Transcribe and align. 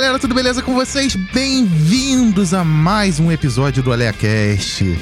galera, 0.00 0.18
tudo 0.18 0.34
beleza 0.34 0.62
com 0.62 0.72
vocês? 0.74 1.14
Bem-vindos 1.14 2.54
a 2.54 2.64
mais 2.64 3.20
um 3.20 3.30
episódio 3.30 3.82
do 3.82 3.92
AleaCast. 3.92 4.98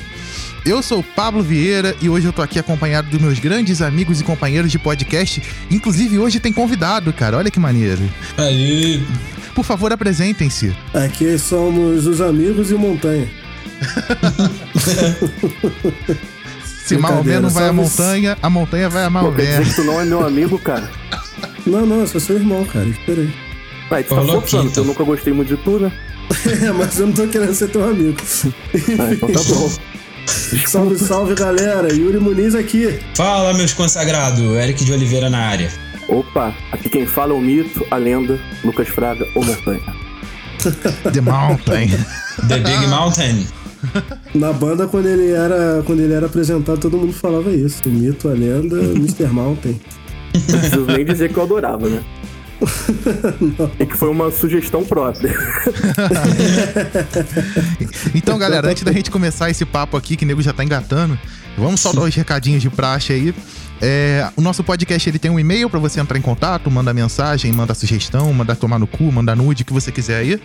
Eu 0.67 0.82
sou 0.82 0.98
o 0.98 1.02
Pablo 1.04 1.40
Vieira 1.40 1.94
e 2.01 2.08
hoje 2.08 2.26
eu 2.26 2.32
tô 2.32 2.42
aqui 2.42 2.58
acompanhado 2.58 3.08
dos 3.08 3.21
meus 3.21 3.38
grandes 3.38 3.80
amigos 3.80 4.21
e 4.21 4.24
companheiros 4.24 4.72
de 4.72 4.79
podcast. 4.79 5.40
Inclusive, 5.71 6.19
hoje 6.19 6.40
tem 6.40 6.53
convidado, 6.53 7.12
cara. 7.12 7.37
Olha 7.37 7.48
que 7.48 7.61
maneiro. 7.61 8.03
Aí. 8.37 9.00
Por 9.54 9.64
favor, 9.64 9.92
apresentem-se. 9.92 10.74
Aqui 10.92 11.38
somos 11.38 12.04
os 12.06 12.21
amigos 12.21 12.72
e 12.72 12.74
montanha. 12.74 13.28
Se 16.66 16.96
Maomé 16.98 17.38
não 17.38 17.51
vai 17.51 17.65
à 17.65 17.66
somos- 17.69 17.91
montanha, 17.92 18.37
a 18.42 18.51
montanha 18.51 18.88
vai 18.88 19.05
a 19.05 19.10
Maomé. 19.10 19.60
tu 19.77 19.84
não 19.84 20.01
é 20.01 20.05
meu 20.05 20.27
amigo, 20.27 20.59
cara? 20.59 20.91
Não, 21.65 21.87
não, 21.87 22.01
eu 22.01 22.06
sou 22.09 22.20
seu 22.20 22.34
irmão, 22.34 22.65
cara. 22.65 22.88
Espera 22.88 23.20
aí. 23.20 23.48
Vai, 23.88 24.02
tu 24.02 24.10
tá 24.10 24.16
Falou 24.16 24.41
forçando, 24.41 24.73
eu 24.77 24.84
nunca 24.84 25.05
gostei 25.05 25.32
muito 25.32 25.48
de 25.48 25.62
tu, 25.62 25.78
né? 25.78 25.92
É, 26.62 26.70
mas 26.77 26.98
eu 26.98 27.06
não 27.06 27.15
tô 27.15 27.27
querendo 27.27 27.55
ser 27.55 27.69
teu 27.69 27.84
amigo. 27.84 28.16
Ah, 28.98 29.12
então 29.12 29.30
tá 29.30 29.41
bom. 29.42 29.70
salve, 30.66 30.98
salve, 30.98 31.34
galera. 31.34 31.93
Yuri 31.93 32.19
Muniz 32.19 32.55
aqui. 32.55 32.98
Fala, 33.15 33.55
meus 33.55 33.73
consagrados. 33.73 34.41
Eric 34.41 34.84
de 34.84 34.93
Oliveira 34.93 35.30
na 35.30 35.38
área. 35.38 35.70
Opa, 36.09 36.55
aqui 36.73 36.88
quem 36.88 37.06
fala 37.06 37.32
é 37.32 37.37
o 37.37 37.41
mito, 37.41 37.87
a 37.91 37.96
lenda, 37.96 38.41
Lucas 38.65 38.88
Fraga, 38.88 39.27
ou 39.34 39.45
Montanha. 39.45 39.80
The 41.12 41.20
Mountain. 41.20 41.88
The 42.48 42.59
Big 42.59 42.87
Mountain. 42.87 43.46
Na 44.34 44.52
banda, 44.52 44.88
quando 44.88 45.07
ele 45.07 45.30
era, 45.30 45.82
quando 45.84 46.01
ele 46.01 46.12
era 46.12 46.27
apresentado, 46.27 46.80
todo 46.80 46.96
mundo 46.96 47.12
falava 47.12 47.51
isso. 47.51 47.80
O 47.87 47.91
mito, 47.91 48.29
a 48.29 48.32
lenda, 48.32 48.77
Mr. 48.77 49.27
Mountain. 49.29 49.79
Não 50.34 50.59
preciso 50.59 50.84
nem 50.87 51.05
dizer 51.05 51.32
que 51.32 51.38
eu 51.38 51.43
adorava, 51.43 51.88
né? 51.88 52.02
E 53.79 53.87
que 53.87 53.97
foi 53.97 54.09
uma 54.09 54.30
sugestão 54.30 54.85
própria. 54.85 55.33
Então, 58.15 58.38
galera, 58.38 58.69
antes 58.69 58.82
da 58.82 58.93
gente 58.93 59.10
começar 59.10 59.51
esse 59.51 59.65
papo 59.65 59.96
aqui, 59.96 60.16
que 60.16 60.24
o 60.24 60.29
nego 60.29 60.43
já 60.43 60.52
tá 60.52 60.65
engatando, 60.65 61.19
vamos 61.57 61.80
só 61.80 61.93
dar 61.93 62.02
os 62.02 62.15
recadinhos 62.15 62.63
de 62.63 62.71
praxe 62.71 63.13
aí. 63.13 63.35
É, 63.80 64.28
o 64.36 64.40
nosso 64.40 64.64
podcast 64.64 65.08
ele 65.08 65.18
tem 65.18 65.30
um 65.30 65.38
e-mail 65.38 65.70
pra 65.70 65.78
você 65.78 66.00
entrar 66.00 66.18
em 66.18 66.22
contato, 66.22 66.70
mandar 66.70 66.92
mensagem, 66.92 67.52
mandar 67.52 67.74
sugestão, 67.74 68.32
mandar 68.32 68.56
tomar 68.56 68.78
no 68.78 68.86
cu, 68.86 69.10
mandar 69.12 69.36
nude, 69.36 69.62
o 69.62 69.66
que 69.66 69.72
você 69.72 69.92
quiser 69.92 70.18
aí, 70.18 70.40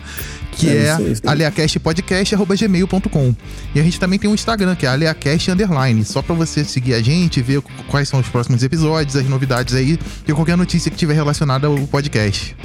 que 0.51 0.69
É, 0.69 0.97
é, 1.23 1.29
aleacastpodcast.gmail.com. 1.29 3.35
E 3.73 3.79
a 3.79 3.83
gente 3.83 3.99
também 3.99 4.19
tem 4.19 4.29
um 4.29 4.33
Instagram, 4.33 4.75
que 4.75 4.85
é 4.85 4.89
aleacast 4.89 5.49
underline, 5.51 6.03
só 6.05 6.21
pra 6.21 6.35
você 6.35 6.63
seguir 6.63 6.93
a 6.93 7.01
gente, 7.01 7.41
ver 7.41 7.61
quais 7.87 8.07
são 8.07 8.19
os 8.19 8.27
próximos 8.27 8.63
episódios, 8.63 9.15
as 9.15 9.27
novidades 9.27 9.73
aí, 9.75 9.97
e 10.27 10.33
qualquer 10.33 10.57
notícia 10.57 10.91
que 10.91 10.97
tiver 10.97 11.13
relacionada 11.13 11.67
ao 11.67 11.77
podcast. 11.87 12.55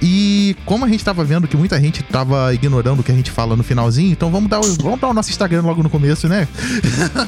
E 0.00 0.56
como 0.66 0.84
a 0.84 0.88
gente 0.88 1.04
tava 1.04 1.24
vendo 1.24 1.46
que 1.46 1.56
muita 1.56 1.80
gente 1.80 2.02
tava 2.02 2.52
ignorando 2.52 3.00
o 3.00 3.02
que 3.02 3.12
a 3.12 3.14
gente 3.14 3.30
fala 3.30 3.56
no 3.56 3.62
finalzinho, 3.62 4.10
então 4.12 4.30
vamos 4.30 4.50
dar, 4.50 4.60
o- 4.60 4.74
vamos 4.82 5.00
dar 5.00 5.08
o 5.08 5.14
nosso 5.14 5.30
Instagram 5.30 5.62
logo 5.62 5.82
no 5.82 5.90
começo, 5.90 6.28
né? 6.28 6.46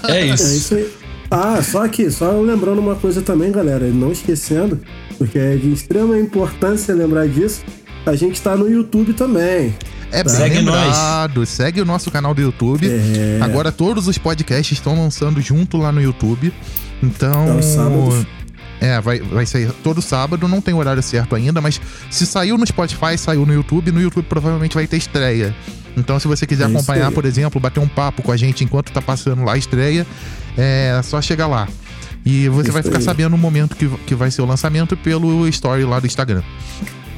É 0.08 0.18
É 0.20 0.26
isso. 0.26 0.56
isso 0.56 0.74
aí. 0.74 0.90
Ah, 1.30 1.62
só 1.62 1.84
aqui, 1.84 2.10
só 2.10 2.30
lembrando 2.40 2.78
uma 2.78 2.94
coisa 2.94 3.22
também, 3.22 3.50
galera, 3.50 3.86
não 3.88 4.12
esquecendo, 4.12 4.80
porque 5.18 5.38
é 5.38 5.56
de 5.56 5.72
extrema 5.72 6.18
importância 6.18 6.94
lembrar 6.94 7.26
disso, 7.26 7.62
a 8.06 8.14
gente 8.14 8.40
tá 8.40 8.56
no 8.56 8.70
YouTube 8.70 9.14
também. 9.14 9.74
É 10.12 10.22
bem 10.22 10.32
Segue 10.32 10.56
lembrado, 10.58 11.44
segue 11.44 11.80
o 11.80 11.84
nosso 11.84 12.08
canal 12.10 12.32
do 12.32 12.40
YouTube. 12.40 12.86
É. 12.88 13.40
Agora 13.40 13.72
todos 13.72 14.06
os 14.06 14.16
podcasts 14.16 14.78
estão 14.78 14.94
lançando 14.94 15.40
junto 15.40 15.76
lá 15.76 15.90
no 15.90 16.00
YouTube. 16.00 16.52
Então. 17.02 17.60
Sábados. 17.60 18.24
É, 18.80 19.00
vai, 19.00 19.18
vai 19.20 19.46
sair 19.46 19.72
todo 19.82 20.02
sábado, 20.02 20.46
não 20.46 20.60
tem 20.60 20.74
horário 20.74 21.02
certo 21.02 21.34
ainda, 21.34 21.60
mas 21.60 21.80
se 22.10 22.26
saiu 22.26 22.58
no 22.58 22.66
Spotify, 22.66 23.16
saiu 23.16 23.46
no 23.46 23.52
YouTube, 23.52 23.90
no 23.90 24.00
YouTube 24.00 24.26
provavelmente 24.28 24.74
vai 24.74 24.86
ter 24.86 24.98
estreia. 24.98 25.54
Então, 25.96 26.18
se 26.18 26.28
você 26.28 26.46
quiser 26.46 26.64
É 26.64 26.66
acompanhar, 26.66 27.10
por 27.10 27.24
exemplo, 27.24 27.60
bater 27.60 27.80
um 27.80 27.88
papo 27.88 28.22
com 28.22 28.30
a 28.30 28.36
gente 28.36 28.62
enquanto 28.62 28.92
tá 28.92 29.00
passando 29.00 29.42
lá 29.44 29.54
a 29.54 29.56
estreia, 29.56 30.06
é 30.56 31.00
só 31.02 31.20
chegar 31.20 31.46
lá. 31.46 31.68
E 32.24 32.48
você 32.48 32.64
Isso 32.68 32.72
vai 32.72 32.82
ficar 32.82 32.98
aí. 32.98 33.04
sabendo 33.04 33.30
no 33.30 33.38
momento 33.38 33.76
que, 33.76 33.86
que 34.06 34.14
vai 34.14 34.30
ser 34.30 34.40
o 34.42 34.46
lançamento 34.46 34.96
pelo 34.96 35.46
story 35.48 35.84
lá 35.84 36.00
do 36.00 36.06
Instagram. 36.06 36.42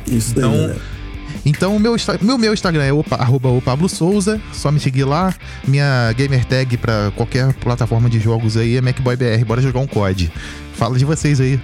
Isso 0.06 0.34
daí, 0.34 0.44
Então, 0.44 0.52
galera. 0.52 0.96
Então, 1.44 1.76
o 1.76 1.78
meu, 1.80 1.94
meu, 2.22 2.38
meu 2.38 2.52
Instagram 2.52 2.82
é 2.82 2.92
opa, 2.92 3.14
arroba 3.14 3.48
o 3.48 3.62
Pablo 3.62 3.88
Souza. 3.88 4.40
Só 4.52 4.72
me 4.72 4.80
seguir 4.80 5.04
lá. 5.04 5.32
Minha 5.66 6.12
gamer 6.12 6.44
tag 6.44 6.76
pra 6.76 7.12
qualquer 7.14 7.52
plataforma 7.54 8.10
de 8.10 8.18
jogos 8.18 8.56
aí 8.56 8.76
é 8.76 8.80
MacBoyBR. 8.80 9.44
Bora 9.44 9.62
jogar 9.62 9.78
um 9.78 9.86
COD. 9.86 10.32
Fala 10.74 10.98
de 10.98 11.04
vocês 11.04 11.40
aí. 11.40 11.60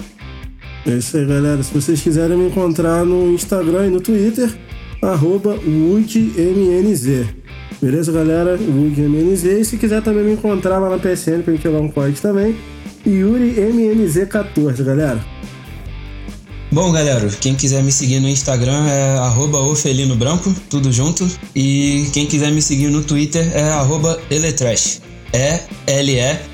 É 0.86 0.90
isso 0.92 1.16
aí, 1.16 1.26
galera. 1.26 1.60
Se 1.64 1.74
vocês 1.74 2.00
quiserem 2.00 2.36
me 2.38 2.46
encontrar 2.46 3.04
no 3.04 3.32
Instagram 3.32 3.86
e 3.88 3.90
no 3.90 4.00
Twitter, 4.00 4.52
arroba 5.02 5.56
WoodMNZ. 5.66 7.26
Beleza, 7.82 8.12
galera? 8.12 8.56
WoodMNZ. 8.56 9.44
E 9.44 9.64
se 9.64 9.76
quiser 9.76 10.00
também 10.02 10.22
me 10.22 10.34
encontrar 10.34 10.78
lá 10.78 10.88
na 10.88 10.98
PSN 10.98 11.42
pra 11.42 11.52
gente 11.52 11.64
jogar 11.64 11.80
um 11.80 11.88
código 11.88 12.20
também, 12.20 12.56
YuriMNZ14, 13.04 14.84
galera. 14.84 15.18
Bom, 16.70 16.92
galera, 16.92 17.28
quem 17.40 17.56
quiser 17.56 17.82
me 17.82 17.90
seguir 17.90 18.20
no 18.20 18.28
Instagram 18.28 18.86
é 18.86 19.18
arroba 19.18 19.58
ofelino 19.58 20.14
branco, 20.14 20.54
tudo 20.70 20.92
junto. 20.92 21.26
E 21.56 22.06
quem 22.12 22.24
quiser 22.24 22.52
me 22.52 22.62
seguir 22.62 22.86
no 22.86 23.02
Twitter 23.02 23.50
é 23.52 23.64
arroba 23.64 24.16
eletrash. 24.30 25.02
E-L-E-T-R-A-S-H. 25.34 26.52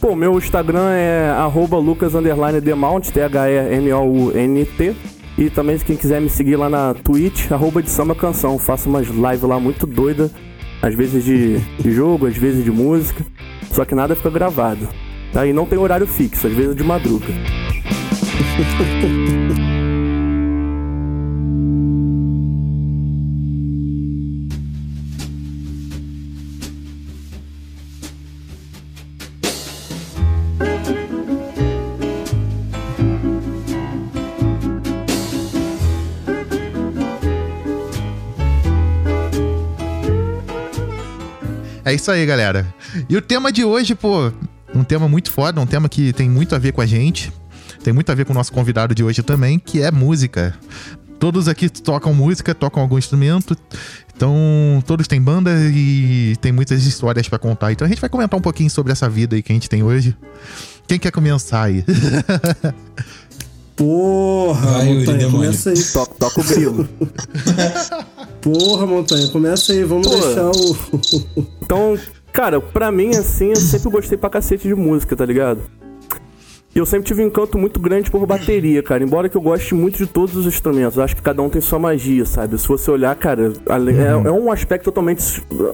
Pô, 0.00 0.16
meu 0.16 0.38
Instagram 0.38 0.88
é 0.90 1.28
arroba 1.36 1.76
Lucas 1.76 2.14
underline 2.14 2.62
Demount, 2.62 3.10
T-H-E-M-O-U-N-T. 3.10 4.96
E 5.36 5.50
também, 5.50 5.76
quem 5.78 5.96
quiser 5.96 6.20
me 6.20 6.30
seguir 6.30 6.56
lá 6.56 6.68
na 6.68 6.94
Twitch, 6.94 7.50
arroba 7.50 7.82
canção. 8.14 8.58
Faço 8.58 8.88
umas 8.88 9.08
lives 9.08 9.42
lá 9.42 9.58
muito 9.58 9.86
doidas. 9.86 10.30
Às 10.80 10.94
vezes 10.94 11.24
de, 11.24 11.58
de 11.58 11.90
jogo, 11.90 12.26
às 12.26 12.36
vezes 12.36 12.64
de 12.64 12.70
música. 12.70 13.24
Só 13.72 13.84
que 13.84 13.94
nada 13.94 14.14
fica 14.14 14.30
gravado. 14.30 14.88
Tá? 15.32 15.46
E 15.46 15.52
não 15.52 15.66
tem 15.66 15.78
horário 15.78 16.06
fixo, 16.06 16.46
às 16.46 16.52
vezes 16.52 16.76
de 16.76 16.84
madruga. 16.84 17.26
É 41.94 41.96
isso 41.96 42.10
aí, 42.10 42.26
galera. 42.26 42.66
E 43.08 43.16
o 43.16 43.22
tema 43.22 43.52
de 43.52 43.64
hoje, 43.64 43.94
pô, 43.94 44.32
um 44.74 44.82
tema 44.82 45.08
muito 45.08 45.30
foda, 45.30 45.60
um 45.60 45.66
tema 45.66 45.88
que 45.88 46.12
tem 46.12 46.28
muito 46.28 46.52
a 46.52 46.58
ver 46.58 46.72
com 46.72 46.80
a 46.80 46.86
gente. 46.86 47.32
Tem 47.84 47.94
muito 47.94 48.10
a 48.10 48.16
ver 48.16 48.24
com 48.24 48.32
o 48.32 48.34
nosso 48.34 48.52
convidado 48.52 48.92
de 48.96 49.04
hoje 49.04 49.22
também, 49.22 49.60
que 49.60 49.80
é 49.80 49.92
música. 49.92 50.58
Todos 51.20 51.46
aqui 51.46 51.68
tocam 51.68 52.12
música, 52.12 52.52
tocam 52.52 52.82
algum 52.82 52.98
instrumento. 52.98 53.56
Então, 54.12 54.82
todos 54.84 55.06
têm 55.06 55.22
banda 55.22 55.52
e 55.72 56.34
tem 56.40 56.50
muitas 56.50 56.84
histórias 56.84 57.28
pra 57.28 57.38
contar. 57.38 57.70
Então, 57.70 57.86
a 57.86 57.88
gente 57.88 58.00
vai 58.00 58.10
comentar 58.10 58.36
um 58.36 58.42
pouquinho 58.42 58.70
sobre 58.70 58.90
essa 58.90 59.08
vida 59.08 59.36
aí 59.36 59.42
que 59.42 59.52
a 59.52 59.54
gente 59.54 59.70
tem 59.70 59.84
hoje. 59.84 60.16
Quem 60.88 60.98
quer 60.98 61.12
começar 61.12 61.62
aí? 61.62 61.84
Porra, 63.76 64.72
Vai, 64.72 64.88
Yuri, 64.88 64.98
Montanha, 64.98 65.30
começa 65.30 65.70
aí. 65.70 65.80
Toca, 65.92 66.14
toca 66.14 66.40
o 66.40 66.44
grilo. 66.44 66.88
Porra, 68.44 68.86
Montanha, 68.86 69.26
começa 69.28 69.72
aí. 69.72 69.82
Vamos 69.84 70.06
Pô. 70.06 70.14
deixar 70.14 70.50
o. 70.50 71.44
Então, 71.64 71.98
cara, 72.30 72.60
pra 72.60 72.92
mim, 72.92 73.10
assim, 73.16 73.48
eu 73.48 73.56
sempre 73.56 73.90
gostei 73.90 74.18
pra 74.18 74.28
cacete 74.28 74.68
de 74.68 74.74
música, 74.74 75.16
tá 75.16 75.24
ligado? 75.24 75.62
E 76.74 76.78
eu 76.78 76.84
sempre 76.84 77.06
tive 77.06 77.22
um 77.22 77.28
encanto 77.28 77.56
muito 77.56 77.80
grande 77.80 78.10
por 78.10 78.26
bateria, 78.26 78.82
cara. 78.82 79.02
Embora 79.02 79.28
que 79.28 79.36
eu 79.36 79.40
goste 79.40 79.74
muito 79.74 79.96
de 79.96 80.06
todos 80.06 80.36
os 80.36 80.44
instrumentos. 80.44 80.96
Eu 80.98 81.04
acho 81.04 81.16
que 81.16 81.22
cada 81.22 81.40
um 81.40 81.48
tem 81.48 81.62
sua 81.62 81.78
magia, 81.78 82.26
sabe? 82.26 82.58
Se 82.58 82.68
você 82.68 82.90
olhar, 82.90 83.14
cara, 83.14 83.52
é, 83.66 84.28
é 84.28 84.30
um 84.30 84.52
aspecto 84.52 84.84
totalmente 84.84 85.22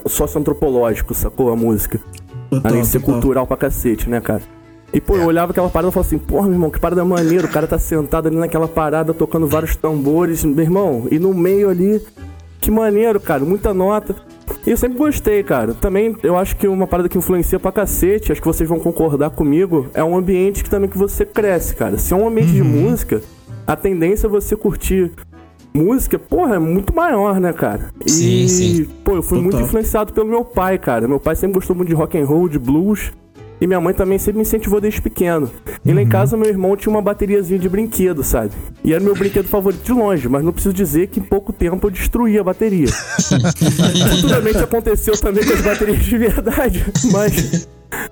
socioantropológico, 0.06 1.12
sacou? 1.14 1.50
A 1.50 1.56
música. 1.56 1.98
Total, 2.50 2.70
Além 2.70 2.82
de 2.82 2.88
ser 2.88 3.00
total. 3.00 3.14
cultural 3.14 3.46
pra 3.46 3.56
cacete, 3.56 4.08
né, 4.08 4.20
cara? 4.20 4.42
E, 4.92 5.00
pô, 5.00 5.16
eu 5.16 5.24
olhava 5.24 5.52
aquela 5.52 5.70
parada 5.70 5.88
e 5.88 5.92
falava 5.92 6.06
assim, 6.06 6.18
porra, 6.18 6.44
meu 6.46 6.54
irmão, 6.54 6.70
que 6.70 6.78
parada 6.78 7.04
maneira. 7.04 7.46
O 7.46 7.50
cara 7.50 7.66
tá 7.66 7.78
sentado 7.78 8.28
ali 8.28 8.36
naquela 8.36 8.68
parada, 8.68 9.14
tocando 9.14 9.46
vários 9.46 9.74
tambores, 9.76 10.44
meu 10.44 10.64
irmão. 10.64 11.08
E 11.10 11.18
no 11.18 11.32
meio 11.32 11.70
ali, 11.70 12.00
que 12.60 12.70
maneiro, 12.70 13.18
cara, 13.18 13.44
muita 13.44 13.72
nota. 13.72 14.14
E 14.66 14.70
eu 14.70 14.76
sempre 14.76 14.98
gostei, 14.98 15.42
cara. 15.42 15.74
Também 15.74 16.16
eu 16.22 16.36
acho 16.36 16.56
que 16.56 16.68
uma 16.68 16.86
parada 16.86 17.08
que 17.08 17.16
influencia 17.16 17.58
pra 17.58 17.72
cacete, 17.72 18.32
acho 18.32 18.40
que 18.40 18.46
vocês 18.46 18.68
vão 18.68 18.78
concordar 18.78 19.30
comigo, 19.30 19.88
é 19.94 20.02
um 20.04 20.16
ambiente 20.16 20.62
que 20.62 20.70
também 20.70 20.90
que 20.90 20.98
você 20.98 21.24
cresce, 21.24 21.74
cara. 21.74 21.96
Se 21.98 22.12
é 22.12 22.16
um 22.16 22.26
ambiente 22.26 22.52
de 22.52 22.62
música, 22.62 23.22
a 23.66 23.76
tendência 23.76 24.26
é 24.26 24.30
você 24.30 24.56
curtir 24.56 25.12
música, 25.72 26.18
porra, 26.18 26.56
é 26.56 26.58
muito 26.58 26.94
maior, 26.94 27.40
né, 27.40 27.52
cara? 27.52 27.90
Sim, 28.06 28.44
e, 28.44 28.48
sim. 28.48 28.84
pô, 29.04 29.16
eu 29.16 29.22
fui 29.22 29.38
muito 29.38 29.52
Total. 29.52 29.66
influenciado 29.66 30.12
pelo 30.12 30.28
meu 30.28 30.44
pai, 30.44 30.78
cara. 30.78 31.06
Meu 31.06 31.20
pai 31.20 31.36
sempre 31.36 31.54
gostou 31.54 31.76
muito 31.76 31.88
de 31.88 31.94
rock 31.94 32.18
and 32.18 32.26
roll, 32.26 32.48
de 32.48 32.58
blues. 32.58 33.12
E 33.60 33.66
minha 33.66 33.80
mãe 33.80 33.92
também 33.92 34.18
sempre 34.18 34.36
me 34.36 34.42
incentivou 34.42 34.80
desde 34.80 35.02
pequeno. 35.02 35.50
E 35.84 35.92
lá 35.92 36.00
em 36.00 36.08
casa, 36.08 36.36
meu 36.36 36.48
irmão 36.48 36.76
tinha 36.76 36.90
uma 36.90 37.02
bateriazinha 37.02 37.58
de 37.58 37.68
brinquedo, 37.68 38.24
sabe? 38.24 38.52
E 38.82 38.94
era 38.94 39.04
meu 39.04 39.14
brinquedo 39.14 39.48
favorito 39.48 39.82
de 39.82 39.92
longe, 39.92 40.28
mas 40.28 40.42
não 40.42 40.52
preciso 40.52 40.74
dizer 40.74 41.08
que 41.08 41.20
em 41.20 41.22
pouco 41.22 41.52
tempo 41.52 41.86
eu 41.86 41.90
destruí 41.90 42.38
a 42.38 42.44
bateria. 42.44 42.88
Futuramente 44.10 44.58
aconteceu 44.58 45.14
também 45.20 45.44
com 45.44 45.52
as 45.52 45.60
baterias 45.60 46.04
de 46.04 46.16
verdade, 46.16 46.86
mas 47.12 47.68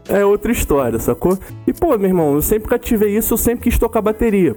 é 0.09 0.25
outra 0.25 0.53
história, 0.53 0.99
sacou? 0.99 1.39
E 1.67 1.73
pô, 1.73 1.97
meu 1.97 2.09
irmão, 2.09 2.35
eu 2.35 2.43
sempre 2.43 2.69
cativei 2.69 3.17
isso, 3.17 3.33
eu 3.33 3.39
sempre 3.39 3.65
quis 3.65 3.79
tocar 3.79 4.03
bateria. 4.03 4.55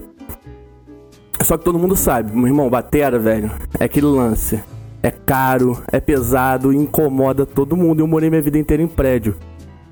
Só 1.41 1.57
que 1.57 1.63
todo 1.63 1.79
mundo 1.79 1.95
sabe, 1.95 2.35
meu 2.35 2.47
irmão, 2.47 2.69
batera, 2.69 3.17
velho, 3.17 3.49
é 3.79 3.85
aquele 3.85 4.07
lance. 4.07 4.59
É 5.03 5.09
caro, 5.09 5.81
é 5.91 5.99
pesado, 5.99 6.71
incomoda 6.71 7.43
todo 7.43 7.75
mundo. 7.75 8.01
Eu 8.01 8.07
morei 8.07 8.29
minha 8.29 8.41
vida 8.41 8.59
inteira 8.59 8.83
em 8.83 8.87
prédio. 8.87 9.35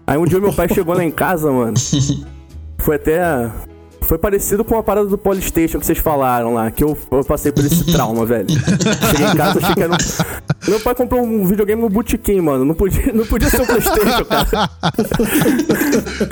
Aí 0.09 0.17
um 0.17 0.25
dia 0.25 0.39
meu 0.39 0.51
pai 0.51 0.67
chegou 0.67 0.95
lá 0.95 1.03
em 1.03 1.11
casa, 1.11 1.51
mano. 1.51 1.75
Foi 2.79 2.95
até. 2.95 3.51
Foi 4.01 4.17
parecido 4.17 4.65
com 4.65 4.75
a 4.75 4.81
parada 4.81 5.07
do 5.07 5.19
Polystation 5.19 5.77
que 5.77 5.85
vocês 5.85 5.99
falaram 5.99 6.55
lá, 6.55 6.71
que 6.71 6.83
eu, 6.83 6.97
eu 7.11 7.23
passei 7.23 7.51
por 7.51 7.63
esse 7.63 7.85
trauma, 7.91 8.25
velho. 8.25 8.47
Cheguei 8.49 9.27
em 9.27 9.35
casa, 9.35 9.59
achei 9.59 9.75
que 9.75 9.83
era 9.83 9.93
um... 9.93 9.97
Meu 10.67 10.79
pai 10.79 10.95
comprou 10.95 11.21
um 11.21 11.45
videogame 11.45 11.79
no 11.79 11.89
botequim, 11.89 12.41
mano. 12.41 12.65
Não 12.65 12.73
podia, 12.73 13.13
não 13.13 13.23
podia 13.23 13.51
ser 13.51 13.61
o 13.61 13.67
Playstation, 13.67 14.25
cara. 14.25 14.69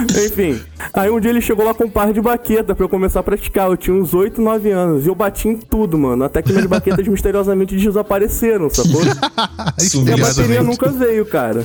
Enfim. 0.25 0.59
Aí 0.91 1.12
um 1.12 1.19
dia 1.19 1.29
ele 1.29 1.39
chegou 1.41 1.63
lá 1.63 1.71
com 1.75 1.83
um 1.83 1.89
par 1.89 2.12
de 2.12 2.19
baqueta 2.19 2.74
pra 2.74 2.83
eu 2.83 2.89
começar 2.89 3.19
a 3.19 3.24
praticar. 3.24 3.69
Eu 3.69 3.77
tinha 3.77 3.95
uns 3.95 4.12
8, 4.12 4.41
9 4.41 4.71
anos. 4.71 5.06
E 5.06 5.09
eu 5.09 5.13
bati 5.13 5.50
em 5.50 5.56
tudo, 5.56 6.00
mano. 6.00 6.24
Até 6.24 6.41
que 6.41 6.51
minhas 6.51 6.65
baquetas 6.65 7.07
misteriosamente 7.07 7.77
desapareceram, 7.77 8.71
sacou? 8.71 9.03
e 9.03 10.12
a 10.12 10.18
bateria 10.18 10.63
nunca 10.63 10.89
veio, 10.89 11.27
cara. 11.27 11.63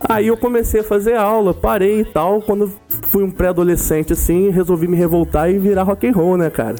Aí 0.00 0.26
eu 0.26 0.36
comecei 0.36 0.80
a 0.80 0.84
fazer 0.84 1.14
aula, 1.14 1.54
parei 1.54 2.00
e 2.00 2.04
tal. 2.04 2.42
Quando 2.42 2.70
fui 3.08 3.22
um 3.22 3.30
pré-adolescente, 3.30 4.12
assim, 4.12 4.50
resolvi 4.50 4.86
me 4.86 4.96
revoltar 4.96 5.50
e 5.50 5.58
virar 5.58 5.82
rock 5.84 6.06
and 6.06 6.12
roll, 6.12 6.36
né, 6.36 6.50
cara? 6.50 6.76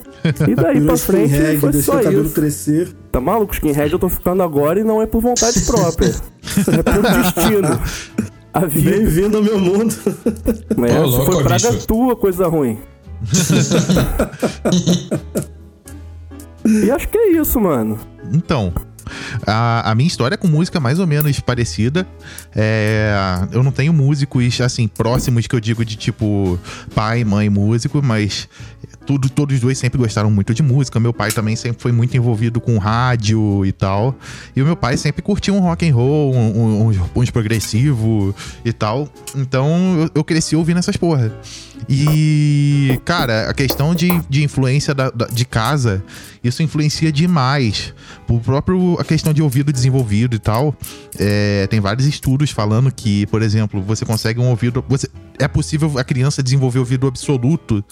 E 0.49 0.55
daí 0.55 0.81
pra 0.85 0.97
frente 0.97 1.33
skinhead, 1.33 1.59
foi 1.61 1.73
só 1.75 2.03
cabelo 2.03 2.25
isso. 2.25 2.35
crescer. 2.35 2.93
Tá 3.11 3.21
maluco? 3.21 3.55
Skinhead 3.55 3.93
eu 3.93 3.99
tô 3.99 4.09
ficando 4.09 4.43
agora 4.43 4.81
e 4.81 4.85
não 4.85 5.01
é 5.01 5.07
por 5.07 5.21
vontade 5.23 5.61
própria. 5.63 6.09
é 6.09 6.83
por 6.83 7.03
destino. 7.03 7.81
A 8.53 8.67
vida 8.67 8.91
Bem-vindo 8.91 9.37
ao 9.39 9.43
meu 9.43 9.59
mundo. 9.59 9.95
louco, 10.77 11.33
foi 11.33 11.43
praga 11.43 11.73
bicho. 11.73 11.87
tua, 11.87 12.15
coisa 12.15 12.47
ruim. 12.47 12.79
e 16.65 16.91
acho 16.91 17.09
que 17.09 17.19
é 17.19 17.33
isso, 17.33 17.61
mano. 17.61 17.99
Então, 18.33 18.73
a, 19.47 19.91
a 19.91 19.95
minha 19.95 20.07
história 20.07 20.37
com 20.37 20.47
música 20.49 20.79
é 20.79 20.81
mais 20.81 20.99
ou 20.99 21.07
menos 21.07 21.39
parecida. 21.41 22.07
É, 22.55 23.13
eu 23.53 23.63
não 23.63 23.73
tenho 23.73 23.93
músicos, 23.93 24.61
assim, 24.61 24.87
próximos 24.89 25.47
que 25.47 25.55
eu 25.55 25.61
digo 25.61 25.85
de 25.85 25.97
tipo 25.97 26.59
pai, 26.95 27.25
mãe, 27.25 27.49
músico, 27.51 28.01
mas 28.03 28.49
tudo, 29.07 29.29
todos 29.29 29.57
os 29.57 29.61
dois 29.61 29.77
sempre 29.79 29.99
gostaram 29.99 30.31
muito 30.31 30.55
de 30.55 30.63
música. 30.63 30.99
Meu 30.99 31.13
pai 31.13 31.31
também 31.31 31.57
sempre 31.57 31.83
foi 31.83 31.93
muito 31.93 32.17
envolvido 32.17 32.61
com 32.61 32.79
rádio 32.79 33.65
e 33.67 33.73
tal. 33.73 34.17
E 34.57 34.63
o 34.63 34.65
meu 34.65 34.77
pai 34.77 34.97
sempre 34.97 35.21
curtia 35.23 35.53
um 35.53 35.61
rock 35.61 35.89
and 35.89 35.95
roll, 35.95 36.35
um- 36.35 36.87
uns, 36.87 36.97
uns 37.15 37.31
progressivo 37.31 38.35
e 38.65 38.73
tal. 38.73 39.09
Então 39.35 40.01
eu, 40.01 40.11
eu 40.15 40.25
cresci 40.25 40.57
ouvindo 40.57 40.79
essas 40.79 40.97
porra. 40.97 41.33
E, 41.89 42.99
cara, 43.05 43.51
a 43.51 43.55
questão 43.55 43.95
de, 43.95 44.09
de 44.29 44.43
influência 44.43 44.95
da- 44.95 45.11
da- 45.11 45.27
de 45.27 45.45
casa, 45.45 46.03
isso 46.45 46.63
influencia 46.63 47.11
demais. 47.11 47.95
O 48.29 48.39
próprio 48.39 48.97
a 49.01 49.05
questão 49.05 49.33
de 49.33 49.43
ouvido 49.43 49.73
desenvolvido 49.73 50.37
e 50.37 50.39
tal. 50.39 50.77
é, 51.19 51.67
tem 51.67 51.81
vários 51.81 52.07
estudos 52.07 52.51
falando 52.51 52.93
que, 52.93 53.27
por 53.27 53.43
exemplo, 53.43 53.83
você 53.83 54.05
consegue 54.05 54.39
um 54.39 54.51
ouvido. 54.51 54.85
Você, 54.89 55.09
é 55.39 55.49
possível 55.49 55.99
a 55.99 56.05
criança 56.05 56.43
desenvolver 56.43 56.79
ouvido 56.79 57.07
absoluto 57.09 57.85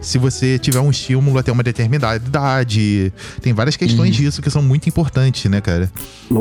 se 0.00 0.18
você 0.18 0.58
tiver 0.58 0.80
um 0.80 0.90
estímulo 0.90 1.38
até 1.38 1.50
uma 1.50 1.62
determinada 1.62 2.16
idade. 2.16 3.12
Tem 3.40 3.52
várias 3.52 3.76
questões 3.76 4.14
disso 4.14 4.42
que 4.42 4.50
são 4.50 4.62
muito 4.62 4.88
importantes, 4.88 5.50
né, 5.50 5.60
cara? 5.60 5.90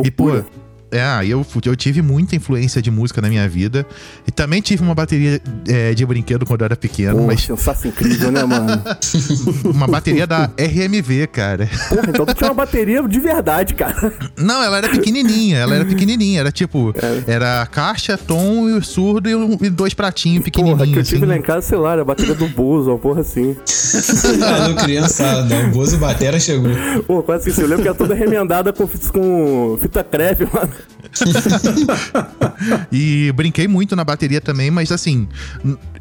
E, 0.03 0.11
pô, 0.11 0.25
Loucura. 0.25 0.45
É, 0.91 1.25
eu, 1.25 1.45
eu 1.65 1.75
tive 1.75 2.01
muita 2.01 2.35
influência 2.35 2.81
de 2.81 2.89
música 2.91 3.21
na 3.21 3.29
minha 3.29 3.47
vida. 3.47 3.85
E 4.27 4.31
também 4.31 4.61
tive 4.61 4.81
uma 4.83 4.95
bateria 4.95 5.41
é, 5.67 5.93
de 5.93 6.05
brinquedo 6.05 6.45
quando 6.45 6.61
eu 6.61 6.65
era 6.65 6.75
pequeno, 6.75 7.17
Pô, 7.19 7.27
mas 7.27 7.41
sensação 7.41 7.89
incrível, 7.91 8.31
né, 8.31 8.43
mano? 8.43 8.81
uma 9.73 9.87
bateria 9.87 10.25
da 10.27 10.49
RMV, 10.57 11.27
cara. 11.27 11.69
Porra, 11.89 12.09
então 12.09 12.25
tu 12.25 12.33
tinha 12.33 12.49
uma 12.49 12.53
bateria 12.55 13.01
de 13.07 13.19
verdade, 13.19 13.73
cara. 13.73 14.13
Não, 14.37 14.61
ela 14.63 14.77
era 14.77 14.89
pequenininha, 14.89 15.57
ela 15.59 15.75
era 15.75 15.85
pequenininha. 15.85 16.39
Era 16.39 16.51
tipo, 16.51 16.93
É. 17.27 17.33
era 17.33 17.65
caixa, 17.67 18.17
tom 18.17 18.69
e 18.69 18.81
surdo 18.83 19.29
e, 19.29 19.35
um- 19.35 19.57
e 19.61 19.69
dois 19.69 19.93
pratinhos 19.93 20.39
Porra, 20.49 20.51
que 20.51 20.59
eu 20.61 20.65
pequenininhos. 20.75 21.07
tive 21.07 21.17
assim. 21.23 21.25
lá 21.25 21.37
em 21.37 21.41
casa, 21.41 21.67
sei 21.67 21.77
lá, 21.77 21.91
era 21.93 22.01
a 22.01 22.05
bateria 22.05 22.35
do 22.35 22.47
Bozo, 22.47 22.89
uma 22.91 22.97
porra 22.99 23.21
assim. 23.21 23.55
Ah, 24.43 24.67
no 24.69 24.75
criançada, 24.75 25.55
o 25.65 25.71
Bozo 25.71 25.97
Batera 25.97 26.39
chegou. 26.39 26.69
Pô, 27.07 27.23
quase 27.23 27.49
assim, 27.49 27.61
eu 27.61 27.67
lembro 27.67 27.81
que 27.83 27.87
era 27.89 27.97
toda 27.97 28.13
remendada 28.13 28.71
com, 28.71 28.87
com 28.87 29.77
fita 29.81 30.03
crepe, 30.03 30.47
mano. 30.53 30.69
E 32.91 33.31
brinquei 33.33 33.67
muito 33.67 33.95
na 33.95 34.03
bateria 34.03 34.41
também, 34.41 34.69
mas 34.71 34.91
assim, 34.91 35.27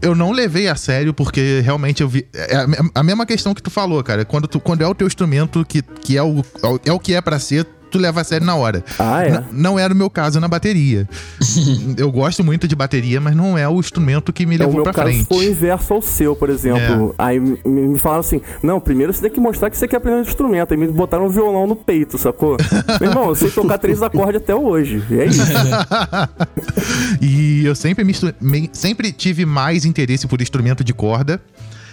eu 0.03 0.15
não 0.15 0.33
levei 0.33 0.69
a 0.69 0.75
sério 0.75 1.13
porque 1.15 1.61
realmente 1.65 2.03
eu 2.03 2.09
vi. 2.09 2.27
É 2.35 2.57
a, 2.57 2.67
me- 2.67 2.77
a 2.95 3.03
mesma 3.03 3.27
questão 3.27 3.55
que 3.55 3.63
tu 3.63 3.71
falou, 3.71 4.03
cara. 4.03 4.25
Quando, 4.25 4.49
tu, 4.49 4.59
quando 4.61 4.83
é 4.83 4.87
o 4.87 4.95
teu 4.95 5.07
instrumento 5.07 5.65
que, 5.65 5.83
que 5.83 6.17
é, 6.17 6.23
o, 6.23 6.45
é 6.85 6.93
o 6.93 6.99
que 6.99 7.15
é 7.15 7.21
pra 7.21 7.39
ser, 7.39 7.67
tu 7.91 7.99
leva 7.99 8.21
a 8.21 8.25
sério 8.25 8.47
na 8.47 8.55
hora. 8.55 8.85
Ah, 8.99 9.25
é? 9.25 9.31
N- 9.31 9.45
não 9.53 9.79
era 9.79 9.93
o 9.93 9.97
meu 9.97 10.09
caso 10.11 10.39
na 10.41 10.49
bateria. 10.49 11.09
eu 11.97 12.11
gosto 12.13 12.43
muito 12.45 12.67
de 12.69 12.75
bateria, 12.77 13.21
mas 13.21 13.35
não 13.35 13.57
é 13.59 13.69
o 13.69 13.79
instrumento 13.81 14.33
que 14.33 14.45
me 14.47 14.55
É, 14.55 14.59
o 14.59 14.61
levou 14.61 14.75
meu 14.75 14.83
pra 14.85 14.93
caso 14.93 15.09
frente. 15.09 15.27
foi 15.27 15.47
o 15.47 15.51
inverso 15.51 15.95
ao 15.95 16.03
seu, 16.03 16.37
por 16.37 16.51
exemplo. 16.51 17.15
Aí 17.19 17.39
me, 17.41 17.99
falaram 17.99 18.21
assim: 18.21 18.41
não, 18.63 18.81
primeiro 18.81 19.13
você 19.13 19.23
tem 19.23 19.31
que 19.31 19.41
mostrar 19.41 19.71
que 19.71 19.77
você 19.77 19.87
quer 19.89 19.97
aprender 19.97 20.19
um 20.19 20.23
instrumento. 20.23 20.73
Aí 20.73 20.79
me 20.79 20.87
botaram 20.89 21.27
um 21.27 21.29
violão 21.31 21.67
no 21.67 21.77
peito, 21.77 22.19
sacou? 22.19 22.57
Meu 23.01 23.11
irmão, 23.11 23.29
eu 23.29 23.35
sei 23.35 23.51
tocar 23.51 23.79
três 23.79 24.03
acordes 24.03 24.37
até 24.43 24.55
hoje. 24.55 25.03
E 25.11 25.19
é 25.21 25.25
isso. 25.27 25.43
e 27.21 27.65
eu 27.65 27.75
sempre, 27.75 28.05
me- 28.05 28.71
sempre 28.73 29.13
tive 29.13 29.45
mais 29.45 29.85
interesse 29.85 30.27
por 30.27 30.41
instrumento 30.41 30.83
de 30.85 30.93
corda. 30.93 31.41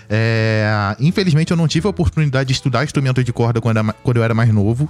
É, 0.10 0.96
infelizmente 1.00 1.52
eu 1.52 1.58
não 1.58 1.68
tive 1.68 1.88
a 1.88 1.90
oportunidade 1.90 2.48
de 2.48 2.54
estudar 2.54 2.84
instrumento 2.84 3.24
de 3.24 3.34
corda 3.34 3.60
quando, 3.60 3.78
era 3.78 3.94
quando 3.94 4.18
eu 4.18 4.24
era 4.24 4.34
mais 4.34 4.54
novo, 4.54 4.90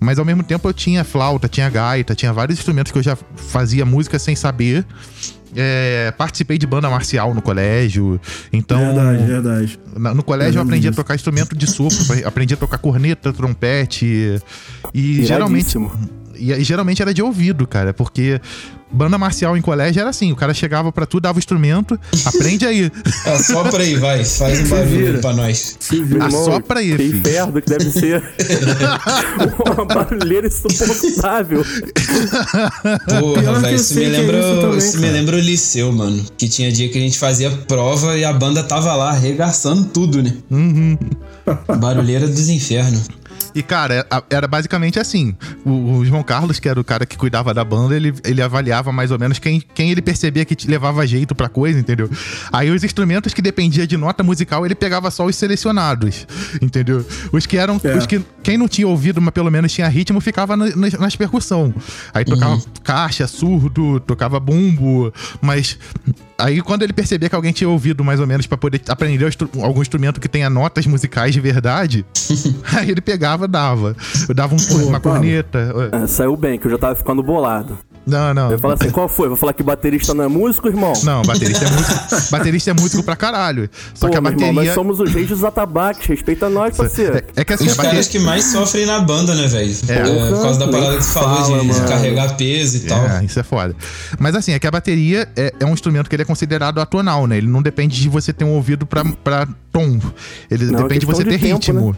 mas 0.00 0.18
ao 0.18 0.24
mesmo 0.24 0.42
tempo 0.42 0.68
eu 0.68 0.72
tinha 0.72 1.04
flauta, 1.04 1.48
tinha 1.48 1.68
gaita, 1.70 2.14
tinha 2.14 2.32
vários 2.32 2.58
instrumentos 2.58 2.90
que 2.90 2.98
eu 2.98 3.02
já 3.02 3.16
fazia 3.36 3.84
música 3.84 4.18
sem 4.18 4.34
saber. 4.34 4.84
É, 5.56 6.12
participei 6.18 6.58
de 6.58 6.66
banda 6.66 6.90
marcial 6.90 7.32
no 7.34 7.40
colégio, 7.40 8.20
então 8.52 8.78
Verdade, 8.94 9.24
verdade. 9.24 9.78
na- 9.96 10.12
no 10.12 10.22
colégio 10.22 10.58
eu 10.58 10.62
aprendi 10.62 10.86
a 10.88 10.92
tocar 10.92 11.14
instrumento 11.14 11.56
de 11.56 11.66
sopro, 11.66 11.96
aprendi 12.26 12.52
a 12.52 12.56
tocar 12.56 12.76
corneta, 12.76 13.32
trompete 13.32 14.40
e 14.92 15.24
geralmente. 15.24 15.74
E, 16.38 16.52
e 16.52 16.64
geralmente 16.64 17.02
era 17.02 17.12
de 17.12 17.22
ouvido, 17.22 17.66
cara, 17.66 17.92
porque 17.92 18.40
banda 18.90 19.18
marcial 19.18 19.56
em 19.56 19.60
colégio 19.60 20.00
era 20.00 20.10
assim, 20.10 20.32
o 20.32 20.36
cara 20.36 20.54
chegava 20.54 20.90
pra 20.90 21.04
tu, 21.06 21.20
dava 21.20 21.36
o 21.36 21.38
instrumento, 21.38 21.98
aprende 22.24 22.66
aí. 22.66 22.90
Assopra 23.26 23.82
aí, 23.82 23.96
vai. 23.96 24.24
Faz 24.24 24.60
um 24.60 24.68
barulho 24.68 25.14
aí 25.14 25.20
pra 25.20 25.32
nós. 25.34 25.76
Se 25.78 26.02
vira. 26.02 26.26
Ah, 26.26 26.30
só 26.30 26.60
pra 26.60 26.80
aí, 26.80 26.92
que 26.92 26.96
filho. 26.96 27.18
inferno 27.18 27.62
que 27.62 27.68
deve 27.68 27.90
ser. 27.90 28.22
uma 29.76 29.84
barulheira 29.84 30.46
insuportável. 30.46 31.64
Porra, 33.20 33.60
velho, 33.60 33.76
isso 33.76 33.94
me 33.94 34.04
é 34.04 34.08
lembra. 34.08 34.38
isso 34.38 34.60
também, 34.60 34.78
isso 34.78 35.00
me 35.00 35.10
lembra 35.10 35.36
o 35.36 35.40
liceu, 35.40 35.92
mano. 35.92 36.24
Que 36.36 36.48
tinha 36.48 36.72
dia 36.72 36.88
que 36.88 36.98
a 36.98 37.00
gente 37.00 37.18
fazia 37.18 37.50
prova 37.50 38.16
e 38.16 38.24
a 38.24 38.32
banda 38.32 38.62
tava 38.62 38.94
lá 38.94 39.10
arregaçando 39.10 39.84
tudo, 39.86 40.22
né? 40.22 40.34
Uhum. 40.50 40.98
Barulheira 41.78 42.26
dos 42.26 42.48
infernos. 42.48 43.08
E, 43.58 43.62
cara, 43.62 43.94
era- 44.10 44.24
era 44.30 44.46
basicamente 44.48 44.98
assim. 45.00 45.34
O, 45.64 45.98
o 45.98 46.04
João 46.06 46.22
Carlos, 46.22 46.58
que 46.60 46.68
era 46.68 46.78
o 46.80 46.84
cara 46.84 47.04
que 47.04 47.16
cuidava 47.16 47.52
da 47.52 47.64
banda, 47.64 47.96
ele, 47.96 48.14
ele 48.24 48.40
avaliava 48.40 48.92
mais 48.92 49.10
ou 49.10 49.18
menos 49.18 49.38
quem, 49.38 49.60
quem 49.74 49.90
ele 49.90 50.00
percebia 50.02 50.44
que 50.44 50.56
levava 50.68 51.06
jeito 51.06 51.34
pra 51.34 51.48
coisa, 51.48 51.78
entendeu? 51.78 52.10
Aí 52.52 52.70
os 52.70 52.84
instrumentos 52.84 53.34
que 53.34 53.42
dependia 53.42 53.86
de 53.86 53.96
nota 53.96 54.22
musical, 54.22 54.64
ele 54.64 54.74
pegava 54.74 55.10
só 55.10 55.24
os 55.26 55.34
selecionados, 55.36 56.26
entendeu? 56.62 57.04
Os 57.32 57.46
que 57.46 57.56
eram. 57.56 57.80
É. 57.82 57.96
Os 57.96 58.06
que. 58.06 58.20
Quem 58.42 58.56
não 58.56 58.68
tinha 58.68 58.86
ouvido, 58.88 59.20
mas 59.20 59.34
pelo 59.34 59.50
menos 59.50 59.72
tinha 59.72 59.88
ritmo, 59.88 60.20
ficava 60.20 60.56
na- 60.56 60.74
nas, 60.76 60.92
nas 60.94 61.16
percussão. 61.16 61.74
Aí 62.14 62.24
tocava 62.24 62.60
caixa, 62.84 63.26
surdo, 63.26 64.00
tocava 64.00 64.38
bumbo, 64.38 65.12
mas. 65.40 65.78
Aí 66.40 66.62
quando 66.62 66.82
ele 66.82 66.92
percebia 66.92 67.28
que 67.28 67.34
alguém 67.34 67.52
tinha 67.52 67.68
ouvido 67.68 68.04
mais 68.04 68.20
ou 68.20 68.26
menos 68.26 68.46
pra 68.46 68.56
poder 68.56 68.80
aprender 68.88 69.26
instru- 69.26 69.50
algum 69.60 69.82
instrumento 69.82 70.20
que 70.20 70.28
tenha 70.28 70.48
notas 70.48 70.86
musicais 70.86 71.32
de 71.34 71.40
verdade, 71.40 72.06
aí 72.76 72.90
ele 72.90 73.00
pegava 73.00 73.46
e 73.46 73.48
dava. 73.48 73.96
Eu 74.28 74.34
dava 74.34 74.54
um- 74.54 74.86
uma 74.86 75.00
Pablo. 75.00 75.18
corneta. 75.18 75.72
Ah, 75.90 76.06
saiu 76.06 76.36
bem, 76.36 76.58
que 76.58 76.66
eu 76.66 76.70
já 76.70 76.78
tava 76.78 76.94
ficando 76.94 77.22
bolado. 77.24 77.76
Não, 78.08 78.32
não. 78.34 78.46
Eu 78.46 78.52
ia 78.52 78.58
falar 78.58 78.74
assim, 78.74 78.90
qual 78.90 79.08
foi? 79.08 79.28
Vou 79.28 79.36
falar 79.36 79.52
que 79.52 79.62
baterista 79.62 80.14
não 80.14 80.24
é 80.24 80.28
músico, 80.28 80.68
irmão? 80.68 80.92
Não, 81.04 81.22
baterista 81.22 81.64
é 81.64 81.70
músico. 81.70 82.30
baterista 82.32 82.70
é 82.70 82.74
músico 82.74 83.02
pra 83.02 83.14
caralho. 83.16 83.68
Só 83.94 84.06
Pô, 84.06 84.12
que 84.12 84.18
a 84.18 84.20
bateria. 84.20 84.46
irmão, 84.46 84.64
nós 84.64 84.74
somos 84.74 85.00
os 85.00 85.12
reis 85.12 85.28
dos 85.28 85.44
atabaques. 85.44 86.06
Respeita 86.06 86.48
nós, 86.48 86.76
parceiro. 86.76 87.16
É, 87.18 87.22
é 87.36 87.44
que 87.44 87.52
assim, 87.52 87.66
Os 87.66 87.70
bateria. 87.76 87.90
caras 87.90 88.08
que 88.08 88.18
mais 88.18 88.44
sofrem 88.46 88.86
na 88.86 89.00
banda, 89.00 89.34
né, 89.34 89.46
velho? 89.46 89.74
É. 89.88 90.30
por 90.30 90.42
causa 90.42 90.58
da 90.58 90.68
parada 90.68 90.96
que 90.96 91.02
tu 91.02 91.08
falou 91.10 91.38
Fala, 91.44 91.60
de, 91.60 91.68
de 91.72 91.80
carregar 91.86 92.36
peso 92.36 92.76
e 92.78 92.80
tal. 92.80 93.06
É, 93.06 93.24
isso 93.24 93.38
é 93.38 93.42
foda. 93.42 93.76
Mas 94.18 94.34
assim, 94.34 94.52
é 94.52 94.58
que 94.58 94.66
a 94.66 94.70
bateria 94.70 95.28
é, 95.36 95.52
é 95.60 95.64
um 95.66 95.72
instrumento 95.74 96.08
que 96.08 96.16
ele 96.16 96.22
é 96.22 96.26
considerado 96.26 96.80
atonal, 96.80 97.26
né? 97.26 97.36
Ele 97.36 97.48
não 97.48 97.62
depende 97.62 98.00
de 98.00 98.08
você 98.08 98.32
ter 98.32 98.44
um 98.44 98.52
ouvido 98.52 98.86
pra, 98.86 99.04
pra 99.04 99.46
tom. 99.70 99.98
Ele 100.50 100.64
Não, 100.66 100.80
é 100.80 100.82
depende 100.82 101.00
de 101.00 101.06
você 101.06 101.24
de 101.24 101.30
ter 101.30 101.38
tempo, 101.38 101.54
ritmo. 101.56 101.96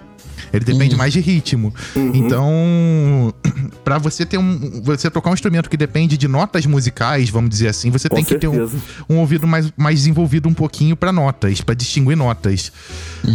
Ele 0.53 0.65
depende 0.65 0.97
mais 0.97 1.13
de 1.13 1.21
ritmo. 1.21 1.73
Uhum. 1.95 2.13
Então, 2.15 3.35
pra 3.85 3.99
você 3.99 4.25
ter 4.27 4.39
um. 4.39 4.83
Você 4.83 5.11
tocar 5.11 5.31
um 5.31 5.35
instrumento 5.35 5.69
que 5.71 5.77
depende 5.77 6.17
de 6.17 6.27
notas 6.29 6.67
musicais, 6.67 7.31
vamos 7.31 7.51
dizer 7.51 7.69
assim, 7.69 7.91
você 7.91 8.09
Com 8.09 8.17
tem 8.17 8.25
que 8.25 8.37
ter 8.37 8.49
um, 8.49 8.53
certeza. 8.69 8.79
um 9.09 9.19
ouvido 9.19 9.47
mais, 9.47 9.73
mais 9.77 10.01
desenvolvido 10.01 10.49
um 10.49 10.55
pouquinho 10.55 10.97
pra 10.97 11.13
notas, 11.13 11.61
pra 11.61 11.75
distinguir 11.75 12.17
notas. 12.17 12.73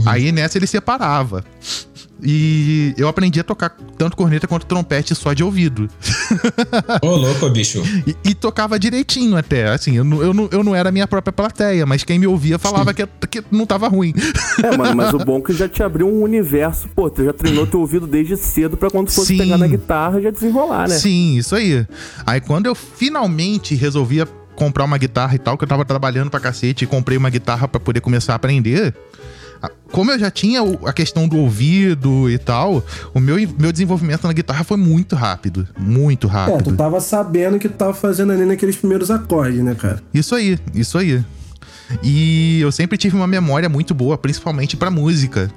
Aí 0.05 0.31
nessa 0.31 0.57
ele 0.57 0.67
separava. 0.67 1.43
E 2.21 2.93
eu 2.97 3.07
aprendi 3.07 3.39
a 3.39 3.43
tocar 3.43 3.75
tanto 3.97 4.15
corneta 4.17 4.47
quanto 4.47 4.65
trompete 4.65 5.13
só 5.15 5.33
de 5.33 5.43
ouvido. 5.43 5.89
Ô, 7.01 7.15
louco, 7.15 7.49
bicho. 7.49 7.83
E, 8.05 8.15
e 8.29 8.33
tocava 8.35 8.79
direitinho 8.79 9.37
até. 9.37 9.69
Assim, 9.69 9.95
eu, 9.97 10.03
não- 10.03 10.21
eu, 10.21 10.33
não, 10.33 10.49
eu 10.51 10.63
não 10.63 10.75
era 10.75 10.89
a 10.89 10.91
minha 10.91 11.07
própria 11.07 11.31
plateia, 11.31 11.85
mas 11.85 12.03
quem 12.03 12.17
me 12.19 12.27
ouvia 12.27 12.57
falava 12.57 12.93
que, 12.93 13.05
que 13.29 13.43
não 13.51 13.65
tava 13.65 13.87
ruim. 13.87 14.13
É, 14.63 14.75
mano, 14.75 14.95
mas 14.95 15.13
o 15.13 15.17
bom 15.23 15.37
é 15.39 15.41
que 15.41 15.53
já 15.53 15.67
te 15.67 15.83
abriu 15.83 16.07
um 16.07 16.21
universo. 16.23 16.87
Pô, 16.95 17.09
tu 17.09 17.23
já 17.23 17.33
treinou 17.33 17.67
teu 17.67 17.79
ouvido 17.79 18.07
desde 18.07 18.35
cedo 18.37 18.75
pra 18.77 18.89
quando 18.89 19.11
fosse 19.11 19.27
Sim. 19.27 19.37
pegar 19.37 19.57
na 19.57 19.67
guitarra 19.67 20.21
já 20.21 20.31
desenrolar, 20.31 20.87
né? 20.89 20.95
Sim, 20.97 21.37
isso 21.37 21.55
aí. 21.55 21.85
Aí 22.25 22.41
quando 22.41 22.65
eu 22.65 22.75
finalmente 22.75 23.75
resolvia 23.75 24.27
comprar 24.55 24.85
uma 24.85 24.97
guitarra 24.97 25.35
e 25.35 25.39
tal, 25.39 25.57
que 25.57 25.63
eu 25.63 25.67
tava 25.67 25.83
trabalhando 25.85 26.29
pra 26.29 26.39
cacete 26.39 26.85
e 26.85 26.87
comprei 26.87 27.17
uma 27.17 27.29
guitarra 27.29 27.67
pra 27.67 27.79
poder 27.79 27.99
começar 28.01 28.33
a 28.33 28.35
aprender. 28.37 28.93
Como 29.91 30.11
eu 30.11 30.19
já 30.19 30.29
tinha 30.31 30.61
a 30.85 30.91
questão 30.93 31.27
do 31.27 31.37
ouvido 31.37 32.29
e 32.29 32.37
tal, 32.37 32.83
o 33.13 33.19
meu, 33.19 33.35
meu 33.57 33.71
desenvolvimento 33.71 34.25
na 34.27 34.33
guitarra 34.33 34.63
foi 34.63 34.77
muito 34.77 35.15
rápido. 35.15 35.67
Muito 35.77 36.27
É, 36.27 36.29
tu 36.29 36.33
rápido. 36.33 36.75
tava 36.75 36.99
sabendo 36.99 37.55
o 37.55 37.59
que 37.59 37.69
tu 37.69 37.75
tava 37.75 37.93
fazendo 37.93 38.31
ali 38.33 38.45
naqueles 38.45 38.75
primeiros 38.75 39.09
acordes, 39.11 39.63
né, 39.63 39.75
cara? 39.75 40.01
Isso 40.13 40.35
aí, 40.35 40.59
isso 40.73 40.97
aí. 40.97 41.23
E 42.03 42.59
eu 42.61 42.71
sempre 42.71 42.97
tive 42.97 43.15
uma 43.15 43.27
memória 43.27 43.69
muito 43.69 43.93
boa, 43.93 44.17
principalmente 44.17 44.75
pra 44.75 44.89
música. 44.89 45.51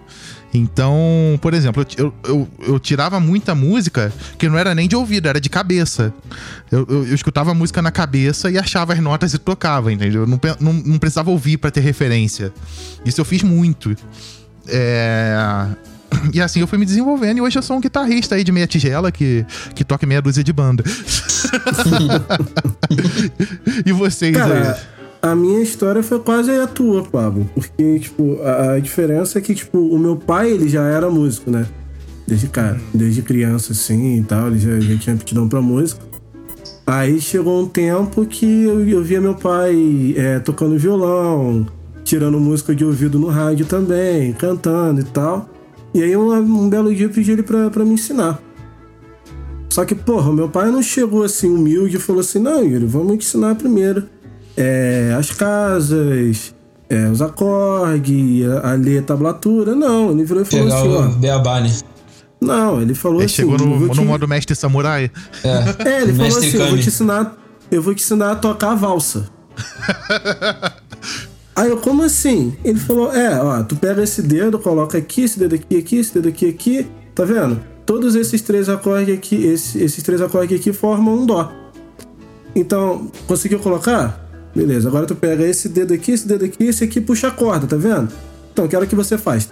Então, 0.52 1.38
por 1.42 1.52
exemplo, 1.52 1.84
eu, 1.96 2.12
eu, 2.24 2.48
eu, 2.66 2.78
tirava 2.78 3.20
muita 3.20 3.54
música 3.54 4.12
que 4.38 4.48
não 4.48 4.56
era 4.56 4.74
nem 4.74 4.88
de 4.88 4.96
ouvido, 4.96 5.28
era 5.28 5.40
de 5.40 5.50
cabeça. 5.50 6.12
Eu, 6.70 6.86
eu, 6.88 7.06
eu 7.06 7.14
escutava 7.14 7.50
a 7.50 7.54
música 7.54 7.82
na 7.82 7.90
cabeça 7.90 8.50
e 8.50 8.58
achava 8.58 8.94
as 8.94 9.00
notas 9.00 9.34
e 9.34 9.38
tocava, 9.38 9.92
entendeu? 9.92 10.22
Eu 10.22 10.26
não, 10.26 10.40
não, 10.58 10.72
não 10.72 10.98
precisava 10.98 11.30
ouvir 11.30 11.58
pra 11.58 11.70
ter 11.70 11.80
referência. 11.80 12.52
Isso 13.04 13.20
eu 13.20 13.24
fiz 13.24 13.42
muito. 13.42 13.94
É. 14.66 15.36
E 16.32 16.40
assim 16.40 16.60
eu 16.60 16.66
fui 16.66 16.78
me 16.78 16.86
desenvolvendo 16.86 17.36
e 17.36 17.40
hoje 17.42 17.58
eu 17.58 17.62
sou 17.62 17.76
um 17.76 17.80
guitarrista 17.80 18.34
aí 18.34 18.42
de 18.42 18.50
meia 18.50 18.66
tigela 18.66 19.12
que, 19.12 19.44
que 19.74 19.84
toca 19.84 20.06
meia 20.06 20.22
dúzia 20.22 20.42
de 20.42 20.54
banda. 20.54 20.82
e 23.84 23.92
vocês 23.92 24.34
aí? 24.34 24.97
A 25.20 25.34
minha 25.34 25.60
história 25.60 26.02
foi 26.02 26.20
quase 26.20 26.50
a 26.52 26.66
tua, 26.66 27.02
Pablo. 27.02 27.48
Porque, 27.54 27.98
tipo, 27.98 28.40
a, 28.42 28.74
a 28.74 28.78
diferença 28.78 29.38
é 29.38 29.42
que, 29.42 29.54
tipo, 29.54 29.78
o 29.78 29.98
meu 29.98 30.16
pai, 30.16 30.50
ele 30.50 30.68
já 30.68 30.84
era 30.84 31.10
músico, 31.10 31.50
né? 31.50 31.66
Desde, 32.26 32.46
cara, 32.46 32.80
desde 32.94 33.22
criança, 33.22 33.72
assim, 33.72 34.20
e 34.20 34.22
tal. 34.22 34.48
Ele 34.48 34.58
já, 34.58 34.78
já 34.78 34.96
tinha 34.96 35.16
aptidão 35.16 35.48
pra 35.48 35.60
música. 35.60 36.00
Aí 36.86 37.20
chegou 37.20 37.60
um 37.60 37.66
tempo 37.68 38.24
que 38.24 38.46
eu, 38.62 38.88
eu 38.88 39.02
via 39.02 39.20
meu 39.20 39.34
pai 39.34 40.14
é, 40.16 40.38
tocando 40.38 40.78
violão, 40.78 41.66
tirando 42.02 42.40
música 42.40 42.74
de 42.74 42.84
ouvido 42.84 43.18
no 43.18 43.26
rádio 43.26 43.66
também, 43.66 44.32
cantando 44.32 45.00
e 45.00 45.04
tal. 45.04 45.50
E 45.92 46.02
aí 46.02 46.16
um, 46.16 46.32
um 46.32 46.68
belo 46.68 46.94
dia 46.94 47.06
eu 47.06 47.10
pedi 47.10 47.32
ele 47.32 47.42
pra, 47.42 47.68
pra 47.68 47.84
me 47.84 47.92
ensinar. 47.92 48.40
Só 49.68 49.84
que, 49.84 49.94
porra, 49.94 50.32
meu 50.32 50.48
pai 50.48 50.70
não 50.70 50.82
chegou 50.82 51.22
assim 51.24 51.50
humilde 51.50 51.96
e 51.96 52.00
falou 52.00 52.20
assim: 52.20 52.38
não, 52.38 52.64
Yuri, 52.64 52.86
vamos 52.86 53.16
ensinar 53.16 53.54
primeiro 53.54 54.04
é, 54.60 55.14
as 55.16 55.30
casas, 55.30 56.52
é, 56.90 57.08
os 57.08 57.22
acordes, 57.22 58.44
a, 58.48 58.70
a 58.70 58.74
ler 58.74 58.98
a 58.98 59.02
tablatura. 59.02 59.74
Não, 59.76 60.10
ele 60.10 60.24
virou 60.24 60.42
e 60.42 60.44
falou 60.44 60.64
Pegar 60.66 60.78
assim: 60.78 60.88
o 60.88 60.98
ó. 60.98 61.02
Beabá, 61.08 61.60
né? 61.60 61.72
Não, 62.40 62.80
ele 62.82 62.94
falou 62.94 63.18
Ele 63.18 63.26
assim: 63.26 63.34
chegou 63.36 63.56
no, 63.58 63.88
te- 63.88 64.00
modo 64.00 64.26
mestre 64.26 64.54
samurai. 64.56 65.10
É, 65.44 65.88
É, 65.88 66.02
ele 66.02 66.12
falou 66.12 66.24
Mestre 66.24 66.48
assim: 66.48 66.56
eu 66.58 66.66
vou 66.68 66.78
te 66.78 66.88
ensinar, 66.88 67.36
eu 67.70 67.82
vou 67.82 67.94
te 67.94 68.02
ensinar 68.02 68.32
a 68.32 68.36
tocar 68.36 68.72
a 68.72 68.74
valsa. 68.74 69.28
Aí 71.56 71.68
eu, 71.70 71.78
como 71.78 72.02
assim? 72.04 72.56
Ele 72.64 72.78
falou: 72.78 73.12
é, 73.12 73.40
ó, 73.40 73.62
tu 73.62 73.74
pega 73.76 74.02
esse 74.02 74.22
dedo, 74.22 74.58
coloca 74.58 74.96
aqui, 74.98 75.22
esse 75.22 75.38
dedo 75.38 75.54
aqui, 75.56 75.76
aqui, 75.78 75.96
esse 75.96 76.14
dedo 76.14 76.28
aqui, 76.28 76.48
aqui, 76.48 76.86
tá 77.14 77.24
vendo? 77.24 77.60
Todos 77.84 78.14
esses 78.14 78.40
três 78.42 78.68
acordes 78.68 79.14
aqui, 79.16 79.34
esse- 79.46 79.82
esses 79.82 80.02
três 80.02 80.20
acordes 80.20 80.58
aqui 80.60 80.72
formam 80.72 81.14
um 81.20 81.26
dó. 81.26 81.50
Então, 82.54 83.10
conseguiu 83.26 83.58
colocar? 83.58 84.27
Beleza, 84.54 84.88
agora 84.88 85.06
tu 85.06 85.14
pega 85.14 85.44
esse 85.44 85.68
dedo 85.68 85.94
aqui, 85.94 86.12
esse 86.12 86.26
dedo 86.26 86.44
aqui, 86.44 86.64
esse 86.64 86.84
aqui 86.84 87.00
puxa 87.00 87.28
a 87.28 87.30
corda, 87.30 87.66
tá 87.66 87.76
vendo? 87.76 88.08
Então, 88.58 88.64
eu 88.64 88.68
quero 88.70 88.86
que 88.88 88.96
você 88.96 89.16
faz. 89.16 89.48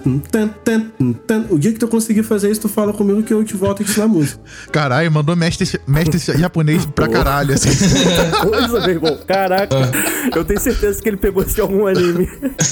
O 1.48 1.56
dia 1.60 1.72
que 1.72 1.78
tu 1.78 1.86
conseguir 1.86 2.25
fazer 2.25 2.50
isso, 2.50 2.62
tu 2.62 2.68
fala 2.68 2.92
comigo 2.92 3.22
que 3.22 3.32
eu 3.32 3.44
te 3.44 3.54
volto 3.56 3.80
a 3.82 3.84
te 3.84 3.90
ensinar 3.92 4.08
música. 4.08 4.40
Caralho, 4.72 5.12
mandou 5.12 5.36
mestre, 5.36 5.80
mestre 5.86 6.18
japonês 6.36 6.84
pra 6.86 7.06
caralho, 7.06 7.54
assim. 7.54 7.68
Coisa, 8.40 8.80
meu 8.80 8.90
irmão. 8.90 9.16
Caraca. 9.25 9.76
Eu 10.34 10.44
tenho 10.44 10.58
certeza 10.58 11.00
que 11.00 11.08
ele 11.08 11.18
pegou 11.18 11.44
isso 11.44 11.54
de 11.54 11.60
algum 11.60 11.86
anime. 11.86 12.28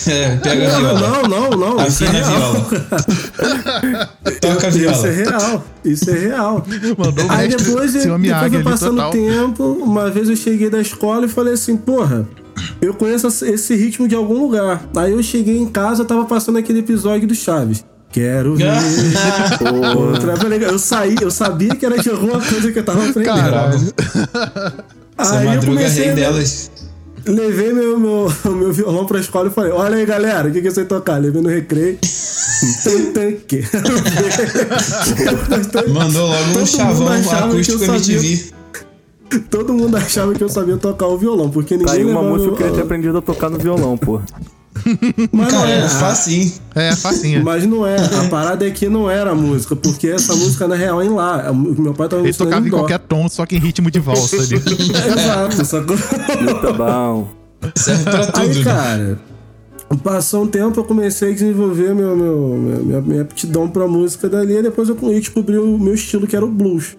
é, 0.08 0.36
pega 0.38 0.74
a 0.76 0.80
Não, 0.80 0.80
viola. 0.80 1.28
não, 1.28 1.50
não, 1.50 1.50
não. 1.76 1.86
Isso 1.86 2.02
é 2.02 2.08
Afina 2.08 2.26
a 2.26 2.28
real. 2.28 2.52
viola. 2.52 4.10
Toca 4.40 4.66
a 4.66 4.70
Isso 4.70 4.78
é 5.06 5.10
viola. 5.12 5.38
real. 5.38 5.64
Isso 5.84 6.10
é 6.10 6.18
real. 6.18 6.66
Mandou 6.98 7.26
Aí 7.30 7.48
mestre 7.48 7.64
depois, 7.72 7.92
depois 7.92 8.32
ali 8.32 8.62
passando 8.64 8.96
total. 8.96 9.08
o 9.10 9.12
tempo, 9.12 9.64
uma 9.80 10.10
vez 10.10 10.28
eu 10.28 10.34
cheguei 10.36 10.68
da 10.68 10.80
escola 10.80 11.26
e 11.26 11.28
falei 11.28 11.54
assim, 11.54 11.76
porra, 11.76 12.26
eu 12.80 12.94
conheço 12.94 13.26
esse 13.46 13.74
ritmo 13.74 14.06
de 14.08 14.14
algum 14.14 14.40
lugar. 14.42 14.88
Aí 14.96 15.12
eu 15.12 15.22
cheguei 15.22 15.58
em 15.58 15.66
casa, 15.66 16.04
tava 16.04 16.24
passando 16.24 16.58
aquele 16.58 16.78
episódio 16.80 17.26
do 17.28 17.34
Chaves. 17.34 17.84
Quero 18.10 18.54
ver 18.54 18.68
outra. 19.96 20.34
Eu 20.70 20.78
saí, 20.78 21.16
eu 21.20 21.30
sabia 21.30 21.74
que 21.74 21.84
era 21.84 21.98
de 21.98 22.10
alguma 22.10 22.40
coisa 22.40 22.70
que 22.70 22.78
eu 22.78 22.84
tava 22.84 23.08
aprendendo. 23.08 23.34
Caralho. 23.34 23.92
Essa 25.18 25.38
Aí 25.38 25.46
eu 25.46 25.50
madruga 25.54 25.66
comecei 25.78 26.04
rei 26.04 26.14
delas. 26.14 26.70
Levei 27.26 27.72
meu, 27.72 27.98
meu, 27.98 28.30
meu 28.54 28.72
violão 28.72 29.06
pra 29.06 29.18
escola 29.18 29.48
e 29.48 29.50
falei: 29.50 29.72
Olha 29.72 29.96
aí, 29.96 30.06
galera, 30.06 30.48
o 30.48 30.52
que, 30.52 30.60
que 30.60 30.68
eu 30.68 30.72
sei 30.72 30.84
tocar? 30.84 31.16
Levei 31.18 31.42
no 31.42 31.48
recreio. 31.48 31.98
Tum, 32.84 33.12
tum, 33.12 33.32
que- 33.48 33.64
Mandou 35.90 36.28
logo 36.28 36.58
um 36.60 36.66
chavão 36.66 37.08
achava 37.08 37.48
que 37.48 37.54
eu 37.70 37.76
acústico 37.76 37.86
sabia. 37.86 38.20
Todo 39.50 39.72
mundo 39.72 39.96
achava 39.96 40.34
que 40.34 40.42
eu 40.42 40.48
sabia 40.48 40.76
tocar 40.76 41.06
o 41.06 41.16
violão, 41.18 41.50
porque 41.50 41.76
ninguém 41.76 41.94
aí 41.94 42.04
uma 42.04 42.22
música 42.22 42.48
que 42.48 42.52
eu 42.52 42.56
queria 42.56 42.72
ter 42.72 42.82
aprendido 42.82 43.18
a 43.18 43.22
tocar 43.22 43.50
no 43.50 43.58
violão, 43.58 43.96
pô. 43.96 44.20
Mas 45.32 45.52
não 45.52 45.60
Cara, 45.60 45.70
é. 45.70 45.78
é 45.78 45.88
facinho. 45.88 46.52
É, 46.74 46.96
facinha. 46.96 47.42
Mas 47.42 47.64
não 47.66 47.86
é. 47.86 47.96
A 47.96 48.28
parada 48.28 48.66
é 48.66 48.70
que 48.70 48.88
não 48.88 49.08
era 49.10 49.34
música, 49.34 49.76
porque 49.76 50.08
essa 50.08 50.34
música 50.34 50.66
na 50.66 50.74
real 50.74 51.00
é 51.00 51.06
em 51.06 51.10
lá. 51.10 51.52
Meu 51.52 51.94
pai 51.94 52.08
tava 52.08 52.22
Ele 52.22 52.32
tocava 52.32 52.66
em 52.66 52.70
dó. 52.70 52.78
qualquer 52.78 52.98
tom, 52.98 53.28
só 53.28 53.46
que 53.46 53.56
em 53.56 53.60
ritmo 53.60 53.90
de 53.90 54.00
valsa 54.00 54.36
ali. 54.36 54.56
Exato, 55.16 55.64
sacou? 55.64 55.96
Tá 55.96 56.72
bom. 56.72 57.28
Serve 57.76 58.04
pra 58.04 58.26
tudo, 58.26 58.40
Aí, 58.40 58.58
né? 58.58 58.64
cara, 58.64 59.18
passou 60.02 60.42
um 60.42 60.46
tempo, 60.46 60.80
eu 60.80 60.84
comecei 60.84 61.30
a 61.30 61.32
desenvolver 61.32 61.94
meu, 61.94 62.14
meu, 62.14 62.36
minha, 62.38 62.78
minha, 62.78 63.00
minha 63.00 63.22
aptidão 63.22 63.68
pra 63.68 63.88
música 63.88 64.28
dali, 64.28 64.56
e 64.58 64.62
depois 64.62 64.88
eu 64.88 64.94
descobri 64.96 65.56
o 65.56 65.78
meu 65.78 65.94
estilo, 65.94 66.26
que 66.26 66.36
era 66.36 66.44
o 66.44 66.50
blues. 66.50 66.96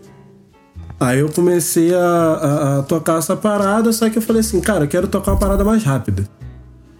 Aí 1.00 1.20
eu 1.20 1.30
comecei 1.30 1.94
a, 1.94 2.00
a- 2.00 2.80
a 2.80 2.84
tocar 2.84 3.18
essa 3.20 3.36
parada, 3.36 3.92
só 3.92 4.10
que 4.10 4.18
eu 4.18 4.22
falei 4.22 4.40
assim, 4.40 4.62
cara, 4.62 4.86
eu 4.86 4.88
quero 4.88 5.08
tocar 5.08 5.32
uma 5.34 5.38
parada 5.40 5.64
mais 5.64 5.84
rápida. 5.84 6.24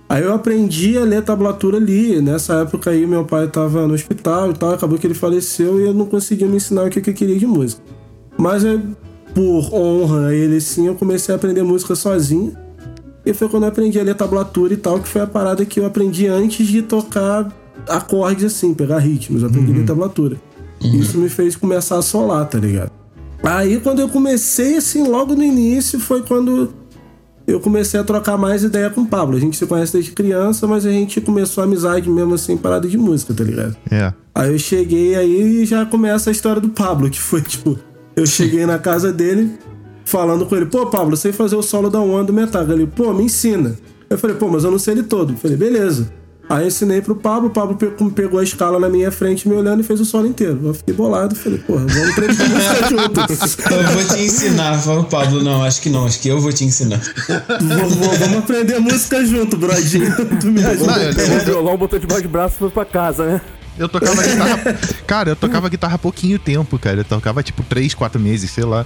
Aí 0.08 0.22
eu 0.24 0.34
aprendi 0.34 0.98
a 0.98 1.02
ler 1.04 1.24
tablatura 1.24 1.78
ali. 1.78 2.22
Nessa 2.22 2.56
época 2.62 2.92
aí, 2.92 3.08
meu 3.08 3.26
pai 3.26 3.48
tava 3.48 3.88
no 3.88 3.94
hospital 3.94 4.52
e 4.52 4.54
tal, 4.54 4.72
acabou 4.74 4.98
que 5.00 5.08
ele 5.08 5.14
faleceu 5.16 5.80
e 5.82 5.86
eu 5.86 5.94
não 5.94 6.06
conseguia 6.06 6.48
me 6.48 6.58
ensinar 6.58 6.86
o 6.86 6.90
que, 6.90 7.02
que 7.02 7.10
eu 7.10 7.14
queria 7.14 7.40
de 7.40 7.48
música. 7.48 7.82
Mas 8.38 8.64
é, 8.64 8.80
por 9.34 9.74
honra 9.74 10.28
a 10.28 10.34
ele 10.34 10.60
sim, 10.62 10.86
eu 10.88 10.96
comecei 10.96 11.34
a 11.34 11.38
aprender 11.38 11.64
música 11.64 11.96
sozinho. 11.96 12.56
E 13.26 13.34
foi 13.34 13.50
quando 13.50 13.64
eu 13.64 13.70
aprendi 13.70 14.00
a 14.00 14.04
ler 14.04 14.14
tablatura 14.14 14.74
e 14.74 14.78
tal, 14.78 15.00
que 15.00 15.08
foi 15.08 15.22
a 15.22 15.28
parada 15.28 15.66
que 15.66 15.80
eu 15.80 15.86
aprendi 15.88 16.28
antes 16.28 16.68
de 16.68 16.84
tocar 16.84 17.52
acordes 17.90 18.44
assim, 18.46 18.74
pegar 18.76 19.00
ritmos. 19.00 19.42
Eu 19.42 19.48
aprendi 19.50 19.72
a 19.72 19.76
ler 19.78 19.86
tablatura. 19.86 20.38
Isso 21.00 21.18
me 21.18 21.30
fez 21.30 21.56
começar 21.56 21.98
a 21.98 22.02
solar, 22.04 22.46
tá 22.48 22.60
ligado? 22.60 22.92
Aí 23.46 23.80
quando 23.80 24.00
eu 24.00 24.10
comecei, 24.10 24.78
assim, 24.78 25.08
logo 25.08 25.36
no 25.36 25.44
início, 25.44 26.00
foi 26.00 26.24
quando 26.24 26.74
eu 27.48 27.60
comecei 27.60 28.00
a 28.00 28.04
trocar 28.04 28.38
mais 28.38 28.64
ideia 28.64 28.90
com 28.90 29.02
o 29.02 29.06
Pablo. 29.06 29.38
A 29.38 29.40
gente 29.40 29.56
se 29.56 29.66
conhece 29.68 29.94
desde 29.94 30.12
criança, 30.12 30.66
mas 30.66 30.86
a 30.86 30.90
gente 30.90 31.22
começou 31.22 31.62
a 31.62 31.66
amizade 31.66 32.10
mesmo 32.10 32.34
assim, 32.34 32.58
parada 32.58 32.88
de 32.88 32.98
música, 32.98 33.34
tá 33.34 33.44
ligado? 33.44 33.78
É. 33.92 34.12
Aí 34.34 34.52
eu 34.52 34.58
cheguei 34.58 35.16
aí 35.16 35.62
e 35.62 35.66
já 35.66 35.86
começa 35.86 36.30
a 36.30 36.32
história 36.32 36.60
do 36.60 36.70
Pablo, 36.70 37.10
que 37.10 37.22
foi 37.22 37.42
tipo, 37.42 37.78
eu 38.16 38.26
cheguei 38.26 38.66
na 38.66 38.80
casa 38.80 39.14
dele, 39.14 39.52
falando 40.04 40.46
com 40.46 40.56
ele, 40.56 40.66
pô, 40.66 40.88
Pablo, 40.88 41.16
sei 41.16 41.32
fazer 41.32 41.56
o 41.56 41.62
solo 41.62 41.90
da 41.90 42.00
One 42.00 42.26
do 42.26 42.34
Metallica. 42.34 42.74
Ele, 42.74 42.88
pô, 42.88 43.14
me 43.14 43.26
ensina. 43.26 43.78
Eu 44.10 44.18
falei, 44.18 44.36
pô, 44.36 44.48
mas 44.48 44.64
eu 44.64 44.72
não 44.72 44.80
sei 44.80 44.96
ele 44.96 45.04
todo. 45.04 45.34
Eu 45.34 45.38
falei, 45.38 45.56
beleza. 45.56 46.12
Aí 46.48 46.64
eu 46.64 46.68
ensinei 46.68 47.02
pro 47.02 47.16
Pablo, 47.16 47.50
o 47.50 47.52
Pablo 47.52 47.78
pegou 48.12 48.40
a 48.40 48.44
escala 48.44 48.80
na 48.80 48.88
minha 48.88 49.12
frente, 49.12 49.48
me 49.48 49.56
olhando 49.56 49.82
e 49.82 49.84
fez 49.84 50.00
o 50.00 50.06
solo 50.06 50.28
inteiro. 50.28 50.60
Eu 50.64 50.74
fiquei 50.74 50.94
bolado, 50.94 51.36
falei, 51.36 51.58
porra, 51.60 51.86
vamos 51.88 52.10
aprender 52.12 52.50
música 52.50 52.90
juntos. 52.90 53.58
Eu 53.72 53.92
vou 53.92 54.04
te 54.04 54.24
ensinar, 54.24 54.80
falou 54.80 55.04
Pablo, 55.06 55.44
não, 55.44 55.64
acho 55.64 55.82
que 55.82 55.90
não, 55.90 56.06
acho 56.06 56.20
que 56.20 56.30
eu 56.30 56.40
vou 56.40 56.52
te 56.52 56.64
ensinar. 56.64 57.02
vamos, 57.62 57.96
vamos 57.96 58.38
aprender 58.38 58.80
música 58.80 59.26
junto, 59.26 59.58
brodinho. 59.58 60.14
Tu 60.40 60.48
me 60.48 60.64
ajuda. 60.64 61.14
Pegou 61.16 61.38
o 61.38 61.40
violão, 61.40 61.78
botou 61.78 62.00
debaixo 62.00 62.24
de 62.24 62.28
braço 62.28 62.56
e 62.56 62.60
foi 62.60 62.70
pra 62.70 62.86
casa, 62.86 63.26
né? 63.26 63.42
Eu 63.78 63.90
tocava 63.90 64.22
guitarra. 64.24 64.78
Cara, 65.06 65.30
eu 65.30 65.36
tocava 65.36 65.70
guitarra 65.70 65.96
há 65.96 66.00
pouquinho 66.00 66.40
tempo, 66.40 66.80
cara. 66.80 67.02
Eu 67.02 67.04
tocava 67.04 67.44
tipo 67.44 67.64
3, 67.64 67.94
4 67.94 68.20
meses, 68.20 68.50
sei 68.52 68.64
lá. 68.64 68.86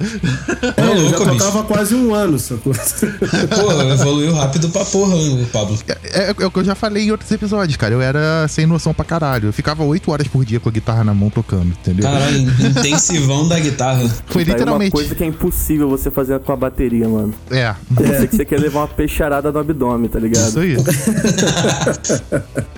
É, 0.75 0.81
eu 0.81 1.09
já 1.09 1.17
louco, 1.17 1.37
tocava 1.37 1.63
quase 1.63 1.95
um 1.95 2.13
ano, 2.13 2.39
sacou? 2.39 2.73
Pô, 2.73 3.81
evoluiu 3.93 4.33
rápido 4.33 4.69
pra 4.69 4.83
porra, 4.85 5.15
o 5.15 5.45
Pablo. 5.47 5.77
É, 6.03 6.35
é 6.37 6.45
o 6.45 6.51
que 6.51 6.59
eu 6.59 6.63
já 6.63 6.75
falei 6.75 7.03
em 7.03 7.11
outros 7.11 7.31
episódios, 7.31 7.77
cara. 7.77 7.93
Eu 7.93 8.01
era 8.01 8.47
sem 8.47 8.65
noção 8.65 8.93
pra 8.93 9.05
caralho. 9.05 9.49
Eu 9.49 9.53
ficava 9.53 9.83
8 9.83 10.11
horas 10.11 10.27
por 10.27 10.43
dia 10.43 10.59
com 10.59 10.69
a 10.69 10.71
guitarra 10.71 11.03
na 11.03 11.13
mão 11.13 11.29
tocando, 11.29 11.67
entendeu? 11.67 12.03
Caralho, 12.03 12.39
intensivão 12.39 13.47
da 13.47 13.59
guitarra. 13.59 14.09
Foi 14.27 14.41
aí 14.43 14.49
literalmente. 14.49 14.95
uma 14.95 15.01
coisa 15.01 15.15
que 15.15 15.23
é 15.23 15.27
impossível 15.27 15.89
você 15.89 16.09
fazer 16.09 16.39
com 16.39 16.51
a 16.51 16.55
bateria, 16.55 17.07
mano. 17.07 17.33
É, 17.51 17.75
Eu 17.99 18.17
sei 18.17 18.27
que 18.27 18.35
você 18.35 18.45
quer 18.45 18.59
levar 18.59 18.81
uma 18.81 18.87
peixarada 18.87 19.51
no 19.51 19.59
abdômen, 19.59 20.09
tá 20.09 20.19
ligado? 20.19 20.47
isso 20.47 20.59
aí. 20.59 20.77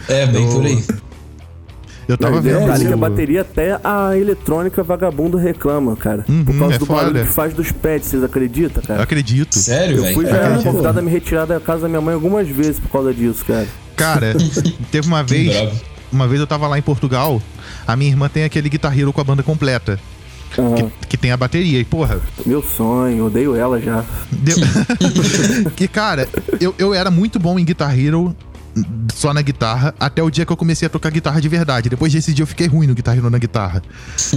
É, 0.08 0.26
bem 0.26 0.50
por 0.50 0.66
aí. 0.66 0.84
Eu 2.12 2.18
tava 2.18 2.36
Não, 2.36 2.42
vendo. 2.42 2.60
detalhe 2.60 2.86
que 2.86 2.94
a 2.94 2.98
bateria 2.98 3.42
até 3.42 3.80
a 3.84 4.18
eletrônica 4.18 4.84
vagabundo 4.84 5.38
reclama, 5.38 5.96
cara. 5.96 6.26
Uhum, 6.28 6.44
por 6.44 6.58
causa 6.60 6.76
é 6.76 6.78
do 6.78 6.86
foda. 6.86 7.02
barulho 7.04 7.26
que 7.26 7.32
faz 7.32 7.54
dos 7.54 7.72
pads, 7.72 8.10
vocês 8.10 8.24
acreditam, 8.24 8.84
Eu 8.84 8.88
cara? 8.88 9.04
acredito. 9.04 9.56
Sério, 9.58 10.06
Eu 10.06 10.14
fui 10.14 10.26
velho? 10.26 10.58
já 10.58 10.64
convidado 10.64 11.00
a 11.00 11.02
me 11.02 11.10
retirar 11.10 11.46
da 11.46 11.60
casa 11.60 11.84
da 11.84 11.88
minha 11.88 12.02
mãe 12.02 12.14
algumas 12.14 12.48
vezes 12.50 12.80
por 12.80 12.90
causa 12.92 13.14
disso, 13.14 13.46
cara. 13.46 13.66
Cara, 13.96 14.36
teve 14.92 15.08
uma 15.08 15.24
vez. 15.24 15.72
Uma 16.12 16.28
vez 16.28 16.42
eu 16.42 16.48
tava 16.48 16.68
lá 16.68 16.78
em 16.78 16.82
Portugal. 16.82 17.42
A 17.88 17.96
minha 17.96 18.12
irmã 18.12 18.28
tem 18.28 18.44
aquele 18.44 18.68
Guitar 18.68 18.98
Hero 18.98 19.14
com 19.14 19.22
a 19.22 19.24
banda 19.24 19.42
completa. 19.42 19.98
Aham. 20.60 20.76
Que, 20.76 21.08
que 21.10 21.18
tem 21.18 21.32
a 21.32 21.38
bateria. 21.38 21.80
E, 21.80 21.86
porra, 21.86 22.20
Meu 22.46 22.62
sonho, 22.62 23.28
odeio 23.28 23.56
ela 23.56 23.80
já. 23.80 24.04
Deu... 24.30 24.58
que, 25.78 25.88
cara, 25.88 26.28
eu, 26.60 26.76
eu 26.78 26.94
era 26.94 27.10
muito 27.10 27.40
bom 27.40 27.58
em 27.58 27.64
Guitar 27.64 27.98
Hero 27.98 28.36
só 29.14 29.34
na 29.34 29.42
guitarra, 29.42 29.94
até 30.00 30.22
o 30.24 30.30
dia 30.30 30.46
que 30.46 30.52
eu 30.52 30.58
comecei 30.58 30.86
a 30.86 30.90
tocar 30.90 31.10
guitarra 31.12 31.42
de 31.42 31.50
verdade. 31.50 31.90
Depois 31.90 32.12
desse 32.14 32.34
dia 32.34 32.44
eu 32.44 32.48
fiquei 32.48 32.68
ruim 32.68 32.88
no 32.88 32.96
Guitar 32.96 33.18
Hero 33.18 33.30
na 33.30 33.38
guitarra. 33.38 33.82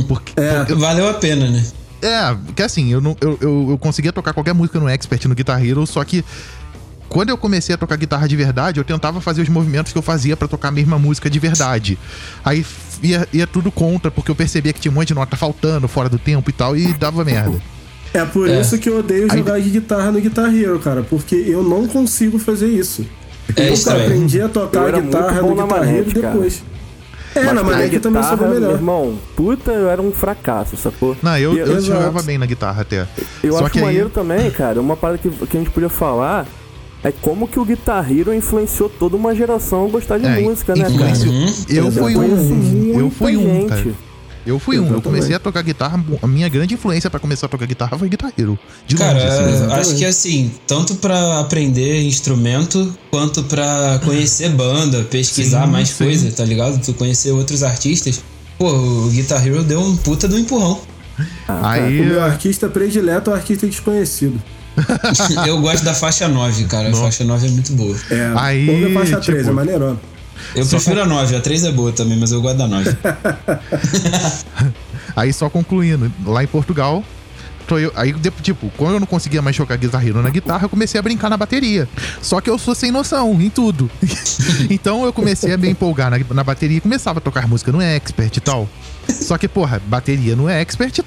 Porque, 0.09 0.33
É, 0.37 0.65
Valeu 0.75 1.09
a 1.09 1.15
pena, 1.15 1.49
né? 1.49 1.65
é, 2.03 2.37
que 2.55 2.63
assim, 2.63 2.93
eu, 2.93 3.01
não, 3.01 3.17
eu, 3.21 3.39
eu, 3.41 3.67
eu 3.71 3.79
conseguia 3.79 4.13
tocar 4.13 4.33
qualquer 4.33 4.53
música 4.53 4.79
no 4.81 4.89
Expert 4.89 5.25
no 5.27 5.35
Guitar 5.35 5.65
Hero, 5.65 5.87
só 5.87 6.03
que 6.05 6.25
quando 7.09 7.29
eu 7.31 7.39
comecei 7.39 7.75
a 7.75 7.79
tocar 7.79 7.97
guitarra 7.97 8.27
de 8.27 8.35
verdade, 8.35 8.81
eu 8.81 8.85
tentava 8.85 9.21
fazer 9.21 9.43
os 9.43 9.49
movimentos 9.49 9.93
que 9.93 9.99
eu 9.99 10.03
fazia 10.03 10.37
pra 10.37 10.49
tocar 10.49 10.69
a 10.69 10.73
mesma 10.73 10.99
música 10.99 11.31
de 11.31 11.39
verdade. 11.39 11.97
Aí 12.45 12.67
ia, 13.03 13.29
ia 13.33 13.47
tudo 13.47 13.71
contra, 13.71 14.11
porque 14.11 14.31
eu 14.31 14.35
percebia 14.35 14.73
que 14.73 14.81
tinha 14.81 14.91
um 14.91 14.95
monte 14.97 15.09
de 15.09 15.15
nota 15.15 15.37
faltando, 15.37 15.87
fora 15.87 16.09
do 16.09 16.19
tempo 16.19 16.51
e 16.51 16.53
tal, 16.53 16.77
e 16.77 16.93
dava 16.95 17.25
merda. 17.25 17.61
é 18.13 18.25
por 18.25 18.49
É. 18.49 18.61
isso 18.61 18.79
que 18.79 18.89
eu 18.89 18.99
odeio 18.99 19.29
Aí- 19.31 19.39
jogar 19.39 19.61
de 19.61 19.71
guitarra 19.71 20.11
no 20.11 20.21
Guitar 20.21 20.53
Hero, 20.55 20.79
cara. 20.81 21.03
Porque 21.03 21.35
eu 21.37 21.63
não 21.63 21.87
consigo 21.87 22.39
fazer 22.39 22.67
isso. 22.69 23.07
É 23.57 23.69
eu 23.69 23.75
estranho. 23.75 24.03
aprendi 24.05 24.41
a 24.41 24.45
Eu 24.45 24.49
tocar 24.49 24.89
era 24.89 25.01
guitarra 25.01 25.43
na 25.43 25.49
Guitar 25.55 25.69
cara. 25.69 26.03
depois. 26.33 26.63
É, 27.37 27.43
Mas 27.43 27.55
na 27.55 27.63
manete 27.65 27.99
também 27.99 28.23
soube 28.23 28.45
Meu 28.45 28.55
melhor. 28.55 28.71
irmão, 28.75 29.19
puta, 29.35 29.73
eu 29.73 29.89
era 29.91 30.01
um 30.01 30.13
fracasso, 30.13 30.77
sacou? 30.77 31.17
Não, 31.21 31.37
eu, 31.37 31.57
eu 31.57 31.67
Exato. 31.67 31.83
jogava 31.83 32.23
bem 32.23 32.39
na 32.39 32.47
guitarra 32.47 32.83
até. 32.83 33.07
Eu 33.43 33.55
Só 33.55 33.65
acho 33.65 33.73
que 33.73 33.79
aí- 33.81 33.85
maneiro 33.85 34.09
também, 34.09 34.51
cara, 34.53 34.81
uma 34.81 34.97
parada 34.97 35.19
que, 35.19 35.29
que 35.29 35.57
a 35.57 35.61
gente 35.61 35.71
podia 35.71 35.89
falar 35.89 36.47
é 37.03 37.11
como 37.11 37.49
que 37.49 37.59
o 37.59 37.65
Guitar 37.65 38.11
Hero 38.11 38.33
influenciou 38.33 38.89
toda 38.89 39.17
uma 39.17 39.35
geração 39.35 39.85
a 39.85 39.89
gostar 39.89 40.19
de 40.19 40.27
É, 40.27 40.41
música, 40.43 40.75
né, 40.77 40.83
cara? 40.85 41.11
influenciou- 41.11 41.85
Eu 41.87 41.91
fui 41.93 42.17
um. 42.17 42.99
Eu 43.01 43.11
fui 43.11 43.37
um, 43.37 43.67
cara. 43.67 43.85
Eu 44.47 44.59
fui 44.59 44.79
um. 44.79 44.93
Eu 44.93 45.01
comecei 45.01 45.35
a 45.35 45.39
tocar 45.39 45.63
guitarra. 45.63 46.03
A 46.23 46.27
minha 46.27 46.49
grande 46.49 46.75
influência 46.75 47.09
pra 47.09 47.19
começar 47.19 47.47
a 47.47 47.49
tocar 47.49 47.67
guitarra 47.67 47.99
foi 47.99 48.09
Guitar 48.09 48.33
Hero. 48.37 48.59
De 48.87 48.95
Cara, 48.95 49.13
longe, 49.15 49.27
assim. 49.27 49.65
é, 49.65 49.75
acho 49.75 49.95
que 49.97 50.05
assim, 50.05 50.51
tanto 50.67 50.97
pra 50.97 51.41
aprender 51.41 52.03
instrumento, 52.03 52.95
quanto 53.11 53.43
pra 53.45 54.01
conhecer 54.05 54.51
banda, 54.51 55.03
pesquisar 55.05 55.65
Sim, 55.65 55.73
mais 55.73 55.89
sim. 55.91 56.05
coisa, 56.05 56.31
tá 56.33 56.45
ligado? 56.45 56.79
Tu 56.83 56.93
conhecer 56.95 57.31
outros 57.31 57.63
artistas. 57.63 58.23
Pô, 58.59 58.71
o 58.71 59.09
Guitar 59.11 59.45
Hero 59.47 59.63
deu 59.65 59.81
um 59.81 59.97
puta 59.97 60.29
do 60.29 60.39
empurrão. 60.39 60.81
Aí. 61.49 62.01
O 62.01 62.05
meu 62.05 62.23
artista 62.23 62.69
predileto 62.69 63.31
é 63.31 63.33
o 63.33 63.37
artista 63.37 63.67
desconhecido. 63.67 64.41
Eu 65.47 65.61
gosto 65.61 65.85
da 65.85 65.95
faixa 65.95 66.29
9, 66.29 66.65
cara. 66.65 66.91
A 66.91 66.95
faixa 66.95 67.25
9 67.25 67.47
é 67.47 67.51
muito 67.51 67.73
boa. 67.73 67.97
É, 68.11 68.33
Aí, 68.37 68.93
faixa 68.93 69.21
tipo, 69.21 69.33
3, 69.33 69.49
é 69.49 69.53
maneirona. 69.53 70.01
Eu 70.55 70.67
prefiro 70.67 71.03
a 71.03 71.07
9, 71.07 71.37
a 71.37 71.41
3 71.41 71.65
é 71.65 71.73
boa 71.73 71.93
também, 71.93 72.19
mas 72.19 72.33
eu 72.33 72.41
gosto 72.41 72.57
da 72.59 72.67
9. 72.67 72.91
Aí 75.17 75.33
só 75.33 75.49
concluindo, 75.49 76.11
lá 76.25 76.43
em 76.43 76.47
Portugal. 76.47 77.05
eu- 77.71 77.93
aí, 77.95 78.13
tipo, 78.43 78.71
quando 78.77 78.95
eu 78.95 79.01
não 79.01 79.07
conseguia 79.07 79.41
mais 79.41 79.57
tocar 79.57 79.77
Guitar 79.77 80.05
Hero 80.07 80.21
na 80.21 80.31
guitarra, 80.31 80.65
eu 80.65 80.69
comecei 80.69 80.99
a 80.99 81.03
brincar 81.03 81.31
na 81.31 81.37
bateria. 81.37 81.89
Só 82.21 82.41
que 82.41 82.51
eu 82.51 82.59
sou 82.59 82.75
sem 82.75 82.91
noção 82.91 83.41
em 83.41 83.49
tudo. 83.49 83.91
então 84.69 85.05
eu 85.05 85.13
comecei 85.13 85.53
a 85.53 85.57
me 85.57 85.69
empolgar 85.71 86.11
na, 86.11 86.19
na 86.35 86.45
bateria 86.45 86.79
e 86.79 86.81
começava 86.81 87.19
a 87.19 87.23
tocar 87.23 87.49
música 87.49 87.73
no 87.73 87.81
Expert 87.81 88.37
e 88.37 88.41
tal. 88.41 88.69
Só 89.09 89.39
que, 89.39 89.49
porra, 89.49 89.81
bateria 89.87 90.35
no 90.37 90.49
Expert, 90.49 91.01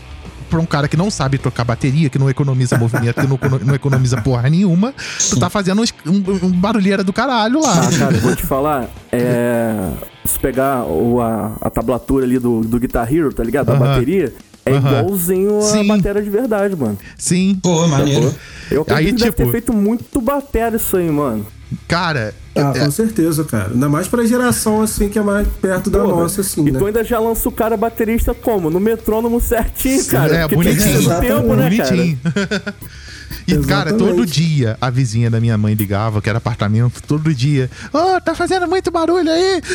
pra 0.48 0.60
um 0.60 0.66
cara 0.66 0.88
que 0.88 0.98
não 0.98 1.10
sabe 1.12 1.38
tocar 1.38 1.64
bateria, 1.64 2.10
que 2.10 2.18
não 2.18 2.30
economiza 2.30 2.78
movimento, 2.78 3.20
que 3.22 3.28
não, 3.28 3.40
não 3.66 3.76
economiza 3.76 4.22
porra 4.22 4.50
nenhuma, 4.50 4.94
tu 5.30 5.40
tá 5.40 5.50
fazendo 5.50 5.82
um, 6.06 6.46
um 6.46 6.52
barulheira 6.52 7.04
do 7.04 7.14
caralho 7.14 7.62
lá. 7.62 7.82
Ah, 7.82 8.00
cara, 8.00 8.16
eu 8.16 8.22
vou 8.22 8.36
te 8.36 8.44
falar, 8.46 8.90
é. 9.12 9.90
Se 10.26 10.38
pegar 10.40 10.84
o, 10.84 11.22
a, 11.22 11.56
a 11.62 11.70
tablatura 11.70 12.26
ali 12.26 12.38
do, 12.40 12.62
do 12.62 12.80
Guitar 12.80 13.12
Hero, 13.14 13.34
tá 13.34 13.44
ligado? 13.44 13.68
Da 13.68 13.74
Aham. 13.74 13.80
bateria, 13.86 14.34
é 14.66 14.74
Aham. 14.74 15.00
igualzinho 15.00 15.60
a 15.60 15.62
Sim. 15.62 15.88
bateria 15.88 16.22
de 16.22 16.30
verdade, 16.30 16.76
mano. 16.76 16.98
Sim. 17.18 17.58
Pô, 17.64 17.88
maneiro. 17.88 18.34
Eu 18.70 18.82
acredito 18.82 18.98
Aí, 18.98 19.06
que 19.06 19.12
deve 19.20 19.32
tipo- 19.32 19.46
ter 19.46 19.52
feito 19.52 19.74
muito 19.74 20.20
bateria 20.20 20.76
isso 20.78 20.98
aí, 20.98 21.10
mano. 21.10 21.46
Cara, 21.88 22.34
Ah, 22.60 22.74
é- 22.76 22.80
com 22.86 22.92
certeza, 22.92 23.44
cara. 23.44 23.72
Ainda 23.74 23.90
mais 23.90 24.08
pra 24.08 24.26
geração 24.26 24.82
assim 24.82 25.10
que 25.10 25.18
é 25.18 25.22
mais 25.22 25.48
perto 25.62 25.90
da 25.90 26.00
Porra, 26.00 26.24
nossa, 26.24 26.42
assim, 26.42 26.68
e 26.68 26.72
né? 26.72 26.80
tu 26.80 26.86
ainda 26.86 27.04
já 27.04 27.20
lança 27.20 27.48
o 27.48 27.52
cara 27.52 27.76
baterista 27.78 28.34
como? 28.34 28.70
No 28.70 28.80
metrônomo 28.80 29.40
certinho, 29.42 30.04
cara. 30.06 30.36
é, 30.36 30.48
que 30.48 30.50
ser 30.50 30.56
bonitinho. 30.56 31.02
no 31.02 31.20
tempo, 31.20 31.56
né, 31.56 31.78
cara? 31.78 32.76
E, 33.48 33.58
cara, 33.60 33.94
todo 33.94 34.26
dia 34.26 34.78
a 34.80 34.90
vizinha 34.90 35.30
da 35.30 35.40
minha 35.40 35.58
mãe 35.58 35.74
ligava, 35.74 36.22
que 36.22 36.30
era 36.30 36.38
apartamento, 36.38 37.02
todo 37.08 37.34
dia. 37.34 37.70
Ô, 37.94 38.20
tá 38.22 38.34
fazendo 38.36 38.68
muito 38.68 38.92
barulho 38.92 39.30
aí! 39.32 39.62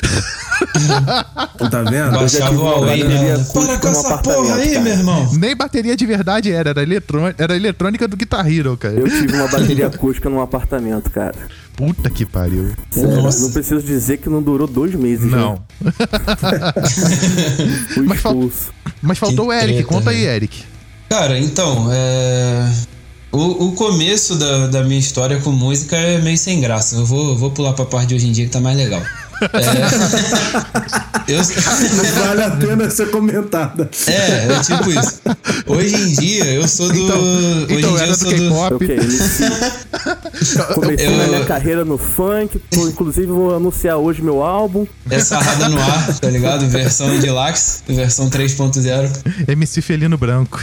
Tá 1.71 1.83
vendo? 1.83 2.12
Baixava 2.12 2.51
tive 2.51 2.57
o 2.61 2.62
uma 2.62 2.71
Huawei 2.77 3.33
acústica 3.33 3.61
Para 3.67 3.79
com 3.79 3.88
essa 3.88 4.19
porra 4.19 4.55
aí, 4.57 4.69
cara. 4.71 4.81
meu 4.83 4.93
irmão. 4.93 5.31
Nem 5.35 5.57
bateria 5.57 5.97
de 5.97 6.07
verdade 6.07 6.53
era, 6.53 6.71
era, 6.71 6.83
eletrô- 6.83 7.33
era 7.38 7.57
eletrônica 7.57 8.07
do 8.07 8.17
Guitar 8.17 8.47
Hero, 8.51 8.77
cara. 8.77 8.95
Eu 8.95 9.09
tive 9.09 9.35
uma 9.35 9.49
bateria 9.49 9.87
acústica 9.88 10.29
num 10.29 10.41
apartamento, 10.41 11.11
cara. 11.11 11.35
Puta 11.77 12.11
que 12.11 12.25
pariu. 12.27 12.73
Nossa. 12.97 13.41
Não 13.43 13.53
preciso 13.53 13.83
dizer 13.83 14.19
que 14.19 14.29
não 14.29 14.43
durou 14.43 14.67
dois 14.69 14.95
meses. 14.95 15.31
Não. 15.31 15.62
Né? 15.83 16.73
Fui 17.95 18.07
Mas 18.07 18.21
fal-. 18.21 18.51
Mas 19.01 19.19
faltou 19.19 19.47
o 19.47 19.49
Que 19.51 19.55
Eric. 19.57 19.73
treta, 19.75 19.88
Conta 19.88 20.11
aí, 20.11 20.21
velho. 20.21 20.31
Eric. 20.31 20.65
Cara, 21.09 21.38
então, 21.38 21.88
é... 21.93 22.71
O, 23.33 23.68
o 23.68 23.73
começo 23.73 24.37
da, 24.37 24.66
da 24.66 24.85
minha 24.85 25.01
história 25.01 25.40
com 25.40 25.51
música 25.51 25.97
é 25.97 26.21
meio 26.21 26.37
sem 26.37 26.61
graça. 26.61 26.97
Eu 26.97 27.07
vou, 27.07 27.35
vou 27.35 27.51
pular 27.51 27.73
pra 27.73 27.87
parte 27.87 28.09
de 28.09 28.14
hoje 28.14 28.29
em 28.29 28.33
dia 28.33 28.45
que 28.45 28.51
tá 28.51 28.61
mais 28.61 28.77
legal. 28.77 29.03
É... 29.42 31.33
eu... 31.33 31.42
Vale 32.24 32.42
a 32.42 32.50
pena 32.50 32.90
ser 32.90 33.11
comentada. 33.11 33.88
É, 34.07 34.46
é 34.52 34.61
tipo 34.61 34.90
isso. 34.90 35.20
Hoje 35.66 35.94
em 35.96 36.12
dia 36.14 36.44
eu 36.52 36.66
sou 36.68 36.88
do. 36.88 36.98
Então, 36.98 37.18
hoje 37.20 37.64
então 37.74 37.90
em 37.90 37.94
dia 37.94 38.02
era 38.02 38.07
eu 38.07 38.12
do 38.12 38.16
sou 38.16 38.31
do. 38.31 38.37
K-pop. 38.37 38.74
Ok, 38.74 38.96
inici... 38.96 39.44
comecei 40.74 41.07
Eu- 41.07 41.16
na 41.16 41.26
minha 41.26 41.44
carreira 41.44 41.85
no 41.85 41.98
funk. 41.98 42.59
Tô, 42.70 42.88
inclusive 42.88 43.26
vou 43.26 43.55
anunciar 43.55 43.96
hoje 43.96 44.22
meu 44.22 44.42
álbum. 44.42 44.87
É 45.11 45.18
sarrada 45.18 45.68
no 45.68 45.81
ar, 45.81 46.18
tá 46.18 46.28
ligado? 46.28 46.66
Versão 46.68 47.18
Deluxe, 47.18 47.81
versão 47.88 48.28
3.0. 48.31 49.48
MC 49.48 49.81
Felino 49.83 50.16
Branco. 50.18 50.62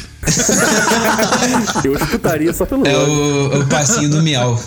Eu 1.83 1.93
escutaria 1.95 2.53
só 2.53 2.65
pelo 2.65 2.85
É 2.85 2.97
o, 2.97 3.61
o 3.61 3.67
passinho 3.67 4.09
do 4.09 4.21
miau. 4.21 4.61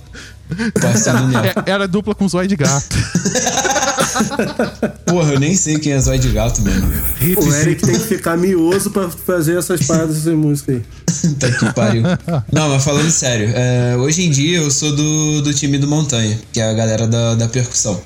O 0.51 0.81
passinho 0.81 1.19
do 1.19 1.27
miau. 1.29 1.45
É- 1.45 1.55
era 1.67 1.87
dupla 1.89 2.15
com 2.15 2.29
zóio 2.29 2.49
de 2.49 2.57
gato. 2.57 2.97
Porra, 5.07 5.33
eu 5.33 5.41
nem 5.41 5.55
sei 5.55 5.79
quem 5.79 5.93
é 5.93 6.01
Zóio 6.01 6.19
de 6.19 6.31
Gato, 6.31 6.63
mano. 6.63 6.93
O 7.37 7.55
Eric 7.55 7.83
tem 7.83 7.95
que 7.95 8.07
ficar 8.07 8.37
mioso 8.37 8.91
pra 8.91 9.09
fazer 9.11 9.59
essas 9.59 9.87
paradas, 9.87 10.19
essas 10.19 10.35
músicas 10.35 10.77
aí. 10.77 10.83
Tá 11.39 11.51
que 11.53 11.73
pariu. 11.73 12.03
Não, 12.51 12.69
mas 12.69 12.83
falando 12.83 13.11
sério, 13.11 13.53
é, 13.55 13.97
hoje 13.97 14.25
em 14.25 14.31
dia 14.31 14.59
eu 14.59 14.71
sou 14.73 14.95
do, 14.95 15.43
do 15.43 15.55
time 15.55 15.79
do 15.79 15.87
Montanha, 15.87 16.37
que 16.53 16.61
é 16.61 16.69
a 16.69 16.73
galera 16.73 17.07
da, 17.07 17.37
da 17.37 17.49
percussão. 17.49 18.01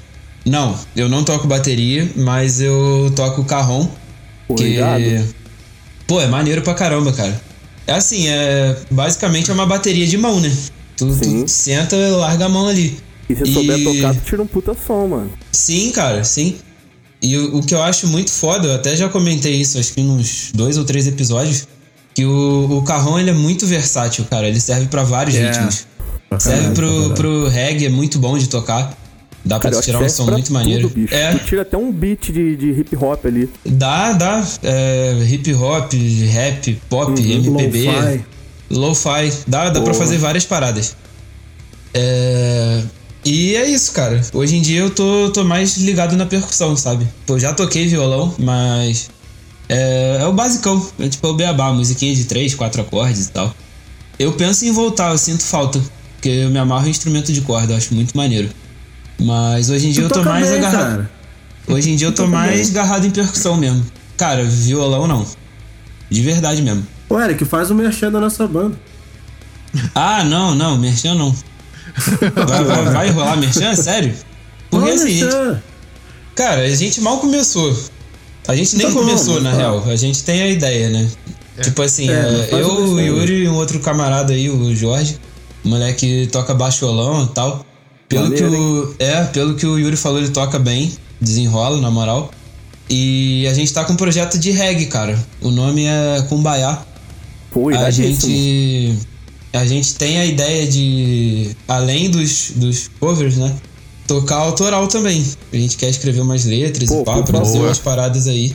Não, 0.45 0.79
eu 0.95 1.09
não 1.09 1.25
toco 1.25 1.47
bateria, 1.47 2.11
mas 2.15 2.61
eu 2.61 3.11
toco 3.17 3.43
carrom. 3.45 3.89
Pô, 4.47 4.55
que... 4.55 4.79
Pô, 6.07 6.21
é 6.21 6.27
maneiro 6.27 6.61
pra 6.63 6.75
caramba, 6.75 7.13
cara. 7.13 7.41
É 7.87 7.95
assim, 7.95 8.29
é 8.29 8.77
basicamente 8.91 9.51
é 9.51 9.55
uma 9.55 9.67
bateria 9.67 10.07
de 10.07 10.19
mão, 10.19 10.41
né? 10.41 10.55
Tu, 10.97 11.07
tu 11.07 11.49
senta, 11.49 11.97
larga 11.97 12.47
a 12.47 12.49
mão 12.49 12.69
ali. 12.69 12.99
E 13.29 13.35
se 13.35 13.47
souber 13.47 13.83
tocar, 13.83 14.15
tu 14.15 14.21
tira 14.25 14.43
um 14.43 14.47
puta 14.47 14.75
som, 14.87 15.07
mano. 15.09 15.31
Sim, 15.53 15.91
cara, 15.93 16.23
sim. 16.25 16.57
E 17.21 17.37
o, 17.37 17.57
o 17.59 17.63
que 17.63 17.75
eu 17.75 17.83
acho 17.83 18.07
muito 18.07 18.31
foda, 18.31 18.69
eu 18.69 18.75
até 18.75 18.95
já 18.95 19.09
comentei 19.09 19.55
isso, 19.55 19.79
acho 19.79 19.93
que 19.93 20.03
nos 20.03 20.53
dois 20.55 20.77
ou 20.79 20.85
três 20.85 21.07
episódios, 21.07 21.67
que 22.15 22.25
o, 22.25 22.79
o 22.79 22.83
carrão 22.83 23.19
ele 23.19 23.31
é 23.31 23.35
muito 23.35 23.67
versátil, 23.67 24.25
cara. 24.31 24.47
Ele 24.49 24.61
serve 24.61 24.87
pra 24.87 25.03
vários 25.03 25.35
É. 25.37 25.49
ritmos. 25.51 25.87
Pra 26.29 26.39
Serve 26.41 26.75
pro, 26.75 27.11
pro 27.15 27.49
reggae, 27.49 27.87
é 27.87 27.89
muito 27.89 28.19
bom 28.19 28.37
de 28.39 28.49
tocar. 28.49 28.97
Dá 29.45 29.61
pra 29.61 29.71
Cara, 29.71 29.83
tirar 29.83 30.03
um 30.03 30.09
som 30.09 30.27
muito 30.27 30.53
maneiro. 30.53 30.89
Tudo, 30.89 30.95
bicho. 31.01 31.15
É, 31.15 31.35
Tu 31.37 31.45
tira 31.47 31.63
até 31.63 31.77
um 31.77 31.93
beat 31.93 32.33
de, 32.33 32.57
de 32.57 32.71
hip 32.73 32.97
hop 32.97 33.25
ali. 33.27 33.49
dá, 33.65 34.13
dá. 34.13 34.45
É, 34.63 35.25
hip 35.29 35.55
hop, 35.55 35.93
rap, 36.33 36.81
pop, 36.89 37.13
Uhum, 37.13 37.33
MPB. 37.59 37.85
Lo-fi. 37.87 38.25
Lo-fi. 38.71 39.33
Dá, 39.47 39.71
dá 39.71 39.81
pra 39.81 39.95
fazer 39.95 40.19
várias 40.19 40.45
paradas. 40.45 40.97
É, 41.95 42.83
E 43.27 43.57
é 43.57 43.69
isso, 43.69 43.91
cara. 43.93 44.21
Hoje 44.33 44.55
em 44.57 44.63
dia 44.63 44.81
eu 44.81 44.91
tô, 44.91 45.31
tô 45.31 45.43
mais 45.45 45.77
ligado 45.79 46.17
na 46.17 46.27
percussão, 46.27 46.77
sabe? 46.77 47.07
Eu 47.27 47.39
já 47.39 47.53
toquei 47.53 47.87
violão, 47.89 48.33
mas. 48.39 49.11
É, 49.69 50.19
é 50.21 50.27
o 50.27 50.33
basicão. 50.33 50.87
É 51.01 51.09
tipo 51.09 51.27
o 51.29 51.35
beabá, 51.35 51.73
musiquinha 51.73 52.15
de 52.15 52.25
três, 52.25 52.55
quatro 52.55 52.81
acordes 52.83 53.27
e 53.27 53.31
tal. 53.33 53.53
Eu 54.19 54.33
penso 54.35 54.65
em 54.65 54.71
voltar, 54.73 55.11
eu 55.11 55.19
sinto 55.19 55.43
falta. 55.43 55.81
Porque 56.15 56.29
eu 56.29 56.51
me 56.51 56.59
amarro 56.59 56.87
em 56.87 56.91
instrumento 56.91 57.33
de 57.33 57.41
corda, 57.41 57.73
eu 57.73 57.77
acho 57.77 57.93
muito 57.95 58.17
maneiro. 58.17 58.49
Mas 59.21 59.71
hoje 59.71 59.89
em 59.89 59.91
dia 59.91 60.05
Tu 60.05 60.07
eu 60.19 60.23
tô 60.23 60.29
mais 60.29 60.49
bem, 60.49 60.59
agarrado. 60.59 60.91
cara. 60.91 61.11
Hoje 61.69 61.91
em 61.91 61.97
dia 61.97 62.07
eu 62.07 62.13
tô 62.13 62.23
toca 62.25 62.37
mais 62.37 62.71
bem. 62.71 62.81
agarrado 62.81 63.07
em 63.07 63.11
percussão 63.11 63.57
mesmo. 63.57 63.85
Cara, 64.17 64.45
violão 64.45 65.07
não. 65.09 65.27
De 66.09 66.23
verdade 66.23 66.63
mesmo. 66.63 66.87
Ô, 67.09 67.21
Eric, 67.21 67.45
faz 67.45 67.71
o 67.71 67.75
merchan 67.75 68.11
da 68.13 68.21
nossa 68.21 68.47
banda. 68.47 68.79
Ah, 69.95 70.23
não, 70.23 70.55
não, 70.55 70.79
merchan 70.79 71.15
não. 71.15 71.35
Vai, 72.47 72.65
vai, 72.65 72.85
vai 72.85 73.11
rolar 73.11 73.37
merchan? 73.37 73.75
Sério? 73.75 74.15
Porque 74.71 74.91
Ô, 74.91 74.95
assim, 74.95 75.21
gente, 75.21 75.63
cara, 76.35 76.63
a 76.63 76.75
gente 76.75 77.01
mal 77.01 77.19
começou. 77.19 77.77
A 78.49 78.55
gente 78.55 78.77
nem 78.77 78.87
Tá 78.87 78.93
bom, 78.93 79.01
começou, 79.01 79.41
na 79.41 79.51
tá. 79.51 79.57
real. 79.57 79.85
A 79.87 79.97
gente 79.97 80.23
tem 80.23 80.43
a 80.43 80.49
ideia, 80.49 80.89
né? 80.91 81.09
Tipo 81.63 81.83
assim, 81.83 82.09
É, 82.11 82.49
é, 82.53 82.63
eu, 82.63 82.69
o. 82.69 83.01
Yuri 83.01 83.45
e 83.45 83.49
um 83.49 83.55
outro 83.55 83.81
camarada 83.81 84.33
aí, 84.33 84.51
o 84.51 84.75
Jorge, 84.77 85.19
o 85.65 85.69
moleque 85.69 86.29
toca 86.31 86.55
baixo 86.55 86.81
violão 86.81 87.25
e 87.25 87.29
tal. 87.29 87.65
Pelo 88.09 88.31
que 88.31 88.45
o, 88.45 88.95
é, 88.99 89.25
pelo 89.25 89.55
que 89.55 89.67
o 89.67 89.79
Yuri 89.79 89.97
falou, 89.97 90.19
ele 90.19 90.29
toca 90.29 90.59
bem, 90.59 90.93
desenrola, 91.21 91.81
na 91.81 91.91
moral. 91.91 92.31
E 92.89 93.47
a 93.49 93.55
gente 93.55 93.73
tá 93.73 93.85
com 93.85 93.95
um 93.95 93.97
projeto 93.97 94.39
de 94.39 94.53
reggae, 94.53 94.87
cara. 94.87 95.19
O 95.41 95.51
nome 95.51 95.87
é 95.87 96.25
Kumbaya. 96.29 96.79
Pô, 97.51 97.71
A 97.71 97.91
gente, 97.91 98.97
a 99.57 99.67
gente 99.67 99.95
tem 99.95 100.19
a 100.19 100.27
ideia 100.27 100.67
de, 100.67 101.51
além 101.69 102.11
dos, 102.11 102.53
dos 102.57 102.91
covers, 103.01 103.37
né? 103.37 103.55
Tocar 104.07 104.37
autoral 104.37 104.87
também. 104.87 105.25
A 105.53 105.57
gente 105.57 105.77
quer 105.77 105.89
escrever 105.89 106.21
umas 106.21 106.45
letras 106.45 106.89
Pô, 106.89 107.03
e 107.03 107.05
pá, 107.05 107.23
produzir 107.23 107.59
umas 107.59 107.79
paradas 107.79 108.27
aí. 108.29 108.55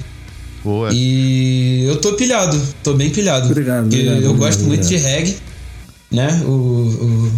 Boa. 0.64 0.90
E 0.94 1.84
eu 1.88 2.00
tô 2.00 2.14
pilhado, 2.14 2.60
tô 2.84 2.94
bem 2.94 3.10
pilhado. 3.10 3.48
Obrigado, 3.50 3.86
obrigado, 3.86 4.22
eu 4.22 4.32
obrigado, 4.32 4.38
gosto 4.38 4.64
muito 4.64 4.88
de 4.88 4.96
obrigado. 4.96 5.12
reggae, 5.12 5.38
né? 6.12 6.42
O, 6.46 6.52
o- 6.52 7.32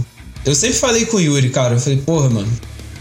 Eu 0.45 0.53
sempre 0.53 0.75
falei 0.77 1.05
com 1.05 1.17
o 1.17 1.21
Yuri, 1.21 1.49
cara. 1.49 1.75
Eu 1.75 1.79
falei, 1.79 1.99
porra, 1.99 2.29
mano, 2.29 2.51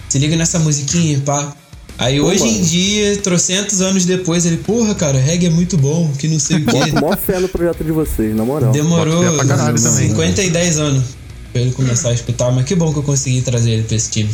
se 0.08 0.18
liga 0.18 0.36
nessa 0.36 0.58
musiquinha, 0.60 1.20
pá. 1.24 1.54
Aí 1.98 2.18
Pô, 2.18 2.26
hoje 2.26 2.42
em 2.44 2.52
mano. 2.54 2.64
dia, 2.64 3.16
trocentos 3.18 3.80
anos 3.80 4.04
depois, 4.04 4.44
ele, 4.44 4.56
porra, 4.56 4.94
cara, 4.94 5.18
reggae 5.18 5.46
é 5.46 5.50
muito 5.50 5.76
bom, 5.76 6.10
que 6.18 6.26
não 6.26 6.38
sei 6.40 6.56
o 6.58 6.64
quê. 6.64 6.72
Boto 6.72 6.94
maior 6.94 7.16
fé 7.18 7.38
no 7.38 7.48
projeto 7.48 7.84
de 7.84 7.92
vocês, 7.92 8.34
na 8.34 8.44
moral. 8.44 8.72
Demorou 8.72 9.22
caralho 9.46 9.80
também. 9.80 10.08
50 10.08 10.42
e 10.42 10.50
10 10.50 10.78
anos 10.78 11.04
pra 11.52 11.60
ele 11.62 11.70
começar 11.72 12.08
a 12.08 12.14
escutar, 12.14 12.50
mas 12.50 12.64
que 12.64 12.74
bom 12.74 12.92
que 12.92 12.98
eu 12.98 13.02
consegui 13.02 13.40
trazer 13.42 13.70
ele 13.72 13.82
pra 13.84 13.94
esse 13.96 14.10
time. 14.10 14.30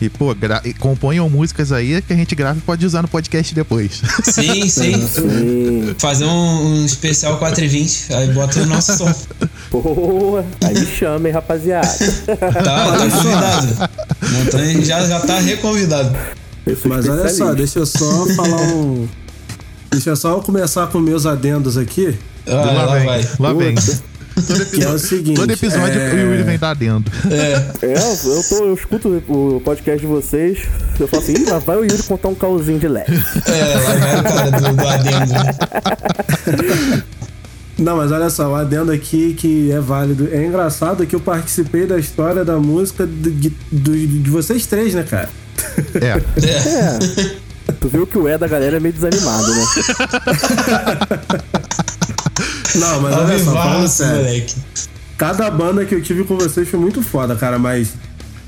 E, 0.00 0.08
pô, 0.08 0.32
gra- 0.34 0.62
e 0.64 0.72
componham 0.72 1.28
músicas 1.28 1.72
aí 1.72 2.00
que 2.00 2.12
a 2.12 2.16
gente 2.16 2.32
grava 2.34 2.56
e 2.58 2.62
pode 2.62 2.86
usar 2.86 3.02
no 3.02 3.08
podcast 3.08 3.52
depois. 3.52 4.00
Sim, 4.24 4.68
sim. 4.68 4.94
Sim. 5.08 5.94
Fazer 5.98 6.24
um, 6.24 6.66
um 6.82 6.84
especial 6.86 7.36
4 7.38 7.64
e 7.64 7.68
20, 7.68 8.14
aí 8.14 8.28
bota 8.32 8.60
o 8.60 8.66
nosso 8.66 8.96
som. 8.96 9.12
Porra. 9.70 10.44
Aí 10.64 10.74
me 10.78 10.86
chama, 10.86 11.28
hein, 11.28 11.34
rapaziada. 11.34 11.88
Tá, 12.26 12.92
tá 12.96 13.08
convidado. 13.10 13.90
Montanha 14.32 14.84
já, 14.84 15.04
já 15.06 15.18
tá 15.20 15.40
reconvidado. 15.40 16.16
Mas 16.84 17.08
olha 17.08 17.28
só, 17.28 17.54
deixa 17.54 17.78
eu 17.80 17.86
só 17.86 18.26
falar 18.36 18.62
um. 18.74 19.06
Deixa 19.90 20.10
eu 20.10 20.16
só 20.16 20.38
começar 20.40 20.86
com 20.88 20.98
meus 20.98 21.24
adendos 21.26 21.76
aqui. 21.78 22.14
Ah, 22.46 22.54
lá, 22.54 22.72
lá 22.84 22.94
vem. 22.96 23.06
vai. 23.06 23.28
Lá 23.38 23.52
vem. 23.52 23.74
Todo 23.74 24.66
Que 24.66 24.84
é 24.84 24.88
o 24.88 24.98
seguinte. 24.98 25.34
Todo 25.36 25.50
episódio 25.50 26.00
é... 26.00 26.14
o 26.14 26.18
Yuri 26.30 26.42
vem 26.44 26.58
dar 26.58 26.70
adendo. 26.70 27.10
É, 27.28 27.86
É, 27.86 27.94
eu, 27.98 28.42
tô, 28.48 28.64
eu 28.66 28.74
escuto 28.74 29.22
o 29.28 29.60
podcast 29.64 30.00
de 30.00 30.06
vocês. 30.06 30.60
Eu 31.00 31.08
falo 31.08 31.22
assim, 31.22 31.32
Ih, 31.34 31.44
lá 31.50 31.58
vai 31.58 31.76
o 31.76 31.84
Yuri 31.84 32.02
contar 32.04 32.28
um 32.28 32.34
calzinho 32.36 32.78
de 32.78 32.86
leve. 32.86 33.12
é, 33.46 33.74
lá 33.74 33.94
vai 33.94 34.20
o 34.20 34.22
cara 34.22 34.50
do, 34.50 34.76
do 34.76 34.86
adendo. 34.86 35.32
né? 35.32 37.02
Não, 37.78 37.96
mas 37.96 38.10
olha 38.10 38.28
só, 38.28 38.48
o 38.50 38.54
adendo 38.56 38.90
aqui 38.90 39.34
que 39.34 39.70
é 39.70 39.78
válido. 39.80 40.28
É 40.32 40.44
engraçado 40.44 41.06
que 41.06 41.14
eu 41.14 41.20
participei 41.20 41.86
da 41.86 41.96
história 41.98 42.44
da 42.44 42.56
música 42.58 43.06
de, 43.06 43.30
de, 43.30 43.52
de- 43.72 44.06
de 44.20 44.30
vocês 44.30 44.66
três, 44.66 44.94
né, 44.94 45.04
cara? 45.04 45.28
É. 46.00 46.20
É. 46.46 46.98
É. 47.68 47.72
Tu 47.80 47.88
viu 47.88 48.06
que 48.06 48.16
o 48.18 48.26
é 48.26 48.38
da 48.38 48.48
galera 48.48 48.76
é 48.78 48.80
meio 48.80 48.94
desanimado, 48.94 49.46
né? 49.54 49.64
Não, 52.74 53.00
mas 53.02 53.14
olha 53.16 53.38
só, 53.44 53.52
falando 53.52 53.88
sério. 53.88 54.16
moleque. 54.16 54.54
Cada 55.16 55.50
banda 55.50 55.84
que 55.84 55.94
eu 55.94 56.02
tive 56.02 56.24
com 56.24 56.36
vocês 56.36 56.68
foi 56.68 56.78
muito 56.78 57.02
foda, 57.02 57.34
cara, 57.36 57.58
mas. 57.58 57.90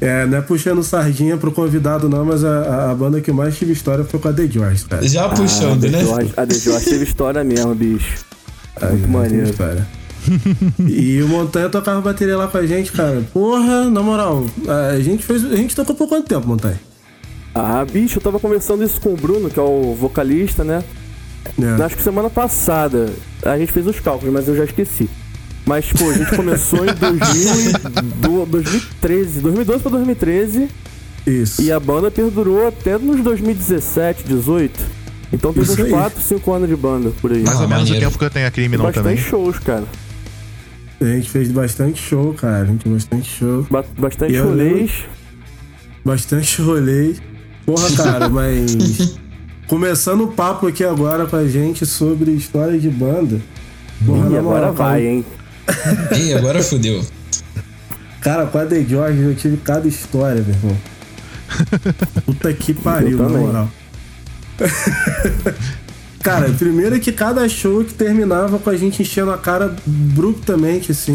É, 0.00 0.24
não 0.24 0.38
é 0.38 0.40
puxando 0.40 0.82
sardinha 0.82 1.36
pro 1.36 1.52
convidado, 1.52 2.08
não, 2.08 2.24
mas 2.24 2.42
a, 2.42 2.90
a- 2.90 2.94
banda 2.94 3.20
que 3.20 3.30
eu 3.30 3.34
mais 3.34 3.54
tive 3.58 3.72
história 3.74 4.02
foi 4.02 4.18
com 4.18 4.28
a 4.28 4.32
The 4.32 4.46
Joyce, 4.46 4.86
cara. 4.86 5.06
Já 5.06 5.28
puxando, 5.28 5.84
a 5.84 5.88
né? 5.90 5.98
The 5.98 6.04
Jorge- 6.06 6.32
A 6.38 6.46
The 6.46 6.54
Jorge 6.54 6.84
teve 6.86 7.04
história 7.04 7.44
mesmo, 7.44 7.74
bicho. 7.74 8.24
Aí, 8.80 8.92
Muito 8.92 9.06
né, 9.08 9.18
maneiro. 9.18 9.50
história. 9.50 9.86
e 10.88 11.20
o 11.22 11.28
Montanha 11.28 11.68
tocava 11.68 12.00
bateria 12.00 12.34
lá 12.38 12.46
com 12.48 12.56
a 12.56 12.64
gente, 12.66 12.92
cara. 12.92 13.22
Porra, 13.30 13.90
na 13.90 14.00
moral, 14.02 14.46
a 14.94 14.98
gente 15.00 15.22
fez. 15.22 15.44
A 15.44 15.56
gente 15.56 15.76
tocou 15.76 15.94
por 15.94 16.08
quanto 16.08 16.26
tempo, 16.26 16.46
Montanha? 16.48 16.80
Ah, 17.54 17.84
bicho, 17.84 18.18
eu 18.18 18.22
tava 18.22 18.38
conversando 18.38 18.84
isso 18.84 19.00
com 19.00 19.12
o 19.12 19.16
Bruno, 19.16 19.50
que 19.50 19.58
é 19.58 19.62
o 19.62 19.94
vocalista, 19.94 20.62
né? 20.64 20.82
É. 21.60 21.82
Acho 21.82 21.96
que 21.96 22.02
semana 22.02 22.30
passada. 22.30 23.10
A 23.44 23.58
gente 23.58 23.72
fez 23.72 23.86
os 23.86 23.98
cálculos, 23.98 24.32
mas 24.32 24.46
eu 24.46 24.56
já 24.56 24.64
esqueci. 24.64 25.08
Mas, 25.66 25.92
pô, 25.92 26.08
a 26.10 26.14
gente 26.14 26.34
começou 26.36 26.84
em 26.84 26.92
2000 26.94 27.70
e 27.70 28.02
do- 28.28 28.46
2013, 28.46 29.40
2012 29.40 29.82
pra 29.82 29.90
2013 29.92 30.68
Isso. 31.26 31.62
e 31.62 31.70
a 31.70 31.78
banda 31.78 32.10
perdurou 32.10 32.66
até 32.68 32.96
nos 32.98 33.20
2017, 33.22 34.24
18. 34.24 34.80
Então 35.32 35.52
teve 35.52 35.64
Isso 35.64 35.74
uns 35.74 35.84
aí. 35.84 35.90
4, 35.90 36.20
5 36.22 36.52
anos 36.52 36.68
de 36.68 36.76
banda 36.76 37.12
por 37.20 37.30
aí. 37.32 37.42
Mais 37.42 37.58
Ah, 37.58 37.62
ou 37.62 37.68
menos 37.68 37.84
maneiro. 37.84 37.98
o 38.06 38.08
tempo 38.08 38.18
que 38.18 38.24
eu 38.24 38.30
tenho 38.30 38.46
a 38.46 38.50
crime 38.50 38.76
não 38.76 38.84
Bastante 38.86 39.04
também. 39.04 39.16
shows, 39.18 39.58
cara. 39.58 39.84
A 41.00 41.04
gente 41.04 41.30
fez 41.30 41.50
bastante 41.50 42.00
show, 42.02 42.34
cara. 42.34 42.62
A 42.62 42.66
gente 42.66 42.82
fez 42.82 42.94
bastante 42.94 43.30
show. 43.30 43.66
Ba- 43.70 43.84
bastante 43.98 44.36
rolês. 44.38 44.90
Bastante 46.04 46.62
rolê. 46.62 47.14
Porra, 47.74 47.90
cara, 47.96 48.28
mas. 48.30 49.18
Começando 49.68 50.24
o 50.24 50.28
papo 50.32 50.66
aqui 50.66 50.82
agora 50.82 51.26
com 51.26 51.36
a 51.36 51.46
gente 51.46 51.86
sobre 51.86 52.32
história 52.32 52.78
de 52.78 52.88
banda. 52.90 53.40
Porra, 54.04 54.26
E 54.26 54.32
na 54.32 54.38
agora 54.40 54.72
vai, 54.72 55.06
hein? 55.06 55.24
Ih, 56.18 56.34
agora 56.34 56.62
fudeu. 56.62 57.04
Cara, 58.20 58.46
com 58.46 58.58
a 58.58 58.66
The 58.66 58.84
George 58.84 59.20
eu 59.22 59.34
tive 59.34 59.56
cada 59.58 59.86
história, 59.86 60.42
meu 60.42 60.54
irmão. 60.54 60.76
Puta 62.26 62.52
que 62.52 62.74
pariu, 62.74 63.16
na 63.18 63.28
moral. 63.28 63.68
Cara, 66.22 66.50
primeiro 66.50 66.96
é 66.96 66.98
que 66.98 67.12
cada 67.12 67.48
show 67.48 67.82
que 67.84 67.94
terminava 67.94 68.58
com 68.58 68.68
a 68.68 68.76
gente 68.76 69.00
enchendo 69.02 69.30
a 69.30 69.38
cara 69.38 69.74
abruptamente, 69.86 70.92
assim. 70.92 71.14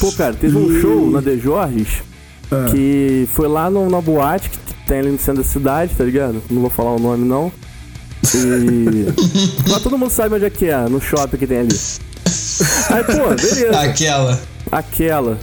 Pô, 0.00 0.10
cara, 0.12 0.32
teve 0.32 0.56
um 0.56 0.72
E- 0.76 0.80
show 0.80 1.10
na 1.10 1.20
The 1.20 1.36
Jorges 1.36 2.02
Ah. 2.50 2.66
que 2.70 3.28
foi 3.34 3.46
lá 3.48 3.68
no, 3.70 3.88
na 3.90 4.00
boate 4.00 4.48
que 4.50 4.58
tem 4.92 5.00
ali 5.00 5.10
no 5.10 5.18
centro 5.18 5.42
da 5.42 5.48
cidade, 5.48 5.94
tá 5.96 6.04
ligado? 6.04 6.42
Não 6.50 6.60
vou 6.60 6.68
falar 6.68 6.90
o 6.94 6.98
nome, 6.98 7.24
não. 7.26 7.50
E. 8.34 9.06
Mas 9.70 9.82
todo 9.82 9.96
mundo 9.96 10.10
sabe 10.10 10.34
onde 10.34 10.44
é 10.44 10.50
que 10.50 10.66
é, 10.66 10.76
no 10.86 11.00
shopping 11.00 11.38
que 11.38 11.46
tem 11.46 11.60
ali. 11.60 11.74
Aí, 12.90 13.02
pô, 13.04 13.12
beleza. 13.34 13.80
Aquela. 13.80 14.40
Aquela. 14.70 15.38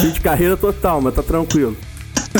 Fim 0.00 0.10
de 0.10 0.20
carreira 0.20 0.56
total, 0.56 1.00
mas 1.00 1.14
tá 1.14 1.22
tranquilo. 1.22 1.76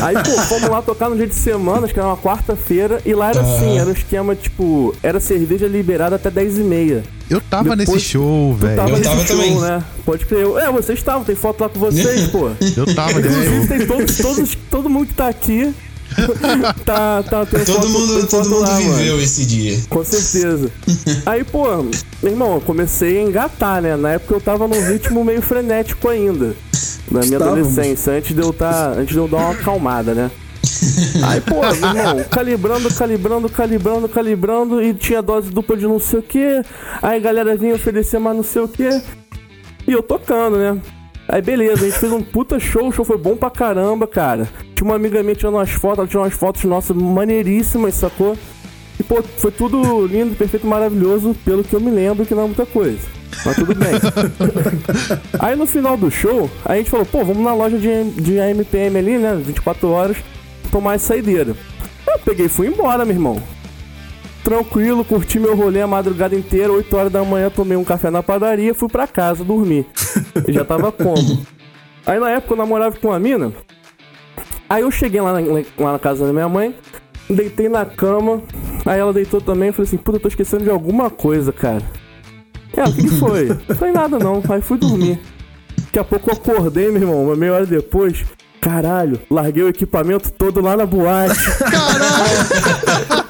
Aí, 0.03 0.14
pô, 0.16 0.31
fomos 0.49 0.68
lá 0.68 0.83
tocar 0.83 1.09
no 1.09 1.16
dia 1.16 1.27
de 1.27 1.35
semana, 1.35 1.85
acho 1.85 1.94
que 1.94 2.01
era 2.01 2.09
uma 2.09 2.16
quarta-feira, 2.16 3.01
e 3.07 3.14
lá 3.14 3.31
era 3.31 3.40
assim, 3.40 3.79
era 3.79 3.88
um 3.88 3.92
esquema, 3.92 4.35
tipo, 4.35 4.92
era 5.03 5.20
cerveja 5.20 5.68
liberada 5.68 6.16
até 6.16 6.31
10 6.31 6.59
e 6.59 6.62
meia. 6.62 7.05
Eu 7.31 7.40
tava 7.40 7.77
Depois- 7.77 7.97
nesse 7.99 8.11
show, 8.11 8.55
velho. 8.55 8.75
tava 8.77 8.88
Eu 8.90 8.97
nesse 8.99 9.09
tava 9.11 9.27
show, 9.27 9.37
também. 9.37 9.61
né? 9.61 9.85
Pode 10.05 10.27
crer. 10.27 10.47
É, 10.57 10.73
vocês 10.73 10.99
estavam, 10.99 11.23
tem 11.25 11.37
foto 11.37 11.61
lá 11.61 11.68
com 11.68 11.79
vocês, 11.79 12.27
pô. 12.29 12.51
Eu 12.77 12.92
tava 12.94 13.20
nesse 13.20 13.29
Inclusive, 13.29 13.57
show. 13.57 13.66
tem 13.79 13.87
todos, 13.87 14.16
todos, 14.16 14.59
todo 14.70 14.90
mundo 14.90 15.07
que 15.07 15.14
tá 15.14 15.29
aqui 15.29 15.73
tá, 16.85 17.23
tá, 17.23 17.47
tem 17.47 17.64
Todo 17.64 17.75
foto- 17.77 17.88
mundo, 17.88 18.14
tem 18.19 18.27
todo 18.27 18.49
mundo 18.51 18.61
lá, 18.61 18.81
mano. 18.81 18.95
viveu 18.95 19.21
esse 19.21 19.45
dia. 19.45 19.79
Com 19.88 20.05
certeza. 20.05 20.71
Aí, 21.27 21.43
pô, 21.45 21.67
meu 22.23 22.33
irmão, 22.33 22.55
eu 22.55 22.61
comecei 22.61 23.19
a 23.19 23.23
engatar, 23.23 23.83
né? 23.83 23.97
Na 23.97 24.12
época 24.12 24.35
eu 24.35 24.40
tava 24.40 24.69
num 24.69 24.81
ritmo 24.87 25.25
meio 25.25 25.43
frenético 25.43 26.09
ainda. 26.09 26.55
Na 27.11 27.21
minha 27.21 27.35
Estávamos. 27.37 27.59
adolescência, 27.69 28.12
antes 28.14 28.35
de 28.35 28.40
eu 28.43 28.53
tá, 28.53 28.90
antes 28.97 29.12
de 29.12 29.19
eu 29.19 29.29
dar 29.29 29.37
uma 29.38 29.51
acalmada, 29.53 30.14
né? 30.14 30.31
Aí, 31.29 31.40
pô, 31.40 31.61
meu 31.61 31.73
irmão, 31.75 32.25
calibrando, 32.31 32.93
calibrando, 32.95 33.49
calibrando, 33.49 34.09
calibrando, 34.09 34.83
e 34.83 34.95
tinha 34.95 35.21
dose 35.23 35.51
dupla 35.51 35.77
de 35.77 35.85
não 35.87 35.99
sei 36.01 36.19
o 36.21 36.23
que. 36.23 36.62
Aí 37.03 37.17
a 37.19 37.21
galera 37.21 37.57
vinha 37.57 37.75
oferecer 37.75 38.19
mais 38.19 38.37
não 38.37 38.43
sei 38.45 38.62
o 38.62 38.69
que. 38.69 38.88
E 39.87 39.93
eu 39.93 40.03
tocando, 40.03 40.57
né? 40.57 40.79
Aí 41.29 41.41
beleza, 41.41 41.85
a 41.85 41.89
gente 41.89 41.99
fez 41.99 42.13
um 42.13 42.23
puta 42.23 42.61
show, 42.61 42.89
o 42.89 42.93
show 42.93 43.05
foi 43.05 43.17
bom 43.17 43.37
pra 43.37 43.51
caramba, 43.51 44.07
cara. 44.07 44.49
Tinha 44.75 44.87
uma 44.87 44.97
amiga 44.97 45.23
minha 45.23 45.35
tirando 45.35 45.55
umas 45.55 45.71
fotos, 45.71 45.99
ela 45.99 46.07
tirou 46.07 46.23
umas 46.23 46.35
fotos 46.35 46.65
nossas 46.65 46.97
maneiríssimas, 46.97 47.95
sacou? 47.95 48.37
E 48.99 49.03
pô, 49.03 49.23
foi 49.23 49.51
tudo 49.51 50.07
lindo, 50.07 50.37
perfeito, 50.37 50.67
maravilhoso, 50.67 51.35
pelo 51.45 51.65
que 51.65 51.75
eu 51.75 51.81
me 51.81 51.91
lembro, 51.91 52.27
que 52.27 52.35
não 52.35 52.45
é 52.45 52.47
muita 52.47 52.67
coisa. 52.67 52.99
Mas 53.45 53.57
tudo 53.57 53.75
bem. 53.75 53.93
Aí 55.41 55.57
no 55.57 55.67
final 55.67 55.97
do 55.97 56.11
show, 56.11 56.49
a 56.65 56.77
gente 56.77 56.91
falou, 56.91 57.07
pô, 57.07 57.25
vamos 57.25 57.43
na 57.43 57.55
loja 57.55 57.79
de, 57.79 58.11
de 58.11 58.39
AMPM 58.39 58.99
ali, 58.99 59.19
né? 59.19 59.35
24 59.43 59.89
horas, 59.89 60.17
tomar 60.71 60.95
essa 60.95 61.07
saideira. 61.07 61.57
Eu 62.07 62.19
peguei 62.21 62.47
e 62.47 62.51
fui 62.51 62.69
embora, 62.69 63.05
meu 63.05 63.15
irmão. 63.15 63.43
Tranquilo, 64.44 65.02
curti 65.07 65.40
meu 65.40 65.57
rolê 65.57 65.80
a 65.80 65.87
madrugada 65.87 66.37
inteira, 66.37 66.70
8 66.70 66.94
horas 66.94 67.11
da 67.11 67.24
manhã, 67.24 67.48
tomei 67.48 67.78
um 67.78 67.83
café 67.83 68.11
na 68.11 68.22
padaria, 68.22 68.74
fui 68.74 68.90
pra 68.90 69.07
casa 69.07 69.42
dormir. 69.42 69.87
E 70.46 70.52
já 70.52 70.62
tava 70.66 70.92
como? 70.92 71.42
Aí 72.04 72.20
na 72.20 72.28
época 72.28 72.52
eu 72.52 72.59
namorava 72.59 72.94
com 72.94 73.09
uma 73.09 73.18
mina. 73.18 73.54
Aí 74.68 74.83
eu 74.83 74.90
cheguei 74.90 75.18
lá 75.18 75.33
na, 75.33 75.40
lá 75.78 75.92
na 75.92 75.98
casa 75.98 76.26
da 76.26 76.33
minha 76.33 76.46
mãe, 76.46 76.74
deitei 77.28 77.70
na 77.70 77.87
cama, 77.87 78.42
aí 78.85 79.00
ela 79.00 79.14
deitou 79.14 79.40
também, 79.40 79.72
falei 79.72 79.88
assim, 79.88 79.96
puta, 79.96 80.18
eu 80.18 80.20
tô 80.20 80.28
esquecendo 80.28 80.64
de 80.64 80.70
alguma 80.70 81.09
coisa, 81.09 81.50
cara. 81.50 81.83
É, 82.76 82.85
o 82.85 82.92
que, 82.92 83.02
que 83.02 83.18
foi? 83.18 83.48
Não 83.66 83.76
foi 83.76 83.92
nada 83.92 84.18
não, 84.18 84.42
aí 84.46 84.61
fui 84.61 84.76
dormir. 84.76 85.18
Daqui 85.85 85.98
a 85.98 86.04
pouco 86.04 86.28
eu 86.28 86.35
acordei, 86.35 86.90
meu 86.90 87.00
irmão, 87.00 87.24
uma 87.24 87.35
meia 87.35 87.54
hora 87.54 87.66
depois. 87.66 88.26
Caralho, 88.61 89.18
larguei 89.30 89.62
o 89.62 89.68
equipamento 89.68 90.30
todo 90.30 90.61
lá 90.61 90.76
na 90.76 90.85
boate. 90.85 91.38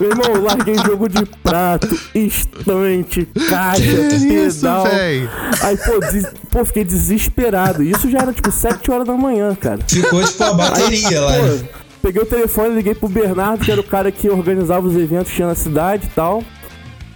Meu 0.00 0.10
irmão, 0.10 0.42
larguei 0.42 0.74
jogo 0.76 1.08
de 1.08 1.24
prato, 1.42 1.88
estante, 2.14 3.26
caixa, 3.48 3.82
Que 3.82 4.16
isso, 4.16 4.60
pedal. 4.60 4.84
véi? 4.84 5.28
Aí, 5.62 5.76
pô, 5.76 5.98
des- 6.00 6.26
pô, 6.50 6.64
fiquei 6.64 6.84
desesperado. 6.84 7.82
Isso 7.82 8.10
já 8.10 8.18
era 8.20 8.32
tipo 8.32 8.50
7 8.50 8.90
horas 8.90 9.06
da 9.06 9.14
manhã, 9.14 9.54
cara. 9.54 9.78
Ficou 9.86 10.22
tipo 10.24 10.42
a 10.44 10.52
bateria 10.54 11.20
lá. 11.20 11.32
né? 11.38 11.58
Pô, 11.72 11.80
peguei 12.02 12.22
o 12.22 12.26
telefone, 12.26 12.74
liguei 12.74 12.94
pro 12.94 13.08
Bernardo, 13.08 13.64
que 13.64 13.70
era 13.70 13.80
o 13.80 13.84
cara 13.84 14.10
que 14.10 14.28
organizava 14.28 14.86
os 14.86 14.96
eventos 14.96 15.28
que 15.30 15.36
tinha 15.36 15.48
na 15.48 15.54
cidade 15.54 16.06
e 16.06 16.10
tal. 16.10 16.42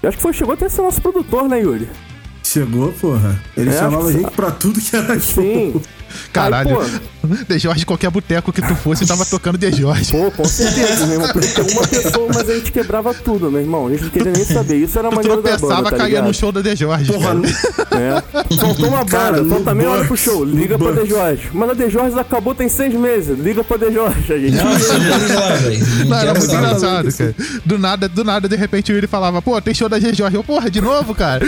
Eu 0.02 0.08
acho 0.08 0.18
que 0.18 0.22
foi, 0.22 0.32
chegou 0.32 0.52
até 0.54 0.66
a 0.66 0.68
ser 0.70 0.82
nosso 0.82 1.00
produtor, 1.00 1.48
né, 1.48 1.60
Yuri? 1.62 1.88
Chegou, 2.42 2.92
porra. 2.92 3.40
Ele 3.56 3.70
É, 3.70 3.72
chamava 3.72 4.08
a 4.08 4.12
gente 4.12 4.30
pra 4.32 4.50
tudo 4.50 4.78
que 4.80 4.94
era 4.94 5.18
show. 5.18 5.42
Sim. 5.42 5.80
Caralho. 6.32 6.80
Aí, 6.80 7.14
De 7.48 7.58
Jorge, 7.58 7.86
qualquer 7.86 8.10
boteco 8.10 8.52
que 8.52 8.60
tu 8.60 8.74
fosse, 8.74 9.06
tava 9.06 9.24
tocando 9.24 9.56
De 9.56 9.70
Jorge. 9.72 10.12
Pô, 10.12 10.30
com 10.30 10.44
certeza, 10.44 11.06
meu 11.06 11.14
irmão. 11.14 11.28
Porque 11.32 11.48
tinha 11.48 11.66
uma 11.66 11.86
pessoa, 11.86 12.28
mas 12.34 12.50
a 12.50 12.54
gente 12.54 12.72
quebrava 12.72 13.14
tudo, 13.14 13.50
meu 13.50 13.60
irmão. 13.60 13.86
A 13.86 13.90
gente 13.90 14.04
não 14.04 14.10
queria 14.10 14.32
nem 14.32 14.44
saber. 14.44 14.76
Isso 14.76 14.98
era 14.98 15.08
a 15.08 15.10
maneira 15.10 15.40
da 15.40 15.56
banda, 15.56 15.90
tá 15.90 15.96
caía 15.96 16.22
no 16.22 16.34
show 16.34 16.52
da 16.52 16.60
De 16.60 16.76
Jorge. 16.76 17.12
Porra, 17.12 17.34
cara. 17.34 18.02
É. 18.02 18.56
Faltou 18.56 18.88
uma 18.88 19.04
banda, 19.04 19.44
falta 19.44 19.74
meia 19.74 19.90
hora 19.90 20.04
pro 20.04 20.16
show. 20.16 20.44
Liga 20.44 20.78
pra 20.78 20.92
The. 20.92 21.06
Jorge. 21.06 21.50
Mas 21.52 21.70
a 21.70 21.74
The 21.74 21.90
Jorge 21.90 22.18
acabou 22.18 22.54
tem 22.54 22.68
seis 22.68 22.94
meses. 22.94 23.38
Liga 23.38 23.64
pra 23.64 23.78
The 23.78 23.90
Jorge, 23.90 24.32
a 24.32 24.38
gente. 24.38 24.56
Não, 24.56 25.40
lá, 25.40 25.48
velho. 25.56 26.06
Não, 26.06 26.16
era 26.18 26.34
muito 26.34 26.54
engraçado, 26.54 27.12
cara. 27.12 27.34
Do 27.64 27.78
nada, 27.78 28.08
do 28.08 28.24
nada, 28.24 28.48
de 28.48 28.56
repente 28.56 28.92
o 28.92 28.94
Yuri 28.94 29.06
falava, 29.06 29.40
pô, 29.40 29.60
tem 29.60 29.74
show 29.74 29.88
da 29.88 29.98
De 29.98 30.12
Jorge. 30.14 30.36
Eu, 30.36 30.44
porra, 30.44 30.70
de 30.70 30.80
novo, 30.80 31.14
cara? 31.14 31.44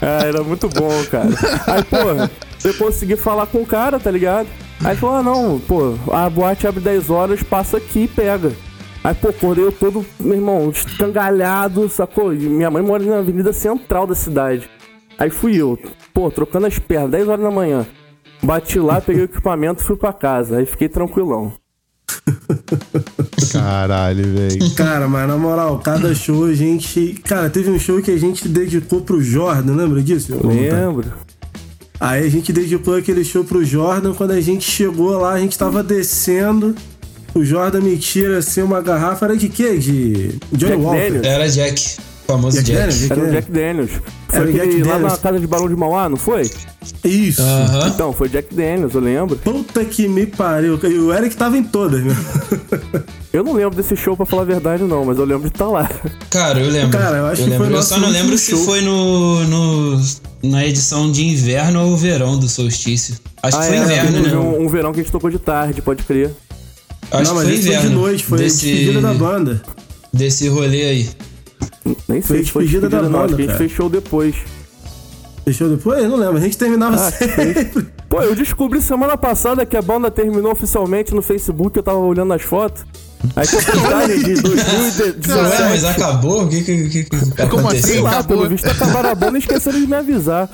Ah, 0.00 0.24
era 0.26 0.42
muito 0.42 0.68
bom, 0.68 1.04
cara. 1.10 1.28
Aí, 1.66 1.82
porra, 1.84 2.30
eu 2.64 2.74
consegui 2.74 3.16
falar 3.16 3.46
com 3.46 3.62
o 3.62 3.66
cara, 3.66 3.98
tá 3.98 4.10
ligado? 4.10 4.48
Aí 4.84 4.96
falou, 4.96 5.16
ah, 5.16 5.22
não, 5.22 5.58
pô, 5.60 5.94
a 6.12 6.28
boate 6.28 6.66
abre 6.66 6.80
10 6.80 7.10
horas, 7.10 7.42
passa 7.42 7.76
aqui 7.76 8.04
e 8.04 8.08
pega. 8.08 8.52
Aí, 9.02 9.14
pô, 9.14 9.28
acordei 9.28 9.64
eu 9.64 9.72
todo, 9.72 10.04
meu 10.18 10.34
irmão, 10.34 10.70
escangalhado, 10.70 11.88
sacou? 11.88 12.30
Minha 12.32 12.70
mãe 12.70 12.82
mora 12.82 13.04
na 13.04 13.18
avenida 13.18 13.52
central 13.52 14.06
da 14.06 14.14
cidade. 14.14 14.68
Aí 15.18 15.30
fui 15.30 15.56
eu, 15.56 15.78
pô, 16.14 16.30
trocando 16.30 16.66
as 16.66 16.78
pernas, 16.78 17.10
10 17.10 17.28
horas 17.28 17.44
da 17.44 17.50
manhã. 17.50 17.86
Bati 18.42 18.78
lá, 18.78 19.00
peguei 19.00 19.22
o 19.22 19.24
equipamento, 19.24 19.82
fui 19.82 19.96
pra 19.96 20.12
casa. 20.12 20.58
Aí 20.58 20.66
fiquei 20.66 20.88
tranquilão. 20.88 21.52
Caralho, 23.52 24.24
velho. 24.24 24.74
Cara, 24.74 25.06
mas 25.06 25.28
na 25.28 25.36
moral, 25.36 25.78
cada 25.78 26.14
show 26.14 26.44
a 26.44 26.54
gente. 26.54 27.20
Cara, 27.24 27.50
teve 27.50 27.70
um 27.70 27.78
show 27.78 28.00
que 28.00 28.10
a 28.10 28.18
gente 28.18 28.48
dedicou 28.48 29.02
pro 29.02 29.20
Jordan, 29.20 29.74
lembra 29.74 30.02
disso? 30.02 30.34
Lembro. 30.46 31.12
Aí 32.00 32.26
a 32.26 32.30
gente 32.30 32.52
dedicou 32.52 32.96
aquele 32.96 33.22
show 33.22 33.44
pro 33.44 33.62
Jordan. 33.64 34.14
Quando 34.14 34.30
a 34.30 34.40
gente 34.40 34.68
chegou 34.68 35.18
lá, 35.18 35.34
a 35.34 35.38
gente 35.38 35.58
tava 35.58 35.82
descendo. 35.82 36.74
O 37.34 37.44
Jordan 37.44 37.80
me 37.82 37.96
tira 37.98 38.38
assim 38.38 38.62
uma 38.62 38.80
garrafa. 38.80 39.26
Era 39.26 39.36
de 39.36 39.48
quê? 39.48 39.76
De 39.76 40.34
Johnny 40.50 40.72
Jack 40.72 40.76
Walker. 40.82 41.00
Daniels. 41.10 41.26
Era 41.26 41.48
Jack. 41.50 41.96
Famoso 42.26 42.62
Jack 42.62 42.92
Jack. 42.92 43.08
Daniels? 43.08 43.10
Era 43.10 43.20
o? 43.20 43.30
Jack 43.32 43.50
Daniels. 43.52 43.90
Foi 44.28 44.38
Era 44.38 44.48
o 44.48 44.52
Jack 44.52 44.82
lá 44.82 44.92
Daniels. 44.94 45.12
na 45.12 45.18
casa 45.18 45.40
de 45.40 45.46
Barão 45.46 45.68
de 45.68 45.76
Mauá, 45.76 46.08
não 46.08 46.16
foi? 46.16 46.50
Isso. 47.04 47.42
Aham. 47.42 47.88
Então, 47.88 48.12
foi 48.12 48.28
Jack 48.28 48.54
Daniels, 48.54 48.94
eu 48.94 49.00
lembro. 49.00 49.36
Puta 49.36 49.84
que 49.84 50.08
me 50.08 50.26
pariu. 50.26 50.78
E 50.82 50.98
o 50.98 51.12
Eric 51.12 51.36
tava 51.36 51.58
em 51.58 51.62
todas, 51.64 52.02
meu. 52.02 52.16
Eu 53.32 53.44
não 53.44 53.52
lembro 53.52 53.76
desse 53.76 53.94
show, 53.96 54.16
pra 54.16 54.24
falar 54.26 54.42
a 54.42 54.46
verdade, 54.46 54.82
não, 54.84 55.04
mas 55.04 55.18
eu 55.18 55.24
lembro 55.24 55.48
de 55.48 55.54
estar 55.54 55.68
lá. 55.68 55.88
Cara, 56.30 56.58
eu 56.60 56.70
lembro. 56.70 56.98
Cara, 56.98 57.18
eu 57.18 57.26
acho 57.26 57.42
que 57.44 57.50
lembro. 57.50 57.66
foi 57.68 57.76
Eu 57.76 57.82
só 57.82 57.98
não 57.98 58.08
lembro 58.08 58.36
se 58.38 58.50
show. 58.52 58.64
foi 58.64 58.80
no, 58.80 59.44
no. 59.44 60.00
Na 60.42 60.64
edição 60.66 61.10
de 61.10 61.24
inverno 61.24 61.86
ou 61.86 61.96
verão 61.96 62.38
do 62.38 62.48
solstício. 62.48 63.16
Acho 63.42 63.58
que 63.60 63.66
foi 63.66 63.76
é, 63.76 63.80
inverno, 63.82 64.20
né? 64.22 64.36
Um, 64.36 64.64
um 64.64 64.68
verão 64.68 64.92
que 64.92 65.00
a 65.00 65.02
gente 65.02 65.12
tocou 65.12 65.30
de 65.30 65.38
tarde, 65.38 65.82
pode 65.82 66.02
crer. 66.04 66.30
Acho 67.10 67.24
não, 67.24 67.30
que 67.30 67.34
mas 67.34 67.44
foi 67.44 67.54
esse 67.54 67.62
foi 67.62 67.70
de 67.72 67.76
inverno. 67.78 68.00
noite. 68.00 68.24
Foi 68.24 68.38
desse, 68.38 68.66
despedida 68.66 69.00
da 69.00 69.14
banda. 69.14 69.62
Desse 70.12 70.48
rolê 70.48 70.82
aí. 70.82 71.10
Nem 72.08 72.20
Foi 72.20 72.36
sei 72.36 72.44
se 72.44 72.52
foi 72.52 72.64
despedida 72.64 72.88
da 72.88 73.00
despedida, 73.00 73.08
não. 73.08 73.24
Acho 73.24 73.36
banda, 73.36 73.54
a 73.54 73.58
gente 73.58 73.74
show 73.74 73.88
depois. 73.88 74.34
Fechou 75.44 75.68
depois? 75.68 76.02
Eu 76.02 76.08
não 76.08 76.16
lembro. 76.16 76.36
A 76.36 76.40
gente 76.40 76.56
terminava 76.56 76.96
Ah, 76.96 77.10
sempre. 77.10 77.86
Pô, 78.08 78.22
eu 78.22 78.34
descobri 78.34 78.80
semana 78.82 79.16
passada 79.16 79.64
que 79.64 79.76
a 79.76 79.82
banda 79.82 80.10
terminou 80.10 80.52
oficialmente 80.52 81.14
no 81.14 81.22
Facebook, 81.22 81.76
eu 81.76 81.82
tava 81.82 81.98
olhando 81.98 82.32
as 82.32 82.42
fotos. 82.42 82.84
Aí 83.36 83.46
que 83.46 83.54
eu 83.56 83.62
postagem 83.62 84.18
de 84.18 84.30
Ué, 84.34 84.42
mas 84.42 84.42
2017. 84.42 85.86
acabou? 85.86 86.44
O 86.44 86.48
que 86.48 86.62
que, 86.62 86.88
que, 86.88 87.04
que 87.04 87.10
Como 87.10 87.28
aconteceu? 87.36 87.68
assim? 87.68 87.82
Sei 87.82 88.00
lá, 88.00 88.10
Acabou. 88.10 88.36
pelo 88.38 88.48
visto 88.48 88.66
acabaram 88.66 89.10
a 89.10 89.14
banda 89.14 89.36
e 89.38 89.40
esqueceram 89.40 89.80
de 89.80 89.86
me 89.86 89.96
avisar. 89.96 90.48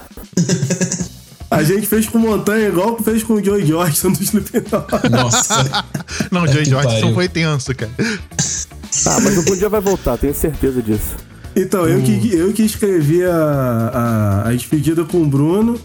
A 1.50 1.62
gente 1.62 1.86
fez 1.86 2.08
com 2.08 2.18
Montanha 2.18 2.68
igual 2.68 2.98
fez 3.02 3.22
com 3.22 3.34
o 3.34 3.44
Joey 3.44 3.64
Jordan 3.64 4.10
do 4.12 4.22
Slipknot. 4.22 4.86
Nossa. 5.10 5.84
Não, 6.30 6.46
Joey 6.46 6.64
que 6.64 6.70
Jorge, 6.70 6.88
pariu. 6.88 7.04
isso 7.04 7.14
foi 7.14 7.28
tenso, 7.28 7.74
cara. 7.74 7.92
Ah, 9.06 9.20
mas 9.22 9.38
algum 9.38 9.56
dia 9.56 9.68
vai 9.68 9.80
voltar, 9.80 10.16
tenho 10.18 10.34
certeza 10.34 10.82
disso. 10.82 11.14
Então, 11.54 11.86
eu, 11.86 12.02
que, 12.02 12.34
eu 12.34 12.52
que 12.52 12.62
escrevi 12.64 13.24
a, 13.24 14.42
a, 14.44 14.48
a 14.48 14.52
despedida 14.52 15.04
com 15.04 15.22
o 15.22 15.26
Bruno. 15.26 15.80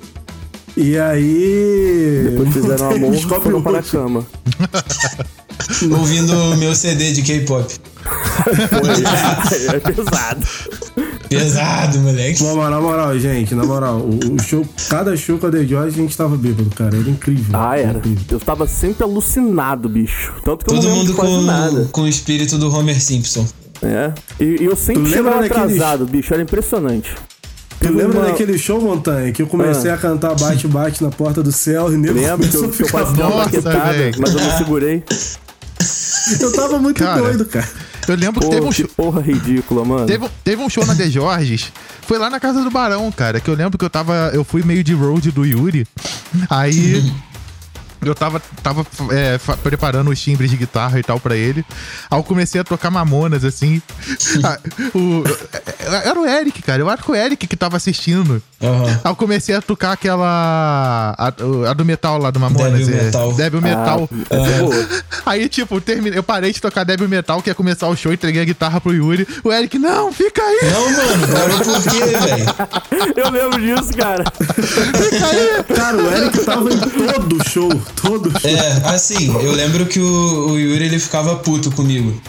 E 0.75 0.97
aí. 0.97 2.29
Depois 2.31 2.53
fizeram 2.53 2.89
amor 2.91 3.13
e 3.13 3.21
foram 3.21 3.59
o 3.59 3.63
para 3.63 3.79
a 3.79 3.83
cama. 3.83 4.25
Ouvindo 5.97 6.33
o 6.33 6.57
meu 6.57 6.73
CD 6.75 7.11
de 7.11 7.21
K-pop. 7.21 7.73
É 9.73 9.79
pesado. 9.79 10.47
Pesado, 11.29 11.99
moleque. 11.99 12.39
Bom, 12.43 12.55
mas 12.57 12.69
na 12.71 12.81
moral, 12.81 13.17
gente, 13.19 13.53
na 13.55 13.63
moral, 13.63 13.97
o, 13.99 14.35
o 14.35 14.39
show, 14.41 14.65
cada 14.89 15.15
show 15.15 15.37
com 15.37 15.47
a 15.47 15.51
The 15.51 15.63
Joy 15.65 15.87
a 15.87 15.89
gente 15.89 16.15
tava 16.17 16.35
bêbado, 16.35 16.69
cara. 16.75 16.97
Era 16.97 17.09
incrível. 17.09 17.55
Ah, 17.59 17.77
era. 17.77 17.97
Incrível. 17.99 18.23
Eu 18.31 18.39
tava 18.39 18.67
sempre 18.67 19.03
alucinado, 19.03 19.87
bicho. 19.87 20.33
Tanto 20.43 20.65
que 20.65 20.71
eu 20.71 20.75
Todo 20.75 20.83
não 20.89 20.97
lembro 20.99 21.07
mundo 21.07 21.13
quase 21.15 21.31
com, 21.35 21.41
nada. 21.41 21.89
com 21.91 22.01
o 22.01 22.07
espírito 22.07 22.57
do 22.57 22.73
Homer 22.75 22.99
Simpson. 23.01 23.45
É. 23.83 24.11
E, 24.39 24.61
e 24.61 24.65
eu 24.65 24.75
sempre 24.75 25.09
chegava 25.09 25.45
atrasado, 25.45 26.05
bicho. 26.05 26.33
Era 26.33 26.43
impressionante. 26.43 27.11
Tu 27.79 27.91
lembra 27.93 28.19
uma- 28.19 28.27
daquele 28.27 28.57
show, 28.57 28.79
Montanha, 28.81 29.31
que 29.31 29.41
eu 29.41 29.47
comecei 29.47 29.89
Ah. 29.89 29.95
a 29.95 29.97
cantar 29.97 30.35
Bate-Bate 30.35 31.03
na 31.03 31.09
porta 31.09 31.41
do 31.41 31.51
céu 31.51 31.91
e 31.93 31.97
nego 31.97 32.19
Lembro 32.19 32.47
que 32.47 32.55
eu, 32.57 32.69
que 32.69 32.83
eu 32.83 32.87
passei 32.89 33.23
uma 33.23 33.37
baquetada, 33.45 34.11
mas 34.19 34.33
eu 34.33 34.39
não 34.41 34.57
segurei. 34.57 35.03
Eu 36.39 36.51
tava 36.53 36.79
muito 36.79 37.03
Cara. 37.03 37.21
doido, 37.21 37.45
cara. 37.45 37.67
Eu 38.07 38.15
lembro 38.15 38.41
que 38.41 38.47
Pô, 38.47 38.51
teve 38.51 38.65
um, 38.65 38.69
que 38.69 38.75
show, 38.81 38.87
porra 38.95 39.21
ridícula, 39.21 39.85
mano. 39.85 40.05
teve, 40.05 40.27
teve 40.43 40.61
um 40.61 40.69
show 40.69 40.85
na 40.85 40.95
The 40.95 41.09
Jorges. 41.09 41.71
Foi 42.01 42.17
lá 42.17 42.29
na 42.29 42.39
casa 42.39 42.63
do 42.63 42.69
Barão, 42.71 43.11
cara. 43.11 43.39
Que 43.39 43.49
eu 43.49 43.53
lembro 43.55 43.77
que 43.77 43.85
eu 43.85 43.89
tava. 43.89 44.31
Eu 44.33 44.43
fui 44.43 44.63
meio 44.63 44.83
de 44.83 44.93
road 44.93 45.31
do 45.31 45.45
Yuri. 45.45 45.87
Aí. 46.49 47.11
Eu 48.03 48.15
tava, 48.15 48.41
tava 48.63 48.85
é, 49.11 49.37
preparando 49.63 50.09
os 50.09 50.19
timbres 50.19 50.49
de 50.49 50.57
guitarra 50.57 50.99
e 50.99 51.03
tal 51.03 51.19
pra 51.19 51.35
ele. 51.35 51.63
Aí 52.09 52.17
eu 52.19 52.23
comecei 52.23 52.59
a 52.59 52.63
tocar 52.63 52.89
mamonas, 52.89 53.43
assim. 53.45 53.81
Ah, 54.43 54.57
o- 54.95 55.23
é, 55.53 56.07
era 56.09 56.19
o 56.19 56.25
Eric, 56.25 56.61
cara. 56.61 56.81
Eu 56.81 56.89
acho 56.89 57.03
que 57.03 57.11
o 57.11 57.15
Eric 57.15 57.45
que 57.47 57.55
tava 57.55 57.77
assistindo. 57.77 58.41
Aham. 58.61 58.85
Aí 59.03 59.11
eu 59.11 59.15
comecei 59.15 59.55
a 59.55 59.61
tocar 59.61 59.91
aquela. 59.93 61.15
A, 61.17 61.27
a 61.69 61.73
do 61.73 61.83
metal 61.85 62.17
lá 62.17 62.31
do 62.31 62.39
Mamonas. 62.39 62.85
Débil 62.87 62.99
é, 62.99 63.03
Metal. 63.03 63.33
Débil 63.33 63.61
Metal. 63.61 64.09
Ah, 64.29 64.35
é 64.35 64.59
boa. 64.59 64.87
Aí, 65.25 65.49
tipo, 65.49 65.79
terminei, 65.81 66.17
eu 66.17 66.23
parei 66.23 66.51
de 66.51 66.61
tocar 66.61 66.83
Débil 66.83 67.07
Metal, 67.09 67.41
que 67.41 67.49
ia 67.49 67.55
começar 67.55 67.87
o 67.87 67.95
show, 67.95 68.11
entreguei 68.13 68.41
a 68.41 68.45
guitarra 68.45 68.79
pro 68.81 68.93
Yuri. 68.93 69.27
O 69.43 69.51
Eric, 69.51 69.77
não, 69.79 70.11
fica 70.11 70.41
aí, 70.41 70.59
Não, 70.71 70.91
mano, 70.91 71.27
parou 71.27 71.59
por 71.59 71.83
quê, 71.83 71.99
velho? 72.05 73.15
Eu 73.17 73.29
lembro 73.31 73.59
disso, 73.61 73.93
cara. 73.97 74.23
fica 74.31 75.25
aí. 75.27 75.63
Cara, 75.75 75.97
o 75.97 76.11
Eric 76.11 76.43
tava 76.45 76.69
em 76.73 76.79
todo 76.79 77.49
show. 77.49 77.69
Todo 77.95 78.31
show. 78.39 78.49
É, 78.49 78.81
assim, 78.89 79.33
eu 79.43 79.51
lembro 79.51 79.85
que 79.85 79.99
o, 79.99 80.49
o 80.51 80.59
Yuri 80.59 80.85
ele 80.85 80.99
ficava 80.99 81.35
puto 81.35 81.71
comigo. 81.71 82.19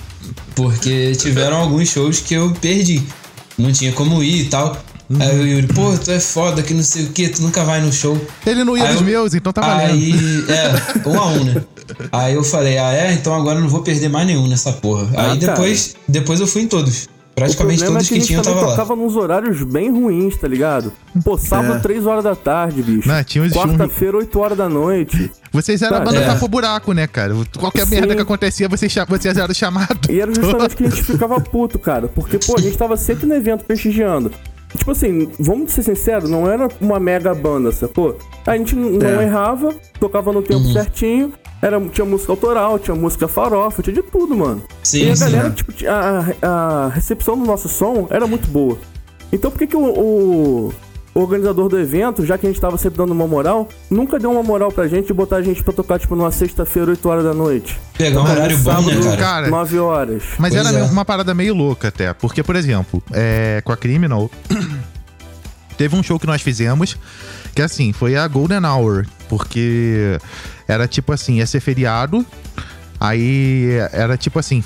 Porque 0.54 1.12
tiveram 1.16 1.56
alguns 1.56 1.88
shows 1.88 2.20
que 2.20 2.34
eu 2.34 2.50
perdi. 2.60 3.02
Não 3.58 3.72
tinha 3.72 3.92
como 3.92 4.22
ir 4.22 4.42
e 4.42 4.44
tal. 4.46 4.76
Aí 5.20 5.38
o 5.40 5.46
Yuri, 5.46 5.66
pô, 5.68 5.96
tu 5.98 6.10
é 6.10 6.18
foda, 6.20 6.62
que 6.62 6.72
não 6.72 6.82
sei 6.82 7.04
o 7.04 7.08
que, 7.10 7.28
tu 7.28 7.42
nunca 7.42 7.64
vai 7.64 7.80
no 7.82 7.92
show. 7.92 8.18
Ele 8.46 8.64
não 8.64 8.76
ia 8.76 8.84
Aí 8.84 8.92
nos 8.92 9.00
eu- 9.00 9.06
meus, 9.06 9.34
então 9.34 9.52
tá 9.52 9.60
valendo. 9.60 9.92
Aí, 9.92 10.12
é, 10.48 11.08
um 11.08 11.18
a 11.20 11.26
um, 11.26 11.44
né? 11.44 11.62
Aí 12.10 12.34
eu 12.34 12.42
falei, 12.44 12.78
ah 12.78 12.92
é? 12.94 13.12
Então 13.12 13.34
agora 13.34 13.58
eu 13.58 13.62
não 13.62 13.68
vou 13.68 13.82
perder 13.82 14.08
mais 14.08 14.26
nenhum 14.26 14.46
nessa 14.46 14.72
porra. 14.72 15.08
Ah, 15.14 15.32
Aí 15.32 15.38
depois, 15.38 15.94
depois 16.08 16.40
eu 16.40 16.46
fui 16.46 16.62
em 16.62 16.68
todos. 16.68 17.08
O 17.32 17.34
Praticamente 17.34 17.78
problema 17.78 17.98
todos 18.00 18.06
é 18.06 18.08
que 18.08 18.14
a 18.14 18.16
que 18.16 18.20
gente 18.20 18.26
tinha 18.26 18.38
eu 18.38 18.42
também 18.42 18.58
tava 18.60 18.70
lá. 18.70 18.76
tocava 18.76 18.96
nos 19.02 19.16
horários 19.16 19.62
bem 19.62 19.90
ruins, 19.90 20.36
tá 20.36 20.46
ligado? 20.46 20.92
Pô, 21.24 21.38
sábado, 21.38 21.76
É. 21.76 21.80
3 21.80 22.06
horas 22.06 22.22
da 22.22 22.36
tarde, 22.36 22.82
bicho. 22.82 23.08
Não, 23.08 23.24
tinha 23.24 23.42
uns- 23.42 23.52
Quarta-feira, 23.54 24.18
8 24.18 24.38
horas 24.38 24.58
da 24.58 24.68
noite. 24.68 25.30
Vocês 25.50 25.80
eram 25.80 25.96
a 25.96 26.00
Tá, 26.00 26.04
banda 26.04 26.18
é. 26.18 26.26
tapa 26.26 26.46
buraco, 26.46 26.92
né, 26.92 27.06
cara? 27.06 27.34
Qualquer 27.58 27.86
Sim. 27.86 27.94
merda 27.96 28.14
que 28.14 28.20
acontecia, 28.20 28.68
vocês, 28.68 28.94
vocês 29.08 29.36
eram 29.36 29.54
chamados. 29.54 30.08
E 30.10 30.20
era 30.20 30.32
justamente 30.34 30.76
que 30.76 30.84
a 30.84 30.90
gente 30.90 31.02
ficava 31.04 31.40
puto, 31.40 31.78
cara. 31.78 32.06
Porque, 32.06 32.38
pô, 32.38 32.54
a 32.56 32.60
gente 32.60 32.76
tava 32.76 32.96
sempre 32.98 33.26
no 33.26 33.34
evento 33.34 33.64
prestigiando. 33.64 34.30
Tipo 34.76 34.90
assim, 34.90 35.30
vamos 35.38 35.72
ser 35.72 35.82
sinceros, 35.82 36.30
não 36.30 36.50
era 36.50 36.66
uma 36.80 36.98
mega 36.98 37.34
banda, 37.34 37.70
sacou? 37.72 38.18
A 38.46 38.56
gente 38.56 38.74
não 38.74 39.20
É. 39.20 39.24
errava, 39.24 39.74
tocava 40.00 40.32
no 40.32 40.40
tempo 40.42 40.64
certinho, 40.72 41.32
era, 41.62 41.80
tinha 41.80 42.04
música 42.04 42.32
autoral, 42.32 42.78
tinha 42.78 42.94
música 42.94 43.26
farofa, 43.28 43.82
tinha 43.82 43.94
de 43.94 44.02
tudo, 44.02 44.36
mano. 44.36 44.62
Sim, 44.82 45.04
e 45.06 45.10
a 45.10 45.16
sim. 45.16 45.24
galera, 45.24 45.50
tipo, 45.50 45.72
a, 45.88 46.46
a 46.46 46.88
recepção 46.88 47.38
do 47.38 47.46
nosso 47.46 47.68
som 47.68 48.06
era 48.10 48.26
muito 48.26 48.48
boa. 48.48 48.76
Então 49.32 49.50
por 49.50 49.58
que, 49.58 49.66
que 49.68 49.76
o, 49.76 49.80
o- 49.84 50.72
organizador 51.14 51.68
do 51.68 51.78
evento, 51.78 52.24
já 52.26 52.36
que 52.38 52.46
a 52.46 52.50
gente 52.50 52.60
tava 52.60 52.76
sempre 52.78 52.96
dando 52.98 53.12
uma 53.12 53.26
moral, 53.26 53.68
nunca 53.90 54.18
deu 54.18 54.30
uma 54.32 54.42
moral 54.42 54.72
pra 54.72 54.88
gente 54.88 55.10
e 55.10 55.12
botar 55.12 55.36
a 55.36 55.42
gente 55.42 55.62
pra 55.62 55.72
tocar, 55.72 55.98
tipo, 55.98 56.16
numa 56.16 56.30
sexta-feira, 56.32 56.90
8 56.90 57.08
horas 57.08 57.24
da 57.24 57.34
noite? 57.34 57.78
Pegar 57.96 58.20
um 58.22 58.24
horário 58.30 58.58
bom, 58.58 58.70
né, 58.72 58.94
sábado? 59.02 59.16
Cara, 59.18 59.48
9 59.48 59.78
horas. 59.78 60.22
Mas 60.38 60.54
Pois 60.54 60.66
era 60.66 60.78
é. 60.78 60.82
uma 60.84 61.04
parada 61.04 61.32
meio 61.34 61.54
louca 61.54 61.88
até. 61.88 62.12
Porque, 62.14 62.42
por 62.42 62.56
exemplo, 62.56 63.02
é, 63.12 63.60
com 63.64 63.72
a 63.72 63.76
Criminal, 63.76 64.30
teve 65.76 65.94
um 65.96 66.02
show 66.02 66.18
que 66.18 66.26
nós 66.26 66.42
fizemos 66.42 66.96
que 67.54 67.62
assim, 67.62 67.92
foi 67.92 68.16
a 68.16 68.26
Golden 68.28 68.64
Hour. 68.64 69.06
Porque 69.28 70.18
era 70.68 70.86
tipo 70.88 71.12
assim, 71.12 71.36
ia 71.38 71.46
ser 71.46 71.60
feriado. 71.60 72.24
Aí 73.00 73.66
era 73.92 74.16
tipo 74.16 74.38
assim, 74.38 74.62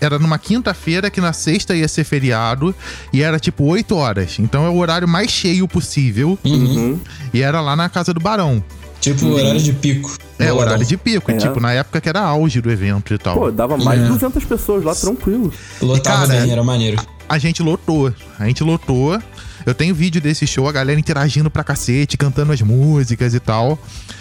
era 0.00 0.18
numa 0.18 0.36
quinta-feira 0.38 1.10
que 1.10 1.20
na 1.20 1.32
sexta 1.32 1.74
ia 1.76 1.86
ser 1.86 2.04
feriado. 2.04 2.74
E 3.12 3.22
era 3.22 3.38
tipo 3.38 3.64
8 3.64 3.94
horas. 3.94 4.38
Então 4.38 4.64
é 4.66 4.68
o 4.68 4.76
horário 4.76 5.06
mais 5.06 5.30
cheio 5.30 5.68
possível. 5.68 6.38
Uhum. 6.44 6.98
E 7.32 7.40
era 7.42 7.60
lá 7.60 7.76
na 7.76 7.88
casa 7.88 8.12
do 8.12 8.20
Barão. 8.20 8.62
Tipo 9.00 9.26
horário 9.26 9.60
de 9.60 9.72
pico. 9.72 10.16
É, 10.38 10.44
Boladão. 10.46 10.58
horário 10.68 10.86
de 10.86 10.96
pico. 10.96 11.30
É. 11.30 11.36
Tipo, 11.36 11.60
na 11.60 11.72
época 11.72 12.00
que 12.00 12.08
era 12.08 12.20
auge 12.20 12.60
do 12.60 12.70
evento 12.70 13.12
e 13.14 13.18
tal. 13.18 13.34
Pô, 13.36 13.50
dava 13.50 13.76
mais 13.76 14.00
É. 14.00 14.04
de 14.04 14.08
200 14.10 14.44
pessoas 14.44 14.84
lá, 14.84 14.94
tranquilo. 14.94 15.52
Lotava 15.80 16.26
Cara, 16.28 16.40
bem, 16.40 16.50
era 16.52 16.62
maneiro. 16.62 17.02
a 17.28 17.38
gente 17.38 17.62
lotou. 17.62 18.12
A 18.38 18.46
gente 18.46 18.62
lotou. 18.62 19.20
Eu 19.64 19.74
tenho 19.74 19.94
vídeo 19.94 20.20
desse 20.20 20.46
show, 20.46 20.68
a 20.68 20.72
galera 20.72 20.98
interagindo 20.98 21.50
pra 21.50 21.64
cacete, 21.64 22.16
cantando 22.16 22.52
as 22.52 22.60
músicas 22.60 23.34
e 23.34 23.40
tal. 23.40 23.78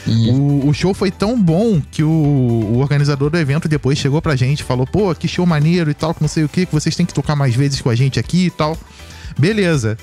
O, 0.07 0.69
o 0.69 0.73
show 0.73 0.93
foi 0.93 1.11
tão 1.11 1.41
bom 1.41 1.81
que 1.91 2.03
o, 2.03 2.09
o 2.09 2.77
organizador 2.79 3.29
do 3.29 3.37
evento 3.37 3.67
depois 3.67 3.97
chegou 3.97 4.21
pra 4.21 4.35
gente 4.35 4.61
e 4.61 4.63
falou: 4.63 4.85
pô, 4.85 5.13
que 5.15 5.27
show 5.27 5.45
maneiro 5.45 5.89
e 5.89 5.93
tal, 5.93 6.13
que 6.13 6.21
não 6.21 6.27
sei 6.27 6.43
o 6.43 6.49
que, 6.49 6.65
que 6.65 6.73
vocês 6.73 6.95
têm 6.95 7.05
que 7.05 7.13
tocar 7.13 7.35
mais 7.35 7.55
vezes 7.55 7.81
com 7.81 7.89
a 7.89 7.95
gente 7.95 8.19
aqui 8.19 8.45
e 8.45 8.51
tal. 8.51 8.77
Beleza. 9.37 9.97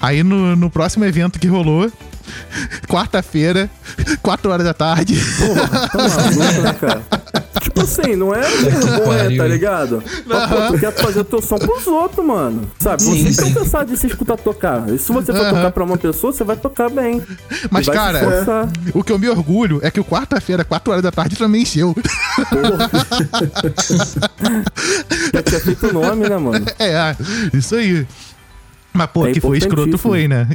Aí 0.00 0.22
no, 0.22 0.56
no 0.56 0.70
próximo 0.70 1.04
evento 1.04 1.38
que 1.38 1.46
rolou, 1.46 1.90
quarta-feira, 2.88 3.70
4 4.22 4.50
horas 4.50 4.64
da 4.64 4.74
tarde. 4.74 5.16
Tá 5.92 6.08
maluco, 6.08 6.62
né, 6.62 6.72
cara? 6.74 7.02
Tipo 7.80 8.02
assim, 8.02 8.16
não 8.16 8.34
é 8.34 8.40
vergonha, 8.48 9.18
pariu. 9.24 9.38
tá 9.38 9.46
ligado? 9.48 10.02
Mas, 10.26 10.48
pô, 10.50 10.56
tu 10.72 10.78
quer 10.78 10.92
fazer 10.92 11.24
teu 11.24 11.40
som 11.42 11.58
pros 11.58 11.86
outros, 11.86 12.24
mano. 12.26 12.70
Sabe? 12.78 13.02
Sim, 13.02 13.10
Vocês 13.22 13.36
sim. 13.36 13.46
estão 13.48 13.62
cansados 13.62 13.92
de 13.92 13.98
se 13.98 14.06
escutar 14.06 14.36
tocar. 14.36 14.88
E 14.88 14.98
se 14.98 15.12
você 15.12 15.32
for 15.32 15.48
tocar 15.48 15.70
pra 15.70 15.84
uma 15.84 15.96
pessoa, 15.96 16.32
você 16.32 16.44
vai 16.44 16.56
tocar 16.56 16.90
bem. 16.90 17.22
Mas, 17.70 17.88
cara, 17.88 18.20
o 18.94 19.02
que 19.02 19.12
eu 19.12 19.18
me 19.18 19.28
orgulho 19.28 19.80
é 19.82 19.90
que 19.90 20.00
o 20.00 20.04
quarta-feira, 20.04 20.64
4 20.64 20.90
horas 20.92 21.02
da 21.02 21.10
tarde, 21.10 21.36
também 21.36 21.62
encheu. 21.62 21.94
Já 25.32 25.42
tinha 25.42 25.60
feito 25.64 25.86
o 25.88 25.92
nome, 25.92 26.28
né, 26.28 26.36
mano? 26.36 26.64
É, 26.78 27.16
isso 27.56 27.74
aí. 27.76 28.06
Mas, 28.92 29.06
pô, 29.10 29.26
É 29.26 29.32
que 29.32 29.40
foi 29.40 29.58
escroto 29.58 29.96
foi, 29.98 30.26
né? 30.26 30.48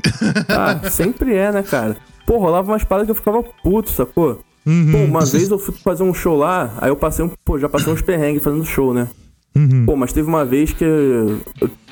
Ah, 0.50 0.90
sempre 0.90 1.36
é, 1.36 1.52
né, 1.52 1.64
cara? 1.64 1.96
Pô, 2.26 2.38
rolava 2.40 2.72
umas 2.72 2.84
paradas 2.84 3.06
que 3.08 3.12
eu 3.12 3.16
ficava 3.16 3.44
puto, 3.64 3.92
sacou? 3.92 4.42
Uhum. 4.66 4.92
Pô, 4.92 4.98
uma 5.00 5.26
vez 5.26 5.50
eu 5.50 5.60
fui 5.60 5.74
fazer 5.84 6.04
um 6.04 6.14
show 6.14 6.36
lá, 6.36 6.74
aí 6.80 6.90
eu 6.90 6.96
passei 6.96 7.24
um. 7.24 7.30
Pô, 7.44 7.60
já 7.60 7.70
passei 7.70 7.92
uns 7.94 8.02
perrengues 8.02 8.44
fazendo 8.44 8.66
show, 8.66 8.94
né? 8.94 9.08
Uhum. 9.56 9.86
Pô, 9.86 9.96
mas 9.96 10.12
teve 10.12 10.28
uma 10.28 10.44
vez 10.44 10.74
que 10.74 10.84
eu 10.84 11.40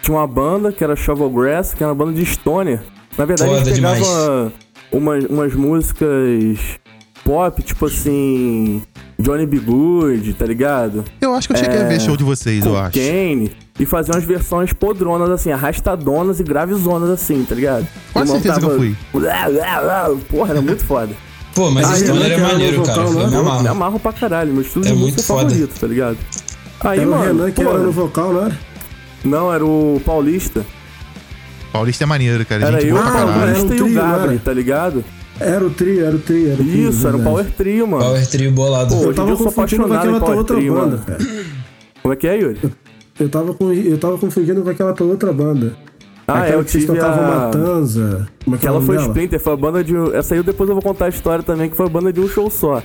tinha 0.02 0.18
uma 0.18 0.28
banda 0.28 0.72
que 0.72 0.84
era 0.84 0.96
Shovelgrass, 0.96 1.74
que 1.74 1.84
era 1.84 1.92
uma 1.94 1.96
banda 1.96 2.14
de 2.14 2.26
Stoner. 2.26 2.82
Na 3.18 3.26
verdade, 3.26 3.50
a 3.50 3.54
Foda 3.54 3.66
gente 3.66 3.76
pegava 3.76 3.96
demais. 3.96 4.54
umas, 4.92 5.26
umas 5.26 5.54
músicas 5.56 6.80
pop, 7.24 7.62
tipo 7.64 7.86
assim. 7.86 8.82
Johnny 9.20 9.46
B. 9.46 9.60
Good, 9.60 10.34
tá 10.34 10.46
ligado? 10.46 11.06
Eu 11.22 11.34
acho 11.34 11.48
que 11.48 11.54
eu 11.54 11.58
cheguei 11.58 11.80
a 11.80 11.88
ver 11.88 12.02
show 12.02 12.18
de 12.18 12.24
vocês, 12.24 12.66
eu 12.66 12.76
acho. 12.76 12.98
Cocaine. 13.00 13.52
E 13.80 13.86
fazia 13.86 14.14
umas 14.14 14.24
versões 14.24 14.74
podronas, 14.74 15.30
assim, 15.30 15.52
arrastadonas 15.52 16.40
e 16.40 16.44
gravezonas, 16.44 17.10
assim, 17.10 17.46
tá 17.48 17.56
ligado? 17.56 17.88
Quase 18.12 18.32
certeza 18.32 18.60
que 18.60 18.66
eu 18.66 18.78
fui. 18.78 18.96
Porra, 20.30 20.52
era 20.52 20.62
muito 20.62 20.84
foda. 20.84 21.14
Pô, 21.56 21.70
mas 21.70 21.90
Ah, 21.90 21.96
Stoner 21.96 22.14
Renan, 22.24 22.28
é 22.28 22.34
era 22.34 22.48
maneiro, 22.48 22.82
cara. 22.84 23.02
vocal, 23.04 23.06
Eu 23.06 23.14
né? 23.14 23.18
me 23.20 23.24
Eu 23.24 23.30
me 23.44 23.50
amarro. 23.50 23.68
amarro 23.70 24.00
pra 24.00 24.14
caralho, 24.14 24.54
meu 24.54 24.62
estilo 24.64 24.86
É 24.86 24.88
de 24.90 24.94
muito 24.96 25.16
música 25.16 25.24
foda. 25.34 25.50
favorito, 25.50 25.80
tá 25.80 25.88
ligado? 25.88 26.18
Aí, 26.82 27.00
Era 27.00 27.08
o 27.08 27.12
mano, 27.12 27.24
Renan 27.24 27.52
que 27.52 27.64
pô, 27.64 27.70
era 27.70 27.80
no 27.80 27.92
vocal, 27.92 28.34
não 28.34 28.46
era? 28.46 28.60
não, 29.24 29.54
era 29.54 29.66
o 29.66 30.02
Paulista. 30.06 30.66
Paulista 31.72 32.04
é 32.04 32.08
maneiro, 32.08 32.46
cara. 32.46 32.66
Era 32.66 32.80
gente 32.82 32.90
eu, 32.90 32.96
boa 32.96 33.08
o 33.08 33.12
pra 33.12 33.20
Paulo, 33.20 33.34
caralho. 33.34 33.50
era 33.50 33.54
Paulista 33.60 33.76
e 33.76 33.82
o 33.82 33.86
trio, 33.86 33.96
Gabri, 34.02 34.30
era? 34.30 34.40
tá 34.40 34.54
ligado? 34.54 35.06
Era 35.40 35.66
o 35.66 35.70
trio, 35.72 36.06
era 36.06 36.16
o 36.16 36.20
trio. 36.20 36.52
Era 36.52 36.62
o 36.62 36.66
trio, 36.66 36.90
Isso, 36.90 37.08
era 37.08 37.18
verdade. 37.18 37.24
Power 37.24 37.46
Trio, 37.58 37.88
mano. 37.88 38.04
Power 38.04 38.28
Trio 38.28 38.52
bolado. 38.52 38.96
Pô, 38.96 39.04
Eu 39.06 39.14
tava 39.16 39.30
eu 39.32 39.38
confundindo 39.38 39.88
com 39.88 39.94
aquela 39.94 40.20
Power 40.20 40.38
outra 40.38 40.56
Trio, 40.58 40.74
banda, 40.76 40.86
mano. 40.98 41.04
cara. 41.06 41.20
Como 42.04 42.14
é 42.14 42.18
que 42.18 42.28
é, 42.28 42.38
Yuri? 42.40 42.60
Eu 43.20 43.30
tava, 43.30 43.54
com, 43.54 43.72
eu 43.74 43.98
tava 43.98 44.18
confundindo 44.18 44.62
com 44.62 44.70
aquela 44.70 44.94
tua 44.94 45.08
outra 45.08 45.32
banda. 45.34 45.76
Ah, 46.28 46.40
aquela 46.40 46.56
é, 46.56 46.60
eu 46.60 46.64
que 46.64 46.72
vocês 46.72 46.86
tocavam 46.86 47.26
a... 47.26 47.28
Matanza. 47.46 48.28
Como 48.44 48.56
é 48.56 48.60
que 48.60 48.68
é 48.68 48.70
nome 48.70 48.86
foi 48.86 48.96
dela? 48.96 49.08
Splinter, 49.08 49.40
foi 49.40 49.54
a 49.54 49.58
banda 49.58 49.84
de. 49.84 49.96
um- 49.96 50.14
Essa 50.14 50.36
aí 50.36 50.44
depois 50.44 50.70
eu 50.70 50.76
vou 50.76 50.84
contar 50.84 51.06
a 51.06 51.10
história 51.10 51.44
também, 51.44 51.70
que 51.70 51.76
foi 51.76 51.86
a 51.86 51.90
banda 51.90 52.14
de 52.14 52.20
um 52.20 52.28
show 52.28 52.50
só. 52.50 52.82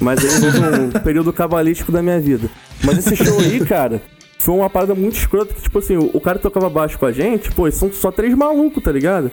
Mas 0.00 0.20
aí 0.24 0.30
foi 0.30 0.80
um 0.80 0.90
período 1.02 1.32
cabalístico 1.32 1.92
da 1.92 2.00
minha 2.02 2.20
vida. 2.20 2.48
Mas 2.84 2.98
esse 2.98 3.16
show 3.16 3.38
aí, 3.40 3.64
cara, 3.66 4.00
foi 4.38 4.54
uma 4.54 4.70
parada 4.70 4.94
muito 4.94 5.16
escrota 5.16 5.52
que, 5.52 5.60
tipo 5.62 5.78
assim, 5.78 5.96
o, 5.96 6.20
cara 6.20 6.38
tocava 6.38 6.70
baixo 6.70 6.98
com 6.98 7.06
a 7.06 7.12
gente, 7.12 7.50
pô, 7.50 7.70
são 7.70 7.92
só 7.92 8.10
três 8.10 8.34
malucos, 8.34 8.82
tá 8.82 8.92
ligado? 8.92 9.30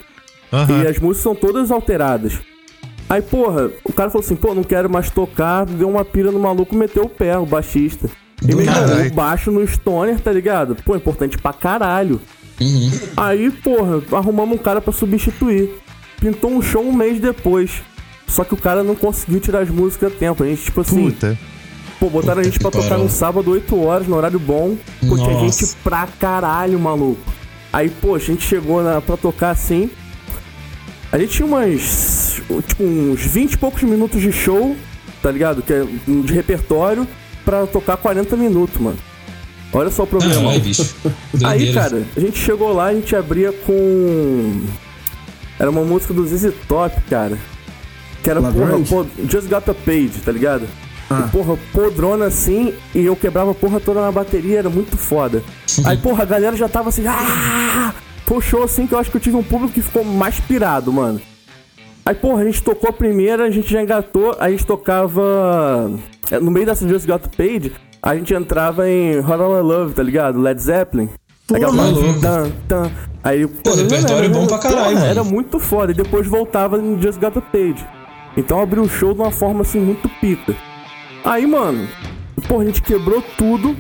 Aham. 0.52 0.84
E 0.84 0.88
as 0.88 0.98
músicas 1.00 1.24
são 1.24 1.36
todas 1.36 1.72
alteradas. 1.72 2.40
Aí, 3.08 3.22
porra, 3.22 3.70
o 3.84 3.94
cara 3.94 4.10
falou 4.10 4.26
assim, 4.26 4.36
pô, 4.36 4.56
não 4.56 4.64
quero 4.64 4.90
mais 4.90 5.10
tocar, 5.12 5.66
deu 5.66 5.88
uma 5.88 6.04
pira 6.04 6.32
no 6.32 6.40
maluco, 6.40 6.76
meteu 6.76 7.04
o 7.04 7.10
pé, 7.10 7.38
o 7.38 7.46
baixista. 7.46 8.10
E 8.44 8.66
caralho. 8.66 9.12
o 9.12 9.14
baixo 9.14 9.52
no 9.52 9.66
stoner, 9.66 10.20
tá 10.20 10.32
ligado? 10.32 10.76
Pô, 10.84 10.96
importante 10.96 11.38
pra 11.38 11.54
caralho. 11.54 12.20
Uhum. 12.60 12.92
Aí, 13.18 13.52
porra, 13.52 14.02
arrumamos 14.14 14.56
um 14.58 14.62
cara 14.62 14.80
pra 14.82 14.94
substituir. 14.94 15.70
Pintou 16.20 16.52
um 16.52 16.62
show 16.62 16.82
um 16.84 16.94
mês 16.94 17.20
depois. 17.20 17.84
Só 18.28 18.44
que 18.44 18.54
o 18.54 18.58
cara 18.58 18.84
não 18.84 18.96
conseguiu 18.96 19.40
tirar 19.40 19.60
as 19.62 19.70
músicas 19.70 20.12
a 20.12 20.16
tempo. 20.16 20.44
A 20.44 20.48
gente, 20.48 20.64
tipo 20.64 20.82
assim, 20.82 21.12
Puta. 21.12 21.38
pô, 22.00 22.10
botaram 22.10 22.42
a 22.42 22.44
Puta 22.44 22.46
gente 22.46 22.58
que 22.58 22.64
pra 22.64 22.72
tocar 22.72 22.98
no 22.98 23.10
sábado, 23.10 23.52
8 23.52 23.78
horas, 23.80 24.08
no 24.08 24.16
horário 24.16 24.40
bom. 24.40 24.76
Pô, 25.08 25.16
tinha 25.16 25.34
Nossa. 25.34 25.66
gente 25.66 25.76
pra 25.84 26.08
caralho, 26.20 26.80
maluco. 26.80 27.22
Aí, 27.72 27.90
pô, 27.90 28.16
a 28.16 28.20
gente 28.20 28.44
chegou 28.48 28.82
na, 28.82 29.02
pra 29.02 29.18
tocar 29.18 29.52
assim. 29.52 29.90
A 31.12 31.18
gente 31.18 31.34
tinha 31.34 31.46
umas. 31.46 32.42
Tipo, 32.68 32.84
uns 32.84 33.22
20 33.22 33.54
e 33.54 33.58
poucos 33.58 33.84
minutos 33.84 34.22
de 34.22 34.32
show, 34.32 34.76
tá 35.22 35.32
ligado? 35.32 35.62
Que 35.62 35.74
é 35.74 35.84
de 35.84 36.34
repertório, 36.34 37.08
pra 37.44 37.66
tocar 37.68 37.98
40 37.98 38.36
minutos, 38.36 38.80
mano. 38.82 38.98
Olha 39.76 39.90
só 39.92 40.04
o 40.04 40.08
problema. 40.08 40.36
Caralho, 40.36 40.62
bicho. 40.62 40.96
Aí, 41.44 41.74
cara, 41.74 42.04
a 42.16 42.20
gente 42.20 42.40
chegou 42.40 42.72
lá, 42.74 42.86
a 42.86 42.94
gente 42.94 43.14
abria 43.16 43.52
com. 43.52 44.62
Era 45.60 45.70
uma 45.70 45.84
música 45.84 46.14
do 46.14 46.26
ZZ 46.26 46.54
Top, 46.68 46.96
cara. 47.10 47.38
Que 48.24 48.30
era, 48.30 48.42
porra, 48.42 48.80
pô, 48.90 49.06
Just 49.30 49.48
Got 49.50 49.70
a 49.70 49.74
Page, 49.74 50.14
tá 50.24 50.32
ligado? 50.32 50.66
Ah. 51.10 51.26
E, 51.28 51.32
porra, 51.32 51.58
podrona 51.72 52.26
assim, 52.26 52.74
e 52.94 53.06
eu 53.06 53.16
quebrava 53.16 53.52
a 53.52 53.54
porra 53.54 53.80
toda 53.80 54.02
na 54.02 54.12
bateria, 54.12 54.60
era 54.60 54.70
muito 54.70 54.98
foda. 54.98 55.44
Aí, 55.86 55.98
porra, 55.98 56.24
a 56.24 56.26
galera 56.26 56.56
já 56.56 56.68
tava 56.68 56.90
assim, 56.90 57.04
ah! 57.06 57.94
Foi 58.26 58.38
um 58.38 58.42
show 58.42 58.64
assim 58.64 58.88
que 58.88 58.94
eu 58.94 58.98
acho 59.00 59.12
que 59.12 59.18
eu 59.18 59.22
tive 59.22 59.36
um 59.36 59.44
público 59.44 59.74
que 59.74 59.82
ficou 59.82 60.04
mais 60.04 60.40
pirado, 60.40 60.92
mano. 60.92 61.22
Aí, 62.04 62.16
porra, 62.16 62.42
a 62.42 62.46
gente 62.46 62.64
tocou 62.64 62.90
a 62.90 62.94
primeira, 62.94 63.44
a 63.46 63.52
gente 63.52 63.72
já 63.72 63.82
engatou, 63.84 64.36
a 64.40 64.50
gente 64.50 64.66
tocava. 64.66 65.92
é, 66.32 66.40
No 66.40 66.50
meio 66.50 66.66
dessa 66.66 66.88
Just 66.88 67.06
Got 67.06 67.26
a 67.26 67.30
Page, 67.30 67.72
a 68.06 68.16
gente 68.16 68.32
entrava 68.36 68.88
em 68.88 69.14
I 69.14 69.22
Love, 69.64 69.96
tá 69.96 70.04
ligado? 70.04 70.40
Led 70.40 70.62
Zeppelin. 70.62 71.10
Aquela 71.52 71.76
parte, 71.76 72.00
louco. 72.00 72.22
tan, 72.22 72.52
tan. 72.68 72.92
Aí, 73.24 73.48
pô, 73.48 73.74
repertório 73.74 74.30
bom 74.30 74.46
pra 74.46 74.60
caralho. 74.60 75.00
Era 75.00 75.24
muito 75.24 75.60
foda. 75.60 75.92
E 75.92 75.96
depois 75.96 76.28
voltava 76.28 76.78
em 76.78 77.02
Just 77.02 77.20
Got 77.20 77.36
a 77.40 77.42
Page. 77.42 77.84
Então 78.38 78.62
abriu 78.62 78.84
o 78.84 78.90
show 78.90 79.12
de 79.12 79.22
uma 79.22 79.32
forma 79.32 79.62
assim 79.62 79.80
muito 79.80 80.08
pica. 80.22 80.56
Aí, 81.24 81.48
mano, 81.48 81.88
pô, 82.48 82.60
a 82.60 82.66
gente 82.66 82.80
quebrou 82.84 83.24
tudo. 83.40 83.76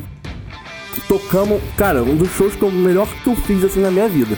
Tocamos, 1.07 1.61
cara, 1.77 2.01
um 2.01 2.15
dos 2.15 2.31
shows 2.31 2.55
que 2.55 2.63
eu, 2.63 2.71
melhor 2.71 3.07
que 3.07 3.29
eu 3.29 3.35
fiz 3.35 3.63
assim 3.63 3.81
na 3.81 3.91
minha 3.91 4.09
vida. 4.09 4.35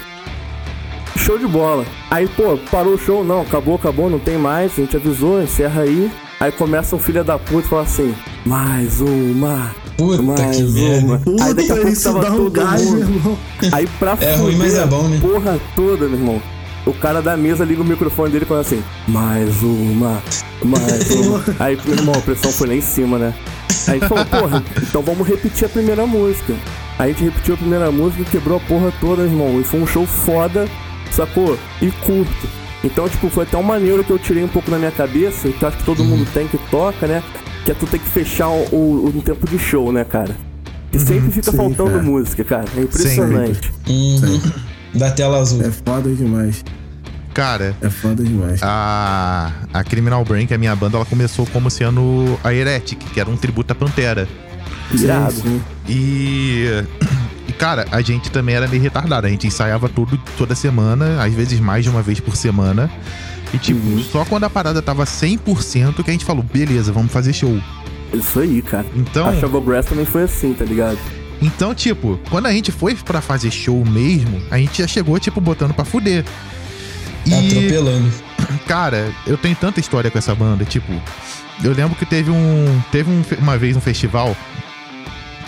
Show 1.16 1.38
de 1.38 1.48
bola. 1.48 1.86
Aí, 2.12 2.28
pô, 2.28 2.58
parou 2.70 2.96
o 2.96 2.98
show, 2.98 3.24
não, 3.24 3.42
acabou, 3.42 3.76
acabou, 3.76 4.10
não 4.10 4.20
tem 4.20 4.38
mais, 4.38 4.74
a 4.74 4.82
gente 4.82 4.98
avisou, 4.98 5.42
encerra 5.42 5.84
aí. 5.84 6.12
Aí 6.40 6.52
começa 6.52 6.96
um 6.96 7.00
filho 7.00 7.24
da 7.24 7.40
puta 7.40 7.66
e 7.66 7.70
fala 7.70 7.82
assim: 7.84 8.14
mais 8.46 9.02
uma. 9.02 9.76
Puta 9.98 10.22
mais 10.22 10.56
que 10.56 10.64
merda. 10.64 11.18
Puta, 11.20 11.44
Aí 11.44 11.54
daqui 11.54 11.72
a 11.72 11.76
pouco 11.76 12.02
tava 12.04 12.20
dá 12.22 12.32
um 12.32 12.38
todo 12.38 12.52
gás, 12.52 12.84
mundo. 12.84 12.98
meu 13.06 13.10
irmão. 13.16 13.38
Aí 13.72 13.88
pra 14.00 14.18
É 14.22 14.36
ruim, 14.36 14.56
mas 14.56 14.76
é 14.76 14.86
bom, 14.86 15.04
né? 15.08 15.18
a 15.18 15.22
porra 15.22 15.60
toda, 15.76 16.06
meu 16.08 16.20
irmão. 16.20 16.42
O 16.86 16.94
cara 16.94 17.22
da 17.22 17.36
mesa 17.36 17.66
liga 17.66 17.82
o 17.82 17.86
microfone 17.86 18.32
dele 18.32 18.46
e 18.46 18.48
fala 18.48 18.62
assim: 18.62 18.84
mais 19.08 19.64
uma, 19.64 20.22
mais 20.64 21.10
uma. 21.12 21.44
Aí, 21.60 21.78
meu 21.84 21.96
irmão, 21.96 22.16
a 22.16 22.22
pressão 22.22 22.52
foi 22.52 22.68
lá 22.68 22.76
em 22.76 22.82
cima, 22.82 23.18
né? 23.18 23.34
Aí 23.88 23.98
a 23.98 24.00
gente 24.00 24.08
falou: 24.08 24.26
porra, 24.26 24.64
então 24.78 25.02
vamos 25.02 25.28
repetir 25.28 25.66
a 25.66 25.70
primeira 25.70 26.06
música. 26.06 26.54
Aí 27.00 27.10
a 27.10 27.14
gente 27.14 27.24
repetiu 27.26 27.56
a 27.56 27.58
primeira 27.58 27.92
música 27.92 28.22
e 28.22 28.26
quebrou 28.26 28.58
a 28.58 28.62
porra 28.62 28.94
toda, 29.02 29.24
irmão. 29.24 29.60
E 29.60 29.64
foi 29.64 29.82
um 29.82 29.88
show 29.88 30.06
foda, 30.06 30.68
sacou? 31.12 31.58
E 31.82 31.90
curto. 31.92 32.48
Então, 32.88 33.08
tipo, 33.08 33.30
foi 33.30 33.44
até 33.44 33.58
uma 33.58 33.74
maneira 33.76 34.04
que 34.04 34.12
eu 34.12 34.18
tirei 34.18 34.44
um 34.44 34.48
pouco 34.48 34.72
na 34.72 34.78
minha 34.78 34.92
cabeça, 34.92 35.50
que 35.50 35.62
eu 35.62 35.68
acho 35.68 35.78
que 35.78 35.84
todo 35.84 36.04
mundo 36.04 36.28
tem 36.34 36.48
que 36.48 36.58
toca, 36.72 37.06
né? 37.06 37.22
Que 37.66 37.72
é 37.72 37.74
tu 37.74 37.86
ter 37.86 38.00
que 38.00 38.08
fechar 38.08 38.48
o, 38.50 38.64
o, 38.74 39.08
o 39.18 39.22
tempo 39.22 39.46
de 39.48 39.60
show, 39.60 39.92
né, 39.92 40.04
cara? 40.06 40.36
E 40.94 40.98
sempre 41.00 41.30
fica 41.32 41.52
sim, 41.52 41.58
faltando 41.58 41.92
cara. 41.92 42.02
música, 42.04 42.44
cara. 42.44 42.66
É 42.78 42.82
impressionante. 42.82 43.72
Uhum. 43.88 44.42
Da 44.96 45.12
tela 45.12 45.38
azul. 45.38 45.62
É 45.62 45.70
foda 45.72 46.10
demais. 46.10 46.64
Cara, 47.34 47.76
É 47.82 47.90
foda 47.90 48.24
demais. 48.24 48.60
a, 48.64 49.52
a 49.72 49.84
Criminal 49.84 50.24
Brain, 50.26 50.48
que 50.48 50.54
é 50.54 50.56
a 50.56 50.60
minha 50.60 50.76
banda, 50.76 50.98
ela 50.98 51.06
começou 51.06 51.46
como 51.48 51.70
sendo 51.70 52.40
a 52.44 52.52
Heretic, 52.52 52.98
que 53.14 53.20
era 53.20 53.30
um 53.30 53.38
tributo 53.38 53.74
à 53.74 53.76
Pantera. 53.76 54.28
Irado. 54.92 55.34
Sim, 55.34 55.42
sim. 55.44 55.62
E, 55.88 56.84
e, 57.48 57.54
cara, 57.54 57.86
a 57.92 58.02
gente 58.02 58.30
também 58.32 58.56
era 58.56 58.68
meio 58.68 58.82
retardado. 58.82 59.26
A 59.28 59.30
gente 59.30 59.48
ensaiava 59.48 59.88
tudo, 59.88 60.20
toda 60.38 60.54
semana, 60.56 61.24
às 61.24 61.34
vezes 61.34 61.60
mais 61.60 61.84
de 61.84 61.90
uma 61.90 62.02
vez 62.02 62.20
por 62.20 62.36
semana. 62.36 62.90
E, 63.54 63.58
tipo, 63.58 63.80
Uhum. 63.80 64.04
só 64.12 64.26
quando 64.26 64.44
a 64.44 64.50
parada 64.50 64.82
tava 64.82 65.06
100% 65.06 66.04
que 66.04 66.10
a 66.10 66.14
gente 66.14 66.26
falou, 66.26 66.44
beleza, 66.44 66.92
vamos 66.92 67.12
fazer 67.12 67.32
show. 67.34 67.58
Isso 68.14 68.40
aí, 68.40 68.62
cara. 68.62 68.86
Então, 68.96 69.28
A 69.30 69.36
Shovel 69.40 69.62
Brass 69.62 69.86
também 69.86 70.06
foi 70.06 70.24
assim, 70.24 70.54
tá 70.54 70.66
ligado? 70.66 70.98
então, 71.42 71.74
tipo, 71.76 72.20
quando 72.30 72.48
a 72.48 72.52
gente 72.52 72.72
foi 72.72 72.96
pra 72.96 73.22
fazer 73.22 73.52
show 73.52 73.86
mesmo, 73.86 74.42
a 74.52 74.58
gente 74.58 74.82
já 74.82 74.88
chegou, 74.88 75.18
tipo, 75.20 75.40
botando 75.40 75.74
pra 75.74 75.86
fuder. 75.86 76.26
E, 77.26 77.34
Atropelando. 77.34 78.12
cara, 78.68 79.12
eu 79.26 79.38
tenho 79.38 79.56
tanta 79.56 79.80
história 79.80 80.10
com 80.10 80.18
essa 80.18 80.34
banda, 80.34 80.64
tipo, 80.66 80.92
eu 81.64 81.74
lembro 81.74 81.96
que 81.96 82.06
teve 82.06 82.30
um. 82.32 82.82
Teve 82.92 83.10
um 83.10 83.22
uma 83.40 83.58
vez 83.58 83.76
um 83.76 83.82
festival 83.82 84.36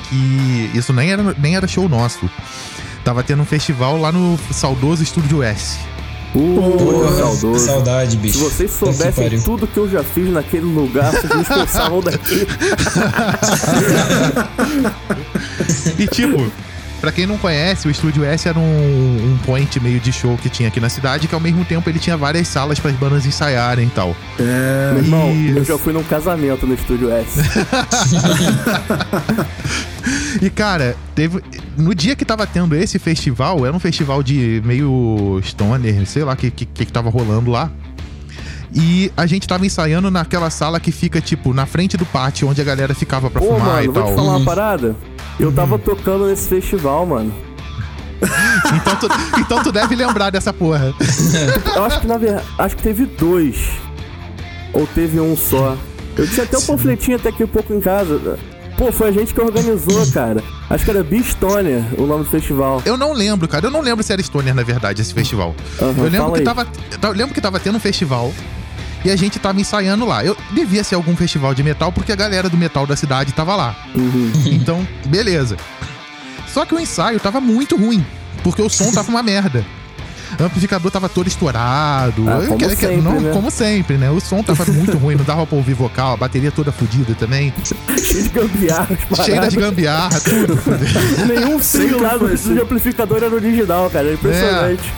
que. 0.10 0.72
Isso 0.74 0.92
nem 0.92 1.12
era, 1.12 1.36
nem 1.38 1.56
era 1.56 1.68
show 1.68 1.88
nosso. 1.88 2.30
Tava 3.04 3.24
tendo 3.24 3.42
um 3.42 3.46
festival 3.46 3.98
lá 3.98 4.12
no 4.12 4.38
saudoso 4.52 5.02
Estúdio 5.02 5.42
S. 5.42 5.78
Uh, 6.36 6.78
Porra, 6.78 7.16
saudoso. 7.18 7.66
Saudade, 7.66 8.18
bicho. 8.18 8.38
Se 8.38 8.44
vocês 8.44 8.72
que 8.72 8.78
soubessem 8.78 9.24
pariu. 9.24 9.44
tudo 9.44 9.66
que 9.66 9.78
eu 9.78 9.90
já 9.90 10.04
fiz 10.04 10.30
naquele 10.30 10.66
lugar, 10.66 11.12
vocês 11.12 11.34
me 11.34 11.42
expulsavam 11.42 12.02
daqui. 12.02 12.48
E 15.98 16.08
tipo, 16.08 16.50
pra 17.00 17.12
quem 17.12 17.26
não 17.26 17.38
conhece, 17.38 17.88
o 17.88 17.92
Estúdio 17.92 18.24
S 18.26 18.48
era 18.48 18.58
um, 18.60 18.62
um 19.34 19.38
point 19.46 19.80
meio 19.80 20.00
de 20.00 20.12
show 20.12 20.38
que 20.38 20.50
tinha 20.50 20.68
aqui 20.70 20.80
na 20.80 20.90
cidade, 20.90 21.28
que 21.28 21.34
ao 21.36 21.42
mesmo 21.42 21.64
tempo 21.66 21.90
ele 21.90 22.00
tinha 22.00 22.18
várias 22.18 22.48
salas 22.48 22.80
para 22.80 22.92
as 22.92 22.98
bandas 22.98 23.26
ensaiarem 23.26 23.88
e 23.88 23.90
tal. 23.92 24.16
É. 24.40 24.92
Meu 24.94 25.04
irmão, 25.04 25.34
eu 25.58 25.64
já 25.64 25.78
fui 25.78 25.94
num 25.94 26.04
casamento 26.04 26.66
no 26.68 26.74
Estúdio 26.74 27.12
S. 27.12 27.40
E 30.42 30.50
cara, 30.50 30.96
teve. 31.16 31.42
No 31.78 31.94
dia 31.94 32.16
que 32.16 32.24
tava 32.26 32.46
tendo 32.48 32.76
esse 32.76 32.98
festival, 33.00 33.66
era 33.66 33.76
um 33.76 33.80
festival 33.80 34.24
de 34.24 34.62
meio 34.66 35.40
stoner, 35.44 36.06
sei 36.06 36.24
lá 36.24 36.34
o 36.34 36.38
que, 36.38 36.50
que, 36.52 36.66
que 36.66 36.86
tava 36.92 37.10
rolando 37.10 37.52
lá. 37.52 37.70
E 38.74 39.12
a 39.18 39.26
gente 39.26 39.48
tava 39.48 39.66
ensaiando 39.66 40.12
naquela 40.12 40.50
sala 40.50 40.80
que 40.80 40.92
fica, 40.92 41.20
tipo, 41.20 41.54
na 41.54 41.66
frente 41.66 41.98
do 41.98 42.06
pátio, 42.06 42.48
onde 42.48 42.62
a 42.62 42.64
galera 42.64 42.94
ficava 42.94 43.30
pra 43.30 43.42
Pô, 43.42 43.48
fumar 43.56 43.68
mano, 43.68 43.84
e 43.84 43.88
vou 43.88 44.04
te 44.04 44.06
tal. 44.08 44.16
falar 44.16 44.30
Uhum. 44.32 44.38
uma 44.38 44.46
parada. 44.46 44.96
Eu 45.40 45.52
tava 45.52 45.80
tocando 45.80 46.28
nesse 46.28 46.48
festival, 46.50 47.06
mano. 47.06 47.34
Então, 48.76 48.96
tu, 48.98 49.08
então 49.40 49.64
tu 49.64 49.72
deve 49.72 49.96
lembrar 49.96 50.30
dessa 50.30 50.52
porra. 50.52 50.94
Eu 51.76 51.86
acho 51.86 52.02
que 52.02 52.08
na 52.08 52.18
verdade. 52.18 52.46
Acho 52.58 52.76
que 52.76 52.84
teve 52.84 53.06
dois. 53.06 53.70
Ou 54.74 54.86
teve 54.86 55.20
um 55.20 55.36
só. 55.36 55.78
Eu 56.18 56.28
tinha 56.28 56.44
até 56.44 56.58
um 56.58 56.62
panfletinho 56.62 57.16
até 57.16 57.30
aqui 57.30 57.44
um 57.44 57.48
pouco 57.48 57.74
em 57.74 57.80
casa. 57.80 58.38
Pô, 58.78 58.92
foi 58.92 59.10
a 59.10 59.12
gente 59.12 59.34
que 59.34 59.42
organizou, 59.42 60.06
cara. 60.12 60.44
Acho 60.70 60.86
que 60.86 60.92
era 60.92 61.04
Beastonia 61.04 61.86
o 61.98 62.06
nome 62.06 62.24
do 62.24 62.30
festival. 62.30 62.82
Eu 62.86 62.98
não 62.98 63.14
lembro, 63.14 63.48
cara. 63.48 63.68
Eu 63.68 63.72
não 63.72 63.82
lembro 63.82 64.04
se 64.04 64.14
era 64.14 64.22
Stoner, 64.22 64.54
na 64.54 64.64
verdade, 64.64 65.02
esse 65.02 65.14
festival. 65.14 65.56
Aham, 65.82 65.96
eu 65.98 66.10
lembro 66.10 66.32
que 66.34 66.40
aí. 66.40 66.46
tava. 66.46 66.68
Eu 67.02 67.12
lembro 67.12 67.34
que 67.34 67.42
tava 67.42 67.60
tendo 67.60 67.78
um 67.78 67.80
festival. 67.80 68.34
E 69.04 69.10
a 69.10 69.16
gente 69.16 69.40
tava 69.40 69.60
ensaiando 69.62 70.06
lá. 70.06 70.24
Eu 70.26 70.36
devia 70.52 70.84
ser 70.84 70.96
algum 70.96 71.16
festival 71.16 71.54
de 71.54 71.64
metal, 71.64 71.92
porque 71.92 72.12
a 72.12 72.16
galera 72.16 72.50
do 72.50 72.58
metal 72.58 72.86
da 72.86 72.96
cidade 72.96 73.32
tava 73.34 73.56
lá. 73.56 73.76
Uhum. 73.96 74.32
Então, 74.48 74.86
beleza. 75.06 75.56
Só 76.48 76.66
que 76.66 76.74
o 76.76 76.80
ensaio 76.80 77.20
tava 77.20 77.40
muito 77.40 77.78
ruim, 77.78 78.06
porque 78.44 78.62
o 78.62 78.70
som 78.70 78.92
tava 78.92 79.10
uma 79.10 79.24
merda. 79.24 79.64
O 80.40 80.44
amplificador 80.44 80.92
tava 80.92 81.10
todo 81.10 81.28
estourado. 81.28 82.24
Ah, 82.30 82.46
como 82.46 82.58
Que- 82.60 82.68
que- 82.68 82.76
sempre, 82.76 82.98
não, 83.02 83.20
né? 83.20 83.32
como 83.32 83.50
sempre, 83.50 83.98
né? 83.98 84.12
O 84.12 84.20
som 84.20 84.44
tava 84.44 84.64
muito 84.72 84.96
ruim, 84.96 85.16
não 85.16 85.24
dava 85.26 85.46
pra 85.48 85.58
ouvir 85.58 85.74
vocal, 85.74 86.14
a 86.14 86.18
bateria 86.18 86.52
toda 86.52 86.72
fodida 86.72 87.16
também. 87.16 87.52
Cheio 87.98 88.24
de 88.24 88.30
gambiarras, 88.30 88.88
Cheia 89.00 89.42
das 89.42 89.54
paradas. 89.54 89.54
gambiarra, 89.56 90.20
tudo. 90.20 90.60
Nenhum 91.28 91.58
fio 91.60 91.82
Sempre 91.82 91.96
lá 91.96 92.16
do 92.18 92.62
amplificador 92.62 93.24
era 93.24 93.34
original, 93.34 93.90
cara. 93.90 94.10
É 94.10 94.14
impressionante. 94.14 94.94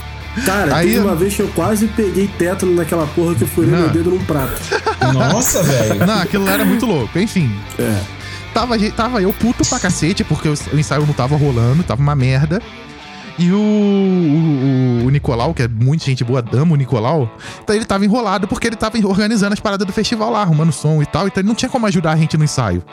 Cara, 0.46 0.76
Aí- 0.76 0.88
teve 0.94 1.00
uma 1.00 1.16
vez 1.16 1.36
que 1.36 1.42
eu 1.42 1.48
quase 1.50 1.88
peguei 1.88 2.28
tétano 2.28 2.74
naquela 2.76 3.06
porra 3.08 3.36
que 3.36 3.44
eu 3.44 3.48
furei 3.48 3.70
Não. 3.72 3.80
meu 3.80 3.90
dedo 3.90 4.10
num 4.12 4.24
prato. 4.24 4.54
Nossa, 5.14 5.62
velho. 5.64 6.06
Não, 6.06 6.20
aquilo 6.22 6.46
lá 6.46 6.52
era 6.52 6.66
muito 6.66 6.86
louco. 6.86 7.18
Enfim. 7.20 7.52
É. 7.78 8.02
Tava, 8.54 8.78
tava 8.92 9.22
eu 9.22 9.32
puto 9.34 9.66
pra 9.68 9.80
cacete, 9.80 10.24
porque 10.24 10.50
o, 10.50 10.54
ensaio 10.74 11.06
não 11.06 11.14
tava 11.14 11.36
rolando, 11.36 11.84
tava 11.84 12.02
uma 12.02 12.16
merda. 12.16 12.62
E 13.40 13.52
o, 13.52 13.58
o, 13.58 15.06
o 15.06 15.10
Nicolau, 15.10 15.54
que 15.54 15.64
é 15.64 15.68
muito 15.68 16.04
gente 16.04 16.24
boa, 16.24 16.44
amo 16.54 16.74
o 16.74 16.78
Nicolau, 16.78 17.34
então 17.64 17.76
ele 17.76 17.86
tava 17.86 18.04
enrolado 18.06 18.48
porque 18.48 18.68
ele 18.68 18.76
tava 18.76 18.98
organizando 19.08 19.54
as 19.54 19.60
paradas 19.60 19.88
do 19.88 19.94
festival 19.94 20.30
lá, 20.32 20.42
arrumando 20.42 20.72
som 20.72 21.02
e 21.02 21.06
tal, 21.06 21.28
então 21.28 21.42
ele 21.42 21.48
não 21.48 21.56
tinha 21.56 21.70
como 21.70 21.88
ajudar 21.88 22.12
a 22.12 22.16
gente 22.18 22.38
no 22.38 22.44
ensaio. 22.44 22.84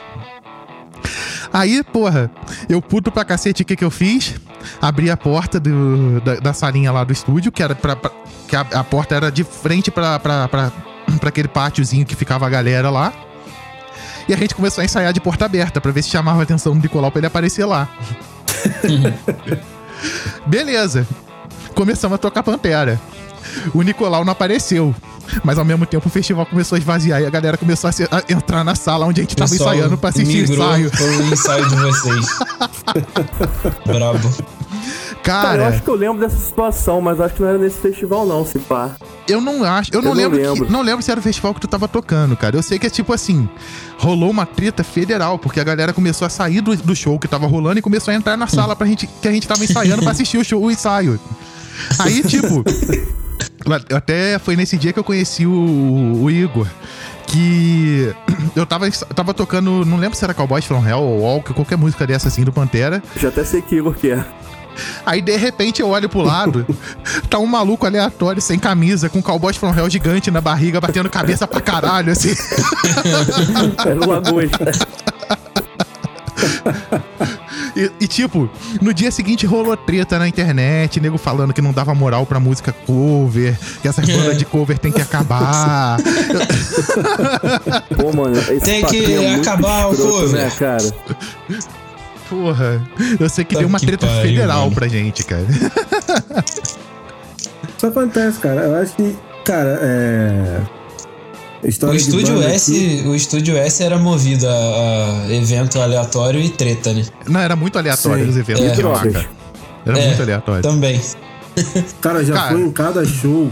Aí, 1.51 1.83
porra, 1.83 2.29
eu 2.67 2.81
puto 2.81 3.11
pra 3.11 3.25
cacete, 3.25 3.63
o 3.63 3.65
que 3.65 3.75
que 3.75 3.83
eu 3.83 3.89
fiz? 3.91 4.35
Abri 4.81 5.09
a 5.09 5.17
porta 5.17 5.59
do- 5.59 6.19
da, 6.21 6.35
da 6.35 6.53
salinha 6.53 6.91
lá 6.91 7.03
do 7.03 7.13
estúdio, 7.13 7.51
que 7.51 7.63
era 7.63 7.73
pra. 7.75 7.95
pra- 7.95 8.11
que 8.47 8.55
a, 8.55 8.61
a 8.61 8.83
porta 8.83 9.15
era 9.15 9.31
de 9.31 9.43
frente 9.43 9.91
pra, 9.91 10.19
pra, 10.19 10.47
pra, 10.47 10.71
pra 11.19 11.29
aquele 11.29 11.47
pátiozinho 11.47 12.05
que 12.05 12.15
ficava 12.15 12.45
a 12.47 12.49
galera 12.49 12.89
lá. 12.89 13.13
E 14.27 14.33
a 14.33 14.37
gente 14.37 14.53
começou 14.55 14.81
a 14.81 14.85
ensaiar 14.85 15.13
de 15.13 15.19
porta 15.21 15.45
aberta 15.45 15.79
pra 15.81 15.91
ver 15.91 16.01
se 16.03 16.09
chamava 16.09 16.39
a 16.39 16.43
atenção 16.43 16.73
do 16.75 16.81
Nicolau 16.81 17.11
pra 17.11 17.19
ele 17.19 17.27
aparecer 17.27 17.65
lá. 17.65 17.87
Beleza. 20.45 21.07
Começamos 21.75 22.15
a 22.15 22.17
tocar 22.17 22.43
Pantera. 22.43 22.99
O 23.73 23.81
Nicolau 23.81 24.23
não 24.25 24.31
apareceu. 24.31 24.93
Mas 25.43 25.59
ao 25.59 25.65
mesmo 25.65 25.85
tempo 25.85 26.07
o 26.07 26.09
festival 26.09 26.43
começou 26.45 26.75
a 26.75 26.79
esvaziar 26.79 27.21
e 27.21 27.25
a 27.25 27.29
galera 27.29 27.55
começou 27.55 27.87
a, 27.87 27.91
se- 27.91 28.07
a 28.09 28.23
entrar 28.33 28.63
na 28.63 28.73
sala 28.73 29.05
onde 29.05 29.21
a 29.21 29.23
gente 29.23 29.35
tava 29.35 29.53
ensaiando 29.53 29.95
pra 29.97 30.09
assistir 30.09 30.49
o 30.49 30.53
ensaio. 30.53 30.89
pro 30.91 31.21
ensaio 31.33 31.69
de 31.69 31.75
vocês. 31.75 32.25
Brabo. 33.85 34.29
Cara, 35.23 35.55
eu 35.57 35.59
Cara, 35.59 35.67
acho 35.67 35.81
que 35.83 35.89
eu 35.89 35.95
lembro 35.95 36.19
dessa 36.19 36.37
situação, 36.37 37.01
mas 37.01 37.19
acho 37.19 37.35
que 37.35 37.41
não 37.41 37.49
era 37.49 37.57
nesse 37.57 37.77
festival, 37.77 38.25
não, 38.25 38.45
se 38.45 38.57
pá. 38.57 38.91
eu 39.27 39.39
não 39.41 39.63
acho. 39.63 39.91
Eu 39.93 40.01
não, 40.01 40.11
Eu 40.11 40.15
não 40.15 40.21
lembro, 40.23 40.39
que- 40.39 40.47
lembro. 40.47 40.71
não 40.71 40.81
lembro 40.81 41.03
se 41.03 41.11
era 41.11 41.19
o 41.19 41.23
festival 41.23 41.53
que 41.53 41.59
tu 41.61 41.67
tava 41.67 41.87
tocando, 41.87 42.35
cara. 42.37 42.55
Eu 42.55 42.63
sei 42.63 42.79
que 42.79 42.87
é 42.87 42.89
tipo 42.89 43.13
assim: 43.13 43.47
rolou 43.97 44.31
uma 44.31 44.45
treta 44.45 44.83
federal, 44.83 45.37
porque 45.37 45.59
a 45.59 45.63
galera 45.63 45.93
começou 45.93 46.25
a 46.25 46.29
sair 46.29 46.61
do, 46.61 46.75
do 46.75 46.95
show 46.95 47.19
que 47.19 47.27
tava 47.27 47.45
rolando 47.45 47.77
e 47.79 47.81
começou 47.81 48.11
a 48.11 48.15
entrar 48.15 48.37
na 48.37 48.47
sala 48.47 48.75
pra 48.75 48.87
gente, 48.87 49.05
que 49.21 49.27
a 49.27 49.31
gente 49.31 49.47
tava 49.47 49.63
ensaiando 49.63 50.01
pra 50.01 50.11
assistir 50.11 50.37
o 50.37 50.43
show, 50.43 50.63
o 50.63 50.71
ensaio. 50.71 51.19
Aí, 51.99 52.23
tipo, 52.23 52.63
Até 53.95 54.39
foi 54.39 54.55
nesse 54.55 54.77
dia 54.77 54.93
que 54.93 54.99
eu 54.99 55.03
conheci 55.03 55.45
o, 55.45 56.21
o 56.21 56.29
Igor. 56.31 56.67
Que 57.27 58.13
eu 58.55 58.65
tava, 58.65 58.89
tava 58.89 59.33
tocando, 59.33 59.85
não 59.85 59.97
lembro 59.97 60.17
se 60.17 60.23
era 60.23 60.33
Cowboys 60.33 60.65
from 60.65 60.85
Hell 60.87 60.99
ou 60.99 61.21
Walk, 61.21 61.53
qualquer 61.53 61.77
música 61.77 62.07
dessa 62.07 62.27
assim 62.27 62.43
do 62.43 62.51
Pantera. 62.51 63.03
Já 63.17 63.29
até 63.29 63.43
sei 63.43 63.61
que 63.61 63.75
Igor 63.75 63.93
que 63.93 64.11
é. 64.11 64.25
Aí 65.05 65.21
de 65.21 65.35
repente 65.35 65.81
eu 65.81 65.89
olho 65.89 66.07
pro 66.07 66.21
lado, 66.21 66.65
tá 67.29 67.37
um 67.37 67.45
maluco 67.45 67.85
aleatório, 67.85 68.41
sem 68.41 68.57
camisa, 68.57 69.09
com 69.09 69.19
um 69.19 69.21
cowboy 69.21 69.53
from 69.53 69.73
hell 69.75 69.89
gigante 69.89 70.31
na 70.31 70.39
barriga, 70.39 70.79
batendo 70.79 71.09
cabeça 71.09 71.45
pra 71.47 71.59
caralho, 71.59 72.11
assim. 72.11 72.33
Era 73.85 73.99
o 73.99 74.07
lagosta. 74.07 74.71
E, 77.75 77.91
e, 78.01 78.07
tipo, 78.07 78.49
no 78.81 78.93
dia 78.93 79.11
seguinte 79.11 79.45
rolou 79.45 79.75
treta 79.77 80.17
na 80.19 80.27
internet, 80.27 80.99
nego 80.99 81.17
falando 81.17 81.53
que 81.53 81.61
não 81.61 81.71
dava 81.71 81.93
moral 81.93 82.25
pra 82.25 82.39
música 82.39 82.71
cover, 82.85 83.57
que 83.81 83.87
essas 83.87 84.05
bandas 84.07 84.37
de 84.37 84.45
cover 84.45 84.77
tem 84.77 84.91
que 84.91 85.01
acabar. 85.01 85.97
Pô, 87.95 88.11
mano, 88.13 88.37
esse 88.37 88.59
Tem 88.61 88.85
que 88.85 89.13
é 89.13 89.35
acabar 89.35 89.87
o 89.87 89.95
cover. 89.97 90.29
né, 90.29 90.51
cara? 90.57 90.93
Porra, 92.29 92.81
eu 93.19 93.27
sei 93.29 93.43
que 93.43 93.55
Tá 93.55 93.59
deu 93.59 93.67
uma 93.67 93.79
que 93.79 93.85
treta 93.87 94.05
pariu, 94.05 94.21
federal 94.21 94.61
mano. 94.63 94.75
pra 94.75 94.87
gente, 94.87 95.23
cara. 95.23 95.45
Isso 97.77 97.87
acontece, 97.87 98.39
cara. 98.39 98.61
Eu 98.61 98.75
acho 98.75 98.93
que, 98.95 99.15
cara, 99.43 99.79
é. 99.81 100.61
História 101.63 101.93
O 101.93 101.97
estúdio 101.97 102.41
S, 102.41 102.71
aqui- 102.71 103.07
o 103.07 103.13
estúdio 103.15 103.57
S 103.57 103.83
era 103.83 103.97
movido 103.97 104.47
a, 104.47 104.51
a 105.27 105.33
evento 105.33 105.79
aleatório 105.79 106.39
e 106.39 106.49
treta, 106.49 106.93
né? 106.93 107.03
Não, 107.27 107.39
era 107.39 107.55
muito 107.55 107.77
aleatório 107.77 108.23
Sim. 108.23 108.29
os 108.31 108.37
eventos 108.37 108.63
É. 108.63 108.75
Drogas. 108.75 109.13
cara. 109.13 109.29
Era 109.85 109.99
É, 109.99 110.07
muito 110.07 110.21
aleatório. 110.21 110.61
Também. 110.61 111.01
Cara, 111.99 112.23
já 112.23 112.33
Cara. 112.33 112.51
foi 112.51 112.61
em 112.61 112.71
cada 112.71 113.03
show. 113.05 113.51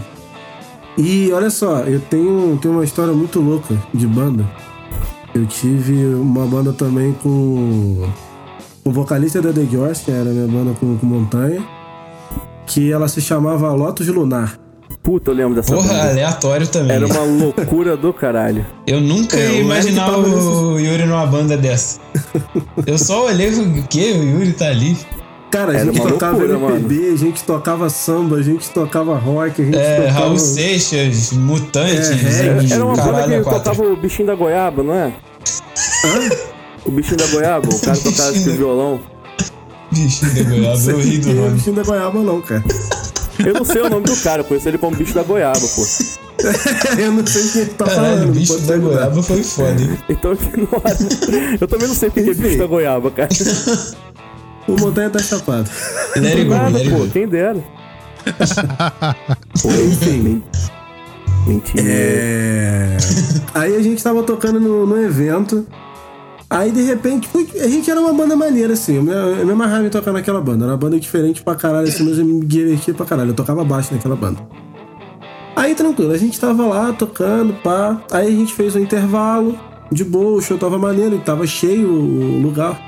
E 0.96 1.30
olha 1.32 1.50
só, 1.50 1.80
eu 1.80 2.00
tenho, 2.00 2.58
tenho 2.62 2.74
uma 2.74 2.84
história 2.84 3.12
muito 3.12 3.40
louca 3.40 3.74
de 3.92 4.06
banda. 4.06 4.44
Eu 5.34 5.44
tive 5.46 5.92
uma 6.14 6.46
banda 6.46 6.72
também 6.72 7.12
com 7.22 8.08
o 8.84 8.90
vocalista 8.90 9.40
da 9.42 9.52
The 9.52 9.66
George, 9.70 10.00
que 10.04 10.10
era 10.10 10.24
minha 10.24 10.46
banda 10.48 10.72
com, 10.80 10.96
com 10.96 11.06
Montanha, 11.06 11.62
que 12.66 12.90
ela 12.90 13.06
se 13.08 13.20
chamava 13.20 13.70
Lotus 13.72 14.08
Lunar. 14.08 14.58
Puta, 15.02 15.30
eu 15.30 15.34
lembro 15.34 15.54
dessa 15.54 15.74
Porra, 15.74 15.88
banda. 15.88 16.10
aleatório 16.10 16.66
também. 16.66 16.96
Era 16.96 17.06
uma 17.06 17.22
loucura 17.22 17.96
do 17.96 18.12
caralho. 18.12 18.66
Eu 18.86 19.00
nunca 19.00 19.36
É, 19.38 19.52
ia 19.52 19.60
imaginar 19.60 20.18
o 20.18 20.78
Yuri 20.78 21.04
numa 21.04 21.26
banda 21.26 21.56
dessa. 21.56 22.00
Eu 22.86 22.98
só 22.98 23.26
olhei 23.26 23.48
e 23.48 23.52
falei, 23.52 23.80
o 23.80 23.82
quê? 23.84 24.12
O 24.18 24.22
Yuri 24.22 24.52
tá 24.52 24.66
ali. 24.68 24.96
Cara, 25.50 25.72
a 25.72 25.76
Era 25.76 25.84
gente 25.86 26.00
uma 26.00 26.10
tocava 26.10 26.36
loucura, 26.44 26.74
MPB, 26.76 27.10
a 27.12 27.16
gente 27.16 27.42
tocava 27.44 27.88
samba, 27.88 28.36
a 28.36 28.42
gente 28.42 28.68
tocava 28.70 29.16
rock, 29.16 29.62
a 29.62 29.64
gente 29.64 29.78
É, 29.78 29.96
tocava... 29.96 30.18
Raul 30.18 30.38
Seixas, 30.38 31.32
Mutantes, 31.32 32.10
É, 32.10 32.14
reggae. 32.14 32.72
Era 32.72 32.84
uma 32.84 32.94
banda 32.96 33.38
que 33.38 33.44
tocava 33.50 33.82
o 33.82 33.96
bichinho 33.96 34.26
da 34.26 34.34
goiaba, 34.34 34.82
não 34.82 34.92
é? 34.94 35.12
O 36.84 36.90
bichinho 36.90 37.16
da 37.16 37.26
goiaba, 37.28 37.66
o 37.68 37.80
cara 37.80 37.96
tocava 37.96 38.30
esse 38.32 38.50
violão. 38.50 39.00
Bichinho 39.90 40.34
da 40.34 40.42
goiaba, 40.50 40.90
eu 40.90 40.98
ri 41.00 41.18
do 41.18 41.28
Não 41.28 41.32
é 41.32 41.44
nome. 41.46 41.54
bichinho 41.56 41.76
da 41.76 41.82
goiaba, 41.82 42.18
não, 42.20 42.40
cara. 42.42 42.64
Eu 43.44 43.54
não 43.54 43.64
sei 43.64 43.82
o 43.82 43.88
nome 43.90 44.04
do 44.06 44.16
cara, 44.16 44.40
eu 44.40 44.44
conheço 44.44 44.68
ele 44.68 44.78
como 44.78 44.96
bicho 44.96 45.14
da 45.14 45.22
goiaba, 45.22 45.60
pô. 45.60 45.82
eu 46.98 47.12
não 47.12 47.26
sei 47.26 47.48
quem 47.50 47.66
tá 47.74 47.84
Caralho, 47.86 48.04
falando. 48.06 48.28
o 48.28 48.32
bicho 48.32 48.58
da 48.60 48.74
ajudar. 48.74 48.78
goiaba 48.78 49.22
foi 49.22 49.42
foda, 49.42 49.80
hein? 49.82 49.98
Então 50.08 50.32
ignora. 50.32 50.98
Eu 51.60 51.68
também 51.68 51.88
não 51.88 51.94
sei 51.94 52.10
porque 52.10 52.28
é 52.28 52.32
Enfim. 52.32 52.42
bicho 52.42 52.58
da 52.58 52.66
goiaba, 52.66 53.10
cara. 53.10 53.28
O 54.68 54.78
Montanha 54.78 55.08
tá 55.08 55.18
chapado. 55.18 55.70
Let 56.14 56.34
it 56.34 56.44
go, 56.44 56.50
Nada, 56.54 56.68
let 56.76 56.82
it 56.86 56.90
pô, 56.90 56.98
go. 56.98 57.08
quem 57.08 57.26
dera. 57.26 57.64
Pô, 59.62 59.70
Enfim. 59.70 60.42
Mentira. 61.46 61.82
É... 61.86 62.96
Aí 63.54 63.74
a 63.76 63.82
gente 63.82 64.02
tava 64.02 64.22
tocando 64.22 64.60
no, 64.60 64.84
no 64.86 65.02
evento. 65.02 65.66
Aí 66.50 66.70
de 66.72 66.82
repente, 66.82 67.28
a 67.60 67.68
gente 67.68 67.90
era 67.90 68.00
uma 68.00 68.12
banda 68.12 68.34
maneira, 68.34 68.72
assim. 68.72 68.96
Eu 68.96 69.02
me, 69.02 69.12
eu 69.12 69.44
me 69.44 69.52
amarrava 69.52 69.86
em 69.86 69.90
tocar 69.90 70.12
naquela 70.12 70.40
banda. 70.40 70.64
Era 70.64 70.72
uma 70.72 70.78
banda 70.78 70.98
diferente 70.98 71.42
pra 71.42 71.54
caralho, 71.54 71.88
assim, 71.88 72.04
mas 72.04 72.18
eu 72.18 72.24
me 72.24 72.44
divertia 72.44 72.94
pra 72.94 73.04
caralho. 73.04 73.30
Eu 73.30 73.34
tocava 73.34 73.62
baixo 73.64 73.92
naquela 73.92 74.16
banda. 74.16 74.40
Aí 75.54 75.74
tranquilo, 75.74 76.12
a 76.12 76.16
gente 76.18 76.38
tava 76.40 76.64
lá 76.66 76.92
tocando, 76.92 77.52
pá. 77.62 78.00
Aí 78.12 78.28
a 78.28 78.30
gente 78.30 78.54
fez 78.54 78.76
um 78.76 78.78
intervalo, 78.78 79.58
de 79.90 80.04
boa, 80.04 80.38
o 80.38 80.40
show 80.40 80.56
tava 80.56 80.78
maneiro, 80.78 81.18
tava 81.18 81.46
cheio 81.46 81.90
o 81.90 82.40
lugar. 82.40 82.80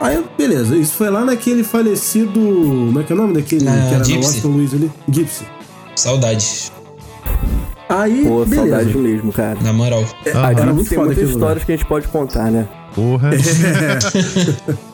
Aí, 0.00 0.22
beleza, 0.38 0.76
isso 0.76 0.94
foi 0.94 1.10
lá 1.10 1.24
naquele 1.24 1.62
falecido. 1.64 2.32
Como 2.40 3.00
é 3.00 3.02
que 3.02 3.12
é 3.12 3.14
o 3.14 3.18
nome 3.18 3.34
daquele 3.34 3.64
Na 3.64 3.72
que 3.72 3.94
era 3.94 4.04
Gypsy. 4.04 4.12
na 4.20 4.26
Washington 4.26 4.48
Luiz 4.48 4.74
ali? 4.74 4.90
Gipsy. 5.08 5.44
Saudades, 5.96 6.72
Aí, 7.88 8.24
Pô, 8.26 8.44
beleza. 8.44 8.56
saudade 8.70 8.96
mesmo, 8.98 9.32
cara. 9.32 9.58
na 9.62 9.72
moral. 9.72 10.04
Ah, 10.34 10.46
A 10.46 10.50
era 10.52 10.62
gente 10.62 10.72
muito 10.74 10.88
tem 10.88 10.96
foda 10.98 11.06
muitas 11.12 11.30
histórias 11.30 11.64
que 11.64 11.72
a 11.72 11.76
gente 11.76 11.86
pode 11.86 12.08
contar, 12.08 12.50
né? 12.50 12.66
Porra. 12.94 13.30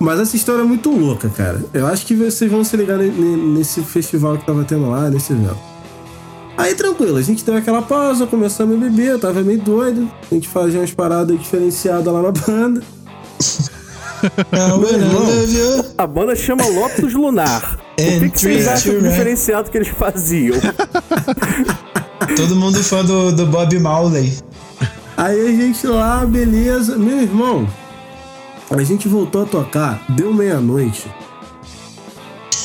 Mas 0.00 0.20
essa 0.20 0.36
história 0.36 0.60
é 0.60 0.64
muito 0.64 0.90
louca, 0.90 1.28
cara. 1.28 1.60
Eu 1.74 1.86
acho 1.86 2.06
que 2.06 2.14
vocês 2.14 2.50
vão 2.50 2.62
se 2.62 2.76
ligar 2.76 2.98
ne- 2.98 3.08
ne- 3.10 3.36
nesse 3.58 3.80
festival 3.82 4.38
que 4.38 4.46
tava 4.46 4.62
tendo 4.64 4.88
lá, 4.90 5.10
nesse 5.10 5.32
evento. 5.32 5.56
Aí 6.56 6.74
tranquilo, 6.74 7.16
a 7.16 7.22
gente 7.22 7.44
deu 7.44 7.56
aquela 7.56 7.82
pausa, 7.82 8.26
começamos 8.26 8.76
a 8.76 8.78
beber, 8.80 9.08
eu 9.12 9.18
tava 9.18 9.40
meio 9.42 9.60
doido. 9.60 10.08
A 10.30 10.34
gente 10.34 10.48
fazia 10.48 10.78
umas 10.80 10.92
paradas 10.92 11.38
diferenciadas 11.38 12.12
lá 12.12 12.22
na 12.22 12.30
banda. 12.32 12.82
A 15.96 16.06
banda 16.06 16.34
chama 16.34 16.66
Lotus 16.66 17.14
Lunar. 17.14 17.78
O 17.92 18.20
que, 18.20 18.30
que 18.30 18.40
vocês 18.40 18.68
acham 18.68 18.94
do 18.94 19.00
right. 19.00 19.10
diferenciado 19.10 19.70
que 19.70 19.78
eles 19.78 19.88
faziam? 19.88 20.56
Todo 22.36 22.56
mundo 22.56 22.82
fã 22.82 23.04
do, 23.04 23.32
do 23.32 23.46
Bob 23.46 23.78
Marley. 23.78 24.36
Aí 25.16 25.48
a 25.48 25.50
gente 25.50 25.86
lá, 25.86 26.24
beleza. 26.24 26.96
Meu 26.96 27.20
irmão, 27.20 27.68
a 28.70 28.82
gente 28.82 29.08
voltou 29.08 29.42
a 29.42 29.46
tocar, 29.46 30.04
deu 30.10 30.32
meia-noite. 30.32 31.10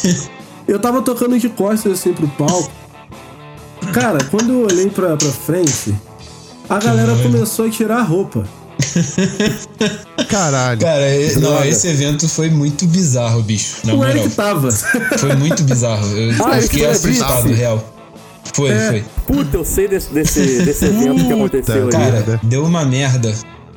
Eu 0.67 0.79
tava 0.79 1.01
tocando 1.01 1.37
de 1.37 1.49
costas 1.49 1.93
assim 1.93 2.13
pro 2.13 2.27
palco. 2.29 2.71
Cara, 3.91 4.23
quando 4.31 4.53
eu 4.53 4.65
olhei 4.65 4.89
pra, 4.89 5.17
pra 5.17 5.29
frente, 5.29 5.93
a 6.69 6.79
galera 6.79 7.15
começou 7.21 7.65
a 7.65 7.69
tirar 7.69 7.97
a 7.97 8.01
roupa. 8.01 8.47
Caralho. 10.29 10.79
Cara, 10.79 11.05
não, 11.39 11.63
esse 11.65 11.87
evento 11.87 12.27
foi 12.29 12.49
muito 12.49 12.85
bizarro, 12.87 13.41
bicho. 13.41 13.77
Na 13.83 13.93
o 13.93 13.97
moral. 13.97 14.15
Eric 14.15 14.29
tava. 14.35 14.71
Foi 14.71 15.35
muito 15.35 15.63
bizarro. 15.63 16.05
Eu, 16.17 16.45
Ah, 16.45 16.57
eu 16.57 16.61
fiquei 16.63 16.85
é 16.85 16.89
assustado, 16.89 17.51
real. 17.51 17.89
Foi, 18.53 18.69
É. 18.69 18.89
foi. 18.89 19.03
Puta, 19.25 19.57
eu 19.57 19.65
sei 19.65 19.87
desse, 19.87 20.13
desse, 20.13 20.63
desse 20.63 20.85
evento 20.85 21.25
que 21.25 21.33
aconteceu 21.33 21.83
ali. 21.83 21.91
cara. 21.91 22.11
Merda. 22.11 22.39
deu 22.43 22.65
uma 22.65 22.85
merda. 22.85 23.33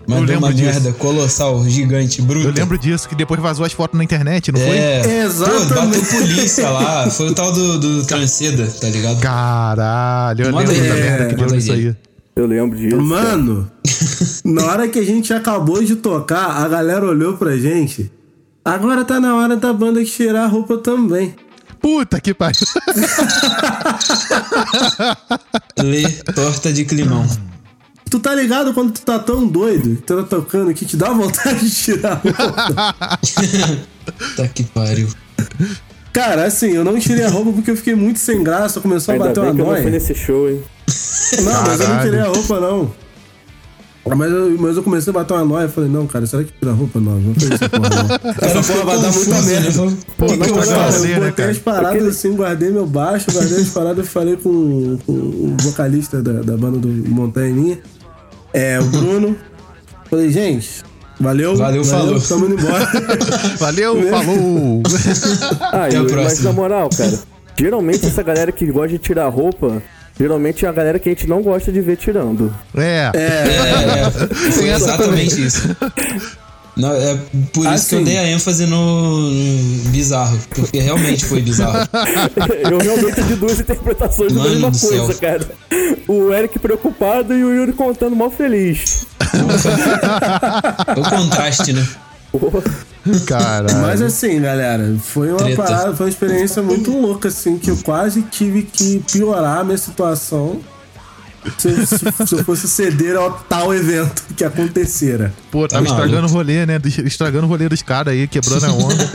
Mas 0.09 0.21
Eu 0.21 0.27
deu 0.27 0.39
uma 0.39 0.53
disso. 0.55 0.65
merda 0.65 0.93
colossal, 0.93 1.65
gigante, 1.69 2.23
bruta. 2.23 2.47
Eu 2.47 2.53
lembro 2.53 2.79
disso, 2.79 3.09
que 3.09 3.15
depois 3.17 3.41
vazou 3.41 3.67
as 3.67 3.73
fotos 3.73 3.99
na 3.99 4.05
internet, 4.05 4.53
não 4.53 4.61
foi? 4.61 4.77
É, 4.79 5.23
Exatamente. 5.25 5.67
Pô, 5.69 5.75
bateu 5.75 6.21
polícia 6.21 6.71
lá. 6.71 7.11
Foi 7.11 7.29
o 7.31 7.35
tal 7.35 7.51
do, 7.53 7.81
do 7.81 8.05
Transceda, 8.05 8.69
tá 8.81 8.89
ligado? 8.89 9.19
Caralho, 9.19 10.45
eu 10.47 10.53
Manda 10.53 10.71
lembro 10.71 10.85
aí, 10.85 10.89
da 10.91 10.97
é, 10.97 11.01
merda 11.11 11.27
que 11.27 11.35
deu 11.35 11.47
nisso 11.51 11.73
aí. 11.73 11.97
Eu 12.37 12.47
lembro 12.47 12.77
disso. 12.77 12.91
cara. 12.97 13.03
Mano, 13.03 13.71
na 14.45 14.65
hora 14.67 14.89
que 14.89 14.99
a 14.99 15.05
gente 15.05 15.33
acabou 15.33 15.83
de 15.83 15.97
tocar, 15.97 16.63
a 16.63 16.69
galera 16.69 17.05
olhou 17.07 17.35
pra 17.37 17.57
gente. 17.57 18.13
Agora 18.65 19.05
tá 19.05 19.19
na 19.19 19.35
hora 19.37 19.57
da 19.57 19.73
banda 19.73 20.05
tirar 20.05 20.45
a 20.45 20.47
roupa 20.47 20.77
também. 20.77 21.35
Puta 21.81 22.21
que 22.21 22.35
pariu. 22.35 22.61
Lê 25.83 26.09
torta 26.35 26.73
de 26.73 26.85
climão. 26.85 27.27
Tu 28.11 28.19
tá 28.21 28.35
ligado 28.35 28.73
quando 28.75 28.93
tu 28.93 29.01
tá 29.03 29.19
tão 29.19 29.47
doido 29.47 29.97
que 29.97 30.03
tu 30.03 30.17
tá 30.17 30.23
tocando 30.23 30.73
que 30.75 30.85
te 30.87 30.97
dá 30.97 31.11
vontade 31.11 31.61
de 31.69 31.71
tirar 31.75 32.13
a 32.13 32.15
roupa? 32.15 33.19
Tá 34.37 34.49
que 34.49 34.63
pariu. 34.65 35.09
Cara, 36.13 36.45
assim, 36.45 36.69
eu 36.73 36.85
não 36.85 36.99
tirei 36.99 37.25
a 37.25 37.29
roupa 37.31 37.53
porque 37.53 37.71
eu 37.71 37.77
fiquei 37.77 37.95
muito 37.95 38.19
sem 38.19 38.43
graça, 38.43 38.81
começou 38.81 39.13
a 39.13 39.15
Ainda 39.17 39.29
bater 39.29 39.41
bem 39.41 39.51
uma 39.51 39.55
que 39.55 39.61
eu 39.61 39.67
não 39.67 39.73
fui 39.75 39.83
noia. 39.83 39.91
nesse 39.93 40.15
show, 40.15 40.49
hein? 40.51 40.63
Não, 41.43 41.63
mas 41.67 41.81
eu 41.81 41.89
não 41.89 42.01
tirei 42.03 42.21
a 42.21 42.27
roupa, 42.29 42.61
não. 42.61 42.91
Mas 44.17 44.31
eu, 44.31 44.57
mas 44.61 44.77
eu 44.77 44.85
comecei 44.85 45.11
a 45.11 45.15
bater 45.15 45.33
uma 45.35 45.45
noia. 45.45 45.65
Eu 45.65 45.69
falei, 45.69 45.91
não, 45.91 46.07
cara, 46.07 46.25
será 46.27 46.45
que 46.45 46.53
tira 46.53 46.71
a 46.71 46.75
roupa? 46.75 47.01
Não, 47.01 47.19
não 47.19 47.35
foi 47.35 47.53
essa 47.53 47.69
porra, 47.69 47.89
não. 47.91 48.07
Cara, 48.35 48.59
Essa 48.61 48.73
porra 48.73 48.85
vai 48.85 49.01
dar 49.01 49.13
muita 49.13 49.43
merda. 49.43 49.97
Pô, 50.17 50.27
que, 50.27 50.37
que 50.39 50.43
eu 50.45 50.55
cara, 50.55 50.55
vai 50.55 50.67
faço? 50.77 50.93
fazer, 50.93 51.09
eu 51.09 51.21
né, 51.21 51.27
botei 51.31 51.33
cara? 51.33 51.51
as 51.51 51.59
paradas 51.59 52.07
assim, 52.07 52.33
guardei 52.37 52.71
meu 52.71 52.87
baixo, 52.87 53.27
guardei 53.33 53.59
as 53.63 53.69
paradas 53.71 54.07
e 54.07 54.09
falei 54.09 54.37
com, 54.37 54.97
com 55.05 55.13
o 55.13 55.57
vocalista 55.61 56.23
da, 56.23 56.35
da 56.35 56.57
banda 56.57 56.79
do 56.79 56.87
Montanha 56.89 57.53
Minha, 57.53 57.79
é, 58.55 58.79
o 58.79 58.85
Bruno. 58.85 59.37
Falei, 60.09 60.31
gente, 60.31 60.85
valeu. 61.19 61.57
Valeu, 61.57 61.85
falou. 61.85 62.21
Tamo 62.21 62.47
indo 62.47 62.61
embora. 62.61 62.89
Valeu, 63.59 63.97
falou. 64.09 64.83
Ah, 65.73 65.87
Até 65.87 65.97
e- 65.97 66.01
o 66.01 66.15
mas 66.15 66.41
na 66.43 66.53
moral, 66.53 66.89
cara, 66.97 67.19
geralmente 67.59 68.07
essa 68.07 68.23
galera 68.23 68.53
que 68.53 68.67
gosta 68.71 68.91
de 68.91 68.99
tirar 68.99 69.27
roupa, 69.29 69.83
geralmente 70.19 70.65
é 70.65 70.69
a 70.69 70.73
galera 70.73 70.99
que 70.99 71.09
a 71.09 71.13
gente 71.13 71.27
não 71.27 71.43
gosta 71.43 71.71
de 71.73 71.81
ver 71.81 71.97
tirando. 71.97 72.55
É. 72.77 73.11
É, 73.15 73.19
é, 73.19 74.11
foi 74.11 74.53
Tem 74.65 74.71
essa 74.71 74.85
exatamente 74.85 75.47
isso. 75.47 75.77
Não, 76.77 76.93
é 76.93 77.17
por 77.55 77.61
isso 77.61 77.69
Assim. 77.69 77.89
que 77.89 77.95
eu 77.95 78.05
dei 78.05 78.19
a 78.19 78.29
ênfase 78.29 78.67
no, 78.67 79.31
no 79.31 79.89
bizarro. 79.89 80.39
Porque 80.55 80.79
realmente 80.79 81.25
foi 81.25 81.41
bizarro. 81.41 81.89
Eu 82.71 82.79
realmente 82.79 83.23
vi 83.23 83.35
duas 83.35 83.59
interpretações 83.59 84.31
da 84.35 84.41
Mano 84.41 84.51
mesma 84.51 84.71
coisa, 84.71 85.13
céu. 85.15 85.19
cara. 85.19 85.47
O 86.07 86.35
Eric 86.35 86.59
preocupado 86.59 87.33
e 87.33 87.43
o 87.43 87.55
Yuri 87.55 87.73
contando 87.73 88.15
mal 88.15 88.31
feliz. 88.31 89.07
o 90.97 91.11
contraste, 91.11 91.73
né? 91.73 91.87
Porra. 92.39 92.63
Caralho. 93.27 93.77
Mas 93.83 94.03
assim, 94.03 94.41
galera, 94.41 94.97
foi 95.03 95.29
uma 95.31 95.39
Treta. 95.39 95.63
parada, 95.63 95.97
foi 95.97 96.07
uma 96.07 96.11
experiência 96.11 96.63
muito 96.63 96.91
louca, 96.91 97.29
assim, 97.29 97.57
que 97.59 97.71
eu 97.71 97.77
quase 97.79 98.23
tive 98.23 98.63
que 98.63 98.99
piorar 99.13 99.61
a 99.61 99.65
minha 99.65 99.79
situação 99.79 100.61
se, 101.57 101.69
eu- 101.69 101.87
se- 101.87 102.27
se 102.27 102.35
eu 102.35 102.45
fosse 102.45 102.67
ceder 102.67 103.15
ao 103.17 103.31
tal 103.49 103.73
evento 103.73 104.25
que 104.37 104.43
acontecera. 104.45 105.33
Pô, 105.53 105.69
tava 105.69 105.85
Tá 105.85 105.91
estragando 105.93 106.27
o 106.27 106.31
rolê, 106.31 106.67
né? 106.67 106.81
Estragando 107.05 107.47
o 107.47 107.49
rolê 107.49 107.69
dos 107.69 107.83
caras 107.83 108.13
aí, 108.15 108.27
quebrando 108.27 108.65
a 108.67 108.73
onda. 108.75 109.11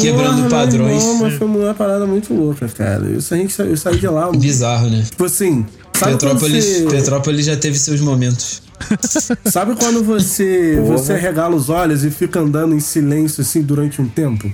Quebrando 0.00 0.36
Porra, 0.36 0.48
padrões. 0.50 1.02
irmão, 1.02 1.18
mas 1.18 1.34
foi 1.34 1.46
uma 1.48 1.74
parada 1.74 2.06
muito 2.06 2.32
louca, 2.32 2.68
cara. 2.68 3.04
Isso 3.10 3.34
a 3.34 3.36
gente 3.36 3.58
eu 3.58 3.76
saí 3.76 3.98
de 3.98 4.06
lá. 4.06 4.30
Bizarro, 4.30 4.88
né? 4.88 5.02
Tipo 5.10 5.24
assim, 5.24 5.66
Petrópolis, 5.92 6.64
você, 6.64 6.86
Petrópolis 6.88 7.44
já 7.46 7.56
teve 7.56 7.76
seus 7.78 8.00
momentos. 8.00 8.62
sabe 9.50 9.74
quando 9.76 10.02
você, 10.04 10.78
Porra. 10.82 10.98
você 10.98 11.14
regala 11.16 11.54
os 11.54 11.68
olhos 11.68 12.04
e 12.04 12.10
fica 12.10 12.40
andando 12.40 12.74
em 12.74 12.80
silêncio 12.80 13.42
assim 13.42 13.62
durante 13.62 14.00
um 14.00 14.08
tempo? 14.08 14.50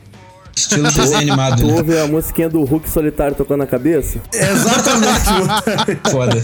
Estilo 0.54 0.90
desenho 0.90 1.18
animado, 1.18 1.60
Tu 1.60 1.66
né? 1.66 1.72
ouve 1.74 1.98
a 1.98 2.06
musiquinha 2.06 2.48
do 2.48 2.62
Hulk 2.64 2.88
solitário 2.88 3.36
tocando 3.36 3.58
na 3.58 3.66
cabeça 3.66 4.18
Exatamente. 4.32 6.00
Foda. 6.10 6.36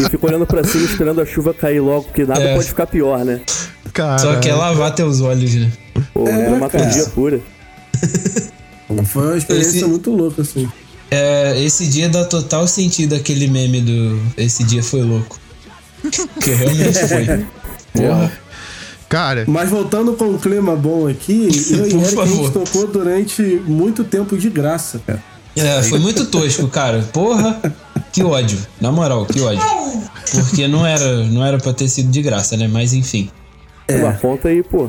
e 0.00 0.08
fica 0.08 0.26
olhando 0.26 0.46
pra 0.46 0.64
cima 0.64 0.84
esperando 0.86 1.20
a 1.20 1.26
chuva 1.26 1.52
cair 1.52 1.80
logo, 1.80 2.04
porque 2.04 2.24
nada 2.24 2.40
É. 2.42 2.54
pode 2.54 2.68
ficar 2.68 2.86
pior, 2.86 3.24
né? 3.24 3.40
Cara. 3.92 4.18
Só 4.18 4.36
quer 4.40 4.54
lavar 4.54 4.94
teus 4.94 5.20
olhos, 5.20 5.54
né? 5.54 5.70
Pô, 6.14 6.26
É, 6.26 6.48
dramaturgia 6.48 7.02
cara. 7.02 7.10
pura. 7.14 7.40
Foi 9.04 9.26
uma 9.26 9.36
experiência 9.36 9.76
Esse- 9.78 9.84
muito 9.84 10.10
louca, 10.10 10.40
assim. 10.42 10.66
É, 11.10 11.62
esse 11.62 11.86
dia 11.86 12.08
dá 12.08 12.24
total 12.24 12.66
sentido 12.66 13.14
aquele 13.14 13.46
meme 13.48 13.82
do 13.82 14.18
Esse 14.36 14.64
dia 14.64 14.82
foi 14.82 15.02
louco. 15.02 15.38
Que 16.40 16.50
realmente 16.50 16.98
foi. 17.06 17.46
Porra. 17.92 18.32
Cara, 19.08 19.44
Mas 19.46 19.68
voltando 19.68 20.14
com 20.14 20.30
o 20.30 20.38
clima 20.38 20.74
bom 20.74 21.06
aqui, 21.06 21.48
eu 21.70 21.86
e 21.86 21.90
Por 21.90 22.02
Eric 22.02 22.18
a 22.20 22.24
gente 22.24 22.36
favor. 22.36 22.50
tocou 22.52 22.86
durante 22.86 23.42
muito 23.66 24.04
tempo 24.04 24.36
de 24.38 24.48
graça, 24.48 25.00
cara. 25.06 25.22
É, 25.54 25.82
foi 25.82 25.98
muito 25.98 26.24
tosco, 26.26 26.66
cara. 26.68 27.06
Porra, 27.12 27.60
que 28.10 28.24
ódio. 28.24 28.58
Na 28.80 28.90
moral, 28.90 29.26
que 29.26 29.38
ódio. 29.42 29.62
Porque 30.30 30.66
não 30.66 30.86
era, 30.86 31.24
não 31.26 31.44
era 31.44 31.58
pra 31.58 31.74
ter 31.74 31.88
sido 31.90 32.10
de 32.10 32.22
graça, 32.22 32.56
né? 32.56 32.66
Mas 32.66 32.94
enfim. 32.94 33.30
Uma 33.90 34.14
conta 34.14 34.48
aí, 34.48 34.62
pô. 34.62 34.88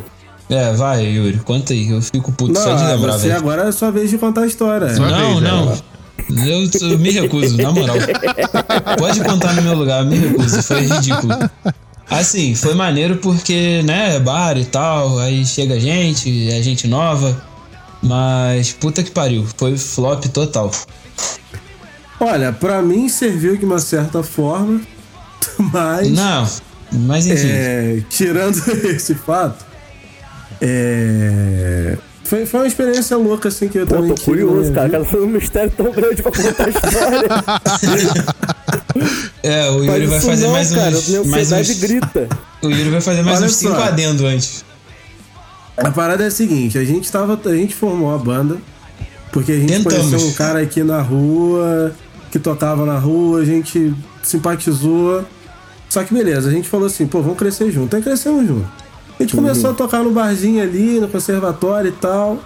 É, 0.49 0.71
vai, 0.71 1.03
Yuri, 1.05 1.39
conta 1.39 1.73
aí. 1.73 1.89
Eu 1.89 2.01
fico 2.01 2.31
puto 2.31 2.57
só 2.57 2.75
de 2.75 2.83
Não, 2.83 2.95
lembrar, 2.95 3.13
você 3.13 3.27
velho. 3.27 3.39
agora 3.39 3.63
é 3.67 3.71
sua 3.73 3.91
vez 3.91 4.09
de 4.09 4.17
contar 4.17 4.41
a 4.41 4.47
história. 4.47 4.93
Sua 4.95 5.09
Não, 5.09 5.39
vez, 5.39 5.51
não. 5.51 5.77
Eu, 6.29 6.89
eu 6.89 6.99
me 6.99 7.11
recuso, 7.11 7.57
na 7.57 7.71
moral. 7.71 7.95
Pode 8.97 9.23
contar 9.23 9.53
no 9.53 9.61
meu 9.61 9.75
lugar, 9.75 10.03
eu 10.03 10.09
me 10.09 10.17
recuso. 10.17 10.61
Foi 10.63 10.81
ridículo. 10.81 11.33
Assim, 12.09 12.53
foi 12.55 12.73
maneiro 12.73 13.17
porque, 13.17 13.81
né, 13.83 14.19
bar 14.19 14.57
e 14.57 14.65
tal, 14.65 15.19
aí 15.19 15.45
chega 15.45 15.79
gente, 15.79 16.49
é 16.51 16.61
gente 16.61 16.87
nova. 16.87 17.41
Mas 18.01 18.71
puta 18.73 19.01
que 19.01 19.11
pariu, 19.11 19.47
foi 19.57 19.77
flop 19.77 20.25
total. 20.25 20.69
Olha, 22.19 22.51
pra 22.51 22.81
mim 22.81 23.07
serviu 23.09 23.57
de 23.57 23.65
uma 23.65 23.79
certa 23.79 24.21
forma, 24.21 24.81
mas 25.57 26.09
Não, 26.09 26.47
mas 26.91 27.25
enfim. 27.25 27.47
é, 27.49 28.03
tirando 28.09 28.57
esse 28.87 29.15
fato, 29.15 29.65
é, 30.61 31.97
foi, 32.23 32.45
foi 32.45 32.59
uma 32.61 32.67
experiência 32.67 33.17
louca 33.17 33.49
assim 33.49 33.67
que 33.67 33.77
eu 33.77 33.87
Pô, 33.87 33.95
também 33.95 34.15
tô 34.15 34.21
curioso, 34.21 34.71
minha 34.71 34.73
cara. 34.73 34.89
Cara, 34.89 35.05
foi 35.05 35.23
um 35.23 35.27
mistério 35.27 35.71
tão 35.75 35.91
grande 35.91 36.21
pra 36.21 36.31
contar 36.31 36.65
a 36.65 36.69
história. 36.69 37.29
É, 39.41 39.69
o 39.71 39.83
Yuri 39.83 40.05
vai 40.05 40.21
fazer 40.21 40.45
não, 40.45 40.53
mais 40.53 40.71
cara. 40.71 40.95
uns. 40.95 41.07
Minha 41.09 41.23
Mais 41.25 41.51
uns 41.51 41.79
grita. 41.79 42.29
o 42.61 42.69
Yuri 42.69 42.89
vai 42.91 43.01
fazer 43.01 43.23
mais 43.23 43.39
Olha 43.39 43.47
uns 43.47 43.55
cinco 43.55 43.75
só. 43.75 43.83
adendo 43.83 44.25
antes. 44.25 44.63
A 45.75 45.91
parada 45.91 46.23
é 46.23 46.27
a 46.27 46.31
seguinte, 46.31 46.77
a 46.77 46.83
gente 46.85 47.11
tava, 47.11 47.39
a 47.49 47.55
gente 47.55 47.73
formou 47.73 48.13
a 48.13 48.17
banda 48.17 48.57
porque 49.31 49.51
a 49.51 49.55
gente 49.57 49.83
Tentamos. 49.83 50.05
conheceu 50.09 50.27
um 50.29 50.33
cara 50.33 50.61
aqui 50.61 50.83
na 50.83 51.01
rua 51.01 51.91
que 52.31 52.37
tocava 52.39 52.85
na 52.85 52.97
rua, 52.97 53.41
a 53.41 53.45
gente 53.45 53.93
simpatizou. 54.21 55.25
Só 55.89 56.03
que 56.03 56.13
beleza, 56.13 56.49
a 56.49 56.51
gente 56.51 56.69
falou 56.69 56.85
assim, 56.87 57.05
pô, 57.07 57.21
vamos 57.21 57.37
crescer 57.37 57.71
junto. 57.71 57.95
Aí 57.95 58.01
crescemos 58.01 58.47
junto. 58.47 58.67
A 59.19 59.23
gente 59.23 59.35
começou 59.35 59.69
a 59.71 59.73
tocar 59.73 60.03
no 60.03 60.11
barzinho 60.11 60.61
ali, 60.61 60.99
no 60.99 61.07
conservatório 61.07 61.89
e 61.89 61.93
tal. 61.93 62.39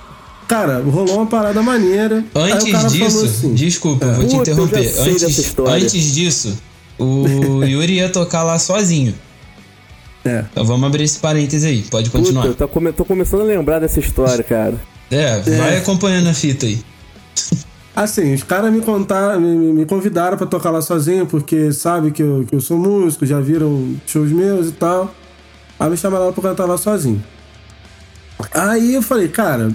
Cara, 0.47 0.81
rolou 0.81 1.17
uma 1.17 1.25
parada 1.25 1.61
maneira. 1.61 2.23
Antes 2.35 2.91
disso, 2.91 3.25
assim, 3.25 3.53
desculpa, 3.53 4.05
eu 4.05 4.13
vou 4.13 4.25
te 4.25 4.35
Puta, 4.37 4.51
interromper. 4.51 4.93
Antes, 4.99 5.57
antes 5.59 6.13
disso, 6.15 6.57
o 6.97 7.25
Yuri 7.65 7.95
ia 7.95 8.09
tocar 8.09 8.43
lá 8.43 8.57
sozinho. 8.59 9.13
É. 10.23 10.45
Então 10.51 10.65
vamos 10.65 10.85
abrir 10.87 11.03
esse 11.03 11.19
parêntese 11.19 11.67
aí, 11.67 11.81
pode 11.83 12.09
Puta, 12.09 12.19
continuar. 12.23 12.45
eu 12.47 12.53
tô, 12.55 12.67
come- 12.67 12.91
tô 12.91 13.05
começando 13.05 13.41
a 13.41 13.43
lembrar 13.45 13.79
dessa 13.79 13.99
história, 13.99 14.43
cara. 14.43 14.75
É, 15.09 15.39
vai 15.39 15.77
acompanhando 15.77 16.27
a 16.27 16.33
fita 16.33 16.65
aí. 16.65 16.79
Assim, 17.95 18.33
os 18.33 18.43
caras 18.43 18.71
me 18.71 18.81
contaram, 18.81 19.39
me, 19.39 19.55
me 19.73 19.85
convidaram 19.85 20.37
pra 20.37 20.45
tocar 20.45 20.69
lá 20.69 20.81
sozinho, 20.81 21.25
porque 21.25 21.71
sabe 21.71 22.11
que 22.11 22.21
eu, 22.21 22.45
que 22.47 22.55
eu 22.55 22.61
sou 22.61 22.77
músico, 22.77 23.25
já 23.25 23.39
viram 23.39 23.95
shows 24.05 24.31
meus 24.31 24.67
e 24.67 24.71
tal. 24.73 25.13
Aí 25.79 25.89
me 25.89 25.97
chamaram 25.97 26.33
pra 26.33 26.43
cantar 26.43 26.65
lá 26.65 26.77
sozinho. 26.77 27.23
Aí 28.53 28.93
eu 28.93 29.01
falei, 29.01 29.27
cara, 29.27 29.71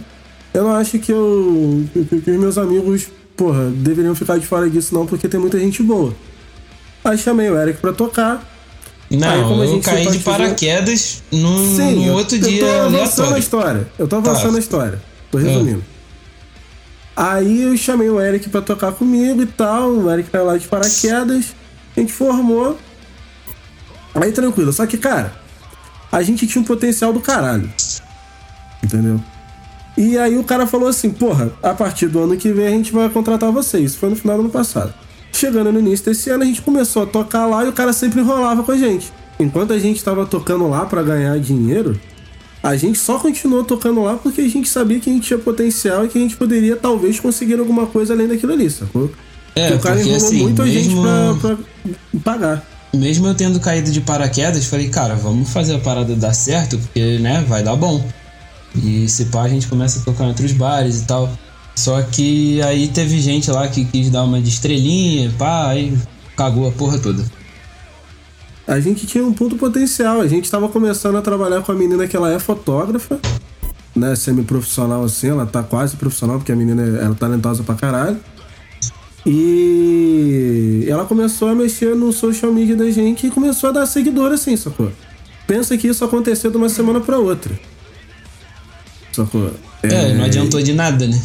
eu 0.55 0.65
não 0.65 0.73
acho 0.77 0.99
que 0.99 1.13
eu. 1.13 1.85
que, 1.93 2.21
que 2.21 2.31
os 2.31 2.39
meus 2.41 2.59
amigos, 2.59 3.09
porra, 3.37 3.71
deveriam 3.71 4.15
ficar 4.15 4.39
de 4.39 4.47
fora 4.47 4.69
disso, 4.69 4.95
não, 4.95 5.07
porque 5.07 5.29
tem 5.29 5.39
muita 5.41 5.59
gente 5.59 5.83
boa. 5.83 6.15
Aí 7.05 7.19
chamei 7.19 7.51
o 7.51 7.61
Eric 7.61 7.81
pra 7.81 7.93
tocar. 7.93 8.49
Aí, 9.11 9.17
Não, 9.19 9.49
como 9.49 9.61
a 9.63 9.67
eu 9.67 9.73
gente 9.75 9.85
caí 9.85 10.07
de 10.11 10.19
paraquedas 10.21 11.23
no, 11.31 11.59
Sim, 11.77 12.07
eu- 12.07 12.15
outro 12.15 12.37
eu 12.37 12.41
dia 12.41 12.61
tô 12.65 12.81
avançando 12.97 13.35
a 13.35 13.39
história. 13.39 13.87
Eu 13.99 14.09
tô 14.09 14.17
avançando 14.17 14.53
Tá. 14.53 14.57
a 14.57 14.61
história. 14.61 15.03
Tô 15.31 15.37
resumindo. 15.39 15.85
Aí 17.15 17.63
eu 17.65 17.77
chamei 17.77 18.09
o 18.09 18.19
Eric 18.21 18.49
pra 18.49 18.63
tocar 18.63 18.93
comigo 18.93 19.43
e 19.43 19.47
tal. 19.47 19.91
O 19.91 20.11
Eric 20.11 20.31
caiu 20.31 20.47
lá 20.47 20.57
de 20.57 20.67
paraquedas. 20.67 21.55
A 21.95 22.01
gente 22.01 22.13
formou. 22.13 22.79
Aí 24.15 24.33
tranquilo. 24.33 24.73
Só 24.73 24.87
que, 24.87 24.97
cara, 24.97 25.35
a 26.13 26.23
gente 26.23 26.47
tinha 26.47 26.61
um 26.61 26.65
potencial 26.65 27.13
do 27.13 27.21
caralho. 27.21 27.69
Entendeu? 28.85 29.21
E 29.97 30.17
aí 30.19 30.39
o 30.39 30.45
cara 30.45 30.67
falou 30.67 30.89
assim, 30.89 31.11
porra, 31.11 31.51
a 31.63 31.75
partir 31.75 32.07
do 32.09 32.21
ano 32.21 32.37
que 32.37 32.51
vem 32.53 32.67
a 32.67 32.71
gente 32.71 32.93
vai 32.93 33.09
contratar 33.09 33.51
vocês. 33.51 33.91
Isso 33.93 33.99
foi 33.99 34.11
no 34.11 34.17
final 34.17 34.37
do 34.37 34.43
ano 34.43 34.51
passado. 34.51 34.93
Chegando 35.33 35.73
no 35.73 35.79
início 35.81 36.05
desse 36.07 36.31
ano, 36.31 36.43
a 36.43 36.47
gente 36.47 36.63
começou 36.63 37.03
a 37.03 37.07
tocar 37.07 37.47
lá 37.47 37.65
e 37.65 37.69
o 37.69 37.73
cara 37.73 37.93
sempre 37.93 38.21
enrolava 38.21 38.63
com 38.63 38.73
a 38.73 38.77
gente. 38.77 39.13
Enquanto 39.41 39.73
a 39.73 39.79
gente 39.79 40.03
tava 40.05 40.25
tocando 40.27 40.69
lá 40.69 40.85
pra 40.87 41.03
ganhar 41.03 41.39
dinheiro, 41.39 41.99
a 42.63 42.77
gente 42.77 42.99
só 42.99 43.19
continuou 43.19 43.65
tocando 43.65 44.03
lá 44.03 44.17
porque 44.17 44.41
a 44.43 44.49
gente 44.49 44.69
sabia 44.69 45.01
que 45.01 45.11
a 45.11 45.13
gente 45.13 45.27
tinha 45.27 45.39
potencial 45.39 46.05
e 46.05 46.09
que 46.09 46.19
a 46.19 46.21
gente 46.21 46.37
poderia 46.37 46.77
talvez 46.77 47.19
conseguir 47.19 47.59
alguma 47.59 47.87
coisa 47.87 48.13
além 48.15 48.29
daquilo 48.29 48.53
ali, 48.53 48.69
sacou? 48.71 49.11
É, 49.55 49.69
Porque 49.69 49.79
o 49.79 49.81
cara 49.83 50.01
enrolou 50.01 50.17
assim, 50.17 50.43
muito 50.43 50.63
a 50.63 50.67
gente 50.67 50.89
mesmo- 50.95 51.03
pra, 51.41 51.57
pra 51.57 51.59
pagar. 52.25 52.67
Mesmo 52.95 53.27
eu 53.27 53.35
tendo 53.35 53.59
caído 53.59 53.91
de 53.91 54.01
paraquedas, 54.01 54.67
falei, 54.67 54.89
cara, 54.89 55.15
vamos 55.15 55.49
fazer 55.51 55.75
a 55.75 55.79
parada 55.79 56.15
dar 56.15 56.35
certo, 56.35 56.79
porque, 56.79 57.19
né, 57.19 57.43
vai 57.49 57.63
dar 57.63 57.75
bom. 57.75 58.05
E 58.75 59.09
se 59.09 59.27
pá, 59.27 59.43
a 59.43 59.49
gente 59.49 59.67
começa 59.67 60.01
a 60.01 60.03
tocar 60.03 60.25
em 60.25 60.29
outros 60.29 60.53
bares 60.53 61.01
e 61.01 61.05
tal. 61.07 61.31
Só 61.75 62.01
que 62.03 62.61
aí 62.63 62.89
teve 62.89 63.19
gente 63.21 63.51
lá 63.51 63.67
que 63.69 63.85
quis 63.85 64.11
dar 64.11 64.25
uma 64.25 64.41
de 64.41 64.49
estrelinha, 64.49 65.33
pá, 65.39 65.69
aí 65.69 65.97
cagou 66.37 66.69
a 66.69 66.73
porra 66.73 66.99
toda. 66.99 67.25
A 68.67 68.79
gente 68.79 69.07
tinha 69.07 69.25
um 69.25 69.33
puto 69.33 69.57
potencial. 69.57 70.21
A 70.21 70.29
gente 70.29 70.51
tava 70.51 70.69
começando 70.69 71.17
a 71.17 71.23
trabalhar 71.23 71.63
com 71.63 71.73
a 71.73 71.75
menina 71.75 72.07
que 72.07 72.17
ela 72.17 72.33
é 72.33 72.39
fotógrafa, 72.39 73.19
né? 73.95 74.15
Semi-profissional 74.15 75.05
assim, 75.05 75.29
ela 75.29 75.47
tá 75.47 75.63
quase 75.63 75.97
profissional, 75.97 76.37
porque 76.39 76.53
a 76.53 76.57
menina 76.57 76.83
ela 76.83 77.13
é 77.13 77.15
talentosa 77.15 77.63
pra 77.63 77.75
caralho. 77.75 78.19
E 79.25 80.85
ela 80.89 81.05
começou 81.05 81.49
a 81.49 81.55
mexer 81.55 81.95
no 81.95 82.13
social 82.13 82.53
media 82.53 82.77
da 82.77 82.91
gente 82.91 83.27
e 83.27 83.31
começou 83.31 83.71
a 83.71 83.73
dar 83.73 83.87
seguidor 83.87 84.33
assim, 84.33 84.57
sacou? 84.57 84.91
Pensa 85.47 85.77
que 85.77 85.87
isso 85.89 86.05
aconteceu 86.05 86.51
de 86.51 86.57
uma 86.57 86.69
semana 86.69 87.01
pra 87.01 87.19
outra. 87.19 87.53
Sacou? 89.13 89.51
É, 89.83 90.15
não 90.15 90.25
adiantou 90.25 90.61
de 90.63 90.73
nada, 90.73 91.07
né? 91.07 91.21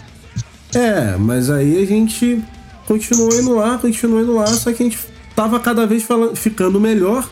É, 0.75 1.15
mas 1.17 1.49
aí 1.49 1.81
a 1.81 1.85
gente 1.85 2.41
continuou 2.85 3.33
indo 3.33 3.53
lá, 3.55 3.77
continuou 3.77 4.21
indo 4.21 4.35
lá, 4.35 4.47
só 4.47 4.71
que 4.73 4.83
a 4.83 4.85
gente 4.85 4.99
tava 5.35 5.59
cada 5.59 5.85
vez 5.87 6.03
fala- 6.03 6.35
ficando 6.35 6.79
melhor, 6.79 7.27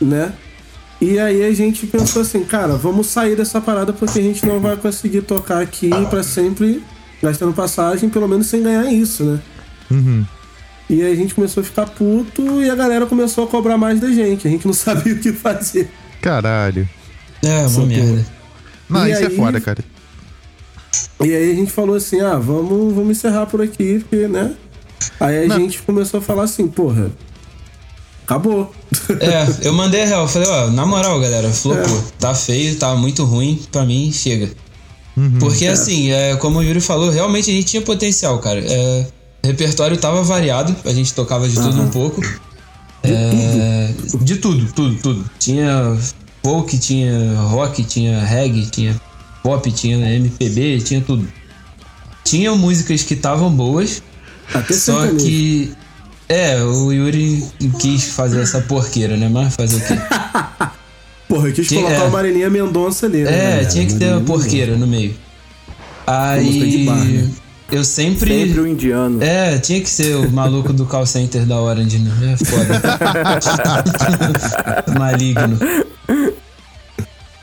né? 0.00 0.32
E 1.00 1.18
aí 1.18 1.44
a 1.44 1.52
gente 1.52 1.86
pensou 1.86 2.22
assim, 2.22 2.42
cara, 2.44 2.74
vamos 2.74 3.08
sair 3.08 3.36
dessa 3.36 3.60
parada 3.60 3.92
porque 3.92 4.18
a 4.18 4.22
gente 4.22 4.46
não 4.46 4.60
vai 4.60 4.76
conseguir 4.76 5.22
tocar 5.22 5.60
aqui 5.60 5.90
pra 6.08 6.22
sempre 6.22 6.82
gastando 7.22 7.52
passagem, 7.52 8.08
pelo 8.08 8.26
menos 8.26 8.46
sem 8.46 8.62
ganhar 8.62 8.90
isso, 8.90 9.22
né? 9.24 9.40
E 10.88 11.02
aí 11.02 11.12
a 11.12 11.16
gente 11.16 11.34
começou 11.34 11.60
a 11.62 11.64
ficar 11.64 11.86
puto 11.86 12.62
e 12.62 12.70
a 12.70 12.74
galera 12.74 13.06
começou 13.06 13.44
a 13.44 13.46
cobrar 13.48 13.76
mais 13.76 13.98
da 14.00 14.08
gente. 14.10 14.46
A 14.46 14.50
gente 14.50 14.66
não 14.66 14.74
sabia 14.74 15.14
o 15.14 15.18
que 15.18 15.32
fazer. 15.32 15.90
Caralho. 16.22 16.88
É, 17.42 17.66
uma 17.66 17.86
merda. 17.86 18.26
Não, 18.88 19.06
E 19.06 19.12
isso 19.12 19.22
é 19.22 19.26
aí- 19.26 19.36
foda, 19.36 19.60
cara. 19.60 19.84
E 21.20 21.34
aí 21.34 21.50
a 21.50 21.54
gente 21.54 21.72
falou 21.72 21.96
assim, 21.96 22.20
ah, 22.20 22.36
vamos, 22.38 22.94
vamos 22.94 23.10
encerrar 23.16 23.46
por 23.46 23.60
aqui, 23.62 23.98
porque, 24.00 24.28
né? 24.28 24.54
Aí 25.18 25.44
a 25.44 25.48
Não. 25.48 25.56
gente 25.60 25.82
começou 25.82 26.18
a 26.18 26.22
falar 26.22 26.44
assim, 26.44 26.68
porra, 26.68 27.10
acabou. 28.24 28.72
É, 29.20 29.66
eu 29.66 29.72
mandei 29.72 30.02
a 30.02 30.06
real. 30.06 30.22
eu 30.22 30.28
Falei, 30.28 30.48
ó, 30.48 30.70
na 30.70 30.84
moral, 30.86 31.18
galera, 31.20 31.50
flopou. 31.50 32.04
Tá 32.18 32.34
feio, 32.34 32.76
tá 32.76 32.94
muito 32.94 33.24
ruim. 33.24 33.60
Pra 33.72 33.84
mim, 33.84 34.10
chega. 34.12 34.50
Porque, 35.40 35.66
assim, 35.66 36.10
é, 36.12 36.36
como 36.36 36.58
o 36.58 36.62
Yuri 36.62 36.80
falou, 36.80 37.10
realmente 37.10 37.50
a 37.50 37.54
gente 37.54 37.66
tinha 37.66 37.82
potencial, 37.82 38.38
cara. 38.38 38.60
É, 38.62 39.06
o 39.46 39.48
repertório 39.48 39.96
tava 39.96 40.22
variado. 40.22 40.74
A 40.84 40.92
gente 40.92 41.14
tocava 41.14 41.48
de 41.48 41.54
tudo 41.54 41.80
um 41.80 41.88
pouco. 41.88 42.20
É, 43.02 43.90
de 44.20 44.36
tudo, 44.36 44.72
tudo, 44.72 44.96
tudo. 44.96 45.30
Tinha 45.38 45.96
folk, 46.42 46.76
tinha 46.78 47.38
rock, 47.40 47.84
tinha 47.84 48.24
reggae, 48.24 48.66
tinha 48.66 49.00
pop, 49.42 49.70
tinha 49.70 49.96
MPB, 50.16 50.80
tinha 50.80 51.00
tudo. 51.00 51.26
Tinha 52.24 52.52
músicas 52.56 53.04
que 53.04 53.14
estavam 53.14 53.50
boas, 53.50 54.02
Até 54.52 54.74
só 54.74 55.06
que. 55.06 55.72
É, 56.28 56.60
o 56.60 56.90
Yuri 56.90 57.44
quis 57.78 58.06
fazer 58.08 58.40
essa 58.40 58.60
porqueira, 58.60 59.16
né? 59.16 59.28
Mas 59.28 59.54
fazer 59.54 59.76
o 59.76 59.80
quê? 59.86 59.94
Porra, 61.28 61.48
eu 61.48 61.52
quis 61.52 61.68
Tinha- 61.68 61.82
colocar 61.82 62.02
é. 62.02 62.06
a 62.06 62.10
Marilinha 62.10 62.50
Mendonça 62.50 63.06
ali, 63.06 63.22
né? 63.22 63.30
É, 63.30 63.42
galera? 63.50 63.66
tinha 63.66 63.86
que 63.86 63.94
ter 63.94 64.06
uma 64.06 64.14
Marília 64.14 64.34
porqueira 64.34 64.76
no 64.76 64.86
meio. 64.88 65.10
de 65.10 65.16
Aí. 66.08 67.30
Eu 67.70 67.82
sempre. 67.82 68.46
Sempre 68.46 68.60
o 68.60 68.66
indiano. 68.66 69.22
É, 69.22 69.58
tinha 69.58 69.80
que 69.80 69.90
ser 69.90 70.14
o 70.16 70.30
maluco 70.30 70.72
do 70.72 70.86
call 70.86 71.06
center 71.06 71.44
da 71.44 71.60
Orange, 71.60 71.98
né? 71.98 72.34
É 72.34 72.44
foda. 72.44 72.80
Maligno. 74.98 75.58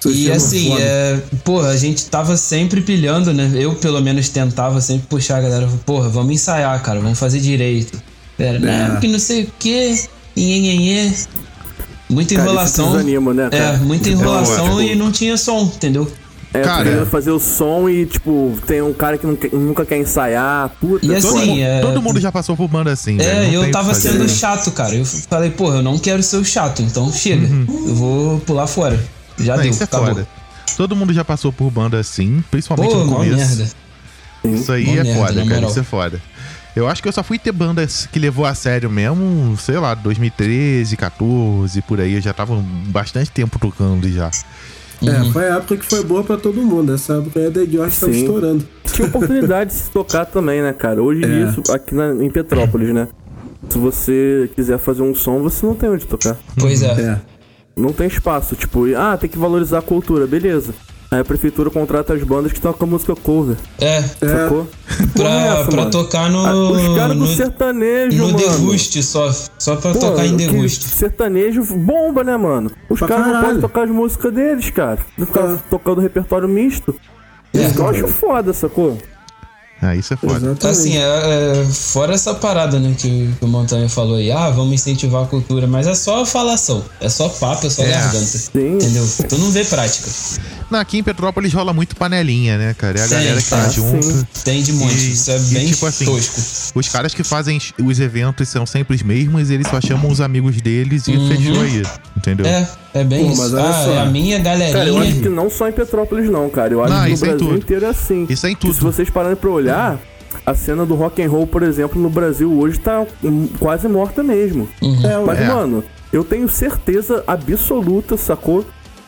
E 0.06 0.32
assim, 0.32 0.76
é, 0.80 1.20
porra, 1.44 1.70
a 1.70 1.78
gente 1.78 2.06
tava 2.06 2.36
sempre 2.36 2.82
pilhando, 2.82 3.34
né? 3.34 3.52
Eu, 3.56 3.76
pelo 3.76 4.02
menos, 4.02 4.30
tentava 4.30 4.82
sempre 4.82 5.08
puxar 5.08 5.38
a 5.38 5.42
galera. 5.42 5.70
Porra, 5.86 6.10
vamos 6.10 6.34
ensaiar, 6.34 6.82
cara, 6.82 7.00
vamos 7.00 7.20
fazer 7.20 7.40
direito. 7.40 8.02
Pera, 8.38 8.60
né? 8.60 8.98
Que 9.00 9.08
não 9.08 9.20
sei 9.20 9.44
o 9.44 9.52
quê. 9.60 9.98
Nhenhenhê. 10.36 11.12
Muita 12.10 12.36
Cara, 12.36 12.48
enrolação. 12.50 12.86
isso 12.88 12.98
desanima, 12.98 13.34
né, 13.34 13.50
é, 13.52 13.78
muita 13.78 14.10
enrolação 14.10 14.78
tipo, 14.78 14.82
e 14.82 14.96
não 14.96 15.12
tinha 15.12 15.36
som, 15.36 15.64
entendeu? 15.64 16.10
É, 16.54 16.62
Cara, 16.62 16.84
querendo 16.84 17.06
fazer 17.08 17.32
o 17.32 17.40
som 17.40 17.90
e, 17.90 18.06
tipo, 18.06 18.56
tem 18.68 18.80
um 18.82 18.94
cara 18.94 19.18
que 19.18 19.36
quer- 19.38 19.52
nunca 19.54 19.84
quer 19.86 19.98
ensaiar. 19.98 20.70
Puta, 20.80 21.04
E. 21.04 21.10
Todo, 21.22 21.38
assim, 21.38 21.48
mundo, 21.48 21.62
é- 21.62 21.82
todo 21.82 22.02
mundo 22.02 22.20
já 22.20 22.32
passou 22.32 22.56
por 22.56 22.68
banda 22.68 22.92
assim. 22.92 23.20
É, 23.20 23.50
eu 23.54 23.72
tava 23.72 23.94
sendo 23.96 24.30
chato, 24.30 24.70
cara. 24.72 24.94
Eu 24.94 25.04
falei, 25.06 25.50
porra, 25.50 25.78
eu 25.78 25.82
não 25.82 25.98
quero 25.98 26.22
ser 26.22 26.38
o 26.38 26.46
chato, 26.46 26.82
então 26.84 27.12
chega. 27.12 27.48
Eu 27.48 27.96
vou 27.96 28.40
pular 28.42 28.68
fora. 28.68 29.04
Já 29.40 29.56
Não, 29.56 29.64
deu, 29.64 29.72
isso 29.72 29.82
é 29.82 29.86
acabou. 29.86 30.08
foda. 30.10 30.28
Todo 30.78 30.96
mundo 30.96 31.12
já 31.12 31.26
passou 31.26 31.52
por 31.52 31.72
banda 31.72 32.00
assim, 32.00 32.44
principalmente 32.52 32.92
Pô, 32.92 33.04
no 33.04 33.16
começo. 33.16 33.36
merda. 33.36 33.68
Isso 34.44 34.72
aí 34.72 34.86
Mó 34.86 34.92
é 34.92 35.04
merda, 35.04 35.14
foda, 35.20 35.34
cara. 35.34 35.46
moral. 35.56 35.70
Isso 35.72 35.80
é 35.80 35.84
foda. 35.84 36.22
Eu 36.76 36.88
acho 36.88 37.02
que 37.02 37.08
eu 37.08 37.12
só 37.14 37.24
fui 37.24 37.38
ter 37.40 37.52
banda 37.52 37.88
que 38.12 38.18
levou 38.20 38.46
a 38.46 38.54
sério 38.56 38.90
mesmo, 38.90 39.56
sei 39.58 39.78
lá, 39.78 39.94
2013, 39.94 40.98
14, 40.98 41.82
por 41.84 42.00
aí. 42.02 42.14
Eu 42.14 42.22
já 42.22 42.34
tava 42.34 42.56
bastante 42.88 43.30
tempo 43.32 43.58
tocando 43.60 44.10
já. 44.12 44.30
É, 45.10 45.32
foi 45.32 45.50
a 45.50 45.56
época 45.58 45.78
que 45.78 45.86
foi 45.86 46.04
boa 46.04 46.24
pra 46.24 46.38
todo 46.38 46.62
mundo. 46.62 46.94
Essa 46.94 47.16
época 47.16 47.40
aí 47.40 47.48
a 47.48 47.52
The 47.52 47.66
George 47.66 48.00
tava 48.00 48.14
Sim. 48.14 48.20
estourando. 48.22 48.66
Tinha 48.86 49.08
oportunidade 49.08 49.70
de 49.72 49.76
se 49.78 49.90
tocar 49.92 50.26
também, 50.26 50.62
né, 50.62 50.72
cara? 50.74 51.02
Hoje 51.02 51.24
É. 51.24 51.50
isso, 51.50 51.62
aqui 51.72 51.94
na- 51.96 52.14
em 52.24 52.30
Petrópolis, 52.30 52.94
né? 52.94 53.08
Se 53.70 53.78
você 53.78 54.50
quiser 54.56 54.78
fazer 54.78 55.02
um 55.02 55.16
som, 55.16 55.40
você 55.42 55.66
não 55.66 55.74
tem 55.74 55.90
onde 55.90 56.06
tocar. 56.06 56.38
Pois 56.60 56.82
é. 56.84 56.92
É. 56.92 57.22
Não 57.76 57.92
tem 57.92 58.08
espaço. 58.08 58.56
Tipo, 58.56 58.86
ah, 58.96 59.18
tem 59.18 59.30
que 59.30 59.38
valorizar 59.38 59.80
a 59.80 59.82
cultura, 59.82 60.28
beleza. 60.28 60.74
Aí 61.14 61.20
a 61.20 61.24
prefeitura 61.26 61.70
contrata 61.70 62.14
as 62.14 62.24
bandas 62.24 62.52
que 62.52 62.60
tocam 62.60 62.88
música 62.88 63.16
cover, 63.16 63.56
É, 63.80 64.02
sacou? 64.02 64.66
Porra, 64.68 65.08
pra, 65.14 65.30
é 65.30 65.48
essa, 65.60 65.64
pra 65.66 65.78
mano? 65.78 65.92
tocar 65.92 66.30
no. 66.32 66.44
Ah, 66.46 66.56
Os 66.72 66.96
caras 66.96 67.16
do 67.18 67.26
no, 67.26 67.28
sertanejo, 67.28 68.18
no 68.18 68.26
mano. 68.32 68.38
deguste 68.38 69.04
só. 69.04 69.32
Só 69.60 69.76
pra 69.76 69.92
Pô, 69.94 70.00
tocar 70.00 70.26
em 70.26 70.36
deguste. 70.36 70.86
Sertanejo 70.86 71.64
bomba, 71.78 72.24
né, 72.24 72.36
mano? 72.36 72.72
Os 72.90 73.00
caras 73.00 73.28
não 73.28 73.42
podem 73.42 73.62
tocar 73.62 73.84
as 73.84 73.92
músicas 73.92 74.34
deles, 74.34 74.70
cara. 74.72 75.00
Não 75.16 75.28
ficar 75.28 75.54
É. 75.54 75.58
tocando 75.70 76.02
repertório 76.02 76.50
misto. 76.50 76.96
É. 77.54 77.60
Isso 77.66 77.76
que 77.76 77.80
eu 77.82 77.88
acho 77.90 78.08
foda, 78.08 78.52
sacou? 78.52 78.98
Ah, 79.86 79.96
isso 79.98 80.14
é 80.14 80.18
foda. 80.18 80.34
Exatamente. 80.38 80.66
Assim, 80.68 80.98
é, 80.98 81.02
é, 81.62 81.66
fora 81.66 82.14
essa 82.14 82.34
parada, 82.34 82.80
né, 82.80 82.96
que, 82.98 83.30
que 83.38 83.44
o 83.44 83.48
Montanha 83.50 83.90
falou 83.90 84.16
aí, 84.16 84.32
ah, 84.32 84.50
vamos 84.50 84.72
incentivar 84.74 85.24
a 85.24 85.28
cultura, 85.28 85.68
mas 85.68 85.86
é 85.88 85.94
só 85.94 86.26
falação, 86.26 86.82
é 87.02 87.10
só 87.10 87.28
papo, 87.28 87.68
é 87.68 87.70
só 87.70 87.84
É. 87.84 87.90
garganta. 87.92 88.26
Sim. 88.26 88.76
Entendeu? 88.76 89.06
Tu 89.28 89.38
não 89.38 89.52
vê 89.52 89.66
prática. 89.66 90.10
Aqui 90.80 90.98
em 90.98 91.04
Petrópolis 91.04 91.54
rola 91.54 91.74
muito 91.74 91.96
panelinha, 91.96 92.58
né, 92.58 92.74
cara? 92.78 93.00
É 93.00 93.02
a 93.04 93.08
Sim, 93.08 93.14
galera 93.16 93.42
que 93.42 93.50
tá 93.50 93.64
tá, 93.64 93.70
junto. 93.70 94.04
sim. 94.04 94.26
Tem 94.44 94.62
de 94.64 94.72
E- 94.72 95.12
isso 95.14 95.32
é 95.32 95.38
e, 95.38 95.40
bem 95.54 95.68
tipo 95.68 95.86
assim, 95.86 96.06
tosco. 96.06 96.80
Os 96.80 96.90
caras 96.90 97.14
que 97.14 97.24
fazem 97.24 97.60
os 97.82 98.00
eventos 98.00 98.48
são 98.50 98.66
sempre 98.66 98.96
os 98.96 99.02
mesmos, 99.04 99.50
eles 99.50 99.68
só 99.68 99.80
chamam 99.82 100.12
os 100.12 100.20
amigos 100.22 100.60
deles 100.62 101.08
e 101.08 101.12
Uhum. 101.12 101.28
fechou 101.30 101.62
aí. 101.62 101.84
Entendeu? 102.18 102.46
É, 102.46 102.68
é 102.94 103.04
bem 103.04 103.26
Pô, 103.28 103.34
isso. 103.34 103.58
Ah, 103.58 103.74
só. 103.86 103.92
é 103.94 104.00
a 104.00 104.06
minha 104.06 104.40
galerinha. 104.40 104.78
Cara, 104.78 104.90
eu 104.90 104.98
acho 104.98 105.14
que 105.20 105.30
não 105.30 105.50
só 105.50 105.68
em 105.68 105.72
Petrópolis, 105.74 106.30
não, 106.30 106.50
cara. 106.50 106.74
Eu 106.74 106.84
acho 106.84 106.94
Não, 106.94 107.02
que 107.04 107.10
no 107.10 107.14
isso 107.16 107.26
é 107.26 107.28
Brasil 107.30 107.48
tudo. 107.48 107.58
inteiro 107.60 107.86
é 107.86 107.90
assim. 107.90 108.26
Isso 108.30 108.46
é 108.48 108.52
em 108.52 108.56
tudo. 108.56 108.74
se 108.74 108.82
vocês 108.82 109.10
pararem 109.10 109.36
pra 109.36 109.50
olhar, 109.50 110.00
a 110.46 110.54
cena 110.56 110.86
do 110.86 110.96
rock 110.96 111.22
and 111.22 111.30
roll, 111.30 111.46
por 111.48 111.64
exemplo, 111.64 112.02
no 112.02 112.10
Brasil 112.10 112.52
hoje 112.58 112.80
tá 112.80 113.06
hum, 113.24 113.48
quase 113.60 113.88
morta 113.88 114.22
mesmo. 114.24 114.68
É, 114.82 115.18
Mas, 115.26 115.40
É. 115.40 115.48
mano, 115.48 115.84
eu 116.12 116.24
tenho 116.24 116.48
certeza 116.50 117.24
absoluta, 117.28 118.18
sacou? 118.18 118.66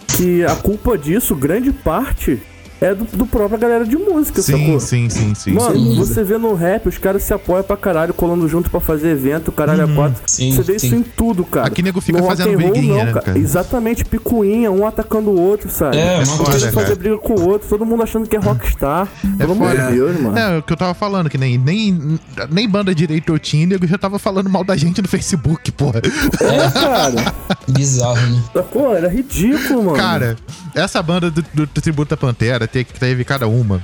Que 0.07 0.45
a 0.45 0.55
culpa 0.55 0.97
disso, 0.97 1.35
grande 1.35 1.71
parte, 1.71 2.41
é 2.85 2.95
do, 2.95 3.05
do 3.05 3.25
própria 3.25 3.57
galera 3.57 3.85
de 3.85 3.95
música, 3.97 4.41
Sim, 4.41 4.59
sacou? 4.59 4.79
sim, 4.79 5.09
sim, 5.09 5.33
sim. 5.35 5.51
Mano, 5.53 5.73
dúvida. 5.73 5.95
você 6.05 6.23
vê 6.23 6.37
no 6.37 6.53
rap, 6.53 6.87
os 6.87 6.97
caras 6.97 7.23
se 7.23 7.33
apoiam 7.33 7.63
pra 7.63 7.75
caralho, 7.77 8.13
colando 8.13 8.47
junto 8.47 8.69
pra 8.69 8.79
fazer 8.79 9.09
evento, 9.09 9.51
caralho 9.51 9.83
a 9.83 9.87
quatro. 9.87 10.21
Sim, 10.27 10.51
você 10.55 10.61
vê 10.63 10.79
sim. 10.79 10.87
isso 10.87 10.95
em 10.95 11.03
tudo, 11.03 11.43
cara. 11.43 11.67
Aqui 11.67 11.81
nego 11.81 11.99
fica 12.01 12.19
No 12.19 12.27
fazendo 12.27 12.55
briguinha, 12.55 13.05
não, 13.05 13.13
né, 13.13 13.21
cara? 13.21 13.37
Exatamente, 13.37 14.05
picuinha, 14.05 14.71
um 14.71 14.85
atacando 14.85 15.29
o 15.31 15.39
outro, 15.41 15.69
sabe? 15.69 15.97
É, 15.97 16.21
É 16.21 16.25
foda, 16.25 16.51
fazer 16.51 16.71
cara. 16.71 16.95
briga 16.95 17.17
com 17.17 17.33
o 17.33 17.49
outro, 17.49 17.67
todo 17.67 17.85
mundo 17.85 18.03
achando 18.03 18.27
que 18.27 18.35
é 18.35 18.39
rockstar. 18.39 19.07
Pelo 19.37 19.53
amor 19.53 19.75
de 19.75 19.93
Deus, 19.93 20.19
mano. 20.19 20.37
É, 20.37 20.57
o 20.57 20.63
que 20.63 20.71
eu 20.73 20.77
tava 20.77 20.93
falando, 20.93 21.29
que 21.29 21.37
nem, 21.37 21.57
nem, 21.57 22.19
nem 22.51 22.69
banda 22.69 22.93
direito 22.93 23.33
eu 23.33 23.39
tinha, 23.39 23.65
nego 23.65 23.85
já 23.87 23.97
tava 23.97 24.19
falando 24.19 24.49
mal 24.49 24.63
da 24.63 24.75
gente 24.75 25.01
no 25.01 25.07
Facebook, 25.07 25.71
porra. 25.71 26.01
É, 26.41 26.71
cara. 26.71 27.33
Bizarro, 27.67 28.15
né? 28.21 28.43
Sacou? 28.53 28.95
Era 28.95 29.07
ridículo, 29.09 29.83
mano. 29.83 29.97
Cara, 29.97 30.35
essa 30.73 31.01
banda 31.01 31.31
do, 31.31 31.41
do, 31.53 31.65
do 31.65 31.81
Tributo 31.81 32.13
à 32.13 32.17
Pantera 32.17 32.67
te- 32.83 32.93
teve 32.99 33.23
cada 33.23 33.47
uma. 33.47 33.81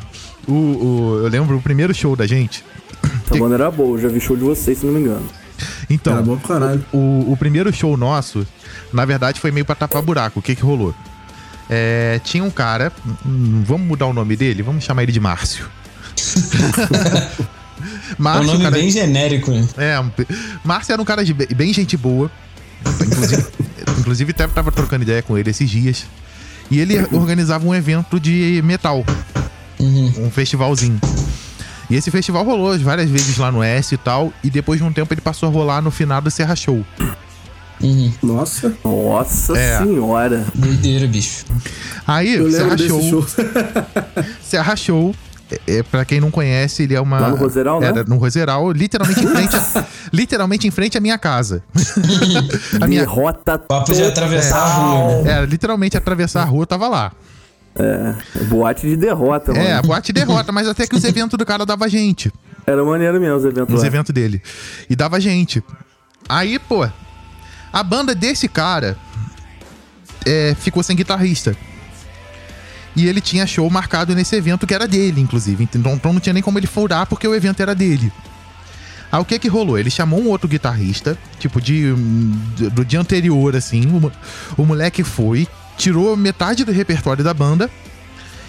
O, 0.47 0.51
o- 0.53 1.19
eu 1.23 1.27
lembro 1.29 1.57
o 1.57 1.61
primeiro 1.61 1.93
show 1.93 2.15
da 2.15 2.25
gente. 2.27 2.63
Essa 3.25 3.39
banda 3.39 3.55
era 3.55 3.71
boa, 3.71 3.97
eu 3.97 4.01
já 4.01 4.07
vi 4.09 4.19
show 4.19 4.35
de 4.35 4.43
vocês, 4.43 4.77
se 4.79 4.85
não 4.85 4.93
me 4.93 4.99
engano. 5.01 5.25
Então, 5.89 6.13
Era 6.13 6.21
bom 6.21 6.37
pra 6.37 6.47
caralho. 6.59 6.83
o, 6.91 7.31
o 7.31 7.37
primeiro 7.37 7.71
show 7.73 7.95
nosso, 7.95 8.45
na 8.91 9.05
verdade, 9.05 9.39
foi 9.39 9.51
meio 9.51 9.65
pra 9.65 9.75
tapar 9.75 10.01
buraco. 10.01 10.39
O 10.39 10.41
que 10.41 10.55
que 10.55 10.61
rolou? 10.63 10.93
É, 11.69 12.19
tinha 12.23 12.43
um 12.43 12.49
cara, 12.51 12.91
hum, 13.25 13.63
vamos 13.65 13.87
mudar 13.87 14.07
o 14.07 14.13
nome 14.13 14.35
dele? 14.35 14.61
Vamos 14.63 14.83
chamar 14.83 15.03
ele 15.03 15.11
de 15.11 15.19
Márcio. 15.19 15.65
É 18.11 18.19
um 18.19 18.23
Márcio, 18.23 18.45
nome 18.47 18.63
cara, 18.63 18.75
bem 18.75 18.91
genérico, 18.91 19.49
né? 19.51 19.67
É, 19.77 20.03
Márcio 20.63 20.93
era 20.93 21.01
um 21.01 21.05
cara 21.05 21.25
de 21.25 21.33
be- 21.33 21.47
bem 21.55 21.73
gente 21.73 21.97
boa. 21.97 22.29
Inclusive, 22.85 23.45
inclusive 23.99 24.31
até 24.31 24.47
tava 24.47 24.71
trocando 24.71 25.03
ideia 25.03 25.21
com 25.23 25.35
ele 25.37 25.49
esses 25.49 25.67
dias. 25.69 26.05
E 26.71 26.79
ele 26.79 26.97
organizava 27.11 27.67
um 27.67 27.75
evento 27.75 28.19
de 28.19 28.61
metal. 28.63 29.05
Um 29.79 30.31
festivalzinho. 30.31 30.99
E 31.89 31.95
esse 31.95 32.09
festival 32.09 32.45
rolou 32.45 32.77
várias 32.79 33.09
vezes 33.09 33.37
lá 33.37 33.51
no 33.51 33.61
S 33.61 33.93
e 33.93 33.97
tal. 33.97 34.31
E 34.43 34.49
depois 34.49 34.79
de 34.79 34.85
um 34.85 34.93
tempo 34.93 35.13
ele 35.13 35.19
passou 35.21 35.49
a 35.49 35.51
rolar 35.51 35.81
no 35.81 35.91
final 35.91 36.21
do 36.21 36.31
Serra 36.31 36.55
Show. 36.55 36.85
Uhum. 37.81 38.13
Nossa, 38.23 38.73
Nossa 38.85 39.57
É. 39.57 39.79
senhora. 39.79 40.45
Doideira, 40.55 41.07
bicho. 41.07 41.43
Aí, 42.07 42.35
eu 42.35 42.49
Serra 42.51 42.77
show. 42.77 43.25
Serra 44.41 44.75
Show. 44.75 45.15
É, 45.51 45.77
é, 45.79 45.83
pra 45.83 46.05
quem 46.05 46.21
não 46.21 46.31
conhece, 46.31 46.83
ele 46.83 46.95
é 46.95 47.01
uma. 47.01 47.19
Lá 47.19 47.29
no 47.29 47.35
Roseral, 47.35 47.81
né? 47.81 47.87
Era 47.87 48.03
no 48.05 48.17
Roseral, 48.17 48.71
literalmente 48.71 49.23
em 49.23 49.27
frente, 49.29 49.55
a, 49.55 49.85
literalmente 50.13 50.67
em 50.67 50.71
frente 50.71 50.97
à 50.97 51.01
minha 51.01 51.17
casa. 51.17 51.61
a 52.79 52.87
minha, 52.87 53.01
Derrota 53.01 53.59
Papo 53.59 53.93
de 53.93 54.01
atravessar 54.03 54.57
a 54.57 54.69
total. 54.75 55.07
rua, 55.09 55.21
né? 55.23 55.43
é, 55.43 55.45
literalmente 55.45 55.97
atravessar 55.97 56.41
a 56.43 56.45
rua, 56.45 56.63
eu 56.63 56.67
tava 56.67 56.87
lá. 56.87 57.11
É, 57.75 58.13
boate 58.45 58.87
de 58.87 58.97
derrota, 58.97 59.51
É, 59.53 59.71
a 59.71 59.75
mano. 59.75 59.87
boate 59.87 60.11
derrota, 60.13 60.51
mas 60.51 60.67
até 60.67 60.85
que 60.87 60.95
os 60.95 61.03
eventos 61.03 61.37
do 61.37 61.45
cara 61.45 61.65
dava 61.65 61.87
gente. 61.89 62.31
Era 62.65 62.83
maneiro 62.83 63.19
mesmo 63.19 63.37
os 63.37 63.45
eventos 63.45 63.81
lá. 63.81 63.87
eventos 63.87 64.13
dele. 64.13 64.41
E 64.89 64.95
dava 64.95 65.19
gente. 65.19 65.63
Aí, 66.29 66.59
pô, 66.59 66.87
a 67.73 67.83
banda 67.83 68.13
desse 68.13 68.47
cara 68.47 68.97
é, 70.25 70.55
ficou 70.59 70.83
sem 70.83 70.95
guitarrista. 70.95 71.55
E 72.95 73.07
ele 73.07 73.21
tinha 73.21 73.47
show 73.47 73.69
marcado 73.69 74.13
nesse 74.13 74.35
evento 74.35 74.67
que 74.67 74.73
era 74.73 74.87
dele, 74.87 75.21
inclusive. 75.21 75.63
Então, 75.63 75.93
então 75.93 76.13
não 76.13 76.19
tinha 76.19 76.33
nem 76.33 76.43
como 76.43 76.59
ele 76.59 76.67
furar 76.67 77.05
porque 77.05 77.27
o 77.27 77.33
evento 77.33 77.61
era 77.61 77.73
dele. 77.73 78.11
Aí 79.11 79.19
o 79.19 79.25
que 79.25 79.37
que 79.39 79.47
rolou? 79.47 79.77
Ele 79.77 79.89
chamou 79.89 80.21
um 80.21 80.27
outro 80.27 80.47
guitarrista, 80.47 81.17
tipo, 81.37 81.59
de, 81.59 81.93
do 82.71 82.85
dia 82.85 82.99
anterior, 82.99 83.55
assim. 83.55 83.85
O, 83.87 84.11
o 84.61 84.65
moleque 84.65 85.03
foi, 85.03 85.47
tirou 85.77 86.15
metade 86.15 86.63
do 86.63 86.71
repertório 86.71 87.23
da 87.23 87.33
banda 87.33 87.69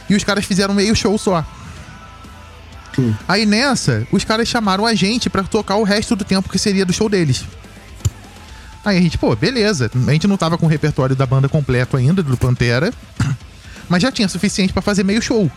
e 0.09 0.15
os 0.15 0.25
caras 0.25 0.45
fizeram 0.45 0.75
meio 0.75 0.95
show 0.95 1.17
só. 1.19 1.45
Aí 3.27 3.47
nessa, 3.47 4.07
os 4.13 4.23
caras 4.25 4.47
chamaram 4.47 4.85
a 4.85 4.95
gente 4.95 5.31
pra 5.31 5.43
tocar 5.43 5.77
o 5.77 5.83
resto 5.83 6.15
do 6.15 6.25
tempo 6.25 6.49
que 6.49 6.59
seria 6.59 6.85
do 6.85 6.93
show 6.93 7.09
deles. 7.09 7.45
Aí 8.85 8.99
a 8.99 9.01
gente, 9.01 9.17
pô, 9.17 9.35
beleza. 9.35 9.91
A 10.07 10.13
gente 10.13 10.27
não 10.27 10.37
tava 10.37 10.59
com 10.59 10.67
o 10.67 10.69
repertório 10.69 11.15
da 11.15 11.25
banda 11.25 11.49
completo 11.49 11.97
ainda, 11.97 12.23
do 12.23 12.37
Pantera, 12.37 12.93
mas 13.93 14.03
já 14.03 14.11
tinha 14.11 14.27
suficiente 14.27 14.73
pra 14.73 14.81
fazer 14.81 15.05
meio 15.05 15.21
show. 15.21 15.51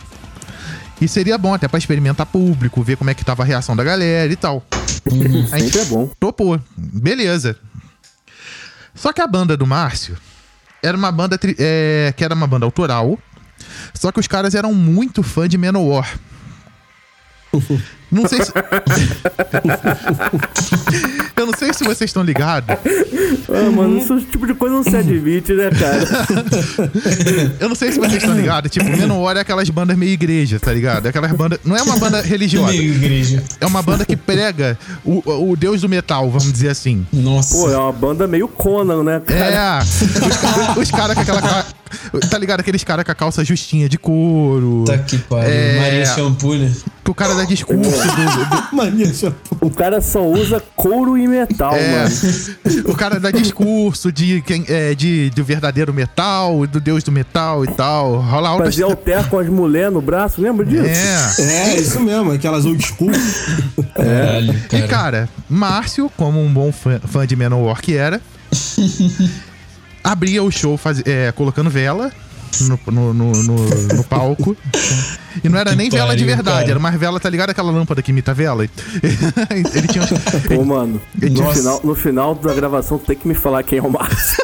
E 1.00 1.08
seria 1.08 1.38
bom 1.38 1.54
até 1.54 1.66
pra 1.66 1.78
experimentar 1.78 2.26
público, 2.26 2.82
ver 2.82 2.98
como 2.98 3.08
é 3.08 3.14
que 3.14 3.24
tava 3.24 3.42
a 3.42 3.46
reação 3.46 3.74
da 3.74 3.82
galera 3.82 4.30
e 4.30 4.36
tal. 4.36 4.62
A 5.06 5.10
gente 5.10 5.48
Sempre 5.48 5.80
é 5.80 5.84
bom. 5.86 6.10
topou. 6.20 6.60
Beleza. 6.76 7.56
Só 8.94 9.10
que 9.10 9.22
a 9.22 9.26
banda 9.26 9.56
do 9.56 9.66
Márcio 9.66 10.18
era 10.82 10.94
uma 10.96 11.10
banda 11.10 11.40
é, 11.58 12.12
que 12.14 12.22
era 12.22 12.34
uma 12.34 12.46
banda 12.46 12.66
autoral. 12.66 13.18
Só 13.94 14.12
que 14.12 14.20
os 14.20 14.26
caras 14.26 14.54
eram 14.54 14.74
muito 14.74 15.22
fã 15.22 15.48
de 15.48 15.56
Manowar. 15.56 16.18
Não 18.12 18.28
sei 18.28 18.44
se. 18.44 18.52
Eu 21.80 21.88
não 21.88 21.94
sei 21.94 21.94
se 21.94 21.98
vocês 21.98 22.10
estão 22.10 22.22
ligados. 22.22 22.76
Ah, 23.48 23.70
mano, 23.70 23.98
esse 23.98 24.20
tipo 24.26 24.46
de 24.46 24.54
coisa 24.54 24.74
não 24.74 24.82
se 24.82 24.96
admite, 24.96 25.52
né, 25.52 25.70
cara? 25.70 26.04
Eu 27.60 27.68
não 27.68 27.76
sei 27.76 27.92
se 27.92 27.98
vocês 27.98 28.16
estão 28.22 28.36
ligados. 28.36 28.70
Tipo, 28.70 28.84
Manowar 28.96 29.36
é 29.36 29.40
aquelas 29.40 29.68
bandas 29.70 29.96
meio 29.96 30.12
igreja, 30.12 30.58
tá 30.58 30.72
ligado? 30.72 31.06
É 31.06 31.08
Aquelas 31.10 31.32
bandas. 31.32 31.60
Não 31.64 31.76
é 31.76 31.82
uma 31.82 31.96
banda 31.96 32.20
religiosa. 32.20 32.72
Meio 32.72 32.94
igreja. 32.94 33.42
É 33.60 33.66
uma 33.66 33.82
banda 33.82 34.04
que 34.04 34.16
prega 34.16 34.78
o, 35.04 35.50
o 35.50 35.56
deus 35.56 35.80
do 35.80 35.88
metal, 35.88 36.28
vamos 36.30 36.52
dizer 36.52 36.68
assim. 36.68 37.06
Nossa. 37.12 37.54
Pô, 37.54 37.70
é 37.70 37.76
uma 37.76 37.92
banda 37.92 38.26
meio 38.26 38.48
Conan, 38.48 39.02
né, 39.02 39.20
cara? 39.24 39.40
É, 39.40 39.82
os, 39.82 40.82
os 40.82 40.90
caras 40.90 41.14
com 41.14 41.20
aquela. 41.20 41.66
Tá 42.30 42.38
ligado? 42.38 42.60
Aqueles 42.60 42.82
caras 42.84 43.04
com 43.04 43.12
a 43.12 43.14
calça 43.14 43.44
justinha 43.44 43.88
de 43.88 43.98
couro. 43.98 44.84
Tá 44.86 44.98
que 44.98 45.18
pariu. 45.18 45.50
É. 45.50 45.78
Maria 45.80 46.06
Shampoo, 46.06 46.54
né? 46.56 46.72
Que 47.04 47.10
o 47.10 47.14
cara 47.14 47.34
dá 47.34 47.44
discurso 47.44 47.90
do, 47.90 48.44
do- 48.46 48.66
Mania 48.76 49.14
shampoo. 49.14 49.58
O 49.60 49.70
cara 49.70 50.00
só 50.00 50.26
usa 50.26 50.60
couro 50.74 51.16
e 51.16 51.28
metal, 51.28 51.72
é, 51.72 51.92
mano. 52.02 52.10
o 52.86 52.96
cara 52.96 53.20
dá 53.20 53.30
discurso 53.30 54.10
de 54.10 54.42
quem 54.42 54.64
é 54.68 54.92
de 54.92 55.30
do 55.30 55.44
verdadeiro 55.44 55.94
metal, 55.94 56.66
do 56.66 56.80
deus 56.80 57.04
do 57.04 57.12
metal 57.12 57.64
e 57.64 57.68
tal. 57.68 58.16
Rola 58.20 58.48
altas. 58.48 58.66
Fazia 58.74 58.86
alter 58.86 59.28
com 59.28 59.38
as 59.38 59.48
mulheres 59.48 59.92
no 59.92 60.00
braço, 60.02 60.40
lembra 60.42 60.66
disso? 60.66 60.84
É. 60.84 61.42
É, 61.42 61.76
isso 61.76 62.00
mesmo, 62.00 62.32
aquelas 62.32 62.64
old 62.64 62.84
school. 62.84 63.12
Caralho, 63.94 64.52
E 64.52 64.68
cara. 64.68 64.88
cara, 64.88 65.28
Márcio, 65.48 66.10
como 66.16 66.42
um 66.42 66.52
bom 66.52 66.72
fã, 66.72 66.98
fã 67.06 67.24
de 67.24 67.36
Manowar 67.36 67.80
que 67.80 67.96
era, 67.96 68.20
abria 70.10 70.42
o 70.42 70.50
show 70.50 70.76
faz, 70.76 71.02
é, 71.04 71.32
colocando 71.32 71.68
vela 71.70 72.10
no, 72.60 72.78
no, 72.92 73.12
no, 73.14 73.32
no- 73.42 73.68
no 73.96 74.04
palco. 74.04 74.56
E 75.44 75.48
não 75.48 75.58
era 75.58 75.70
Que 75.70 75.76
nem 75.76 75.90
vela 75.90 76.16
de 76.16 76.22
pariu, 76.24 76.36
verdade, 76.36 76.58
cara. 76.60 76.70
era 76.70 76.78
mais 76.80 76.98
vela, 76.98 77.20
tá 77.20 77.28
ligado? 77.28 77.50
Aquela 77.50 77.70
lâmpada 77.70 78.00
que 78.00 78.10
imita 78.10 78.32
vela. 78.32 78.64
Ele 79.74 79.88
tinha. 79.88 80.06
Pô, 80.56 80.64
mano, 80.64 81.00
no 81.14 81.28
Nossa. 81.42 81.58
final, 81.58 81.80
no 81.84 81.94
final 81.94 82.34
da 82.34 82.54
gravação 82.54 82.98
tem 82.98 83.16
que 83.16 83.28
me 83.28 83.34
falar 83.34 83.62
quem 83.62 83.78
é 83.78 83.82
o 83.82 83.90
Márcio. 83.90 84.42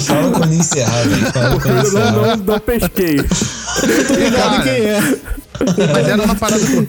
Fala 0.00 0.30
quando 0.32 0.54
encerrar, 0.54 1.02
velho. 1.02 1.32
Fala 1.32 1.60
quando 1.60 1.76
Eu 1.76 1.92
não, 1.92 2.12
não, 2.12 2.36
não 2.36 2.60
pesquei. 2.60 3.16
Ligado 3.16 4.36
Cara, 4.36 4.62
quem 4.62 4.72
é. 4.72 5.00
Mas 5.92 6.08
era 6.08 6.22
uma 6.22 6.34
parada. 6.34 6.86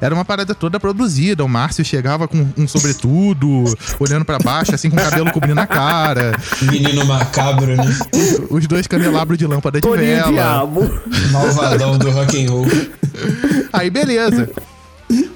Era 0.00 0.14
uma 0.14 0.24
parada 0.24 0.54
toda 0.54 0.78
produzida. 0.78 1.44
O 1.44 1.48
Márcio 1.48 1.84
chegava 1.84 2.28
com 2.28 2.46
um 2.56 2.68
sobretudo, 2.68 3.64
olhando 3.98 4.24
pra 4.24 4.38
baixo, 4.38 4.74
assim, 4.74 4.90
com 4.90 4.96
o 4.96 5.00
cabelo 5.00 5.30
cobrindo 5.32 5.60
a 5.60 5.66
cara. 5.66 6.32
Menino 6.62 7.04
macabro, 7.06 7.76
né? 7.76 7.84
Os 8.50 8.66
dois 8.66 8.86
candelabros 8.86 9.38
de 9.38 9.46
lâmpada 9.46 9.80
de 9.80 9.88
Toninho 9.88 10.06
vela. 10.06 10.32
Diabo. 10.32 11.00
Malvadão 11.30 11.98
do 11.98 12.10
rock 12.10 12.44
and 12.44 12.50
roll. 12.50 12.66
Aí, 13.72 13.90
beleza. 13.90 14.50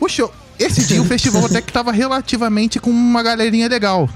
O 0.01 0.09
show. 0.09 0.33
Esse 0.59 0.87
dia 0.87 1.01
o 1.01 1.05
festival 1.05 1.47
até 1.47 1.61
que 1.61 1.73
tava 1.73 1.91
relativamente 1.91 2.79
com 2.79 2.91
uma 2.91 3.23
galerinha 3.23 3.69
legal. 3.69 4.09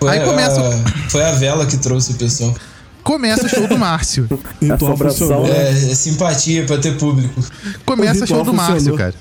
Foi, 0.00 0.10
Aí 0.10 0.24
começa- 0.24 0.60
a, 0.60 1.10
foi 1.10 1.22
a 1.24 1.32
vela 1.32 1.66
que 1.66 1.76
trouxe 1.76 2.12
o 2.12 2.14
pessoal. 2.14 2.54
Começa 3.02 3.46
o 3.46 3.48
show 3.48 3.66
do 3.66 3.78
Márcio. 3.78 4.24
Ritual 4.60 4.74
Assombração, 4.92 5.28
funcionou. 5.28 5.46
É, 5.46 5.70
é 5.70 5.94
simpatia 5.94 6.64
pra 6.66 6.78
ter 6.78 6.96
público. 6.98 7.42
Começa 7.84 8.20
O 8.20 8.24
o 8.24 8.26
show 8.26 8.44
do 8.44 8.52
Márcio, 8.52 8.76
funcionou. 8.76 8.98
cara. 8.98 9.14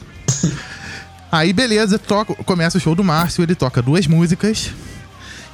Aí, 1.32 1.52
beleza, 1.54 1.98
toca, 2.00 2.34
começa 2.44 2.78
o 2.78 2.82
show 2.82 2.94
do 2.96 3.04
Márcio, 3.04 3.44
ele 3.44 3.56
toca 3.56 3.82
duas 3.82 4.06
músicas. 4.08 4.72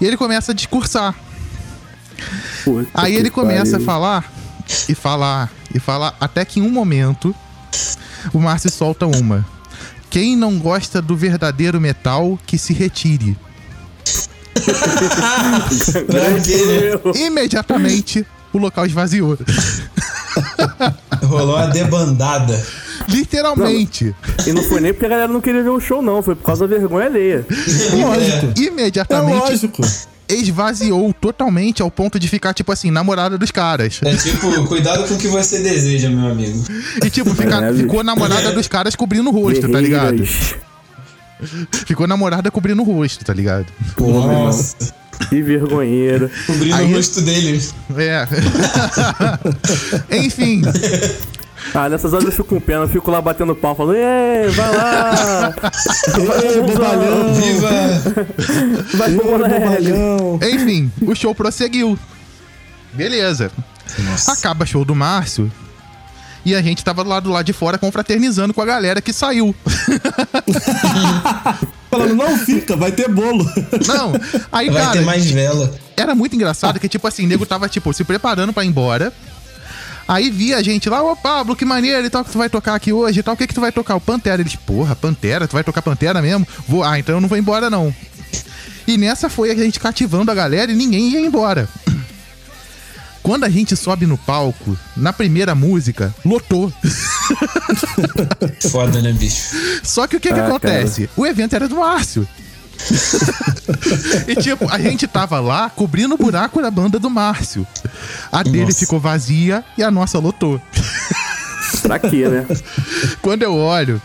E 0.02 0.06
ele 0.06 0.18
começa 0.18 0.52
a 0.52 0.56
discursar. 0.56 1.16
Puta 2.64 2.90
Aí 2.94 3.16
ele 3.16 3.30
começa 3.30 3.72
pariu. 3.72 3.84
a 3.84 3.86
falar 3.86 4.34
e 4.88 4.96
falar 4.96 5.52
e 5.74 5.80
falar 5.80 6.16
até 6.20 6.46
que 6.46 6.60
em 6.60 6.64
um 6.64 6.70
momento 6.70 7.36
o 8.34 8.40
Márcio 8.40 8.70
solta 8.72 9.06
uma. 9.06 9.46
Quem 10.10 10.36
não 10.36 10.60
gosta 10.60 11.02
do 11.02 11.16
verdadeiro 11.16 11.82
metal, 11.82 12.38
que 12.46 12.58
se 12.58 12.74
retire. 12.74 13.36
Imediatamente 17.16 18.26
o 18.52 18.58
local 18.58 18.86
esvaziou. 18.86 19.38
Rolou 21.24 21.56
uma 21.56 21.68
debandada. 21.68 22.64
Literalmente. 23.10 24.16
E 24.46 24.54
não 24.54 24.64
foi 24.64 24.80
nem 24.80 24.94
porque 24.94 25.06
a 25.06 25.10
galera 25.10 25.28
não 25.32 25.42
queria 25.42 25.64
ver 25.64 25.70
o 25.70 25.80
show, 25.80 26.02
não. 26.02 26.22
Foi 26.24 26.36
por 26.36 26.44
causa 26.46 26.68
da 26.68 26.76
vergonha 26.78 27.08
alheia. 27.08 27.46
Lógico. 28.00 28.54
É 28.58 28.62
Imediatamente 28.64 29.40
lógico. 29.40 29.82
esvaziou 30.30 31.14
totalmente 31.14 31.82
ao 31.82 31.92
ponto 31.92 32.18
de 32.20 32.28
ficar, 32.28 32.54
tipo 32.54 32.72
assim, 32.72 32.92
namorada 32.92 33.38
dos 33.38 33.52
caras. 33.52 34.00
É 34.04 34.16
tipo, 34.16 34.66
cuidado 34.68 35.08
com 35.08 35.16
o 35.16 35.18
que 35.18 35.28
você 35.28 35.60
deseja, 35.60 36.10
meu 36.10 36.32
amigo. 36.32 36.64
E 37.04 37.10
tipo, 37.10 37.34
fica- 37.36 37.66
É, 37.66 37.74
ficou 37.74 38.04
namorada 38.04 38.52
dos 38.52 38.68
caras 38.68 38.96
cobrindo 38.96 39.30
o 39.30 39.34
rosto, 39.34 39.68
tá 39.70 39.80
ligado? 39.82 40.24
Ficou 41.86 42.08
namorada 42.08 42.50
cobrindo 42.52 42.82
o 42.82 42.86
rosto, 42.86 43.24
tá 43.26 43.34
ligado? 43.34 43.66
Nossa. 44.00 44.94
Que 45.30 45.42
vergonheira. 45.42 46.30
Cobrindo 46.48 46.76
Aí- 46.76 46.92
o 46.92 46.96
rosto 46.96 47.22
dele. 47.22 47.62
É. 47.98 48.28
Enfim, 50.18 50.62
Ah, 51.74 51.88
nessas 51.88 52.12
horas 52.14 52.26
eu 52.26 52.32
fico 52.32 52.44
com 52.50 52.60
pena, 52.60 52.82
eu 52.84 52.90
fico 52.90 53.10
lá 53.10 53.22
batendo 53.22 53.56
pau, 53.56 53.74
falando, 53.76 53.96
ei, 53.96 54.50
vai 54.50 54.76
lá! 54.76 55.56
Ei, 56.44 56.62
bobalhão. 56.62 57.34
Viva! 57.34 57.70
Vai 58.98 59.12
pro 59.16 59.30
Ei, 59.46 59.50
bobalhão. 59.50 60.40
enfim, 60.44 60.92
o 61.02 61.16
show 61.16 61.34
prosseguiu. 61.34 61.98
Beleza. 62.92 63.50
Nossa. 64.00 64.34
Acaba 64.34 64.66
show 64.66 64.84
do 64.84 64.94
Márcio. 64.94 65.50
E 66.46 66.54
a 66.54 66.62
gente 66.62 66.84
tava 66.84 67.04
lá 67.04 67.20
do 67.20 67.30
lado 67.32 67.46
de 67.46 67.54
fora 67.54 67.78
confraternizando 67.78 68.54
com 68.54 68.62
a 68.62 68.66
galera 68.66 69.02
que 69.02 69.14
saiu. 69.14 69.56
Falando, 71.90 72.16
não 72.16 72.38
fica, 72.40 72.76
vai 72.76 72.92
ter 72.92 73.08
bolo. 73.08 73.46
Não, 73.88 74.14
aí, 74.52 74.68
Vai 74.70 74.82
cara, 74.82 74.94
ter 74.94 75.06
mais 75.06 75.30
vela. 75.30 75.72
era 75.96 76.16
muito 76.16 76.36
engraçado 76.36 76.80
que, 76.80 76.90
tipo 76.90 77.08
assim, 77.08 77.24
o 77.26 77.28
nego 77.28 77.46
tava, 77.46 77.70
tipo, 77.70 77.94
se 77.94 78.04
preparando 78.04 78.52
pra 78.52 78.64
ir 78.64 78.68
embora. 78.68 79.14
Aí 80.08 80.32
via 80.32 80.58
a 80.58 80.64
gente 80.64 80.90
lá, 80.90 81.04
ô 81.04 81.16
Pablo, 81.16 81.56
que 81.56 81.64
maneiro 81.64 82.06
e 82.06 82.10
tal, 82.10 82.26
que 82.26 82.32
tu 82.32 82.38
vai 82.38 82.50
tocar 82.50 82.74
aqui 82.76 82.92
hoje 82.92 83.20
e 83.20 83.24
tal. 83.24 83.36
O 83.36 83.38
que 83.38 83.46
que 83.46 83.54
tu 83.54 83.62
vai 83.62 83.72
tocar? 83.72 83.96
O 83.96 84.02
Pantera. 84.02 84.42
Eles, 84.42 84.56
porra, 84.56 84.96
Pantera? 84.96 85.48
Tu 85.48 85.54
vai 85.54 85.64
tocar 85.64 85.82
Pantera 85.84 86.22
mesmo? 86.22 86.48
Vou, 86.68 86.84
ah, 86.84 86.98
então 86.98 87.16
eu 87.16 87.22
não 87.22 87.30
vou 87.30 87.38
embora 87.38 87.70
não. 87.70 87.94
E 88.88 88.98
nessa 88.98 89.30
foi 89.30 89.52
a 89.52 89.56
gente 89.56 89.80
cativando 89.80 90.32
a 90.32 90.36
galera 90.36 90.72
e 90.72 90.76
ninguém 90.76 91.12
ia 91.12 91.20
embora. 91.22 91.70
Quando 93.24 93.46
a 93.46 93.50
gente 93.50 93.74
sobe 93.76 94.06
no 94.06 94.18
palco, 94.18 94.78
na 94.98 95.14
primeira 95.14 95.56
música, 95.56 96.14
lotou. 96.26 96.72
Foda, 98.70 99.02
né, 99.02 99.14
bicho? 99.14 99.56
Só 99.82 100.06
que 100.08 100.18
o 100.18 100.20
que 100.20 100.32
que 100.34 100.40
Ah, 100.40 100.48
acontece? 100.48 101.10
O 101.16 101.26
evento 101.26 101.56
era 101.56 101.68
do 101.70 101.78
Márcio. 101.78 102.28
e 104.28 104.36
tipo, 104.36 104.68
a 104.70 104.78
gente 104.78 105.08
tava 105.08 105.40
lá 105.40 105.70
cobrindo 105.70 106.16
o 106.16 106.18
buraco 106.18 106.62
da 106.62 106.70
banda 106.70 107.00
do 107.00 107.10
Márcio. 107.10 107.66
A 108.32 108.44
dele 108.44 108.66
Nossa. 108.66 108.80
ficou 108.80 109.00
vazia 109.00 109.64
e 109.78 109.84
a 109.84 109.90
nossa 109.90 110.20
lotou. 110.20 110.62
Pra 111.82 111.98
quê, 112.00 112.28
né? 112.28 112.46
Quando 113.22 113.44
eu 113.44 113.56
olho, 113.56 114.02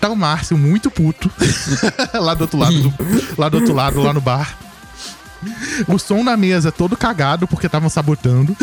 tá 0.00 0.08
o 0.08 0.16
Márcio 0.16 0.56
muito 0.56 0.90
puto. 0.90 1.30
lá 2.14 2.32
do 2.34 2.42
outro 2.42 2.58
lado, 2.58 2.80
do- 2.80 2.94
lá 3.36 3.48
do 3.50 3.58
outro 3.58 3.74
lado, 3.74 4.02
lá 4.02 4.12
no 4.14 4.20
bar. 4.22 4.56
O 5.88 5.98
som 5.98 6.22
na 6.22 6.36
mesa 6.36 6.70
todo 6.70 6.96
cagado 6.96 7.46
porque 7.48 7.66
estavam 7.66 7.88
sabotando. 7.88 8.56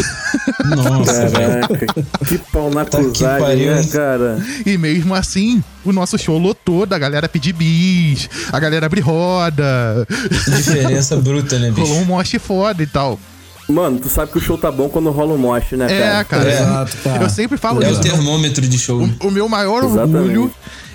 Nossa, 0.65 1.27
velho. 1.27 1.67
Caraca, 1.67 1.85
que 2.25 2.37
pau 2.51 2.69
na 2.69 2.85
Tá 2.85 2.97
cruzagem, 2.99 3.65
né, 3.67 3.83
cara? 3.91 4.39
E 4.65 4.77
mesmo 4.77 5.13
assim, 5.15 5.63
o 5.83 5.91
nosso 5.91 6.17
show 6.17 6.37
lotou 6.37 6.85
da 6.85 6.97
galera 6.97 7.27
pedir 7.29 7.53
bis, 7.53 8.29
a 8.51 8.59
galera 8.59 8.85
abrir 8.85 9.01
roda. 9.01 10.07
Diferença 10.55 11.15
bruta, 11.17 11.57
né, 11.59 11.69
Rolou 11.69 11.95
um 11.95 11.99
bicho? 11.99 12.05
moche 12.07 12.39
foda 12.39 12.81
e 12.83 12.87
tal. 12.87 13.19
Mano, 13.67 13.99
tu 13.99 14.09
sabe 14.09 14.31
que 14.31 14.37
o 14.39 14.41
show 14.41 14.57
tá 14.57 14.71
bom 14.71 14.89
quando 14.89 15.11
rola 15.11 15.33
um 15.33 15.37
moche, 15.37 15.75
né, 15.75 15.85
É, 15.91 15.99
cara? 16.01 16.23
cara. 16.25 16.51
Exato, 16.51 16.97
cara. 17.03 17.23
Eu 17.23 17.29
sempre 17.29 17.57
falo 17.57 17.83
É 17.83 17.87
o 17.87 17.91
isso. 17.91 18.01
termômetro 18.01 18.67
de 18.67 18.79
show. 18.79 19.01
O, 19.21 19.27
o 19.27 19.31
meu 19.31 19.47
maior 19.47 19.83
Exatamente. 19.83 20.15
orgulho 20.17 20.51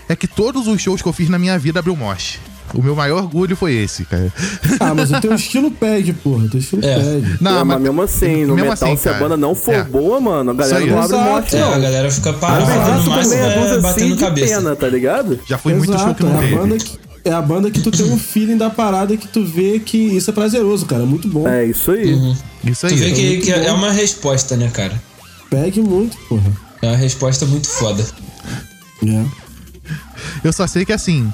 é 0.08 0.16
que 0.16 0.26
todos 0.26 0.66
os 0.66 0.80
shows 0.82 1.00
que 1.00 1.08
eu 1.08 1.12
fiz 1.12 1.28
na 1.28 1.38
minha 1.38 1.56
vida 1.58 1.78
abriu 1.78 1.94
moche. 1.94 2.38
O 2.72 2.82
meu 2.82 2.96
maior 2.96 3.22
orgulho 3.22 3.54
foi 3.56 3.74
esse, 3.74 4.04
cara. 4.04 4.32
Ah, 4.80 4.94
mas 4.94 5.10
o 5.12 5.20
teu 5.20 5.34
estilo 5.34 5.70
pede, 5.70 6.12
porra. 6.12 6.44
O 6.44 6.48
teu 6.48 6.58
estilo 6.58 6.84
É. 6.84 6.94
pede. 6.98 7.36
Não, 7.40 7.64
mas, 7.64 7.80
mesmo 7.80 8.02
assim, 8.02 8.44
no 8.46 8.54
mesmo 8.54 8.70
metal, 8.70 8.92
assim, 8.92 8.96
se 9.02 9.08
a 9.08 9.12
banda 9.14 9.36
não 9.36 9.54
for 9.54 9.74
É. 9.74 9.82
boa, 9.84 10.18
mano, 10.20 10.50
a 10.50 10.54
galera 10.54 10.78
aí. 10.78 10.90
não 10.90 10.98
abre 11.02 11.14
Exato. 11.16 11.30
morte, 11.30 11.56
É, 11.56 11.60
não. 11.60 11.72
a 11.74 11.78
galera 11.78 12.10
fica 12.10 12.32
parada, 12.32 12.64
vezes 12.64 13.04
no 13.04 13.10
com 13.10 13.10
máximo 13.16 13.34
meia 13.34 13.44
é 13.44 13.70
assim 13.70 13.80
batendo 13.80 14.16
cabeça. 14.16 14.56
pena, 14.56 14.76
tá 14.76 14.88
ligado? 14.88 15.38
Já 15.46 15.58
foi 15.58 15.74
muito 15.74 15.98
show 15.98 16.14
que 16.14 16.22
não 16.24 16.32
é 16.32 16.36
a 16.36 16.40
teve. 16.40 16.54
banda 16.56 16.76
que, 16.78 16.98
é 17.26 17.32
a 17.32 17.42
banda 17.42 17.70
que 17.70 17.80
tu 17.80 17.90
tem 17.90 18.06
um 18.06 18.18
feeling 18.18 18.56
da 18.56 18.70
parada 18.70 19.16
que 19.16 19.28
tu 19.28 19.44
vê 19.44 19.78
que 19.78 19.96
isso 19.98 20.30
é 20.30 20.32
prazeroso, 20.32 20.86
cara. 20.86 21.04
Muito 21.06 21.28
bom. 21.28 21.46
É 21.46 21.64
isso 21.66 21.90
aí. 21.92 22.34
Isso 22.64 22.88
Tu 22.88 22.96
vê 22.96 23.04
aí. 23.06 23.12
que, 23.12 23.36
que 23.42 23.52
é 23.52 23.70
uma 23.72 23.92
resposta, 23.92 24.56
né, 24.56 24.68
cara? 24.72 25.00
Pegue 25.50 25.80
muito, 25.80 26.16
porra. 26.28 26.50
É 26.82 26.88
uma 26.88 26.96
resposta 26.96 27.46
muito 27.46 27.68
foda. 27.68 28.04
É. 29.06 29.24
Eu 30.42 30.52
só 30.52 30.66
sei 30.66 30.84
que 30.84 30.92
assim. 30.92 31.32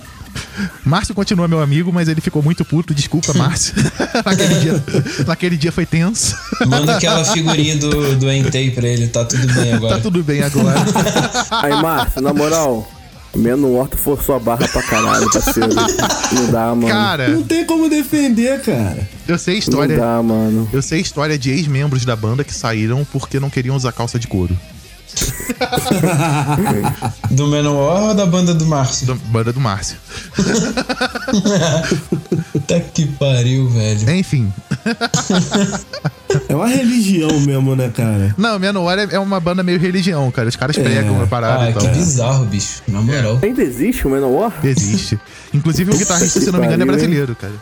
Márcio 0.85 1.15
continua 1.15 1.47
meu 1.49 1.61
amigo, 1.61 1.93
mas 1.93 2.09
ele 2.09 2.21
ficou 2.21 2.43
muito 2.43 2.65
puto. 2.65 2.95
Desculpa, 2.95 3.33
Márcio. 3.35 3.75
naquele, 4.25 4.55
dia, 4.57 4.85
naquele 5.27 5.57
dia 5.57 5.73
foi 5.73 5.87
tenso. 5.87 6.37
Manda 6.67 6.97
aquela 6.97 7.25
figurinha 7.25 7.77
do, 7.77 8.17
do 8.17 8.31
Entei 8.31 8.71
pra 8.71 8.87
ele, 8.87 9.09
tá 9.09 9.25
tudo 9.25 9.47
bem 9.55 9.73
agora. 9.73 9.95
tá 9.97 10.01
tudo 10.01 10.23
bem 10.23 10.43
agora. 10.43 10.79
Aí, 11.63 11.73
Márcio, 11.83 12.21
na 12.21 12.33
moral, 12.33 12.89
Menor 13.35 13.89
tu 13.89 13.97
forçou 13.97 14.35
a 14.35 14.41
barra 14.41 14.67
pra 14.67 14.83
caralho, 14.83 15.31
parceiro. 15.31 15.73
Não 16.33 16.51
dá, 16.51 16.75
mano. 16.75 16.89
Cara, 16.89 17.29
Não 17.29 17.43
tem 17.45 17.65
como 17.65 17.89
defender, 17.89 18.61
cara. 18.61 19.09
eu 19.29 19.39
sei 19.39 19.55
não 19.55 19.59
história. 19.61 19.97
dá, 19.97 20.21
mano. 20.23 20.69
Eu 20.73 20.83
sei 20.83 21.01
história 21.01 21.39
de 21.39 21.51
ex-membros 21.51 22.05
da 22.05 22.17
banda 22.17 22.43
que 22.43 22.53
saíram 22.53 23.07
porque 23.13 23.39
não 23.39 23.49
queriam 23.49 23.77
usar 23.77 23.93
calça 23.93 24.19
de 24.19 24.27
couro. 24.27 24.57
Do 27.31 27.47
Menor 27.49 28.09
ou 28.09 28.15
da 28.15 28.27
banda 28.27 28.55
do 28.55 28.67
Márcio? 28.67 29.07
Da 29.07 29.15
banda 29.15 29.53
do 29.53 29.61
Márcio. 29.61 29.97
Puta 32.53 32.81
que 32.95 33.07
pariu, 33.07 33.69
velho. 33.71 34.11
Enfim. 34.11 34.53
É 36.49 36.55
uma 36.55 36.69
religião 36.69 37.41
mesmo, 37.41 37.75
né, 37.77 37.91
cara? 37.95 38.35
Não, 38.39 38.59
Menor 38.59 38.99
é 38.99 39.09
é 39.11 39.19
uma 39.19 39.41
banda 39.41 39.63
meio 39.63 39.79
religião, 39.79 40.31
cara. 40.31 40.49
Os 40.49 40.57
caras 40.57 40.77
pregam 40.77 41.23
a 41.23 41.27
parada 41.27 41.65
Ah, 41.65 41.71
e 41.71 41.75
que 41.75 41.85
tal. 41.85 41.95
bizarro, 41.95 42.45
bicho. 42.47 42.83
Na 42.89 43.01
moral. 43.01 43.39
Ainda 43.43 43.63
existe 43.63 44.07
o 44.07 44.11
Menor? 44.11 44.53
Existe. 44.63 45.19
Inclusive 45.53 45.93
o 45.93 45.97
guitarrista, 45.99 46.41
se 46.41 46.51
não 46.51 46.61
me 46.61 46.67
engano, 46.67 46.83
é 46.83 46.87
hein? 46.87 46.93
brasileiro, 46.93 47.35
cara. 47.37 47.53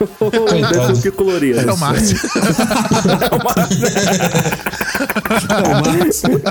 Deve 0.00 0.86
ser 0.86 0.92
o 0.92 1.02
que 1.02 1.10
coloria. 1.10 1.56
É 1.60 1.72
o 1.72 1.76
Márcio. 1.78 2.16
É 5.48 5.62
o 5.68 5.70
Márcio. 5.84 6.42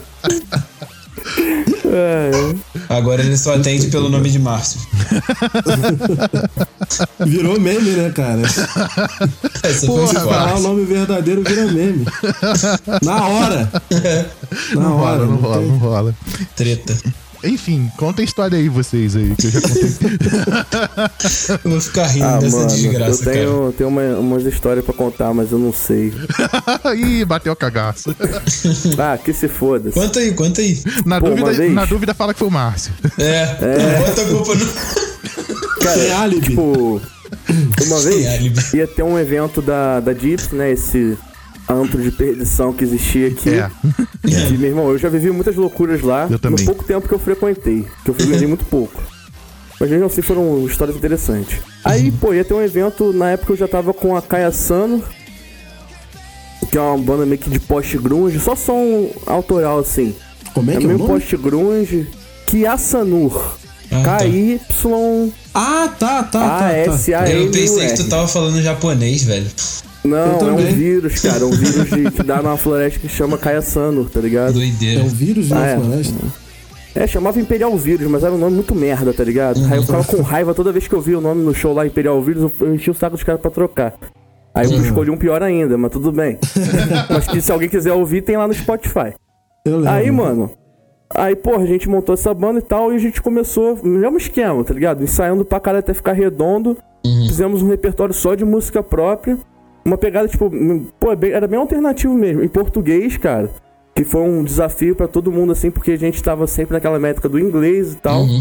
Agora 2.87 3.21
ele 3.21 3.37
só 3.37 3.55
atende 3.55 3.87
pelo 3.87 4.09
nome 4.09 4.29
de 4.29 4.39
Márcio. 4.39 4.79
Virou 7.25 7.59
meme, 7.59 7.91
né, 7.91 8.09
cara? 8.11 8.41
Essa 9.63 9.85
Porra, 9.87 10.13
Falar 10.19 10.55
o 10.55 10.61
nome 10.61 10.85
verdadeiro 10.85 11.43
vira 11.43 11.65
meme. 11.67 12.05
Na 13.01 13.27
hora. 13.27 13.71
Na 14.75 14.81
Não 14.81 14.97
hora. 14.97 15.17
rola, 15.17 15.25
não 15.25 15.31
não 15.31 15.37
rola, 15.37 15.57
tem- 15.59 15.67
não 15.67 15.77
rola. 15.77 16.15
Treta. 16.55 16.95
Enfim, 17.43 17.89
conta 17.97 18.21
a 18.21 18.25
história 18.25 18.57
aí, 18.57 18.67
vocês 18.67 19.15
aí, 19.15 19.33
que 19.35 19.47
eu 19.47 19.51
já 19.51 19.61
contei. 19.61 19.89
Eu 21.63 21.71
vou 21.71 21.81
ficar 21.81 22.07
rindo 22.07 22.25
Ah, 22.25 22.37
dessa 22.37 22.57
mano, 22.57 22.69
eu 22.69 22.75
desgraça, 22.75 23.23
cara. 23.23 23.35
tenho, 23.37 23.73
tenho 23.77 23.89
uma- 23.89 24.19
umas 24.19 24.43
histórias 24.45 24.83
pra 24.85 24.93
contar, 24.93 25.33
mas 25.33 25.51
eu 25.51 25.57
não 25.59 25.71
sei. 25.73 26.13
Ih, 26.97 27.23
bateu 27.25 27.53
o 27.53 27.55
cagaço. 27.55 28.13
Ah, 28.99 29.17
que 29.17 29.31
se 29.33 29.47
foda. 29.47 29.91
Conta 29.91 30.19
aí, 30.19 30.33
conta 30.33 30.61
aí. 30.61 30.81
Na, 31.05 31.19
Pô, 31.19 31.29
dúvida, 31.29 31.69
na 31.69 31.85
dúvida, 31.85 32.13
fala 32.13 32.33
que 32.33 32.39
foi 32.39 32.47
o 32.47 32.51
Márcio. 32.51 32.91
É, 33.17 33.45
não 33.77 34.05
bota 34.05 34.21
a 34.21 34.25
culpa 34.25 34.55
no. 34.55 36.15
Álibi. 36.17 36.41
Tipo, 36.49 37.01
uma 37.85 37.99
vez 38.01 38.73
ia 38.73 38.87
ter 38.87 39.03
um 39.03 39.17
evento 39.17 39.61
da, 39.61 39.99
da 39.99 40.13
Dips, 40.13 40.49
né? 40.51 40.71
Esse 40.71 41.17
antro 41.70 42.01
de 42.01 42.11
perdição 42.11 42.74
que 42.74 42.84
existia 42.84 43.28
aqui. 43.28 43.49
É. 43.49 43.70
E, 44.28 44.57
meu 44.57 44.70
irmão, 44.70 44.89
eu 44.91 44.97
já 44.97 45.07
vivi 45.09 45.32
muitas 45.32 45.55
loucuras 45.55 46.01
lá 46.01 46.28
Eu 46.30 46.39
também. 46.39 46.59
no 46.59 46.65
pouco 46.65 46.84
tempo 46.84 47.07
que 47.07 47.13
eu 47.13 47.20
frequentei. 47.20 47.86
Que 48.03 48.09
eu 48.11 48.13
frequentei 48.13 48.47
muito 48.47 48.65
pouco. 48.65 49.01
Mas 49.80 49.89
mesmo 49.89 50.05
assim 50.07 50.22
foram 50.22 50.65
histórias 50.65 50.97
interessantes. 50.97 51.59
Aí, 51.86 52.11
pô, 52.11 52.34
ia 52.34 52.43
ter 52.43 52.53
um 52.53 52.61
evento, 52.61 53.13
na 53.13 53.32
época 53.32 53.53
eu 53.53 53.57
já 53.57 53.67
tava 53.67 53.93
com 53.93 54.15
a 54.15 54.22
Kaya 54.22 54.51
Sano, 54.51 55.01
que 56.70 56.78
é 56.78 56.82
uma 56.82 56.97
banda 56.97 57.26
meio 57.26 57.39
que 57.39 57.49
de 57.49 57.59
post-grunge, 57.59 58.39
só 58.39 58.55
som 58.55 59.09
autoral 59.26 59.80
assim. 59.80 60.13
Como 60.53 60.70
é 60.70 60.76
É 60.76 60.78
que 60.78 60.84
é 60.84 60.88
meio 60.88 60.99
post-grunge. 60.99 62.07
Kiasanur. 62.45 63.55
Ah, 63.91 64.03
tá. 64.03 64.03
K-Y-A-S-A-N-U-R. 64.20 65.34
Ah, 65.53 65.88
tá, 65.97 66.24
tá, 66.24 66.39
tá. 66.39 66.59
tá. 66.59 67.30
Eu 67.30 67.49
pensei 67.51 67.88
que 67.88 67.95
tu 67.95 68.09
tava 68.09 68.28
falando 68.28 68.61
japonês, 68.61 69.24
velho. 69.24 69.47
Não, 70.03 70.39
é 70.49 70.51
um 70.51 70.57
vírus, 70.57 71.21
cara. 71.21 71.39
É 71.41 71.45
um 71.45 71.49
vírus 71.51 71.89
de, 71.89 72.11
que 72.11 72.23
dá 72.23 72.41
numa 72.41 72.57
floresta 72.57 72.99
que 72.99 73.09
chama 73.09 73.37
Kayasano, 73.37 74.05
tá 74.05 74.19
ligado? 74.21 74.49
É 74.51 74.53
Doideira. 74.53 75.03
um 75.03 75.07
vírus 75.07 75.47
de 75.47 75.53
uma 75.53 75.61
Ah, 75.63 75.67
é. 75.67 75.77
floresta? 75.79 76.15
É, 76.95 77.05
chamava 77.07 77.39
Imperial 77.39 77.75
Vírus, 77.77 78.07
mas 78.09 78.23
era 78.23 78.33
um 78.33 78.37
nome 78.37 78.55
muito 78.55 78.73
merda, 78.73 79.13
tá 79.13 79.23
ligado? 79.23 79.59
Aí 79.69 79.77
eu 79.77 79.83
ficava 79.83 80.03
com 80.03 80.21
raiva 80.21 80.53
toda 80.55 80.71
vez 80.71 80.87
que 80.87 80.93
eu 80.95 80.99
via 81.01 81.17
o 81.17 81.21
nome 81.21 81.43
no 81.43 81.53
show 81.53 81.71
lá, 81.73 81.85
Imperial 81.85 82.19
Vírus, 82.21 82.51
eu- 82.59 82.73
enchia 82.73 82.91
o 82.91 82.95
saco 82.95 83.15
dos 83.15 83.23
caras 83.23 83.39
pra 83.39 83.51
trocar. 83.51 83.93
Aí 84.55 84.65
eu 84.71 84.81
escolhi 84.81 85.11
um 85.11 85.17
pior 85.17 85.43
ainda, 85.43 85.77
mas 85.77 85.91
tudo 85.91 86.11
bem. 86.11 86.39
mas 87.09 87.27
que 87.27 87.39
se 87.41 87.51
alguém 87.51 87.69
quiser 87.69 87.93
ouvir, 87.93 88.21
tem 88.23 88.35
lá 88.37 88.47
no 88.47 88.53
Spotify. 88.53 89.13
Eu 89.65 89.77
lembro. 89.77 89.89
Aí, 89.91 90.09
mano. 90.11 90.51
Aí, 91.13 91.35
porra, 91.35 91.63
a 91.63 91.67
gente 91.67 91.87
montou 91.87 92.13
essa 92.13 92.33
banda 92.33 92.59
e 92.59 92.61
tal, 92.63 92.91
e 92.91 92.95
a 92.95 92.99
gente 92.99 93.21
começou, 93.21 93.77
mesmo 93.83 94.17
esquema, 94.17 94.63
tá 94.63 94.73
ligado? 94.73 95.03
Ensaiando 95.03 95.45
pra 95.45 95.59
caralho 95.59 95.79
até 95.81 95.93
ficar 95.93 96.13
redondo. 96.13 96.75
Fizemos 97.27 97.61
um 97.61 97.67
repertório 97.69 98.13
só 98.13 98.33
de 98.35 98.43
música 98.43 98.81
própria. 98.83 99.37
Uma 99.89 99.97
pegada, 99.97 100.27
tipo, 100.27 100.45
hum, 100.45 100.85
pô, 100.99 101.15
bem- 101.15 101.31
era 101.31 101.47
bem 101.47 101.57
alternativo 101.59 102.13
mesmo. 102.13 102.43
Em 102.43 102.47
português, 102.47 103.17
cara. 103.17 103.49
Que 103.95 104.03
foi 104.03 104.21
um 104.21 104.43
desafio 104.43 104.95
pra 104.95 105.07
todo 105.07 105.31
mundo, 105.31 105.51
assim, 105.51 105.71
porque 105.71 105.91
a 105.93 105.97
gente 105.97 106.21
tava 106.21 106.45
sempre 106.45 106.73
naquela 106.73 106.99
métrica 106.99 107.27
do 107.27 107.39
inglês 107.39 107.93
e 107.93 107.97
tal. 107.97 108.21
Uhum. 108.21 108.39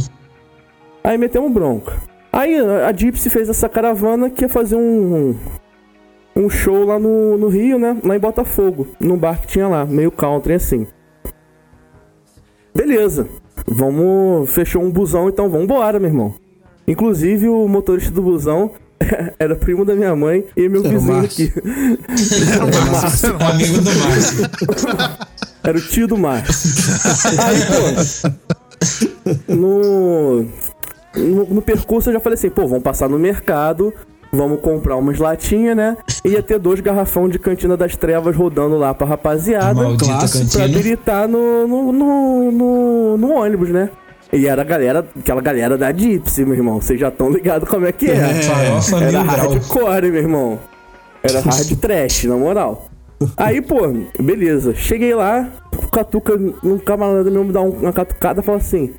Aí 1.02 1.16
metemos 1.16 1.50
bronca. 1.50 1.94
Aí 2.30 2.58
a 2.58 2.88
a 2.88 2.92
Gypsy 2.92 3.30
fez 3.30 3.48
essa 3.48 3.66
caravana 3.66 4.28
que 4.28 4.44
ia 4.44 4.48
fazer 4.48 4.76
um. 4.76 5.34
Um 6.36 6.50
show 6.50 6.84
lá 6.84 6.98
no, 6.98 7.38
no 7.38 7.48
Rio, 7.48 7.78
né? 7.78 7.96
Lá 8.04 8.14
em 8.14 8.20
Botafogo. 8.20 8.86
Num 9.00 9.16
bar 9.16 9.40
que 9.40 9.46
tinha 9.46 9.66
lá, 9.68 9.86
meio 9.86 10.12
country 10.12 10.52
assim. 10.52 10.86
Beleza. 12.74 13.26
Vamos. 13.66 14.52
Fechou 14.52 14.82
um 14.82 14.90
busão, 14.90 15.28
então 15.30 15.48
vambora, 15.48 15.98
meu 15.98 16.10
irmão. 16.10 16.34
Inclusive 16.86 17.48
o 17.48 17.66
motorista 17.66 18.10
do 18.12 18.20
busão 18.22 18.70
era 19.38 19.54
primo 19.56 19.84
da 19.84 19.94
minha 19.94 20.14
mãe 20.14 20.44
e 20.56 20.68
meu 20.68 20.84
Era 20.84 20.88
o 20.88 21.00
vizinho 21.00 21.24
aqui. 21.24 21.52
Era 22.52 22.64
o 22.64 22.92
Márcio. 22.92 23.36
Amigo 23.40 23.80
do 23.80 23.94
Márcio. 23.94 24.50
Era 25.62 25.78
o 25.78 25.80
tio 25.80 26.06
do 26.06 26.16
Márcio. 26.16 26.70
Aí, 27.44 27.58
pô. 27.66 29.52
No, 29.52 30.42
no. 31.16 31.44
No 31.46 31.62
percurso 31.62 32.08
eu 32.10 32.14
já 32.14 32.20
falei 32.20 32.34
assim, 32.34 32.50
pô, 32.50 32.66
vamos 32.66 32.82
passar 32.82 33.08
no 33.08 33.18
mercado, 33.18 33.92
vamos 34.32 34.60
comprar 34.60 34.96
umas 34.96 35.18
latinhas, 35.18 35.76
né? 35.76 35.96
E 36.24 36.30
ia 36.30 36.42
ter 36.42 36.58
dois 36.58 36.80
garrafão 36.80 37.28
de 37.28 37.38
cantina 37.38 37.76
das 37.76 37.96
trevas 37.96 38.36
rodando 38.36 38.76
lá 38.76 38.94
pra 38.94 39.06
rapaziada. 39.06 39.74
Maldita. 39.74 40.18
Pra 40.18 40.28
cantina. 40.28 40.64
habilitar 40.64 41.28
no, 41.28 41.66
no, 41.66 41.92
no, 41.92 42.52
no, 42.52 43.16
no 43.18 43.32
ônibus, 43.32 43.70
né? 43.70 43.90
E 44.32 44.46
era 44.46 44.60
a 44.62 44.64
galera, 44.64 45.06
aquela 45.18 45.40
galera 45.40 45.78
da 45.78 45.90
Gypsy, 45.90 46.44
meu 46.44 46.54
irmão. 46.54 46.80
Vocês 46.80 47.00
já 47.00 47.08
estão 47.08 47.30
ligados 47.30 47.68
como 47.68 47.86
é 47.86 47.92
que 47.92 48.10
é. 48.10 48.42
Farofa 48.42 48.96
Era 49.02 49.12
mil 49.22 49.32
grau. 49.32 49.36
hardcore, 49.50 50.10
meu 50.12 50.20
irmão. 50.22 50.58
Era 51.22 51.40
hard 51.40 51.76
trash, 51.80 52.24
na 52.24 52.36
moral. 52.36 52.88
Aí, 53.36 53.60
pô, 53.62 53.76
beleza. 54.20 54.74
Cheguei 54.74 55.14
lá, 55.14 55.50
o 55.76 55.88
Catuca, 55.88 56.34
um 56.62 56.78
camarada 56.78 57.30
meu 57.30 57.42
me 57.42 57.52
dá 57.52 57.60
um- 57.62 57.70
uma 57.70 57.92
catucada 57.92 58.40
e 58.40 58.44
fala 58.44 58.58
assim: 58.58 58.92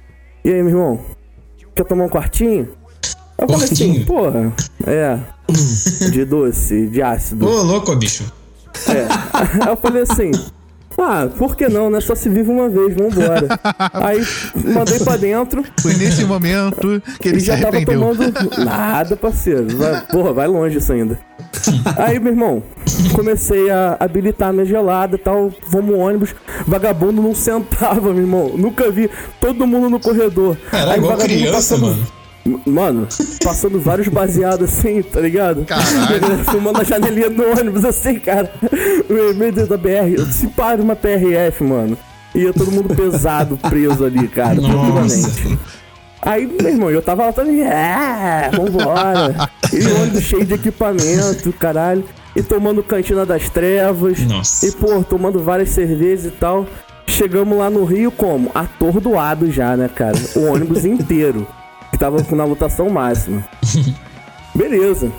E 0.44 0.50
aí, 0.50 0.62
meu 0.64 0.70
irmão, 0.72 1.00
quer 1.76 1.86
tomar 1.86 2.06
um 2.06 2.10
quartinho? 2.10 2.68
Eu 3.38 3.48
falei 3.48 3.64
assim, 3.66 4.04
porra, 4.06 4.52
é. 4.86 5.18
De 6.12 6.26
doce, 6.26 6.88
de 6.88 7.02
ácido. 7.02 7.48
Ô, 7.48 7.62
louco, 7.62 7.96
bicho. 7.96 8.26
É. 8.90 9.06
Aí 9.64 9.70
eu 9.72 9.78
falei 9.78 10.02
assim. 10.04 10.32
Ah, 11.02 11.28
por 11.38 11.56
que 11.56 11.68
não, 11.68 11.89
né? 11.89 12.02
Só 12.02 12.14
se 12.16 12.30
vive 12.30 12.50
uma 12.52 12.70
vez, 12.70 12.93
vambora. 12.93 13.47
Aí 13.93 14.26
mandei 14.74 15.00
pra 15.00 15.16
dentro 15.18 15.64
Foi 15.82 15.93
nesse 15.95 16.26
momento 16.26 17.02
que 17.20 17.30
ele 17.30 17.38
e 17.38 17.41
se 17.41 17.47
já 17.47 17.58
tava 17.58 17.84
tomando. 17.84 18.34
Nada, 18.64 19.16
parceiro. 19.16 19.68
Vai, 19.78 20.02
porra, 20.08 20.34
vai 20.34 20.47
longe 20.47 20.78
isso 20.78 20.91
ainda. 20.91 21.18
Aí, 21.97 22.20
meu 22.20 22.32
irmão, 22.34 22.64
comecei 23.14 23.70
a 23.70 23.97
habilitar 24.00 24.50
a 24.50 24.54
minha 24.54 24.66
gelada 24.66 25.16
e 25.16 25.20
tal. 25.20 25.52
Vamos 25.68 25.91
no 25.91 25.97
ônibus. 25.97 26.36
Vagabundo 26.68 27.22
não 27.22 27.34
sentava, 27.34 28.12
meu 28.14 28.22
irmão. 28.22 28.52
Nunca 28.58 28.91
vi 28.91 29.10
todo 29.39 29.66
mundo 29.66 29.89
no 29.89 30.00
corredor. 30.00 30.58
Cara, 30.70 30.91
Aí, 30.91 30.97
igual 30.97 31.18
criança, 31.18 31.54
passando- 31.54 31.82
mano. 31.88 32.19
Mano, 32.66 33.08
passando 33.43 33.80
vários 33.80 34.08
baseados 34.08 34.70
assim, 34.70 35.02
tá 35.02 35.20
ligado? 35.20 35.66
Caralho. 35.66 36.43
Filmando 36.50 36.82
a 36.82 36.84
janelinha 36.84 37.30
do 37.30 37.43
ônibus 37.43 37.86
assim, 37.86 38.20
cara. 38.20 38.52
No 39.10 39.34
meio 39.36 39.52
da 39.68 39.78
BR. 39.78 40.22
Se 40.32 40.47
para 40.47 40.82
uma 40.82 40.95
PRF, 40.95 41.64
mano. 41.64 41.97
Ia 42.34 42.54
todo 42.54 42.72
mundo 42.72 42.95
pesado, 42.95 43.58
preso 43.58 44.06
ali, 44.06 44.28
cara, 44.28 44.56
Nossa. 44.56 44.70
tranquilamente. 44.70 45.60
Aí, 46.22 46.45
meu 46.45 46.72
irmão, 46.72 46.91
eu 46.91 47.02
tava 47.02 47.26
lá 47.26 47.34
também, 47.34 47.62
é, 47.62 48.52
vambora. 48.54 49.50
E 49.74 49.88
o 49.88 50.02
ônibus 50.02 50.24
cheio 50.24 50.45
de 50.45 50.54
equipamento, 50.54 51.52
caralho. 51.54 52.04
E 52.36 52.43
tomando 52.43 52.84
cantina 52.84 53.26
das 53.26 53.50
trevas. 53.50 54.20
Nossa. 54.20 54.66
E, 54.66 54.72
pô, 54.74 55.02
tomando 55.04 55.39
várias 55.39 55.70
cervejas 55.70 56.26
e 56.26 56.32
tal. 56.32 56.68
Chegamos 57.08 57.58
lá 57.58 57.70
no 57.70 57.84
Rio 57.86 58.12
como? 58.12 58.52
Atordoado 58.54 59.52
já, 59.52 59.76
né, 59.76 59.89
cara? 59.93 60.16
O 60.36 60.54
ônibus 60.54 60.86
inteiro. 60.86 61.47
Tava 62.00 62.18
na 62.36 62.45
lotação 62.45 62.89
máxima. 62.89 63.43
Beleza. 64.56 65.12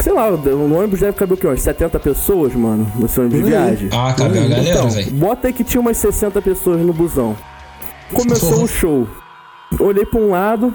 Sei 0.00 0.12
lá, 0.12 0.30
o 0.30 0.74
ônibus 0.78 1.00
deve 1.00 1.16
caber 1.16 1.34
o 1.34 1.36
quê? 1.36 1.46
Umas 1.46 1.62
70 1.62 1.98
pessoas, 1.98 2.54
mano, 2.54 2.90
nesse 2.96 3.18
ônibus 3.18 3.38
de 3.40 3.44
viagem. 3.46 3.88
Ah, 3.92 4.12
cabeu 4.16 4.42
a 4.44 4.46
galera, 4.46 4.68
Então, 4.70 4.90
velho. 4.90 5.10
bota 5.12 5.48
aí 5.48 5.52
que 5.52 5.64
tinha 5.64 5.80
umas 5.80 5.96
60 5.96 6.40
pessoas 6.42 6.80
no 6.80 6.92
busão. 6.92 7.36
Começou 8.12 8.50
Porra. 8.50 8.62
o 8.64 8.68
show. 8.68 9.08
Olhei 9.80 10.04
pra 10.06 10.20
um 10.20 10.30
lado, 10.30 10.74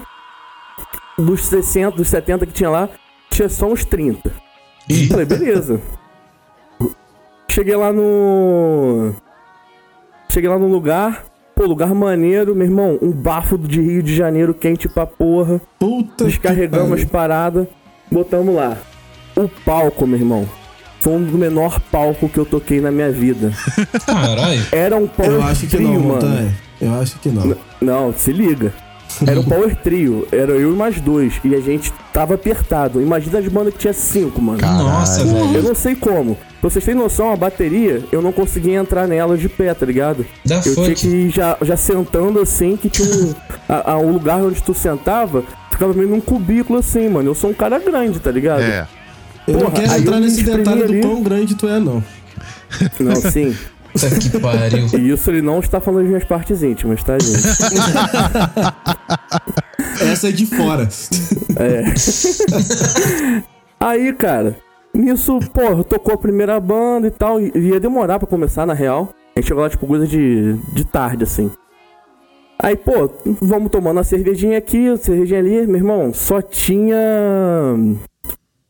dos 1.18 1.46
60, 1.46 1.96
dos 1.96 2.08
70 2.08 2.44
que 2.46 2.52
tinha 2.52 2.68
lá, 2.68 2.88
tinha 3.30 3.48
só 3.48 3.66
uns 3.66 3.84
30. 3.84 4.30
Ih, 4.88 5.08
Falei, 5.08 5.24
beleza. 5.24 5.80
Cheguei 7.50 7.76
lá 7.76 7.92
no. 7.92 9.14
Cheguei 10.28 10.50
lá 10.50 10.58
no 10.58 10.66
lugar. 10.68 11.24
Pô, 11.56 11.64
lugar 11.64 11.94
maneiro, 11.94 12.54
meu 12.54 12.66
irmão. 12.66 12.98
Um 13.00 13.10
bafo 13.10 13.56
de 13.56 13.80
Rio 13.80 14.02
de 14.02 14.14
Janeiro 14.14 14.52
quente 14.52 14.90
pra 14.90 15.06
porra. 15.06 15.58
Puta 15.78 16.26
Descarregamos 16.26 17.00
as 17.00 17.04
paradas. 17.06 17.66
Botamos 18.12 18.54
lá. 18.54 18.76
O 19.34 19.48
palco, 19.64 20.06
meu 20.06 20.18
irmão. 20.18 20.46
Foi 21.00 21.14
um 21.14 21.24
do 21.24 21.38
menor 21.38 21.80
palco 21.90 22.28
que 22.28 22.36
eu 22.36 22.44
toquei 22.44 22.78
na 22.78 22.90
minha 22.90 23.10
vida. 23.10 23.54
caralho. 24.06 24.66
Era 24.70 24.96
um 24.98 25.06
power 25.06 25.32
Eu 25.32 25.42
acho 25.44 25.60
que 25.66 25.78
trio, 25.78 25.88
não, 25.88 26.00
mano. 26.00 26.12
Montanha. 26.12 26.54
Eu 26.78 26.94
acho 27.00 27.18
que 27.20 27.30
não. 27.30 27.56
Não, 27.80 28.12
se 28.12 28.32
liga. 28.32 28.74
Era 29.26 29.40
um 29.40 29.44
power 29.44 29.74
trio. 29.76 30.26
Era 30.30 30.52
eu 30.52 30.72
e 30.72 30.76
mais 30.76 31.00
dois. 31.00 31.34
E 31.44 31.54
a 31.54 31.60
gente 31.60 31.92
tava 32.12 32.34
apertado. 32.34 33.00
Imagina 33.00 33.38
as 33.38 33.48
bandas 33.48 33.72
que 33.74 33.78
tinha 33.80 33.92
cinco, 33.92 34.40
mano. 34.42 34.58
Nossa, 34.60 35.22
Eu 35.22 35.26
velho. 35.52 35.62
não 35.62 35.74
sei 35.74 35.94
como. 35.94 36.36
Pra 36.60 36.70
vocês 36.70 36.84
terem 36.84 37.00
noção, 37.00 37.32
a 37.32 37.36
bateria, 37.36 38.02
eu 38.10 38.20
não 38.20 38.32
conseguia 38.32 38.74
entrar 38.78 39.06
nela 39.06 39.36
de 39.36 39.48
pé, 39.48 39.72
tá 39.72 39.86
ligado? 39.86 40.26
Da 40.44 40.56
Eu 40.64 40.74
tinha 40.74 40.94
que 40.94 41.06
ir 41.06 41.30
já, 41.30 41.56
já 41.62 41.76
sentando 41.76 42.40
assim, 42.40 42.76
que 42.76 42.88
tinha 42.90 43.08
um. 43.08 43.34
a- 43.68 43.92
a- 43.92 43.98
o 43.98 44.10
lugar 44.12 44.38
onde 44.42 44.62
tu 44.62 44.74
sentava 44.74 45.44
ficava 45.70 45.92
meio 45.92 46.08
num 46.08 46.20
cubículo 46.20 46.78
assim, 46.78 47.08
mano. 47.08 47.30
Eu 47.30 47.34
sou 47.34 47.50
um 47.50 47.54
cara 47.54 47.78
grande, 47.78 48.18
tá 48.18 48.30
ligado? 48.30 48.62
É. 48.62 48.86
Eu 49.46 49.60
não 49.60 49.70
quero 49.70 49.92
entrar 49.92 50.16
eu 50.16 50.20
nesse 50.20 50.42
detalhe 50.42 50.82
do 50.82 50.92
ali. 50.92 51.00
quão 51.00 51.22
grande 51.22 51.54
tu 51.54 51.68
é, 51.68 51.78
não. 51.78 52.02
Não, 52.98 53.14
sim. 53.30 53.54
Puta 53.92 54.10
que 54.10 54.38
pariu. 54.40 54.88
E 54.98 55.10
isso 55.10 55.30
ele 55.30 55.40
não 55.40 55.60
está 55.60 55.80
falando 55.80 56.00
das 56.00 56.08
minhas 56.08 56.24
partes 56.24 56.62
íntimas, 56.62 57.02
tá, 57.02 57.16
gente? 57.18 57.38
Essa 60.00 60.28
é 60.28 60.32
de 60.32 60.46
fora. 60.46 60.88
Aí, 63.78 64.12
cara, 64.14 64.56
nisso, 64.92 65.38
pô, 65.52 65.84
tocou 65.84 66.14
a 66.14 66.18
primeira 66.18 66.58
banda 66.58 67.06
e 67.06 67.10
tal, 67.10 67.40
e 67.40 67.52
ia 67.54 67.80
demorar 67.80 68.18
pra 68.18 68.28
começar, 68.28 68.66
na 68.66 68.74
real. 68.74 69.10
A 69.34 69.40
gente 69.40 69.48
chegou 69.48 69.62
lá, 69.62 69.70
tipo, 69.70 69.86
coisa 69.86 70.06
de, 70.06 70.54
de 70.72 70.84
tarde, 70.84 71.24
assim. 71.24 71.50
Aí, 72.58 72.74
pô, 72.74 73.10
vamos 73.40 73.70
tomando 73.70 74.00
a 74.00 74.04
cervejinha 74.04 74.56
aqui, 74.56 74.88
a 74.88 74.96
cervejinha 74.96 75.40
ali, 75.40 75.66
meu 75.66 75.76
irmão, 75.76 76.12
só 76.14 76.40
tinha 76.40 76.96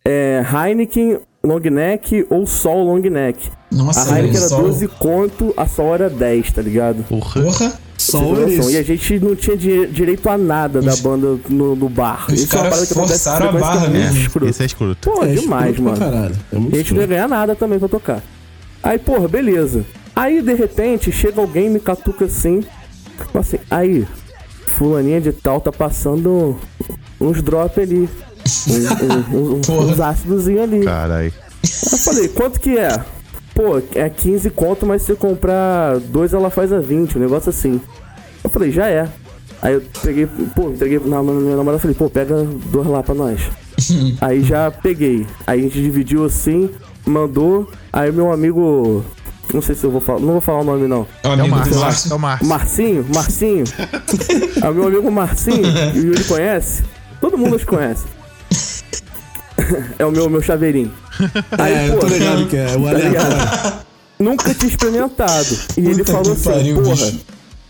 é, 0.05 0.43
Heineken 0.53 1.20
long 1.47 1.61
neck 1.71 2.27
ou 2.29 2.47
Sol 2.47 2.85
long 2.85 3.01
neck. 3.01 3.51
Nossa, 3.71 4.13
A. 4.15 4.19
Heineken 4.19 4.37
era 4.39 4.49
Sol. 4.49 4.63
12 4.63 4.89
conto, 4.89 5.55
a 5.57 5.67
Sol 5.67 5.95
era 5.95 6.11
10, 6.11 6.53
tá 6.53 6.63
ligado? 6.63 7.05
Porra. 7.09 7.43
Porra. 7.43 7.73
Isso. 7.99 8.21
noção. 8.21 8.71
E 8.71 8.77
a 8.77 8.83
gente 8.83 9.19
não 9.19 9.35
tinha 9.35 9.57
di- 9.57 9.87
direito 9.87 10.29
a 10.29 10.37
nada 10.37 10.81
da 10.83 10.95
banda 10.97 11.39
no, 11.49 11.75
no 11.75 11.89
bar. 11.89 12.27
os 12.29 12.35
Isso 12.35 12.55
é 12.55 12.59
uma 12.59 12.65
caras 12.71 12.71
parada 12.71 12.87
que 12.87 12.93
acontece 12.93 13.25
com 13.25 13.31
forçaram 13.31 13.49
a 13.49 13.53
barra 13.61 13.87
é 13.97 14.11
escroto. 14.13 14.47
Esse 14.51 14.63
é 14.63 14.67
escroto. 14.67 15.11
Pô, 15.11 15.25
É 15.25 15.29
demais, 15.35 15.71
escroto 15.75 15.83
mano. 15.83 15.99
Caralho. 16.13 16.37
É 16.53 16.57
muito 16.59 16.75
E 16.75 16.77
a 16.77 16.79
gente 16.83 16.95
não 16.95 17.01
ia 17.01 17.07
ganhar 17.07 17.29
nada 17.29 17.55
também 17.57 17.79
pra 17.79 17.89
tocar. 17.89 18.23
Aí, 18.83 18.99
porra, 18.99 19.27
beleza. 19.27 19.85
Aí, 20.15 20.41
de 20.43 20.55
repente, 20.55 21.11
chega 21.11 21.41
alguém 21.41 21.67
e 21.67 21.71
me 21.71 21.81
catuca 21.81 22.27
assim. 22.27 22.63
assim, 23.35 23.59
aí, 23.71 24.07
fulaninha 24.67 25.21
de 25.21 25.33
tal 25.33 25.61
tá 25.61 25.73
passando 25.73 26.57
uns 27.21 27.43
drop 27.43 27.81
ali. 27.81 28.09
Um, 29.33 29.73
um, 29.73 29.91
uns 29.91 30.01
ácidozinhos 30.01 30.63
ali. 30.63 30.85
Caralho. 30.85 31.25
Aí 31.25 31.33
eu 31.93 31.99
falei, 31.99 32.29
quanto 32.29 32.61
que 32.61 32.79
é? 32.79 33.05
Pô, 33.55 33.81
é 33.95 34.09
15 34.09 34.51
conto, 34.51 34.85
mas 34.85 35.03
se 35.03 35.09
você 35.09 35.15
comprar 35.15 35.99
dois, 35.99 36.35
ela 36.35 36.51
faz 36.51 36.73
a 36.73 36.79
20, 36.79 37.17
um 37.17 37.21
negócio 37.21 37.51
assim. 37.51 37.81
Eu 38.45 38.51
falei, 38.51 38.71
já 38.71 38.87
é. 38.87 39.09
Aí 39.63 39.75
eu 39.75 39.83
peguei, 40.03 40.27
pô, 40.55 40.69
entreguei 40.69 41.01
na 41.05 41.23
minha 41.23 41.57
namorada 41.57 41.79
e 41.79 41.81
falei, 41.81 41.97
pô, 41.97 42.11
pega 42.11 42.45
dois 42.71 42.87
lá 42.87 43.03
pra 43.03 43.15
nós. 43.15 43.41
aí 44.21 44.43
já 44.43 44.71
peguei. 44.71 45.27
Aí 45.47 45.61
a 45.61 45.63
gente 45.63 45.83
dividiu 45.83 46.25
assim, 46.25 46.71
mandou. 47.05 47.71
Aí 47.93 48.13
meu 48.13 48.33
amigo. 48.33 49.05
Não 49.55 49.63
sei 49.63 49.75
se 49.75 49.85
eu 49.85 49.91
vou 49.91 50.01
falar. 50.01 50.21
Não 50.21 50.33
vou 50.33 50.41
falar 50.41 50.61
o 50.61 50.65
nome 50.65 50.87
não. 50.87 51.07
É 51.23 51.29
o 51.29 51.33
É 51.33 51.37
o 51.37 51.41
amigo 51.41 51.49
do 51.49 51.57
Márcio. 51.57 51.81
Márcio. 51.81 52.13
É 52.13 52.15
o 52.15 52.19
Márcio. 52.19 52.47
Marcinho, 52.47 53.07
Marcinho. 53.15 53.65
é 54.63 54.69
o 54.69 54.75
meu 54.75 54.87
amigo 54.89 55.11
Marcinho, 55.11 55.67
e 55.95 55.99
o 56.01 56.07
Yuri 56.09 56.25
conhece. 56.25 56.85
Todo 57.21 57.39
mundo 57.39 57.57
os 57.57 57.65
conhece. 57.65 58.05
É 59.99 60.05
o 60.07 60.11
meu, 60.11 60.29
meu 60.31 60.43
chaveirinho. 60.43 60.93
Aí, 61.59 61.73
É, 61.73 61.89
eu 61.89 61.95
pô, 61.95 62.01
tô 62.01 62.07
ligado 62.09 62.47
que 62.47 62.57
é. 62.57 62.77
O 62.77 62.83
tá 62.83 62.91
aleatório. 62.91 63.87
Nunca 64.19 64.55
tinha 64.55 64.71
experimentado. 64.71 65.59
E 65.77 65.81
ele 65.81 65.99
Puta 65.99 66.12
falou 66.12 66.25
que 66.35 66.41
assim, 66.41 66.51
pariu, 66.51 66.83
porra, 66.83 66.95
bicho. 66.95 67.21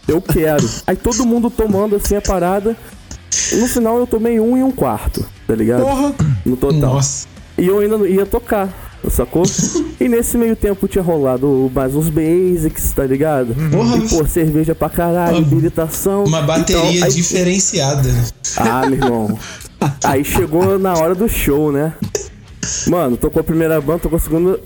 eu 0.09 0.23
quero. 0.23 0.71
Aí 0.87 0.97
todo 0.97 1.27
mundo 1.27 1.51
tomando 1.51 1.97
assim 1.97 2.17
a 2.17 2.21
parada. 2.23 2.77
No 3.53 3.67
final 3.69 3.99
eu 3.99 4.07
tomei 4.07 4.39
um 4.41 4.57
e 4.57 4.63
um 4.63 4.71
quarto, 4.71 5.27
tá 5.47 5.55
ligado? 5.55 5.83
Porra. 5.83 6.15
No 6.45 6.57
total. 6.57 6.95
Nossa. 6.95 7.27
E 7.59 7.67
eu 7.67 7.79
ainda 7.81 7.99
não 7.99 8.07
ia 8.07 8.25
tocar, 8.27 8.69
sacou? 9.11 9.45
e 10.01 10.09
nesse 10.09 10.37
meio 10.37 10.57
tempo 10.57 10.87
tinha 10.89 11.03
rolado 11.03 11.71
mais 11.75 11.95
uns 11.95 12.09
basics, 12.11 12.93
tá 12.93 13.05
ligado? 13.05 13.55
Porra. 13.71 13.97
E, 13.99 14.09
pô, 14.09 14.27
cerveja 14.27 14.75
pra 14.75 14.89
caralho, 14.91 15.39
Uma- 15.39 15.47
habilitação. 15.47 16.25
Uma 16.25 16.43
bateria 16.43 16.83
Então, 16.93 17.05
aí- 17.09 17.13
diferenciada. 17.15 18.09
Ah, 18.57 18.87
meu 18.87 18.99
irmão. 18.99 19.39
Aí 20.05 20.25
chegou 20.25 20.79
na 20.79 20.95
hora 20.95 21.15
do 21.15 21.29
show, 21.29 21.71
né? 21.71 21.93
Mano, 22.89 23.17
tocou 23.17 23.41
a 23.41 23.45
primeira 23.45 23.81
banda, 23.81 24.01
tocou 24.01 24.17
a 24.17 24.21
segunda, 24.21 24.59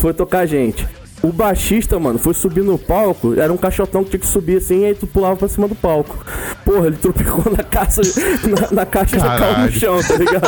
foi 0.00 0.14
tocar 0.14 0.40
a 0.40 0.46
gente. 0.46 0.86
O 1.26 1.32
baixista, 1.32 1.98
mano, 1.98 2.20
foi 2.20 2.32
subir 2.34 2.62
no 2.62 2.78
palco, 2.78 3.34
era 3.34 3.52
um 3.52 3.56
caixotão 3.56 4.04
que 4.04 4.10
tinha 4.10 4.20
que 4.20 4.28
subir 4.28 4.58
assim, 4.58 4.84
aí 4.84 4.94
tu 4.94 5.08
pulava 5.08 5.34
pra 5.34 5.48
cima 5.48 5.66
do 5.66 5.74
palco. 5.74 6.24
Porra, 6.64 6.86
ele 6.86 6.96
tropicou 6.96 7.52
na 7.52 7.64
caixa, 7.64 8.00
na, 8.44 8.70
na 8.70 8.86
caixa 8.86 9.16
e 9.16 9.18
já 9.18 9.36
caiu 9.36 9.58
no 9.58 9.72
chão, 9.72 10.00
tá 10.04 10.14
ligado? 10.14 10.42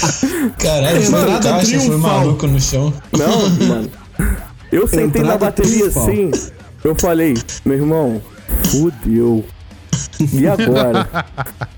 Caralho, 0.56 1.02
foi 1.02 1.20
Entrada 1.20 1.34
no 1.34 1.42
caixa, 1.42 1.80
foi 1.80 1.96
maluco 1.98 2.46
no 2.46 2.58
chão. 2.58 2.94
Não, 3.12 3.66
mano. 3.68 3.90
Eu 4.72 4.88
sentei 4.88 5.20
na 5.22 5.34
Entrada 5.34 5.44
bateria 5.44 5.90
triunfal. 5.90 6.02
assim, 6.04 6.30
eu 6.82 6.94
falei, 6.94 7.34
meu 7.62 7.76
irmão, 7.76 8.22
fudeu. 8.70 9.44
E 10.32 10.46
agora? 10.46 11.06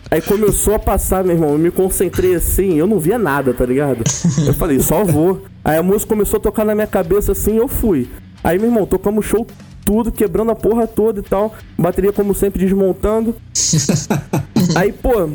Aí 0.09 0.23
começou 0.23 0.77
a 0.77 0.79
passar, 0.79 1.25
meu 1.25 1.35
irmão, 1.35 1.51
eu 1.51 1.59
me 1.59 1.73
concentrei 1.73 2.37
assim, 2.37 2.75
eu 2.75 2.87
não 2.87 3.01
via 3.01 3.19
nada, 3.19 3.53
tá 3.53 3.67
ligado? 3.67 4.05
Eu 4.47 4.55
falei, 4.55 4.79
só 4.79 5.03
vou. 5.03 5.43
Aí 5.65 5.77
a 5.77 5.83
música 5.83 6.11
começou 6.11 6.39
a 6.39 6.41
tocar 6.41 6.65
na 6.65 6.77
minha 6.77 6.87
cabeça 6.87 7.33
assim, 7.33 7.57
eu 7.57 7.67
fui. 7.67 8.09
Aí, 8.47 8.61
meu 8.61 8.69
irmão, 8.69 8.87
tocamos 8.87 9.27
o 9.27 9.29
show 9.29 9.45
tudo, 9.85 10.13
quebrando 10.13 10.53
a 10.53 10.55
porra 10.55 10.87
toda 10.87 11.19
e 11.19 11.23
tal. 11.23 11.53
Bateria, 11.77 12.13
como 12.13 12.33
sempre, 12.33 12.65
desmontando. 12.65 13.35
Aí, 14.77 14.93
pô, 14.93 15.29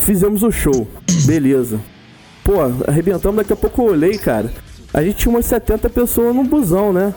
fizemos 0.00 0.42
o 0.42 0.50
show. 0.50 0.88
Beleza. 1.26 1.78
Pô, 2.42 2.54
arrebentamos, 2.88 3.36
daqui 3.36 3.52
a 3.52 3.56
pouco 3.56 3.82
eu 3.82 3.92
olhei, 3.92 4.16
cara. 4.16 4.50
A 4.94 5.02
gente 5.02 5.16
tinha 5.16 5.34
umas 5.34 5.44
70 5.44 5.90
pessoas 5.90 6.34
no 6.34 6.44
busão, 6.44 6.90
né? 6.90 7.12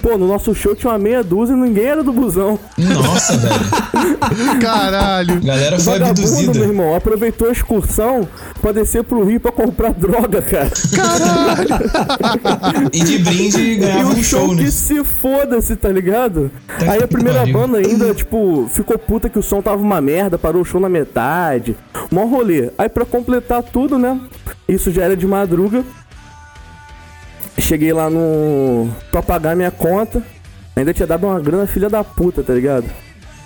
Pô, 0.00 0.16
no 0.16 0.26
nosso 0.26 0.54
show 0.54 0.74
tinha 0.74 0.92
uma 0.92 0.98
meia 0.98 1.22
dúzia 1.22 1.52
e 1.54 1.56
ninguém 1.56 1.84
era 1.84 2.02
do 2.02 2.12
busão. 2.12 2.58
Nossa, 2.78 3.36
velho. 3.36 3.54
Caralho. 4.60 5.34
A 5.36 5.46
galera 5.46 5.78
foi 5.78 5.92
Vagabundo, 5.98 6.20
meu 6.22 6.30
abduzida. 6.40 6.58
irmão, 6.66 6.94
aproveitou 6.94 7.48
a 7.48 7.52
excursão 7.52 8.28
pra 8.60 8.72
descer 8.72 9.04
pro 9.04 9.24
Rio 9.24 9.38
pra 9.40 9.52
comprar 9.52 9.92
droga, 9.94 10.40
cara. 10.42 10.70
E 12.92 13.00
de 13.00 13.18
brinde 13.18 13.76
ganhava 13.76 14.08
o 14.08 14.12
um 14.12 14.22
show 14.22 14.46
show, 14.46 14.54
né? 14.54 14.64
que 14.64 14.70
se 14.70 15.04
foda-se, 15.04 15.76
tá 15.76 15.88
ligado? 15.88 16.50
Tá 16.78 16.92
Aí 16.92 17.02
a 17.02 17.08
primeira 17.08 17.40
pariu. 17.40 17.52
banda 17.54 17.78
ainda, 17.78 18.14
tipo, 18.14 18.68
ficou 18.72 18.98
puta 18.98 19.28
que 19.28 19.38
o 19.38 19.42
som 19.42 19.60
tava 19.60 19.82
uma 19.82 20.00
merda, 20.00 20.38
parou 20.38 20.62
o 20.62 20.64
show 20.64 20.80
na 20.80 20.88
metade. 20.88 21.76
Mó 22.10 22.24
rolê. 22.24 22.70
Aí 22.78 22.88
pra 22.88 23.04
completar 23.04 23.62
tudo, 23.62 23.98
né? 23.98 24.18
Isso 24.68 24.90
já 24.90 25.02
era 25.04 25.16
de 25.16 25.26
madruga. 25.26 25.84
Cheguei 27.58 27.92
lá 27.92 28.10
no. 28.10 28.88
pra 29.10 29.22
pagar 29.22 29.54
minha 29.56 29.70
conta. 29.70 30.22
Ainda 30.76 30.92
tinha 30.92 31.06
dado 31.06 31.26
uma 31.26 31.38
grana 31.40 31.66
filha 31.66 31.88
da 31.88 32.02
puta, 32.02 32.42
tá 32.42 32.52
ligado? 32.52 32.86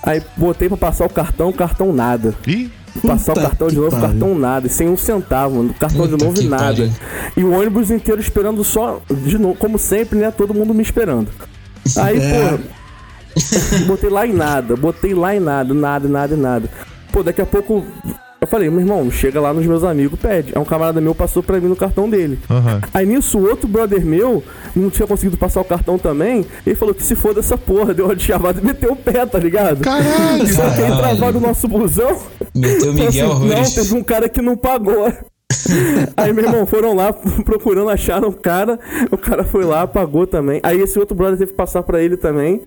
Aí 0.03 0.23
botei 0.37 0.69
pra 0.69 0.79
passar 0.79 1.05
o 1.07 1.11
cartão, 1.11 1.53
cartão 1.53 1.93
nada. 1.93 2.35
Ih, 2.47 2.71
Passar 3.07 3.35
Puta 3.35 3.41
o 3.47 3.49
cartão 3.51 3.69
de 3.69 3.77
novo, 3.77 3.91
pariu. 3.91 4.09
cartão 4.09 4.35
nada, 4.39 4.67
e 4.67 4.71
sem 4.71 4.89
um 4.89 4.97
centavo, 4.97 5.57
mano. 5.57 5.75
Cartão 5.75 6.01
Puta 6.07 6.17
de 6.17 6.25
novo 6.25 6.41
e 6.41 6.49
nada. 6.49 6.65
pariu. 6.65 6.91
E 7.37 7.45
o 7.45 7.53
ônibus 7.53 7.91
inteiro 7.91 8.21
esperando 8.21 8.65
só, 8.65 9.01
de 9.11 9.39
novo, 9.39 9.55
como 9.57 9.79
sempre, 9.79 10.19
né? 10.19 10.31
Todo 10.31 10.55
mundo 10.55 10.73
me 10.75 10.83
esperando. 10.83 11.29
Aí, 11.97 12.19
É. 12.19 12.59
pô, 12.59 13.85
botei 13.87 14.09
lá 14.11 14.27
em 14.27 14.33
nada, 14.33 14.75
botei 14.75 15.15
lá 15.15 15.37
em 15.37 15.41
nada, 15.41 15.75
nada, 15.75 16.09
nada 16.09 16.37
nada. 16.37 16.71
Pô, 17.13 17.23
daqui 17.23 17.43
a 17.43 17.47
pouco. 17.47 17.87
Eu 18.41 18.47
falei, 18.47 18.71
meu 18.71 18.81
irmão, 18.81 19.11
chega 19.11 19.41
lá 19.41 19.53
nos 19.53 19.67
meus 19.67 19.83
amigos, 19.83 20.19
pede. 20.19 20.53
Aí 20.55 20.63
um 20.63 20.65
camarada 20.65 21.01
meu 21.01 21.13
passou 21.15 21.43
pra 21.43 21.59
mim 21.61 21.67
no 21.69 21.75
cartão 21.75 22.09
dele. 22.09 22.39
Aham. 22.49 22.81
Aí 22.95 23.05
nisso, 23.05 23.37
o 23.37 23.49
outro 23.49 23.67
brother 23.67 24.05
meu 24.05 24.45
não 24.77 24.91
tinha 24.91 25.09
conseguido 25.09 25.37
passar 25.37 25.61
o 25.61 25.65
cartão 25.65 25.99
também. 25.99 26.47
Ele 26.65 26.77
falou 26.77 26.95
que 26.95 27.03
se 27.03 27.17
for 27.17 27.35
dessa 27.35 27.59
porra, 27.59 27.93
deu 27.95 28.05
uma 28.05 28.15
de 28.15 28.23
chavada 28.23 28.61
e 28.61 28.65
meteu 28.65 28.93
o 28.93 28.97
pé, 28.97 29.27
tá 29.27 29.39
ligado? 29.39 29.81
Caralho! 29.81 30.47
Só 30.55 30.71
que 30.71 30.83
aí 30.83 30.97
travado 30.97 31.39
o 31.39 31.41
nosso 31.41 31.67
busão. 31.67 32.17
Meteu 32.55 32.93
o 32.93 32.95
Falou 32.97 33.07
Miguel 33.07 33.33
assim, 33.33 33.49
Não, 33.49 33.65
teve 33.65 33.95
um 33.95 34.05
cara 34.05 34.29
que 34.29 34.41
não 34.41 34.57
pagou. 34.57 35.13
Aí, 36.17 36.33
meu 36.33 36.45
irmão, 36.45 36.67
foram 36.67 36.95
lá 36.95 37.13
procurando, 37.45 37.91
acharam 37.91 38.29
o 38.29 38.33
cara. 38.33 38.79
O 39.11 39.17
cara 39.19 39.45
foi 39.45 39.65
lá, 39.65 39.87
pagou 39.87 40.27
também. 40.27 40.61
Aí 40.63 40.81
esse 40.81 40.99
outro 40.99 41.15
brother 41.17 41.39
teve 41.39 41.51
que 41.51 41.57
passar 41.57 41.83
pra 41.83 42.01
ele 42.03 42.17
também. 42.17 42.63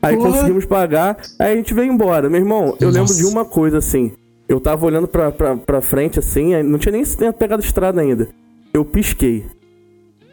Aí 0.00 0.16
Porra. 0.16 0.30
conseguimos 0.30 0.64
pagar. 0.64 1.16
Aí 1.38 1.52
a 1.52 1.56
gente 1.56 1.74
veio 1.74 1.90
embora. 1.92 2.28
Meu 2.30 2.40
irmão, 2.40 2.76
eu 2.80 2.88
lembro 2.88 3.00
Nossa. 3.08 3.16
de 3.16 3.24
uma 3.26 3.44
coisa 3.44 3.78
assim. 3.78 4.12
Eu 4.48 4.58
tava 4.60 4.86
olhando 4.86 5.06
pra, 5.06 5.30
pra, 5.30 5.56
pra 5.56 5.80
frente 5.82 6.18
assim, 6.18 6.60
não 6.62 6.78
tinha 6.78 6.92
nem 6.92 7.04
pegado 7.32 7.62
estrada 7.62 8.00
ainda. 8.00 8.28
Eu 8.72 8.84
pisquei. 8.84 9.44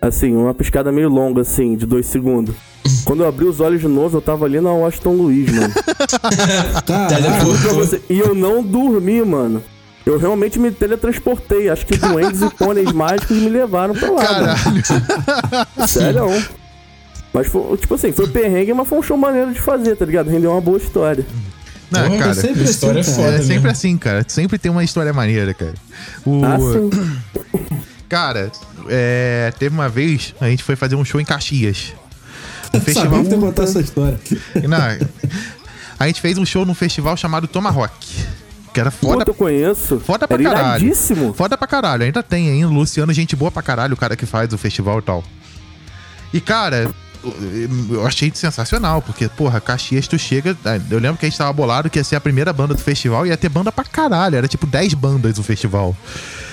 Assim, 0.01 0.35
uma 0.35 0.53
piscada 0.53 0.91
meio 0.91 1.09
longa, 1.09 1.41
assim, 1.41 1.75
de 1.75 1.85
dois 1.85 2.05
segundos. 2.05 2.55
Quando 3.03 3.23
eu 3.23 3.27
abri 3.27 3.45
os 3.45 3.59
olhos 3.59 3.81
de 3.81 3.87
novo, 3.87 4.17
eu 4.17 4.21
tava 4.21 4.45
ali 4.45 4.61
na 4.61 4.71
Washington 4.71 5.13
Luiz, 5.13 5.51
mano. 5.51 5.73
Você- 7.75 8.01
E 8.09 8.19
eu 8.19 8.33
não 8.35 8.61
dormi, 8.63 9.21
mano. 9.23 9.61
Eu 10.05 10.17
realmente 10.19 10.59
me 10.59 10.71
teletransportei. 10.71 11.67
Acho 11.69 11.85
que 11.85 11.97
duendes 11.97 12.41
e 12.41 12.49
pôneis 12.51 12.91
mágicos 12.91 13.35
me 13.37 13.49
levaram 13.49 13.95
pra 13.95 14.11
lá. 14.11 14.23
Caralho! 14.23 14.57
Sério. 15.87 16.25
Mas 17.33 17.47
foi, 17.47 17.75
tipo 17.77 17.95
assim, 17.95 18.11
foi 18.11 18.27
perrengue, 18.27 18.73
mas 18.73 18.87
foi 18.87 18.99
um 18.99 19.03
show 19.03 19.17
maneiro 19.17 19.51
de 19.51 19.59
fazer, 19.59 19.95
tá 19.97 20.05
ligado? 20.05 20.29
Rendeu 20.29 20.51
uma 20.51 20.61
boa 20.61 20.77
história. 20.77 21.25
Não, 22.01 22.07
Porra, 22.09 22.19
cara. 22.19 22.31
é 22.31 22.33
sempre 22.35 22.61
a 22.61 22.65
história 22.65 23.01
assim, 23.01 23.11
é 23.11 23.15
cara. 23.15 23.25
foda 23.25 23.35
É 23.37 23.39
sempre 23.41 23.53
mesmo. 23.55 23.69
assim, 23.69 23.97
cara. 23.97 24.25
Sempre 24.27 24.57
tem 24.59 24.71
uma 24.71 24.83
história 24.83 25.13
maneira, 25.13 25.53
cara. 25.53 25.73
O... 26.25 26.41
Ah. 26.45 26.57
Cara, 28.07 28.51
é, 28.87 29.51
teve 29.57 29.73
uma 29.73 29.89
vez, 29.89 30.35
a 30.39 30.47
gente 30.47 30.63
foi 30.63 30.75
fazer 30.75 30.95
um 30.95 31.03
show 31.03 31.19
em 31.19 31.25
Caxias. 31.25 31.91
Um 32.73 32.79
festival. 32.81 33.23
sabia 33.23 33.37
contar 33.39 33.63
essa 33.63 33.79
história. 33.81 34.19
Não, 34.69 34.77
a 35.99 36.05
gente 36.07 36.21
fez 36.21 36.37
um 36.37 36.45
show 36.45 36.65
num 36.65 36.75
festival 36.75 37.17
chamado 37.17 37.47
Tomahawk. 37.47 37.91
Que 38.71 38.79
era 38.79 38.91
foda, 38.91 39.19
Puta, 39.19 39.31
eu 39.31 39.33
conheço. 39.33 39.99
foda 39.99 40.27
pra 40.27 40.35
Era 40.35 40.43
caralho. 40.53 40.83
iradíssimo. 40.85 41.33
Foda 41.33 41.57
pra 41.57 41.65
caralho. 41.67 42.03
Ainda 42.03 42.21
tem 42.21 42.49
ainda. 42.49 42.67
Luciano, 42.67 43.11
gente 43.11 43.35
boa 43.35 43.49
pra 43.49 43.63
caralho, 43.63 43.93
o 43.93 43.97
cara 43.97 44.15
que 44.15 44.25
faz 44.25 44.53
o 44.53 44.57
festival 44.57 44.99
e 44.99 45.01
tal. 45.01 45.23
E, 46.33 46.39
cara, 46.41 46.91
eu 47.89 48.05
achei 48.05 48.31
sensacional, 48.33 49.01
porque, 49.01 49.27
porra, 49.27 49.59
Caxias, 49.61 50.07
tu 50.07 50.17
chega. 50.17 50.55
Eu 50.89 50.99
lembro 50.99 51.17
que 51.17 51.25
a 51.25 51.29
gente 51.29 51.37
tava 51.37 51.51
bolado 51.53 51.89
que 51.89 51.99
ia 51.99 52.03
ser 52.03 52.15
a 52.15 52.21
primeira 52.21 52.51
banda 52.53 52.73
do 52.73 52.81
festival 52.81 53.25
e 53.25 53.29
ia 53.29 53.37
ter 53.37 53.49
banda 53.49 53.71
pra 53.71 53.83
caralho. 53.83 54.35
Era 54.35 54.47
tipo 54.47 54.65
10 54.67 54.93
bandas 54.93 55.37
o 55.37 55.43
festival. 55.43 55.95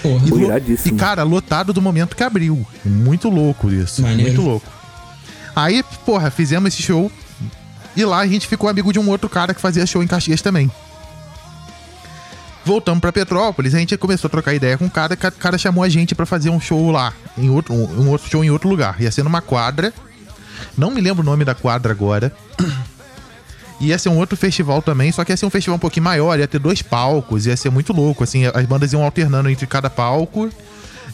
Porra. 0.03 0.27
E, 0.27 0.31
lo- 0.31 0.47
e, 0.89 0.93
cara, 0.93 1.23
lotado 1.23 1.73
do 1.73 1.81
momento 1.82 2.16
que 2.16 2.23
abriu. 2.23 2.66
Muito 2.85 3.28
louco 3.28 3.70
isso. 3.70 4.03
Maneiro. 4.03 4.23
Muito 4.32 4.43
louco. 4.43 4.66
Aí, 5.55 5.82
porra, 6.07 6.31
fizemos 6.31 6.73
esse 6.73 6.82
show. 6.82 7.11
E 7.94 8.05
lá 8.05 8.20
a 8.20 8.27
gente 8.27 8.47
ficou 8.49 8.70
amigo 8.70 8.93
de 8.93 8.99
um 8.99 9.09
outro 9.11 9.28
cara 9.28 9.53
que 9.53 9.61
fazia 9.61 9.85
show 9.85 10.03
em 10.03 10.07
Caxias 10.07 10.40
também. 10.40 10.70
Voltamos 12.65 13.01
pra 13.01 13.12
Petrópolis, 13.12 13.74
a 13.74 13.78
gente 13.78 13.97
começou 13.97 14.28
a 14.28 14.31
trocar 14.31 14.55
ideia 14.55 14.78
com 14.78 14.86
o 14.86 14.90
cara, 14.90 15.15
o 15.15 15.16
cara 15.32 15.59
chamou 15.59 15.82
a 15.82 15.89
gente 15.89 16.15
pra 16.15 16.24
fazer 16.24 16.49
um 16.49 16.61
show 16.61 16.93
lá, 16.93 17.12
em 17.36 17.51
outro, 17.51 17.74
um 17.74 18.09
outro 18.09 18.31
show 18.31 18.44
em 18.44 18.51
outro 18.51 18.69
lugar. 18.69 19.01
Ia 19.01 19.11
ser 19.11 19.24
numa 19.24 19.43
quadra. 19.43 19.93
Não 20.77 20.91
me 20.91 21.01
lembro 21.01 21.23
o 21.23 21.25
nome 21.27 21.45
da 21.45 21.55
quadra 21.55 21.93
agora. 21.93 22.33
Ia 23.81 23.99
ser 23.99 24.09
um 24.11 24.19
outro 24.19 24.37
festival 24.37 24.81
também, 24.81 25.11
só 25.11 25.25
que 25.25 25.33
ia 25.33 25.37
ser 25.37 25.45
um 25.47 25.51
festival 25.51 25.77
um 25.77 25.81
pouquinho 25.81 26.05
maior, 26.05 26.39
ia 26.39 26.47
ter 26.47 26.59
dois 26.61 26.83
palcos, 26.83 27.47
ia 27.47 27.57
ser 27.57 27.71
muito 27.71 27.93
louco, 27.93 28.23
assim, 28.23 28.45
as 28.47 28.65
bandas 28.65 28.93
iam 28.93 29.03
alternando 29.03 29.49
entre 29.51 29.67
cada 29.67 29.91
palco. 29.91 30.49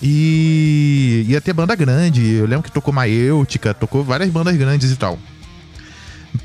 E 0.02 1.24
ia 1.28 1.40
ter 1.40 1.52
banda 1.52 1.74
grande. 1.74 2.34
Eu 2.34 2.46
lembro 2.46 2.62
que 2.62 2.70
tocou 2.70 2.92
Maêutica, 2.94 3.74
tocou 3.74 4.04
várias 4.04 4.30
bandas 4.30 4.56
grandes 4.56 4.92
e 4.92 4.96
tal. 4.96 5.18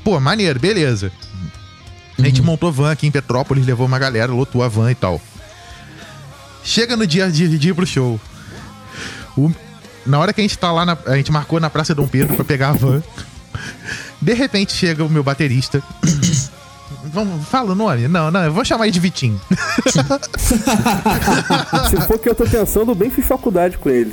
Pô, 0.02 0.18
maneiro, 0.18 0.58
beleza. 0.58 1.12
A 2.18 2.22
gente 2.22 2.40
montou 2.42 2.72
van 2.72 2.90
aqui 2.90 3.06
em 3.06 3.10
Petrópolis, 3.10 3.66
levou 3.66 3.86
uma 3.86 3.98
galera, 3.98 4.32
lotou 4.32 4.62
a 4.62 4.68
van 4.68 4.90
e 4.90 4.94
tal. 4.94 5.20
Chega 6.64 6.96
no 6.96 7.06
dia 7.06 7.30
de, 7.30 7.58
de 7.58 7.68
ir 7.68 7.74
pro 7.74 7.86
show. 7.86 8.18
O- 9.36 9.52
na 10.06 10.18
hora 10.18 10.32
que 10.32 10.40
a 10.40 10.44
gente 10.44 10.58
tá 10.58 10.70
lá, 10.72 10.84
na- 10.84 10.98
a 11.06 11.16
gente 11.16 11.30
marcou 11.32 11.58
na 11.60 11.68
Praça 11.70 11.94
Dom 11.94 12.06
Pedro 12.06 12.34
pra 12.36 12.44
pegar 12.44 12.70
a 12.70 12.72
van. 12.72 13.02
De 14.20 14.32
repente 14.34 14.72
chega 14.72 15.04
o 15.04 15.08
meu 15.08 15.22
baterista. 15.22 15.82
Vamos, 17.12 17.46
fala 17.48 17.72
o 17.72 17.74
nome? 17.74 18.08
Não, 18.08 18.30
não, 18.30 18.42
eu 18.44 18.52
vou 18.52 18.64
chamar 18.64 18.84
ele 18.86 18.92
de 18.92 19.00
Vitinho. 19.00 19.40
Se 21.90 22.00
for 22.06 22.18
que 22.18 22.28
eu 22.28 22.34
tô 22.34 22.44
pensando, 22.44 22.94
bem 22.94 23.10
fiz 23.10 23.26
faculdade 23.26 23.78
com 23.78 23.88
ele. 23.90 24.12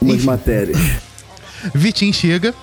Umas 0.00 0.16
Enfim. 0.16 0.26
matérias. 0.26 0.78
Vitinho 1.74 2.12
chega. 2.14 2.54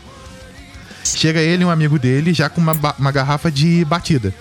Chega 1.04 1.40
ele 1.40 1.64
e 1.64 1.66
um 1.66 1.70
amigo 1.70 2.00
dele 2.00 2.34
já 2.34 2.50
com 2.50 2.60
uma, 2.62 2.74
uma 2.98 3.12
garrafa 3.12 3.52
de 3.52 3.84
batida. 3.86 4.34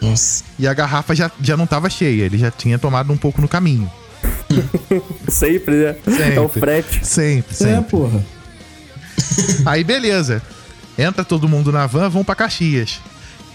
Nossa. 0.00 0.44
E 0.58 0.68
a 0.68 0.74
garrafa 0.74 1.14
já, 1.14 1.30
já 1.40 1.56
não 1.56 1.66
tava 1.66 1.90
cheia, 1.90 2.24
ele 2.24 2.38
já 2.38 2.50
tinha 2.50 2.78
tomado 2.78 3.12
um 3.12 3.16
pouco 3.16 3.40
no 3.40 3.48
caminho. 3.48 3.90
Sempre, 5.28 5.74
né? 5.76 5.96
É 6.34 6.40
o 6.40 6.44
Sempre. 6.44 6.60
frete. 6.60 7.06
Sempre, 7.06 7.52
É, 7.52 7.54
sempre. 7.54 7.90
porra. 7.90 8.24
Aí 9.66 9.84
beleza. 9.84 10.42
Entra 10.96 11.24
todo 11.24 11.48
mundo 11.48 11.70
na 11.70 11.86
van, 11.86 12.08
vão 12.08 12.24
pra 12.24 12.34
Caxias. 12.34 13.00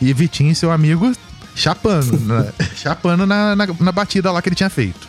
E 0.01 0.13
Vitinho 0.13 0.51
e 0.51 0.55
seu 0.55 0.71
amigo 0.71 1.11
chapando, 1.55 2.19
na, 2.19 2.47
chapando 2.75 3.25
na, 3.25 3.55
na, 3.55 3.67
na 3.67 3.91
batida 3.91 4.31
lá 4.31 4.41
que 4.41 4.49
ele 4.49 4.55
tinha 4.55 4.69
feito. 4.69 5.07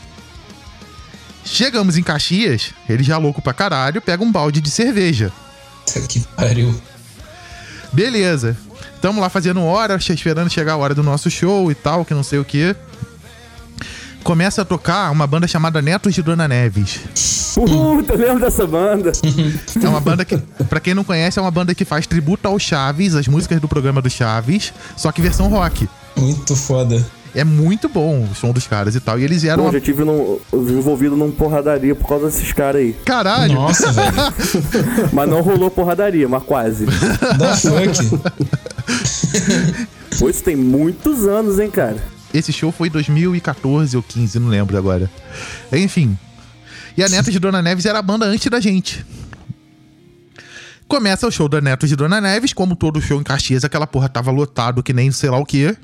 Chegamos 1.45 1.97
em 1.99 2.03
Caxias, 2.03 2.73
ele 2.89 3.03
já 3.03 3.19
louco 3.19 3.43
pra 3.43 3.53
caralho, 3.53 4.01
pega 4.01 4.23
um 4.25 4.33
balde 4.33 4.61
de 4.61 4.71
cerveja. 4.71 5.31
Que 6.09 6.21
pariu. 6.35 6.75
Beleza. 7.93 8.57
Tamo 9.01 9.21
lá 9.21 9.29
fazendo 9.29 9.63
hora, 9.63 9.97
esperando 9.97 10.51
chegar 10.51 10.73
a 10.73 10.77
hora 10.77 10.95
do 10.95 11.03
nosso 11.03 11.31
show 11.31 11.71
e 11.71 11.75
tal, 11.75 12.05
que 12.05 12.15
não 12.15 12.23
sei 12.23 12.39
o 12.39 12.45
que. 12.45 12.75
Começa 14.25 14.63
a 14.63 14.65
tocar 14.65 15.11
uma 15.13 15.27
banda 15.27 15.47
chamada 15.47 15.83
Netos 15.83 16.15
de 16.15 16.23
Dona 16.23 16.49
Neves. 16.49 16.99
Puta, 17.55 18.15
lembro 18.15 18.41
dessa 18.41 18.67
banda. 18.67 19.13
É 19.85 19.89
uma 19.89 20.01
banda 20.01 20.25
que, 20.25 20.39
pra 20.69 20.81
quem 20.81 20.95
não 20.95 21.05
conhece, 21.05 21.39
é 21.39 21.43
uma 21.43 21.51
banda 21.51 21.75
que 21.75 21.85
faz 21.85 22.07
tributo 22.07 22.49
ao 22.49 22.59
Chaves, 22.59 23.15
as 23.15 23.29
músicas 23.29 23.61
do 23.61 23.69
programa 23.69 24.01
do 24.01 24.09
Chaves, 24.09 24.73
só 24.97 25.13
que 25.13 25.21
versão 25.21 25.49
rock. 25.49 25.87
Muito 26.17 26.57
foda. 26.57 27.05
É 27.35 27.45
muito 27.45 27.87
bom 27.87 28.27
o 28.31 28.35
som 28.35 28.51
dos 28.51 28.67
caras 28.67 28.95
e 28.95 29.01
tal. 29.01 29.19
E 29.19 29.25
eles 29.25 29.45
eram. 29.45 29.65
Pô, 29.65 29.69
Uma... 29.69 29.73
já 29.73 29.81
tive 29.81 30.05
num, 30.05 30.39
envolvido 30.53 31.17
num 31.17 31.31
porradaria 31.31 31.95
por 31.95 32.09
causa 32.09 32.27
desses 32.27 32.51
caras 32.53 32.81
aí. 32.81 32.93
Caralho! 33.05 33.55
Nossa, 33.55 33.93
velho. 33.93 34.13
Mas 35.13 35.29
não 35.29 35.43
rolou 35.43 35.71
porradaria, 35.71 36.27
mas 36.29 36.43
quase. 36.45 36.87
Da 37.37 37.57
funk. 37.57 38.21
Pô, 40.19 40.31
isso 40.31 40.43
tem 40.43 40.57
muitos 40.57 41.27
anos, 41.27 41.59
hein, 41.59 41.71
cara. 41.71 42.14
Esse 42.35 42.53
show 42.53 42.73
foi 42.73 42.89
em 42.89 42.91
2014 42.91 43.97
ou 43.97 44.03
15, 44.03 44.41
não 44.41 44.49
lembro 44.49 44.77
agora. 44.77 45.09
Enfim. 45.73 46.19
E 46.97 47.03
a 47.05 47.09
Netos 47.09 47.33
de 47.33 47.39
Dona 47.39 47.63
Neves 47.63 47.87
era 47.87 48.01
a 48.01 48.03
banda 48.03 48.27
antes 48.27 48.51
da 48.51 48.59
gente. 48.59 49.07
Começa 50.89 51.29
o 51.29 51.31
show 51.31 51.49
da 51.49 51.61
Netos 51.61 51.89
de 51.89 51.95
Dona 51.95 52.21
Neves, 52.21 52.53
como 52.53 52.75
todo 52.75 53.01
show 53.01 53.21
em 53.21 53.23
Caxias, 53.23 53.63
aquela 53.63 53.87
porra 53.87 54.09
tava 54.09 54.33
lotado 54.33 54.83
que 54.83 54.93
nem 54.93 55.13
sei 55.13 55.31
lá 55.31 55.39
o 55.39 55.47
quê. 55.47 55.77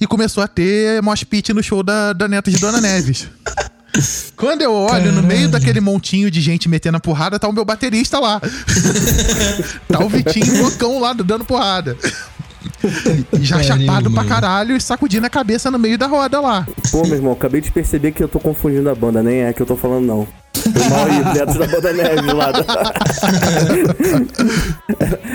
E 0.00 0.06
começou 0.06 0.42
a 0.42 0.48
ter 0.48 1.02
mosh 1.02 1.24
pit 1.24 1.52
no 1.52 1.62
show 1.62 1.82
da, 1.82 2.14
da 2.14 2.26
Netos 2.26 2.54
de 2.54 2.58
Dona 2.58 2.80
Neves. 2.80 3.28
Quando 4.34 4.62
eu 4.62 4.72
olho, 4.72 5.12
no 5.12 5.22
meio 5.22 5.42
Caralho. 5.42 5.50
daquele 5.50 5.80
montinho 5.80 6.30
de 6.30 6.40
gente 6.40 6.68
metendo 6.68 6.96
a 6.96 7.00
porrada, 7.00 7.38
tá 7.38 7.46
o 7.46 7.52
meu 7.52 7.64
baterista 7.64 8.18
lá. 8.18 8.40
tá 9.88 10.04
o 10.04 10.08
Vitinho 10.08 10.62
loucão 10.62 10.98
lá 10.98 11.12
dando 11.12 11.44
porrada. 11.44 11.96
Já 13.34 13.56
Pariu, 13.56 13.68
chapado 13.86 14.10
pra 14.10 14.22
mano. 14.22 14.28
caralho 14.28 14.76
e 14.76 14.80
sacudindo 14.80 15.26
a 15.26 15.30
cabeça 15.30 15.70
no 15.70 15.78
meio 15.78 15.98
da 15.98 16.06
roda 16.06 16.40
lá. 16.40 16.66
Pô, 16.90 17.02
meu 17.02 17.14
irmão, 17.14 17.32
acabei 17.32 17.60
de 17.60 17.70
perceber 17.70 18.12
que 18.12 18.22
eu 18.22 18.28
tô 18.28 18.38
confundindo 18.38 18.88
a 18.90 18.94
banda, 18.94 19.22
nem 19.22 19.42
é 19.42 19.52
que 19.52 19.60
eu 19.62 19.66
tô 19.66 19.76
falando, 19.76 20.06
não. 20.06 20.28
Foi 20.54 20.88
mal 20.88 21.04
aí, 21.04 21.34
Netos 21.34 21.56
da 21.56 21.66
Banda 21.66 21.92
Neve 21.92 22.32
lá. 22.32 22.52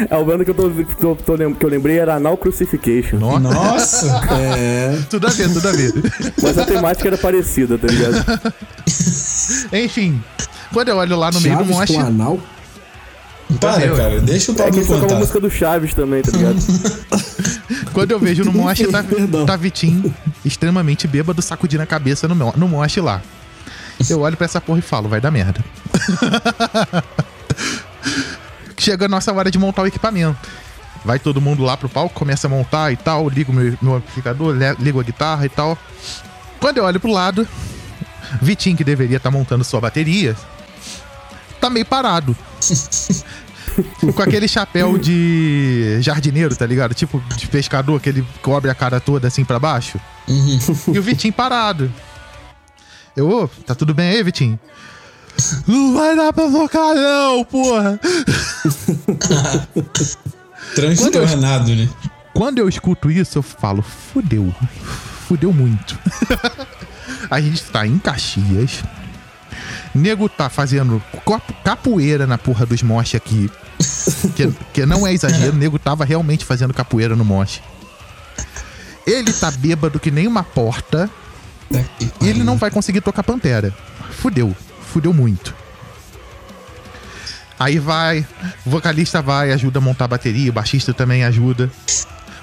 É 0.10 0.16
a 0.16 0.24
banda 0.24 0.44
que 0.44 0.52
eu, 0.52 0.56
tô, 0.56 0.70
que, 0.70 1.04
eu 1.04 1.16
tô 1.16 1.38
que 1.38 1.66
eu 1.66 1.70
lembrei 1.70 2.00
era 2.00 2.16
Anal 2.16 2.38
Crucifixion. 2.38 3.20
Nossa. 3.40 4.22
É. 4.32 4.98
tudo 5.10 5.28
a 5.28 5.30
ver, 5.30 5.54
tudo 5.54 5.68
a 5.68 5.72
ver. 5.72 5.94
Mas 6.42 6.58
a 6.58 6.66
temática 6.66 7.10
era 7.10 7.18
parecida, 7.18 7.78
tá 7.78 7.88
ligado? 7.88 8.54
Enfim, 9.74 10.24
quando 10.74 10.90
eu 10.90 10.98
olho 10.98 11.18
lá 11.18 11.32
no 11.32 11.42
meio 11.42 11.58
do 11.58 11.74
Chaves 11.74 11.90
mosh, 11.90 12.40
Para, 13.60 13.86
eu- 13.86 13.96
cara. 13.96 14.20
Deixa 14.22 14.52
o 14.52 14.56
É 14.56 14.58
Pablo 14.58 14.80
é 14.80 14.84
uma 14.86 15.00
contar. 15.02 15.16
música 15.16 15.40
do 15.40 15.50
Chaves 15.50 15.94
também, 15.94 16.22
tá 16.22 16.32
ligado? 16.32 16.58
quando 17.94 18.12
eu 18.12 18.20
vejo 18.20 18.44
no 18.44 18.52
mosh, 18.54 18.80
tá, 18.92 19.04
tá 19.46 19.56
Vitinho 19.56 20.14
extremamente 20.46 21.08
bêbado, 21.08 21.42
sacudindo 21.42 21.84
a 21.84 21.86
cabeça 21.86 22.28
no, 22.28 22.36
mo- 22.36 22.54
no 22.56 22.68
mosh 22.68 22.98
lá. 22.98 23.22
Eu 24.10 24.22
olho 24.22 24.38
pra 24.38 24.46
essa 24.46 24.62
porra 24.62 24.80
e 24.80 24.82
falo, 24.82 25.10
vai 25.10 25.20
dar 25.20 25.32
merda. 25.32 25.64
Chega 28.78 29.06
a 29.06 29.10
nossa 29.10 29.34
hora 29.34 29.52
de 29.52 29.60
montar 29.60 29.82
o 29.82 29.88
equipamento. 29.88 30.38
Vai 31.04 31.20
todo 31.20 31.42
mundo 31.42 31.64
lá 31.64 31.76
pro 31.76 31.90
palco, 31.90 32.14
começa 32.14 32.48
a 32.48 32.50
montar 32.50 32.92
e 32.92 32.98
tal, 32.98 33.28
ligo 33.30 33.52
meu, 33.54 33.78
meu 33.82 33.96
amplificador, 33.96 34.56
ligo 34.80 35.00
a 35.00 35.04
guitarra 35.04 35.46
e 35.46 35.50
tal. 35.50 35.78
Quando 36.60 36.78
eu 36.78 36.84
olho 36.84 37.00
pro 37.00 37.12
lado, 37.12 37.48
Vitinho, 38.42 38.76
que 38.78 38.84
deveria 38.84 39.18
estar 39.18 39.32
montando 39.32 39.64
sua 39.64 39.82
bateria, 39.82 40.36
tá 41.60 41.70
meio 41.70 41.86
parado. 41.86 42.36
Com 44.16 44.22
aquele 44.22 44.48
chapéu 44.48 44.98
de 44.98 46.00
jardineiro, 46.02 46.56
tá 46.56 46.66
ligado? 46.66 46.94
Tipo 46.94 47.22
de 47.38 47.48
pescador, 47.48 48.02
que 48.02 48.10
ele 48.10 48.28
cobre 48.42 48.70
a 48.70 48.76
cara 48.76 49.00
toda 49.00 49.28
assim 49.28 49.46
pra 49.46 49.60
baixo. 49.60 50.00
Uhum. 50.28 50.60
E 50.94 51.00
o 51.00 51.02
Vitinho 51.02 51.34
parado. 51.34 51.92
Eu, 53.16 53.30
ô, 53.30 53.48
tá 53.48 53.74
tudo 53.74 53.94
bem 53.94 54.10
aí, 54.10 54.24
Vitinho? 54.24 54.60
Não 55.68 55.94
vai 55.94 56.16
dar 56.16 56.34
pra 56.34 56.50
tocar, 56.50 56.94
não, 56.96 57.46
porra! 57.46 58.00
Transtornado, 60.76 61.76
né? 61.76 61.88
Quando 62.34 62.60
eu 62.60 62.70
escuto 62.70 63.10
isso, 63.10 63.38
eu 63.38 63.42
falo, 63.42 63.82
fudeu. 63.82 64.54
Fudeu 65.28 65.54
muito. 65.54 65.98
a 67.30 67.42
gente 67.42 67.64
tá 67.66 67.86
em 67.86 67.98
Caxias. 67.98 68.84
Nego 69.94 70.30
tá 70.30 70.50
fazendo 70.50 71.02
capoeira 71.64 72.28
na 72.28 72.38
porra 72.38 72.66
dos 72.66 72.84
moche 72.84 73.18
aqui. 73.18 73.50
Que, 74.36 74.52
que 74.74 74.86
não 74.86 75.06
é 75.06 75.14
exagero, 75.14 75.54
o 75.54 75.56
nego 75.56 75.78
tava 75.78 76.04
realmente 76.04 76.44
fazendo 76.44 76.74
capoeira 76.74 77.16
no 77.16 77.24
moche. 77.24 77.62
Ele 79.06 79.32
tá 79.32 79.50
bêbado 79.52 80.00
que 80.00 80.12
nem 80.12 80.28
uma 80.28 80.44
porta. 80.44 81.10
Aqui, 81.74 82.12
E 82.22 82.28
ele 82.28 82.44
não 82.44 82.58
vai 82.58 82.70
conseguir 82.72 83.02
tocar 83.02 83.24
Pantera. 83.24 83.74
Fudeu. 84.12 84.56
Fudeu 84.82 85.14
muito. 85.14 85.56
Aí 87.60 87.78
vai, 87.78 88.26
o 88.66 88.70
vocalista 88.70 89.22
vai, 89.22 89.52
ajuda 89.52 89.80
a 89.80 89.82
montar 89.82 90.06
a 90.06 90.10
bateria, 90.10 90.50
o 90.50 90.54
baixista 90.54 90.94
também 90.94 91.26
ajuda. 91.26 91.70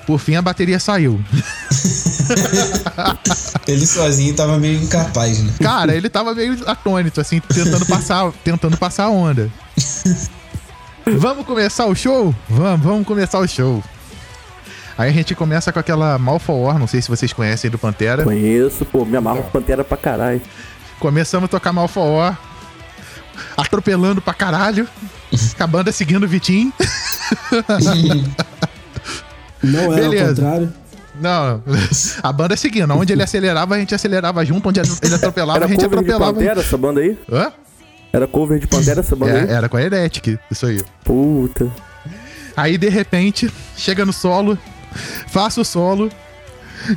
Por 0.07 0.21
fim, 0.21 0.37
a 0.37 0.43
bateria 0.43 0.79
saiu. 0.79 1.21
Ele 3.67 3.85
sozinho 3.85 4.35
tava 4.35 4.59
meio 4.59 4.81
incapaz, 4.81 5.43
né? 5.43 5.53
Cara, 5.61 5.97
ele 5.97 6.09
tava 6.09 6.35
meio 6.35 6.57
atônito, 6.69 7.21
assim, 7.21 7.41
tentando 7.41 7.85
passar, 7.87 8.31
tentando 8.45 8.77
passar 8.77 9.05
a 9.05 9.11
onda. 9.11 9.51
Vamos 11.19 11.45
começar 11.45 11.87
o 11.87 11.95
show? 11.95 12.35
Vamos, 12.49 12.87
vamos 12.87 13.07
começar 13.07 13.41
o 13.41 13.49
show. 13.49 13.83
Aí 14.97 15.11
a 15.11 15.13
gente 15.13 15.35
começa 15.35 15.73
com 15.73 15.79
aquela 15.79 16.19
Malfa 16.19 16.53
War, 16.53 16.79
não 16.79 16.87
sei 16.87 17.03
se 17.03 17.09
vocês 17.09 17.33
conhecem 17.33 17.71
do 17.71 17.79
Pantera. 17.79 18.23
Conheço, 18.23 18.85
pô, 18.85 19.05
me 19.05 19.17
amarro 19.17 19.43
com 19.43 19.51
Pantera 19.51 19.85
pra 19.85 19.97
caralho. 19.97 20.41
Começamos 21.01 21.47
a 21.47 21.49
tocar 21.49 21.73
Malfa 21.73 22.01
War, 22.01 22.39
atropelando 23.57 24.23
pra 24.23 24.33
caralho. 24.33 24.89
A 25.59 25.67
banda 25.67 25.91
seguindo 25.91 26.23
o 26.23 26.29
Vitinho. 26.29 26.73
Não 29.63 29.93
era 29.93 30.09
Beleza. 30.09 30.23
ao 30.23 30.29
contrário. 30.31 30.73
Não, 31.21 31.63
a 32.23 32.33
banda 32.33 32.57
seguindo. 32.57 32.93
Onde 32.95 33.13
ele 33.13 33.23
acelerava, 33.23 33.75
a 33.75 33.79
gente 33.79 33.95
acelerava 33.95 34.45
junto. 34.45 34.69
Onde 34.69 34.81
ele 34.81 35.15
atropelava, 35.15 35.65
a 35.65 35.69
gente 35.69 35.77
cover 35.85 35.89
de 35.91 35.95
atropelava. 36.11 36.35
Pantera 36.35 36.61
essa 36.61 36.77
banda 36.77 37.01
aí? 37.01 37.19
Hã? 37.31 37.53
Era 38.13 38.27
cover 38.27 38.59
de 38.59 38.67
Pantera 38.67 39.01
essa 39.01 39.17
banda 39.17 39.33
É, 39.33 39.41
aí? 39.43 39.51
era 39.51 39.69
com 39.69 39.77
a 39.77 39.83
Heretic, 39.83 40.39
isso 40.51 40.67
aí. 40.67 40.83
Puta. 41.05 41.71
Aí, 42.57 42.79
de 42.79 42.89
repente, 42.89 43.51
chega 43.77 44.05
no 44.07 44.13
solo, 44.13 44.59
faço 45.29 45.61
o 45.61 45.65
solo. 45.65 46.11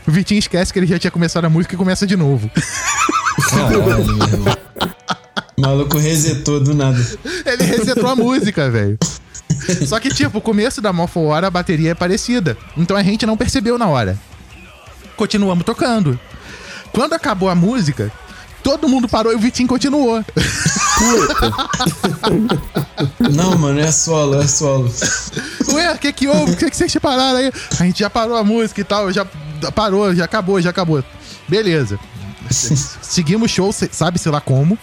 O 0.07 0.11
Vitinho 0.11 0.40
esquece 0.40 0.72
que 0.72 0.80
ele 0.80 0.86
já 0.86 0.99
tinha 0.99 1.11
começado 1.11 1.45
a 1.45 1.49
música 1.49 1.73
e 1.76 1.77
começa 1.77 2.06
de 2.06 2.15
novo. 2.15 2.49
Caralho, 3.49 3.84
meu 3.86 3.99
irmão. 3.99 4.57
O 5.57 5.61
maluco 5.61 5.98
resetou 5.98 6.61
do 6.61 6.73
nada. 6.73 6.98
Ele 7.45 7.64
resetou 7.64 8.07
a 8.10 8.15
música, 8.15 8.69
velho. 8.69 8.98
Só 9.87 9.99
que, 9.99 10.09
tipo, 10.09 10.37
o 10.37 10.41
começo 10.41 10.81
da 10.81 10.93
Morpho 10.93 11.21
War, 11.21 11.43
a 11.43 11.49
bateria 11.49 11.91
é 11.91 11.95
parecida. 11.95 12.57
Então 12.77 12.95
a 12.95 13.03
gente 13.03 13.25
não 13.25 13.35
percebeu 13.37 13.77
na 13.77 13.87
hora. 13.87 14.17
Continuamos 15.15 15.65
tocando. 15.65 16.19
Quando 16.91 17.13
acabou 17.13 17.49
a 17.49 17.55
música, 17.55 18.11
todo 18.63 18.87
mundo 18.87 19.07
parou 19.07 19.31
e 19.31 19.35
o 19.35 19.39
Vitinho 19.39 19.67
continuou. 19.67 20.23
Não, 23.31 23.57
mano, 23.57 23.79
é 23.79 23.91
solo, 23.91 24.41
é 24.41 24.47
solo. 24.47 24.91
Ué, 25.73 25.91
o 25.93 25.97
que 25.97 26.11
que 26.13 26.27
houve? 26.27 26.53
O 26.53 26.57
que 26.57 26.69
que 26.69 26.75
vocês 26.75 26.93
pararam 26.97 27.37
aí? 27.37 27.51
A 27.79 27.83
gente 27.85 27.99
já 27.99 28.09
parou 28.09 28.35
a 28.37 28.43
música 28.43 28.81
e 28.81 28.83
tal, 28.83 29.11
já 29.11 29.25
parou, 29.75 30.13
já 30.15 30.25
acabou, 30.25 30.61
já 30.61 30.69
acabou. 30.69 31.03
Beleza. 31.47 31.99
Seguimos 33.01 33.51
o 33.51 33.53
show, 33.53 33.71
se- 33.71 33.89
sabe-se 33.91 34.29
lá 34.29 34.41
como. 34.41 34.77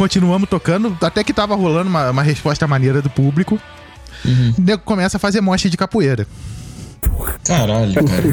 Continuamos 0.00 0.48
tocando, 0.48 0.96
até 1.02 1.22
que 1.22 1.30
tava 1.30 1.54
rolando 1.54 1.90
uma, 1.90 2.08
uma 2.08 2.22
resposta 2.22 2.66
maneira 2.66 3.02
do 3.02 3.10
público. 3.10 3.60
O 4.56 4.62
nego 4.62 4.80
começa 4.82 5.18
a 5.18 5.20
fazer 5.20 5.42
mostra 5.42 5.68
de 5.68 5.76
capoeira. 5.76 6.26
Caralho, 7.44 7.92
cara. 7.92 8.24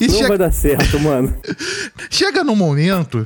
E 0.00 0.08
Não 0.08 0.14
chega, 0.16 0.28
vai 0.28 0.38
dar 0.38 0.50
certo, 0.50 0.98
mano. 0.98 1.32
chega 2.10 2.42
num 2.42 2.56
momento 2.56 3.24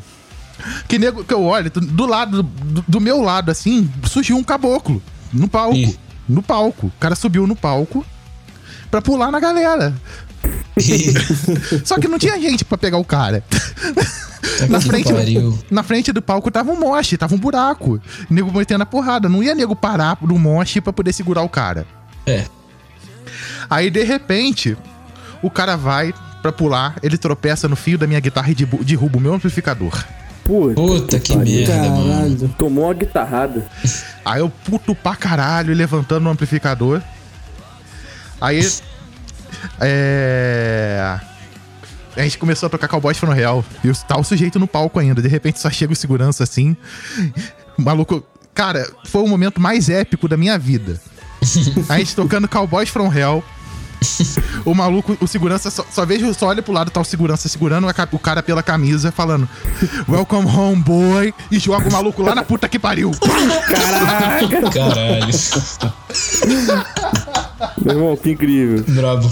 que, 0.86 0.98
nego, 0.98 1.24
que 1.24 1.32
eu 1.32 1.42
olho, 1.42 1.70
do, 1.70 1.80
do 1.80 2.04
lado, 2.04 2.42
do, 2.42 2.84
do 2.86 3.00
meu 3.00 3.22
lado, 3.22 3.50
assim, 3.50 3.90
surgiu 4.04 4.36
um 4.36 4.44
caboclo 4.44 5.02
no 5.32 5.48
palco. 5.48 5.74
Ih. 5.74 5.98
No 6.28 6.42
palco. 6.42 6.88
O 6.88 6.92
cara 7.00 7.14
subiu 7.14 7.46
no 7.46 7.56
palco 7.56 8.04
pra 8.90 9.00
pular 9.00 9.30
na 9.30 9.40
galera. 9.40 9.94
Só 11.84 11.98
que 11.98 12.08
não 12.08 12.18
tinha 12.18 12.40
gente 12.40 12.64
pra 12.64 12.76
pegar 12.78 12.98
o 12.98 13.04
cara. 13.04 13.42
Na 14.68 14.78
que 14.80 14.86
frente, 14.88 15.12
pariu. 15.12 15.58
na 15.70 15.82
frente 15.82 16.12
do 16.12 16.20
palco 16.22 16.50
tava 16.50 16.70
um 16.72 16.78
moche, 16.78 17.16
tava 17.16 17.34
um 17.34 17.38
buraco. 17.38 18.00
Nego 18.28 18.52
metendo 18.56 18.82
a 18.82 18.86
porrada. 18.86 19.28
Não 19.28 19.42
ia 19.42 19.54
nego 19.54 19.74
parar 19.76 20.18
no 20.20 20.38
moche 20.38 20.80
pra 20.80 20.92
poder 20.92 21.12
segurar 21.12 21.42
o 21.42 21.48
cara. 21.48 21.86
É. 22.26 22.44
Aí, 23.70 23.90
de 23.90 24.02
repente, 24.04 24.76
o 25.42 25.50
cara 25.50 25.76
vai 25.76 26.12
pra 26.42 26.52
pular, 26.52 26.96
ele 27.02 27.16
tropeça 27.16 27.68
no 27.68 27.76
fio 27.76 27.96
da 27.96 28.06
minha 28.06 28.20
guitarra 28.20 28.50
e 28.50 28.54
derru- 28.54 28.82
derruba 28.84 29.18
o 29.18 29.20
meu 29.20 29.32
amplificador. 29.34 30.04
Puta. 30.44 30.74
Puta 30.74 31.20
que 31.20 31.34
pariu. 31.36 31.54
merda, 31.68 31.88
mano. 31.88 32.08
Caralho. 32.08 32.48
Tomou 32.58 32.84
uma 32.86 32.94
guitarrada. 32.94 33.66
Aí 34.24 34.40
eu 34.40 34.50
puto 34.50 34.92
pra 34.94 35.14
caralho, 35.14 35.72
levantando 35.72 36.28
o 36.28 36.32
amplificador. 36.32 37.00
Aí. 38.40 38.68
É. 39.80 41.18
A 42.16 42.22
gente 42.22 42.36
começou 42.38 42.66
a 42.66 42.70
tocar 42.70 42.88
Cowboys 42.88 43.16
from 43.18 43.32
Real. 43.32 43.64
E 43.82 43.88
o- 43.90 43.94
tá 43.96 44.18
o 44.18 44.24
sujeito 44.24 44.58
no 44.58 44.66
palco 44.68 44.98
ainda. 44.98 45.20
De 45.22 45.28
repente 45.28 45.58
só 45.60 45.70
chega 45.70 45.92
o 45.92 45.96
segurança 45.96 46.44
assim. 46.44 46.76
O 47.78 47.82
maluco. 47.86 48.22
Cara, 48.54 48.86
foi 49.06 49.22
o 49.22 49.26
momento 49.26 49.60
mais 49.60 49.88
épico 49.88 50.28
da 50.28 50.36
minha 50.36 50.58
vida. 50.58 51.00
A 51.88 51.98
gente 51.98 52.14
tocando 52.14 52.46
Cowboys 52.46 52.90
from 52.90 53.10
Hell. 53.12 53.42
O 54.64 54.74
maluco, 54.74 55.16
o 55.20 55.28
segurança, 55.28 55.70
só, 55.70 55.84
só 55.90 56.04
vejo, 56.04 56.32
só 56.34 56.48
olha 56.48 56.60
pro 56.60 56.72
lado, 56.72 56.90
tá 56.90 57.00
o 57.00 57.04
segurança 57.04 57.48
segurando 57.48 57.88
a 57.88 57.94
o 58.12 58.18
cara 58.18 58.42
pela 58.42 58.60
camisa, 58.62 59.12
falando 59.12 59.48
Welcome 60.08 60.46
home, 60.48 60.82
boy. 60.82 61.32
E 61.50 61.58
joga 61.58 61.88
o 61.88 61.92
maluco 61.92 62.20
lá 62.20 62.34
na 62.34 62.42
puta 62.42 62.68
que 62.68 62.78
pariu. 62.80 63.12
Caralho. 64.72 65.32
Meu 67.84 67.94
irmão, 67.96 68.16
que 68.16 68.30
incrível. 68.30 68.84
Brabo. 68.88 69.30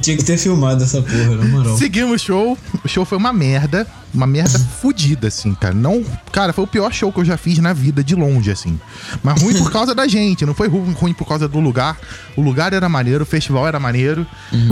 Tinha 0.00 0.16
que 0.16 0.24
ter 0.24 0.36
filmado 0.38 0.82
essa 0.84 1.00
porra, 1.02 1.36
na 1.36 1.44
moral. 1.46 1.76
Seguimos 1.76 2.22
o 2.22 2.24
show. 2.24 2.58
O 2.84 2.88
show 2.88 3.04
foi 3.04 3.18
uma 3.18 3.32
merda. 3.32 3.86
Uma 4.14 4.26
merda 4.26 4.58
fodida, 4.58 5.28
assim, 5.28 5.54
cara. 5.54 5.74
Não. 5.74 6.02
Cara, 6.32 6.52
foi 6.52 6.64
o 6.64 6.66
pior 6.66 6.92
show 6.92 7.12
que 7.12 7.20
eu 7.20 7.24
já 7.24 7.36
fiz 7.36 7.58
na 7.58 7.72
vida, 7.72 8.02
de 8.02 8.14
longe, 8.14 8.50
assim. 8.50 8.78
Mas 9.22 9.42
ruim 9.42 9.54
por 9.56 9.70
causa 9.70 9.94
da 9.94 10.06
gente. 10.08 10.46
Não 10.46 10.54
foi 10.54 10.68
ru- 10.68 10.92
ruim 10.92 11.12
por 11.12 11.26
causa 11.26 11.46
do 11.48 11.60
lugar. 11.60 11.98
O 12.36 12.40
lugar 12.42 12.72
era 12.72 12.88
maneiro, 12.88 13.22
o 13.24 13.26
festival 13.26 13.66
era 13.66 13.78
maneiro. 13.78 14.26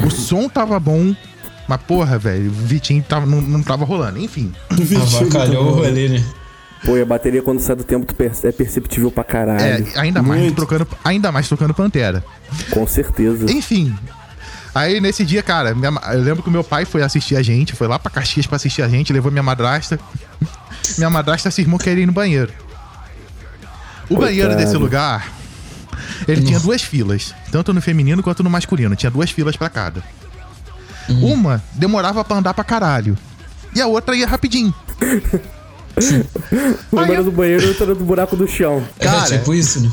O 0.07 0.11
som 0.11 0.48
tava 0.48 0.78
bom. 0.81 1.15
Mas, 1.69 1.81
porra, 1.82 2.16
velho, 2.19 2.48
o 2.48 2.53
Vitinho 2.53 3.03
tava, 3.03 3.27
não, 3.27 3.40
não 3.40 3.62
tava 3.62 3.85
rolando. 3.85 4.19
Enfim. 4.19 4.53
Avacalhou 4.70 5.66
o 5.73 5.74
rolê, 5.77 6.09
né? 6.09 6.24
Pô, 6.85 6.97
e 6.97 7.01
a 7.03 7.07
bateria 7.07 7.43
quando 7.43 7.59
sai 7.61 7.74
do 7.77 7.85
tempo 7.85 8.07
é 8.20 8.53
perceptível 8.53 9.11
pra 9.11 9.23
É, 9.23 9.24
caralho. 9.24 9.86
ainda 9.97 10.23
mais 10.23 10.40
Muito. 10.43 10.57
trocando, 10.57 10.86
ainda 11.05 11.32
mais 11.32 11.48
trocando 11.48 11.74
Pantera. 11.74 12.24
Com 12.70 12.86
certeza. 12.86 13.51
Enfim. 13.51 13.97
Aí 14.74 15.01
nesse 15.01 15.24
dia, 15.24 15.43
cara, 15.43 15.74
minha 15.74 15.90
eu 16.12 16.20
lembro 16.20 16.43
que 16.43 16.48
o 16.48 16.53
meu 16.53 16.62
pai 16.62 16.85
foi 16.85 17.03
assistir 17.03 17.35
a 17.35 17.43
gente, 17.43 17.74
foi 17.74 17.89
lá 17.89 17.98
pra 17.98 18.11
Caxias 18.11 18.47
pra 18.47 18.57
assistir 18.57 18.82
a 18.82 18.89
gente, 18.89 19.12
levou 19.12 19.32
minha 19.32 19.43
madrasta. 19.43 19.98
minha 20.98 21.09
madrasta 21.09 21.51
cismou 21.51 21.78
que 21.78 21.89
ia 21.89 21.98
ir 21.98 22.07
no 22.07 22.12
banheiro. 22.12 22.53
O 24.05 24.09
Coitado. 24.15 24.27
banheiro 24.27 24.55
desse 24.57 24.77
lugar, 24.77 25.32
ele 26.28 26.43
tinha 26.43 26.61
duas 26.61 26.82
filas, 26.82 27.35
tanto 27.51 27.73
no 27.73 27.81
feminino 27.81 28.23
quanto 28.23 28.43
no 28.44 28.51
masculino, 28.51 28.94
tinha 28.94 29.11
duas 29.11 29.31
filas 29.31 29.57
pra 29.57 29.69
cada. 29.70 30.05
Uma 31.09 31.62
demorava 31.73 32.23
pra 32.23 32.36
andar 32.36 32.53
pra 32.55 32.62
caralho. 32.62 33.16
E 33.74 33.81
a 33.81 33.86
outra 33.86 34.15
ia 34.15 34.27
rapidinho. 34.27 34.73
Uma 36.93 37.06
eu- 37.09 37.24
do 37.24 37.32
banheiro 37.32 37.64
e 37.64 37.68
outra 37.68 37.86
do 37.86 38.05
buraco 38.05 38.36
do 38.36 38.47
chão. 38.47 38.86
Cara, 39.01 39.35
é 39.35 39.39
tipo 39.39 39.55
isso, 39.55 39.81
né? 39.81 39.90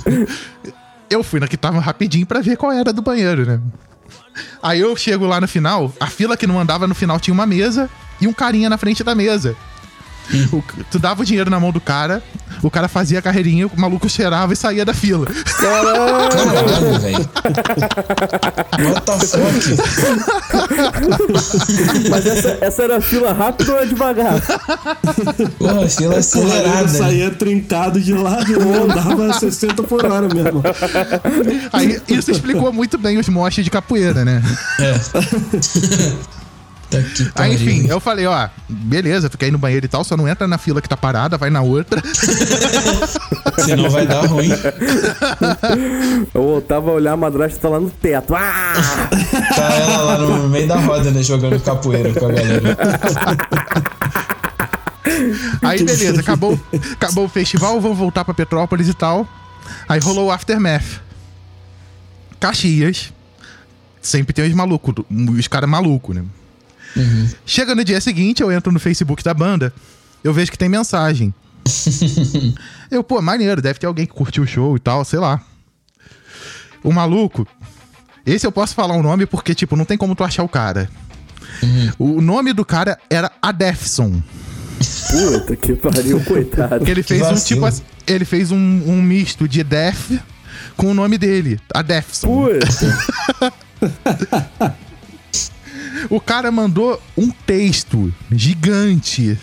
eu 1.09 1.23
fui 1.23 1.39
na 1.39 1.47
que 1.47 1.57
tava 1.57 1.79
rapidinho 1.79 2.25
pra 2.25 2.41
ver 2.41 2.57
qual 2.57 2.71
era 2.71 2.91
do 2.91 3.01
banheiro, 3.01 3.45
né? 3.45 3.59
Aí 4.61 4.79
eu 4.79 4.95
chego 4.95 5.25
lá 5.25 5.39
no 5.39 5.47
final, 5.47 5.93
a 5.99 6.07
fila 6.07 6.35
que 6.35 6.47
não 6.47 6.59
andava 6.59 6.87
no 6.87 6.95
final 6.95 7.19
tinha 7.19 7.33
uma 7.33 7.45
mesa 7.45 7.89
e 8.19 8.27
um 8.27 8.33
carinha 8.33 8.69
na 8.69 8.77
frente 8.77 9.03
da 9.03 9.13
mesa. 9.15 9.55
O- 10.51 10.63
tu 10.89 10.97
dava 10.99 11.21
o 11.21 11.25
dinheiro 11.25 11.49
na 11.49 11.59
mão 11.59 11.71
do 11.71 11.81
cara, 11.81 12.23
o 12.61 12.69
cara 12.71 12.87
fazia 12.87 13.19
a 13.19 13.21
carreirinha, 13.21 13.67
o 13.67 13.71
maluco 13.79 14.07
cheirava 14.09 14.53
e 14.53 14.55
saía 14.55 14.85
da 14.85 14.93
fila. 14.93 15.27
Caralho, 15.57 16.99
velho. 16.99 17.29
What 18.89 19.01
the 19.05 19.19
fuck? 19.27 19.77
Mas 22.09 22.25
essa, 22.25 22.57
essa 22.61 22.83
era 22.83 23.01
fila 23.01 23.33
rápida 23.33 23.73
ou 23.73 23.79
é 23.79 23.85
devagar? 23.85 24.41
Porra, 25.57 25.89
fila 25.89 26.17
acelerada. 26.17 26.87
saía 26.87 27.31
trincado 27.31 27.99
de 27.99 28.13
lado 28.13 28.51
e 28.51 28.55
andava 28.55 29.33
60 29.33 29.83
por 29.83 30.05
hora 30.05 30.27
mesmo. 30.33 30.63
Aí 31.71 32.01
isso 32.07 32.31
explicou 32.31 32.71
muito 32.71 32.97
bem 32.97 33.17
os 33.17 33.27
mostres 33.29 33.63
de 33.65 33.71
capoeira, 33.71 34.23
né? 34.25 34.41
É. 34.79 34.93
que 37.01 37.23
Aí, 37.23 37.29
pariu. 37.31 37.53
enfim, 37.53 37.87
eu 37.87 37.99
falei, 37.99 38.25
ó, 38.25 38.49
beleza, 38.69 39.29
fica 39.29 39.45
aí 39.45 39.51
no 39.51 39.57
banheiro 39.57 39.85
e 39.85 39.89
tal, 39.89 40.03
só 40.03 40.17
não 40.17 40.27
entra 40.27 40.47
na 40.47 40.57
fila 40.57 40.81
que 40.81 40.89
tá 40.89 40.97
parada, 40.97 41.37
vai 41.37 41.49
na 41.49 41.61
outra. 41.61 42.01
Senão 43.63 43.89
vai 43.89 44.05
dar 44.05 44.25
ruim. 44.25 44.49
Eu 46.33 46.43
voltava 46.43 46.89
a 46.89 46.93
olhar 46.93 47.13
a 47.13 47.17
madrasta 47.17 47.59
tá 47.59 47.69
lá 47.69 47.79
no 47.79 47.89
teto. 47.89 48.35
Ah! 48.35 48.73
Tá 49.55 49.73
ela 49.75 50.01
lá 50.01 50.17
no 50.17 50.49
meio 50.49 50.67
da 50.67 50.77
roda, 50.77 51.11
né? 51.11 51.21
Jogando 51.21 51.59
capoeira 51.59 52.11
com 52.13 52.25
a 52.25 52.31
galera. 52.31 52.77
Aí, 55.61 55.83
beleza, 55.83 56.21
acabou, 56.21 56.59
acabou 56.93 57.25
o 57.25 57.29
festival, 57.29 57.79
vamos 57.79 57.97
voltar 57.97 58.25
pra 58.25 58.33
Petrópolis 58.33 58.87
e 58.87 58.93
tal. 58.93 59.27
Aí 59.87 59.99
rolou 59.99 60.27
o 60.27 60.31
Aftermath. 60.31 61.01
Caxias. 62.39 63.13
Sempre 64.01 64.33
tem 64.33 64.45
os 64.45 64.53
malucos, 64.53 64.93
os 65.09 65.47
caras 65.47 65.69
malucos, 65.69 66.15
né? 66.15 66.23
Chega 67.45 67.73
no 67.75 67.83
dia 67.83 67.99
seguinte, 68.01 68.41
eu 68.41 68.51
entro 68.51 68.71
no 68.71 68.79
Facebook 68.79 69.23
da 69.23 69.33
banda, 69.33 69.73
eu 70.23 70.33
vejo 70.33 70.51
que 70.51 70.57
tem 70.57 70.69
mensagem. 70.69 71.33
eu, 72.91 73.03
pô, 73.03 73.21
maneiro, 73.21 73.61
deve 73.61 73.79
ter 73.79 73.85
alguém 73.87 74.05
que 74.05 74.13
curtiu 74.13 74.43
o 74.43 74.47
show 74.47 74.75
e 74.75 74.79
tal, 74.79 75.03
sei 75.05 75.19
lá. 75.19 75.41
O 76.83 76.91
maluco. 76.91 77.47
Esse 78.25 78.45
eu 78.45 78.51
posso 78.51 78.73
falar 78.75 78.95
o 78.95 79.03
nome 79.03 79.25
porque, 79.25 79.53
tipo, 79.55 79.75
não 79.75 79.85
tem 79.85 79.97
como 79.97 80.15
tu 80.15 80.23
achar 80.23 80.43
o 80.43 80.49
cara. 80.49 80.89
O 81.97 82.21
nome 82.21 82.51
do 82.53 82.65
cara 82.65 82.97
era 83.09 83.31
Adefson. 83.41 84.21
Puta 85.11 85.55
que 85.55 85.73
pariu, 85.75 86.21
coitado. 86.23 86.85
Ele 86.89 87.01
fez 87.03 87.21
um 87.21 87.35
tipo. 87.35 87.65
assim- 87.65 87.83
Ele 88.05 88.25
fez 88.25 88.51
um, 88.51 88.57
um 88.57 89.01
misto 89.01 89.47
de 89.47 89.63
Def 89.63 90.11
com 90.75 90.91
o 90.91 90.93
nome 90.93 91.17
dele, 91.17 91.59
Adefson. 91.73 92.27
Puta. 92.49 93.53
O 96.09 96.19
cara 96.19 96.51
mandou 96.51 97.01
um 97.17 97.29
texto 97.29 98.13
gigante 98.31 99.37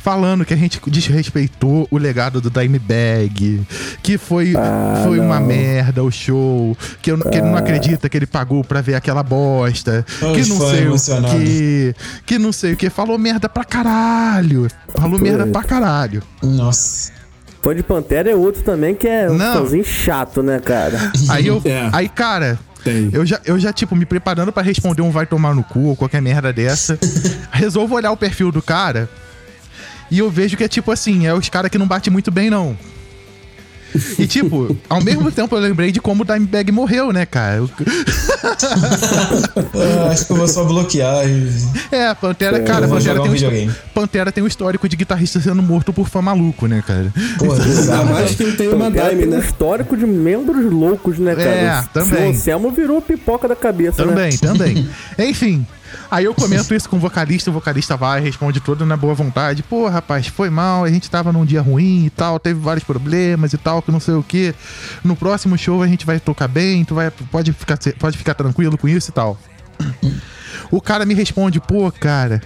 falando 0.00 0.44
que 0.44 0.54
a 0.54 0.56
gente 0.56 0.80
desrespeitou 0.88 1.86
o 1.90 1.98
legado 1.98 2.40
do 2.40 2.50
Dimebag, 2.50 3.62
que 4.02 4.16
foi, 4.18 4.54
Ah, 4.56 5.02
foi 5.04 5.20
uma 5.20 5.38
merda 5.38 6.02
o 6.02 6.10
show, 6.10 6.76
que, 7.02 7.10
eu, 7.12 7.18
que 7.18 7.38
ele 7.38 7.46
não 7.46 7.56
acredita 7.56 8.08
que 8.08 8.16
ele 8.16 8.26
pagou 8.26 8.64
pra 8.64 8.80
ver 8.80 8.94
aquela 8.94 9.22
bosta, 9.22 10.04
Os 10.08 10.18
que 10.18 10.48
não 10.48 10.58
sei 10.68 10.88
o 10.88 11.30
que, 11.30 11.94
que 12.24 12.38
não 12.38 12.52
sei 12.52 12.72
o 12.72 12.76
que, 12.76 12.88
falou 12.90 13.18
merda 13.18 13.48
pra 13.48 13.64
caralho, 13.64 14.66
falou 14.98 15.18
merda 15.20 15.46
pra 15.46 15.62
caralho. 15.62 16.22
Nossa. 16.42 17.12
Fã 17.62 17.74
de 17.74 17.82
Pantera 17.82 18.30
é 18.30 18.34
outro 18.34 18.62
também 18.62 18.94
que 18.94 19.08
é 19.08 19.28
um 19.28 19.38
fãzinho 19.38 19.84
chato, 19.84 20.40
né, 20.40 20.60
cara? 20.60 21.12
Aí 21.28 21.48
eu, 21.48 21.60
É. 21.66 21.90
aí 21.92 22.08
cara, 22.08 22.58
Tem. 22.86 23.10
Eu 23.12 23.26
já, 23.26 23.40
eu 23.44 23.58
já, 23.58 23.72
tipo, 23.72 23.96
me 23.96 24.06
preparando 24.06 24.52
pra 24.52 24.62
responder 24.62 25.02
um 25.02 25.10
vai 25.10 25.26
tomar 25.26 25.52
no 25.54 25.64
cu 25.64 25.80
ou 25.80 25.96
qualquer 25.96 26.22
merda 26.22 26.52
dessa. 26.52 26.96
resolvo 27.50 27.96
olhar 27.96 28.12
o 28.12 28.16
perfil 28.16 28.52
do 28.52 28.62
cara 28.62 29.10
e 30.10 30.18
eu 30.18 30.30
vejo 30.30 30.56
que 30.56 30.62
é 30.62 30.68
tipo 30.68 30.92
assim, 30.92 31.26
é 31.26 31.34
os 31.34 31.48
caras 31.48 31.70
que 31.70 31.78
não 31.78 31.86
bate 31.86 32.10
muito 32.10 32.30
bem, 32.30 32.48
não. 32.48 32.78
E 34.18 34.26
tipo, 34.26 34.76
ao 34.88 35.02
mesmo 35.02 35.30
tempo 35.30 35.54
eu 35.56 35.60
lembrei 35.60 35.90
de 35.92 36.00
como 36.00 36.22
o 36.22 36.26
Dimebag 36.26 36.70
morreu, 36.72 37.12
né, 37.12 37.24
cara? 37.24 37.56
Eu- 37.56 37.70
Ah, 39.74 40.10
acho 40.10 40.26
que 40.26 40.32
eu 40.32 40.36
vou 40.36 40.48
só 40.48 40.64
bloquear. 40.64 41.24
É, 41.90 42.14
Pantera, 42.14 42.60
cara, 42.60 42.84
eu 42.84 42.88
vou 42.88 42.98
Pantera 42.98 43.20
tem, 43.20 43.28
um 43.28 43.32
videogame. 43.32 43.72
Pantera 43.94 44.32
tem 44.32 44.44
um 44.44 44.46
histórico 44.46 44.88
de 44.88 44.96
guitarrista 44.96 45.40
sendo 45.40 45.62
morto 45.62 45.92
por 45.92 46.08
fã 46.08 46.20
maluco, 46.22 46.66
né, 46.66 46.82
cara? 46.86 47.12
Ainda 47.40 47.54
bizarro. 47.64 48.12
mais 48.12 48.34
que 48.34 48.52
tem 48.52 48.68
uma 48.68 48.90
dime, 48.90 49.00
tem 49.16 49.28
um 49.28 49.30
né? 49.30 49.38
histórico 49.38 49.96
de 49.96 50.06
membros 50.06 50.70
loucos, 50.72 51.18
né, 51.18 51.34
cara? 51.34 51.48
É, 51.48 51.80
O 51.80 51.88
também. 51.88 52.30
Anselmo 52.30 52.70
virou 52.70 53.00
pipoca 53.00 53.48
da 53.48 53.56
cabeça, 53.56 54.04
né? 54.04 54.12
Também, 54.12 54.38
também. 54.38 54.88
Enfim. 55.18 55.66
Aí 56.10 56.24
eu 56.24 56.34
comento 56.34 56.74
isso 56.74 56.88
com 56.88 56.96
o 56.96 57.00
vocalista, 57.00 57.50
o 57.50 57.52
vocalista 57.52 57.96
vai, 57.96 58.20
responde 58.20 58.60
todo 58.60 58.86
na 58.86 58.96
boa 58.96 59.14
vontade. 59.14 59.62
Pô, 59.62 59.88
rapaz, 59.88 60.26
foi 60.26 60.50
mal, 60.50 60.84
a 60.84 60.90
gente 60.90 61.10
tava 61.10 61.32
num 61.32 61.44
dia 61.44 61.60
ruim 61.60 62.06
e 62.06 62.10
tal, 62.10 62.38
teve 62.38 62.60
vários 62.60 62.84
problemas 62.84 63.52
e 63.52 63.58
tal, 63.58 63.82
que 63.82 63.90
não 63.90 64.00
sei 64.00 64.14
o 64.14 64.22
que. 64.22 64.54
No 65.02 65.16
próximo 65.16 65.58
show 65.58 65.82
a 65.82 65.86
gente 65.86 66.06
vai 66.06 66.20
tocar 66.20 66.48
bem, 66.48 66.84
tu 66.84 66.94
vai, 66.94 67.10
pode, 67.10 67.52
ficar, 67.52 67.78
pode 67.98 68.16
ficar 68.16 68.34
tranquilo 68.34 68.78
com 68.78 68.88
isso 68.88 69.10
e 69.10 69.12
tal. 69.12 69.38
O 70.70 70.80
cara 70.80 71.04
me 71.04 71.14
responde, 71.14 71.60
pô, 71.60 71.90
cara, 71.92 72.40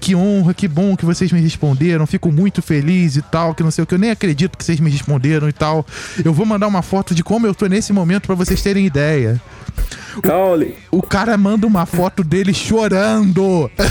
que 0.00 0.14
honra, 0.14 0.54
que 0.54 0.66
bom 0.66 0.96
que 0.96 1.04
vocês 1.04 1.30
me 1.32 1.40
responderam, 1.40 2.06
fico 2.06 2.32
muito 2.32 2.62
feliz 2.62 3.16
e 3.16 3.22
tal, 3.22 3.54
que 3.54 3.62
não 3.62 3.70
sei 3.70 3.84
o 3.84 3.86
que, 3.86 3.94
eu 3.94 3.98
nem 3.98 4.10
acredito 4.10 4.56
que 4.56 4.64
vocês 4.64 4.80
me 4.80 4.90
responderam 4.90 5.48
e 5.48 5.52
tal. 5.52 5.84
Eu 6.24 6.32
vou 6.32 6.46
mandar 6.46 6.66
uma 6.66 6.82
foto 6.82 7.14
de 7.14 7.22
como 7.22 7.46
eu 7.46 7.54
tô 7.54 7.66
nesse 7.66 7.92
momento 7.92 8.26
pra 8.26 8.34
vocês 8.34 8.62
terem 8.62 8.86
ideia. 8.86 9.40
Caule. 10.22 10.74
O 10.90 11.02
cara 11.02 11.36
manda 11.36 11.66
uma 11.66 11.86
foto 11.86 12.22
dele 12.24 12.52
chorando. 12.54 13.70
The 13.76 13.88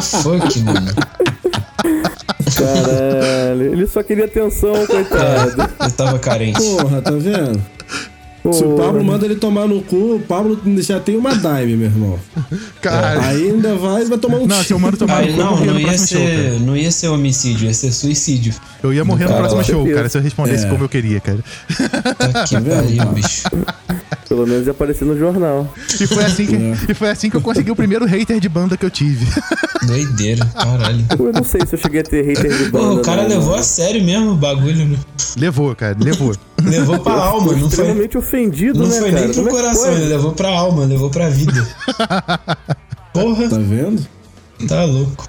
fuck, 0.00 0.58
mano. 0.60 0.92
Caralho. 2.56 3.72
Ele 3.72 3.86
só 3.86 4.02
queria 4.02 4.24
atenção, 4.26 4.86
coitado. 4.86 5.70
Eu 5.80 5.90
tava 5.92 6.18
carente. 6.18 6.60
Porra, 6.60 7.00
tá 7.02 7.10
vendo? 7.12 7.62
Se 8.52 8.64
o 8.64 8.74
Pablo 8.74 9.04
manda 9.04 9.24
ele 9.24 9.36
tomar 9.36 9.68
no 9.68 9.80
cu, 9.82 10.16
o 10.16 10.20
Pablo 10.20 10.60
já 10.78 10.98
tem 10.98 11.16
uma 11.16 11.30
dime, 11.32 11.76
meu 11.76 11.86
irmão. 11.86 12.18
Cara, 12.80 13.20
Aí 13.26 13.50
ainda 13.50 13.76
vai, 13.76 14.04
vai 14.04 14.18
tomar 14.18 14.38
um 14.38 14.46
não, 14.48 14.64
se 14.64 14.72
eu 14.72 14.80
mando 14.80 14.96
tomar 14.96 15.18
Aí, 15.18 15.30
no 15.30 15.36
cu, 15.36 15.38
não, 15.44 15.64
não 15.64 15.78
ia, 15.78 15.96
show, 15.96 16.06
ser, 16.08 16.44
cara. 16.44 16.58
não 16.58 16.76
ia 16.76 16.90
ser 16.90 17.06
homicídio, 17.06 17.66
ia 17.68 17.74
ser 17.74 17.92
suicídio. 17.92 18.52
Eu 18.82 18.92
ia 18.92 19.04
morrer 19.04 19.28
no 19.28 19.36
próximo 19.36 19.62
show, 19.62 19.86
cara, 19.94 20.08
se 20.08 20.18
eu 20.18 20.22
respondesse 20.22 20.66
É. 20.66 20.68
como 20.68 20.82
eu 20.82 20.88
queria, 20.88 21.20
cara. 21.20 21.38
Tá 22.32 22.42
que 22.44 22.60
pariu, 22.60 23.06
bicho. 23.14 23.44
Pelo 24.34 24.46
menos 24.46 24.64
ia 24.66 24.70
aparecer 24.70 25.04
no 25.04 25.18
jornal. 25.18 25.70
E 26.00 26.06
foi 26.06 26.24
assim 26.24 26.46
que, 26.46 26.56
e 26.90 26.94
foi 26.94 27.10
assim 27.10 27.28
que 27.28 27.36
eu 27.36 27.40
consegui 27.42 27.70
o 27.70 27.76
primeiro 27.76 28.06
hater 28.06 28.40
de 28.40 28.48
banda 28.48 28.78
que 28.78 28.86
eu 28.86 28.90
tive. 28.90 29.26
Doideira, 29.86 30.42
caralho. 30.46 31.04
Pô, 31.18 31.26
Eu 31.26 31.32
não 31.34 31.44
sei 31.44 31.60
se 31.66 31.74
eu 31.74 31.78
cheguei 31.78 32.00
a 32.00 32.02
ter 32.04 32.22
hater 32.24 32.50
de 32.50 32.64
banda. 32.70 32.78
Porra, 32.86 32.92
o 32.94 33.02
cara 33.02 33.22
não, 33.24 33.28
levou 33.28 33.48
mano. 33.50 33.60
a 33.60 33.62
sério 33.62 34.02
mesmo 34.02 34.30
o 34.30 34.34
bagulho. 34.36 34.86
né? 34.86 34.98
levou, 35.36 35.76
cara, 35.76 35.94
levou. 36.00 36.34
Levou 36.62 36.98
pra 37.00 37.12
alma, 37.12 37.52
não 37.52 37.58
foi, 37.58 37.68
Extremamente 37.68 38.16
ofendido, 38.16 38.78
não 38.78 38.86
né, 38.88 39.00
foi 39.00 39.10
cara? 39.10 39.24
nem 39.26 39.34
pro 39.34 39.44
Como 39.44 39.48
é 39.48 39.60
coração, 39.60 39.92
ele 39.92 40.04
levou 40.06 40.32
pra 40.32 40.48
alma, 40.48 40.84
levou 40.86 41.10
pra 41.10 41.28
vida. 41.28 41.68
Porra, 43.12 43.48
Tá 43.50 43.58
vendo? 43.58 44.06
tá 44.66 44.84
louco. 44.86 45.28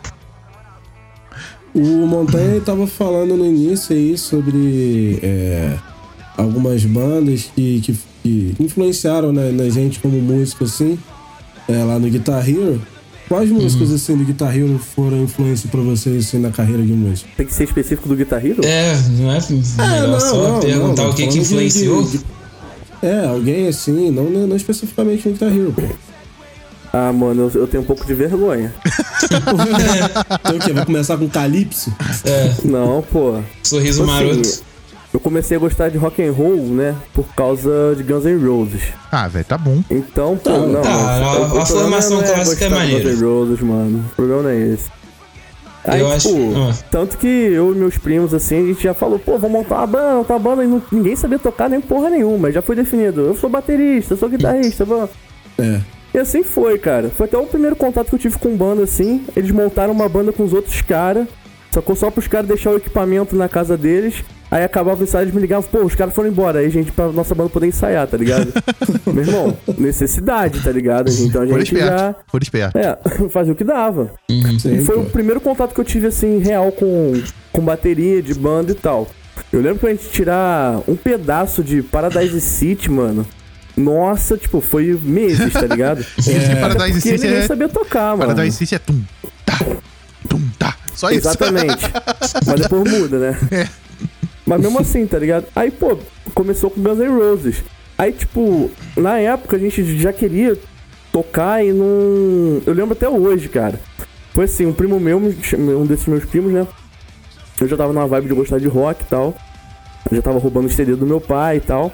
O 1.76 2.06
Montanha 2.08 2.52
ele 2.52 2.62
tava 2.62 2.86
falando 2.88 3.36
no 3.36 3.46
início 3.46 3.96
aí 3.96 4.16
sobre 4.18 5.20
é, 5.24 5.76
algumas 6.38 6.86
bandas 6.86 7.50
que, 7.56 7.82
que, 7.82 7.98
que 8.24 8.56
influenciaram 8.60 9.32
né, 9.32 9.52
na 9.52 9.70
gente 9.70 10.00
como 10.00 10.20
músico, 10.20 10.64
assim, 10.64 10.98
é, 11.70 11.84
lá 11.84 12.00
no 12.00 12.10
Guitar 12.10 12.48
Hero. 12.50 12.82
Quais 13.30 13.50
músicas, 13.50 13.92
assim, 13.92 14.18
do 14.18 14.26
Guitar 14.26 14.56
Hero 14.56 14.78
foram 14.96 15.24
influência 15.24 15.68
pra 15.70 15.80
vocês, 15.82 16.28
assim, 16.28 16.40
na 16.40 16.50
carreira 16.50 16.84
de 16.84 16.92
músico? 16.94 17.30
Tem 17.38 17.46
que 17.46 17.54
ser 17.54 17.64
específico 17.66 18.08
do 18.08 18.16
Guitar 18.16 18.46
Hero? 18.46 18.64
É, 18.66 18.96
não 19.20 19.32
é 19.32 19.40
melhor 20.02 20.20
só 20.20 20.60
perguntar 20.60 21.04
não, 21.04 21.10
o 21.12 21.14
que 21.14 21.28
que 21.28 21.38
influenciou? 21.40 22.04
de- 22.04 22.18
de- 22.18 22.26
É, 23.02 23.26
alguém 23.26 23.68
assim, 23.68 24.10
não, 24.12 24.26
não 24.30 24.56
especificamente 24.56 25.28
no 25.28 25.34
Guitar 25.34 25.50
Hero. 25.50 25.74
Ah, 26.92 27.12
mano, 27.12 27.50
eu, 27.54 27.62
eu 27.62 27.68
tenho 27.68 27.82
um 27.82 27.86
pouco 27.86 28.06
de 28.06 28.14
vergonha. 28.14 28.74
Então 29.24 30.56
o 30.56 30.60
quê? 30.60 30.74
Vai 30.74 30.86
começar 30.86 31.18
com 31.18 31.28
Calypso? 31.30 31.92
É, 32.26 32.54
Não, 32.66 33.02
pô. 33.02 33.40
sorriso 33.64 34.04
Assim, 34.04 34.12
maroto. 34.12 34.64
Eu 35.14 35.20
comecei 35.20 35.56
a 35.56 35.60
gostar 35.60 35.90
de 35.90 35.98
rock 35.98 36.24
and 36.24 36.32
roll, 36.32 36.58
né? 36.58 36.96
Por 37.14 37.26
causa 37.36 37.94
de 37.96 38.02
Guns 38.02 38.26
N' 38.26 38.44
Roses. 38.44 38.82
Ah, 39.12 39.28
velho, 39.28 39.46
tá 39.46 39.58
bom. 39.58 39.84
Então, 39.90 40.36
pô, 40.38 40.50
Tá, 40.50 40.58
não. 40.58 40.82
tá, 40.82 40.90
a- 40.90 41.18
a 41.18 41.40
problema 41.40 41.66
formação 41.66 42.18
não 42.22 42.28
clássica 42.28 42.66
é 42.66 42.70
maneira. 42.70 43.10
Guns 43.12 43.20
N' 43.22 43.26
Roses, 43.26 43.60
mano. 43.62 44.06
O 44.12 44.16
problema 44.16 44.42
não 44.44 44.50
é 44.50 44.58
esse. 44.58 44.90
Aí, 45.86 46.00
Eu 46.00 46.12
acho- 46.12 46.30
tipo, 46.30 46.54
ah. 46.58 46.74
tanto 46.90 47.18
que 47.18 47.28
eu 47.28 47.74
e 47.74 47.76
meus 47.76 47.98
primos, 47.98 48.34
assim, 48.34 48.64
a 48.64 48.66
gente 48.68 48.82
já 48.82 48.94
falou, 48.94 49.20
pô, 49.20 49.38
vamos 49.38 49.52
montar 49.60 49.80
uma 49.80 49.88
banda, 49.88 50.16
montar 50.16 50.34
uma 50.36 50.40
banda, 50.40 50.64
e 50.64 50.68
não- 50.68 50.82
ninguém 50.92 51.16
sabia 51.16 51.38
tocar 51.38 51.70
nem 51.70 51.80
porra 51.82 52.10
nenhuma, 52.10 52.52
já 52.52 52.62
foi 52.62 52.76
definido. 52.76 53.22
Eu 53.22 53.36
sou 53.36 53.50
baterista, 53.50 54.14
eu 54.14 54.18
sou 54.18 54.30
guitarrista, 54.30 54.84
vamos. 54.86 55.10
É. 55.60 55.80
E 56.14 56.18
assim 56.18 56.42
foi, 56.42 56.80
cara. 56.80 57.10
Foi 57.16 57.26
até 57.28 57.38
o 57.38 57.46
primeiro 57.46 57.76
contato 57.76 58.08
que 58.08 58.16
eu 58.16 58.20
tive 58.20 58.38
com 58.40 58.56
banda, 58.56 58.84
assim. 58.84 59.26
Eles 59.36 59.52
montaram 59.52 59.92
uma 59.94 60.08
banda 60.08 60.32
com 60.32 60.44
os 60.44 60.54
outros 60.54 60.82
caras. 60.82 61.28
Sacou 61.74 61.96
só 61.96 62.12
pros 62.12 62.28
caras 62.28 62.48
deixar 62.48 62.70
o 62.70 62.78
equipamento 62.78 63.36
na 63.36 63.50
casa 63.50 63.76
deles. 63.76 64.24
Aí 64.52 64.64
acabava 64.64 65.02
o 65.02 65.04
ensaio, 65.04 65.24
eles 65.24 65.34
me 65.34 65.42
ligavam, 65.42 65.68
pô, 65.68 65.80
os 65.84 65.96
caras 65.96 66.14
foram 66.14 66.30
embora. 66.30 66.60
Aí, 66.60 66.70
gente, 66.70 66.92
pra 66.92 67.08
nossa 67.08 67.34
banda 67.34 67.50
poder 67.50 67.66
ensaiar, 67.66 68.06
tá 68.08 68.16
ligado? 68.16 68.54
Meu 69.12 69.24
irmão, 69.24 69.58
necessidade, 69.80 70.60
tá 70.62 70.72
ligado? 70.72 71.12
Então 71.12 71.42
a 71.42 71.48
Por 71.48 71.60
gente 71.60 71.74
esperto. 71.74 71.98
já. 71.98 72.16
Por 72.32 72.44
esperto. 72.44 72.78
É, 72.78 72.98
fazia 73.30 73.54
o 73.54 73.56
que 73.56 73.64
dava. 73.64 74.12
Sim, 74.60 74.76
E 74.76 74.86
foi 74.86 74.96
pô. 74.96 75.02
o 75.02 75.06
primeiro 75.10 75.42
contato 75.42 75.74
que 75.74 75.82
eu 75.82 75.84
tive, 75.86 76.06
assim, 76.06 76.38
real 76.38 76.72
com, 76.72 77.20
com 77.52 77.62
bateria 77.64 78.22
de 78.22 78.36
banda 78.36 78.72
e 78.72 78.76
tal. 78.76 79.08
Eu 79.52 79.60
lembro 79.60 79.80
que 79.80 79.88
a 79.88 79.90
gente 79.90 80.08
tirar 80.10 80.82
um 80.88 80.96
pedaço 80.96 81.64
de 81.64 81.82
Paradise 81.82 82.40
City, 82.40 82.92
mano. 82.92 83.26
Nossa, 83.76 84.38
tipo, 84.38 84.62
foi 84.62 84.96
meses, 85.02 85.52
tá 85.52 85.66
ligado? 85.66 86.02
Esse 86.20 86.56
Paradise 86.62 86.92
Porque 87.00 87.10
City 87.10 87.24
ninguém 87.24 87.40
é. 87.40 87.48
sabia 87.48 87.68
tocar, 87.70 88.16
mano. 88.16 88.32
Paradise 88.36 88.58
City 88.58 88.76
é 88.76 88.80
tum, 88.80 89.02
tá, 89.44 89.58
tum, 90.28 90.42
tá. 90.58 90.76
Só 90.94 91.10
isso. 91.10 91.28
Exatamente. 91.28 91.92
Mas 92.46 92.62
depois 92.62 92.92
muda, 92.92 93.20
né? 93.20 93.38
É. 93.52 93.68
Mas 94.46 94.62
mesmo 94.62 94.80
assim, 94.80 95.06
tá 95.08 95.18
ligado? 95.18 95.46
Aí, 95.56 95.72
pô, 95.72 95.98
começou 96.34 96.70
com 96.70 96.82
Guns 96.82 97.00
N' 97.00 97.08
Roses. 97.08 97.64
Aí, 97.98 98.12
tipo, 98.12 98.70
na 98.98 99.20
época 99.20 99.56
a 99.56 99.60
gente 99.60 99.98
já 99.98 100.12
queria 100.12 100.58
tocar 101.12 101.64
e 101.64 101.72
não. 101.72 102.62
Eu 102.66 102.74
lembro 102.74 102.94
até 102.94 103.08
hoje, 103.08 103.48
cara. 103.48 103.80
Foi 104.34 104.46
assim, 104.46 104.66
um 104.66 104.74
primo 104.74 105.00
meu, 105.00 105.18
um 105.18 105.86
desses 105.86 106.08
meus 106.08 106.26
primos, 106.26 106.52
né? 106.52 106.68
Eu 107.62 107.68
já 107.68 107.78
tava 107.78 107.94
numa 107.94 108.08
vibe 108.08 108.28
de 108.28 108.34
gostar 108.34 108.60
de 108.60 108.68
rock 108.68 109.04
e 109.04 109.06
tal. 109.06 109.36
Eu 110.10 110.18
já 110.18 110.24
tava 110.24 110.40
roubando 110.40 110.66
o 110.66 110.72
CD 110.72 110.96
do 110.96 111.06
meu 111.06 111.22
pai 111.22 111.58
e 111.58 111.62
tal. 111.62 111.92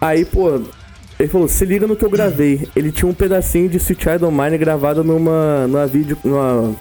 Aí, 0.00 0.24
pô, 0.24 0.60
ele 1.18 1.28
falou, 1.28 1.48
se 1.48 1.64
liga 1.64 1.86
no 1.86 1.96
que 1.96 2.04
eu 2.04 2.10
gravei. 2.10 2.68
Ele 2.74 2.92
tinha 2.92 3.08
um 3.08 3.14
pedacinho 3.14 3.68
de 3.68 3.76
Sweet 3.78 4.02
Child 4.02 4.24
Mine 4.26 4.56
gravado 4.56 5.02
numa, 5.02 5.66
numa 5.66 5.86
vídeo, 5.86 6.16
numa 6.24 6.74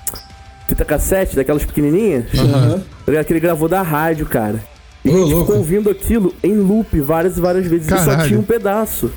fita 0.68 0.86
cassete, 0.86 1.36
daquelas 1.36 1.66
pequenininhas. 1.66 2.26
Aham. 2.38 2.82
Tá? 3.06 3.24
Que 3.24 3.34
ele 3.34 3.40
gravou 3.40 3.68
da 3.68 3.82
rádio, 3.82 4.26
cara. 4.26 4.64
E 5.04 5.10
Ô, 5.10 5.12
a 5.12 5.18
gente 5.20 5.30
louco. 5.32 5.46
ficou 5.46 5.58
ouvindo 5.58 5.90
aquilo 5.90 6.34
em 6.44 6.56
loop 6.56 7.00
várias 7.02 7.38
e 7.38 7.42
várias 7.42 7.68
vezes. 7.68 7.88
E 7.88 7.90
só 7.90 7.98
Caralho. 8.06 8.28
tinha 8.28 8.40
um 8.40 8.44
pedaço. 8.44 9.12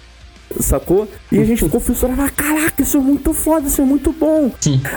Sacou? 0.61 1.09
E 1.31 1.39
a 1.39 1.45
gente 1.45 1.63
ficou 1.65 1.81
fissurado. 1.81 2.23
Ah, 2.23 2.31
caraca, 2.31 2.83
isso 2.83 2.97
é 2.97 3.01
muito 3.01 3.35
foda, 3.35 3.67
isso 3.67 3.81
é 3.83 3.85
muito 3.85 4.13
bom. 4.13 4.51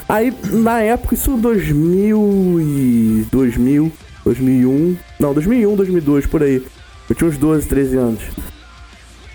Aí, 0.08 0.34
na 0.52 0.80
época, 0.80 1.16
isso 1.16 1.32
em 1.32 1.40
2000 1.40 2.58
e... 2.62 3.28
2000, 3.32 3.92
2001... 4.24 4.98
Não, 5.20 5.34
2001, 5.34 5.76
2002, 5.76 6.26
por 6.28 6.44
aí. 6.44 6.64
Eu 7.10 7.16
tinha 7.16 7.30
uns 7.30 7.38
12, 7.38 7.68
13 7.68 7.98
anos. 7.98 8.22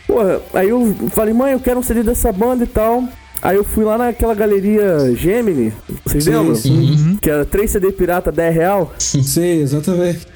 Porra, 0.07 0.41
aí 0.55 0.69
eu 0.69 0.95
falei, 1.11 1.35
mãe, 1.35 1.53
eu 1.53 1.61
quero 1.61 1.81
um 1.81 1.82
CD 1.82 2.03
dessa 2.03 2.32
banda 2.32 2.65
e 2.65 2.69
tal. 2.69 3.05
Aí 3.44 3.56
eu 3.56 3.62
fui 3.64 3.84
lá 3.84 3.98
naquela 3.98 4.34
galeria 4.34 5.14
Gemini. 5.14 5.70
Vocês 6.04 6.24
Sim, 6.24 6.30
lembram? 6.30 6.54
sim. 6.54 7.18
Que 7.20 7.28
era 7.30 7.44
3 7.44 7.70
CD 7.70 7.92
pirata, 7.92 8.32
10 8.32 8.54
real. 8.54 8.92
Sim, 8.98 9.60
exatamente. 9.60 10.26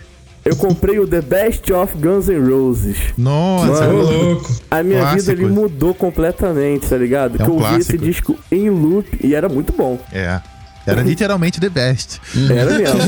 Eu 0.45 0.55
comprei 0.57 0.99
o 0.99 1.07
The 1.07 1.21
Best 1.23 1.73
of 1.73 1.97
Guns 1.99 2.29
N' 2.29 2.39
Roses. 2.49 2.97
Nossa, 3.19 3.87
Mano. 3.87 4.03
louco. 4.03 4.51
A 4.71 4.83
minha 4.83 5.01
Clássico. 5.01 5.21
vida 5.23 5.33
ali 5.33 5.53
mudou 5.53 5.95
completamente, 5.95 6.87
tá 6.87 6.97
ligado? 6.97 7.37
É 7.41 7.45
que 7.45 7.51
um 7.51 7.59
eu 7.59 7.63
ouvi 7.65 7.77
esse 7.81 7.97
disco 7.99 8.37
em 8.53 8.71
loop 8.71 9.07
e 9.23 9.35
era 9.35 9.49
muito 9.49 9.73
bom. 9.73 9.99
é. 10.13 10.41
Era 10.89 11.03
literalmente 11.03 11.61
the 11.61 11.69
best. 11.69 12.21
Era 12.51 12.79
mesmo. 12.79 12.99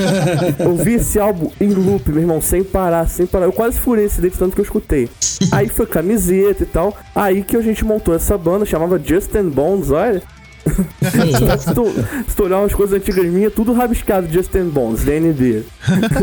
Ouvi 0.69 0.95
esse 0.95 1.19
álbum 1.19 1.51
em 1.61 1.69
loop, 1.69 2.11
meu 2.11 2.21
irmão, 2.21 2.41
sem 2.41 2.63
parar, 2.63 3.09
sem 3.09 3.27
parar. 3.27 3.47
Eu 3.47 3.53
quase 3.53 3.79
furei 3.79 4.05
esse 4.05 4.21
de 4.21 4.31
tanto 4.31 4.55
que 4.55 4.61
eu 4.61 4.65
escutei. 4.65 5.09
Aí 5.51 5.69
foi 5.69 5.87
camiseta 5.87 6.63
e 6.63 6.67
tal. 6.67 6.97
Aí 7.15 7.43
que 7.43 7.57
a 7.57 7.63
gente 7.63 7.85
montou 7.85 8.15
essa 8.15 8.37
banda, 8.37 8.65
chamava 8.67 9.01
Justin 9.03 9.49
Bones, 9.49 9.91
olha. 9.91 10.23
se, 10.61 11.75
tu, 11.75 11.87
se 12.29 12.37
tu 12.37 12.45
olhar 12.45 12.59
umas 12.59 12.75
coisas 12.75 12.95
antigas 12.95 13.25
minhas, 13.25 13.53
tudo 13.55 13.73
rabiscado 13.73 14.31
Justin 14.31 14.65
Bones, 14.65 15.03
DNB. 15.05 15.65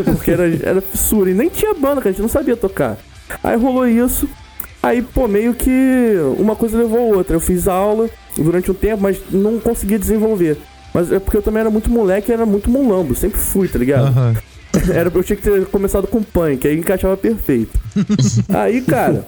Porque 0.04 0.30
era, 0.30 0.44
era 0.62 0.80
fissura. 0.80 1.30
E 1.30 1.34
nem 1.34 1.48
tinha 1.48 1.74
banda, 1.74 2.00
que 2.00 2.08
a 2.08 2.10
gente 2.12 2.22
não 2.22 2.28
sabia 2.28 2.56
tocar. 2.56 2.96
Aí 3.42 3.56
rolou 3.56 3.86
isso. 3.86 4.28
Aí, 4.82 5.02
pô, 5.02 5.26
meio 5.26 5.54
que 5.54 6.16
uma 6.38 6.54
coisa 6.54 6.78
levou 6.78 6.98
a 6.98 7.16
outra. 7.16 7.34
Eu 7.34 7.40
fiz 7.40 7.66
aula 7.66 8.08
durante 8.36 8.70
um 8.70 8.74
tempo, 8.74 9.02
mas 9.02 9.18
não 9.30 9.58
conseguia 9.58 9.98
desenvolver. 9.98 10.56
Mas 10.92 11.12
é 11.12 11.18
porque 11.18 11.36
eu 11.36 11.42
também 11.42 11.60
era 11.60 11.70
muito 11.70 11.90
moleque 11.90 12.32
era 12.32 12.46
muito 12.46 12.70
mulambo. 12.70 13.14
Sempre 13.14 13.38
fui, 13.38 13.68
tá 13.68 13.78
ligado? 13.78 14.08
Aham. 14.08 14.34
Era, 14.92 15.10
eu 15.12 15.24
tinha 15.24 15.36
que 15.36 15.42
ter 15.42 15.66
começado 15.66 16.06
com 16.06 16.22
punk, 16.22 16.68
aí 16.68 16.78
encaixava 16.78 17.16
perfeito. 17.16 17.78
aí, 18.48 18.82
cara. 18.82 19.24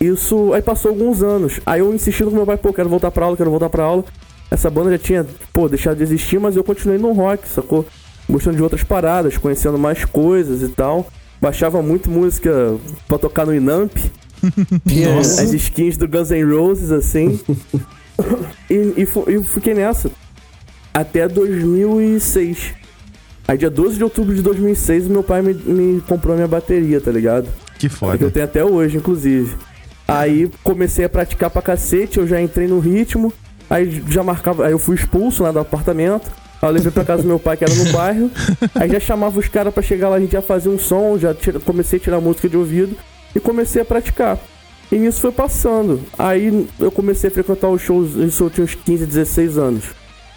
Isso. 0.00 0.52
Aí 0.52 0.62
passou 0.62 0.90
alguns 0.90 1.22
anos. 1.22 1.60
Aí 1.66 1.80
eu 1.80 1.92
insistindo 1.94 2.30
com 2.30 2.36
meu 2.36 2.46
pai, 2.46 2.56
pô, 2.56 2.72
quero 2.72 2.88
voltar 2.88 3.10
pra 3.10 3.24
aula, 3.24 3.36
quero 3.36 3.50
voltar 3.50 3.68
pra 3.68 3.82
aula. 3.84 4.04
Essa 4.50 4.70
banda 4.70 4.92
já 4.92 4.98
tinha, 4.98 5.26
pô, 5.52 5.68
deixado 5.68 5.96
de 5.96 6.04
existir, 6.04 6.38
mas 6.38 6.54
eu 6.54 6.62
continuei 6.62 6.98
no 6.98 7.12
rock, 7.12 7.48
sacou? 7.48 7.84
Gostando 8.28 8.56
de 8.56 8.62
outras 8.62 8.84
paradas, 8.84 9.36
conhecendo 9.36 9.78
mais 9.78 10.04
coisas 10.04 10.62
e 10.62 10.68
tal. 10.68 11.08
Baixava 11.40 11.82
muito 11.82 12.10
música 12.10 12.76
pra 13.08 13.18
tocar 13.18 13.44
no 13.44 13.54
Inamp. 13.54 13.92
Nossa. 14.86 15.42
As 15.42 15.52
skins 15.52 15.96
do 15.96 16.08
Guns 16.08 16.30
N' 16.30 16.44
Roses, 16.44 16.90
assim. 16.90 17.40
E, 18.70 18.74
e 18.74 19.08
eu 19.34 19.44
fiquei 19.44 19.74
nessa. 19.74 20.10
Até 20.92 21.28
2006. 21.28 22.74
Aí, 23.48 23.56
dia 23.58 23.70
12 23.70 23.96
de 23.98 24.04
outubro 24.04 24.34
de 24.34 24.42
2006, 24.42 25.06
meu 25.06 25.22
pai 25.22 25.40
me, 25.42 25.54
me 25.54 26.00
comprou 26.00 26.34
minha 26.34 26.48
bateria, 26.48 27.00
tá 27.00 27.10
ligado? 27.12 27.48
Que 27.78 27.86
É 27.86 27.88
que 27.88 27.94
eu 27.94 27.98
foda. 27.98 28.30
tenho 28.30 28.44
até 28.44 28.64
hoje, 28.64 28.96
inclusive. 28.96 29.54
Aí 30.08 30.50
comecei 30.64 31.04
a 31.04 31.08
praticar 31.08 31.50
pra 31.50 31.62
cacete, 31.62 32.18
eu 32.18 32.26
já 32.26 32.40
entrei 32.40 32.66
no 32.66 32.78
ritmo. 32.80 33.32
Aí 33.68 34.02
já 34.08 34.22
marcava. 34.22 34.66
Aí 34.66 34.72
eu 34.72 34.78
fui 34.78 34.94
expulso 34.96 35.42
lá 35.42 35.52
do 35.52 35.58
apartamento. 35.58 36.28
Aí 36.62 36.68
eu 36.68 36.72
levei 36.72 36.90
pra 36.90 37.04
casa 37.04 37.22
do 37.22 37.28
meu 37.28 37.38
pai, 37.38 37.56
que 37.56 37.64
era 37.64 37.74
no 37.74 37.92
bairro. 37.92 38.30
Aí 38.74 38.88
já 38.90 38.98
chamava 39.00 39.38
os 39.38 39.48
caras 39.48 39.72
pra 39.74 39.82
chegar 39.82 40.08
lá, 40.08 40.16
a 40.16 40.20
gente 40.20 40.32
já 40.32 40.42
fazia 40.42 40.70
um 40.70 40.78
som, 40.78 41.18
já 41.18 41.34
tira- 41.34 41.60
comecei 41.60 41.98
a 41.98 42.02
tirar 42.02 42.20
música 42.20 42.48
de 42.48 42.56
ouvido 42.56 42.96
e 43.34 43.38
comecei 43.40 43.82
a 43.82 43.84
praticar. 43.84 44.38
E 44.90 44.96
nisso 44.96 45.20
foi 45.20 45.32
passando. 45.32 46.00
Aí 46.18 46.68
eu 46.78 46.90
comecei 46.90 47.28
a 47.28 47.32
frequentar 47.32 47.68
os 47.68 47.82
shows, 47.82 48.14
isso 48.14 48.44
eu 48.44 48.50
tinha 48.50 48.64
uns 48.64 48.74
15, 48.74 49.06
16 49.06 49.58
anos. 49.58 49.84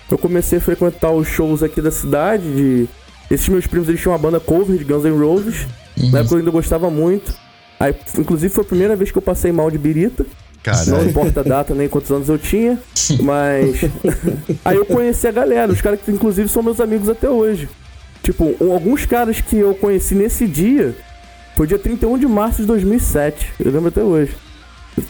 Eu 0.10 0.18
comecei 0.18 0.58
a 0.58 0.62
frequentar 0.62 1.12
os 1.12 1.28
shows 1.28 1.62
aqui 1.62 1.82
da 1.82 1.92
cidade. 1.92 2.44
De... 2.44 2.90
Esses 3.30 3.48
meus 3.48 3.68
primos 3.68 3.88
eles 3.88 4.02
tinham 4.02 4.14
uma 4.14 4.18
banda 4.18 4.40
cover 4.40 4.78
de 4.78 4.84
Guns 4.84 5.04
N' 5.04 5.20
Roses. 5.20 5.68
Na 6.12 6.20
época 6.20 6.36
eu 6.36 6.40
ainda 6.40 6.52
gostava 6.52 6.90
muito. 6.90 7.34
Aí, 7.80 7.96
inclusive, 8.18 8.54
foi 8.54 8.64
a 8.64 8.68
primeira 8.68 8.96
vez 8.96 9.12
que 9.12 9.18
eu 9.18 9.22
passei 9.22 9.52
mal 9.52 9.70
de 9.70 9.78
birita. 9.78 10.24
Não 10.24 10.74
Caralho. 10.74 11.10
importa 11.10 11.40
a 11.40 11.44
data 11.44 11.74
nem 11.74 11.88
quantos 11.88 12.12
anos 12.12 12.28
eu 12.28 12.38
tinha. 12.38 12.80
Mas. 13.22 13.82
Aí 14.66 14.76
eu 14.76 14.86
conheci 14.86 15.28
a 15.28 15.32
galera, 15.32 15.72
os 15.72 15.80
caras 15.80 16.00
que 16.02 16.12
inclusive 16.12 16.50
são 16.50 16.64
meus 16.64 16.80
amigos 16.80 17.08
até 17.08 17.30
hoje. 17.30 17.70
Tipo, 18.24 18.56
alguns 18.60 19.06
caras 19.06 19.40
que 19.40 19.58
eu 19.58 19.74
conheci 19.76 20.16
nesse 20.16 20.46
dia 20.46 20.96
foi 21.60 21.68
dia 21.68 21.78
31 21.78 22.18
de 22.18 22.26
março 22.26 22.62
de 22.62 22.68
2007. 22.68 23.52
Eu 23.60 23.70
lembro 23.70 23.90
até 23.90 24.02
hoje. 24.02 24.34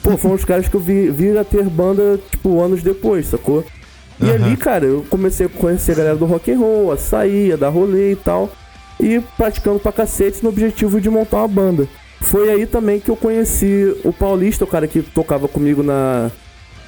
Pô, 0.01 0.17
foram 0.17 0.33
os 0.33 0.43
caras 0.43 0.67
que 0.67 0.73
eu 0.73 0.79
vi, 0.79 1.11
vi 1.11 1.37
a 1.37 1.43
ter 1.43 1.63
banda, 1.65 2.19
tipo, 2.31 2.59
anos 2.59 2.81
depois, 2.81 3.27
sacou? 3.27 3.63
E 4.19 4.23
Aham. 4.23 4.33
ali, 4.33 4.57
cara, 4.57 4.83
eu 4.83 5.05
comecei 5.11 5.45
a 5.45 5.49
conhecer 5.49 5.91
a 5.91 5.95
galera 5.95 6.15
do 6.15 6.25
rock 6.25 6.51
and 6.51 6.57
roll, 6.57 6.91
a 6.91 6.97
sair, 6.97 7.53
a 7.53 7.55
dar 7.55 7.69
rolê 7.69 8.13
e 8.13 8.15
tal. 8.15 8.49
E 8.99 9.21
praticando 9.37 9.79
pra 9.79 9.91
cacete 9.91 10.41
no 10.41 10.49
objetivo 10.49 10.99
de 10.99 11.07
montar 11.07 11.37
uma 11.37 11.47
banda. 11.47 11.87
Foi 12.19 12.49
aí 12.49 12.65
também 12.65 12.99
que 12.99 13.11
eu 13.11 13.15
conheci 13.15 13.95
o 14.03 14.11
Paulista, 14.11 14.63
o 14.63 14.67
cara 14.67 14.87
que 14.87 15.03
tocava 15.03 15.47
comigo 15.47 15.83
na, 15.83 16.31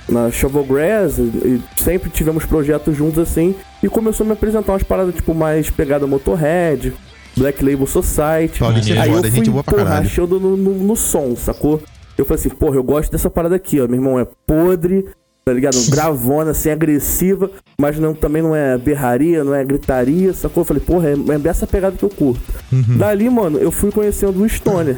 na 0.09 0.31
Shovel 0.31 0.63
Grass, 0.63 1.19
e, 1.19 1.21
e 1.21 1.61
sempre 1.77 2.09
tivemos 2.09 2.45
projetos 2.45 2.97
juntos 2.97 3.19
assim. 3.19 3.53
E 3.83 3.87
começou 3.87 4.23
a 4.23 4.27
me 4.27 4.33
apresentar 4.33 4.71
umas 4.71 4.81
paradas 4.81 5.13
tipo 5.13 5.35
mais 5.35 5.69
pegada 5.69 6.07
Motorhead, 6.07 6.95
Black 7.37 7.63
Label 7.63 7.87
Society. 7.87 8.59
Paulista 8.59 8.93
é 8.93 8.99
Aí 8.99 9.11
foda, 9.11 9.27
eu 9.27 9.31
gente 9.31 9.45
fui, 9.45 9.53
boa 9.53 9.63
pra 9.63 9.73
porra, 9.73 9.85
caralho. 9.85 10.05
achando 10.05 10.39
no, 10.39 10.57
no, 10.57 10.73
no 10.73 10.95
som, 10.95 11.35
sacou? 11.35 11.81
Eu 12.17 12.25
falei 12.25 12.39
assim, 12.39 12.49
porra, 12.49 12.75
eu 12.75 12.83
gosto 12.83 13.11
dessa 13.11 13.29
parada 13.29 13.55
aqui, 13.55 13.79
ó. 13.79 13.87
Meu 13.87 13.95
irmão 13.95 14.19
é 14.19 14.27
podre, 14.45 15.05
tá 15.43 15.53
ligado? 15.53 15.75
Gravona, 15.89 16.51
assim, 16.51 16.69
agressiva, 16.69 17.49
mas 17.79 17.97
não, 17.97 18.13
também 18.13 18.41
não 18.41 18.55
é 18.55 18.77
berraria, 18.77 19.43
não 19.43 19.55
é 19.55 19.63
gritaria, 19.63 20.33
sacou? 20.33 20.61
Eu 20.61 20.65
falei, 20.65 20.83
porra, 20.83 21.09
é, 21.09 21.13
é 21.13 21.49
essa 21.49 21.65
pegada 21.65 21.95
que 21.95 22.03
eu 22.03 22.09
curto. 22.09 22.41
Uhum. 22.71 22.97
Dali, 22.97 23.29
mano, 23.29 23.57
eu 23.57 23.71
fui 23.71 23.91
conhecendo 23.91 24.41
o 24.41 24.47
Stoner. 24.47 24.97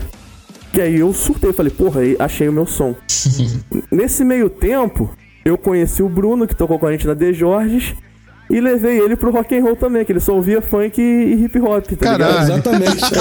Que 0.74 0.82
aí 0.82 1.00
eu 1.00 1.14
surtei, 1.14 1.54
falei, 1.54 1.72
porra, 1.72 2.02
aí 2.02 2.16
achei 2.18 2.50
o 2.50 2.54
meu 2.54 2.66
som. 2.66 2.96
Nesse 3.92 4.24
meio 4.24 4.50
tempo, 4.50 5.16
eu 5.46 5.58
conheci 5.58 6.02
o 6.02 6.10
Bruno, 6.10 6.48
que 6.48 6.56
tocou 6.56 6.80
com 6.80 6.88
a 6.88 6.92
gente 6.92 7.06
na 7.06 7.16
The 7.16 7.32
Jorges, 7.32 7.94
e 8.50 8.60
levei 8.60 9.00
ele 9.00 9.16
pro 9.16 9.32
rock 9.32 9.58
and 9.58 9.64
roll 9.64 9.76
também, 9.76 10.04
que 10.06 10.12
ele 10.12 10.20
só 10.20 10.34
ouvia 10.36 10.62
funk 10.62 11.02
e 11.02 11.44
hip 11.46 11.60
hop, 11.60 11.86
tá 11.86 11.96
Caralho. 11.96 12.32
ligado? 12.42 12.52
Exatamente. 12.52 13.04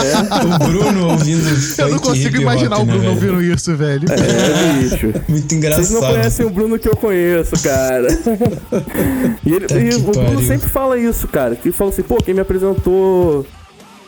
O 0.42 0.58
Bruno 0.68 1.08
ouvindo 1.12 1.42
Eu 1.78 1.88
não 1.90 1.98
consigo 1.98 2.28
hip 2.36 2.42
imaginar 2.42 2.76
o 2.78 2.84
né, 2.84 2.92
Bruno 2.92 3.14
velho? 3.14 3.32
ouvindo 3.32 3.42
isso, 3.54 3.76
velho. 3.76 4.04
É, 4.10 4.82
bicho. 4.82 5.06
Muito 5.28 5.46
Vocês 5.48 5.52
engraçado. 5.52 5.92
não 5.92 6.00
conhecem 6.00 6.46
o 6.46 6.50
Bruno 6.50 6.78
que 6.78 6.88
eu 6.88 6.96
conheço, 6.96 7.62
cara. 7.62 8.08
e 9.46 9.52
ele- 9.54 9.66
Tá 9.66 9.76
e 9.78 9.94
o 9.94 10.00
Bruno 10.00 10.24
pariu. 10.26 10.42
sempre 10.42 10.68
fala 10.68 10.98
isso, 10.98 11.26
cara. 11.28 11.54
Que 11.56 11.70
fala 11.72 11.90
assim, 11.90 12.02
pô, 12.02 12.16
quem 12.16 12.34
me 12.34 12.40
apresentou 12.40 13.46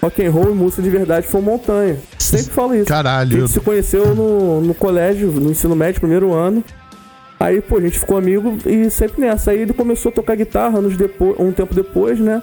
rock 0.03 0.23
and 0.25 0.31
roll 0.31 0.51
e 0.51 0.55
música 0.55 0.83
de 0.83 0.91
verdade 0.91 1.27
foi 1.27 1.41
o 1.41 1.45
Montanha. 1.45 1.97
Sempre 2.19 2.53
fala 2.53 2.77
isso. 2.77 2.85
A 2.93 2.97
Caralho. 2.97 3.41
gente 3.41 3.51
se 3.53 3.61
conheceu 3.61 4.15
no, 4.15 4.61
no 4.61 4.75
colégio, 4.75 5.29
no 5.31 5.51
ensino 5.51 5.75
médio, 5.77 6.01
primeiro 6.01 6.33
ano. 6.35 6.63
Aí, 7.45 7.61
pô, 7.61 7.77
a 7.77 7.81
gente 7.83 7.99
ficou 7.99 8.17
amigo 8.17 8.57
e 8.65 8.89
sempre 8.89 9.21
nessa. 9.21 9.51
Aí 9.51 9.59
ele 9.59 9.75
começou 9.75 10.09
a 10.09 10.13
tocar 10.13 10.35
guitarra 10.35 10.79
anos 10.79 10.97
depois, 10.97 11.39
um 11.39 11.53
tempo 11.53 11.75
depois, 11.75 12.19
né? 12.19 12.41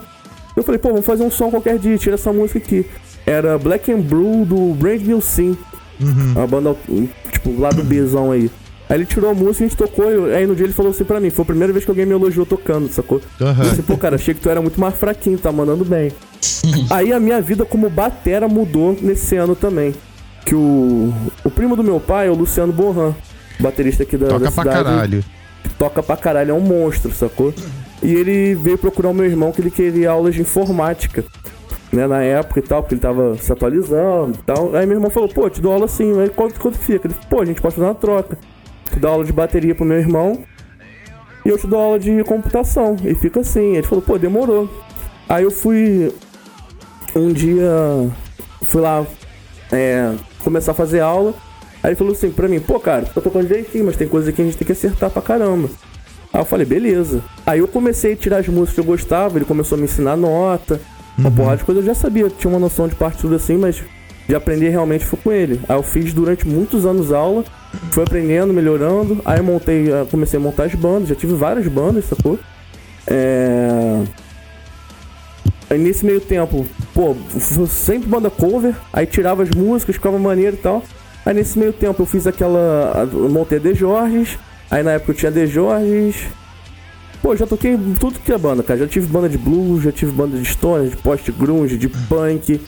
Eu 0.55 0.61
falei, 0.61 0.77
pô, 0.77 0.89
vamos 0.89 1.05
fazer 1.05 1.23
um 1.23 1.31
som 1.31 1.49
qualquer 1.49 1.79
dia, 1.79 1.97
tira 1.97 2.13
essa 2.13 2.31
música 2.31 2.59
aqui. 2.59 2.85
Era 3.25 3.57
Black 3.57 3.91
and 3.91 4.01
Blue 4.01 4.45
do 4.45 4.75
Brand 4.75 5.01
New 5.01 5.19
Sim. 5.19 5.57
Uma 6.35 6.45
banda, 6.45 6.75
tipo, 7.31 7.59
lá 7.59 7.69
do 7.69 7.83
Bzão 7.83 8.31
aí. 8.31 8.51
Aí 8.87 8.97
ele 8.97 9.05
tirou 9.05 9.31
a 9.31 9.33
música, 9.33 9.63
a 9.63 9.67
gente 9.67 9.77
tocou, 9.77 10.27
e 10.27 10.35
aí 10.35 10.45
no 10.45 10.55
dia 10.55 10.65
ele 10.65 10.73
falou 10.73 10.91
assim 10.91 11.03
pra 11.03 11.19
mim, 11.19 11.31
foi 11.31 11.43
a 11.43 11.45
primeira 11.45 11.71
vez 11.73 11.83
que 11.83 11.89
alguém 11.89 12.05
me 12.05 12.11
elogiou 12.11 12.45
tocando, 12.45 12.87
sacou? 12.91 13.21
Aham. 13.39 13.63
Eu 13.63 13.69
disse, 13.69 13.81
pô, 13.81 13.97
cara, 13.97 14.15
achei 14.15 14.33
que 14.35 14.41
tu 14.41 14.49
era 14.49 14.61
muito 14.61 14.79
mais 14.79 14.93
fraquinho, 14.95 15.37
tá 15.37 15.51
mandando 15.51 15.83
bem. 15.83 16.11
aí 16.91 17.11
a 17.11 17.19
minha 17.19 17.41
vida 17.41 17.65
como 17.65 17.89
batera 17.89 18.47
mudou 18.47 18.95
nesse 19.01 19.35
ano 19.35 19.55
também. 19.55 19.95
Que 20.45 20.53
o, 20.53 21.13
o 21.43 21.49
primo 21.49 21.75
do 21.75 21.83
meu 21.83 21.99
pai 21.99 22.29
o 22.29 22.35
Luciano 22.35 22.73
Borran, 22.73 23.15
baterista 23.59 24.03
aqui 24.03 24.17
da, 24.17 24.27
Toca 24.27 24.45
da 24.45 24.51
pra 24.51 24.63
cidade 24.63 24.83
caralho. 24.83 25.25
toca 25.77 26.03
pra 26.03 26.17
caralho, 26.17 26.51
é 26.51 26.53
um 26.53 26.59
monstro, 26.61 27.11
sacou? 27.13 27.53
E 28.01 28.13
ele 28.13 28.55
veio 28.55 28.77
procurar 28.77 29.09
o 29.09 29.13
meu 29.13 29.25
irmão 29.25 29.51
que 29.51 29.61
ele 29.61 29.69
queria 29.71 30.09
aulas 30.11 30.33
de 30.35 30.41
informática, 30.41 31.23
né, 31.93 32.07
na 32.07 32.23
época 32.23 32.59
e 32.59 32.63
tal, 32.63 32.81
porque 32.81 32.95
ele 32.95 33.01
tava 33.01 33.35
se 33.37 33.51
atualizando 33.51 34.37
e 34.39 34.43
tal. 34.43 34.75
Aí 34.75 34.85
meu 34.85 34.95
irmão 34.97 35.11
falou, 35.11 35.29
pô, 35.29 35.49
te 35.49 35.61
dou 35.61 35.71
aula 35.73 35.87
sim, 35.87 36.19
aí 36.19 36.29
quanto, 36.29 36.59
quanto 36.59 36.77
fica? 36.77 37.07
Ele 37.07 37.13
falou, 37.13 37.29
pô, 37.29 37.41
a 37.41 37.45
gente 37.45 37.61
pode 37.61 37.75
fazer 37.75 37.87
uma 37.87 37.95
troca. 37.95 38.37
Tu 38.91 38.99
dá 38.99 39.09
aula 39.09 39.23
de 39.23 39.31
bateria 39.31 39.75
pro 39.75 39.85
meu 39.85 39.97
irmão 39.99 40.43
e 41.45 41.49
eu 41.49 41.57
te 41.57 41.67
dou 41.67 41.79
aula 41.79 41.99
de 41.99 42.23
computação. 42.23 42.95
E 43.03 43.13
fica 43.15 43.39
assim. 43.41 43.75
Ele 43.75 43.85
falou, 43.87 44.01
pô, 44.01 44.17
demorou. 44.17 44.69
Aí 45.29 45.43
eu 45.43 45.51
fui 45.51 46.11
um 47.15 47.31
dia, 47.31 47.69
fui 48.63 48.81
lá 48.81 49.05
é, 49.71 50.13
começar 50.43 50.71
a 50.71 50.75
fazer 50.75 50.99
aula. 51.01 51.33
Aí 51.83 51.89
ele 51.89 51.95
falou 51.95 52.13
assim 52.13 52.29
pra 52.29 52.47
mim, 52.47 52.59
pô, 52.59 52.79
cara, 52.79 53.05
tô 53.05 53.21
tocando 53.21 53.47
direitinho, 53.47 53.85
mas 53.85 53.95
tem 53.95 54.07
coisa 54.07 54.31
que 54.31 54.41
a 54.41 54.45
gente 54.45 54.57
tem 54.57 54.65
que 54.65 54.71
acertar 54.71 55.09
pra 55.09 55.21
caramba. 55.21 55.69
Aí 56.33 56.39
eu 56.39 56.45
falei, 56.45 56.65
beleza. 56.65 57.23
Aí 57.45 57.59
eu 57.59 57.67
comecei 57.67 58.13
a 58.13 58.15
tirar 58.15 58.37
as 58.37 58.47
músicas 58.47 58.75
que 58.75 58.79
eu 58.79 58.85
gostava, 58.85 59.37
ele 59.37 59.45
começou 59.45 59.75
a 59.75 59.79
me 59.79 59.85
ensinar 59.85 60.15
nota, 60.15 60.79
uma 61.17 61.31
porrada 61.31 61.57
de 61.57 61.63
coisa. 61.63 61.81
Eu 61.81 61.85
já 61.85 61.95
sabia, 61.95 62.29
tinha 62.29 62.49
uma 62.49 62.59
noção 62.59 62.87
de 62.87 62.95
partitura 62.95 63.35
assim, 63.35 63.57
mas 63.57 63.83
de 64.27 64.35
aprender 64.35 64.69
realmente 64.69 65.05
foi 65.05 65.19
com 65.21 65.31
ele. 65.31 65.59
Aí 65.67 65.75
eu 65.75 65.83
fiz 65.83 66.13
durante 66.13 66.47
muitos 66.47 66.85
anos 66.85 67.11
aula, 67.11 67.43
fui 67.91 68.03
aprendendo, 68.03 68.53
melhorando. 68.53 69.21
Aí 69.25 69.39
eu 69.39 69.43
montei, 69.43 69.91
eh, 69.91 70.05
comecei 70.09 70.39
a 70.39 70.41
montar 70.41 70.65
as 70.65 70.75
bandas, 70.75 71.09
já 71.09 71.15
tive 71.15 71.33
várias 71.33 71.67
bandas, 71.67 72.05
sacou? 72.05 72.39
É... 73.07 74.03
Aí 75.69 75.77
nesse 75.77 76.05
meio 76.05 76.21
tempo, 76.21 76.65
pô, 76.93 77.15
sempre 77.67 78.07
banda 78.07 78.29
cover, 78.29 78.75
aí 78.91 79.05
tirava 79.05 79.43
as 79.43 79.49
músicas, 79.49 79.95
ficava 79.95 80.17
maneiro 80.19 80.55
e 80.55 80.59
tal. 80.59 80.83
Aí 81.25 81.33
nesse 81.33 81.57
meio 81.57 81.73
tempo 81.73 82.01
eu 82.01 82.05
fiz 82.05 82.25
aquela. 82.25 83.07
Montei 83.29 83.57
a 83.57 83.61
The 83.61 83.73
Jorges, 83.73 84.37
aí 84.69 84.83
na 84.83 84.93
época 84.93 85.11
eu 85.11 85.15
tinha 85.15 85.31
The 85.31 85.45
Jorges. 85.45 86.15
Pô, 87.21 87.35
já 87.35 87.45
toquei 87.45 87.77
tudo 87.99 88.19
que 88.19 88.33
é 88.33 88.37
banda, 88.37 88.63
cara. 88.63 88.79
Já 88.79 88.87
tive 88.87 89.05
banda 89.05 89.29
de 89.29 89.37
blues, 89.37 89.83
já 89.83 89.91
tive 89.91 90.11
banda 90.11 90.37
de 90.37 90.45
stoner, 90.45 90.89
de 90.89 90.97
post-grunge, 90.97 91.77
de 91.77 91.87
punk. 91.87 92.59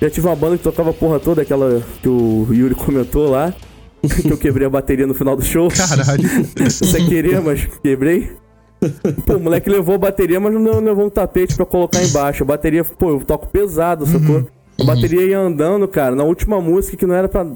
Já 0.00 0.10
tive 0.10 0.26
uma 0.26 0.34
banda 0.34 0.56
que 0.56 0.64
tocava 0.64 0.90
a 0.90 0.92
porra 0.92 1.20
toda, 1.20 1.42
aquela 1.42 1.82
que 2.02 2.08
o 2.08 2.48
Yuri 2.50 2.74
comentou 2.74 3.30
lá. 3.30 3.54
que 4.22 4.30
eu 4.30 4.38
quebrei 4.38 4.66
a 4.66 4.70
bateria 4.70 5.06
no 5.06 5.14
final 5.14 5.36
do 5.36 5.44
show. 5.44 5.68
Caralho. 5.68 6.28
Sem 6.70 7.06
querer, 7.06 7.40
mas 7.40 7.68
quebrei. 7.82 8.32
Pô, 9.26 9.34
o 9.34 9.40
moleque 9.40 9.68
levou 9.68 9.94
a 9.94 9.98
bateria, 9.98 10.40
mas 10.40 10.54
não 10.54 10.80
levou 10.80 11.06
um 11.06 11.10
tapete 11.10 11.54
pra 11.54 11.66
colocar 11.66 12.02
embaixo. 12.02 12.42
A 12.42 12.46
bateria, 12.46 12.82
pô, 12.82 13.10
eu 13.10 13.20
toco 13.20 13.46
pesado, 13.48 14.06
sacou? 14.06 14.48
A 14.80 14.84
bateria 14.84 15.22
ia 15.22 15.38
andando, 15.38 15.86
cara. 15.86 16.16
Na 16.16 16.24
última 16.24 16.60
música 16.60 16.96
que 16.96 17.04
não 17.04 17.14
era 17.14 17.28
pra 17.28 17.46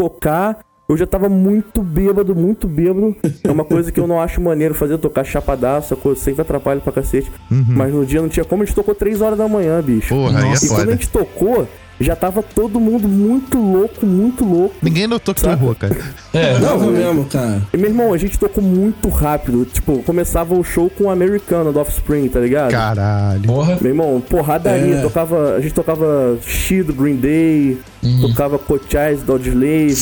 tocar, 0.00 0.60
eu 0.88 0.96
já 0.96 1.06
tava 1.06 1.28
muito 1.28 1.82
bêbado, 1.82 2.34
muito 2.34 2.66
bêbado. 2.66 3.14
É 3.44 3.50
uma 3.50 3.64
coisa 3.64 3.92
que 3.92 4.00
eu 4.00 4.06
não 4.06 4.20
acho 4.20 4.40
maneiro 4.40 4.74
fazer, 4.74 4.96
tocar 4.96 5.24
chapadaço, 5.24 5.90
sacou? 5.90 6.14
Sempre 6.14 6.40
atrapalha 6.40 6.80
pra 6.80 6.92
cacete. 6.92 7.30
Mas 7.50 7.92
no 7.92 8.06
dia 8.06 8.22
não 8.22 8.28
tinha 8.28 8.44
como, 8.44 8.62
a 8.62 8.66
gente 8.66 8.74
tocou 8.74 8.94
3 8.94 9.20
horas 9.20 9.36
da 9.36 9.46
manhã, 9.46 9.82
bicho. 9.82 10.14
Porra, 10.14 10.46
é 10.46 10.54
e 10.54 10.68
quando 10.68 10.88
a 10.88 10.92
gente 10.92 11.08
tocou, 11.10 11.68
já 12.00 12.16
tava 12.16 12.42
todo 12.42 12.80
mundo 12.80 13.06
muito 13.06 13.58
louco, 13.58 14.06
muito 14.06 14.44
louco. 14.44 14.74
Ninguém 14.82 15.06
notou 15.06 15.34
que 15.34 15.40
tu 15.40 15.44
Saca? 15.44 15.60
errou, 15.62 15.74
cara. 15.74 15.96
É, 16.32 16.58
Tava 16.58 16.86
mesmo, 16.86 17.24
cara. 17.26 17.60
E, 17.72 17.76
meu 17.76 17.90
irmão, 17.90 18.12
a 18.12 18.18
gente 18.18 18.38
tocou 18.38 18.62
muito 18.62 19.08
rápido. 19.08 19.64
Tipo, 19.66 20.02
começava 20.02 20.54
o 20.54 20.62
show 20.64 20.88
com 20.88 21.04
o 21.04 21.10
americano 21.10 21.72
do 21.72 21.78
Offspring, 21.80 22.28
tá 22.28 22.40
ligado? 22.40 22.70
Caralho. 22.70 23.42
porra. 23.42 23.78
Meu 23.80 23.90
irmão, 23.90 24.22
porradaria. 24.28 24.96
É. 24.96 25.02
Tocava, 25.02 25.56
a 25.56 25.60
gente 25.60 25.74
tocava 25.74 26.38
She 26.46 26.82
do 26.82 26.92
Green 26.92 27.16
Day, 27.16 27.78
tocava 28.20 28.58
Cochise 28.58 29.24
do 29.26 29.32
Audioslave, 29.32 29.94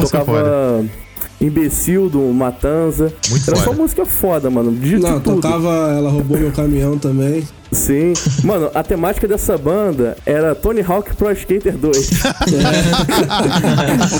tocava 0.00 0.84
Imbecil 1.40 2.08
do 2.08 2.20
Matanza. 2.32 3.12
Muito 3.28 3.48
Era 3.50 3.56
só 3.58 3.64
foda. 3.66 3.76
música 3.76 4.06
foda, 4.06 4.50
mano. 4.50 4.72
De 4.72 4.98
Não, 4.98 5.20
tudo. 5.20 5.40
tocava 5.40 5.68
Ela 5.96 6.10
Roubou 6.10 6.38
Meu 6.38 6.50
Caminhão 6.50 6.98
também. 6.98 7.46
Sim. 7.72 8.12
Mano, 8.44 8.70
a 8.74 8.82
temática 8.82 9.26
dessa 9.28 9.58
banda 9.58 10.16
era 10.24 10.54
Tony 10.54 10.80
Hawk 10.80 11.14
Pro 11.16 11.30
Skater 11.32 11.76
2. 11.76 12.10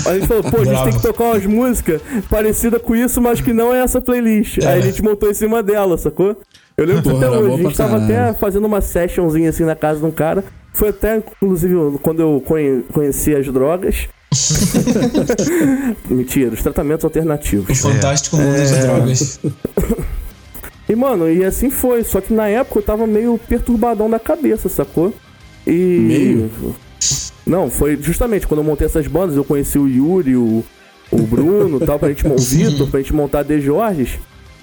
a 0.05 0.13
gente 0.13 0.27
falou, 0.27 0.43
pô, 0.43 0.57
a 0.57 0.59
gente 0.59 0.69
Bravo. 0.69 0.83
tem 0.89 0.93
que 0.93 1.01
tocar 1.01 1.23
umas 1.25 1.45
músicas 1.45 2.01
parecidas 2.29 2.81
com 2.81 2.95
isso, 2.95 3.21
mas 3.21 3.41
que 3.41 3.53
não 3.53 3.73
é 3.73 3.79
essa 3.81 4.01
playlist. 4.01 4.59
É. 4.59 4.67
Aí 4.67 4.79
a 4.79 4.83
gente 4.83 5.01
montou 5.01 5.29
em 5.29 5.33
cima 5.33 5.63
dela, 5.63 5.97
sacou? 5.97 6.35
Eu 6.75 6.85
lembro 6.85 7.03
que 7.03 7.09
Porra, 7.09 7.27
até 7.27 7.37
hoje. 7.37 7.53
A 7.53 7.57
gente 7.63 7.77
tava 7.77 7.97
até 7.97 8.33
fazendo 8.33 8.65
uma 8.65 8.81
sessionzinha 8.81 9.49
assim 9.49 9.63
na 9.63 9.75
casa 9.75 9.99
de 9.99 10.05
um 10.05 10.11
cara. 10.11 10.43
Foi 10.73 10.89
até, 10.89 11.17
inclusive, 11.41 11.73
quando 12.03 12.21
eu 12.21 12.43
conhe- 12.45 12.83
conheci 12.93 13.33
as 13.35 13.45
drogas. 13.47 14.07
Mentira, 16.09 16.51
os 16.53 16.61
tratamentos 16.61 17.03
O 17.03 17.07
alternativos. 17.07 17.79
fantástico 17.79 18.37
mundo 18.37 18.57
das 18.57 18.79
drogas. 18.79 19.39
E, 20.89 20.95
mano, 20.95 21.29
e 21.29 21.43
assim 21.43 21.69
foi. 21.69 22.01
Só 22.03 22.21
que 22.21 22.33
na 22.33 22.47
época 22.47 22.79
eu 22.79 22.83
tava 22.83 23.05
meio 23.05 23.37
perturbadão 23.37 24.09
da 24.09 24.17
cabeça, 24.17 24.69
sacou? 24.69 25.13
E. 25.65 25.71
Meio? 25.73 26.49
Não, 27.45 27.69
foi 27.69 27.97
justamente 28.01 28.47
quando 28.47 28.61
eu 28.61 28.63
montei 28.63 28.87
essas 28.87 29.05
bandas, 29.05 29.35
eu 29.35 29.43
conheci 29.43 29.77
o 29.77 29.85
Yuri, 29.85 30.37
o, 30.37 30.63
o 31.11 31.17
Bruno 31.23 31.79
tal, 31.79 31.99
pra 31.99 32.07
gente, 32.07 32.25
o 32.27 32.37
Vitor, 32.37 32.87
pra 32.89 33.01
gente 33.01 33.13
montar 33.13 33.41
a 33.41 33.43
The 33.43 33.59
Jorges. 33.59 34.17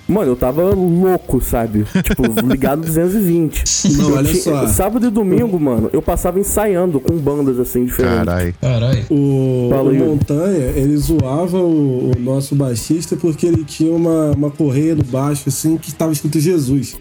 Mano, 0.06 0.32
eu 0.32 0.36
tava 0.36 0.62
louco, 0.74 1.40
sabe? 1.40 1.84
Tipo, 2.04 2.22
ligado 2.46 2.82
220. 2.82 3.64
Não, 3.96 4.10
Eu 4.10 4.16
olha 4.16 4.28
tinha- 4.30 4.42
só. 4.42 4.66
Sábado 4.68 5.06
e 5.06 5.10
domingo, 5.10 5.58
mano, 5.58 5.88
eu 5.92 6.02
passava 6.02 6.38
ensaiando 6.38 7.00
com 7.00 7.16
bandas 7.16 7.58
assim 7.58 7.86
diferentes. 7.86 8.18
Caralho. 8.18 8.54
Caralho. 8.60 9.04
O, 9.10 9.68
Fala 9.70 9.90
o. 9.90 9.94
Montanha, 9.94 10.72
ele 10.76 10.96
zoava 10.98 11.56
o, 11.58 12.10
o 12.10 12.18
nosso 12.20 12.54
baixista 12.54 13.16
porque 13.16 13.46
ele 13.46 13.64
tinha 13.64 13.92
uma, 13.94 14.32
uma 14.32 14.50
correia 14.50 14.94
do 14.94 15.04
baixo, 15.04 15.48
assim, 15.48 15.76
que 15.78 15.88
estava 15.88 16.12
escrito 16.12 16.38
Jesus. 16.38 16.96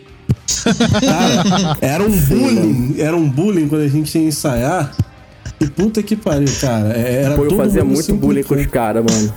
Cara, 0.63 1.77
era 1.81 2.03
um 2.03 2.09
bullying, 2.17 2.95
era 2.99 3.15
um 3.15 3.29
bullying 3.29 3.67
quando 3.67 3.81
a 3.81 3.87
gente 3.87 4.17
ia 4.17 4.25
ensaiar. 4.27 4.95
E 5.59 5.67
puta 5.67 6.01
que 6.01 6.15
pariu, 6.15 6.47
cara. 6.59 6.93
É, 6.97 7.23
Era 7.23 7.35
Pô, 7.35 7.43
eu 7.43 7.49
todo 7.49 7.57
fazia 7.57 7.83
mundo 7.83 7.95
muito 7.95 8.15
bullying 8.15 8.43
com 8.43 8.55
os 8.55 8.65
caras, 8.67 9.03
mano. 9.03 9.33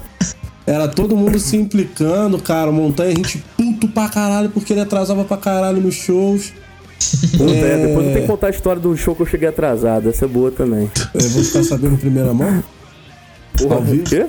Era 0.66 0.88
todo 0.88 1.16
mundo 1.16 1.38
se 1.38 1.56
implicando, 1.56 2.38
cara. 2.40 2.72
Montanha, 2.72 3.12
a 3.12 3.14
gente 3.14 3.38
puto 3.56 3.86
pra 3.88 4.09
caralho 4.09 4.48
porque 4.51 4.72
ele 4.72 4.80
atrasava 4.80 5.24
pra 5.24 5.36
caralho 5.36 5.80
nos 5.80 5.94
shows. 5.94 6.52
É, 7.38 7.72
É. 7.72 7.86
depois 7.86 8.06
eu 8.06 8.12
tenho 8.12 8.20
que 8.22 8.26
contar 8.26 8.47
a 8.47 8.51
história 8.51 8.80
do 8.80 8.97
show 8.97 9.14
que 9.14 9.20
eu 9.22 9.26
cheguei 9.26 9.47
atrasado. 9.48 10.09
Essa 10.09 10.24
é 10.24 10.28
boa 10.28 10.51
também. 10.51 10.90
Eu 11.14 11.28
vou 11.28 11.44
ficar 11.44 11.62
sabendo 11.62 11.94
em 11.94 11.98
primeira 11.98 12.32
mão? 12.32 12.64
Porra, 13.59 13.76
o 13.78 14.02
quê? 14.02 14.26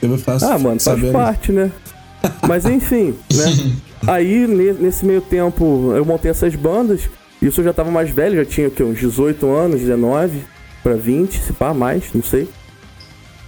Eu 0.00 0.08
vou 0.08 0.16
ficar 0.18 0.36
Ah, 0.42 0.58
mano, 0.58 0.80
faz 0.80 0.82
sabendo. 0.82 1.12
parte, 1.12 1.50
né? 1.52 1.70
Mas 2.48 2.64
enfim, 2.64 3.14
né? 3.32 3.72
Aí, 4.06 4.46
ne- 4.46 4.72
nesse 4.74 5.04
meio 5.04 5.20
tempo, 5.20 5.92
eu 5.96 6.04
montei 6.04 6.30
essas 6.30 6.54
bandas. 6.54 7.02
Isso 7.42 7.60
eu 7.60 7.64
já 7.64 7.72
tava 7.72 7.90
mais 7.90 8.10
velho, 8.10 8.36
já 8.36 8.44
tinha 8.44 8.68
o 8.68 8.70
quê? 8.70 8.82
uns 8.82 8.98
18 8.98 9.46
anos, 9.50 9.80
19 9.80 10.38
pra 10.82 10.94
20, 10.94 11.40
se 11.40 11.52
pá, 11.52 11.74
mais, 11.74 12.04
não 12.14 12.22
sei. 12.22 12.48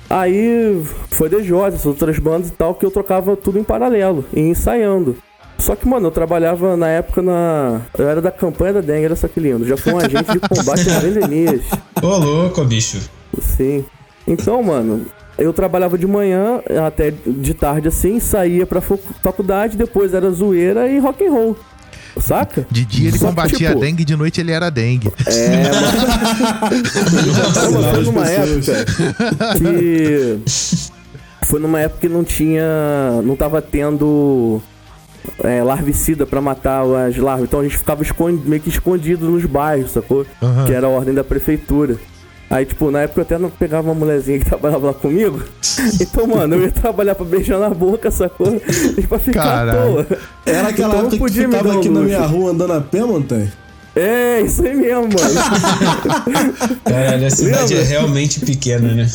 Aí 0.08 0.82
foi 1.10 1.28
DJ, 1.28 1.56
essas 1.68 1.86
outras 1.86 2.18
bandas 2.18 2.48
e 2.48 2.52
tal, 2.52 2.74
que 2.74 2.86
eu 2.86 2.90
trocava 2.90 3.36
tudo 3.36 3.58
em 3.58 3.64
paralelo, 3.64 4.24
e 4.32 4.40
ensaiando. 4.40 5.16
Só 5.58 5.74
que, 5.74 5.88
mano, 5.88 6.08
eu 6.08 6.10
trabalhava 6.10 6.76
na 6.76 6.88
época 6.88 7.22
na. 7.22 7.80
Eu 7.98 8.08
era 8.08 8.20
da 8.20 8.30
campanha 8.30 8.74
da 8.74 8.80
dengue, 8.82 9.06
era 9.06 9.16
só 9.16 9.26
que 9.26 9.40
lindo. 9.40 9.64
Já 9.66 9.76
fui 9.76 9.92
um 9.92 9.98
agente 9.98 10.32
de 10.32 10.38
combate 10.40 10.88
às 10.90 11.02
endemias. 11.04 11.62
Ô, 12.02 12.16
louco, 12.18 12.62
bicho. 12.64 13.08
Sim. 13.40 13.84
Então, 14.28 14.62
mano, 14.62 15.06
eu 15.38 15.52
trabalhava 15.54 15.96
de 15.96 16.06
manhã 16.06 16.60
até 16.86 17.10
de 17.10 17.54
tarde 17.54 17.88
assim, 17.88 18.20
saía 18.20 18.66
pra 18.66 18.80
facu- 18.82 19.14
faculdade, 19.22 19.76
depois 19.78 20.12
era 20.12 20.30
zoeira 20.30 20.88
e 20.88 20.98
rock 20.98 21.24
and 21.26 21.30
roll. 21.32 21.56
Saca? 22.18 22.66
De 22.70 22.84
dia 22.84 23.08
ele 23.08 23.18
Só 23.18 23.26
que, 23.26 23.30
combatia 23.30 23.68
tipo, 23.68 23.78
a 23.78 23.80
dengue, 23.84 24.04
de 24.04 24.16
noite 24.16 24.40
ele 24.40 24.50
era 24.52 24.70
dengue. 24.70 25.12
É, 25.26 25.70
mano. 25.70 25.86
foi 27.92 28.04
numa 28.04 28.22
pessoas. 28.22 28.68
época 28.68 29.54
que. 29.58 30.38
Foi 31.44 31.60
numa 31.60 31.80
época 31.80 32.00
que 32.00 32.08
não 32.08 32.24
tinha. 32.24 32.62
Não 33.24 33.36
tava 33.36 33.60
tendo. 33.62 34.60
É, 35.42 35.60
larvicida 35.62 36.24
pra 36.24 36.40
matar 36.40 36.82
as 36.82 37.16
larvas. 37.16 37.44
Então 37.48 37.60
a 37.60 37.62
gente 37.64 37.76
ficava 37.78 38.00
escon- 38.02 38.40
meio 38.44 38.62
que 38.62 38.68
escondido 38.68 39.28
nos 39.28 39.44
bairros, 39.44 39.90
sacou? 39.90 40.24
Aham. 40.40 40.64
Que 40.66 40.72
era 40.72 40.86
a 40.86 40.90
ordem 40.90 41.12
da 41.12 41.24
prefeitura. 41.24 41.96
Aí, 42.48 42.64
tipo, 42.64 42.90
na 42.92 43.00
época 43.02 43.20
eu 43.20 43.22
até 43.22 43.38
não 43.38 43.50
pegava 43.50 43.88
uma 43.88 43.94
mulherzinha 43.94 44.38
que 44.38 44.44
trabalhava 44.44 44.86
lá 44.88 44.94
comigo. 44.94 45.42
Então, 46.00 46.26
mano, 46.26 46.54
eu 46.54 46.62
ia 46.62 46.70
trabalhar 46.72 47.14
pra 47.14 47.24
beijar 47.26 47.58
na 47.58 47.68
boca, 47.68 48.10
sacou? 48.10 48.60
E 48.96 49.06
pra 49.06 49.18
ficar 49.18 49.42
Caralho. 49.44 50.00
à 50.00 50.04
toa. 50.04 50.18
Era 50.46 50.68
aquela 50.68 50.88
Então 50.88 50.90
eu 50.90 50.98
época 51.00 51.10
que 51.10 51.18
podia 51.18 51.44
ficava 51.48 51.68
dar 51.68 51.74
um 51.74 51.78
aqui 51.78 51.88
na 51.90 52.00
luxo. 52.00 52.14
minha 52.16 52.26
rua 52.26 52.50
andando 52.52 52.72
a 52.72 52.80
pé, 52.80 53.00
Montanha? 53.02 53.52
É, 53.94 54.40
isso 54.40 54.62
aí 54.64 54.74
mesmo, 54.74 55.02
mano. 55.02 55.10
Caralho, 56.84 57.26
a 57.26 57.30
cidade 57.30 57.74
Lembra? 57.74 57.78
é 57.78 57.88
realmente 57.88 58.40
pequena, 58.40 58.94
né? 58.94 59.06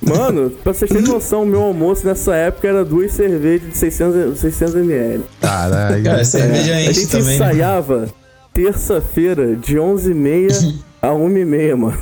Mano, 0.00 0.50
pra 0.50 0.74
vocês 0.74 0.90
terem 0.90 1.06
noção, 1.06 1.44
o 1.44 1.46
meu 1.46 1.62
almoço 1.62 2.04
nessa 2.04 2.34
época 2.34 2.66
era 2.66 2.84
duas 2.84 3.12
cervejas 3.12 3.68
de 3.70 3.76
600, 3.76 4.38
600 4.40 4.74
ml. 4.74 5.20
Caralho. 5.40 6.02
Cara, 6.02 6.24
cerveja 6.24 6.74
a 6.74 6.82
enche 6.82 6.94
gente 6.94 7.06
também, 7.10 7.26
né? 7.26 7.34
ensaiava 7.34 8.08
terça-feira 8.52 9.54
de 9.54 9.76
11h30 9.76 10.74
a 11.00 11.08
1h30, 11.08 11.76
mano. 11.76 11.98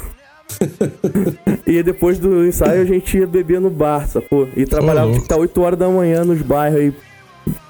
E 1.67 1.83
depois 1.83 2.19
do 2.19 2.47
ensaio 2.47 2.83
a 2.83 2.85
gente 2.85 3.17
ia 3.19 3.27
beber 3.27 3.61
no 3.61 3.71
bar, 3.71 4.07
sacou? 4.09 4.49
E 4.57 4.65
trabalhava 4.65 5.13
tipo, 5.13 5.25
até 5.25 5.37
8 5.37 5.61
horas 5.61 5.79
da 5.79 5.89
manhã 5.89 6.25
nos 6.25 6.41
bairros 6.43 6.81
aí 6.81 6.93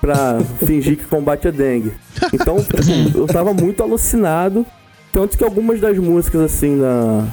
pra 0.01 0.39
fingir 0.65 0.97
que 0.97 1.05
combate 1.05 1.49
a 1.49 1.51
dengue. 1.51 1.93
Então 2.33 2.57
eu 3.15 3.27
tava 3.27 3.53
muito 3.53 3.83
alucinado. 3.83 4.65
Tanto 5.13 5.37
que 5.37 5.43
algumas 5.43 5.81
das 5.81 5.99
músicas, 5.99 6.41
assim, 6.43 6.77
na. 6.77 7.27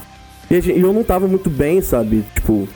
E 0.50 0.60
gente- 0.60 0.80
eu 0.80 0.92
não 0.92 1.04
tava 1.04 1.28
muito 1.28 1.50
bem, 1.50 1.80
sabe? 1.82 2.24
Tipo, 2.34 2.68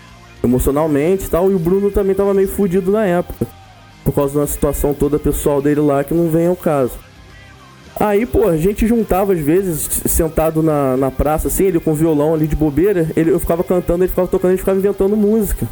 emocionalmente 0.44 1.26
e 1.26 1.30
tal. 1.30 1.50
E 1.50 1.56
o 1.56 1.60
Bruno 1.60 1.90
também 1.90 2.14
tava 2.16 2.34
meio 2.34 2.48
fudido 2.48 2.92
na 2.92 3.06
época. 3.06 3.48
Por 4.04 4.14
causa 4.14 4.40
da 4.40 4.46
situação 4.48 4.94
toda 4.94 5.18
pessoal 5.18 5.62
dele 5.62 5.80
lá 5.82 6.04
que 6.04 6.14
não 6.14 6.30
vem 6.30 6.48
ao 6.48 6.56
caso. 6.56 6.94
Aí, 8.00 8.26
pô, 8.26 8.48
a 8.48 8.58
gente 8.58 8.88
juntava 8.88 9.34
às 9.34 9.40
vezes, 9.40 9.88
sentado 10.06 10.64
na, 10.64 10.98
na 10.98 11.12
praça, 11.12 11.50
assim, 11.50 11.66
ele 11.66 11.80
com 11.80 11.94
violão 11.94 12.34
ali 12.34 12.48
de 12.48 12.56
bobeira, 12.56 13.12
ele, 13.16 13.32
eu 13.32 13.40
ficava 13.40 13.64
cantando, 13.64 14.04
ele 14.04 14.10
ficava 14.10 14.28
tocando, 14.28 14.50
a 14.50 14.52
gente 14.52 14.62
ficava 14.62 14.80
inventando 14.80 15.16
música. 15.16 15.68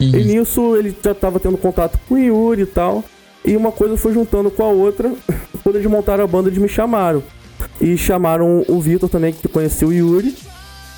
Uhum. 0.00 0.08
E 0.08 0.24
nisso 0.24 0.76
ele 0.76 0.96
já 1.02 1.14
tava 1.14 1.40
tendo 1.40 1.56
contato 1.56 1.98
com 2.08 2.14
o 2.14 2.18
Yuri 2.18 2.62
e 2.62 2.66
tal. 2.66 3.04
E 3.44 3.56
uma 3.56 3.70
coisa 3.70 3.96
foi 3.96 4.12
juntando 4.12 4.50
com 4.50 4.62
a 4.62 4.68
outra. 4.68 5.12
Quando 5.62 5.76
eles 5.76 5.90
montaram 5.90 6.24
a 6.24 6.26
banda, 6.26 6.48
eles 6.48 6.58
me 6.58 6.68
chamaram. 6.68 7.22
E 7.80 7.96
chamaram 7.96 8.64
o 8.68 8.80
Vitor 8.80 9.08
também, 9.08 9.32
que 9.32 9.48
conhecia 9.48 9.86
o 9.86 9.92
Yuri. 9.92 10.34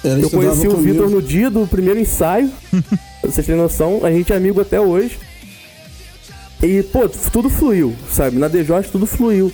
Ela 0.05 0.21
Eu 0.21 0.31
conheci 0.31 0.69
o. 0.69 0.77
Vitor 0.77 1.11
no 1.11 1.21
dia 1.21 1.51
do 1.51 1.67
primeiro 1.67 1.99
ensaio. 1.99 2.51
vocês 3.23 3.47
terem 3.47 3.61
noção, 3.61 4.01
a 4.05 4.11
gente 4.11 4.33
é 4.33 4.37
amigo 4.37 4.61
até 4.61 4.81
hoje. 4.81 5.19
E, 6.63 6.83
pô, 6.85 7.09
tudo 7.09 7.51
fluiu, 7.51 7.95
sabe? 8.11 8.39
Na 8.39 8.49
DJ 8.49 8.83
tudo 8.91 9.07
fluiu. 9.07 9.53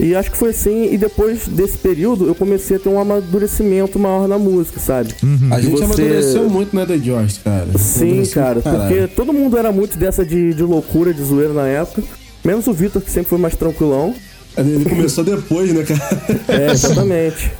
E 0.00 0.14
acho 0.14 0.30
que 0.30 0.36
foi 0.36 0.50
assim, 0.50 0.92
e 0.92 0.98
depois 0.98 1.46
desse 1.46 1.78
período 1.78 2.26
eu 2.26 2.34
comecei 2.34 2.76
a 2.76 2.80
ter 2.80 2.88
um 2.88 2.98
amadurecimento 3.00 3.98
maior 3.98 4.26
na 4.26 4.38
música, 4.38 4.80
sabe? 4.80 5.14
A 5.52 5.60
gente 5.60 5.72
Você- 5.78 5.84
amadureceu 5.84 6.48
muito 6.50 6.74
na 6.74 6.84
The 6.84 6.98
Joyce, 6.98 7.40
cara. 7.40 7.66
Sim, 7.78 8.22
cara, 8.26 8.60
porque 8.60 9.06
todo 9.14 9.32
mundo 9.32 9.56
era 9.56 9.70
muito 9.70 9.96
dessa 9.96 10.24
de, 10.24 10.52
de 10.52 10.62
loucura, 10.62 11.14
de 11.14 11.22
zoeira 11.22 11.52
na 11.52 11.66
época. 11.68 12.02
Menos 12.44 12.66
o 12.66 12.72
Vitor, 12.72 13.00
que 13.00 13.10
sempre 13.10 13.30
foi 13.30 13.38
mais 13.38 13.54
tranquilão. 13.54 14.14
Ele 14.56 14.84
começou 14.84 15.24
depois, 15.24 15.72
né, 15.72 15.84
cara? 15.84 16.22
É, 16.48 16.70
exatamente. 16.72 17.50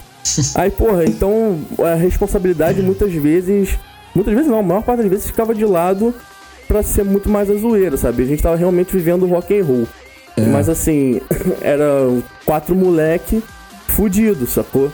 Aí, 0.54 0.70
porra, 0.70 1.04
então 1.04 1.58
a 1.78 1.94
responsabilidade 1.94 2.82
muitas 2.82 3.12
vezes. 3.12 3.70
Muitas 4.14 4.32
vezes 4.34 4.48
não, 4.50 4.58
a 4.58 4.62
maior 4.62 4.82
parte 4.82 5.00
das 5.02 5.08
vezes 5.10 5.26
ficava 5.26 5.54
de 5.54 5.64
lado 5.64 6.14
pra 6.68 6.82
ser 6.82 7.04
muito 7.04 7.28
mais 7.28 7.50
a 7.50 7.54
zoeira, 7.54 7.96
sabe? 7.96 8.22
A 8.22 8.26
gente 8.26 8.42
tava 8.42 8.56
realmente 8.56 8.92
vivendo 8.92 9.26
rock 9.26 9.58
and 9.58 9.64
roll. 9.64 9.86
Mas 10.36 10.68
assim, 10.68 11.20
era 11.62 11.84
quatro 12.44 12.74
moleque 12.74 13.42
fudido, 13.88 14.46
sacou? 14.46 14.90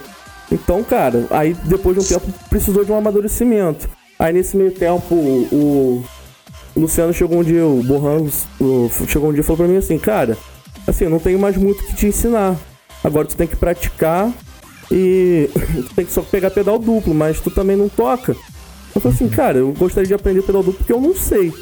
Então, 0.53 0.83
cara, 0.83 1.27
aí 1.31 1.55
depois 1.65 1.97
de 1.97 2.03
um 2.03 2.07
tempo 2.07 2.33
precisou 2.49 2.85
de 2.85 2.93
um 2.93 2.97
amadurecimento. 2.97 3.89
Aí 4.19 4.33
nesse 4.33 4.57
meio 4.57 4.73
tempo, 4.73 5.15
o, 5.15 6.05
o 6.75 6.81
Luciano 6.81 7.13
chegou 7.15 7.39
um 7.39 7.45
dia, 7.45 7.65
o 7.65 7.83
Borran 7.83 8.27
chegou 9.07 9.31
um 9.31 9.33
dia 9.33 9.41
e 9.41 9.45
falou 9.45 9.59
pra 9.59 9.69
mim 9.69 9.77
assim, 9.77 9.99
cara, 9.99 10.37
assim, 10.87 11.07
não 11.07 11.19
tenho 11.19 11.39
mais 11.39 11.57
muito 11.57 11.85
que 11.85 11.95
te 11.95 12.07
ensinar. 12.07 12.57
Agora 13.03 13.27
tu 13.27 13.37
tem 13.37 13.47
que 13.47 13.57
praticar 13.57 14.31
e 14.91 15.49
tu 15.89 15.95
tem 15.95 16.05
que 16.05 16.13
só 16.13 16.23
pegar 16.23 16.51
pedal 16.51 16.79
duplo, 16.79 17.15
mas 17.15 17.41
tu 17.41 17.51
também 17.51 17.77
não 17.77 17.89
toca. 17.89 18.37
Eu 18.95 19.01
falei 19.01 19.15
assim, 19.15 19.29
cara, 19.29 19.59
eu 19.59 19.73
gostaria 19.73 20.07
de 20.07 20.15
aprender 20.15 20.43
pedal 20.43 20.63
duplo 20.63 20.79
porque 20.79 20.93
eu 20.93 21.01
não 21.01 21.15
sei. 21.15 21.53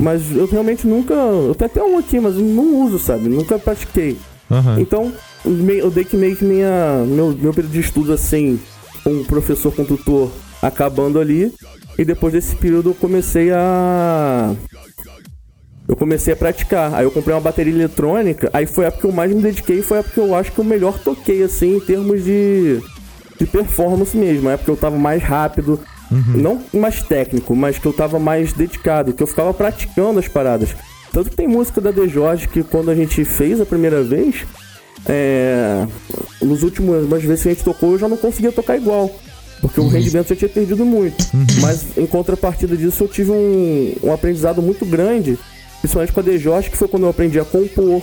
Mas 0.00 0.34
eu 0.34 0.46
realmente 0.46 0.86
nunca. 0.86 1.14
Eu 1.14 1.54
tenho 1.54 1.70
até 1.70 1.82
um 1.82 1.98
aqui, 1.98 2.18
mas 2.18 2.34
eu 2.34 2.42
não 2.42 2.82
uso, 2.82 2.98
sabe? 2.98 3.28
Nunca 3.28 3.58
pratiquei. 3.58 4.18
Aham. 4.50 4.80
Então, 4.80 5.12
eu 5.44 5.90
dei 5.90 6.04
que 6.04 6.16
meio 6.16 6.36
que 6.36 6.44
minha, 6.44 7.04
meu, 7.06 7.36
meu 7.38 7.54
período 7.54 7.72
de 7.72 7.80
estudo 7.80 8.12
assim, 8.12 8.60
com 9.02 9.10
o 9.12 9.24
professor, 9.24 9.72
com 9.72 9.82
o 9.82 9.86
tutor, 9.86 10.30
acabando 10.60 11.20
ali. 11.20 11.52
E 11.98 12.04
depois 12.04 12.32
desse 12.32 12.56
período 12.56 12.90
eu 12.90 12.94
comecei 12.94 13.50
a. 13.52 14.54
Eu 15.86 15.96
comecei 15.96 16.32
a 16.32 16.36
praticar. 16.36 16.94
Aí 16.94 17.04
eu 17.04 17.10
comprei 17.10 17.34
uma 17.34 17.40
bateria 17.40 17.72
eletrônica. 17.72 18.48
Aí 18.52 18.66
foi 18.66 18.84
a 18.84 18.88
época 18.88 19.02
que 19.02 19.08
eu 19.08 19.12
mais 19.12 19.32
me 19.32 19.42
dediquei. 19.42 19.82
Foi 19.82 19.98
a 19.98 20.00
época 20.00 20.14
que 20.14 20.20
eu 20.20 20.34
acho 20.34 20.52
que 20.52 20.58
eu 20.58 20.64
melhor 20.64 20.98
toquei, 20.98 21.42
assim, 21.42 21.76
em 21.76 21.80
termos 21.80 22.24
de, 22.24 22.80
de 23.38 23.46
performance 23.46 24.16
mesmo. 24.16 24.48
A 24.48 24.52
época 24.52 24.64
que 24.66 24.70
eu 24.70 24.76
tava 24.76 24.96
mais 24.96 25.22
rápido. 25.22 25.80
Não 26.12 26.62
mais 26.72 27.02
técnico, 27.02 27.54
mas 27.54 27.78
que 27.78 27.86
eu 27.86 27.92
tava 27.92 28.18
mais 28.18 28.52
dedicado. 28.52 29.12
Que 29.12 29.22
eu 29.22 29.26
ficava 29.26 29.52
praticando 29.54 30.18
as 30.18 30.28
paradas. 30.28 30.74
Tanto 31.12 31.30
que 31.30 31.36
tem 31.36 31.46
música 31.46 31.80
da 31.80 31.92
The 31.92 32.08
Jorge 32.08 32.48
que 32.48 32.62
quando 32.62 32.90
a 32.90 32.94
gente 32.94 33.24
fez 33.24 33.60
a 33.60 33.66
primeira 33.66 34.02
vez, 34.02 34.46
é, 35.06 35.86
nos 36.40 36.62
últimos 36.62 37.04
umas 37.04 37.22
vezes 37.22 37.42
que 37.42 37.48
a 37.48 37.52
gente 37.52 37.64
tocou, 37.64 37.92
eu 37.92 37.98
já 37.98 38.08
não 38.08 38.16
conseguia 38.16 38.52
tocar 38.52 38.76
igual. 38.76 39.14
Porque 39.60 39.78
o 39.78 39.86
rendimento 39.86 40.28
já 40.28 40.36
tinha 40.36 40.48
perdido 40.48 40.84
muito. 40.84 41.24
Mas 41.60 41.96
em 41.96 42.06
contrapartida 42.06 42.76
disso, 42.76 43.04
eu 43.04 43.08
tive 43.08 43.30
um, 43.30 43.94
um 44.02 44.12
aprendizado 44.12 44.60
muito 44.60 44.84
grande, 44.84 45.38
principalmente 45.80 46.12
com 46.12 46.20
a 46.20 46.36
Jorge, 46.36 46.70
que 46.70 46.76
foi 46.76 46.88
quando 46.88 47.04
eu 47.04 47.10
aprendi 47.10 47.38
a 47.38 47.44
compor, 47.44 48.02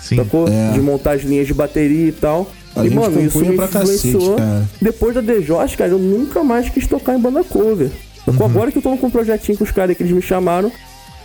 Sim. 0.00 0.16
É. 0.20 0.72
De 0.72 0.80
montar 0.80 1.12
as 1.12 1.22
linhas 1.22 1.46
de 1.46 1.54
bateria 1.54 2.08
e 2.08 2.12
tal. 2.12 2.50
A 2.76 2.80
e, 2.80 2.88
gente 2.90 2.94
mano, 2.98 3.20
isso 3.20 3.32
compunha 3.32 3.50
me 3.50 3.56
pra 3.56 3.68
cacete, 3.68 4.08
influenciou. 4.08 4.36
cara. 4.36 4.64
Depois 4.80 5.14
da 5.14 5.40
Jorge, 5.40 5.76
cara, 5.76 5.90
eu 5.90 5.98
nunca 5.98 6.42
mais 6.44 6.68
quis 6.68 6.86
tocar 6.86 7.14
em 7.14 7.20
banda 7.20 7.42
cover. 7.44 7.90
Uhum. 8.26 8.44
Agora 8.44 8.70
que 8.70 8.78
eu 8.78 8.82
tô 8.82 8.96
com 8.96 9.06
um 9.06 9.10
projetinho 9.10 9.56
com 9.58 9.64
os 9.64 9.70
caras 9.70 9.96
que 9.96 10.02
eles 10.02 10.12
me 10.12 10.20
chamaram, 10.22 10.70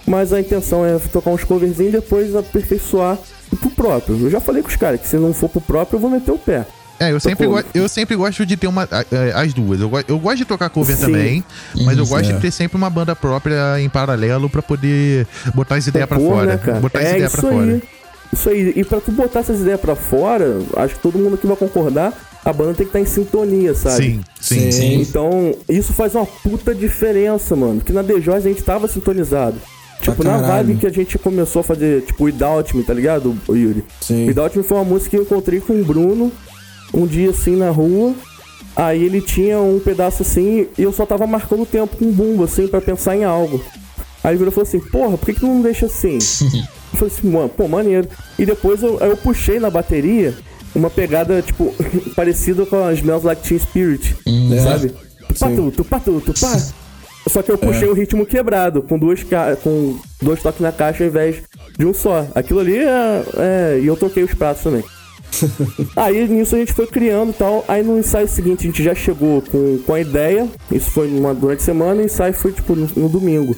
mas 0.07 0.31
a 0.33 0.39
intenção 0.39 0.85
é 0.85 0.97
tocar 1.11 1.29
uns 1.31 1.43
coverzinhos 1.43 1.93
e 1.93 1.97
depois 1.97 2.35
aperfeiçoar 2.35 3.17
pro 3.59 3.69
próprio. 3.71 4.17
Eu 4.19 4.29
já 4.31 4.39
falei 4.39 4.61
com 4.63 4.69
os 4.69 4.75
caras 4.75 4.99
que 5.01 5.07
se 5.07 5.17
não 5.17 5.33
for 5.33 5.49
pro 5.49 5.61
próprio, 5.61 5.97
eu 5.97 6.01
vou 6.01 6.09
meter 6.09 6.31
o 6.31 6.37
pé. 6.37 6.65
É, 6.99 7.11
eu 7.11 7.19
sempre, 7.19 7.47
go- 7.47 7.63
eu 7.73 7.89
sempre 7.89 8.15
gosto 8.15 8.45
de 8.45 8.55
ter 8.55 8.67
uma, 8.67 8.83
a- 8.89 9.41
as 9.41 9.53
duas. 9.53 9.81
Eu, 9.81 9.89
go- 9.89 10.03
eu 10.07 10.17
gosto 10.17 10.37
de 10.37 10.45
tocar 10.45 10.69
cover 10.69 10.95
Sim. 10.95 11.01
também, 11.07 11.43
mas 11.83 11.97
eu 11.97 12.05
gosto 12.05 12.29
é. 12.29 12.33
de 12.33 12.39
ter 12.39 12.51
sempre 12.51 12.77
uma 12.77 12.89
banda 12.89 13.13
própria 13.15 13.79
em 13.81 13.89
paralelo 13.89 14.49
pra 14.49 14.61
poder 14.61 15.27
botar 15.53 15.75
as 15.75 15.87
ideias 15.87 16.07
pra 16.07 16.17
Compor, 16.17 16.35
fora. 16.35 16.45
né, 16.45 16.57
cara? 16.57 16.79
botar 16.79 16.99
as 16.99 17.05
é 17.05 17.09
ideias 17.15 17.33
isso 17.33 17.41
pra 17.41 17.49
aí. 17.49 17.83
Isso 18.33 18.49
aí. 18.49 18.73
E 18.75 18.83
pra 18.83 18.99
tu 18.99 19.11
botar 19.11 19.39
essas 19.39 19.61
ideias 19.61 19.79
pra 19.79 19.95
fora, 19.95 20.59
acho 20.77 20.95
que 20.95 21.01
todo 21.01 21.17
mundo 21.17 21.35
aqui 21.35 21.47
vai 21.47 21.55
concordar, 21.55 22.13
a 22.43 22.51
banda 22.51 22.73
tem 22.73 22.85
que 22.85 22.89
estar 22.89 22.99
em 22.99 23.05
sintonia, 23.05 23.73
sabe? 23.73 23.95
Sim, 23.95 24.21
sim. 24.39 24.71
Sim. 24.71 25.01
Então, 25.01 25.55
isso 25.69 25.93
faz 25.93 26.15
uma 26.15 26.25
puta 26.25 26.73
diferença, 26.75 27.55
mano. 27.55 27.75
Porque 27.75 27.93
na 27.93 28.03
Joyce 28.03 28.47
a 28.47 28.51
gente 28.51 28.63
tava 28.63 28.87
sintonizado. 28.87 29.55
Tipo, 30.01 30.23
na 30.23 30.31
caralho. 30.39 30.67
vibe 30.67 30.79
que 30.79 30.87
a 30.87 30.89
gente 30.89 31.17
começou 31.17 31.61
a 31.61 31.63
fazer, 31.63 32.01
tipo, 32.01 32.25
Without 32.25 32.75
Me, 32.75 32.83
tá 32.83 32.93
ligado, 32.93 33.37
o 33.47 33.55
Yuri? 33.55 33.85
Sim. 34.01 34.27
Without 34.27 34.57
Me 34.57 34.63
foi 34.63 34.77
uma 34.77 34.83
música 34.83 35.11
que 35.11 35.15
eu 35.15 35.21
encontrei 35.21 35.61
com 35.61 35.79
o 35.79 35.85
Bruno 35.85 36.29
um 36.93 37.07
dia 37.07 37.29
assim 37.29 37.55
na 37.55 37.69
rua. 37.69 38.13
Aí 38.75 39.03
ele 39.03 39.21
tinha 39.21 39.59
um 39.59 39.79
pedaço 39.79 40.23
assim 40.23 40.67
e 40.77 40.83
eu 40.83 40.91
só 40.91 41.05
tava 41.05 41.25
marcando 41.27 41.61
o 41.61 41.65
tempo 41.65 41.95
com 41.95 42.05
um 42.05 42.11
bumbo, 42.11 42.43
assim, 42.43 42.67
pra 42.67 42.81
pensar 42.81 43.15
em 43.15 43.23
algo. 43.23 43.63
Aí 44.23 44.31
ele 44.31 44.39
virou 44.39 44.51
e 44.51 44.55
falou 44.55 44.67
assim, 44.67 44.79
porra, 44.79 45.17
por 45.17 45.25
que, 45.25 45.33
que 45.33 45.39
tu 45.39 45.47
não 45.47 45.61
deixa 45.61 45.85
assim? 45.85 46.17
eu 46.93 46.99
falei 46.99 47.13
assim, 47.13 47.29
mano, 47.29 47.49
pô, 47.49 47.67
maneiro. 47.67 48.07
E 48.37 48.45
depois 48.45 48.81
eu, 48.81 48.97
eu 48.99 49.17
puxei 49.17 49.59
na 49.59 49.69
bateria 49.69 50.33
uma 50.75 50.89
pegada, 50.89 51.41
tipo, 51.41 51.73
parecida 52.15 52.65
com 52.65 52.83
as 52.83 52.99
Smells 52.99 53.25
Like 53.25 53.47
Teen 53.47 53.59
Spirit, 53.59 54.15
É. 54.25 54.61
sabe? 54.61 54.89
Tupá, 55.27 55.47
Sim. 55.49 55.55
tu, 55.55 55.71
tupá, 55.71 55.99
tu, 55.99 56.21
tupá. 56.21 56.57
Só 57.27 57.41
que 57.41 57.51
eu 57.51 57.57
puxei 57.57 57.87
o 57.87 57.93
ritmo 57.93 58.25
quebrado, 58.25 58.81
com 58.81 58.99
duas, 58.99 59.21
com 59.63 59.97
dois 60.21 60.41
toques 60.41 60.59
na 60.59 60.71
caixa 60.71 61.03
ao 61.03 61.09
invés 61.09 61.37
de 61.77 61.85
um 61.85 61.93
só. 61.93 62.27
Aquilo 62.35 62.59
ali 62.59 62.77
é. 62.77 63.23
é... 63.37 63.79
E 63.81 63.87
eu 63.87 63.95
toquei 63.95 64.23
os 64.23 64.33
pratos 64.33 64.63
também. 64.63 64.83
Aí 65.95 66.27
nisso 66.27 66.55
a 66.55 66.59
gente 66.59 66.73
foi 66.73 66.85
criando 66.85 67.31
e 67.31 67.33
tal. 67.33 67.63
Aí 67.67 67.81
no 67.81 67.97
ensaio 67.97 68.27
seguinte 68.27 68.65
a 68.67 68.69
gente 68.69 68.83
já 68.83 68.93
chegou 68.93 69.41
com, 69.41 69.79
com 69.79 69.93
a 69.93 70.01
ideia. 70.01 70.47
Isso 70.71 70.91
foi 70.91 71.07
numa, 71.07 71.33
durante 71.33 71.61
a 71.61 71.65
semana 71.65 72.01
e 72.01 72.03
o 72.03 72.05
ensaio 72.05 72.33
foi 72.33 72.51
tipo 72.51 72.75
no, 72.75 72.87
no 72.95 73.09
domingo. 73.09 73.55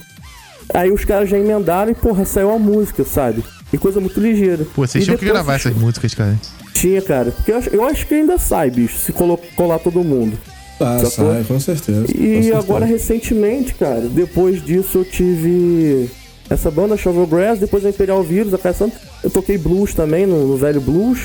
Aí 0.74 0.92
os 0.92 1.06
caras 1.06 1.30
já 1.30 1.38
emendaram 1.38 1.92
e, 1.92 1.96
porra, 1.96 2.26
saiu 2.26 2.52
a 2.52 2.60
música, 2.60 3.04
sabe? 3.04 3.44
E 3.72 3.78
coisa 3.78 4.00
muito 4.00 4.20
ligeira. 4.20 4.66
Pô, 4.76 4.86
vocês 4.86 5.04
E 5.04 5.06
tinham 5.06 5.18
que 5.18 5.26
gravar 5.26 5.56
essas 5.56 5.76
músicas, 5.76 6.14
cara. 6.14 6.38
Tinha, 6.74 7.02
cara. 7.02 7.32
Porque 7.32 7.52
eu 7.52 7.58
acho, 7.58 7.70
eu 7.70 7.84
acho 7.86 8.06
que 8.08 8.14
ainda 8.16 8.38
sai, 8.38 8.70
bicho, 8.70 8.98
se 8.98 9.12
colo- 9.14 9.40
colar 9.56 9.80
todo 9.80 10.04
mundo. 10.04 10.38
Ah, 10.80 11.00
Sacou? 11.06 11.32
sai, 11.34 11.44
com 11.46 11.60
certeza. 11.60 12.06
com 12.06 12.12
E 12.12 12.34
certeza. 12.44 12.58
agora, 12.58 12.86
recentemente, 12.86 13.74
cara, 13.76 14.02
depois 14.02 14.64
disso 14.64 15.00
eu 15.00 15.06
tive 15.06 16.10
essa 16.50 16.70
banda 16.70 16.98
Shovel 16.98 17.26
Grass, 17.28 17.60
depois 17.60 17.86
a 17.86 17.90
Imperial 17.90 18.22
Vírus, 18.24 18.54
a 18.54 18.58
Caia 18.58 18.76
Santa. 18.76 19.00
Eu 19.24 19.30
toquei 19.30 19.58
blues 19.58 19.94
também, 19.94 20.26
no, 20.26 20.48
no 20.48 20.58
velho 20.58 20.82
blues, 20.82 21.22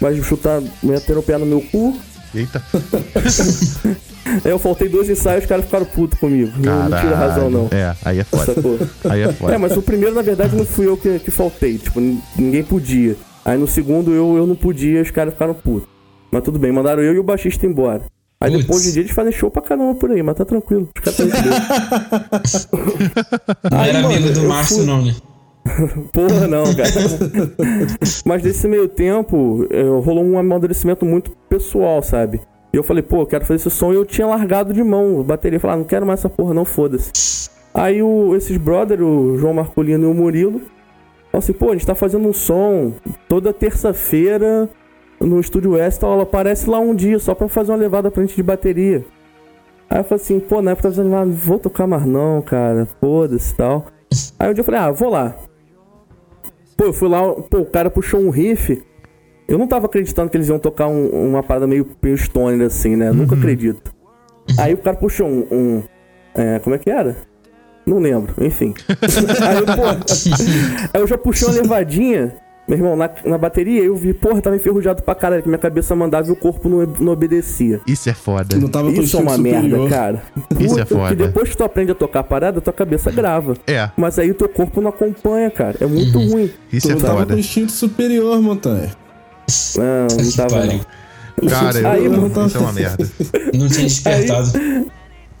mas 0.00 0.16
chutar, 0.24 0.62
meter 0.82 1.16
o 1.16 1.22
pé 1.22 1.36
no 1.38 1.46
meu 1.46 1.60
cu. 1.60 1.96
Eita. 2.34 2.62
Eu 4.44 4.58
faltei 4.58 4.88
dois 4.88 5.08
ensaios, 5.08 5.44
os 5.44 5.48
caras 5.48 5.64
ficaram 5.64 5.84
putos 5.86 6.18
comigo. 6.18 6.52
Não, 6.58 6.88
não 6.88 6.98
tira 7.00 7.14
razão, 7.16 7.50
não. 7.50 7.68
É, 7.70 7.94
aí 8.04 8.18
é 8.18 8.24
foda. 8.24 8.54
Sacou? 8.54 8.78
Aí 9.08 9.22
é 9.22 9.32
foda. 9.32 9.54
É, 9.54 9.58
mas 9.58 9.76
o 9.76 9.82
primeiro, 9.82 10.14
na 10.14 10.22
verdade, 10.22 10.56
não 10.56 10.64
fui 10.64 10.86
eu 10.86 10.96
que, 10.96 11.18
que 11.18 11.30
faltei. 11.30 11.78
Tipo, 11.78 12.00
ninguém 12.36 12.62
podia. 12.64 13.16
Aí 13.44 13.56
no 13.56 13.66
segundo 13.68 14.12
eu, 14.12 14.36
eu 14.36 14.46
não 14.46 14.56
podia, 14.56 15.00
os 15.02 15.10
caras 15.10 15.32
ficaram 15.34 15.54
putos. 15.54 15.88
Mas 16.30 16.42
tudo 16.42 16.58
bem, 16.58 16.72
mandaram 16.72 17.02
eu 17.02 17.14
e 17.14 17.18
o 17.18 17.22
baixista 17.22 17.64
embora. 17.66 18.02
Aí 18.40 18.50
Putz. 18.50 18.64
depois 18.66 18.82
de 18.82 18.92
dia 18.92 19.02
eles 19.02 19.12
fazem 19.12 19.32
show 19.32 19.50
pra 19.50 19.62
caramba 19.62 19.94
por 19.94 20.10
aí, 20.10 20.22
mas 20.22 20.34
tá 20.36 20.44
tranquilo. 20.44 20.88
Os 20.94 21.02
caras 21.02 21.16
tão 21.16 21.26
de 21.26 21.32
boa. 21.32 21.60
Não 23.70 23.80
Aí, 23.80 23.88
era 23.90 24.02
mano, 24.02 24.14
amigo 24.14 24.32
do 24.34 24.42
Márcio, 24.42 24.76
fui- 24.78 24.86
não, 24.86 25.02
né? 25.04 25.14
Porra, 26.12 26.46
não, 26.46 26.64
cara. 26.74 26.90
Mas 28.24 28.42
nesse 28.42 28.68
meio 28.68 28.88
tempo, 28.88 29.66
eh, 29.70 29.82
rolou 30.04 30.24
um 30.24 30.38
amadurecimento 30.38 31.04
muito 31.04 31.30
pessoal, 31.48 32.02
sabe? 32.02 32.40
E 32.76 32.78
eu 32.78 32.82
falei, 32.82 33.02
pô, 33.02 33.22
eu 33.22 33.26
quero 33.26 33.42
fazer 33.42 33.54
esse 33.54 33.70
som 33.70 33.90
e 33.90 33.96
eu 33.96 34.04
tinha 34.04 34.26
largado 34.26 34.74
de 34.74 34.84
mão. 34.84 35.20
a 35.20 35.22
Bateria, 35.22 35.58
falar, 35.58 35.72
ah, 35.72 35.76
não 35.78 35.84
quero 35.84 36.04
mais 36.04 36.20
essa 36.20 36.28
porra, 36.28 36.52
não, 36.52 36.66
foda-se. 36.66 37.48
Aí 37.72 38.02
o, 38.02 38.36
esses 38.36 38.58
brother, 38.58 39.00
o 39.00 39.38
João 39.38 39.54
Marcolino 39.54 40.04
e 40.04 40.10
o 40.10 40.12
Murilo, 40.12 40.60
falaram 41.32 41.38
assim, 41.38 41.54
pô, 41.54 41.70
a 41.70 41.72
gente 41.72 41.86
tá 41.86 41.94
fazendo 41.94 42.28
um 42.28 42.34
som 42.34 42.92
toda 43.30 43.50
terça-feira 43.50 44.68
no 45.18 45.40
Estúdio 45.40 45.72
West, 45.72 46.02
ela 46.02 46.24
aparece 46.24 46.68
lá 46.68 46.78
um 46.78 46.94
dia 46.94 47.18
só 47.18 47.34
pra 47.34 47.48
fazer 47.48 47.72
uma 47.72 47.78
levada 47.78 48.10
pra 48.10 48.22
gente 48.22 48.36
de 48.36 48.42
bateria. 48.42 49.06
Aí 49.88 50.00
eu 50.00 50.04
falei 50.04 50.22
assim, 50.22 50.38
pô, 50.38 50.60
na 50.60 50.72
época 50.72 50.88
eu 50.88 50.92
tava 50.92 51.02
dizendo, 51.02 51.16
ah, 51.16 51.24
vou 51.24 51.58
tocar 51.58 51.86
mais 51.86 52.04
não, 52.04 52.42
cara, 52.42 52.86
foda-se 53.00 53.54
e 53.54 53.56
tal. 53.56 53.86
Aí 54.38 54.50
um 54.50 54.52
dia 54.52 54.60
eu 54.60 54.66
falei, 54.66 54.80
ah, 54.80 54.90
vou 54.90 55.08
lá. 55.08 55.34
Pô, 56.76 56.84
eu 56.84 56.92
fui 56.92 57.08
lá, 57.08 57.22
pô, 57.32 57.60
o 57.60 57.64
cara 57.64 57.88
puxou 57.88 58.20
um 58.20 58.28
riff. 58.28 58.84
Eu 59.48 59.58
não 59.58 59.66
tava 59.66 59.86
acreditando 59.86 60.28
que 60.30 60.36
eles 60.36 60.48
iam 60.48 60.58
tocar 60.58 60.88
um- 60.88 61.08
uma 61.28 61.42
parada 61.42 61.66
meio, 61.66 61.86
stoner 62.16 62.66
assim, 62.66 62.96
né? 62.96 63.12
Nunca 63.12 63.34
acredito. 63.36 63.92
Aí 64.58 64.74
o 64.74 64.78
cara 64.78 64.96
puxou 64.96 65.26
um. 65.28 65.46
um- 65.50 65.82
é, 66.34 66.58
como 66.58 66.74
é 66.74 66.78
que 66.78 66.90
era? 66.90 67.16
Não 67.86 67.98
lembro, 67.98 68.34
enfim. 68.44 68.74
Aí, 69.46 69.58
eu, 69.58 69.64
pô, 69.66 69.82
aí 70.92 71.00
eu 71.00 71.06
já 71.06 71.16
puxei 71.16 71.46
uma 71.48 71.54
levadinha, 71.62 72.34
meu 72.66 72.76
irmão, 72.78 72.96
na, 72.96 73.08
na 73.24 73.38
bateria, 73.38 73.80
eu 73.84 73.94
vi, 73.94 74.12
porra, 74.12 74.42
tava 74.42 74.56
enferrujado 74.56 75.02
pra 75.04 75.14
caralho, 75.14 75.40
que 75.40 75.48
minha 75.48 75.58
cabeça 75.58 75.94
mandava 75.94 76.26
e 76.28 76.32
o 76.32 76.36
corpo 76.36 76.68
não, 76.68 76.84
não 76.98 77.12
obedecia. 77.12 77.80
Isso 77.86 78.10
é 78.10 78.12
foda. 78.12 78.56
Não 78.56 78.66
tava 78.68 78.90
Isso 78.90 79.16
é 79.16 79.20
uma 79.20 79.30
instinto 79.36 79.42
merda, 79.44 79.68
superior. 79.68 79.88
cara. 79.88 80.22
Isso 80.58 80.80
é 80.80 80.84
Puta, 80.84 80.96
foda. 81.00 81.08
Que 81.10 81.14
depois 81.14 81.48
que 81.50 81.56
tu 81.56 81.62
aprende 81.62 81.92
a 81.92 81.94
tocar 81.94 82.20
a 82.20 82.24
parada, 82.24 82.60
tua 82.60 82.72
cabeça 82.72 83.10
grava. 83.12 83.54
É, 83.68 83.88
Mas 83.96 84.18
aí 84.18 84.32
o 84.32 84.34
teu 84.34 84.48
corpo 84.48 84.80
não 84.80 84.90
acompanha, 84.90 85.48
cara. 85.48 85.76
É 85.80 85.86
muito 85.86 86.18
ruim. 86.18 86.50
isso 86.72 86.88
Tu 86.88 86.90
é 86.90 86.94
não 86.96 87.00
tava 87.00 87.18
foda. 87.20 87.34
com 87.34 87.38
instinto 87.40 87.70
superior, 87.70 88.42
Montanha. 88.42 88.90
Não, 89.76 90.06
não 90.24 90.30
tava 90.36 90.66
não. 90.66 90.80
Cara, 91.48 91.78
eu- 91.78 91.88
Aí, 91.88 92.08
mano, 92.08 92.46
isso 92.46 92.56
é 92.56 92.60
uma 92.60 92.72
merda. 92.72 93.10
Não 93.54 93.68
tinha 93.68 93.84
despertado. 93.86 94.50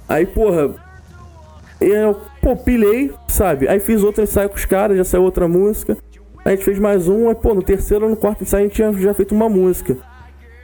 Aí, 0.08 0.26
porra, 0.26 0.74
eu, 1.80 2.16
pô, 2.40 2.54
pilhei, 2.56 3.12
sabe? 3.28 3.68
Aí 3.68 3.80
fiz 3.80 4.02
outro 4.02 4.22
ensaio 4.22 4.48
com 4.48 4.56
os 4.56 4.64
caras, 4.64 4.96
já 4.96 5.04
saiu 5.04 5.22
outra 5.22 5.48
música. 5.48 5.96
Aí 6.44 6.52
a 6.52 6.56
gente 6.56 6.64
fez 6.64 6.78
mais 6.78 7.08
um, 7.08 7.28
aí, 7.28 7.34
pô, 7.34 7.54
no 7.54 7.62
terceiro 7.62 8.04
ou 8.04 8.10
no 8.10 8.16
quarto 8.16 8.42
ensaio 8.42 8.64
a 8.64 8.66
gente 8.66 8.76
tinha 8.76 8.92
já 8.92 9.12
feito 9.14 9.34
uma 9.34 9.48
música. 9.48 9.96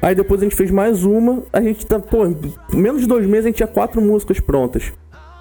Aí 0.01 0.14
depois 0.14 0.40
a 0.40 0.44
gente 0.44 0.55
fez 0.56 0.70
mais 0.70 1.05
uma, 1.05 1.43
a 1.52 1.60
gente 1.60 1.86
tá, 1.86 1.98
pô, 1.98 2.24
menos 2.73 3.01
de 3.02 3.06
dois 3.06 3.27
meses 3.27 3.47
a 3.47 3.48
gente 3.48 3.56
tinha 3.56 3.66
quatro 3.66 4.01
músicas 4.01 4.39
prontas. 4.40 4.93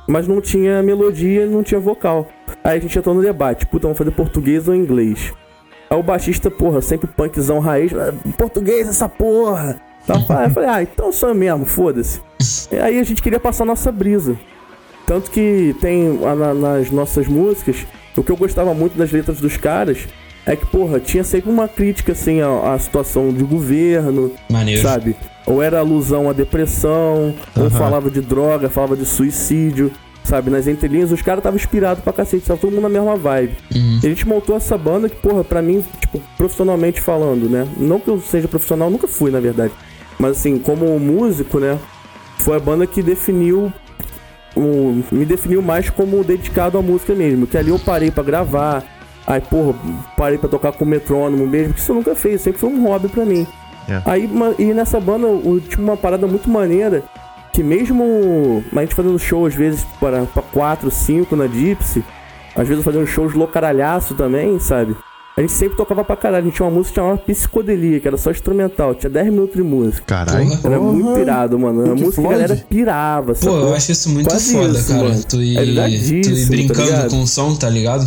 Mas 0.07 0.27
não 0.27 0.41
tinha 0.41 0.81
melodia, 0.81 1.45
não 1.45 1.61
tinha 1.63 1.79
vocal. 1.79 2.27
Aí 2.63 2.77
a 2.77 2.81
gente 2.81 2.97
entrou 2.97 3.13
no 3.13 3.21
debate, 3.21 3.65
puta, 3.67 3.83
vamos 3.83 3.97
fazer 3.97 4.11
português 4.11 4.67
ou 4.67 4.75
inglês? 4.75 5.31
Aí 5.91 5.97
o 5.99 6.01
baixista, 6.03 6.49
porra, 6.49 6.81
sempre 6.81 7.05
punkzão 7.05 7.59
raiz, 7.59 7.91
"Ah, 7.93 8.13
português 8.37 8.87
essa 8.87 9.09
porra. 9.09 9.79
Eu 10.07 10.19
falei- 10.21 10.45
eu 10.45 10.49
falei, 10.51 10.69
ah, 10.69 10.81
então 10.81 11.11
sou 11.11 11.29
eu 11.29 11.35
mesmo, 11.35 11.65
foda-se. 11.65 12.21
E 12.71 12.77
aí 12.77 12.97
a 12.97 13.03
gente 13.03 13.21
queria 13.21 13.39
passar 13.41 13.63
a 13.63 13.67
nossa 13.67 13.91
brisa. 13.91 14.37
Tanto 15.05 15.29
que 15.29 15.75
tem 15.81 16.17
na- 16.17 16.53
nas 16.53 16.89
nossas 16.89 17.27
músicas, 17.27 17.85
o 18.15 18.23
que 18.23 18.31
eu 18.31 18.37
gostava 18.37 18.73
muito 18.73 18.97
das 18.97 19.11
letras 19.11 19.39
dos 19.41 19.57
caras 19.57 20.07
é 20.45 20.55
que, 20.55 20.65
porra, 20.65 20.99
tinha 20.99 21.23
sempre 21.25 21.51
uma 21.51 21.67
crítica, 21.67 22.13
assim, 22.13 22.39
à, 22.41 22.73
à 22.73 22.79
situação 22.79 23.31
de 23.33 23.43
governo, 23.43 24.31
Maneiro. 24.49 24.81
sabe? 24.81 25.15
Ou 25.45 25.61
era 25.61 25.79
alusão 25.79 26.29
à 26.29 26.33
depressão, 26.33 27.35
ou 27.55 27.69
falava 27.69 28.09
de 28.09 28.21
droga, 28.21 28.69
falava 28.69 28.95
de 28.95 29.05
suicídio, 29.05 29.91
sabe? 30.23 30.49
Nas 30.49 30.67
entrelinhas, 30.67 31.11
os 31.11 31.21
caras 31.21 31.39
estavam 31.39 31.57
inspirados 31.57 32.03
pra 32.03 32.13
cacete, 32.13 32.45
tava 32.45 32.59
todo 32.59 32.71
mundo 32.71 32.81
na 32.83 32.89
mesma 32.89 33.15
vibe. 33.15 33.55
Uhum. 33.75 33.99
E 34.03 34.05
a 34.05 34.09
gente 34.09 34.27
montou 34.27 34.55
essa 34.55 34.77
banda 34.77 35.09
que, 35.09 35.15
porra, 35.17 35.43
pra 35.43 35.61
mim, 35.61 35.83
tipo, 35.99 36.21
profissionalmente 36.37 37.01
falando, 37.01 37.49
né? 37.49 37.67
Não 37.77 37.99
que 37.99 38.07
eu 38.09 38.19
seja 38.21 38.47
profissional, 38.47 38.89
nunca 38.89 39.07
fui, 39.07 39.31
na 39.31 39.39
verdade. 39.39 39.73
Mas 40.19 40.31
assim, 40.37 40.57
como 40.59 40.99
músico, 40.99 41.59
né? 41.59 41.77
Foi 42.39 42.57
a 42.57 42.59
banda 42.59 42.85
que 42.87 43.01
definiu. 43.01 43.71
o- 44.53 45.01
me 45.13 45.23
definiu 45.25 45.61
mais 45.61 45.89
como 45.89 46.21
dedicado 46.25 46.77
à 46.77 46.81
música 46.81 47.13
mesmo. 47.15 47.47
Que 47.47 47.57
ali 47.57 47.69
eu 47.69 47.79
parei 47.79 48.11
pra 48.11 48.21
gravar. 48.21 48.83
Aí, 49.25 49.39
porra, 49.39 49.73
parei 50.17 50.37
pra 50.37 50.49
tocar 50.49 50.73
com 50.73 50.83
o 50.83 50.87
metrônomo 50.87 51.47
mesmo, 51.47 51.73
que 51.73 51.79
isso 51.79 51.91
eu 51.91 51.95
nunca 51.95 52.13
fiz, 52.15 52.41
sempre 52.41 52.59
foi 52.59 52.69
um 52.69 52.83
hobby 52.85 53.07
pra 53.07 53.23
mim. 53.23 53.47
É. 53.87 54.01
Aí, 54.05 54.29
e 54.59 54.65
nessa 54.73 54.99
banda 54.99 55.25
eu 55.27 55.61
tinha 55.69 55.81
uma 55.81 55.95
parada 55.95 56.27
muito 56.27 56.49
maneira, 56.49 57.01
que 57.53 57.61
mesmo 57.63 58.63
a 58.75 58.79
gente 58.81 58.95
fazendo 58.95 59.17
show 59.19 59.45
às 59.45 59.53
vezes 59.55 59.85
para, 59.99 60.23
pra 60.25 60.41
4, 60.41 60.89
5 60.89 61.35
na 61.35 61.47
Gypsy, 61.47 62.03
às 62.55 62.67
vezes 62.67 62.83
fazendo 62.83 63.05
shows 63.07 63.33
loucaralhaço 63.33 64.13
também, 64.15 64.59
sabe? 64.59 64.95
A 65.37 65.39
gente 65.41 65.53
sempre 65.53 65.77
tocava 65.77 66.03
pra 66.03 66.17
caralho. 66.17 66.43
A 66.43 66.45
gente 66.45 66.55
tinha 66.55 66.65
uma 66.67 66.75
música 66.75 66.95
chamada 66.95 67.17
Psicodelia, 67.19 68.01
que 68.01 68.07
era 68.07 68.17
só 68.17 68.31
instrumental, 68.31 68.93
tinha 68.93 69.09
10 69.09 69.27
minutos 69.27 69.55
de 69.55 69.63
música. 69.63 70.03
Caralho. 70.05 70.49
Era 70.63 70.77
muito 70.77 71.13
pirado, 71.13 71.57
mano. 71.57 71.83
A 71.83 71.95
música 71.95 72.09
a 72.09 72.13
Floyd? 72.13 72.31
galera 72.41 72.55
pirava, 72.69 73.33
Pô, 73.35 73.47
eu 73.49 73.73
acho 73.73 73.91
isso 73.93 74.09
muito 74.09 74.29
Quase 74.29 74.51
foda, 74.53 74.77
isso, 74.77 74.87
cara. 74.89 75.03
mano. 75.07 75.23
Tu 75.23 75.41
ir, 75.41 75.57
É 75.57 75.61
tu 75.63 76.29
ir 76.29 76.43
tá 76.43 76.49
brincando 76.49 76.83
ligado? 76.83 77.09
com 77.11 77.21
o 77.21 77.27
som, 77.27 77.55
tá 77.55 77.69
ligado? 77.69 78.05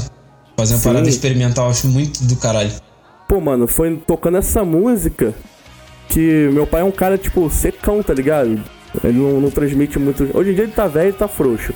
Fazer 0.57 0.75
uma 0.75 0.81
Sim. 0.81 0.89
parada 0.91 1.09
experimental, 1.09 1.65
eu 1.65 1.71
acho 1.71 1.89
muito 1.89 2.23
do 2.25 2.37
caralho. 2.37 2.71
Pô, 3.27 3.41
mano, 3.41 3.66
foi 3.66 3.97
tocando 4.07 4.37
essa 4.37 4.62
música 4.62 5.33
que 6.11 6.51
meu 6.53 6.66
pai 6.66 6.83
é 6.83 6.85
um 6.85 6.91
cara, 6.93 7.16
tipo, 7.16 7.49
secão, 7.49 8.03
tá 8.03 8.12
ligado? 8.12 8.61
Ele 9.03 9.19
não, 9.19 9.41
não 9.41 9.51
transmite 9.51 9.99
muito. 9.99 10.29
Hoje 10.37 10.51
em 10.51 10.55
dia 10.55 10.65
ele 10.65 10.73
tá 10.73 10.87
velho 10.87 11.11
e 11.11 11.12
tá 11.12 11.27
frouxo. 11.27 11.73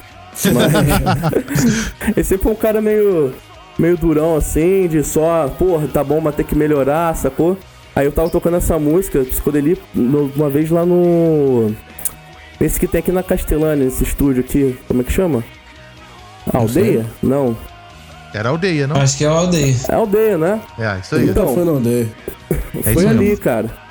Mas. 0.55 0.73
ele 2.17 2.25
sempre 2.25 2.45
foi 2.45 2.53
um 2.53 2.57
cara 2.57 2.81
meio. 2.81 3.33
meio 3.79 3.97
durão 3.97 4.37
assim, 4.37 4.87
de 4.87 5.03
só, 5.03 5.49
porra, 5.59 5.89
tá 5.89 6.05
bom, 6.05 6.21
mas 6.21 6.35
tem 6.35 6.45
que 6.45 6.55
melhorar, 6.55 7.15
sacou? 7.17 7.57
Aí 7.97 8.07
eu 8.07 8.13
tava 8.13 8.31
tocando 8.31 8.57
essa 8.57 8.79
música, 8.79 9.25
Psicodelia, 9.25 9.77
uma 9.95 10.49
vez 10.49 10.71
lá 10.71 10.87
no. 10.87 11.75
Esse 12.61 12.79
que 12.79 12.87
tem 12.87 13.01
aqui 13.01 13.11
na 13.11 13.23
Castelânia, 13.23 13.87
esse 13.87 14.05
estúdio 14.05 14.41
aqui, 14.41 14.79
como 14.87 15.01
é 15.01 15.05
que 15.05 15.13
chama? 15.13 15.43
Aldeia? 16.53 17.07
Não. 17.23 17.57
Era 18.35 18.51
aldeia, 18.51 18.87
não? 18.87 18.97
Acho 18.97 19.17
que 19.17 19.25
é 19.25 19.29
aldeia. 19.29 19.77
É 19.89 19.95
aldeia, 19.95 20.39
né? 20.39 20.61
É, 20.79 20.99
isso 21.01 21.15
aí. 21.15 21.29
Então. 21.29 21.55
foi 21.55 21.65
não 21.65 21.81
dei. 21.81 22.09
É 22.85 22.93
Foi 22.93 23.07
ali, 23.07 23.31
mesmo. 23.31 23.43
cara. 23.43 23.88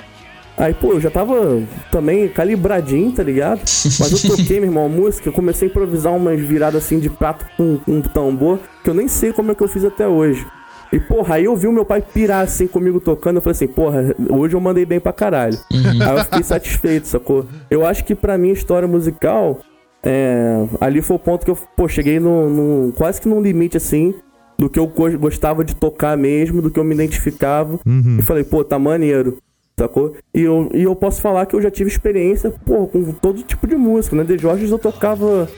Aí, 0.58 0.74
pô, 0.74 0.92
eu 0.92 1.00
já 1.00 1.10
tava 1.10 1.62
também 1.90 2.28
calibradinho, 2.28 3.12
tá 3.12 3.22
ligado? 3.22 3.60
Mas 3.60 4.10
eu 4.24 4.30
toquei, 4.36 4.58
meu 4.58 4.68
irmão, 4.68 4.86
a 4.86 4.88
música, 4.88 5.28
eu 5.28 5.32
comecei 5.32 5.68
a 5.68 5.70
improvisar 5.70 6.14
umas 6.14 6.40
viradas 6.40 6.84
assim 6.84 6.98
de 6.98 7.08
prato 7.08 7.46
com, 7.56 7.78
um 7.86 8.00
tambor, 8.02 8.58
que 8.82 8.90
eu 8.90 8.94
nem 8.94 9.06
sei 9.06 9.32
como 9.32 9.52
é 9.52 9.54
que 9.54 9.62
eu 9.62 9.68
fiz 9.68 9.84
até 9.84 10.06
hoje. 10.08 10.44
E, 10.92 10.98
porra, 10.98 11.34
aí 11.36 11.44
eu 11.44 11.54
vi 11.54 11.66
o 11.68 11.72
meu 11.72 11.84
pai 11.84 12.02
pirar 12.02 12.42
assim 12.42 12.66
comigo 12.66 12.98
tocando, 12.98 13.36
eu 13.36 13.42
falei 13.42 13.52
assim, 13.52 13.68
porra, 13.68 14.14
hoje 14.30 14.54
eu 14.56 14.60
mandei 14.60 14.84
bem 14.86 14.98
pra 14.98 15.12
caralho. 15.12 15.56
Aí 15.72 16.16
eu 16.18 16.24
fiquei 16.24 16.42
satisfeito, 16.42 17.06
sacou? 17.06 17.46
Eu 17.70 17.84
acho 17.86 18.04
que 18.04 18.14
pra 18.14 18.36
mim, 18.38 18.50
história 18.50 18.88
musical, 18.88 19.60
é, 20.02 20.64
ali 20.80 21.02
foi 21.02 21.16
o 21.16 21.20
ponto 21.20 21.44
que 21.44 21.50
eu, 21.50 21.58
pô, 21.76 21.86
cheguei 21.88 22.18
no, 22.18 22.48
no- 22.48 22.92
quase 22.92 23.20
que 23.20 23.28
num 23.28 23.40
limite 23.42 23.76
assim, 23.76 24.14
do 24.58 24.68
que 24.68 24.78
eu 24.78 24.86
go- 24.86 25.18
gostava 25.18 25.62
de 25.64 25.76
tocar 25.76 26.16
mesmo, 26.16 26.60
do 26.62 26.70
que 26.70 26.80
eu 26.80 26.84
me 26.84 26.94
identificava. 26.94 27.78
E 28.18 28.22
falei, 28.22 28.42
pô, 28.42 28.64
tá 28.64 28.78
maneiro. 28.78 29.36
Sacou? 29.78 30.16
E 30.34 30.40
eu, 30.40 30.68
e 30.74 30.82
eu 30.82 30.96
posso 30.96 31.20
falar 31.20 31.46
que 31.46 31.54
eu 31.54 31.62
já 31.62 31.70
tive 31.70 31.88
experiência, 31.88 32.52
pô, 32.66 32.88
com 32.88 33.12
todo 33.12 33.42
tipo 33.44 33.64
de 33.64 33.76
música, 33.76 34.16
né? 34.16 34.24
De 34.24 34.36
Jorge 34.36 34.68
eu 34.68 34.78
tocava 34.78 35.48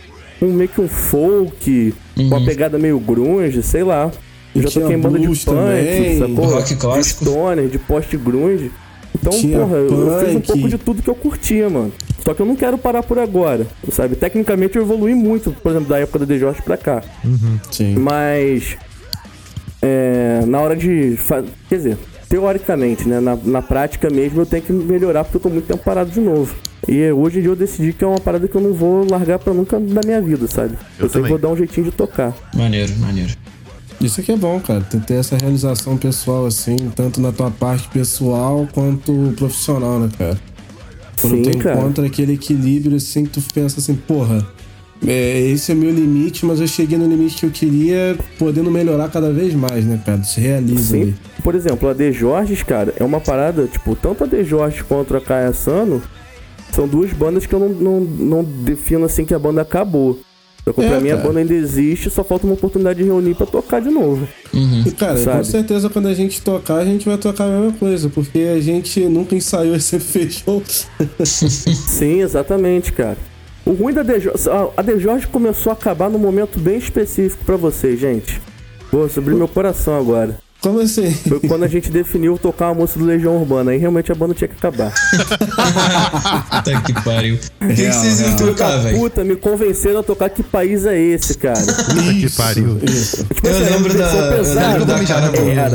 um, 0.43 0.53
meio 0.53 0.69
que 0.69 0.81
um 0.81 0.89
folk, 0.89 1.95
uma 2.19 2.45
pegada 2.45 2.79
meio 2.79 3.01
grunge, 3.01 3.63
sei 3.63 3.83
lá. 3.83 4.11
Eu 4.55 4.63
já 4.63 4.71
toquei 4.71 4.97
em 4.97 5.01
banda 5.01 5.19
de 5.19 5.27
punk, 5.27 5.45
também, 5.45 6.19
sacou? 6.19 6.45
rock 6.45 6.77
clássico. 6.77 7.25
De 7.25 7.31
stoner, 7.31 7.69
de 7.69 7.79
post-grunge. 7.79 8.71
Então, 9.15 9.33
Tinha 9.33 9.59
porra, 9.61 9.77
eu 9.77 10.21
fiz 10.25 10.37
um 10.37 10.41
pouco 10.41 10.69
de 10.69 10.79
tudo 10.79 11.03
que 11.03 11.11
eu 11.11 11.15
curtia, 11.15 11.71
mano. 11.71 11.93
Só 12.25 12.35
que 12.35 12.43
eu 12.43 12.47
não 12.47 12.55
quero 12.55 12.77
parar 12.77 13.03
por 13.03 13.19
agora, 13.19 13.67
sabe? 13.91 14.17
Tecnicamente 14.17 14.77
eu 14.77 14.83
evolui 14.83 15.15
muito, 15.15 15.51
por 15.51 15.71
exemplo, 15.71 15.89
da 15.89 15.99
época 15.99 16.21
da 16.21 16.27
The 16.27 16.39
Jorge 16.39 16.63
pra 16.63 16.77
cá. 16.77 17.03
Sim. 17.71 17.97
Mas 17.97 18.77
é, 19.81 20.43
na 20.47 20.61
hora 20.61 20.77
de. 20.77 21.19
Quer 21.69 21.77
dizer, 21.77 21.99
teoricamente, 22.31 23.09
né? 23.09 23.19
Na, 23.19 23.37
na 23.37 23.61
prática 23.61 24.09
mesmo 24.09 24.43
eu 24.43 24.47
tenho 24.47 24.63
que 24.63 24.73
melhorar 24.73 25.25
porque 25.25 25.37
eu 25.37 25.41
tô 25.41 25.51
muito 25.51 25.67
tempo 25.67 25.83
parado 25.85 26.11
de 26.11 26.21
novo. 26.21 26.55
E 26.89 27.11
hoje 27.11 27.41
em 27.41 27.43
dia 27.43 27.51
eu 27.51 27.57
decidi 27.57 27.93
que 27.93 28.05
é 28.05 28.07
uma 28.07 28.21
parada 28.21 28.47
que 28.47 28.55
eu 28.55 28.61
não 28.61 28.73
vou 28.73 29.05
largar 29.11 29.39
pra 29.41 29.53
nunca 29.53 29.79
da 29.79 30.01
minha 30.05 30.23
vida, 30.23 30.47
sabe? 30.47 30.79
Eu 30.99 31.09
sempre 31.09 31.13
também. 31.13 31.31
vou 31.31 31.39
dar 31.39 31.49
um 31.49 31.57
jeitinho 31.57 31.87
de 31.87 31.93
tocar. 31.93 32.33
Maneiro, 32.55 32.97
maneiro. 32.99 33.35
Isso 34.01 34.21
aqui 34.21 34.33
é 34.33 34.37
bom, 34.37 34.59
cara. 34.61 34.81
Tu 34.81 34.99
ter 35.01 35.15
essa 35.15 35.37
realização 35.37 35.97
pessoal, 35.97 36.47
assim, 36.47 36.77
tanto 36.95 37.21
na 37.21 37.33
tua 37.33 37.51
parte 37.51 37.89
pessoal 37.89 38.67
quanto 38.73 39.35
profissional, 39.37 39.99
né, 39.99 40.09
cara? 40.17 40.39
Quando 41.21 41.45
Sim, 41.45 41.51
tu 41.51 41.59
cara. 41.59 41.79
encontra 41.79 42.07
aquele 42.07 42.35
equilíbrio, 42.35 42.97
assim, 42.97 43.25
que 43.25 43.41
tu 43.41 43.43
pensa 43.53 43.79
assim, 43.81 43.95
porra, 43.95 44.47
é, 45.07 45.41
esse 45.41 45.73
é 45.73 45.75
meu 45.75 45.91
limite, 45.91 46.45
mas 46.45 46.61
eu 46.61 46.67
cheguei 46.67 46.99
no 46.99 47.07
limite 47.09 47.37
que 47.37 47.47
eu 47.47 47.51
queria, 47.51 48.19
podendo 48.39 48.71
melhorar 48.71 49.09
cada 49.09 49.33
vez 49.33 49.55
mais, 49.55 49.85
né, 49.85 50.01
cara? 50.05 50.23
Se 50.23 50.41
realiza 50.41 50.83
Sim. 50.95 51.03
ali. 51.03 51.15
Por 51.43 51.55
exemplo, 51.55 51.89
a 51.89 51.95
The 51.95 52.13
Jorges, 52.13 52.63
cara, 52.63 52.93
é 52.99 53.05
uma 53.05 53.21
parada, 53.21 53.67
tipo, 53.67 53.97
tanto 53.97 54.25
a 54.25 54.27
The 54.29 54.45
Jorges 54.45 54.83
quanto 54.83 55.17
a 55.17 55.21
Kaia 55.21 55.53
Sano 55.53 56.03
são 56.73 56.87
duas 56.87 57.13
bandas 57.13 57.47
que 57.47 57.55
eu 57.55 57.59
não, 57.59 57.69
não, 57.71 58.01
não 58.01 58.45
defino 58.45 59.05
assim 59.05 59.25
que 59.25 59.35
a 59.35 59.39
banda 59.39 59.63
acabou. 59.63 60.21
Só 60.63 60.75
que 60.75 60.83
É, 60.83 60.89
pra 60.89 61.01
mim 61.01 61.11
a 61.11 61.17
banda 61.17 61.41
ainda 61.41 61.55
existe, 61.55 62.11
só 62.11 62.23
falta 62.23 62.47
uma 62.47 62.53
oportunidade 62.53 62.99
de 62.99 63.07
reunir 63.07 63.35
pra 63.35 63.47
tocar 63.47 63.81
de 63.81 63.89
novo. 63.89 64.29
E, 64.53 64.91
cara, 64.93 65.15
com 65.15 65.25
Sabe? 65.25 65.47
certeza 65.47 65.89
quando 65.89 66.09
a 66.09 66.15
gente 66.15 66.43
tocar, 66.43 66.77
a 66.77 66.85
gente 66.85 67.09
vai 67.09 67.17
tocar 67.17 67.45
a 67.45 67.49
mesma 67.49 67.73
coisa, 67.73 68.11
porque 68.11 68.41
a 68.41 68.61
gente 68.61 69.01
nunca 69.07 69.35
ensaiou 69.35 69.75
e 69.75 69.81
sempre 69.81 70.07
fechou. 70.07 70.63
Sim, 71.25 72.21
exatamente, 72.21 72.93
cara. 72.93 73.17
O 73.71 73.73
ruim 73.73 73.93
da 73.95 74.03
Jorge, 74.03 74.33
a 74.77 74.99
Jorge 74.99 75.29
começou 75.29 75.71
a 75.71 75.75
acabar 75.75 76.11
num 76.11 76.19
momento 76.19 76.59
bem 76.59 76.77
específico 76.77 77.45
pra 77.45 77.57
vocês, 77.57 78.01
gente. 78.01 78.43
Pô, 78.91 79.09
subiu 79.09 79.37
meu 79.37 79.47
coração 79.47 79.97
agora. 79.97 80.37
Como 80.61 80.79
assim? 80.81 81.11
Foi 81.11 81.41
quando 81.41 81.65
a 81.65 81.69
gente 81.69 81.91
definiu 81.91 82.37
tocar 82.37 82.69
a 82.69 82.75
música 82.75 82.99
do 83.01 83.07
Legião 83.07 83.37
Urbana. 83.39 83.71
Aí 83.71 83.79
realmente 83.79 84.13
a 84.13 84.15
banda 84.15 84.35
tinha 84.35 84.47
que 84.49 84.55
acabar. 84.57 84.93
Puta 86.51 86.81
que 86.83 86.93
pariu. 87.03 87.35
O 87.35 87.67
que, 87.69 87.75
que 87.75 87.83
Real, 87.83 87.93
vocês 87.95 88.21
iam 88.21 88.37
tocar, 88.37 88.77
velho? 88.79 88.99
Puta, 88.99 89.25
me 89.25 89.37
convenceram 89.37 90.01
a 90.01 90.03
tocar 90.03 90.29
que 90.31 90.43
país 90.43 90.85
é 90.85 90.99
esse, 90.99 91.35
cara. 91.39 91.61
Puta 91.61 91.95
que 92.15 92.31
pariu. 92.37 92.79
Isso. 92.83 93.25
Tipo 93.25 93.47
Eu 93.47 93.51
assim, 93.57 93.65
lembro 93.73 93.95
da, 93.95 94.07
versão 94.09 94.21
eu 94.27 94.37
pesada. 94.39 94.69
lembro 94.69 94.85
da 94.85 95.05
cara 95.05 95.29
do. 95.31 95.37
Eu 95.37 95.45
Vai 95.47 95.55
lá, 95.55 95.71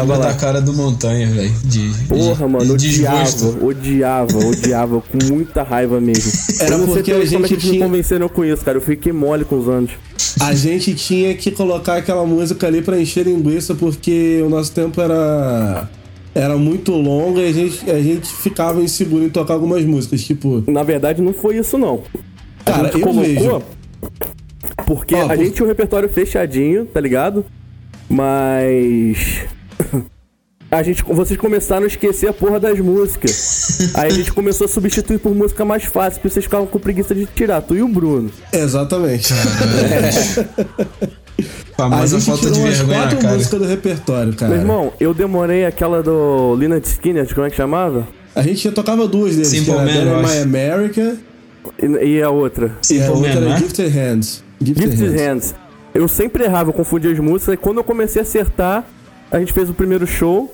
lembro 0.00 0.06
vai 0.06 0.18
lá. 0.18 0.26
da 0.28 0.34
cara 0.34 0.60
do 0.62 0.72
Montanha, 0.72 1.26
velho. 1.28 1.52
De, 1.64 1.90
Porra, 2.08 2.46
de, 2.46 2.52
mano, 2.52 2.76
de 2.78 2.90
odiava, 3.02 3.64
odiava, 3.66 4.38
odiava, 4.38 5.00
com 5.02 5.18
muita 5.24 5.62
raiva 5.62 6.00
mesmo. 6.00 6.32
Era 6.60 6.74
eu 6.74 6.78
não 6.78 6.86
sei 6.86 6.94
porque 6.96 7.12
a 7.12 7.16
hoje 7.16 7.32
como 7.32 7.44
é 7.44 7.48
que 7.48 7.54
gente 7.54 7.60
eles 7.60 7.64
me 7.64 7.70
tinha- 7.72 7.86
convenceram 7.86 8.28
com 8.28 8.44
isso, 8.44 8.64
cara. 8.64 8.78
Eu 8.78 8.82
fiquei 8.82 9.12
mole 9.12 9.44
com 9.44 9.58
os 9.58 9.68
anos. 9.68 9.90
A 10.40 10.54
gente 10.54 10.94
tinha 10.94 11.34
que 11.34 11.50
colocar 11.50 11.96
aquela 11.96 12.24
música 12.26 12.66
ali 12.66 12.82
pra 12.82 12.98
encher 13.00 13.26
linguiça, 13.26 13.74
porque 13.74 14.40
o 14.44 14.48
nosso 14.48 14.72
tempo 14.72 15.00
era. 15.00 15.88
Era 16.34 16.56
muito 16.56 16.92
longo 16.92 17.40
e 17.40 17.48
a 17.48 17.52
gente, 17.52 17.90
a 17.90 18.00
gente 18.00 18.28
ficava 18.28 18.80
inseguro 18.80 19.24
em 19.24 19.28
tocar 19.30 19.54
algumas 19.54 19.84
músicas. 19.84 20.22
Tipo, 20.22 20.62
Na 20.68 20.82
verdade, 20.84 21.20
não 21.20 21.32
foi 21.34 21.58
isso, 21.58 21.76
não. 21.76 22.02
A 22.64 22.70
Cara, 22.70 22.90
eu 22.96 23.12
vejo. 23.12 23.62
Porque 24.86 25.14
Ó, 25.14 25.24
a 25.24 25.28
por- 25.28 25.36
gente 25.38 25.50
tinha 25.54 25.64
um 25.64 25.68
repertório 25.68 26.08
fechadinho, 26.08 26.86
tá 26.86 27.00
ligado? 27.00 27.44
Mas. 28.08 29.44
A 30.70 30.82
gente, 30.84 31.02
vocês 31.02 31.38
começaram 31.38 31.82
a 31.84 31.86
esquecer 31.88 32.28
a 32.28 32.32
porra 32.32 32.60
das 32.60 32.78
músicas. 32.78 33.90
Aí 33.94 34.06
a 34.06 34.14
gente 34.14 34.32
começou 34.32 34.66
a 34.66 34.68
substituir 34.68 35.18
por 35.18 35.34
música 35.34 35.64
mais 35.64 35.84
fácil, 35.84 36.20
porque 36.20 36.28
vocês 36.32 36.44
ficavam 36.44 36.66
com 36.66 36.78
preguiça 36.78 37.12
de 37.14 37.26
tirar, 37.26 37.60
tu 37.60 37.74
e 37.74 37.82
o 37.82 37.88
Bruno. 37.88 38.30
exatamente. 38.52 39.32
A 41.72 41.82
Famosa 41.88 42.18
gente 42.20 42.28
falta 42.28 42.50
de 42.50 42.60
vergonha 42.60 42.86
na 42.98 43.02
quatro 43.02 43.18
cara. 43.18 43.34
músicas 43.34 43.58
do 43.60 43.66
repertório, 43.66 44.34
cara. 44.34 44.50
Meu 44.52 44.60
irmão, 44.60 44.92
eu 45.00 45.14
demorei 45.14 45.64
aquela 45.64 46.02
do 46.02 46.54
Lynyrd 46.54 46.84
Skinner, 46.86 47.34
como 47.34 47.46
é 47.46 47.50
que 47.50 47.56
chamava? 47.56 48.06
A 48.34 48.42
gente 48.42 48.62
já 48.64 48.70
tocava 48.70 49.08
duas 49.08 49.32
deles, 49.34 49.48
Simple 49.48 49.72
que 49.72 49.80
era 49.90 50.20
Man, 50.20 50.28
My. 50.28 50.38
America 50.42 51.16
E, 51.82 51.86
e 52.16 52.22
a 52.22 52.28
outra? 52.28 52.66
e 52.66 52.70
a 52.70 52.84
Simple 52.84 53.08
outra 53.08 53.20
Man, 53.20 53.28
era 53.28 53.48
né? 53.48 53.56
Gifted 53.56 53.88
Hands. 53.88 54.44
Gifted, 54.62 54.90
Gifted 54.90 55.08
Hands. 55.16 55.20
Hands. 55.22 55.54
Eu 55.94 56.06
sempre 56.06 56.44
errava, 56.44 56.68
eu 56.68 56.74
confundia 56.74 57.10
as 57.10 57.18
músicas. 57.18 57.54
E 57.54 57.56
quando 57.56 57.78
eu 57.78 57.84
comecei 57.84 58.20
a 58.20 58.22
acertar, 58.22 58.84
a 59.30 59.38
gente 59.40 59.52
fez 59.54 59.70
o 59.70 59.74
primeiro 59.74 60.06
show. 60.06 60.52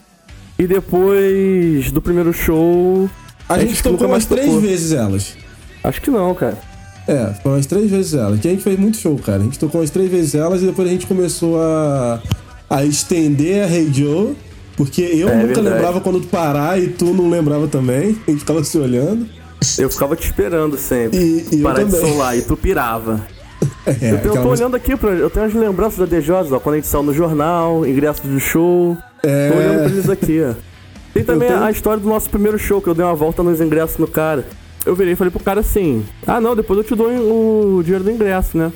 E 0.59 0.67
depois 0.67 1.91
do 1.93 2.01
primeiro 2.01 2.33
show. 2.33 3.09
A 3.49 3.59
gente 3.59 3.77
nunca 3.77 3.91
tocou 3.91 4.09
mais 4.09 4.25
umas 4.25 4.27
três 4.27 4.47
tocou. 4.47 4.61
vezes 4.61 4.93
elas. 4.93 5.37
Acho 5.85 6.01
que 6.03 6.11
não, 6.11 6.35
cara. 6.35 6.59
É, 7.07 7.33
foi 7.43 7.53
umas 7.53 7.67
três 7.67 7.91
vezes 7.91 8.15
elas. 8.15 8.41
Que 8.41 8.49
a 8.49 8.51
gente 8.51 8.63
fez 8.63 8.79
muito 8.79 8.97
show, 8.97 9.17
cara. 9.19 9.39
A 9.41 9.45
gente 9.45 9.59
tocou 9.59 9.81
umas 9.81 9.91
três 9.91 10.11
vezes 10.11 10.35
elas 10.35 10.63
e 10.63 10.67
depois 10.67 10.89
a 10.89 10.91
gente 10.91 11.07
começou 11.07 11.61
a, 11.61 12.21
a 12.69 12.85
estender 12.85 13.65
a 13.65 13.71
Hey 13.71 13.93
Joe. 13.93 14.35
Porque 14.77 15.01
eu 15.03 15.29
É 15.29 15.35
nunca 15.37 15.47
verdade. 15.55 15.69
lembrava 15.69 16.01
quando 16.01 16.21
tu 16.21 16.27
parar 16.27 16.79
e 16.81 16.89
tu 16.89 17.07
não 17.15 17.31
lembrava 17.31 17.69
também. 17.69 18.19
A 18.27 18.31
gente 18.31 18.41
ficava 18.41 18.63
se 18.65 18.77
olhando. 18.79 19.27
Eu 19.79 19.89
ficava 19.89 20.15
te 20.17 20.27
esperando 20.27 20.77
sempre. 20.77 21.19
E, 21.19 21.57
e 21.57 21.63
parar 21.63 21.85
de 21.85 21.93
solar, 21.93 22.37
e 22.37 22.43
tu 22.43 22.57
pirava. 22.57 23.27
É, 23.87 23.91
eu, 23.91 23.97
tenho- 23.99 24.15
eu 24.15 24.21
tô 24.21 24.29
música- 24.29 24.49
olhando 24.49 24.75
aqui, 24.77 24.97
pra, 24.97 25.11
eu 25.11 25.31
tenho 25.31 25.47
as 25.47 25.55
lembranças 25.55 25.99
da 25.99 26.05
DJs, 26.07 26.53
ó, 26.53 26.59
quando 26.61 26.75
a 26.75 26.79
gente 26.79 26.89
saiu 26.89 27.03
no 27.05 27.15
jornal, 27.15 27.87
ingresso 27.87 28.23
do 28.27 28.39
show. 28.41 28.97
É. 29.23 29.51
Tô 29.51 29.59
olhando 29.59 29.79
pra 29.85 29.89
eles 29.93 30.11
aqui, 30.11 30.43
ó. 30.43 30.55
Tem 31.15 31.25
também 31.25 31.49
tenho- 31.49 31.63
a 31.63 31.71
história 31.71 31.99
do 32.03 32.09
nosso 32.09 32.29
primeiro 32.29 32.59
show, 32.59 32.81
que 32.83 32.89
eu 32.89 32.95
dei 32.95 33.05
uma 33.05 33.15
volta 33.15 33.43
nos 33.43 33.61
ingressos 33.61 33.97
no 33.99 34.07
cara. 34.07 34.45
Eu 34.85 34.95
virei 34.95 35.15
e 35.15 35.17
falei 35.17 35.31
pro 35.31 35.41
cara 35.43 35.61
assim: 35.61 36.05
Ah, 36.27 36.41
não, 36.41 36.55
depois 36.55 36.79
eu 36.79 36.85
te 36.85 36.95
dou 36.95 37.09
o 37.09 37.83
dinheiro 37.83 38.05
do 38.05 38.11
ingresso, 38.11 38.57
né? 38.59 38.71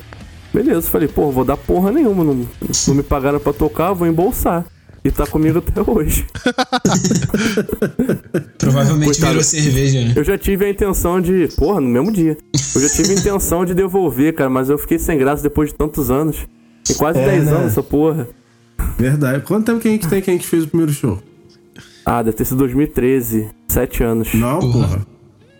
Beleza, 0.53 0.81
falei, 0.89 1.07
pô, 1.07 1.29
vou 1.31 1.45
dar 1.45 1.55
porra 1.55 1.91
nenhuma, 1.91 2.23
não, 2.25 2.45
não 2.87 2.95
me 2.95 3.03
pagaram 3.03 3.39
pra 3.39 3.53
tocar, 3.53 3.93
vou 3.93 4.05
embolsar. 4.07 4.65
E 5.03 5.09
tá 5.11 5.25
comigo 5.25 5.57
até 5.59 5.81
hoje. 5.89 6.25
Provavelmente 8.57 9.05
Coitado. 9.07 9.27
virou 9.31 9.43
cerveja, 9.43 10.01
né? 10.01 10.13
Eu 10.15 10.23
já 10.23 10.37
tive 10.37 10.65
a 10.65 10.69
intenção 10.69 11.19
de. 11.19 11.47
Porra, 11.57 11.81
no 11.81 11.87
mesmo 11.87 12.11
dia. 12.11 12.37
Eu 12.75 12.81
já 12.81 12.89
tive 12.89 13.13
a 13.13 13.15
intenção 13.15 13.65
de 13.65 13.73
devolver, 13.73 14.33
cara, 14.35 14.49
mas 14.49 14.69
eu 14.69 14.77
fiquei 14.77 14.99
sem 14.99 15.17
graça 15.17 15.41
depois 15.41 15.69
de 15.69 15.75
tantos 15.75 16.11
anos. 16.11 16.37
Tem 16.85 16.95
quase 16.95 17.19
É, 17.19 17.25
10 17.25 17.45
né? 17.45 17.51
anos 17.51 17.71
essa 17.71 17.83
porra. 17.83 18.27
Verdade. 18.97 19.43
Quanto 19.43 19.65
tempo 19.65 19.79
que 19.79 19.87
a 19.87 19.91
gente 19.91 20.07
tem 20.07 20.21
que 20.21 20.29
a 20.29 20.33
gente 20.33 20.47
fez 20.47 20.63
o 20.63 20.67
primeiro 20.67 20.91
show? 20.93 21.19
Ah, 22.05 22.21
deve 22.21 22.37
ter 22.37 22.45
sido 22.45 22.57
2013. 22.57 23.49
7 23.67 24.03
anos. 24.03 24.33
Não, 24.33 24.59
porra. 24.59 25.05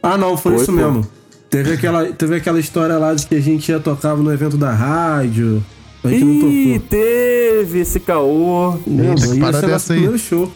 Ah, 0.04 0.18
não, 0.18 0.38
foi, 0.38 0.54
Foi, 0.54 0.62
isso 0.64 0.72
pô. 0.72 0.78
mesmo. 0.78 1.08
Teve 1.50 1.74
aquela, 1.74 2.06
teve 2.14 2.36
aquela 2.36 2.60
história 2.60 2.98
lá 2.98 3.14
de 3.14 3.28
que 3.28 3.36
a 3.36 3.42
gente 3.42 3.70
ia 3.70 3.80
tocar 3.80 4.16
no 4.16 4.32
evento 4.32 4.58
da 4.58 4.72
rádio. 4.72 5.64
Não 6.04 6.12
Ih, 6.12 6.80
teve 6.90 7.80
esse 7.80 8.00
caô. 8.00 8.78
Que 8.84 8.90
Ia 8.90 9.40
parada 9.40 9.60
ser 9.60 9.66
é 9.66 9.70
nosso 9.74 9.92
aí? 9.94 10.00
primeiro 10.00 10.20
show. 10.20 10.52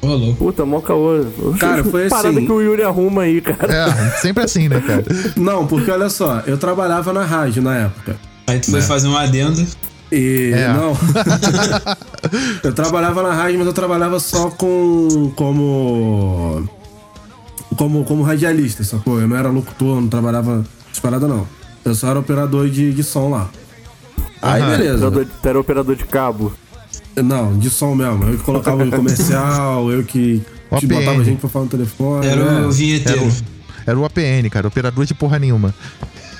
Ô, 0.00 0.06
louco. 0.08 0.36
Puta, 0.36 0.64
mó 0.64 0.80
caô. 0.80 1.24
Cara, 1.58 1.82
foi 1.84 2.06
Parada 2.10 2.28
assim. 2.30 2.46
que 2.46 2.52
o 2.52 2.60
Yuri 2.60 2.82
arruma 2.82 3.22
aí, 3.22 3.40
cara. 3.40 3.72
É, 3.72 4.10
sempre 4.20 4.44
assim, 4.44 4.68
né, 4.68 4.80
cara? 4.80 5.04
Não, 5.36 5.66
porque 5.66 5.90
olha 5.90 6.08
só, 6.08 6.42
eu 6.46 6.56
trabalhava 6.58 7.12
na 7.12 7.24
rádio 7.24 7.62
na 7.62 7.76
época. 7.76 8.16
Aí 8.46 8.58
tu 8.60 8.70
foi 8.70 8.82
fazer 8.82 9.08
um 9.08 9.16
adendo. 9.16 9.64
E 10.10 10.50
É. 10.54 10.68
não. 10.74 10.92
eu 12.62 12.72
trabalhava 12.74 13.22
na 13.22 13.32
rádio, 13.32 13.58
mas 13.58 13.66
eu 13.66 13.72
trabalhava 13.72 14.20
só 14.20 14.50
com 14.50 15.32
como 15.34 16.68
como 17.76 18.04
como 18.04 18.22
radialista, 18.22 18.84
sacou? 18.84 19.20
Eu 19.20 19.26
não 19.26 19.36
era 19.36 19.48
locutor, 19.48 20.00
não 20.00 20.08
trabalhava 20.08 20.64
essas 20.86 21.00
paradas 21.00 21.28
não. 21.28 21.46
Eu 21.84 21.94
só 21.94 22.08
era 22.10 22.18
operador 22.18 22.68
de, 22.68 22.92
de 22.92 23.02
som 23.02 23.30
lá. 23.30 23.48
Aí 24.42 24.62
beleza. 24.62 25.06
Operador, 25.08 25.26
tu 25.42 25.48
era 25.48 25.60
operador 25.60 25.96
de 25.96 26.04
cabo. 26.04 26.52
Não, 27.16 27.56
de 27.58 27.70
som 27.70 27.94
mesmo. 27.94 28.24
Eu 28.24 28.38
que 28.38 28.44
colocava 28.44 28.82
o 28.84 28.90
comercial, 28.90 29.90
eu 29.90 30.02
que 30.02 30.42
OPN. 30.70 30.86
botava 30.88 31.24
gente 31.24 31.38
pra 31.40 31.48
falar 31.48 31.64
no 31.66 31.70
telefone. 31.70 32.26
Era 32.26 32.44
né? 32.60 32.66
o 32.66 32.72
vinheteiro. 32.72 33.30
Era 33.86 33.98
o 33.98 34.04
APN, 34.04 34.48
cara, 34.50 34.68
operador 34.68 35.04
de 35.04 35.14
porra 35.14 35.38
nenhuma. 35.38 35.74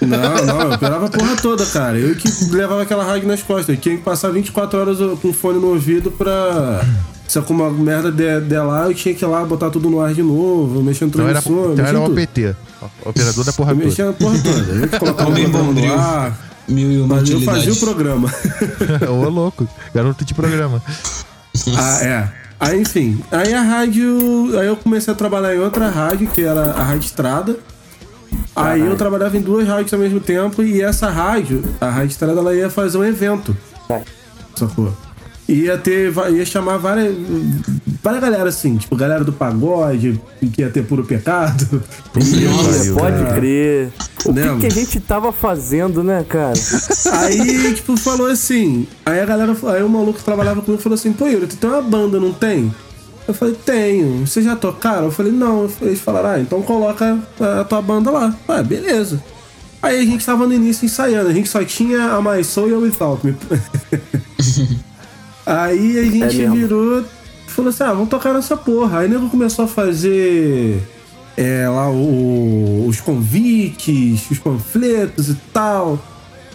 Não, 0.00 0.44
não, 0.46 0.60
eu 0.62 0.72
operava 0.72 1.06
a 1.06 1.10
porra 1.10 1.36
toda, 1.36 1.64
cara. 1.66 1.96
Eu 1.98 2.14
que 2.16 2.28
levava 2.50 2.82
aquela 2.82 3.04
rádio 3.04 3.28
nas 3.28 3.42
costas. 3.42 3.68
Eu 3.76 3.80
tinha 3.80 3.96
que 3.96 4.02
passar 4.02 4.30
24 4.30 4.78
horas 4.78 4.98
com 5.20 5.32
fone 5.32 5.58
no 5.60 5.68
ouvido 5.68 6.10
pra. 6.10 6.84
Se 7.28 7.38
alguma 7.38 7.70
merda 7.70 8.10
der, 8.12 8.40
der 8.40 8.62
lá, 8.62 8.86
eu 8.86 8.94
tinha 8.94 9.14
que 9.14 9.24
ir 9.24 9.28
lá 9.28 9.44
botar 9.44 9.70
tudo 9.70 9.88
no 9.88 10.00
ar 10.00 10.12
de 10.12 10.22
novo, 10.22 10.82
mexer 10.82 11.04
no 11.04 11.10
Então 11.10 11.28
era, 11.28 11.40
transmissor, 11.40 11.72
então 11.72 11.86
era 11.86 11.98
em 11.98 12.00
o 12.02 12.04
tudo. 12.04 12.20
OPT. 12.20 12.56
Operador 13.06 13.44
da 13.44 13.52
porra 13.52 13.70
Eu 13.70 13.76
toda. 13.76 13.86
mexia 13.86 14.06
na 14.06 14.12
porra 14.12 14.38
toda. 14.42 14.58
Eu 14.72 14.88
que 14.88 14.98
colocava 14.98 15.30
o 15.30 15.48
bombril. 15.48 15.86
no 15.96 16.00
ar, 16.00 16.38
Mil 16.72 16.90
e 16.90 16.98
uma 16.98 17.16
mas 17.16 17.30
eu 17.30 17.40
fazia 17.40 17.72
o 17.72 17.76
programa. 17.76 18.32
Ô, 19.08 19.28
louco. 19.28 19.68
Garoto 19.94 20.24
de 20.24 20.34
programa. 20.34 20.82
ah, 21.76 22.04
é. 22.04 22.28
Aí, 22.58 22.80
enfim. 22.80 23.20
Aí 23.30 23.52
a 23.52 23.62
rádio. 23.62 24.58
Aí 24.58 24.66
eu 24.66 24.76
comecei 24.76 25.12
a 25.12 25.16
trabalhar 25.16 25.54
em 25.54 25.58
outra 25.58 25.88
rádio, 25.88 26.28
que 26.28 26.42
era 26.42 26.72
a 26.72 26.82
Rádio 26.82 27.06
Estrada. 27.06 27.56
Aí 28.54 28.80
eu 28.80 28.96
trabalhava 28.96 29.36
em 29.36 29.40
duas 29.40 29.66
rádios 29.66 29.92
ao 29.92 29.98
mesmo 29.98 30.20
tempo 30.20 30.62
e 30.62 30.80
essa 30.82 31.10
rádio, 31.10 31.62
a 31.80 31.88
Rádio 31.88 32.10
Estrada, 32.10 32.38
ela 32.38 32.54
ia 32.54 32.70
fazer 32.70 32.98
um 32.98 33.04
evento. 33.04 33.56
Vai. 33.88 34.02
Sacou? 34.54 34.92
Ia 35.48 35.76
ter. 35.76 36.12
ia 36.32 36.46
chamar 36.46 36.78
várias. 36.78 37.14
Várias 38.02 38.22
galera 38.22 38.48
assim, 38.48 38.76
tipo, 38.76 38.96
galera 38.96 39.22
do 39.22 39.32
pagode, 39.32 40.20
que 40.52 40.62
ia 40.62 40.70
ter 40.70 40.84
puro 40.84 41.04
pecado. 41.04 41.82
pariu. 42.12 42.94
Pode 42.94 43.34
crer. 43.34 43.92
O 44.24 44.32
que, 44.32 44.40
Lembra? 44.40 44.56
que 44.58 44.66
a 44.66 44.70
gente 44.70 45.00
tava 45.00 45.32
fazendo, 45.32 46.02
né, 46.02 46.24
cara? 46.28 46.54
Aí, 47.12 47.74
tipo, 47.74 47.96
falou 47.96 48.26
assim. 48.28 48.86
Aí 49.04 49.20
a 49.20 49.26
galera. 49.26 49.56
Aí 49.74 49.82
o 49.82 49.88
maluco 49.88 50.18
que 50.18 50.24
trabalhava 50.24 50.62
comigo 50.62 50.82
falou 50.82 50.94
assim: 50.94 51.12
Pô, 51.12 51.26
Yuri, 51.26 51.46
tu 51.46 51.56
tem 51.56 51.70
uma 51.70 51.82
banda, 51.82 52.18
não 52.18 52.32
tem? 52.32 52.72
Eu 53.26 53.34
falei, 53.34 53.54
tenho. 53.54 54.26
Vocês 54.26 54.44
já 54.44 54.56
tocaram? 54.56 55.04
Eu 55.04 55.12
falei, 55.12 55.30
não. 55.30 55.68
Eles 55.80 56.00
falaram, 56.00 56.30
ah, 56.30 56.40
então 56.40 56.60
coloca 56.62 57.18
a, 57.40 57.60
a 57.60 57.64
tua 57.64 57.80
banda 57.80 58.10
lá. 58.10 58.34
Ah, 58.48 58.62
beleza. 58.62 59.22
Aí 59.80 60.00
a 60.00 60.04
gente 60.04 60.24
tava 60.24 60.46
no 60.46 60.54
início 60.54 60.86
ensaiando, 60.86 61.28
a 61.28 61.32
gente 61.32 61.48
só 61.48 61.64
tinha 61.64 62.12
a 62.12 62.22
My 62.22 62.42
Soul 62.44 62.70
e 62.70 62.74
a 62.74 62.78
Without 62.78 63.26
Me. 63.26 63.36
Aí 65.46 65.98
a 65.98 66.02
gente 66.04 66.42
É 66.42 66.48
virou. 66.50 67.04
Falou 67.48 67.68
assim: 67.70 67.82
ah, 67.84 67.92
vamos 67.92 68.08
tocar 68.08 68.32
nessa 68.32 68.56
porra. 68.56 69.00
Aí 69.00 69.06
o 69.06 69.10
nego 69.10 69.28
começou 69.30 69.64
a 69.64 69.68
fazer. 69.68 70.82
é, 71.36 71.66
lá 71.68 71.90
o- 71.90 72.86
os 72.86 73.00
convites, 73.00 74.30
os 74.30 74.38
panfletos 74.38 75.28
e 75.30 75.34
tal. 75.52 75.98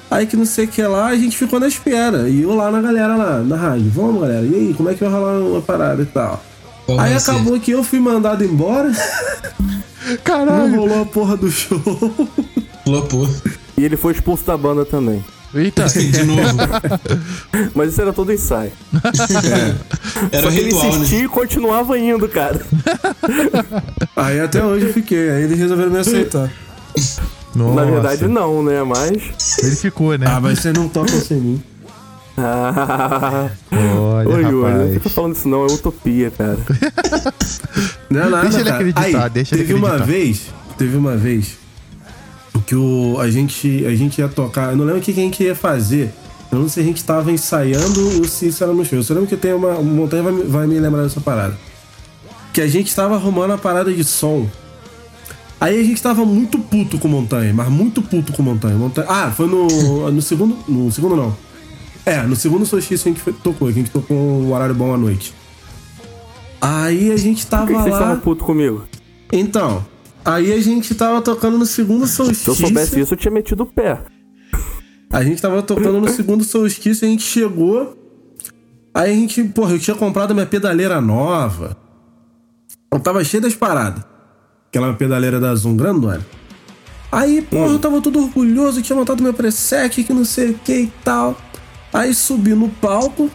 Aí 0.10 0.26
que 0.26 0.38
não 0.38 0.46
sei 0.46 0.66
o 0.66 0.68
que 0.68 0.82
lá, 0.84 1.08
a 1.08 1.16
gente 1.18 1.36
ficou 1.38 1.60
na 1.60 1.68
espera. 1.68 2.30
E 2.30 2.42
eu 2.44 2.56
lá 2.56 2.72
na 2.72 2.82
galera 2.82 3.16
lá, 3.16 3.40
na 3.40 3.56
rádio. 3.58 3.90
Vamos, 3.94 4.22
galera. 4.22 4.46
E 4.46 4.54
aí, 4.56 4.74
como 4.76 4.90
é 4.90 4.94
que 4.94 5.04
vai 5.04 5.12
rolar 5.12 5.40
uma 5.40 5.62
parada 5.62 6.02
e 6.02 6.06
tal? 6.06 6.42
Qual 6.86 7.00
aí 7.00 7.20
ser? 7.20 7.32
acabou 7.32 7.60
que 7.60 7.72
eu 7.72 7.84
fui 7.84 8.00
mandado 8.00 8.44
embora. 8.46 8.90
Não 10.08 10.18
Caralho. 10.24 10.76
rolou 10.78 11.02
a 11.02 11.06
porra 11.06 11.36
do 11.36 11.52
show. 11.52 11.82
Flopou. 12.86 13.28
E 13.78 13.84
ele 13.84 13.98
foi 13.98 14.14
expulso 14.14 14.46
da 14.46 14.56
banda 14.56 14.86
também. 14.86 15.22
Eita. 15.54 15.86
De 15.88 16.24
novo. 16.24 16.42
Mas 17.74 17.92
isso 17.94 18.02
era 18.02 18.12
todo 18.14 18.32
ensaio. 18.34 18.72
Era 20.32 20.44
Só 20.44 20.50
que 20.52 20.58
ele 20.58 20.66
ritual, 20.66 20.84
né? 20.84 20.90
insistia 20.98 21.24
e 21.24 21.28
continuava 21.28 21.98
indo, 21.98 22.28
cara. 22.28 22.60
Aí 24.16 24.40
até 24.40 24.64
hoje 24.64 24.88
eu 24.88 24.94
fiquei. 24.94 25.30
Aí 25.30 25.44
eles 25.44 25.58
resolveram 25.58 25.92
me 25.92 26.00
aceitar. 26.00 26.52
Nossa. 27.56 27.76
Na 27.76 27.84
verdade, 27.86 28.28
não, 28.28 28.62
né? 28.62 28.84
Mas. 28.84 29.58
Ele 29.64 29.76
ficou, 29.76 30.18
né? 30.18 30.26
Ah, 30.30 30.40
mas 30.40 30.60
vocês 30.60 30.74
não 30.74 30.88
tocam 30.90 31.20
sem 31.20 31.38
mim. 31.40 31.64
Ah, 32.40 33.50
Olha, 33.72 34.30
Oi, 34.30 34.44
Yuri, 34.44 34.52
não 34.54 34.62
rapaz. 34.78 34.94
fica 34.94 35.10
falando 35.10 35.36
isso, 35.36 35.48
não. 35.48 35.64
É 35.66 35.72
utopia, 35.72 36.30
cara. 36.32 36.58
Não 38.10 38.22
é 38.22 38.30
nada, 38.30 38.42
Deixa 38.44 38.58
ele 38.60 38.64
cara. 38.70 38.76
acreditar, 38.76 39.24
Aí, 39.24 39.30
deixa 39.32 39.56
ele 39.56 39.64
teve 39.64 39.74
uma 39.74 39.88
acreditar. 39.96 40.12
vez, 40.12 40.42
teve 40.78 40.98
uma 40.98 41.16
vez 41.18 41.58
que 42.66 42.76
o, 42.76 43.18
a, 43.20 43.30
gente, 43.30 43.86
a 43.86 43.96
gente 43.96 44.20
ia 44.20 44.28
tocar, 44.28 44.72
eu 44.72 44.78
não 44.78 44.86
lembro 44.86 45.00
o 45.02 45.04
que, 45.04 45.14
que 45.14 45.20
a 45.20 45.24
gente 45.24 45.44
ia 45.44 45.56
fazer. 45.56 46.14
Eu 46.52 46.60
não 46.60 46.70
sei 46.70 46.84
se 46.84 46.90
a 46.90 46.92
gente 46.94 47.04
tava 47.04 47.32
ensaiando 47.32 48.18
ou 48.20 48.24
se 48.26 48.48
isso 48.48 48.64
era 48.64 48.72
no 48.74 48.86
show. 48.86 48.98
Eu 49.00 49.04
só 49.04 49.14
lembro 49.14 49.28
que 49.28 49.36
tem 49.36 49.54
uma. 49.54 49.76
O 49.76 49.84
Montanha 49.84 50.24
vai, 50.24 50.32
me- 50.32 50.44
vai 50.44 50.68
me 50.68 50.80
lembrar 50.80 51.04
dessa 51.04 51.20
parada. 51.20 51.58
Que 52.54 52.62
a 52.62 52.68
gente 52.68 52.96
tava 52.96 53.16
arrumando 53.16 53.52
a 53.52 53.58
parada 53.58 53.92
de 53.94 54.04
som. 54.04 54.48
Aí 55.60 55.80
a 55.80 55.84
gente 55.84 56.02
tava 56.02 56.24
muito 56.24 56.58
puto 56.60 56.98
com 57.00 57.08
Montanha, 57.08 57.54
mas 57.54 57.68
muito 57.68 58.02
puto 58.02 58.32
com 58.32 58.42
Montanha. 58.44 58.76
Montanha 58.78 59.08
ah, 59.10 59.32
foi 59.32 59.48
no, 59.48 60.10
no 60.12 60.22
segundo. 60.22 60.58
No 60.68 60.92
segundo 60.92 61.16
não. 61.16 61.36
É, 62.06 62.22
no 62.22 62.36
segundo 62.38 62.66
solstício 62.66 63.10
a 63.10 63.14
gente 63.14 63.22
foi- 63.22 63.34
tocou, 63.34 63.68
a 63.68 63.72
gente 63.72 63.90
tocou 63.92 64.16
um 64.16 64.54
horário 64.54 64.74
bom 64.74 64.94
à 64.94 64.98
noite. 64.98 65.34
Aí 66.62 67.12
a 67.12 67.18
gente 67.18 67.46
Por 67.46 67.50
tava 67.50 67.68
que 67.68 67.74
que 67.74 67.80
lá. 67.80 67.90
estavam 67.90 68.20
puto 68.20 68.44
comigo? 68.46 68.86
Então, 69.32 69.86
aí 70.28 70.54
a 70.54 70.60
gente 70.60 70.94
tava 70.94 71.22
tocando 71.22 71.58
no 71.58 71.66
segundo 71.66 72.06
Se 72.06 72.22
eu 72.22 72.26
solstício. 72.26 72.56
soubesse 72.56 73.00
isso, 73.00 73.14
eu 73.14 73.18
tinha 73.18 73.32
metido 73.32 73.64
o 73.64 73.66
pé. 73.66 74.00
A 75.10 75.24
gente 75.24 75.42
tava 75.42 75.64
tocando 75.64 76.02
no 76.02 76.10
segundo 76.10 76.44
solstício, 76.44 77.08
a 77.08 77.10
gente 77.10 77.24
chegou. 77.24 77.98
Aí 78.94 79.12
a 79.12 79.14
gente, 79.14 79.44
porra, 79.44 79.72
eu 79.74 79.80
tinha 79.80 79.96
comprado 79.96 80.34
minha 80.34 80.46
pedaleira 80.46 81.00
nova. 81.00 81.78
Eu 82.92 83.00
tava 83.00 83.24
cheio 83.24 83.42
das 83.42 83.56
paradas. 83.56 84.04
Aquela 84.68 84.94
pedaleira 84.94 85.40
da 85.40 85.56
Zoom 85.56 85.78
grandona. 85.78 86.26
Aí, 87.10 87.42
porra, 87.42 87.72
eu 87.72 87.80
tava 87.80 88.02
todo 88.02 88.20
orgulhoso, 88.20 88.82
tinha 88.82 88.96
montado 88.98 89.24
meu 89.24 89.34
preset, 89.34 90.04
que 90.04 90.12
não 90.12 90.26
sei 90.26 90.50
o 90.50 90.54
que 90.56 90.74
e 90.74 90.94
tal. 91.04 91.38
Aí 91.94 92.14
subi 92.14 92.54
no 92.54 92.68
palco. 92.68 93.32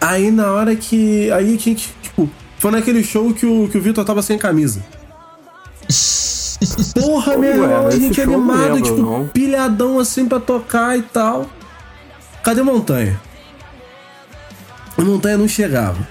Aí 0.00 0.30
na 0.30 0.52
hora 0.52 0.76
que. 0.76 1.30
Aí 1.32 1.54
a 1.54 1.58
gente, 1.58 1.92
tipo, 2.00 2.30
foi 2.58 2.70
naquele 2.70 3.02
show 3.02 3.34
que 3.34 3.44
o, 3.44 3.68
que 3.68 3.76
o 3.76 3.80
Vitor 3.80 4.04
tava 4.04 4.22
sem 4.22 4.38
camisa. 4.38 4.84
Porra, 6.94 7.36
meu 7.36 7.50
irmão, 7.50 7.86
a 7.86 7.90
gente 7.90 8.24
não 8.24 8.34
animado, 8.34 8.74
lembro, 8.74 8.82
tipo, 8.82 9.02
não. 9.02 9.26
pilhadão 9.28 9.98
assim 9.98 10.26
pra 10.26 10.40
tocar 10.40 10.98
e 10.98 11.02
tal. 11.02 11.48
Cadê 12.42 12.62
Montanha? 12.62 13.20
A 14.96 15.02
Montanha 15.02 15.38
não 15.38 15.48
chegava. 15.48 16.06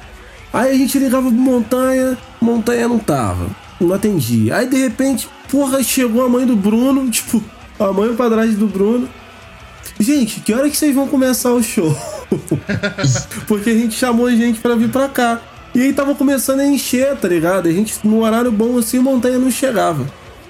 Aí 0.51 0.72
a 0.72 0.77
gente 0.77 0.97
ligava 0.97 1.30
pro 1.30 1.31
Montanha, 1.31 2.18
Montanha 2.41 2.88
não 2.88 2.99
tava. 2.99 3.47
Não 3.80 3.93
atendia. 3.93 4.57
Aí 4.57 4.68
de 4.68 4.77
repente, 4.77 5.30
porra, 5.49 5.84
chegou 5.84 6.26
a 6.26 6.30
mãe 6.30 6.45
do 6.45 6.56
Bruno, 6.56 7.10
tipo, 7.11 7.43
a 7.80 7.91
mãe 7.93 8.10
e 8.10 8.14
o 8.14 8.15
padrasto 8.15 8.56
do 8.56 8.68
Bruno. 8.68 9.07
Gente, 9.99 10.39
que 10.39 10.53
hora 10.53 10.69
que 10.69 10.77
vocês 10.77 10.95
vão 10.95 11.07
começar 11.07 11.51
o 11.51 11.61
show? 11.61 11.95
Porque 13.47 13.69
a 13.69 13.73
gente 13.73 13.95
chamou 13.95 14.31
gente 14.31 14.60
pra 14.60 14.76
vir 14.76 14.89
pra 14.89 15.10
cá. 15.10 15.41
E 15.75 15.81
aí 15.81 15.93
tava 15.93 16.15
começando 16.15 16.59
a 16.61 16.65
encher, 16.65 17.15
tá 17.17 17.27
ligado? 17.27 17.67
A 17.67 17.71
gente, 17.71 17.95
no 18.03 18.21
horário 18.23 18.51
bom 18.51 18.77
assim, 18.77 18.99
Montanha 18.99 19.37
não 19.37 19.51
chegava. 19.51 20.05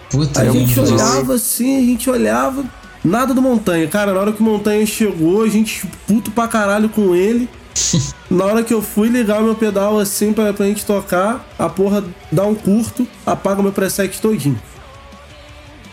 Puta 0.10 0.42
a 0.42 0.46
que 0.46 0.52
gente 0.52 0.76
pariu. 0.76 0.94
olhava 0.94 1.34
assim, 1.36 1.78
a 1.78 1.82
gente 1.82 2.10
olhava, 2.10 2.64
nada 3.04 3.34
do 3.34 3.42
Montanha. 3.42 3.88
Cara, 3.88 4.14
na 4.14 4.20
hora 4.20 4.32
que 4.32 4.42
o 4.42 4.44
Montanha 4.46 4.86
chegou, 4.86 5.44
a 5.44 5.48
gente 5.50 5.86
puto 6.08 6.32
pra 6.32 6.48
caralho 6.48 6.90
com 6.90 7.14
ele. 7.16 7.48
Na 8.30 8.46
hora 8.46 8.64
que 8.64 8.74
eu 8.74 8.82
fui 8.82 9.08
ligar 9.08 9.40
o 9.42 9.44
meu 9.46 9.56
pedal 9.56 9.98
assim 10.00 10.34
pra, 10.34 10.52
pra 10.54 10.66
gente 10.66 10.86
tocar, 10.86 11.48
a 11.58 11.68
porra 11.70 12.04
dá 12.32 12.44
um 12.44 12.54
curto, 12.54 13.08
apaga 13.26 13.62
meu 13.64 13.72
preset 13.72 14.20
todinho. 14.22 14.60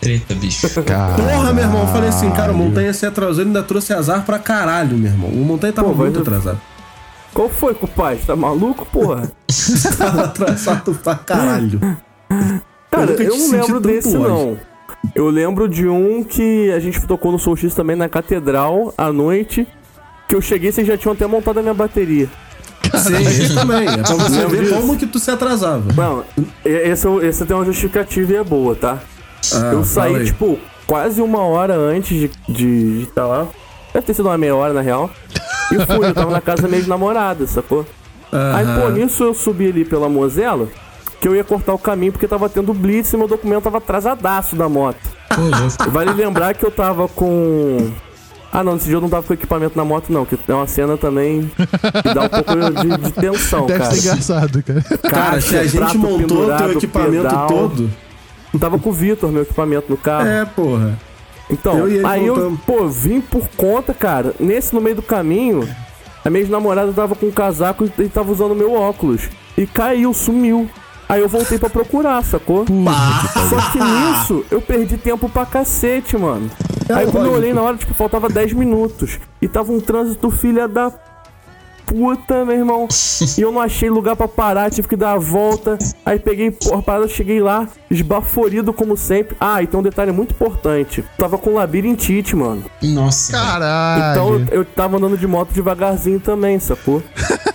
Treta, 0.01 0.35
bicho. 0.35 0.69
Porra, 1.17 1.53
meu 1.53 1.65
irmão, 1.65 1.83
eu 1.83 1.87
falei 1.89 2.09
assim, 2.11 2.31
cara, 2.33 2.53
o 2.53 2.57
Montanha 2.57 2.93
se 2.93 3.07
atrasou, 3.07 3.41
ele 3.43 3.49
ainda 3.51 3.63
trouxe 3.63 3.93
azar 3.95 4.25
pra 4.25 4.39
caralho, 4.39 4.97
meu 4.97 5.11
irmão. 5.11 5.31
O 5.31 5.45
Montanha 5.45 5.73
tava 5.73 5.89
Pô, 5.89 5.95
muito 5.95 6.17
eu- 6.17 6.23
atrasado. 6.23 6.61
Qual 7.37 7.51
foi, 7.51 7.75
compadre? 7.75 8.25
Tá 8.27 8.35
maluco, 8.35 8.87
porra? 8.87 9.31
tava 9.99 10.25
atrasado 10.25 10.95
pra 10.95 11.15
caralho. 11.17 11.79
Cara, 12.91 13.11
eu, 13.13 13.17
te 13.17 13.25
não 13.25 13.51
lembro 13.51 13.79
desse, 13.79 14.17
ódio. 14.17 14.29
não. 14.29 14.59
Eu 15.15 15.29
lembro 15.29 15.69
de 15.69 15.87
um 15.87 16.25
que 16.25 16.73
a 16.73 16.81
gente 16.81 16.99
tocou 17.07 17.31
no 17.31 17.39
Solstice 17.39 17.77
também 17.77 17.95
na 17.95 18.09
Catedral 18.09 18.95
à 18.97 19.13
noite. 19.13 19.69
Que 20.27 20.35
eu 20.35 20.41
cheguei 20.41 20.71
e 20.71 20.73
vocês 20.73 20.87
já 20.87 20.97
tinham 20.97 21.13
até 21.13 21.27
montado 21.27 21.59
a 21.59 21.63
minha 21.63 21.75
bateria. 21.75 22.27
Sim, 22.95 23.21
isso 23.21 23.55
também. 23.55 23.87
É 23.87 23.99
pra 24.01 24.15
você 24.15 24.47
ver 24.47 24.63
disso. 24.63 24.75
como 24.75 24.97
que 24.97 25.07
tu 25.07 25.19
se 25.19 25.31
atrasava. 25.31 25.93
Não, 25.93 26.25
e- 26.65 26.71
esse, 26.71 27.43
é 27.43 27.45
tem 27.45 27.55
uma 27.55 27.67
justificativa 27.67 28.33
e 28.33 28.37
é 28.37 28.43
boa, 28.43 28.75
tá? 28.75 28.99
Ah, 29.53 29.73
eu 29.75 29.85
saí, 29.85 30.17
aí. 30.17 30.25
tipo, 30.25 30.59
quase 30.87 31.21
uma 31.21 31.41
hora 31.41 31.77
antes 31.77 32.19
de 32.19 32.25
estar 32.25 32.53
de, 32.53 33.01
de 33.01 33.07
tá 33.09 33.27
lá. 33.27 33.47
Deve 33.93 34.07
ter 34.07 34.15
sido 34.15 34.27
uma 34.27 34.39
meia 34.39 34.57
hora, 34.57 34.73
na 34.73 34.81
real. 34.81 35.11
E 35.73 35.87
fui, 35.87 36.09
eu 36.09 36.15
tava 36.15 36.31
na 36.31 36.41
casa 36.41 36.63
da 36.63 36.69
minha 36.69 36.87
namorada, 36.87 37.47
sacou? 37.47 37.87
Aí, 38.33 38.67
pô, 38.81 38.91
nisso 38.91 39.23
eu 39.25 39.35
subi 39.35 39.69
ali 39.69 39.85
pela 39.85 40.09
Mozela, 40.09 40.69
que 41.21 41.29
eu 41.29 41.35
ia 41.35 41.45
cortar 41.45 41.75
o 41.75 41.79
caminho 41.79 42.13
porque 42.13 42.27
tava 42.29 42.49
tendo 42.49 42.75
blitz 42.75 43.13
e 43.13 43.17
meu 43.17 43.29
documento 43.29 43.65
tava 43.65 43.79
atrasadaço 43.79 44.57
da 44.57 44.69
moto. 44.69 44.99
Vale 45.91 46.13
lembrar 46.13 46.55
que 46.55 46.65
eu 46.65 46.71
tava 46.71 47.09
com. 47.09 47.91
Ah, 48.53 48.63
não, 48.63 48.75
nesse 48.75 48.87
dia 48.87 48.95
eu 48.97 49.01
não 49.01 49.09
tava 49.09 49.27
com 49.27 49.35
equipamento 49.35 49.77
na 49.77 49.85
moto, 49.85 50.11
não, 50.11 50.25
que 50.25 50.39
é 50.49 50.55
uma 50.55 50.67
cena 50.67 50.97
também 50.97 51.51
que 52.03 52.15
dá 52.15 52.23
um 52.23 52.29
pouco 52.29 52.55
de, 52.55 52.97
de 53.05 53.13
tensão, 53.13 53.67
Deve 53.67 53.81
cara. 53.81 53.95
ser 53.95 54.01
engraçado, 54.01 54.63
cara. 54.63 54.83
Cara, 55.11 55.41
se 55.41 55.59
a 55.59 55.65
gente 55.65 55.99
montou 55.99 56.51
o 56.51 56.57
teu 56.57 56.73
equipamento 56.73 57.23
pedal. 57.29 57.47
todo. 57.49 57.91
Não 58.53 58.61
tava 58.61 58.79
com 58.79 58.89
o 58.89 58.93
Vitor, 58.93 59.31
meu 59.31 59.43
equipamento 59.43 59.87
no 59.91 59.97
carro. 59.99 60.27
É, 60.27 60.45
porra. 60.47 60.99
Então, 61.51 61.89
Eu 61.89 62.07
aí 62.07 62.27
eu, 62.27 62.35
voltamos. 62.35 62.61
pô, 62.67 62.89
vim 62.89 63.21
por 63.21 63.49
conta, 63.57 63.95
cara. 63.95 64.35
Nesse, 64.41 64.75
no 64.75 64.81
meio 64.81 64.97
do 64.97 65.03
caminho, 65.03 65.69
a 66.25 66.31
minha 66.31 66.47
namorada 66.49 66.93
tava 66.93 67.15
com 67.15 67.27
um 67.27 67.31
casaco 67.31 67.85
e 67.99 68.09
tava 68.09 68.33
usando 68.33 68.55
meu 68.55 68.73
óculos. 68.73 69.29
E 69.57 69.67
caiu, 69.67 70.13
sumiu. 70.13 70.69
Aí 71.09 71.21
eu 71.21 71.29
voltei 71.29 71.57
pra 71.57 71.71
procurar, 71.71 72.23
sacou? 72.25 72.65
Só 73.49 73.71
que 73.71 73.79
nisso, 73.79 74.45
eu 74.51 74.61
perdi 74.61 74.97
tempo 74.99 75.29
pra 75.29 75.47
cacete, 75.47 76.17
mano. 76.19 76.51
Aí 76.93 77.07
quando 77.11 77.27
eu 77.27 77.33
olhei 77.33 77.53
na 77.53 77.63
hora, 77.63 77.77
tipo, 77.77 77.95
faltava 77.95 78.29
10 78.29 78.53
minutos. 78.55 79.21
E 79.41 79.47
tava 79.47 79.71
um 79.73 79.79
trânsito 79.81 80.31
filha 80.33 80.67
da 80.67 80.91
puta, 81.87 82.45
meu 82.45 82.57
irmão. 82.57 82.89
E 83.39 83.41
eu 83.41 83.53
não 83.53 83.61
achei 83.61 83.89
lugar 83.89 84.17
pra 84.17 84.27
parar, 84.29 84.71
tive 84.71 84.89
que 84.89 84.97
dar 84.97 85.13
a 85.13 85.19
volta. 85.19 85.79
Aí 86.05 86.19
peguei, 86.19 86.51
porra, 86.51 86.83
parada, 86.83 87.09
cheguei 87.09 87.41
lá, 87.41 87.69
esbaforido 87.91 88.73
como 88.73 88.97
sempre. 88.97 89.37
Ah, 89.41 89.63
e 89.63 89.67
tem 89.67 89.79
um 89.79 89.83
detalhe 89.83 90.13
muito 90.13 90.33
importante. 90.33 91.05
Tava 91.17 91.39
com 91.39 91.55
labirintite, 91.55 92.35
mano. 92.37 92.65
Nossa. 92.83 93.33
Caralho. 93.33 94.11
Então 94.11 94.35
eu, 94.35 94.59
eu 94.61 94.65
tava 94.65 94.97
andando 94.97 95.17
de 95.17 95.27
moto 95.27 95.53
devagarzinho 95.53 96.21
também, 96.21 96.59
sacou? 96.59 97.03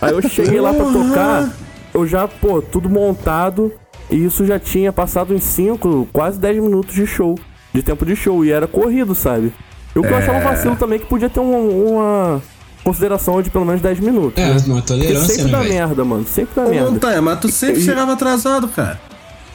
Aí 0.02 0.12
eu 0.14 0.22
cheguei 0.22 0.60
lá 0.60 0.74
pra 0.74 0.86
tocar, 0.86 1.50
eu 1.94 2.08
já, 2.08 2.28
pô, 2.28 2.62
tudo 2.62 2.90
montado. 2.90 3.72
E 4.10 4.26
isso 4.26 4.46
já 4.46 4.60
tinha 4.60 4.92
passado 4.92 5.34
em 5.34 5.40
5, 5.40 6.10
quase 6.12 6.38
10 6.40 6.62
minutos 6.62 6.94
de 6.94 7.06
show. 7.08 7.38
De 7.74 7.82
tempo 7.82 8.06
de 8.06 8.16
show. 8.16 8.44
E 8.44 8.52
era 8.52 8.68
corrido, 8.68 9.16
sabe? 9.16 9.54
E 9.96 10.00
o 10.00 10.02
que 10.02 10.10
eu 10.10 10.18
achava 10.18 10.38
um 10.40 10.42
vacilo 10.44 10.76
também 10.76 10.98
é 10.98 11.00
que 11.02 11.06
podia 11.08 11.30
ter 11.30 11.40
um- 11.40 11.92
uma 11.96 12.42
consideração 12.84 13.42
de 13.42 13.50
pelo 13.50 13.66
menos 13.66 13.82
10 13.82 14.00
minutos. 14.00 14.42
É, 14.42 14.48
né? 14.48 14.52
uma 14.66 14.76
Porque 14.82 14.82
tolerância, 14.88 15.28
sempre 15.36 15.44
né, 15.46 15.52
dá 15.52 15.60
velho? 15.60 15.74
merda, 15.74 16.06
mano. 16.06 16.26
Sempre 16.28 16.56
dá 16.56 16.62
Ô, 16.64 16.70
merda. 16.70 16.92
Montanha, 16.92 17.22
mas 17.22 17.40
tu 17.40 17.50
sempre 17.50 17.82
E- 17.82 17.86
chegava 17.86 18.14
atrasado, 18.14 18.68
cara. 18.68 19.00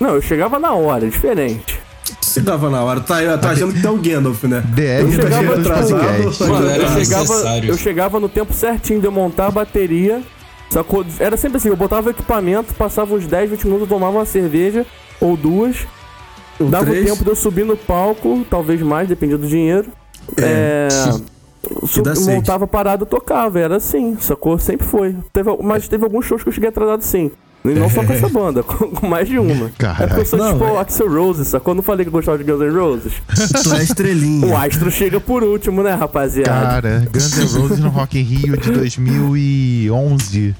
Não, 0.01 0.11
eu 0.15 0.23
chegava 0.23 0.59
na 0.59 0.73
hora, 0.73 1.07
é 1.07 1.09
diferente. 1.09 1.79
Chegava 2.23 2.69
na 2.71 2.83
hora. 2.85 3.01
Tá, 3.01 3.17
tá 3.39 3.51
achando 3.51 3.73
que 3.75 3.81
tem 3.81 3.91
o 3.91 3.97
Gandalf, 3.97 4.45
né? 4.45 4.63
DR 4.75 5.01
Eu 5.01 5.07
do 5.07 5.13
chegava 5.13 5.55
atrasado. 5.55 6.49
Mano, 6.49 6.69
era 6.69 6.83
eu, 6.83 6.89
chegava, 6.89 7.23
necessário. 7.23 7.71
eu 7.71 7.77
chegava 7.79 8.21
no 8.21 8.29
tempo 8.29 8.53
certinho 8.53 9.01
de 9.01 9.07
eu 9.07 9.13
montar 9.13 9.47
a 9.47 9.51
bateria. 9.51 10.23
Sacou? 10.71 11.05
Era 11.19 11.37
sempre 11.37 11.57
assim, 11.59 11.69
eu 11.69 11.77
botava 11.77 12.09
o 12.09 12.11
equipamento, 12.11 12.75
passava 12.75 13.15
uns 13.15 13.27
10, 13.27 13.51
20 13.51 13.65
minutos, 13.65 13.83
eu 13.89 13.89
tomava 13.97 14.19
uma 14.19 14.27
cerveja 14.27 14.85
ou 15.21 15.37
duas. 15.37 15.77
O 16.61 16.65
Dava 16.65 16.87
três. 16.87 17.05
o 17.05 17.09
tempo 17.13 17.25
de 17.25 17.31
eu 17.31 17.37
subir 17.37 17.65
no 17.65 17.77
palco, 17.77 18.45
talvez 18.51 18.81
mais, 18.83 19.09
dependia 19.09 19.39
do 19.39 19.47
dinheiro. 19.47 19.89
É. 20.37 20.89
sede. 20.91 21.25
montava 22.27 22.67
parada, 22.67 23.03
eu 23.03 23.07
tocava, 23.07 23.59
era 23.59 23.77
assim, 23.77 24.17
sacou? 24.21 24.59
Sempre 24.59 24.87
foi. 24.87 25.17
Teve, 25.33 25.51
mas 25.63 25.89
teve 25.89 26.05
alguns 26.05 26.25
shows 26.27 26.43
que 26.43 26.49
eu 26.49 26.53
cheguei 26.53 26.69
atrasado 26.69 27.03
sim. 27.03 27.31
E 27.65 27.71
não 27.71 27.91
só 27.91 28.05
com 28.05 28.13
essa 28.13 28.29
banda, 28.31 28.63
com, 28.63 29.07
mais 29.09 29.27
de 29.29 29.39
uma. 29.41 29.71
Caralho. 29.77 30.05
É 30.05 30.07
porque 30.07 30.21
eu 30.21 30.27
sou 30.27 30.39
Não, 30.39 30.53
tipo 30.53 30.65
é- 30.65 30.73
o 30.73 30.79
Axel 30.79 31.13
Rose, 31.13 31.45
sacou? 31.45 31.73
Eu 31.73 31.77
não 31.77 31.83
falei 31.83 32.05
que 32.05 32.09
eu 32.09 32.13
gostava 32.13 32.39
de 32.39 32.45
Guns 32.45 32.61
N' 32.61 32.71
Roses. 32.79 33.13
Tu 33.65 33.75
é 33.75 33.83
estrelinha. 33.83 34.47
O 34.47 34.57
Astro 34.57 34.91
chega 34.91 35.19
por 35.19 35.43
último, 35.43 35.83
né, 35.83 35.93
rapaziada? 35.95 36.51
Cara, 36.51 37.09
Guns 37.13 37.37
N' 37.37 37.59
Roses 37.61 37.79
no 37.81 37.89
Rock 37.89 38.19
in 38.19 38.23
Rio 38.23 38.57
de 38.57 38.71
2011. 38.71 40.55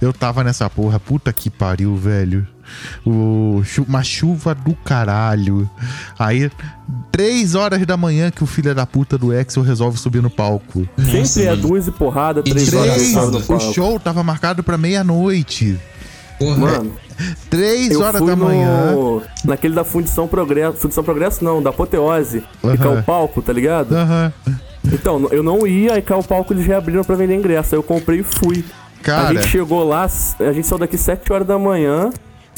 Eu 0.00 0.12
tava 0.12 0.44
nessa 0.44 0.68
porra, 0.70 1.00
puta 1.00 1.32
que 1.32 1.50
pariu, 1.50 1.96
velho. 1.96 2.46
O, 3.04 3.62
uma 3.86 4.02
chuva 4.02 4.54
do 4.54 4.74
caralho. 4.74 5.68
Aí, 6.18 6.50
três 7.10 7.54
horas 7.54 7.84
da 7.86 7.96
manhã 7.96 8.30
que 8.30 8.42
o 8.42 8.46
filho 8.46 8.74
da 8.74 8.86
puta 8.86 9.16
do 9.16 9.36
Axel 9.36 9.62
resolve 9.62 9.98
subir 9.98 10.22
no 10.22 10.30
palco. 10.30 10.88
Sempre 10.98 11.46
é 11.48 11.56
duas 11.56 11.86
e 11.86 11.90
porrada, 11.92 12.40
E 12.44 12.50
três 12.50 12.72
horas. 12.72 12.94
três, 12.94 13.14
no 13.14 13.56
o 13.56 13.60
show 13.72 13.98
tava 14.00 14.22
marcado 14.22 14.62
pra 14.62 14.76
meia-noite. 14.78 15.78
Porra. 16.38 16.56
Mano, 16.58 16.92
Três 17.48 17.92
eu 17.92 18.02
horas 18.02 18.18
fui 18.18 18.26
da 18.28 18.36
manhã. 18.36 18.92
no... 18.92 19.22
naquele 19.44 19.74
da 19.74 19.84
Fundição 19.84 20.28
Progresso. 20.28 20.76
Fundição 20.76 21.02
Progresso 21.02 21.42
não, 21.42 21.62
da 21.62 21.70
Apoteose. 21.70 22.44
Aham. 22.62 22.72
Ficar 22.76 22.90
o 22.90 23.02
palco, 23.02 23.40
tá 23.40 23.52
ligado? 23.54 23.94
Aham. 23.94 24.32
Então, 24.92 25.26
eu 25.30 25.42
não 25.42 25.66
ia, 25.66 25.94
aí 25.94 26.02
caiu 26.02 26.20
o 26.20 26.24
palco 26.24 26.52
eles 26.52 26.66
reabriram 26.66 27.02
pra 27.02 27.16
vender 27.16 27.34
ingresso. 27.34 27.74
Aí 27.74 27.78
eu 27.78 27.82
comprei 27.82 28.20
e 28.20 28.22
fui. 28.22 28.62
A 29.00 29.02
Cara, 29.02 29.34
gente 29.34 29.48
chegou 29.48 29.82
lá, 29.88 30.06
a 30.40 30.52
gente 30.52 30.66
saiu 30.66 30.78
daqui 30.78 30.98
7 30.98 31.32
horas 31.32 31.46
da 31.46 31.58
manhã. 31.58 32.10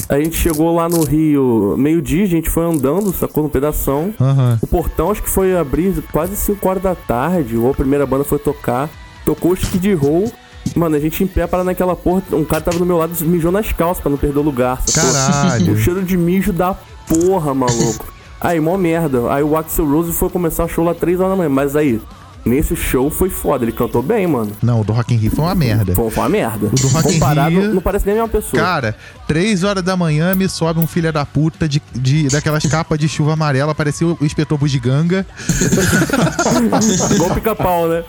A 0.09 0.19
gente 0.19 0.37
chegou 0.37 0.75
lá 0.75 0.89
no 0.89 1.05
Rio 1.05 1.75
meio-dia, 1.77 2.25
a 2.25 2.29
gente 2.29 2.49
foi 2.49 2.65
andando, 2.65 3.13
sacou? 3.13 3.43
No 3.43 3.51
pedação. 3.51 4.15
aham. 4.19 4.59
O 4.63 4.67
portão 4.67 5.11
acho 5.11 5.23
que 5.23 5.29
foi 5.29 5.57
abrir 5.57 6.03
quase 6.11 6.35
5 6.35 6.67
horas 6.67 6.83
da 6.83 6.95
tarde, 6.95 7.57
ou 7.59 7.71
a 7.71 7.75
primeira 7.75 8.07
banda 8.07 8.25
foi 8.25 8.39
tocar. 8.39 8.89
Tocou 9.25 9.51
o 9.51 9.55
Skid 9.55 9.93
Row. 9.95 10.33
Mano, 10.75 10.97
a 10.97 11.01
gente 11.01 11.23
em 11.23 11.27
pé 11.27 11.47
para 11.47 11.63
naquela 11.63 11.95
porra. 11.95 12.23
Um 12.33 12.45
cara 12.45 12.63
tava 12.63 12.79
do 12.79 12.87
meu 12.87 12.97
lado 12.97 13.13
mijou 13.27 13.53
nas 13.53 13.71
calças 13.73 14.01
pra 14.03 14.11
não 14.11 14.17
perder 14.19 14.39
o 14.39 14.43
lugar. 14.43 14.83
sacou? 14.87 15.13
Caralho. 15.13 15.73
O 15.73 15.77
cheiro 15.77 16.03
de 16.03 16.17
mijo 16.17 16.53
da 16.53 16.75
porra, 17.07 17.53
maluco. 17.55 18.07
Aí, 18.41 18.59
mó 18.61 18.77
merda. 18.79 19.31
Aí 19.33 19.43
o 19.43 19.57
Axel 19.57 19.87
Rose 19.87 20.13
foi 20.13 20.31
começar 20.31 20.65
o 20.65 20.69
show 20.69 20.85
lá 20.85 20.95
3 20.95 21.21
horas 21.21 21.33
da 21.33 21.37
manhã. 21.37 21.49
Mas 21.51 21.77
aí, 21.77 22.01
nesse 22.44 22.74
show 22.77 23.10
foi 23.10 23.28
foda. 23.31 23.65
Ele 23.65 23.73
cantou 23.73 24.02
bem, 24.02 24.27
mano. 24.27 24.52
Não, 24.62 24.81
o 24.81 24.85
do 24.85 24.93
Rock 24.93 25.15
in 25.15 25.16
Rio 25.19 25.31
foi 25.31 25.44
uma 25.44 25.55
merda. 25.55 25.94
Foi, 25.94 26.10
foi 26.10 26.23
uma 26.23 26.28
merda. 26.28 26.69
do 26.69 26.89
Rock 26.89 27.09
in 27.09 27.12
Comparado, 27.15 27.51
Rio- 27.60 27.74
não 27.74 27.82
parece 27.82 28.06
nem 28.06 28.15
a 28.19 28.23
mesma 28.23 28.28
pessoa. 28.40 28.62
Cara, 28.62 28.97
três 29.27 29.65
horas 29.65 29.82
da 29.82 29.97
manhã 29.97 30.35
me 30.35 30.48
sobe 30.48 30.81
um 30.81 30.86
filho 30.86 31.12
da 31.12 31.24
puta 31.27 31.69
de, 31.69 31.82
de, 31.94 32.28
daquelas 32.28 32.65
capas 32.66 32.98
de 32.98 33.09
chuva 33.09 33.32
amarela, 33.35 33.74
parecia 33.74 34.06
o 34.06 34.19
inspetor 34.23 34.59
bugiganga, 34.59 35.27
Igual 37.15 37.35
pica-pau, 37.35 37.89
né? 37.89 38.02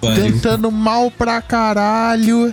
Cantando 0.00 0.70
mal 0.70 1.10
pra 1.10 1.40
caralho. 1.42 2.52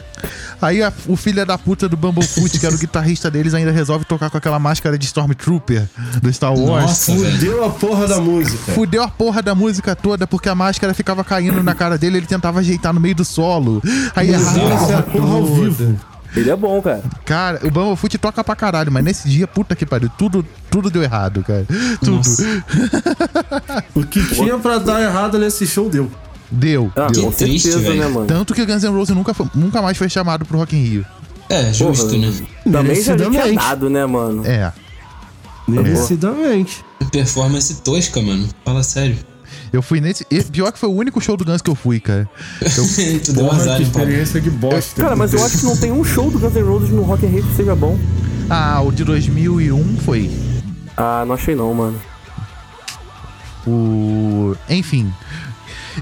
Aí 0.61 0.81
a- 0.81 0.91
o 1.07 1.15
filho 1.15 1.45
da 1.45 1.57
puta 1.57 1.87
do 1.87 1.95
Bumblefoot, 1.95 2.57
que 2.59 2.65
era 2.65 2.73
o 2.73 2.77
guitarrista 2.79 3.29
deles, 3.29 3.53
ainda 3.53 3.71
resolve 3.71 4.05
tocar 4.05 4.29
com 4.29 4.37
aquela 4.37 4.57
máscara 4.57 4.97
de 4.97 5.05
Stormtrooper 5.05 5.87
do 6.21 6.33
Star 6.33 6.53
Wars. 6.53 6.83
Nossa, 6.85 7.11
velho. 7.15 7.31
Fudeu 7.31 7.65
a 7.65 7.69
porra 7.69 8.07
da 8.07 8.19
música. 8.19 8.71
Fudeu 8.73 9.03
a 9.03 9.07
porra 9.07 9.41
da 9.43 9.53
música 9.53 9.95
toda 9.95 10.25
porque 10.25 10.49
a 10.49 10.55
máscara 10.55 10.93
ficava 10.93 11.23
caindo 11.23 11.61
na 11.61 11.75
cara 11.75 11.97
dele, 11.97 12.17
ele 12.17 12.25
tentava 12.25 12.59
ajeitar 12.59 12.91
no 12.93 12.99
meio 12.99 13.13
do 13.15 13.23
solo. 13.25 13.81
Aí 14.15 14.31
errava 14.31 14.59
é 14.91 14.95
a 14.95 15.03
porra 15.03 15.33
ao 15.35 15.45
vivo. 15.45 15.95
Ele 16.35 16.49
é 16.51 16.55
bom, 16.55 16.81
cara. 16.81 17.03
Cara, 17.23 17.59
o 17.63 17.71
Bumblefoot 17.71 18.17
toca 18.17 18.43
pra 18.43 18.55
caralho, 18.55 18.91
mas 18.91 19.03
nesse 19.03 19.29
dia, 19.29 19.47
puta 19.47 19.75
que 19.75 19.85
pariu, 19.85 20.09
tudo, 20.17 20.45
tudo 20.69 20.89
deu 20.89 21.01
errado, 21.03 21.43
cara. 21.43 21.65
Tudo. 22.03 22.21
O 23.95 24.03
que 24.05 24.23
tinha 24.35 24.57
pra 24.57 24.77
dar 24.77 25.01
errado 25.01 25.37
nesse 25.39 25.65
show 25.65 25.89
deu. 25.89 26.11
Deu. 26.49 26.91
Ah, 26.95 27.07
deu. 27.07 27.23
com 27.23 27.31
triste, 27.31 27.69
certeza, 27.71 27.89
velho. 27.89 27.99
né, 28.01 28.07
mano? 28.07 28.25
Tanto 28.27 28.53
que 28.53 28.65
Guns 28.65 28.83
N' 28.83 28.89
Roses 28.93 29.15
nunca, 29.15 29.33
foi- 29.33 29.47
nunca 29.53 29.81
mais 29.81 29.97
foi 29.97 30.09
chamado 30.09 30.45
pro 30.45 30.57
Rock 30.57 30.75
in 30.75 30.83
Rio. 30.83 31.05
É, 31.49 31.71
justo, 31.73 32.05
Porra. 32.07 32.17
né? 32.17 32.33
Também 32.63 33.01
já, 33.01 33.15
Merecidamente. 33.15 33.55
dado, 33.55 33.89
né, 33.89 34.05
mano? 34.05 34.45
É. 34.45 34.71
Merecidamente. 35.67 36.83
Performance 37.11 37.81
tosca, 37.81 38.21
mano. 38.21 38.47
Fala 38.63 38.83
sério. 38.83 39.17
Eu 39.71 39.81
fui 39.81 39.99
nesse. 39.99 40.25
Pior 40.51 40.71
que 40.71 40.79
foi 40.79 40.87
o 40.89 40.93
único 40.93 41.19
show 41.19 41.35
do 41.35 41.43
Guns 41.43 41.61
que 41.61 41.69
eu 41.69 41.75
fui, 41.75 41.99
cara. 41.99 42.29
tu 43.25 43.33
deu 43.33 43.51
azar, 43.51 43.77
que 43.77 43.83
experiência 43.83 44.39
de 44.39 44.49
bosta. 44.49 45.01
Cara, 45.01 45.15
mas 45.15 45.33
eu 45.33 45.43
acho 45.45 45.59
que 45.59 45.65
não 45.65 45.75
tem 45.75 45.91
um 45.91 46.03
show 46.03 46.29
do 46.31 46.39
Guns 46.39 46.53
N' 46.53 46.61
Roses 46.63 46.89
no 46.89 47.01
Rock 47.03 47.25
in 47.25 47.29
Rio 47.29 47.43
que 47.43 47.55
seja 47.55 47.75
bom. 47.75 47.97
Ah, 48.49 48.81
o 48.81 48.91
de 48.91 49.03
2001 49.03 49.97
foi. 50.05 50.31
Ah, 50.95 51.25
não 51.27 51.35
achei 51.35 51.53
não, 51.55 51.73
mano. 51.73 51.99
O. 53.65 54.55
Enfim. 54.69 55.11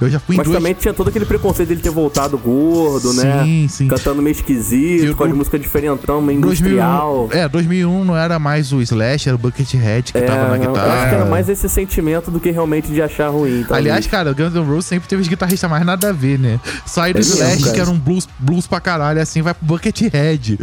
Eu 0.02 0.10
já 0.10 0.20
fui 0.20 0.36
em 0.36 0.38
Mas 0.38 0.48
duas. 0.48 0.58
também 0.58 0.74
tinha 0.74 0.94
todo 0.94 1.08
aquele 1.08 1.26
preconceito 1.26 1.70
dele 1.70 1.82
ter 1.82 1.90
voltado 1.90 2.38
gordo, 2.38 3.14
né? 3.14 3.44
Sim, 3.44 3.68
sim. 3.70 3.88
Cantando 3.88 4.22
meio 4.22 4.34
esquisito, 4.34 5.06
Eu- 5.06 5.16
com 5.16 5.24
as 5.24 5.32
músicas 5.34 5.62
diferentão, 5.62 6.22
meio 6.22 6.42
2001, 6.42 6.76
industrial. 6.76 7.30
é, 7.32 7.48
2001 7.48 8.04
não 8.04 8.18
era 8.18 8.38
mais 8.40 8.74
o 8.74 8.82
Slash, 8.82 9.30
era 9.30 9.36
o 9.36 9.40
Buckethead 9.40 10.12
que 10.12 10.18
É, 10.18 10.22
tava 10.22 10.44
na 10.44 10.48
não, 10.58 10.64
eu 10.64 10.72
guitarra. 10.74 10.94
acho 10.94 11.10
que 11.10 11.16
era 11.16 11.26
mais 11.26 11.50
esse 11.50 11.70
sentimento 11.70 12.30
do 12.32 12.40
que 12.40 12.52
realmente 12.52 12.88
de 12.92 13.02
achar 13.02 13.30
ruim. 13.30 13.60
talvez. 13.62 13.72
Aliás, 13.72 14.08
cara, 14.08 14.32
o 14.32 14.36
Guns 14.36 14.54
N' 14.54 14.64
Roses 14.66 14.86
sempre 14.86 15.08
teve 15.08 15.22
os 15.22 15.28
guitarristas 15.28 15.70
mais 15.70 15.86
nada 15.86 16.10
a 16.10 16.12
ver, 16.12 16.40
né? 16.40 16.60
Sai 16.86 17.14
do 17.14 17.18
É 17.18 17.20
mesmo, 17.20 17.34
Slash, 17.36 17.62
cara. 17.64 17.74
que 17.74 17.80
era 17.82 17.90
um 17.90 17.98
blues, 17.98 18.28
blues 18.40 18.68
pra 18.68 18.80
caralho, 18.80 19.22
assim, 19.22 19.42
vai 19.42 19.54
pro 19.54 19.66
Buckethead. 19.66 20.58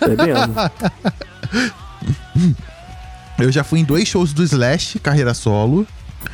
É 0.00 0.24
mesmo. 0.24 0.54
Eu 3.38 3.52
já 3.52 3.62
fui 3.62 3.80
em 3.80 3.84
dois 3.84 4.08
shows 4.08 4.32
do 4.32 4.42
Slash, 4.42 4.98
carreira 4.98 5.34
solo. 5.34 5.86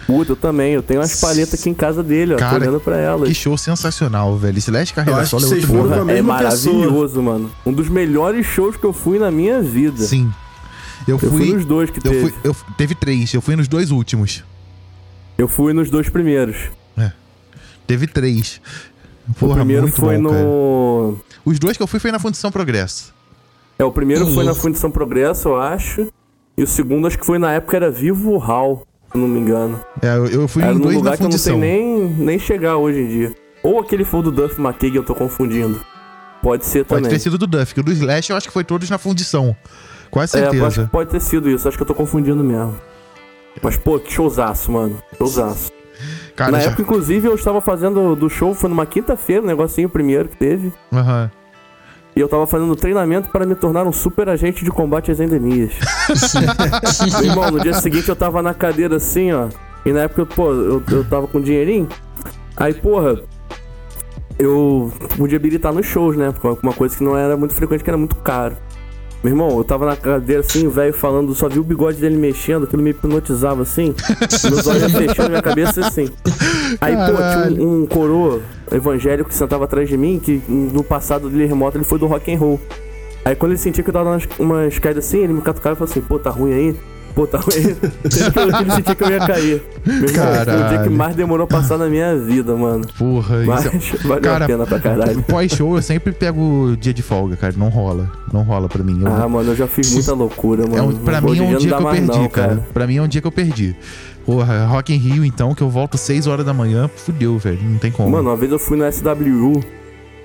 Puta, 0.06 0.32
eu 0.32 0.36
também. 0.36 0.72
Eu 0.74 0.82
tenho 0.82 1.00
umas 1.00 1.20
palhetas 1.20 1.58
aqui 1.60 1.70
em 1.70 1.74
casa 1.74 2.02
dele, 2.02 2.34
ó. 2.34 2.36
Cara, 2.36 2.58
tô 2.58 2.62
olhando 2.64 2.80
pra 2.80 2.96
elas. 2.96 3.28
Que 3.28 3.34
show 3.34 3.56
sensacional, 3.56 4.36
velho. 4.36 4.58
Eu 4.58 4.84
carreira 4.94 5.20
acho 5.20 5.30
solo 5.30 5.46
que 5.46 5.52
é 5.52 5.56
outro 5.56 5.66
foram 5.68 5.82
nível. 5.84 6.04
com 6.04 6.10
a 6.10 6.14
É 6.14 6.22
maravilhoso, 6.22 7.22
mano. 7.22 7.50
Um 7.64 7.72
dos 7.72 7.88
melhores 7.88 8.46
shows 8.46 8.76
que 8.76 8.84
eu 8.84 8.92
fui 8.92 9.18
na 9.18 9.30
minha 9.30 9.62
vida. 9.62 10.02
Sim. 10.02 10.32
Eu 11.06 11.14
Eu 11.14 11.18
fui. 11.18 11.28
fui 11.30 11.52
nos 11.54 11.64
dois 11.64 11.90
que 11.90 11.98
eu 11.98 12.02
teve. 12.02 12.20
fui, 12.20 12.34
eu, 12.44 12.56
teve 12.76 12.94
três, 12.94 13.32
eu 13.34 13.40
fui 13.40 13.56
nos 13.56 13.66
dois 13.68 13.90
últimos. 13.90 14.44
Eu 15.38 15.48
fui 15.48 15.72
nos 15.72 15.90
dois 15.90 16.08
primeiros. 16.08 16.56
Teve 17.86 18.06
três. 18.06 18.60
Porra, 19.38 19.52
o 19.52 19.56
primeiro 19.56 19.82
muito 19.82 20.00
foi 20.00 20.16
bom, 20.16 20.28
cara. 20.30 20.42
no. 20.42 21.16
Os 21.44 21.58
dois 21.58 21.76
que 21.76 21.82
eu 21.82 21.86
fui 21.86 21.98
foi 21.98 22.12
na 22.12 22.18
Fundição 22.18 22.50
Progresso. 22.50 23.12
É, 23.78 23.84
o 23.84 23.90
primeiro 23.90 24.26
foi 24.32 24.44
na. 24.44 24.54
Fundição 24.54 24.90
Progresso, 24.90 25.48
eu 25.48 25.60
acho. 25.60 26.06
E 26.56 26.62
o 26.62 26.66
segundo, 26.66 27.06
acho 27.06 27.18
que 27.18 27.26
foi 27.26 27.38
na 27.38 27.52
época 27.52 27.76
era 27.76 27.90
Vivo 27.90 28.36
Hall, 28.38 28.86
se 29.12 29.18
não 29.18 29.28
me 29.28 29.38
engano. 29.40 29.80
É, 30.00 30.16
eu, 30.16 30.26
eu 30.26 30.48
fui 30.48 30.62
Era 30.62 30.72
em 30.72 30.78
dois 30.78 30.96
lugar 30.96 31.10
na 31.12 31.16
que 31.16 31.22
eu 31.24 31.28
não 31.28 31.38
sei 31.38 31.56
nem, 31.56 32.08
nem 32.08 32.38
chegar 32.38 32.76
hoje 32.76 33.00
em 33.00 33.08
dia. 33.08 33.32
Ou 33.62 33.78
aquele 33.80 34.04
foi 34.04 34.22
do 34.22 34.32
Duff 34.32 34.60
McKagan, 34.60 34.96
eu 34.96 35.04
tô 35.04 35.14
confundindo. 35.14 35.80
Pode 36.42 36.64
ser 36.66 36.84
Pode 36.84 37.02
também. 37.02 37.16
ter 37.16 37.22
sido 37.22 37.38
do 37.38 37.46
Duff, 37.46 37.72
que 37.72 37.80
o 37.80 37.82
do 37.84 37.92
Slash 37.92 38.30
eu 38.30 38.36
acho 38.36 38.48
que 38.48 38.52
foi 38.52 38.64
todos 38.64 38.90
na 38.90 38.98
Fundição. 38.98 39.54
Quase 40.10 40.36
É, 40.36 40.40
certeza. 40.50 40.84
que 40.84 40.90
pode 40.90 41.10
ter 41.10 41.20
sido 41.20 41.48
isso, 41.48 41.68
acho 41.68 41.76
que 41.76 41.82
eu 41.82 41.86
tô 41.86 41.94
confundindo 41.94 42.42
mesmo. 42.42 42.74
Mas, 43.62 43.76
pô, 43.76 43.98
que 43.98 44.12
showzaço, 44.12 44.72
mano. 44.72 45.00
Showzaço. 45.16 45.70
Cara, 46.34 46.50
Na 46.52 46.58
já... 46.60 46.66
época, 46.68 46.82
inclusive, 46.82 47.28
eu 47.28 47.34
estava 47.34 47.60
fazendo 47.60 48.16
do 48.16 48.28
show, 48.28 48.54
foi 48.54 48.68
numa 48.68 48.84
quinta-feira, 48.86 49.42
o 49.42 49.46
negocinho 49.46 49.88
primeiro 49.88 50.28
que 50.28 50.36
teve. 50.36 50.72
Aham. 50.92 51.30
E 52.14 52.20
eu 52.20 52.28
tava 52.28 52.46
fazendo 52.46 52.76
treinamento 52.76 53.30
para 53.30 53.46
me 53.46 53.54
tornar 53.54 53.86
um 53.86 53.92
super 53.92 54.28
agente 54.28 54.64
de 54.64 54.70
combate 54.70 55.10
às 55.10 55.18
endemias. 55.18 55.72
Meu 57.20 57.30
irmão, 57.30 57.50
no 57.50 57.60
dia 57.60 57.74
seguinte 57.74 58.08
eu 58.08 58.16
tava 58.16 58.42
na 58.42 58.52
cadeira 58.52 58.96
assim, 58.96 59.32
ó. 59.32 59.48
E 59.84 59.92
na 59.92 60.00
época, 60.00 60.26
pô, 60.26 60.52
eu, 60.52 60.82
eu 60.90 61.04
tava 61.04 61.26
com 61.26 61.40
dinheirinho. 61.40 61.88
Aí, 62.56 62.74
porra, 62.74 63.18
eu 64.38 64.92
podia 65.16 65.38
habilitar 65.38 65.72
nos 65.72 65.86
shows, 65.86 66.16
né? 66.16 66.32
Uma 66.62 66.72
coisa 66.72 66.96
que 66.96 67.02
não 67.02 67.16
era 67.16 67.36
muito 67.36 67.54
frequente, 67.54 67.82
que 67.82 67.90
era 67.90 67.96
muito 67.96 68.16
caro. 68.16 68.56
Meu 69.22 69.32
irmão, 69.32 69.56
eu 69.56 69.62
tava 69.62 69.86
na 69.86 69.94
cadeira 69.94 70.40
assim, 70.40 70.66
o 70.66 70.70
velho 70.70 70.92
falando, 70.92 71.32
só 71.32 71.48
vi 71.48 71.60
o 71.60 71.64
bigode 71.64 71.98
dele 71.98 72.16
mexendo, 72.16 72.64
aquilo 72.64 72.82
me 72.82 72.90
hipnotizava 72.90 73.62
assim. 73.62 73.94
meus 74.50 74.66
olhos 74.66 74.92
fechando, 74.92 75.30
minha 75.30 75.42
cabeça 75.42 75.86
assim. 75.86 76.08
Aí, 76.80 76.94
pô, 76.96 77.16
Caralho. 77.16 77.54
tinha 77.56 77.66
um, 77.68 77.82
um 77.82 77.86
coroa 77.86 78.40
evangélico 78.70 79.28
que 79.28 79.34
sentava 79.34 79.64
atrás 79.64 79.88
de 79.88 79.96
mim, 79.96 80.20
que 80.22 80.42
no 80.48 80.82
passado 80.82 81.28
dele 81.28 81.46
remoto 81.46 81.76
ele 81.76 81.84
foi 81.84 81.98
do 81.98 82.06
rock 82.06 82.32
and 82.32 82.38
roll. 82.38 82.60
Aí 83.24 83.34
quando 83.36 83.52
ele 83.52 83.58
sentia 83.58 83.82
que 83.84 83.90
eu 83.90 83.94
tava 83.94 84.10
dando 84.10 84.26
umas, 84.38 84.78
caídas 84.78 85.06
assim, 85.06 85.18
ele 85.18 85.32
me 85.32 85.40
catucava 85.42 85.74
e 85.74 85.78
falou 85.78 85.90
assim, 85.90 86.00
pô, 86.00 86.18
tá 86.18 86.30
ruim 86.30 86.52
aí? 86.52 86.76
Pô, 87.14 87.26
tá 87.26 87.38
ruim 87.38 87.54
aí? 87.56 87.76
ele 88.62 88.72
sentia 88.72 88.94
que 88.94 89.04
eu 89.04 89.10
ia 89.10 89.18
cair. 89.20 89.62
Meu 89.84 89.94
irmão, 89.96 90.08
foi 90.08 90.12
o 90.12 90.44
dia 90.44 90.44
Caralho. 90.44 90.82
que 90.82 90.88
mais 90.96 91.14
demorou 91.14 91.44
a 91.44 91.46
passar 91.46 91.76
na 91.78 91.86
minha 91.86 92.16
vida, 92.16 92.56
mano. 92.56 92.84
Porra, 92.98 93.44
Mas 93.44 93.66
isso 93.74 93.96
é- 93.96 93.98
valeu 94.08 94.22
Cara, 94.22 94.44
a 94.44 94.48
pena 94.48 94.66
pra 94.66 94.80
caralho. 94.80 95.22
Pós-show 95.22 95.76
eu 95.76 95.82
sempre 95.82 96.10
pego 96.12 96.74
dia 96.80 96.92
de 96.94 97.02
folga, 97.02 97.36
cara. 97.36 97.54
Não 97.56 97.68
rola. 97.68 98.10
Não 98.32 98.42
rola 98.42 98.66
pra 98.68 98.82
mim. 98.82 99.02
Eu- 99.02 99.08
Ah, 99.12 99.28
mano, 99.28 99.50
eu 99.52 99.56
já 99.56 99.66
fiz 99.66 99.92
muita 99.92 100.14
loucura, 100.14 100.62
mano. 100.62 100.76
é 100.78 100.82
um, 100.82 100.92
pra 100.96 101.20
mim 101.20 101.38
é 101.38 101.42
um 101.42 101.56
dia 101.58 101.76
que 101.76 101.82
eu 101.82 101.90
perdi, 101.90 102.06
não, 102.18 102.28
cara. 102.30 102.66
Pra 102.72 102.86
mim 102.86 102.96
é 102.96 103.02
um 103.02 103.08
dia 103.08 103.20
que 103.20 103.26
eu 103.26 103.32
perdi. 103.32 103.76
Porra, 104.24 104.66
Rock 104.66 104.94
in 104.94 104.98
Rio, 104.98 105.24
então, 105.24 105.54
que 105.54 105.62
eu 105.62 105.68
volto 105.68 105.98
6 105.98 106.26
horas 106.26 106.46
da 106.46 106.54
manhã, 106.54 106.88
fudeu, 106.88 107.38
velho. 107.38 107.62
Não 107.62 107.78
tem 107.78 107.90
como. 107.90 108.10
Mano, 108.10 108.30
uma 108.30 108.36
vez 108.36 108.52
eu 108.52 108.58
fui 108.58 108.76
no 108.76 108.84
SWU. 108.90 109.81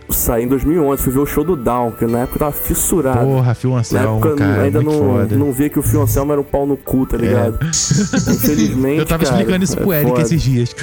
Saí 0.09 0.43
em 0.43 0.47
2011, 0.47 1.01
fui 1.03 1.11
ver 1.13 1.19
o 1.19 1.25
show 1.25 1.43
do 1.43 1.55
Down, 1.55 1.91
que 1.91 2.05
na 2.05 2.19
época 2.19 2.35
eu 2.35 2.39
tava 2.39 2.51
fissurado. 2.51 3.25
Porra, 3.25 3.53
Phil 3.53 3.71
na 3.71 3.79
Anselmo, 3.79 4.15
época 4.17 4.29
eu 4.29 4.35
cara, 4.35 4.61
ainda 4.63 4.81
muito 4.81 4.97
não, 5.03 5.07
foda. 5.13 5.35
não 5.35 5.51
via 5.51 5.69
que 5.69 5.79
o 5.79 5.81
Fio 5.83 6.01
Anselmo 6.01 6.31
era 6.31 6.41
um 6.41 6.43
pau 6.43 6.65
no 6.65 6.77
cu, 6.77 7.05
tá 7.05 7.17
ligado? 7.17 7.57
Infelizmente. 7.65 8.99
Eu 8.99 9.05
tava 9.05 9.23
cara, 9.23 9.35
explicando 9.37 9.63
isso 9.63 9.77
pro 9.77 9.91
é 9.93 9.97
Eric 9.97 10.09
foda. 10.11 10.21
esses 10.23 10.41
dias. 10.41 10.75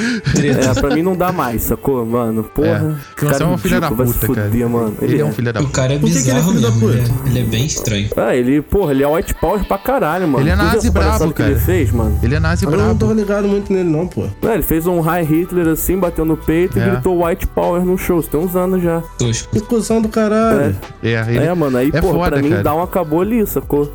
É, 0.43 0.81
pra 0.81 0.95
mim 0.95 1.03
não 1.03 1.17
dá 1.17 1.33
mais, 1.33 1.63
sacou, 1.63 2.05
mano? 2.05 2.45
Porra. 2.45 2.97
É. 3.17 3.19
Fio 3.19 3.29
Anselmo 3.31 3.53
é 3.53 3.55
um 3.55 3.59
filho 3.59 3.81
da 3.81 3.91
puta, 3.91 4.05
cara. 4.27 4.49
fuder, 4.51 4.69
mano. 4.69 4.97
Ele 5.01 5.21
é 5.21 5.25
um 5.25 5.33
filho 5.33 5.53
da 5.53 5.61
O 5.61 5.65
puta. 5.65 5.75
cara 5.81 5.95
é 5.95 5.99
Por 5.99 6.11
que 6.11 6.19
ele 6.19 6.19
é 6.31 6.35
bizarro 6.35 6.51
filho 6.53 6.61
da 6.63 6.71
mesmo. 6.71 6.91
Ele 6.91 7.01
puta? 7.01 7.13
é, 7.27 7.29
ele 7.31 7.39
é 7.39 7.43
bem 7.45 7.67
estranho. 7.67 8.09
Ah, 8.17 8.37
ele, 8.37 8.63
porra, 8.63 8.93
ele 8.93 9.03
é 9.03 9.09
white 9.09 9.35
power 9.35 9.65
pra 9.67 9.79
caralho, 9.79 10.29
mano. 10.29 10.45
Ele 10.45 10.51
é 10.51 10.57
nazi 10.57 10.91
brabo, 10.91 11.33
que 11.33 11.43
ele 11.43 11.53
cara. 11.55 11.65
fez, 11.65 11.91
mano? 11.93 12.19
Ele 12.23 12.35
é 12.35 12.41
nazi 12.41 12.65
Eu 12.65 12.71
não 12.71 12.95
tô 12.97 13.07
brabo. 13.07 13.21
ligado 13.21 13.49
muito 13.49 13.73
nele, 13.73 13.89
não, 13.89 14.07
pô. 14.07 14.25
Não, 14.43 14.53
ele 14.53 14.63
fez 14.63 14.87
um 14.87 15.01
high 15.01 15.25
Hitler 15.25 15.69
assim, 15.69 15.97
bateu 15.99 16.25
no 16.25 16.37
peito 16.37 16.79
É. 16.79 16.87
e 16.87 16.91
gritou 16.91 17.25
white 17.25 17.47
power 17.47 17.85
no 17.85 17.97
show. 17.97 18.23
Tem 18.23 18.39
uns 18.41 18.55
anos 18.57 18.83
já. 18.83 19.03
Tosco. 19.19 19.51
Que 19.53 19.61
cuzão 19.61 20.03
do 20.03 20.09
caralho. 20.09 20.77
É, 21.03 21.09
ele, 21.29 21.39
É, 21.39 21.55
mano, 21.55 21.77
aí, 21.79 21.91
é 21.93 22.01
pô, 22.01 22.13
foda, 22.13 22.33
pra 22.33 22.43
mim, 22.43 22.51
cara. 22.51 22.63
Down 22.63 22.83
acabou 22.83 23.21
ali, 23.21 23.47
sacou? 23.47 23.93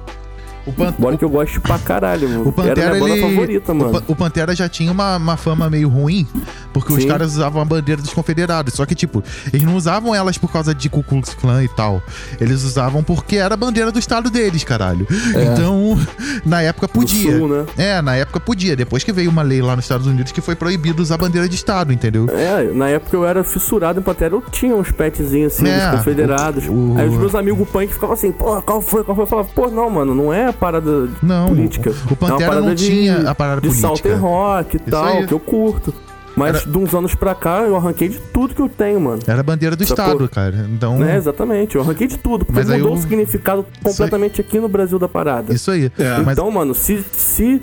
O, 0.69 0.73
Pan- 0.73 0.93
Bora 0.97 1.17
que 1.17 1.25
eu 1.25 1.29
gosto 1.29 1.59
pra 1.61 1.77
caralho, 1.79 2.27
mano. 2.29 2.47
O 2.49 2.51
Pantera, 2.51 2.81
Era 2.95 2.97
ele... 3.11 3.21
favorita, 3.21 3.73
mano. 3.73 4.03
O 4.07 4.15
Pantera 4.15 4.55
já 4.55 4.67
tinha 4.69 4.91
uma, 4.91 5.17
uma 5.17 5.37
fama 5.37 5.69
meio 5.69 5.89
ruim, 5.89 6.27
porque 6.73 6.93
os 6.93 7.01
Sim. 7.03 7.07
caras 7.07 7.33
usavam 7.33 7.61
a 7.61 7.65
bandeira 7.65 8.01
dos 8.01 8.13
confederados. 8.13 8.73
Só 8.73 8.85
que, 8.85 8.95
tipo, 8.95 9.23
eles 9.51 9.63
não 9.65 9.75
usavam 9.75 10.13
elas 10.13 10.37
por 10.37 10.51
causa 10.51 10.73
de 10.73 10.89
Ku 10.89 11.03
Klux 11.03 11.33
Klan 11.33 11.63
e 11.63 11.67
tal. 11.69 12.01
Eles 12.39 12.63
usavam 12.63 13.03
porque 13.03 13.35
era 13.37 13.53
a 13.53 13.57
bandeira 13.57 13.91
do 13.91 13.99
estado 13.99 14.29
deles, 14.29 14.63
caralho. 14.63 15.07
Então, 15.29 15.97
na 16.45 16.61
época 16.61 16.87
podia. 16.87 17.37
Sul, 17.37 17.47
né? 17.47 17.65
É, 17.77 18.01
na 18.01 18.15
época 18.15 18.39
podia. 18.39 18.75
Depois 18.75 19.03
que 19.03 19.11
veio 19.11 19.29
uma 19.29 19.41
lei 19.41 19.61
lá 19.61 19.75
nos 19.75 19.85
Estados 19.85 20.07
Unidos 20.07 20.31
que 20.31 20.41
foi 20.41 20.55
proibido 20.55 21.01
usar 21.01 21.17
bandeira 21.17 21.47
de 21.47 21.55
estado, 21.55 21.91
entendeu? 21.93 22.27
É, 22.29 22.71
na 22.73 22.89
época 22.89 23.15
eu 23.15 23.25
era 23.25 23.43
fissurado 23.43 23.99
em 23.99 24.03
Pantera, 24.03 24.35
eu 24.35 24.41
tinha 24.51 24.75
uns 24.75 24.91
petzinhos 24.91 25.53
assim, 25.53 25.67
É, 25.67 25.89
dos 25.89 25.97
confederados. 25.99 26.65
o- 26.67 26.95
Aí 26.97 27.07
os 27.07 27.15
meus 27.17 27.35
amigos 27.35 27.67
punk 27.69 27.87
ficavam 27.93 28.13
assim, 28.13 28.31
porra, 28.31 28.61
qual 28.61 28.81
foi, 28.81 29.03
qual 29.03 29.15
foi? 29.15 29.23
Eu 29.23 29.27
falava, 29.27 29.49
pô, 29.53 29.67
não, 29.69 29.89
mano, 29.89 30.13
não 30.15 30.33
é 30.33 30.51
parada 30.59 31.07
Não, 31.23 31.47
política. 31.47 31.91
o- 32.09 32.13
o 32.13 32.15
Pantera 32.15 32.55
é 32.55 32.61
não 32.61 32.75
de, 32.75 32.85
tinha 32.87 33.29
a 33.29 33.33
parada 33.35 33.61
de 33.61 33.67
política. 33.67 33.87
Southern 33.87 34.19
rock 34.21 34.75
e 34.75 34.79
Isso 34.81 34.89
tal, 34.91 35.05
aí. 35.05 35.27
que 35.27 35.33
eu 35.33 35.39
curto. 35.39 35.93
Mas 36.35 36.57
Era- 36.61 36.71
de 36.71 36.77
uns 36.77 36.93
anos 36.93 37.15
pra 37.15 37.35
cá 37.35 37.61
eu 37.63 37.75
arranquei 37.75 38.07
de 38.07 38.19
tudo 38.19 38.53
que 38.55 38.61
eu 38.61 38.69
tenho, 38.69 39.01
mano. 39.01 39.19
Era 39.27 39.39
a 39.41 39.43
bandeira 39.43 39.75
do 39.75 39.83
Sacou? 39.85 40.05
estado, 40.05 40.29
cara. 40.29 40.67
Então, 40.71 41.03
É, 41.03 41.17
exatamente, 41.17 41.75
eu 41.75 41.81
arranquei 41.81 42.07
de 42.07 42.17
tudo, 42.17 42.45
porque 42.45 42.59
Mas 42.61 42.69
aí 42.69 42.77
mudou 42.77 42.93
eu- 42.93 42.97
o 42.97 43.01
significado 43.01 43.65
completamente 43.83 44.39
aqui 44.39 44.57
no 44.59 44.69
Brasil 44.69 44.97
da 44.99 45.07
parada. 45.09 45.53
isso 45.53 45.69
aí. 45.71 45.91
É. 45.97 46.17
Mas 46.23 46.33
Então, 46.37 46.49
mano, 46.49 46.73
se, 46.73 47.03
se 47.11 47.61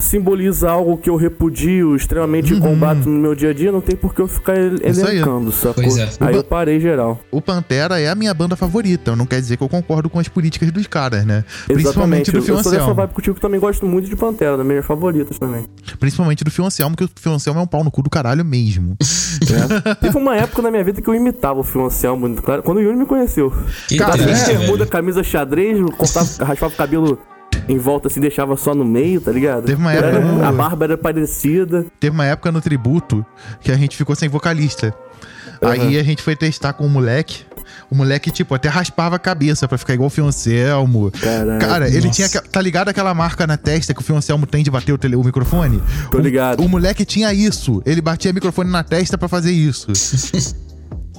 simboliza 0.00 0.70
algo 0.70 0.96
que 0.96 1.08
eu 1.08 1.16
repudio, 1.16 1.94
extremamente 1.94 2.52
Uhum. 2.54 2.60
combato 2.60 3.08
no 3.08 3.18
meu 3.20 3.34
dia 3.34 3.50
a 3.50 3.52
dia, 3.54 3.70
não 3.70 3.80
tem 3.80 3.94
por 3.94 4.14
que 4.14 4.20
eu 4.20 4.26
ficar 4.26 4.56
ele- 4.56 4.80
Isso 4.88 5.06
aí. 5.06 5.16
elencando, 5.16 5.52
sacou? 5.52 5.74
Pois 5.84 5.96
é. 5.98 6.08
Aí 6.20 6.34
eu 6.34 6.42
parei 6.44 6.80
geral. 6.80 7.20
o 7.30 7.40
Pantera 7.40 8.00
é 8.00 8.08
a 8.08 8.14
minha 8.14 8.32
banda 8.34 8.56
favorita. 8.56 9.14
Não 9.14 9.26
quer 9.26 9.40
dizer 9.40 9.56
que 9.56 9.62
eu 9.62 9.68
concordo 9.68 10.08
com 10.10 10.18
as 10.18 10.26
políticas 10.28 10.70
dos 10.72 10.86
caras, 10.86 11.24
né? 11.24 11.44
Principalmente 11.66 12.30
Exatamente. 12.30 12.32
do 12.32 12.38
eu, 12.38 12.42
Fio 12.42 12.54
eu 12.54 12.62
sou 12.62 12.72
dessa 12.72 12.84
Anselmo. 12.84 12.94
vibe 13.00 13.14
contigo 13.14 13.34
que 13.36 13.40
também 13.40 13.60
gosto 13.60 13.86
muito 13.86 14.08
de 14.08 14.16
Pantera, 14.16 14.56
das 14.56 14.66
minhas 14.66 14.84
favoritas 14.86 15.38
também. 15.38 15.64
Principalmente 15.98 16.42
do 16.44 16.50
Fio 16.50 16.64
Anselmo, 16.64 16.96
que 16.96 17.04
o 17.04 17.10
Fio 17.14 17.32
Anselmo 17.32 17.60
é 17.60 17.62
um 17.62 17.66
pau 17.66 17.84
no 17.84 17.90
cu 17.90 18.02
do 18.02 18.10
caralho 18.10 18.44
mesmo. 18.44 18.96
né? 18.98 19.94
Teve 20.00 20.16
uma 20.16 20.36
época 20.36 20.62
na 20.62 20.70
minha 20.70 20.82
vida 20.84 21.00
que 21.02 21.08
eu 21.08 21.14
imitava 21.14 21.60
o 21.60 21.62
Fio 21.62 21.84
Anselmo, 21.84 22.20
muito 22.22 22.42
claro, 22.42 22.62
quando 22.62 22.78
o 22.78 22.80
Yuri 22.80 22.96
me 22.96 23.06
conheceu. 23.06 23.52
Que 23.88 23.96
Cara, 23.98 24.12
triste, 24.16 24.54
bermuda, 24.56 24.86
camisa 24.86 25.22
xadrez, 25.22 25.78
cortava, 25.96 26.44
raspava 26.44 26.72
o 26.72 26.76
cabelo 26.76 27.18
em 27.68 27.78
volta 27.78 28.08
assim, 28.08 28.20
deixava 28.20 28.56
só 28.56 28.74
no 28.74 28.84
meio, 28.84 29.20
tá 29.20 29.30
ligado? 29.32 29.64
Teve 29.64 29.80
uma 29.80 29.92
Era- 29.92 30.08
época 30.08 30.20
no- 30.32 30.44
A 30.44 30.52
barba 30.52 30.84
era 30.84 30.98
parecida. 30.98 31.86
Teve 31.98 32.14
uma 32.14 32.24
época 32.26 32.50
no 32.52 32.60
tributo 32.60 33.24
que 33.60 33.70
a 33.70 33.76
gente 33.76 33.96
ficou 33.96 34.14
sem 34.16 34.28
vocalista. 34.28 34.94
Aí 35.62 35.98
a 35.98 36.02
gente 36.02 36.22
foi 36.22 36.34
testar 36.34 36.72
com 36.72 36.86
o 36.86 36.88
moleque. 36.88 37.44
O 37.90 37.94
moleque, 37.94 38.30
tipo, 38.30 38.54
até 38.54 38.68
raspava 38.68 39.16
a 39.16 39.18
cabeça 39.18 39.68
pra 39.68 39.76
ficar 39.76 39.94
igual 39.94 40.06
o 40.06 40.10
Fio 40.10 40.24
Anselmo. 40.24 41.10
Caralho. 41.10 41.60
Cara, 41.60 41.88
ele 41.88 42.06
Nossa. 42.06 42.28
tinha. 42.28 42.42
Tá 42.42 42.60
ligado 42.62 42.88
aquela 42.88 43.12
marca 43.12 43.46
na 43.46 43.56
testa 43.56 43.92
que 43.92 44.00
o 44.00 44.04
Fio 44.04 44.16
Anselmo 44.16 44.46
tem 44.46 44.62
de 44.64 44.70
bater 44.70 44.92
o, 44.92 44.98
tele- 44.98 45.16
o 45.16 45.22
microfone? 45.24 45.82
Tô 46.10 46.18
O- 46.18 46.20
ligado. 46.20 46.62
O, 46.64 46.68
moleque 46.68 47.04
tinha 47.04 47.32
isso. 47.34 47.82
Ele 47.84 48.00
batia 48.00 48.30
o 48.30 48.34
microfone 48.34 48.70
na 48.70 48.82
testa 48.82 49.18
pra 49.18 49.28
fazer 49.28 49.52
isso. 49.52 49.88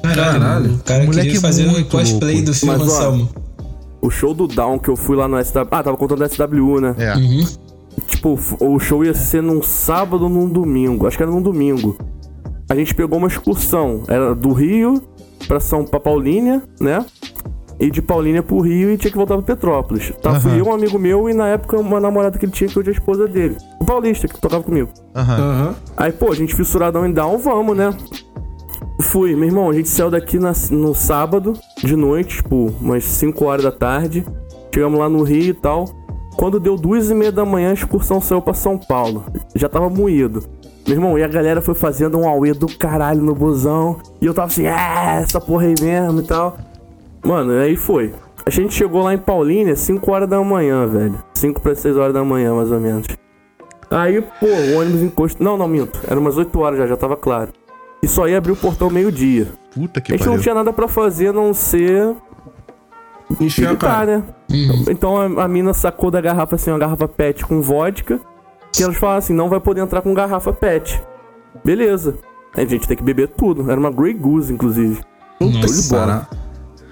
Caralho, 0.02 0.40
Caralho. 0.40 0.74
o 0.74 0.78
cara 0.80 1.04
Moleque 1.04 1.28
queria 1.28 1.42
fazer 1.42 1.68
um 1.68 1.72
muito 1.72 1.90
cosplay 1.90 2.42
louco. 2.44 2.52
do 2.66 2.72
Anselmo. 2.84 3.30
O 4.02 4.10
show 4.10 4.34
do 4.34 4.48
Down 4.48 4.80
que 4.80 4.90
eu 4.90 4.96
fui 4.96 5.16
lá 5.16 5.28
no 5.28 5.44
SW. 5.44 5.60
Ah, 5.72 5.84
tava 5.84 5.96
contando 5.98 6.20
do 6.20 6.34
SWU, 6.34 6.82
né? 6.82 6.96
É. 6.98 7.16
Uhum. 7.16 7.46
Tipo, 8.08 8.40
o 8.60 8.80
show 8.80 9.04
ia 9.04 9.14
ser 9.14 9.44
num 9.44 9.62
sábado 9.62 10.24
ou 10.24 10.30
num 10.30 10.48
domingo. 10.48 11.06
Acho 11.08 11.18
que 11.18 11.24
era 11.24 11.32
num 11.32 11.42
domingo. 11.42 11.98
A 12.70 12.76
gente 12.76 12.96
pegou 12.96 13.18
uma 13.18 13.28
excursão. 13.28 14.04
Era 14.08 14.34
do 14.34 14.54
Rio 14.54 15.02
pra 15.48 15.60
São 15.60 15.84
pra 15.84 16.00
Paulínia, 16.00 16.64
né? 16.80 17.06
E 17.80 17.90
de 17.90 18.02
Paulínia 18.02 18.44
pro 18.44 18.60
Rio 18.60 18.92
e 18.92 18.98
tinha 18.98 19.12
que 19.12 19.18
voltar 19.18 19.36
pra 19.36 19.44
Petrópolis. 19.44 20.14
Tá, 20.22 20.40
fui 20.40 20.52
Aham. 20.52 20.60
eu, 20.60 20.66
um 20.68 20.74
amigo 20.74 21.00
meu 21.00 21.28
e 21.30 21.34
na 21.34 21.48
época 21.48 21.78
uma 21.80 22.00
namorada 22.00 22.38
que 22.38 22.46
ele 22.46 22.52
tinha 22.52 22.70
que 22.70 22.78
hoje 22.78 22.90
é 22.90 22.94
a 22.94 22.96
esposa 22.96 23.28
dele. 23.28 23.58
O 23.80 23.86
paulista 23.86 24.28
que 24.28 24.40
tocava 24.40 24.64
comigo. 24.64 24.90
Aham. 25.16 25.38
Aham. 25.38 25.76
Aí, 25.98 26.12
pô, 26.12 26.32
a 26.32 26.36
gente 26.36 26.56
fissuradão 26.56 27.06
em 27.06 27.12
down, 27.12 27.40
vamos, 27.40 27.76
né? 27.76 27.92
Fui, 29.02 29.36
meu 29.36 29.46
irmão, 29.46 29.70
a 29.70 29.74
gente 29.74 29.90
saiu 29.90 30.10
daqui 30.12 30.38
na- 30.40 30.54
no 30.70 30.94
sábado, 30.94 31.54
de 31.84 31.96
noite, 31.96 32.38
tipo, 32.38 32.72
umas 32.80 33.04
5 33.04 33.46
horas 33.46 33.64
da 33.64 33.72
tarde. 33.72 34.26
Chegamos 34.74 35.00
lá 35.00 35.10
no 35.10 35.24
Rio 35.24 35.44
e 35.50 35.54
tal. 35.54 35.86
Quando 36.38 36.60
deu 36.60 36.76
duas 36.78 37.10
e 37.10 37.14
meia 37.14 37.32
da 37.32 37.44
manhã, 37.44 37.72
a 37.72 37.74
excursão 37.74 38.22
saiu 38.22 38.42
pra 38.42 38.54
São 38.54 38.78
Paulo. 38.78 39.26
Já 39.56 39.68
tava 39.68 39.90
moído. 39.90 40.44
Meu 40.88 40.96
irmão, 40.96 41.18
e 41.20 41.24
a 41.24 41.28
galera 41.28 41.62
foi 41.62 41.74
fazendo 41.74 42.18
um 42.18 42.28
auê 42.28 42.54
do 42.54 42.68
caralho 42.68 43.22
no 43.22 43.36
busão. 43.36 43.98
E 44.22 44.26
eu 44.26 44.34
tava 44.34 44.48
assim, 44.48 44.66
ah, 44.68 45.20
essa 45.22 45.42
porra 45.42 45.66
aí 45.66 45.76
mesmo 45.82 46.22
e 46.22 46.24
tal. 46.24 46.58
Mano, 47.24 47.52
aí 47.54 47.76
foi. 47.76 48.14
A 48.46 48.50
gente 48.50 48.74
chegou 48.74 49.04
lá 49.04 49.14
em 49.14 49.18
Paulínia 49.18 49.76
5 49.76 50.12
horas 50.12 50.28
da 50.30 50.42
manhã, 50.42 50.88
velho. 50.88 51.16
5 51.34 51.60
pra 51.62 51.76
6 51.76 51.98
horas 51.98 52.14
da 52.14 52.24
manhã, 52.24 52.56
mais 52.56 52.72
ou 52.72 52.80
menos. 52.80 53.06
Aí, 53.92 54.22
pô, 54.22 54.46
o 54.48 54.80
ônibus 54.80 55.02
encostou. 55.04 55.44
Não, 55.46 55.58
não, 55.58 55.68
minto. 55.68 56.00
Era 56.08 56.20
umas 56.20 56.38
8 56.38 56.58
horas 56.60 56.80
já, 56.80 56.88
já 56.88 56.96
tava 56.98 57.18
claro. 57.18 57.52
E 58.04 58.08
só 58.08 58.28
ia 58.28 58.38
abrir 58.38 58.52
o 58.52 58.56
portão 58.56 58.90
meio-dia. 58.90 59.48
Puta 59.74 60.02
que 60.02 60.12
A 60.12 60.16
gente 60.16 60.20
pariu. 60.26 60.36
não 60.36 60.42
tinha 60.42 60.56
nada 60.56 60.74
pra 60.74 60.88
fazer 60.88 61.28
a 61.28 61.34
não 61.34 61.54
ser 61.54 62.16
Encher 63.40 63.70
a 63.70 63.76
cara. 63.76 64.18
né? 64.20 64.24
Então 64.90 65.16
a, 65.40 65.46
a 65.46 65.48
mina 65.48 65.74
sacou 65.74 66.12
da 66.12 66.20
garrafa 66.20 66.56
assim, 66.56 66.72
uma 66.72 66.80
garrafa 66.80 67.08
pet 67.08 67.46
com 67.46 67.62
vodka. 67.62 68.20
Que 68.74 68.84
elas 68.84 68.98
falaram 68.98 69.20
assim: 69.20 69.34
não 69.34 69.50
vai 69.50 69.60
poder 69.60 69.82
entrar 69.82 70.02
com 70.02 70.14
garrafa 70.14 70.52
pet. 70.52 71.02
Beleza. 71.64 72.16
Aí 72.56 72.66
a 72.66 72.68
gente 72.68 72.88
tem 72.88 72.98
que 72.98 73.04
beber 73.04 73.30
tudo. 73.30 73.70
Era 73.72 73.80
uma 73.80 73.92
Grey 73.92 74.14
Goose, 74.14 74.52
inclusive. 74.54 75.00
Puta 75.40 75.68
pariu. 75.90 76.22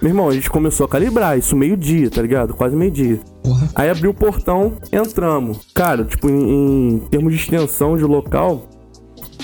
Meu 0.02 0.12
irmão, 0.12 0.30
a 0.30 0.32
gente 0.34 0.50
começou 0.50 0.86
a 0.86 0.90
calibrar 0.90 1.38
isso 1.38 1.58
meio-dia, 1.58 2.10
tá 2.10 2.22
ligado? 2.22 2.54
Quase 2.54 2.74
meio-dia. 2.74 3.20
Porra. 3.44 3.68
Aí 3.76 3.90
abriu 3.90 4.12
o 4.12 4.14
portão, 4.14 4.74
entramos. 4.94 5.68
Cara, 5.76 6.06
tipo, 6.06 6.30
em, 6.30 6.94
em 6.94 7.00
termos 7.12 7.34
de 7.34 7.40
extensão 7.42 7.98
de 7.98 8.06
local, 8.06 8.69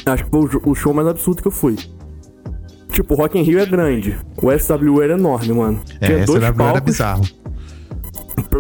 acho 0.06 0.26
que 0.26 0.30
foi 0.30 0.50
o, 0.66 0.76
show 0.76 0.94
mais 0.94 1.08
absurdo 1.08 1.42
que 1.42 1.48
eu 1.48 1.52
fui. 1.52 1.76
Tipo, 2.90 3.14
o 3.14 3.18
Rock 3.18 3.38
in 3.38 3.42
Rio 3.44 3.60
é 3.60 3.66
grande. 3.66 4.18
O 4.42 4.50
SW 4.58 5.02
era 5.02 5.14
enorme, 5.14 5.52
mano. 5.54 5.80
É, 6.00 6.06
Tinha 6.06 6.18
esse 6.20 6.28
dois 6.28 6.38
era, 6.38 6.48
era 6.48 6.54
palcos. 6.56 6.82
bizarro. 6.82 7.24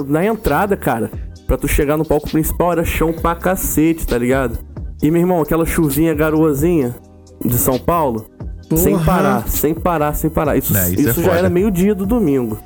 Na 0.07 0.25
entrada, 0.25 0.75
cara, 0.75 1.09
pra 1.47 1.57
tu 1.57 1.67
chegar 1.67 1.95
no 1.97 2.03
palco 2.05 2.29
principal 2.29 2.71
era 2.73 2.83
chão 2.83 3.13
pra 3.13 3.35
cacete, 3.35 4.05
tá 4.05 4.17
ligado? 4.17 4.59
E, 5.01 5.09
meu 5.09 5.21
irmão, 5.21 5.41
aquela 5.41 5.65
chuvinha 5.65 6.13
garoazinha 6.13 6.93
de 7.43 7.57
São 7.57 7.77
Paulo, 7.79 8.25
sem 8.75 8.93
Porra. 8.93 9.05
parar, 9.05 9.47
sem 9.47 9.73
parar, 9.73 10.13
sem 10.13 10.29
parar. 10.29 10.57
Isso, 10.57 10.75
É, 10.75 10.89
isso 10.89 10.99
isso, 11.01 11.09
é 11.09 11.13
já 11.13 11.29
foda. 11.29 11.37
era 11.37 11.49
meio-dia 11.49 11.93
do 11.95 12.05
domingo. 12.05 12.57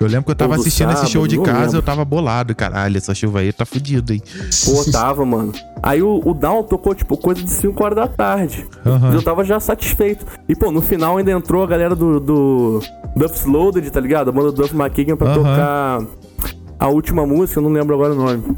Eu 0.00 0.06
lembro 0.06 0.24
que 0.26 0.30
eu 0.32 0.34
tava 0.36 0.50
Ou 0.52 0.56
do 0.56 0.60
assistindo 0.60 0.92
esse 0.92 1.06
show 1.06 1.26
de 1.26 1.36
sábado, 1.36 1.50
casa, 1.50 1.60
lembro. 1.64 1.78
eu 1.78 1.82
tava 1.82 2.04
bolado, 2.04 2.54
caralho. 2.54 2.96
Essa 2.96 3.14
chuva 3.14 3.40
aí 3.40 3.52
tá 3.52 3.64
fudido, 3.64 4.12
hein? 4.12 4.22
Pô, 4.64 4.84
tava, 4.90 5.24
mano. 5.24 5.52
Aí 5.82 6.02
o, 6.02 6.20
o 6.24 6.34
Down 6.34 6.62
tocou, 6.64 6.94
tipo, 6.94 7.16
coisa 7.16 7.42
de 7.42 7.50
5 7.50 7.82
horas 7.84 7.96
da 7.96 8.06
tarde. 8.08 8.66
Aham. 8.84 9.12
Eu 9.14 9.22
tava 9.22 9.44
já 9.44 9.58
satisfeito. 9.60 10.26
E, 10.48 10.54
pô, 10.54 10.70
no 10.70 10.82
final 10.82 11.16
ainda 11.16 11.30
entrou 11.30 11.62
a 11.62 11.66
galera 11.66 11.94
do, 11.94 12.20
do 12.20 12.82
Duff's 13.16 13.44
Loaded, 13.46 13.90
tá 13.90 14.00
ligado? 14.00 14.28
A 14.28 14.32
banda 14.32 14.52
do 14.52 14.62
Duff 14.62 14.74
McKagan 14.74 15.16
pra 15.16 15.28
Aham. 15.28 15.34
tocar 15.42 16.06
a 16.78 16.88
última 16.88 17.26
música, 17.26 17.58
eu 17.58 17.62
não 17.62 17.70
lembro 17.70 17.94
agora 17.94 18.12
o 18.12 18.16
nome. 18.16 18.56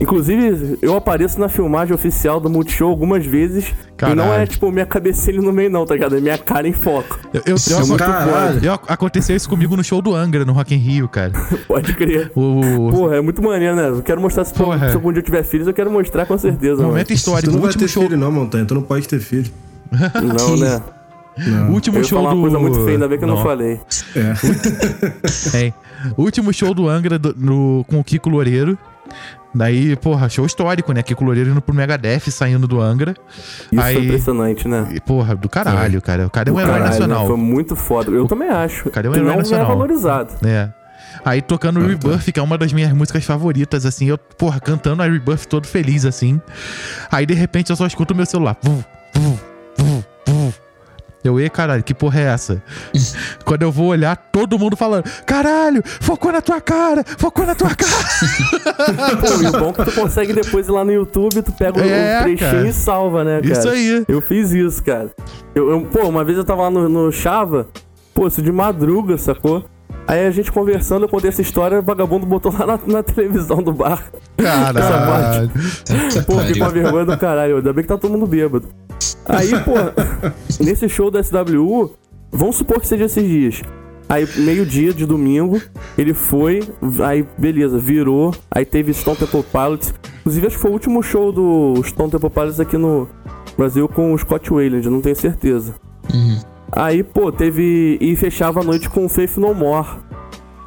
Inclusive, 0.00 0.76
eu 0.82 0.96
apareço 0.96 1.38
na 1.38 1.48
filmagem 1.48 1.94
oficial 1.94 2.40
do 2.40 2.50
Multishow 2.50 2.90
algumas 2.90 3.24
vezes. 3.24 3.66
E 3.68 4.06
não 4.14 4.24
Caralho. 4.24 4.42
é, 4.42 4.46
tipo, 4.46 4.70
minha 4.72 4.84
cabecinha 4.84 5.40
no 5.40 5.52
meio, 5.52 5.70
não, 5.70 5.86
tá 5.86 5.94
ligado? 5.94 6.16
É 6.16 6.20
minha 6.20 6.36
cara 6.36 6.66
em 6.66 6.72
foco. 6.72 7.18
Eu, 7.32 7.42
eu, 7.46 7.54
eu- 7.88 7.96
Caralho. 7.96 8.64
eu- 8.64 8.72
aconteceu 8.88 9.36
isso 9.36 9.48
comigo 9.48 9.76
no 9.76 9.84
show 9.84 10.02
do 10.02 10.12
Angra, 10.14 10.44
no 10.44 10.52
Rock 10.52 10.74
in 10.74 10.78
Rio, 10.78 11.08
cara. 11.08 11.32
Pode 11.68 11.94
crer. 11.94 12.32
O, 12.34 12.90
Porra, 12.90 13.16
é 13.16 13.20
muito 13.20 13.40
maneiro, 13.40 13.76
né? 13.76 13.88
Eu 13.88 14.02
quero 14.02 14.20
mostrar 14.20 14.44
se, 14.44 14.52
Porra. 14.52 14.88
se 14.90 14.96
algum 14.96 15.12
dia 15.12 15.20
eu 15.20 15.24
tiver 15.24 15.44
filhos, 15.44 15.66
eu 15.68 15.72
quero 15.72 15.90
mostrar 15.92 16.26
com 16.26 16.36
certeza, 16.36 16.82
momento 16.82 17.06
Tu 17.06 17.12
histórico, 17.12 17.52
não 17.52 17.60
o 17.60 17.62
vai 17.62 17.72
ter 17.72 17.86
show. 17.88 18.02
filho, 18.02 18.16
não, 18.16 18.32
Montanha. 18.32 18.64
Tu 18.64 18.74
não 18.74 18.82
pode 18.82 19.06
ter 19.08 19.20
filho. 19.20 19.50
Não, 19.94 20.56
né? 20.56 20.82
Não. 21.36 21.68
O 21.70 21.72
último 21.72 21.96
Eu 21.98 22.02
ia 22.02 22.08
show 22.08 22.18
falar 22.18 22.30
do. 22.30 22.36
uma 22.36 22.42
coisa 22.42 22.58
muito 22.58 22.78
feia, 22.84 22.90
ainda 22.96 23.06
bem 23.08 23.18
que 23.18 23.24
eu 23.24 23.28
não, 23.28 23.36
Não. 23.36 23.42
falei. 23.42 23.80
É. 24.16 25.58
É. 25.66 25.72
Último 26.16 26.52
show 26.52 26.74
do 26.74 26.88
Angra 26.88 27.18
do- 27.18 27.34
no- 27.36 27.84
com 27.88 27.98
o 28.00 28.04
Kiko 28.04 28.28
Loureiro. 28.28 28.78
Daí, 29.54 29.94
porra, 29.96 30.28
show 30.28 30.44
histórico, 30.44 30.92
né? 30.92 31.02
Kiko 31.02 31.22
Loureiro 31.24 31.50
indo 31.50 31.60
pro 31.62 31.74
Megadeth, 31.74 32.30
saindo 32.30 32.66
do 32.66 32.80
Angra. 32.80 33.14
Isso 33.70 33.80
Aí- 33.80 33.94
foi 33.94 34.04
impressionante, 34.04 34.66
né? 34.66 34.88
E, 34.92 35.00
porra, 35.00 35.36
do 35.36 35.48
caralho, 35.48 36.02
cara. 36.02 36.26
O 36.26 36.30
cara 36.30 36.48
é 36.48 36.52
um 36.52 36.54
Do 36.56 36.60
herói 36.60 36.72
caralho, 36.72 36.90
nacional. 36.90 37.20
né? 37.22 37.26
Foi 37.28 37.36
muito 37.36 37.76
foda. 37.76 38.10
Eu 38.10 38.26
também 38.26 38.48
acho. 38.48 38.90
cara 38.90 39.06
é 39.06 39.10
um 39.10 39.14
herói 39.14 39.28
não 39.28 39.36
nacional. 39.36 39.64
é 39.66 39.68
valorizado. 39.68 40.34
É. 40.44 40.70
Aí 41.24 41.40
tocando 41.40 41.78
Rebirth, 41.86 42.32
que 42.32 42.40
é 42.40 42.42
uma 42.42 42.58
das 42.58 42.72
minhas 42.72 42.92
músicas 42.92 43.24
favoritas, 43.24 43.86
assim, 43.86 44.06
eu, 44.06 44.18
porra, 44.18 44.58
cantando 44.58 45.00
a 45.02 45.06
Rebirth 45.06 45.46
todo 45.46 45.66
feliz, 45.66 46.04
assim. 46.04 46.40
Aí 47.10 47.24
de 47.24 47.34
repente 47.34 47.70
eu 47.70 47.76
só 47.76 47.86
escuto 47.86 48.12
o 48.12 48.16
meu 48.16 48.26
celular. 48.26 48.56
Vum, 48.60 48.82
vum. 49.14 49.36
Eu, 51.24 51.40
e 51.40 51.48
caralho, 51.48 51.82
que 51.82 51.94
porra 51.94 52.20
é 52.20 52.24
essa? 52.24 52.62
Quando 53.44 53.62
eu 53.62 53.72
vou 53.72 53.86
olhar, 53.86 54.14
todo 54.16 54.58
mundo 54.58 54.76
falando: 54.76 55.04
caralho, 55.24 55.82
focou 55.84 56.30
na 56.30 56.42
tua 56.42 56.60
cara, 56.60 57.02
focou 57.18 57.46
na 57.46 57.54
tua 57.54 57.70
cara. 57.74 57.94
Pô, 59.20 59.42
e 59.42 59.46
o 59.46 59.52
bom 59.52 59.70
é 59.70 59.72
que 59.72 59.84
tu 59.90 59.92
consegue 60.00 60.32
depois 60.34 60.68
ir 60.68 60.72
lá 60.72 60.84
no 60.84 60.92
YouTube, 60.92 61.40
tu 61.42 61.52
pega 61.52 61.78
o 61.78 61.82
É, 61.82 62.22
trechinho 62.22 62.38
cara. 62.38 62.66
e 62.68 62.72
salva, 62.72 63.24
né, 63.24 63.40
cara? 63.40 63.52
Isso 63.52 63.68
aí. 63.68 64.04
Eu 64.06 64.20
fiz 64.20 64.50
isso, 64.52 64.82
cara. 64.84 65.10
Eu, 65.54 65.70
eu- 65.70 65.80
pô, 65.82 66.06
uma 66.06 66.22
vez 66.24 66.36
eu 66.36 66.44
tava 66.44 66.62
lá 66.62 66.70
no, 66.70 66.88
no 66.88 67.10
Chava, 67.10 67.68
pô, 68.12 68.26
isso 68.26 68.42
de 68.42 68.52
madruga, 68.52 69.16
sacou? 69.16 69.64
Aí 70.06 70.26
a 70.26 70.30
gente 70.30 70.52
conversando, 70.52 71.04
eu 71.04 71.08
contei 71.08 71.30
essa 71.30 71.40
história, 71.40 71.78
o 71.78 71.82
vagabundo 71.82 72.26
botou 72.26 72.52
lá 72.52 72.66
na, 72.66 72.80
na 72.86 73.02
televisão 73.02 73.62
do 73.62 73.72
bar. 73.72 74.04
Caralho. 74.36 75.50
Pô, 76.26 76.38
fiquei 76.40 76.58
com 76.58 76.64
a 76.64 76.68
vergonha 76.68 77.04
do 77.06 77.16
caralho. 77.16 77.56
Ainda 77.56 77.72
bem 77.72 77.82
que 77.82 77.88
tá 77.88 77.96
todo 77.96 78.12
mundo 78.12 78.26
bêbado. 78.26 78.68
Aí, 79.26 79.50
pô, 79.64 79.72
nesse 80.62 80.88
show 80.88 81.10
da 81.10 81.22
SWU, 81.22 81.94
vamos 82.30 82.56
supor 82.56 82.80
que 82.80 82.86
seja 82.86 83.06
esses 83.06 83.26
dias. 83.26 83.62
Aí, 84.06 84.28
meio-dia 84.36 84.92
de 84.92 85.06
domingo, 85.06 85.60
ele 85.96 86.12
foi, 86.12 86.60
aí, 87.02 87.26
beleza, 87.38 87.78
virou. 87.78 88.34
Aí 88.50 88.64
teve 88.66 88.92
Stone 88.92 89.16
Temple 89.16 89.44
Pilots. 89.50 89.94
Inclusive, 90.20 90.46
acho 90.46 90.56
que 90.56 90.62
foi 90.62 90.70
o 90.70 90.74
último 90.74 91.02
show 91.02 91.32
do 91.32 91.82
Stone 91.82 92.10
Temple 92.10 92.30
Pilots 92.30 92.60
aqui 92.60 92.76
no 92.76 93.08
Brasil 93.56 93.88
com 93.88 94.12
o 94.12 94.18
Scott 94.18 94.50
Wayland, 94.50 94.88
não 94.90 95.00
tenho 95.00 95.16
certeza. 95.16 95.74
Aí, 96.72 97.02
pô, 97.02 97.30
teve. 97.30 97.98
E 98.00 98.16
fechava 98.16 98.60
a 98.60 98.64
noite 98.64 98.88
com 98.88 99.04
o 99.04 99.08
Faith 99.08 99.36
No 99.36 99.54
More. 99.54 99.86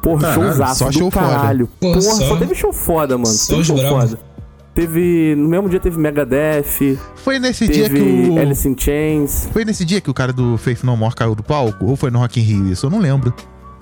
Porra, 0.02 0.20
Caralho, 0.20 0.42
showzaço 0.42 0.78
só 0.78 0.86
do 0.86 0.92
show 0.98 1.10
foda. 1.10 1.26
caralho. 1.26 1.68
Porra, 1.80 1.94
Porra, 1.94 2.02
só- 2.14 2.28
só 2.28 2.36
teve 2.36 2.54
show 2.54 2.72
foda, 2.72 3.18
mano. 3.18 3.26
só 3.34 3.52
Teve 3.54 3.64
show 3.66 3.76
brabo. 3.76 4.00
foda. 4.00 4.18
Teve. 4.74 5.34
No 5.36 5.48
mesmo 5.48 5.68
dia 5.68 5.80
teve 5.80 5.98
Megadeth, 5.98 6.96
Foi 7.16 7.38
nesse 7.40 7.66
dia 7.66 7.88
que 7.90 7.96
teve 7.96 8.30
o. 8.30 8.38
Alice 8.38 8.66
in 8.68 8.76
Chains. 8.78 9.48
Foi 9.52 9.64
nesse 9.64 9.84
dia 9.84 10.00
que 10.00 10.08
o 10.08 10.14
cara 10.14 10.32
do 10.32 10.56
Faith 10.56 10.84
No 10.84 10.96
More 10.96 11.14
caiu 11.16 11.34
do 11.34 11.42
palco? 11.42 11.84
Ou 11.84 11.96
foi 11.96 12.10
no 12.12 12.20
Rock 12.20 12.38
in 12.38 12.44
Rio 12.44 12.66
isso? 12.72 12.86
Eu 12.86 12.90
não 12.90 13.00
lembro. 13.00 13.34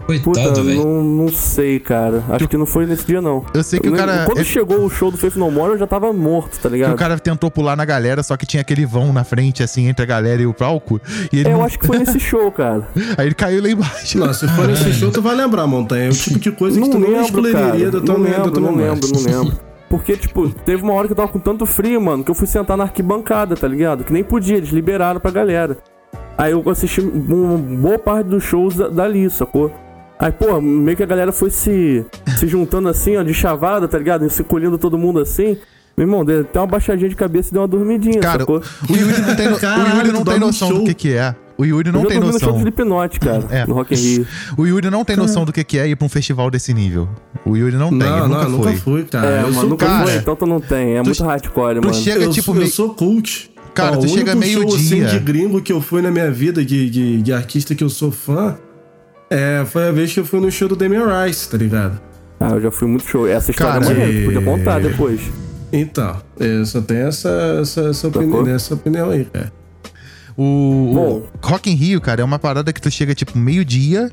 Puta, 0.07 0.21
Coitado, 0.41 0.63
velho. 0.63 0.85
não, 0.85 1.03
não 1.03 1.29
sei, 1.29 1.81
cara. 1.81 2.23
Acho 2.29 2.47
que 2.47 2.57
não 2.57 2.65
foi 2.67 2.87
nesse 2.87 3.05
dia, 3.05 3.21
não. 3.21 3.45
Eu 3.53 3.63
sei 3.65 3.81
que 3.81 3.89
o 3.89 3.91
nem- 3.91 3.99
cara- 3.99 4.25
Quando 4.25 4.39
ele- 4.39 4.45
chegou 4.45 4.85
o 4.85 4.89
show 4.89 5.11
do 5.11 5.17
Faith 5.17 5.35
No 5.35 5.51
More, 5.51 5.73
eu 5.73 5.79
já 5.79 5.87
tava 5.87 6.13
morto, 6.13 6.59
tá 6.61 6.69
Que 6.69 6.77
ligado? 6.77 6.93
o 6.95 6.97
cara 6.97 7.19
tentou 7.19 7.51
pular 7.51 7.75
na 7.77 7.85
galera, 7.85 8.23
só 8.23 8.37
que 8.37 8.47
tinha 8.47 8.61
aquele 8.61 8.87
vão 8.87 9.13
na 9.13 9.25
frente, 9.25 9.63
assim, 9.65 9.89
entre 9.89 10.05
a 10.05 10.07
galera 10.07 10.41
e 10.41 10.47
o 10.47 10.55
palco. 10.55 11.01
E 11.33 11.41
ele 11.41 11.49
É, 11.49 11.53
eu 11.53 11.57
não- 11.59 11.65
acho 11.65 11.79
que 11.79 11.87
foi 11.87 11.99
nesse 11.99 12.21
show, 12.21 12.51
cara. 12.53 12.87
Aí 13.19 13.27
ele 13.27 13.35
caiu 13.35 13.61
lá 13.63 13.69
embaixo. 13.69 14.19
Não, 14.19 14.33
se 14.33 14.47
for 14.49 14.69
nesse 14.69 14.93
show, 14.93 15.11
tu 15.11 15.21
vai 15.21 15.35
lembrar, 15.35 15.67
Montanha. 15.67 16.07
É 16.07 16.11
o 16.11 16.13
tipo 16.13 16.39
de 16.39 16.53
coisa 16.53 16.77
que 16.77 16.81
Não 16.83 16.91
tu 16.91 16.99
não 17.01 17.09
lembro, 17.09 17.25
excluiria 17.25 17.61
cara. 17.61 17.91
da 17.91 18.01
tua 18.01 18.15
Não 18.19 18.23
lembro, 18.23 18.61
não 18.61 18.75
lembro, 18.77 19.09
não 19.13 19.21
lembro. 19.23 19.59
Porque, 19.91 20.17
tipo, 20.17 20.49
teve 20.49 20.83
uma 20.83 20.93
hora 20.93 21.07
que 21.09 21.13
eu 21.13 21.17
tava 21.17 21.29
com 21.29 21.39
tanto 21.39 21.67
frio, 21.67 22.01
mano, 22.01 22.23
que 22.25 22.31
eu 22.31 22.35
fui 22.35 22.47
sentar 22.47 22.77
na 22.77 22.85
arquibancada, 22.85 23.57
tá 23.57 23.67
ligado? 23.69 24.05
Que 24.05 24.13
nem 24.13 24.23
podia, 24.25 24.57
eles 24.57 24.71
liberaram 24.71 25.21
pra 25.21 25.31
galera. 25.31 25.79
Aí 26.39 26.53
eu 26.53 26.63
assisti 26.71 27.01
uma 27.01 27.57
boa 27.57 27.99
parte 27.99 28.27
dos 28.29 28.43
shows 28.45 28.75
da- 28.77 28.89
dali, 28.89 29.29
sacou? 29.31 29.73
Aí, 30.19 30.33
pô, 30.33 30.61
meio 30.61 30.97
que 30.97 31.03
a 31.03 31.07
galera 31.07 31.31
foi 31.33 31.51
se, 31.51 32.05
se 32.39 32.47
juntando 32.49 32.89
assim, 32.89 33.17
ó, 33.17 33.23
de 33.23 33.35
chavada, 33.35 33.87
tá 33.87 33.99
ligado? 33.99 34.29
Se 34.31 34.43
colhendo 34.43 34.79
todo 34.79 34.97
mundo 34.97 35.19
assim. 35.21 35.57
Meu 35.97 36.07
irmão, 36.07 36.25
deu 36.25 36.43
até 36.43 36.59
uma 36.61 36.67
baixadinha 36.67 37.09
de 37.09 37.17
cabeça 37.17 37.49
e 37.49 37.53
deu 37.53 37.63
uma 37.63 37.69
dormidinha, 37.69 38.21
Cara, 38.21 38.41
sacou? 38.41 38.63
o 38.89 38.93
Yuri 38.97 39.21
não 39.23 39.35
tem, 39.35 39.49
no- 39.49 39.57
o 39.57 39.59
Caralho, 39.61 39.97
Yuri 39.97 40.13
não 40.13 40.25
tu 40.25 40.31
tem 40.31 40.39
noção 40.41 40.69
do 40.69 40.75
show. 40.77 40.85
que, 40.85 40.95
que 40.95 41.13
é. 41.15 41.35
O 41.59 41.65
Yuri 41.65 41.91
não 41.91 42.01
tem 42.05 42.19
dormi 42.21 42.33
no 42.35 42.39
show 42.39 42.53
do 42.53 42.85
noção. 42.85 43.09
Cara, 43.19 43.47
É. 43.51 43.67
no 43.67 43.73
Rock 43.75 43.95
in 43.95 43.97
Rio. 43.97 44.27
O 44.59 44.67
Yuri 44.67 44.91
não 44.91 45.05
tem 45.07 45.17
noção 45.17 45.47
do 45.47 45.53
que, 45.55 45.65
que 45.65 45.79
é 45.79 45.89
ir 45.89 45.97
pra 45.97 46.05
um 46.05 46.09
festival 46.11 46.51
desse 46.51 46.75
nível. 46.75 47.09
O 47.47 47.57
Yuri 47.57 47.77
não 47.77 47.89
tem, 47.89 47.99
Não, 47.99 48.07
ele 48.19 48.21
não, 48.21 48.29
nunca 48.29 48.49
nunca 48.49 48.63
foi. 48.65 48.77
fui, 48.77 49.05
cara. 49.05 49.27
É, 49.27 49.39
eu 49.39 49.43
mano, 49.45 49.55
sou 49.55 49.69
nunca 49.71 49.87
cara, 49.87 50.05
foi, 50.05 50.17
então 50.17 50.37
tu 50.37 50.47
não 50.47 50.61
tem. 50.61 50.97
É 50.97 51.03
muito 51.03 51.25
hardcore, 51.25 51.81
tu 51.81 51.87
mano. 51.87 51.95
chega- 51.95 52.25
eu, 52.25 52.31
tipo, 52.31 52.45
sou, 52.45 52.55
eu 52.55 52.59
meio- 52.61 52.71
sou 52.71 52.91
cult. 52.95 53.51
Cara, 53.73 53.97
Ó, 53.97 54.01
tu 54.01 54.05
o 54.07 54.09
chega 54.09 54.33
único 54.37 54.69
show, 54.69 54.75
assim, 54.77 54.95
meio-dia. 54.97 55.19
de 55.19 55.25
gringo 55.25 55.63
que 55.63 55.73
eu 55.73 55.81
fui 55.81 56.03
na 56.03 56.11
minha 56.11 56.31
vida, 56.31 56.63
de, 56.63 56.91
de, 56.91 57.23
de 57.23 57.33
artista 57.33 57.75
que 57.75 57.83
eu 57.85 57.89
sou 57.91 58.11
fã, 58.11 58.57
é, 59.31 59.65
foi 59.67 59.89
a 59.89 59.93
vez 59.93 60.13
que 60.13 60.21
eu 60.21 60.25
fui 60.25 60.41
no 60.41 60.51
show 60.51 60.69
do 60.69 60.77
Damian 60.77 61.07
Rice, 61.25 61.49
tá 61.49 61.57
ligado? 61.57 62.01
Ah, 62.39 62.51
eu 62.51 62.61
já 62.61 62.71
fui 62.71 62.87
muito 62.87 63.09
show. 63.09 63.27
Essa 63.27 63.51
história 63.51 63.81
Cara, 63.81 63.85
é 63.85 63.89
maneira, 63.89 64.13
tu 64.13 64.19
e- 64.19 64.25
podia 64.25 64.43
contar 64.43 64.81
depois. 64.81 65.21
Então, 65.73 66.17
eu 66.39 66.65
só 66.65 66.81
tenho 66.81 67.09
essa, 67.09 67.29
essa, 67.61 67.81
essa, 67.89 68.09
opinião, 68.09 68.47
essa 68.49 68.75
opinião 68.75 69.11
aí, 69.11 69.25
cara. 69.25 69.53
O, 70.39 71.23
o 71.23 71.29
Rock 71.43 71.71
in 71.71 71.75
Rio, 71.75 71.99
cara, 71.99 72.21
é 72.21 72.25
uma 72.25 72.39
parada 72.39 72.71
que 72.71 72.81
tu 72.81 72.91
chega 72.91 73.15
tipo 73.15 73.39
meio-dia 73.39 74.11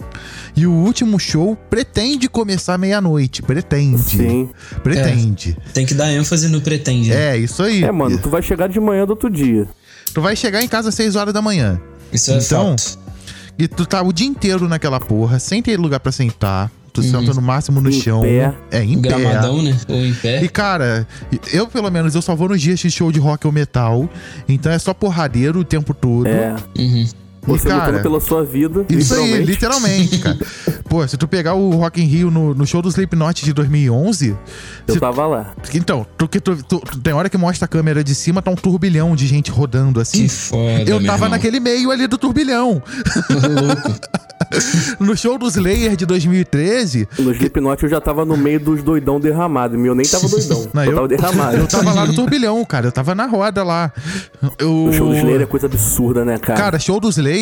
e 0.56 0.66
o 0.66 0.72
último 0.72 1.20
show 1.20 1.56
pretende 1.70 2.30
começar 2.30 2.78
meia-noite. 2.78 3.42
Pretende. 3.42 4.02
Sim. 4.02 4.50
Pretende. 4.82 5.58
Tem 5.74 5.86
que 5.86 5.94
dar 5.94 6.10
ênfase 6.14 6.48
no 6.48 6.62
pretende. 6.62 7.10
né? 7.10 7.36
É. 7.36 7.38
isso 7.38 7.62
aí. 7.62 7.84
É, 7.84 7.92
mano, 7.92 8.18
tu 8.18 8.30
vai 8.30 8.42
chegar 8.42 8.68
de 8.70 8.80
manhã 8.80 9.06
do 9.06 9.10
outro 9.12 9.30
dia. 9.30 9.68
Tu 10.14 10.22
vai 10.22 10.34
chegar 10.36 10.62
em 10.64 10.68
casa 10.68 10.90
às 10.90 10.96
6 10.96 11.18
horas 11.18 11.34
da 11.34 11.42
manhã. 11.42 11.80
Isso 12.14 12.32
é 12.32 12.38
Então, 12.38 12.78
fato. 12.78 13.00
E 13.58 13.68
tu 13.68 13.86
tá 13.86 14.02
o 14.02 14.12
dia 14.12 14.28
inteiro 14.28 14.68
naquela 14.68 15.00
porra, 15.00 15.40
sem 15.40 15.62
ter 15.62 15.80
lugar 15.80 16.00
pra 16.00 16.12
sentar. 16.12 16.72
Tu 16.92 17.02
senta 17.02 17.34
no 17.34 17.42
máximo 17.42 17.82
no 17.82 17.90
Em 17.90 17.94
chão. 17.94 18.22
pé. 18.22 18.54
É, 18.70 18.84
em 18.84 19.02
pé. 19.02 19.10
Gramadão, 19.10 19.64
né? 19.64 19.76
Ou 19.90 20.06
em 20.06 20.14
pé. 20.14 20.44
E 20.44 20.48
cara, 20.48 21.08
eu 21.52 21.66
pelo 21.68 21.90
menos 21.90 22.14
eu 22.14 22.22
só 22.22 22.36
vou 22.36 22.50
nos 22.50 22.62
dias 22.62 22.80
de 22.80 22.92
show 22.92 23.12
de 23.12 23.20
rock 23.20 23.48
ou 23.48 23.52
metal. 23.54 24.08
Então 24.48 24.72
é 24.72 24.78
só 24.78 24.94
porradeiro 24.94 25.60
o 25.60 25.64
tempo 25.64 25.92
todo. 25.94 26.28
É. 26.28 26.56
Uhum. 26.78 27.08
Você 27.46 27.68
cara, 27.68 27.86
lutando 27.88 28.02
pela 28.04 28.20
sua 28.20 28.44
vida. 28.44 28.86
Isso 28.90 29.14
aí, 29.16 29.44
literalmente. 29.44 30.16
literalmente, 30.16 30.20
cara. 30.20 30.38
Pô, 30.90 31.08
se 31.08 31.18
tu 31.18 31.28
pegar 31.28 31.56
o 31.56 31.72
Rock 31.72 32.02
in 32.02 32.06
Rio 32.06 32.30
no, 32.32 32.54
no 32.54 32.66
show 32.68 32.82
do 32.82 32.88
Slipknot 32.90 33.44
de 33.44 33.52
2011, 33.54 34.36
Eu 34.88 34.94
se- 34.94 35.00
tava 35.00 35.26
lá. 35.26 35.54
então, 35.74 36.06
tu, 36.18 36.28
tu, 36.28 36.40
tu- 36.42 36.64
tu- 36.80 37.00
tem 37.00 37.14
hora 37.14 37.30
que 37.30 37.38
mostra 37.38 37.66
a 37.66 37.68
câmera 37.68 38.04
de 38.04 38.14
cima, 38.14 38.42
tá 38.42 38.52
um 38.52 38.56
turbilhão 38.56 39.16
de 39.16 39.26
gente 39.28 39.50
rodando 39.52 40.00
assim. 40.00 40.24
Que 40.24 40.30
foda, 40.30 40.82
Eu 40.84 41.00
meu 41.00 41.06
tava 41.08 41.26
irmão. 41.26 41.30
naquele 41.32 41.60
meio 41.60 41.90
ali 41.92 42.06
do 42.08 42.18
turbilhão. 42.18 42.82
Louco. 43.30 43.94
No 45.00 45.16
show 45.18 45.38
do 45.38 45.48
Slayer 45.48 45.96
de 45.96 46.06
2013, 46.06 47.08
No 47.18 47.32
Slipknot 47.32 47.82
eu 47.84 47.90
já 47.90 48.00
tava 48.00 48.24
no 48.26 48.38
meio 48.38 48.60
dos 48.60 48.84
doidão 48.84 49.20
derramado. 49.20 49.76
E 49.80 49.88
eu 49.88 49.96
nem 49.96 50.06
tava 50.06 50.28
doidão. 50.28 50.68
Não, 50.74 50.84
eu, 50.84 50.92
eu- 50.92 50.96
tava 50.96 51.08
derramado. 51.08 51.58
eu 51.58 51.68
tava 51.68 51.94
lá 51.94 52.06
no 52.06 52.14
turbilhão, 52.14 52.64
cara. 52.66 52.88
Eu 52.88 52.92
tava 52.92 53.16
na 53.16 53.26
roda 53.26 53.64
lá. 53.64 53.92
Eu... 54.60 54.86
O 54.86 54.94
show 54.94 55.08
do 55.10 55.16
Slayer 55.16 55.42
é 55.42 55.46
coisa 55.46 55.66
absurda, 55.66 56.24
né, 56.26 56.38
cara? 56.38 56.60
Cara, 56.60 56.80
show 56.80 57.00
do 57.00 57.10
Slayer, 57.10 57.33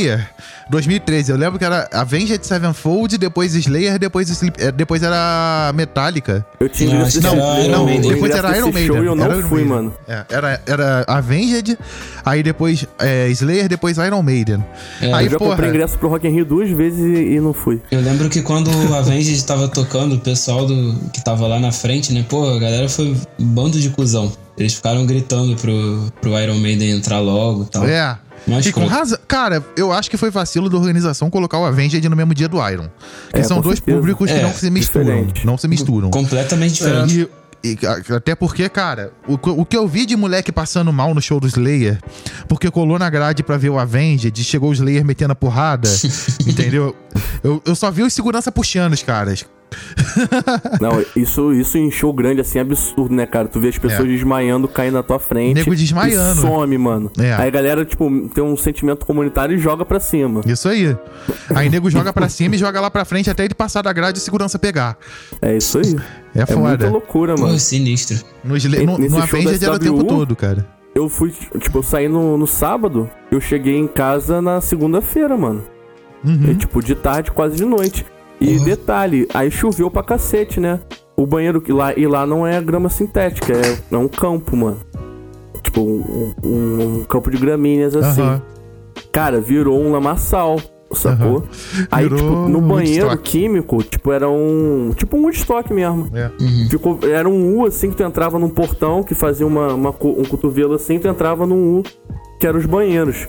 2013. 0.69 1.31
Eu 1.31 1.37
lembro 1.37 1.59
que 1.59 1.65
era 1.65 1.87
Avenged 1.91 2.45
Sevenfold, 2.45 3.17
depois 3.17 3.53
Slayer, 3.53 3.99
depois, 3.99 4.41
eh, 4.57 4.71
depois 4.71 5.03
era 5.03 5.71
Metallica. 5.75 6.45
eu 6.59 6.69
tinha 6.69 6.95
Não, 7.21 7.59
Iron 7.63 7.71
não, 7.71 7.85
Maiden. 7.85 8.09
eu 8.09 8.13
depois 8.15 8.33
era 8.35 8.57
Iron 8.57 8.71
Maiden. 8.71 8.87
show 8.95 9.03
eu 9.03 9.15
não 9.15 9.25
Era 9.25 9.37
Iron 9.37 9.49
fui, 9.49 9.63
Maiden. 9.63 9.75
mano. 9.75 9.93
É, 10.07 10.25
era, 10.29 10.61
era 10.65 11.05
Avenged, 11.07 11.77
aí 12.25 12.41
depois 12.43 12.85
é, 12.99 13.27
Slayer, 13.29 13.67
depois 13.67 13.97
Iron 13.97 14.21
Maiden. 14.21 14.63
É, 15.01 15.13
aí, 15.13 15.25
Eu 15.25 15.31
já 15.31 15.37
porra, 15.37 15.51
comprei 15.51 15.69
ingresso 15.69 15.97
pro 15.97 16.09
Rock 16.09 16.27
in 16.27 16.31
Rio 16.31 16.45
duas 16.45 16.69
vezes 16.69 16.99
e, 16.99 17.35
e 17.35 17.39
não 17.39 17.53
fui. 17.53 17.81
Eu 17.91 18.01
lembro 18.01 18.29
que 18.29 18.41
quando 18.41 18.69
o 18.89 18.93
Avenged 18.95 19.43
tava 19.45 19.67
tocando, 19.67 20.15
o 20.15 20.19
pessoal 20.19 20.65
do, 20.65 20.95
que 21.11 21.23
tava 21.23 21.47
lá 21.47 21.59
na 21.59 21.71
frente, 21.71 22.13
né? 22.13 22.25
Pô, 22.27 22.47
a 22.55 22.59
galera 22.59 22.87
foi 22.87 23.15
um 23.39 23.45
bando 23.45 23.79
de 23.79 23.89
cuzão. 23.89 24.31
Eles 24.57 24.73
ficaram 24.75 25.05
gritando 25.05 25.55
pro, 25.55 26.11
pro 26.21 26.39
Iron 26.39 26.55
Maiden 26.59 26.91
entrar 26.91 27.19
logo 27.19 27.63
e 27.63 27.65
tal. 27.67 27.87
É. 27.87 28.17
Mas 28.47 28.65
e 28.65 28.71
com 28.73 28.85
razão. 28.85 29.17
Cara, 29.27 29.63
eu 29.77 29.91
acho 29.91 30.09
que 30.09 30.17
foi 30.17 30.29
vacilo 30.31 30.69
da 30.69 30.77
organização 30.77 31.29
colocar 31.29 31.57
o 31.59 31.65
Avenged 31.65 32.07
no 32.09 32.15
mesmo 32.15 32.33
dia 32.33 32.47
do 32.47 32.57
Iron. 32.69 32.87
Que 33.33 33.39
É, 33.39 33.43
são 33.43 33.61
dois 33.61 33.77
certeza. 33.77 33.97
públicos 33.97 34.29
que 34.31 34.37
É, 34.37 34.41
não 34.41 34.53
se 34.53 34.69
misturam. 34.69 35.05
diferente. 35.05 35.45
Não 35.45 35.57
se 35.57 35.67
misturam. 35.67 36.09
Completamente 36.09 36.73
diferente. 36.73 37.29
E, 37.63 37.77
e 38.09 38.13
até 38.15 38.33
porque, 38.33 38.67
cara, 38.67 39.13
o, 39.27 39.37
que- 39.37 39.49
o 39.51 39.63
que 39.63 39.77
eu 39.77 39.87
vi 39.87 40.07
de 40.07 40.15
moleque 40.15 40.51
passando 40.51 40.91
mal 40.91 41.13
no 41.13 41.21
show 41.21 41.39
do 41.39 41.45
Slayer, 41.47 41.99
porque 42.47 42.71
colou 42.71 42.97
na 42.97 43.07
grade 43.07 43.43
pra 43.43 43.55
ver 43.57 43.69
o 43.69 43.77
Avenged, 43.77 44.35
e 44.41 44.43
chegou 44.43 44.71
o 44.71 44.73
Slayer 44.73 45.05
metendo 45.05 45.33
a 45.33 45.35
porrada, 45.35 45.87
entendeu? 46.47 46.95
Eu, 47.43 47.61
eu 47.63 47.75
só 47.75 47.91
vi 47.91 48.01
os 48.01 48.11
segurança 48.13 48.51
puxando 48.51 48.93
os 48.93 49.03
caras. 49.03 49.45
Não, 50.79 51.03
isso, 51.15 51.53
isso 51.53 51.77
em 51.77 51.89
show 51.89 52.11
grande, 52.13 52.41
assim, 52.41 52.57
é 52.59 52.61
absurdo, 52.61 53.13
né, 53.15 53.25
cara? 53.25 53.47
Tu 53.47 53.59
vê 53.59 53.69
as 53.69 53.77
pessoas 53.77 54.07
desmaiando, 54.07 54.67
caindo 54.67 54.93
na 54.95 55.03
tua 55.03 55.19
frente. 55.19 55.57
É. 55.57 55.63
Nego 55.63 55.75
desmaiando. 55.75 56.39
E 56.39 56.41
some, 56.41 56.77
mano. 56.77 57.11
É. 57.17 57.33
Aí 57.33 57.47
a 57.47 57.49
galera, 57.51 57.85
tipo, 57.85 58.09
tem 58.33 58.43
um 58.43 58.55
sentimento 58.57 59.05
comunitário 59.05 59.55
e 59.55 59.59
joga 59.59 59.85
pra 59.85 59.99
cima. 59.99 60.41
Isso 60.45 60.67
aí. 60.67 60.95
Aí 61.55 61.69
nego 61.69 61.89
joga 61.89 62.11
pra 62.13 62.27
cima 62.29 62.55
e 62.55 62.57
joga 62.57 62.79
lá 62.81 62.91
pra 62.91 63.05
frente 63.05 63.29
até 63.29 63.45
ele 63.45 63.53
passar 63.53 63.81
da 63.81 63.93
grade 63.93 64.17
e 64.17 64.21
segurança 64.21 64.59
pegar. 64.59 64.97
É 65.41 65.55
isso 65.55 65.77
aí. 65.79 65.95
É 66.35 66.41
É 66.41 66.55
muita 66.55 66.77
foda. 66.77 66.89
loucura, 66.89 67.35
Pô, 67.35 67.41
mano. 67.43 67.59
sinistro. 67.59 68.17
No, 68.43 68.55
Sla- 68.57 68.79
no, 68.83 68.97
no 68.97 69.09
da 69.09 69.25
era 69.65 69.75
o 69.75 69.79
tempo 69.79 70.03
todo, 70.03 70.35
cara. 70.35 70.65
eu 70.95 71.07
fui, 71.09 71.33
tipo, 71.59 71.77
eu 71.79 71.83
saí 71.83 72.07
no, 72.07 72.37
no 72.37 72.47
sábado, 72.47 73.09
eu 73.31 73.39
cheguei 73.41 73.77
em 73.77 73.87
casa 73.87 74.41
na 74.41 74.59
segunda-feira, 74.61 75.37
mano. 75.37 75.63
Uhum. 76.23 76.51
É, 76.51 76.53
tipo, 76.53 76.81
de 76.83 76.93
tarde, 76.95 77.31
quase 77.31 77.55
de 77.55 77.65
noite. 77.65 78.05
E 78.41 78.57
Uhum. 78.57 78.63
detalhe, 78.65 79.27
aí 79.33 79.49
choveu 79.51 79.89
pra 79.91 80.01
cacete, 80.03 80.59
né? 80.59 80.79
O 81.15 81.25
banheiro 81.27 81.61
que 81.61 81.71
lá, 81.71 81.93
e 81.95 82.07
lá 82.07 82.25
não 82.25 82.45
é 82.47 82.59
grama 82.59 82.89
sintética, 82.89 83.53
é, 83.53 83.77
é 83.93 83.97
um 83.97 84.07
campo, 84.07 84.57
mano. 84.57 84.77
Tipo, 85.61 85.81
um, 85.81 86.33
um- 86.43 86.81
um 86.99 87.03
campo 87.03 87.29
de 87.29 87.37
gramíneas 87.37 87.95
assim. 87.95 88.21
Aham. 88.23 88.41
Cara, 89.11 89.39
virou 89.39 89.79
um 89.79 89.91
lamaçal, 89.91 90.59
sacou? 90.91 91.43
Aí, 91.91 92.03
Virou 92.05 92.17
tipo, 92.19 92.31
no 92.49 92.57
um 92.59 92.67
banheiro 92.67 93.05
Woodstock. 93.07 93.21
químico, 93.29 93.83
tipo, 93.83 94.11
era 94.11 94.27
um. 94.27 94.91
Tipo 94.95 95.17
um 95.17 95.21
Woodstock 95.23 95.71
mesmo. 95.71 96.09
É. 96.13 96.31
Ficou, 96.69 96.97
era 97.03 97.29
um 97.29 97.57
U 97.59 97.65
assim 97.67 97.91
que 97.91 97.95
tu 97.97 98.03
entrava 98.03 98.39
num 98.39 98.49
portão 98.49 99.03
que 99.03 99.13
fazia 99.13 99.45
uma, 99.45 99.73
uma 99.73 99.89
um 99.89 100.23
cotovelo 100.25 100.73
assim, 100.73 100.97
tu 100.97 101.07
entrava 101.07 101.45
num 101.45 101.77
U, 101.79 101.83
que 102.39 102.47
era 102.47 102.57
os 102.57 102.65
banheiros. 102.65 103.27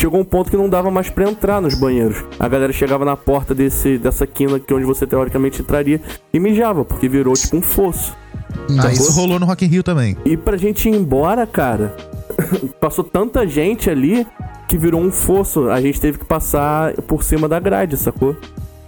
Chegou 0.00 0.18
um 0.18 0.24
ponto 0.24 0.50
que 0.50 0.56
não 0.56 0.66
dava 0.66 0.90
mais 0.90 1.10
pra 1.10 1.28
entrar 1.28 1.60
nos 1.60 1.74
banheiros. 1.74 2.24
A 2.38 2.48
galera 2.48 2.72
chegava 2.72 3.04
na 3.04 3.18
porta 3.18 3.54
desse, 3.54 3.98
dessa 3.98 4.26
quina 4.26 4.58
que 4.58 4.72
é 4.72 4.76
onde 4.76 4.86
você 4.86 5.06
teoricamente 5.06 5.60
entraria 5.60 6.00
e 6.32 6.40
mijava, 6.40 6.86
porque 6.86 7.06
virou 7.06 7.34
tipo 7.34 7.58
um 7.58 7.60
fosso. 7.60 8.16
Ah, 8.82 8.90
isso 8.90 9.12
rolou 9.12 9.38
no 9.38 9.44
Rock 9.44 9.62
in 9.62 9.68
Rio 9.68 9.82
também. 9.82 10.16
E 10.24 10.38
pra 10.38 10.56
gente 10.56 10.88
ir 10.88 10.94
embora, 10.94 11.46
cara, 11.46 11.94
passou 12.80 13.04
tanta 13.04 13.46
gente 13.46 13.90
ali 13.90 14.26
que 14.66 14.78
virou 14.78 15.02
um 15.02 15.12
fosso. 15.12 15.68
A 15.68 15.82
gente 15.82 16.00
teve 16.00 16.16
que 16.16 16.24
passar 16.24 16.94
por 17.02 17.22
cima 17.22 17.46
da 17.46 17.60
grade, 17.60 17.98
sacou? 17.98 18.34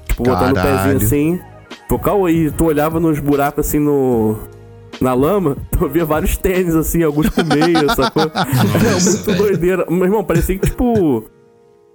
Tipo, 0.08 0.22
botando 0.22 0.56
o 0.56 0.62
pezinho 0.62 0.96
assim. 0.96 1.40
Pô, 1.90 2.26
e 2.26 2.50
tu 2.52 2.64
olhava 2.64 2.98
nos 2.98 3.18
buracos 3.18 3.66
assim 3.66 3.78
no. 3.78 4.38
Na 5.02 5.14
lama, 5.14 5.56
tu 5.72 5.88
via 5.88 6.04
vários 6.04 6.36
tênis, 6.36 6.74
assim, 6.74 7.02
alguns 7.02 7.28
com 7.28 7.42
meia, 7.42 7.88
sacou? 7.94 8.22
Era 8.22 9.00
muito 9.00 9.24
velho. 9.24 9.38
doideira. 9.38 9.86
Meu 9.90 10.04
irmão, 10.04 10.24
parecia 10.24 10.56
que, 10.58 10.66
tipo. 10.70 11.24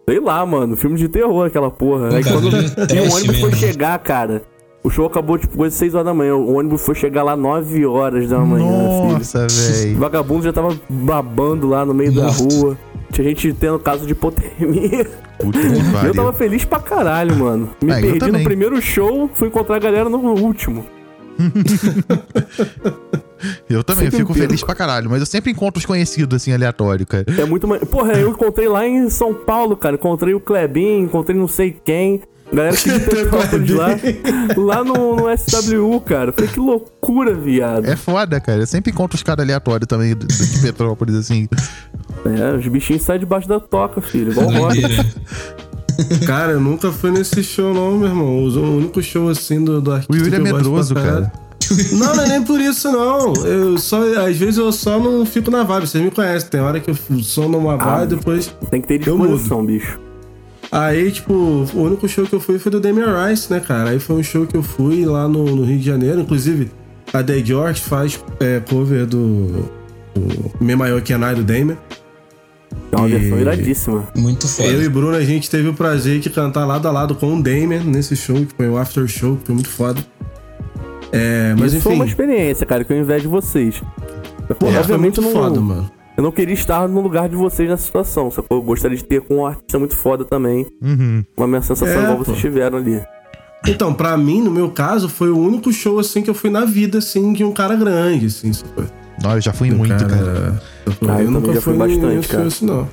Sei 0.10 0.20
lá, 0.20 0.46
mano, 0.46 0.76
filme 0.78 0.98
de 0.98 1.08
terror 1.10 1.48
aquela 1.48 1.70
porra. 1.70 2.16
Aí 2.16 2.24
quando 2.24 2.48
e 2.48 3.00
o 3.00 3.14
ônibus 3.14 3.40
foi 3.40 3.50
mesmo. 3.50 3.56
chegar, 3.56 3.98
cara. 4.00 4.42
O 4.84 4.90
show 4.90 5.06
acabou, 5.06 5.38
tipo, 5.38 5.68
de 5.68 5.74
6 5.74 5.96
horas 5.96 6.06
da 6.06 6.14
manhã. 6.14 6.36
O 6.36 6.54
ônibus 6.58 6.82
foi 6.82 6.96
chegar 6.96 7.24
lá 7.24 7.36
9 7.36 7.86
horas 7.86 8.30
da 8.30 8.40
manhã, 8.40 8.72
filho. 9.02 9.14
Nossa, 9.18 9.46
O 9.46 9.50
velho. 9.84 9.98
vagabundo 9.98 10.44
já 10.46 10.54
tava 10.54 10.74
babando 10.90 11.68
lá 11.68 11.86
no 11.86 11.94
meio 11.94 12.14
da 12.14 12.28
rua. 12.30 12.78
Tinha 13.12 13.28
gente 13.28 13.52
tendo 13.54 13.80
caso 13.80 14.06
de 14.06 14.14
hipotermia. 14.14 15.06
Puta 15.40 15.60
que 15.60 15.66
Eu 16.08 16.14
tava 16.14 16.32
pariu. 16.32 16.34
feliz 16.34 16.64
pra 16.64 16.80
caralho, 16.80 17.36
mano. 17.36 17.70
Me 17.84 17.92
É, 17.92 17.98
eu 17.98 18.02
perdi 18.02 18.32
no 18.32 18.44
primeiro 18.44 18.82
show, 18.82 19.30
fui 19.34 19.50
encontrar 19.50 19.76
a 19.76 19.80
galera 19.80 20.08
no 20.10 20.20
último. 20.20 20.86
Eu 23.70 23.84
também 23.84 24.06
Sempre 24.06 24.18
fico 24.20 24.34
feliz 24.34 24.64
pra 24.64 24.74
caralho, 24.74 25.10
mas 25.12 25.20
eu 25.20 25.26
sempre 25.26 25.52
encontro 25.52 25.78
os 25.78 25.86
conhecidos, 25.86 26.42
assim, 26.42 26.52
aleatório, 26.52 27.06
cara. 27.06 27.24
É 27.38 27.46
muito 27.46 27.68
mais. 27.68 27.84
Porra, 27.84 28.14
eu 28.14 28.30
encontrei 28.32 28.68
lá 28.68 28.86
em 28.88 29.10
São 29.12 29.32
Paulo, 29.34 29.78
cara. 29.78 29.94
Encontrei 29.96 30.34
o 30.34 30.40
Klebin, 30.40 31.02
encontrei 31.02 31.38
não 31.38 31.48
sei 31.48 31.72
quem. 31.72 32.22
Galera 32.52 32.76
que 32.76 32.90
de 32.90 33.00
Petrópolis 33.02 33.70
lá. 33.72 33.90
Lá 34.58 34.84
no, 34.84 35.16
no 35.18 35.38
SWU, 35.38 36.02
cara. 36.02 36.32
Falei, 36.32 36.50
que 36.50 36.60
loucura, 36.60 37.34
viado. 37.36 37.86
É 37.86 37.96
foda, 37.96 38.40
cara. 38.40 38.62
Eu 38.62 38.68
sempre 38.68 38.92
encontro 38.92 39.16
os 39.16 39.22
caras 39.22 39.44
aleatórios 39.46 39.86
também 39.88 40.16
do- 40.16 40.26
de 40.26 40.60
Petrópolis, 40.62 41.14
assim. 41.16 41.48
É, 42.26 42.56
os 42.58 42.68
bichinhos 42.68 43.04
saem 43.04 43.20
debaixo 43.20 43.48
da 43.48 43.60
toca, 43.60 44.02
filho. 44.02 44.32
Igual. 44.32 44.48
Cara, 46.26 46.54
eu 46.54 46.60
nunca 46.60 46.92
fui 46.92 47.12
nesse 47.12 47.44
show, 47.44 47.74
não, 47.74 47.98
meu 47.98 48.08
irmão. 48.08 48.44
O 48.44 48.78
único 48.78 49.02
show 49.02 49.30
assim 49.30 49.64
do, 49.64 49.82
do 49.82 49.92
O 49.92 49.94
artista. 49.94 50.16
Yuri 50.16 50.36
é 50.36 50.40
medroso, 50.40 50.94
cara. 50.94 51.32
Não, 51.94 52.16
não 52.16 52.24
é 52.24 52.28
nem 52.30 52.44
por 52.44 52.62
isso, 52.62 52.92
não. 52.92 53.34
Eu 53.46 53.78
só, 53.78 54.02
às 54.26 54.38
vezes 54.38 54.58
eu 54.58 54.72
só 54.72 55.00
não 55.00 55.26
fico 55.26 55.52
na 55.52 55.64
vibe. 55.64 55.88
Vocês 55.88 56.04
me 56.04 56.12
conhecem. 56.12 56.50
Tem 56.50 56.62
hora 56.62 56.80
que 56.80 56.90
eu 56.90 56.96
sou 57.22 57.50
numa 57.50 57.76
vibe, 57.76 58.16
depois. 58.16 58.54
Tem 58.70 58.82
que 58.82 58.88
ter 58.88 59.00
disposição, 59.00 59.66
bicho. 59.66 60.00
Aí, 60.72 61.12
tipo, 61.12 61.34
o 61.34 61.82
único 61.82 62.08
show 62.08 62.26
que 62.26 62.34
eu 62.34 62.40
fui 62.40 62.60
foi 62.60 62.72
do 62.72 62.80
Damian 62.80 63.28
Rice, 63.28 63.52
né, 63.52 63.60
cara? 63.60 63.92
Aí 63.92 64.00
foi 64.00 64.18
um 64.18 64.24
show 64.24 64.46
que 64.46 64.56
eu 64.56 64.64
fui 64.64 65.06
lá 65.06 65.28
no, 65.28 65.44
no 65.44 65.64
Rio 65.64 65.80
de 65.80 65.86
Janeiro. 65.86 66.22
Inclusive, 66.22 66.72
a 67.14 67.24
The 67.24 67.40
George 67.44 67.82
faz 67.82 68.20
é, 68.40 68.60
cover 68.60 69.06
do, 69.06 69.70
do 70.14 70.52
Me 70.60 70.76
Maior 70.76 71.02
Que 71.02 71.14
I 71.14 71.36
do 71.36 71.44
Damian. 71.44 71.78
É 72.92 72.96
uma 72.96 73.08
E- 73.08 73.12
versão 73.12 73.40
iradíssima. 73.40 74.08
Muito 74.16 74.48
foda. 74.48 74.70
Eu 74.70 74.82
e 74.84 74.90
Bruno, 74.90 75.16
a 75.16 75.24
gente 75.24 75.50
teve 75.50 75.68
o 75.68 75.74
prazer 75.74 76.20
de 76.20 76.30
cantar 76.30 76.66
lado 76.66 76.88
a 76.88 76.92
lado 76.92 77.16
com 77.16 77.36
o 77.38 77.42
Damian 77.44 77.84
nesse 77.84 78.16
show, 78.16 78.36
que 78.38 78.54
foi 78.56 78.70
um 78.70 78.78
after 78.78 79.08
show, 79.08 79.36
que 79.38 79.46
foi 79.48 79.56
muito 79.56 79.70
foda. 79.70 80.00
É, 81.12 81.56
mas 81.58 81.74
Isso 81.74 81.84
foi 81.84 81.94
uma 81.94 82.04
enfim, 82.06 82.12
experiência, 82.12 82.66
cara, 82.66 82.84
que 82.84 82.92
eu 82.92 82.98
invejo 83.00 83.30
vocês. 83.30 83.82
Pô, 84.60 84.68
é, 84.68 84.72
foi 84.72 84.78
obviamente 84.78 85.22
não, 85.22 85.32
foda, 85.32 85.60
mano. 85.60 85.90
eu 86.18 86.24
não 86.24 86.32
queria 86.32 86.54
estar 86.54 86.88
no 86.88 87.02
lugar 87.02 87.30
de 87.30 87.36
vocês 87.36 87.70
nessa 87.70 87.84
situação, 87.84 88.30
sacou? 88.32 88.58
Eu 88.58 88.62
gostaria 88.64 88.98
de 88.98 89.04
ter 89.04 89.22
com 89.22 89.38
um 89.38 89.46
artista 89.46 89.78
muito 89.80 89.96
foda 89.96 90.24
também. 90.26 90.66
Uhum. 90.82 91.24
Uma 91.38 91.48
minha 91.48 91.62
sensação 91.62 91.88
É, 91.88 92.04
igual 92.04 92.18
pô. 92.18 92.24
vocês 92.26 92.38
tiveram 92.40 92.78
ali. 92.78 93.02
Então, 93.68 93.94
pra 93.94 94.16
mim, 94.18 94.42
no 94.42 94.52
meu 94.52 94.70
caso, 94.70 95.10
foi 95.10 95.30
o 95.30 95.38
único 95.38 95.72
show, 95.74 96.00
assim, 96.00 96.22
que 96.22 96.30
eu 96.30 96.34
fui 96.34 96.50
na 96.50 96.64
vida, 96.64 97.00
assim, 97.00 97.34
de 97.34 97.44
um 97.44 97.52
cara 97.52 97.76
grande, 97.76 98.28
assim. 98.28 98.54
sacou? 98.54 98.86
Não, 99.24 99.32
eu 99.34 99.42
já 99.42 99.54
fui 99.54 99.72
muito, 99.72 99.96
cara. 100.06 100.62
Eu, 100.86 100.94
Ah, 101.10 101.22
eu 101.22 101.54
já 101.54 101.62
fui 101.62 101.74
em 101.74 101.78
bastante, 101.78 102.28
cara. 102.28 102.44
assim, 102.48 102.66
não. 102.66 102.88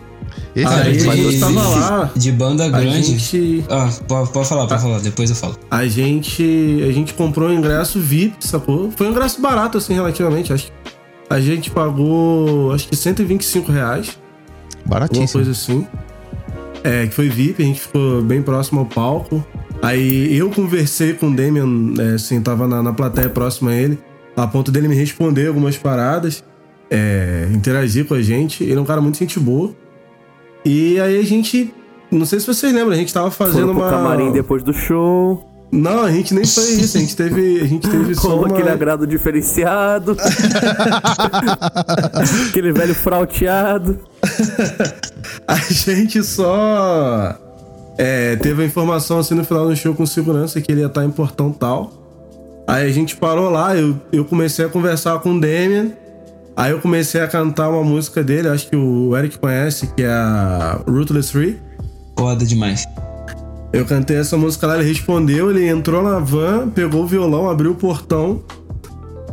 Esse 0.57 0.67
Aí, 0.67 0.99
é 1.07 1.11
a 1.11 1.17
gente 1.17 1.39
tava 1.41 1.63
lá, 1.69 2.11
De 2.17 2.33
banda 2.33 2.65
a 2.65 2.69
grande. 2.69 3.03
gente, 3.19 3.65
Ah, 3.69 3.89
pode, 4.09 4.31
pode 4.33 4.49
falar, 4.49 4.67
pode 4.67 4.83
falar, 4.83 4.99
depois 5.01 5.31
eu 5.31 5.37
falo. 5.37 5.57
a 5.71 5.87
gente, 5.87 6.83
a 6.89 6.93
gente 6.93 7.15
comprou 7.15 7.49
um 7.51 7.53
ingresso 7.55 8.01
VIP, 8.01 8.37
sacou? 8.47 8.91
Foi 8.91 9.07
um 9.07 9.11
ingresso 9.11 9.41
barato, 9.41 9.79
assim, 9.79 9.95
relativamente. 9.95 10.53
Acho 10.53 10.67
que 10.67 10.73
a 11.31 11.41
gente 11.41 11.71
pagou, 11.71 12.73
acho 12.73 12.89
que 12.89 12.97
125 12.97 13.71
reais. 13.71 14.19
Alguma 14.79 15.01
baratíssimo. 15.01 15.29
coisa 15.45 15.51
assim. 15.53 15.87
É, 16.83 17.07
que 17.07 17.15
foi 17.15 17.29
VIP, 17.29 17.63
a 17.63 17.67
gente 17.67 17.81
ficou 17.81 18.23
bem 18.23 18.43
próximo 18.43 18.81
ao 18.81 18.87
palco. 18.87 19.45
Aí 19.83 20.37
eu 20.37 20.51
conversei 20.51 21.13
com 21.15 21.29
o 21.29 21.35
Damian, 21.37 21.67
é, 21.99 22.15
assim, 22.15 22.41
tava 22.41 22.67
na, 22.67 22.83
na 22.83 22.93
plateia 22.93 23.29
próxima 23.29 23.71
a 23.71 23.75
ele, 23.77 23.99
a 24.37 24.47
ponto 24.47 24.73
dele 24.73 24.89
me 24.89 24.95
responder 24.95 25.49
algumas 25.49 25.77
paradas, 25.77 26.43
é, 26.91 27.49
interagir 27.53 28.07
com 28.07 28.15
a 28.15 28.23
gente. 28.23 28.65
Ele 28.65 28.75
é 28.75 28.81
um 28.81 28.85
cara 28.85 29.01
muito 29.01 29.19
gente 29.19 29.39
boa. 29.39 29.73
E 30.65 30.99
aí 31.01 31.19
a 31.19 31.25
gente. 31.25 31.73
Não 32.11 32.27
sei 32.27 32.41
se 32.41 32.47
vocês 32.47 32.73
lembram, 32.73 32.93
a 32.93 32.97
gente 32.97 33.13
tava 33.13 33.31
fazendo 33.31 33.67
Foram 33.67 33.75
pro 33.75 33.83
uma. 33.83 33.91
camarim 33.91 34.33
depois 34.33 34.63
do 34.63 34.73
show, 34.73 35.45
Não, 35.73 36.05
a 36.05 36.13
gente 36.13 36.33
nem 36.33 36.45
foi 36.45 36.65
isso, 36.65 36.97
a 36.97 37.01
gente 37.01 37.17
teve. 37.17 37.61
A 37.61 37.67
gente 37.67 37.89
teve 37.89 38.15
só 38.15 38.29
rolou 38.29 38.47
uma... 38.47 38.55
aquele 38.55 38.71
agrado 38.71 39.07
diferenciado. 39.07 40.17
aquele 42.49 42.73
velho 42.73 42.95
frauteado. 42.95 43.99
A 45.47 45.57
gente 45.57 46.23
só 46.23 47.37
é, 47.99 48.37
teve 48.37 48.63
a 48.63 48.67
informação 48.67 49.19
assim 49.19 49.35
no 49.35 49.45
final 49.45 49.67
do 49.67 49.77
show 49.77 49.95
com 49.95 50.07
segurança 50.07 50.61
que 50.61 50.71
ele 50.71 50.81
ia 50.81 50.87
estar 50.87 51.05
em 51.05 51.11
portão 51.11 51.53
tal. 51.53 52.04
Aí 52.67 52.87
a 52.87 52.93
gente 52.93 53.17
parou 53.17 53.51
lá, 53.51 53.77
eu, 53.77 54.01
eu 54.13 54.25
comecei 54.25 54.65
a 54.65 54.69
conversar 54.69 55.19
com 55.19 55.37
o 55.37 55.41
Damian. 55.41 55.93
Aí 56.57 56.71
eu 56.71 56.81
comecei 56.81 57.21
a 57.21 57.27
cantar 57.27 57.69
uma 57.69 57.83
música 57.83 58.23
dele, 58.23 58.49
acho 58.49 58.69
que 58.69 58.77
o 58.77 59.17
Eric 59.17 59.39
conhece, 59.39 59.89
que 59.89 60.03
é 60.03 60.09
a 60.09 60.81
Ruthless 60.87 61.33
Free. 61.33 61.59
Foda 62.19 62.45
demais. 62.45 62.87
Eu 63.73 63.85
cantei 63.85 64.17
essa 64.17 64.37
música 64.37 64.69
lá, 64.69 64.79
ele 64.79 64.89
respondeu, 64.89 65.51
ele 65.51 65.67
entrou 65.67 66.03
na 66.03 66.21
van, 66.21 66.69
pegou 66.69 67.03
o 67.03 67.07
violão, 67.07 67.51
abriu 67.51 67.73
o 67.73 67.75
portão 67.75 68.41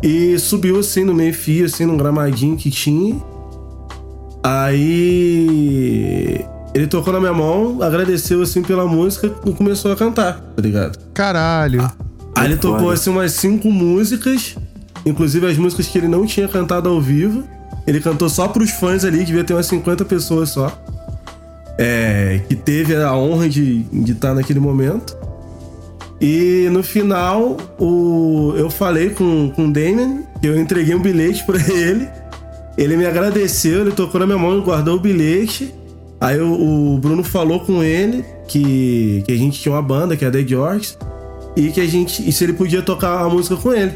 e 0.02 0.38
subiu 0.40 0.80
assim 0.80 1.04
no 1.04 1.14
meio 1.14 1.34
fio, 1.34 1.66
assim, 1.66 1.86
num 1.86 1.96
gramadinho 1.96 2.58
que 2.58 2.72
tinha. 2.72 3.22
Aí 4.44 6.44
ele 6.74 6.88
tocou 6.88 7.14
na 7.14 7.20
minha 7.20 7.34
mão, 7.34 7.84
agradeceu 7.84 8.42
assim 8.42 8.64
pela 8.64 8.88
música 8.88 9.32
e 9.46 9.54
começou 9.54 9.92
a 9.92 9.96
cantar, 9.96 10.42
tá 10.56 10.62
ligado? 10.62 10.98
Caralho. 11.14 11.88
Aí 12.42 12.52
ele 12.52 12.58
tocou 12.58 12.80
foda. 12.80 12.94
assim 12.94 13.10
umas 13.10 13.32
cinco 13.34 13.70
músicas, 13.72 14.56
inclusive 15.06 15.46
as 15.48 15.58
músicas 15.58 15.88
que 15.88 15.98
ele 15.98 16.08
não 16.08 16.26
tinha 16.26 16.48
cantado 16.48 16.90
ao 16.90 17.00
vivo. 17.02 17.44
Ele 17.86 18.00
cantou 18.00 18.30
só 18.30 18.48
pros 18.48 18.70
fãs 18.70 19.04
ali, 19.04 19.24
devia 19.24 19.44
ter 19.44 19.54
umas 19.54 19.66
50 19.66 20.06
pessoas 20.06 20.50
só. 20.50 20.72
É, 21.78 22.42
que 22.48 22.56
teve 22.56 22.96
a 22.96 23.16
honra 23.16 23.50
de 23.50 23.86
estar 24.08 24.34
naquele 24.34 24.60
momento. 24.60 25.18
E 26.22 26.70
no 26.72 26.84
final, 26.84 27.58
o, 27.80 28.54
eu 28.56 28.70
falei 28.70 29.10
com, 29.10 29.52
com 29.56 29.66
o 29.66 29.74
Damien, 29.74 30.24
que 30.40 30.46
eu 30.46 30.60
entreguei 30.60 30.94
um 30.94 31.02
bilhete 31.02 31.44
pra 31.44 31.58
ele. 31.68 32.08
Ele 32.78 32.96
me 32.96 33.08
agradeceu, 33.08 33.82
ele 33.82 33.92
tocou 33.92 34.20
na 34.20 34.28
minha 34.28 34.38
mão 34.38 34.62
guardou 34.62 34.98
o 34.98 35.00
bilhete. 35.00 35.74
Aí 36.20 36.40
o, 36.40 36.94
o 36.94 36.98
Bruno 37.00 37.24
falou 37.24 37.62
com 37.62 37.84
ele 37.84 38.24
que, 38.48 39.24
que 39.26 39.32
a 39.32 39.36
gente 39.36 39.60
tinha 39.60 39.74
uma 39.74 39.82
banda, 39.82 40.16
que 40.16 40.24
é 40.24 40.28
a 40.28 40.32
The 40.32 40.46
George, 40.46 40.96
e 41.56 41.70
que 41.72 41.82
a 41.82 41.88
gente. 41.88 42.28
E 42.28 42.32
se 42.32 42.44
ele 42.44 42.54
podia 42.54 42.82
tocar 42.82 43.22
a 43.24 43.30
música 43.30 43.56
com 43.56 43.74
ele. 43.74 43.94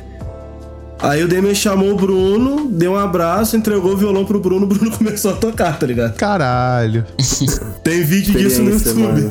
Aí 0.97 1.21
o 1.23 1.27
Damien 1.27 1.53
chamou 1.53 1.91
o 1.91 1.95
Bruno, 1.95 2.67
deu 2.71 2.93
um 2.93 2.97
abraço, 2.97 3.57
entregou 3.57 3.91
o 3.93 3.97
violão 3.97 4.23
pro 4.23 4.39
Bruno, 4.39 4.63
o 4.65 4.67
Bruno 4.67 4.89
começou 4.97 5.31
a 5.31 5.33
tocar, 5.35 5.77
tá 5.77 5.85
ligado? 5.85 6.15
Caralho. 6.15 7.05
Tem 7.83 8.01
vídeo 8.01 8.33
disso 8.39 8.63
no 8.63 8.71
YouTube. 8.71 9.29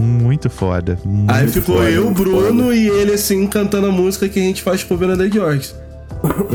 Muito 0.00 0.50
foda. 0.50 0.98
Muito 1.04 1.30
Aí 1.32 1.46
ficou 1.48 1.76
foda. 1.76 1.88
eu, 1.90 2.08
o 2.08 2.10
Bruno 2.10 2.74
e 2.74 2.88
ele 2.88 3.12
assim 3.12 3.46
cantando 3.46 3.86
a 3.86 3.92
música 3.92 4.28
que 4.28 4.38
a 4.40 4.42
gente 4.42 4.62
faz 4.62 4.82
cover 4.82 5.08
na 5.08 5.16
The 5.16 5.30
George. 5.30 5.74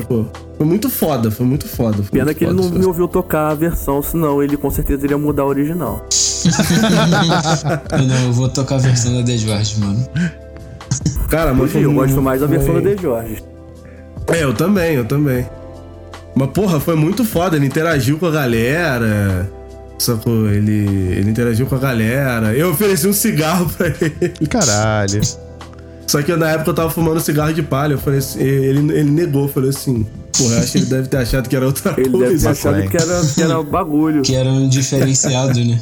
Pô, 0.07 0.25
Foi 0.57 0.65
muito 0.65 0.89
foda, 0.89 1.31
foi 1.31 1.45
muito 1.45 1.65
foda. 1.67 1.97
foi 2.03 2.05
Pena 2.11 2.25
muito 2.25 2.38
que 2.38 2.43
ele 2.43 2.51
foda, 2.51 2.61
não 2.63 2.69
foi. 2.71 2.79
me 2.79 2.85
ouviu 2.85 3.07
tocar 3.07 3.51
a 3.51 3.55
versão, 3.55 4.01
senão 4.03 4.43
ele 4.43 4.57
com 4.57 4.69
certeza 4.69 5.05
iria 5.05 5.17
mudar 5.17 5.43
a 5.43 5.47
original. 5.47 6.05
Eu 7.91 8.07
não, 8.07 8.15
eu 8.25 8.33
vou 8.33 8.49
tocar 8.49 8.75
a 8.75 8.79
versão 8.79 9.23
da 9.23 9.35
George, 9.38 9.79
mano. 9.79 10.05
Cara, 11.30 11.53
mas 11.53 11.73
eu 11.76 11.94
gosto 11.94 12.22
mais 12.22 12.41
da 12.41 12.48
versão 12.48 12.73
da 12.76 12.82
The 12.82 13.02
Jorge. 13.02 13.44
É, 14.28 14.44
eu 14.44 14.53
também, 14.53 14.95
eu 14.95 15.06
também. 15.06 15.45
Mas, 16.36 16.49
porra, 16.49 16.80
foi 16.80 16.95
muito 16.95 17.23
foda. 17.26 17.56
Ele 17.56 17.65
interagiu 17.65 18.18
com 18.18 18.26
a 18.28 18.32
galera. 18.32 19.49
Sacou? 19.98 20.49
Ele, 20.49 20.86
ele 21.18 21.30
interagiu 21.30 21.65
com 21.65 21.76
a 21.76 21.80
galera. 21.80 22.53
Eu 22.53 22.72
ofereci 22.72 23.07
um 23.07 23.14
cigarro 23.14 23.69
pra 23.78 23.88
ele. 23.88 24.48
Caralho. 24.49 25.22
Só 26.07 26.22
que 26.22 26.36
na 26.36 26.49
época 26.52 26.72
eu 26.72 26.73
tava 26.73 26.90
fumando 26.90 27.19
cigarro 27.22 27.53
de 27.53 27.61
palha. 27.64 27.94
Eu 27.94 27.98
falei 27.98 28.19
assim, 28.19 28.41
ele, 28.41 28.80
ele 28.94 29.11
negou. 29.11 29.44
Eu 29.44 29.48
falei 29.49 29.69
assim, 29.69 30.06
porra, 30.38 30.56
eu 30.56 30.60
acho 30.60 30.72
que 30.73 30.78
ele 30.80 30.86
deve 30.88 31.07
ter 31.07 31.18
achado 31.18 31.48
que 31.49 31.56
era 31.56 31.65
outra 31.65 31.94
Ele 31.98 32.10
coisa. 32.10 32.28
deve 32.28 32.40
ter 32.40 32.48
achado 32.49 32.90
que 32.90 32.98
era, 32.98 33.22
que 33.34 33.41
era 33.41 33.64
bagulho. 33.64 34.22
Que 34.22 34.36
era 34.36 34.49
um 34.49 34.68
diferenciado, 34.68 35.60
né? 35.64 35.80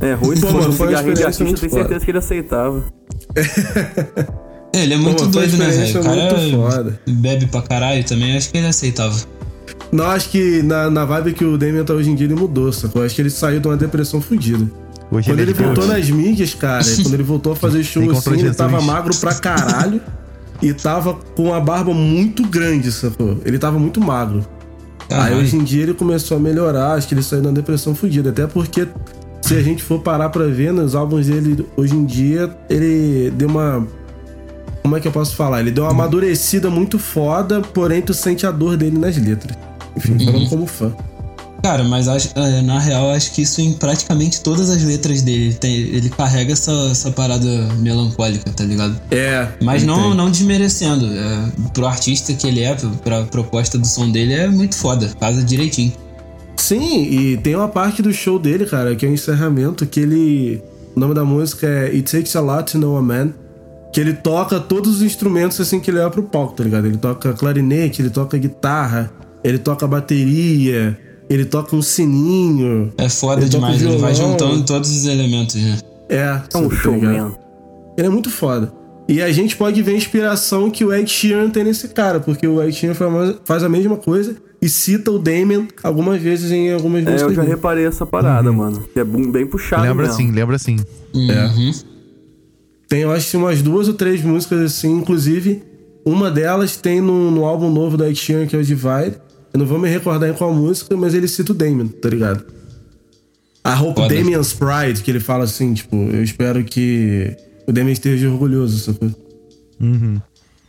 É 0.00 0.14
ruim 0.14 0.40
Pô, 0.40 0.46
fosse 0.46 0.54
mano, 0.54 0.68
um 0.68 0.72
foi 0.72 0.86
cigarrinho 0.88 1.14
de 1.14 1.22
artista, 1.24 1.44
muito 1.44 1.60
tenho 1.60 1.70
foda. 1.70 1.82
certeza 1.82 2.04
que 2.04 2.10
ele 2.10 2.18
aceitava. 2.18 2.84
É, 4.74 4.82
ele 4.82 4.94
é 4.94 4.96
muito 4.96 5.24
Pô, 5.24 5.30
doido, 5.30 5.56
né, 5.56 5.68
velho? 5.68 6.00
O 6.00 6.04
cara 6.04 6.34
muito 6.34 6.56
foda. 6.56 7.00
bebe 7.06 7.46
pra 7.46 7.62
caralho 7.62 8.04
também, 8.04 8.36
acho 8.36 8.50
que 8.50 8.58
ele 8.58 8.66
aceitava. 8.66 9.16
Não, 9.90 10.04
acho 10.06 10.28
que 10.28 10.62
na, 10.62 10.90
na 10.90 11.04
vibe 11.04 11.32
que 11.32 11.44
o 11.44 11.56
Damian 11.56 11.84
tá 11.84 11.94
hoje 11.94 12.10
em 12.10 12.14
dia, 12.14 12.26
ele 12.26 12.34
mudou, 12.34 12.72
sacou? 12.72 13.02
Acho 13.02 13.14
que 13.14 13.22
ele 13.22 13.30
saiu 13.30 13.60
de 13.60 13.66
uma 13.66 13.76
depressão 13.76 14.20
fodida. 14.20 14.70
Hoje 15.10 15.30
Quando 15.30 15.40
ele 15.40 15.52
ele 15.52 15.58
é 15.58 15.64
voltou 15.64 15.86
nas 15.86 16.10
mídias, 16.10 16.54
cara, 16.54 16.84
quando 17.02 17.14
ele 17.14 17.22
voltou 17.22 17.52
a 17.52 17.56
fazer 17.56 17.82
show 17.82 18.10
assim, 18.10 18.40
ele 18.40 18.54
tava 18.54 18.80
magro 18.82 19.16
pra 19.16 19.34
caralho 19.34 20.00
e 20.60 20.72
tava 20.74 21.14
com 21.34 21.54
a 21.54 21.60
barba 21.60 21.94
muito 21.94 22.46
grande, 22.46 22.92
sacou? 22.92 23.38
Ele 23.44 23.58
tava 23.58 23.78
muito 23.78 24.00
magro. 24.00 24.44
Aí 25.00 25.16
Caralho. 25.16 25.36
hoje 25.38 25.56
em 25.56 25.64
dia 25.64 25.84
ele 25.84 25.94
começou 25.94 26.36
a 26.36 26.40
melhorar, 26.40 26.92
acho 26.92 27.08
que 27.08 27.14
ele 27.14 27.22
saiu 27.22 27.40
de 27.40 27.46
uma 27.48 27.54
depressão 27.54 27.94
fodida. 27.94 28.28
Até 28.28 28.46
porque, 28.46 28.86
se 29.40 29.54
a 29.54 29.62
gente 29.62 29.82
for 29.82 30.00
parar 30.00 30.28
pra 30.28 30.44
ver 30.44 30.70
nos 30.74 30.94
álbuns 30.94 31.26
dele 31.26 31.66
hoje 31.76 31.96
em 31.96 32.04
dia, 32.04 32.54
ele 32.68 33.30
deu 33.30 33.48
uma. 33.48 33.86
Como 34.82 34.96
é 34.96 35.00
que 35.00 35.08
eu 35.08 35.12
posso 35.12 35.34
falar? 35.36 35.60
Ele 35.60 35.70
deu 35.70 35.84
uma 35.84 35.90
amadurecida 35.90 36.70
muito 36.70 36.98
foda, 36.98 37.60
porém 37.60 38.00
tu 38.00 38.14
sente 38.14 38.46
a 38.46 38.50
dor 38.50 38.76
dele 38.76 38.98
nas 38.98 39.16
letras. 39.16 39.56
Enfim, 39.96 40.12
Uhum. 40.12 40.24
falando 40.24 40.48
como 40.48 40.66
fã. 40.66 40.92
Cara, 41.62 41.82
mas 41.82 42.06
acho- 42.06 42.30
é, 42.36 42.62
na 42.62 42.78
real, 42.78 43.10
acho 43.10 43.32
que 43.32 43.42
isso 43.42 43.60
em 43.60 43.72
praticamente 43.72 44.40
todas 44.42 44.70
as 44.70 44.80
letras 44.84 45.22
dele. 45.22 45.52
Tem, 45.54 45.74
ele 45.74 46.08
carrega 46.08 46.52
essa, 46.52 46.70
essa 46.90 47.10
parada 47.10 47.46
melancólica, 47.80 48.50
tá 48.52 48.62
ligado? 48.64 48.98
É. 49.10 49.48
Mas 49.60 49.82
não, 49.82 50.10
tem. 50.10 50.14
não 50.16 50.30
desmerecendo. 50.30 51.06
É, 51.06 51.48
pro 51.74 51.84
artista 51.86 52.32
que 52.32 52.46
ele 52.46 52.60
é, 52.62 52.76
pra 53.02 53.24
proposta 53.24 53.76
do 53.76 53.86
som 53.86 54.08
dele, 54.08 54.34
é 54.34 54.46
muito 54.48 54.76
foda. 54.76 55.10
Casa 55.18 55.42
direitinho. 55.42 55.92
Sim, 56.56 57.02
e 57.02 57.36
tem 57.38 57.56
uma 57.56 57.68
parte 57.68 58.02
do 58.02 58.12
show 58.12 58.38
dele, 58.38 58.64
cara, 58.64 58.94
que 58.94 59.04
é 59.04 59.08
o 59.08 59.12
encerramento, 59.12 59.84
que 59.84 59.98
ele. 60.00 60.62
O 60.94 61.00
nome 61.00 61.12
da 61.14 61.24
música 61.24 61.66
é 61.66 61.86
It 61.86 62.10
Takes 62.10 62.34
a 62.36 62.40
Lot 62.40 62.72
to 62.72 62.78
Know 62.78 62.96
a 62.96 63.02
Man. 63.02 63.32
Que 63.92 64.00
ele 64.00 64.12
toca 64.12 64.60
todos 64.60 64.96
os 64.96 65.02
instrumentos 65.02 65.60
assim 65.60 65.80
que 65.80 65.90
ele 65.90 65.98
leva 65.98 66.10
pro 66.10 66.22
palco, 66.22 66.54
tá 66.54 66.62
ligado? 66.64 66.86
Ele 66.86 66.98
toca 66.98 67.32
clarinete, 67.32 68.02
ele 68.02 68.10
toca 68.10 68.36
guitarra, 68.36 69.10
ele 69.42 69.58
toca 69.58 69.86
bateria, 69.86 70.98
ele 71.28 71.44
toca 71.44 71.74
um 71.74 71.82
sininho. 71.82 72.92
É 72.98 73.08
foda 73.08 73.40
Ele 73.42 73.48
demais. 73.48 73.82
Ele 73.82 73.96
vai 73.98 74.14
juntando 74.14 74.62
todos 74.64 74.90
os 74.90 75.06
elementos, 75.06 75.54
né? 75.56 75.78
É, 76.08 76.16
É 76.54 76.58
um 76.58 76.68
tá 76.68 76.76
showman. 76.76 77.00
ligado? 77.10 77.36
Ele 77.96 78.06
é 78.06 78.10
muito 78.10 78.30
foda. 78.30 78.72
E 79.08 79.22
a 79.22 79.32
gente 79.32 79.56
pode 79.56 79.80
ver 79.82 79.92
a 79.92 79.96
inspiração 79.96 80.70
que 80.70 80.84
o 80.84 80.92
Ed 80.92 81.10
Sheeran 81.10 81.48
tem 81.48 81.64
nesse 81.64 81.88
cara, 81.88 82.20
porque 82.20 82.46
o 82.46 82.62
Ed 82.62 82.72
Sheeran 82.76 82.94
faz- 83.44 83.62
a 83.64 83.68
mesma 83.68 83.96
coisa 83.96 84.36
e 84.60 84.68
cita 84.68 85.10
o 85.10 85.18
Damien 85.18 85.66
algumas 85.82 86.20
vezes 86.20 86.50
em 86.52 86.70
algumas 86.72 87.06
É, 87.06 87.08
eu 87.08 87.12
músicas. 87.12 87.34
já 87.36 87.42
reparei 87.42 87.86
essa 87.86 88.04
parada, 88.04 88.52
mano. 88.52 88.84
Que 88.92 89.00
é 89.00 89.04
bem 89.04 89.46
puxado 89.46 89.82
Lembra 89.82 90.06
mesmo. 90.06 90.14
assim, 90.14 90.30
lembra 90.30 90.56
assim. 90.56 90.76
Uhum. 91.14 91.72
Tem, 92.88 93.00
eu 93.00 93.12
acho 93.12 93.30
que 93.30 93.36
umas 93.36 93.60
duas 93.62 93.86
ou 93.86 93.94
três 93.94 94.22
músicas 94.22 94.60
assim, 94.60 94.90
inclusive 94.96 95.62
uma 96.04 96.30
delas 96.30 96.76
tem 96.76 97.00
no, 97.00 97.30
no 97.30 97.44
álbum 97.44 97.70
novo 97.70 97.96
da 97.96 98.12
Sheeran, 98.12 98.46
que 98.46 98.56
é 98.56 98.58
o 98.58 98.64
Divide. 98.64 99.16
Eu 99.52 99.58
não 99.58 99.66
vou 99.66 99.78
me 99.78 99.88
recordar 99.88 100.30
em 100.30 100.32
qual 100.32 100.54
música, 100.54 100.96
mas 100.96 101.14
ele 101.14 101.28
cita 101.28 101.52
o 101.52 101.54
Damien, 101.54 101.88
tá 101.88 102.08
ligado? 102.08 102.44
A 103.62 103.74
roupa 103.74 104.02
Foda. 104.02 104.14
Damien's 104.14 104.54
Pride, 104.54 105.02
que 105.02 105.10
ele 105.10 105.20
fala 105.20 105.44
assim, 105.44 105.74
tipo, 105.74 105.96
eu 105.96 106.22
espero 106.22 106.64
que 106.64 107.36
o 107.66 107.72
Damien 107.72 107.92
esteja 107.92 108.30
orgulhoso, 108.30 108.78
sacou? 108.78 109.10
Uhum. 109.80 110.20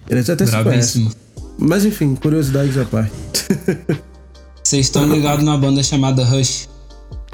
Ele 0.10 0.20
até 0.20 0.46
se 0.46 0.64
conhece. 0.64 1.08
Mas 1.58 1.86
enfim, 1.86 2.16
curiosidades 2.16 2.78
à 2.78 2.86
parte. 2.86 3.12
Vocês 4.64 4.86
estão 4.86 5.08
ligados 5.08 5.44
numa 5.44 5.58
banda 5.58 5.82
chamada 5.82 6.24
Rush? 6.24 6.68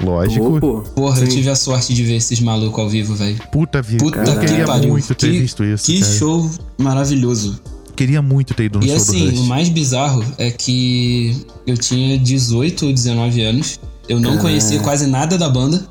Lógico. 0.02 0.82
Porra, 0.94 1.20
eu 1.20 1.28
tive 1.28 1.48
a 1.48 1.56
sorte 1.56 1.94
de 1.94 2.02
ver 2.04 2.16
esses 2.16 2.40
malucos 2.40 2.78
ao 2.82 2.88
vivo, 2.88 3.14
velho. 3.14 3.36
Puta 3.50 3.80
vida. 3.80 4.04
Puta 4.04 4.18
eu 4.18 4.38
que 4.38 4.46
queria 4.46 4.64
pariu. 4.66 4.90
muito 4.90 5.14
ter 5.14 5.30
que, 5.32 5.38
visto 5.40 5.64
isso. 5.64 5.86
Que 5.86 6.00
cara. 6.00 6.12
show 6.12 6.50
maravilhoso. 6.78 7.60
Queria 7.96 8.20
muito 8.20 8.52
ter 8.52 8.64
ido 8.64 8.78
no 8.78 8.84
E 8.84 8.88
show 8.88 8.96
assim, 8.96 9.30
do 9.30 9.36
o 9.36 9.38
Rush. 9.38 9.48
mais 9.48 9.68
bizarro 9.70 10.22
é 10.36 10.50
que 10.50 11.46
eu 11.66 11.78
tinha 11.78 12.18
18 12.18 12.86
ou 12.86 12.92
19 12.92 13.40
anos. 13.42 13.80
Eu 14.08 14.20
não 14.20 14.36
conhecia 14.38 14.78
quase 14.80 15.06
nada 15.06 15.38
da 15.38 15.48
banda. 15.48 15.86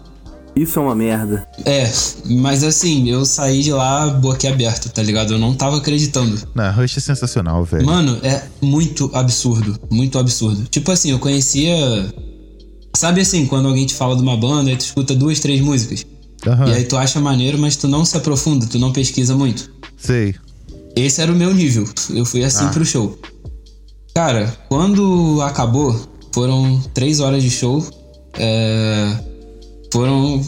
Isso 0.56 0.80
é 0.80 0.82
uma 0.84 0.96
merda. 0.96 1.46
É, 1.66 1.92
mas 2.30 2.64
assim, 2.64 3.10
eu 3.10 3.26
saí 3.26 3.62
de 3.62 3.74
lá 3.74 4.08
boquiaberto, 4.08 4.88
tá 4.90 5.04
ligado? 5.04 5.34
Eu 5.34 5.40
não 5.40 5.54
tava 5.54 5.78
acreditando. 5.78 6.40
Não, 6.56 6.72
Rush 6.72 6.96
é 6.98 7.02
sensacional, 7.02 7.66
velho. 7.66 7.86
Mano, 7.86 8.18
é 8.24 8.42
muito 8.62 9.10
absurdo. 9.14 9.78
Muito 9.92 10.18
absurdo. 10.18 10.64
Tipo 10.70 10.92
assim, 10.92 11.12
eu 11.12 11.20
conhecia. 11.20 11.76
Sabe 12.96 13.22
assim, 13.22 13.46
quando 13.46 13.68
alguém 13.68 13.86
te 13.86 13.94
fala 13.94 14.16
de 14.16 14.22
uma 14.22 14.38
banda 14.38 14.72
e 14.72 14.76
tu 14.78 14.82
escuta 14.86 15.14
duas, 15.16 15.40
três 15.40 15.62
músicas. 15.62 16.06
Aham, 16.48 16.68
E 16.70 16.74
aí 16.74 16.84
tu 16.86 16.96
acha 16.98 17.20
maneiro, 17.20 17.58
mas 17.58 17.76
tu 17.76 17.88
não 17.88 18.06
se 18.06 18.16
aprofunda, 18.18 18.66
tu 18.68 18.78
não 18.80 18.92
pesquisa 18.94 19.36
muito. 19.36 19.70
sei. 19.98 20.36
Esse 20.96 21.22
era 21.22 21.32
o 21.32 21.36
meu 21.36 21.54
nível. 21.54 21.86
Eu 22.12 22.24
fui 22.26 22.44
assim 22.44 22.66
Ah. 22.66 22.70
pro 22.70 22.86
show. 22.86 23.20
Cara, 24.14 24.56
quando 24.70 25.42
acabou, 25.42 25.94
foram 26.34 26.80
três 26.94 27.20
horas 27.20 27.44
de 27.44 27.50
show. 27.50 27.86
é, 28.38 29.18
Foram 29.92 30.42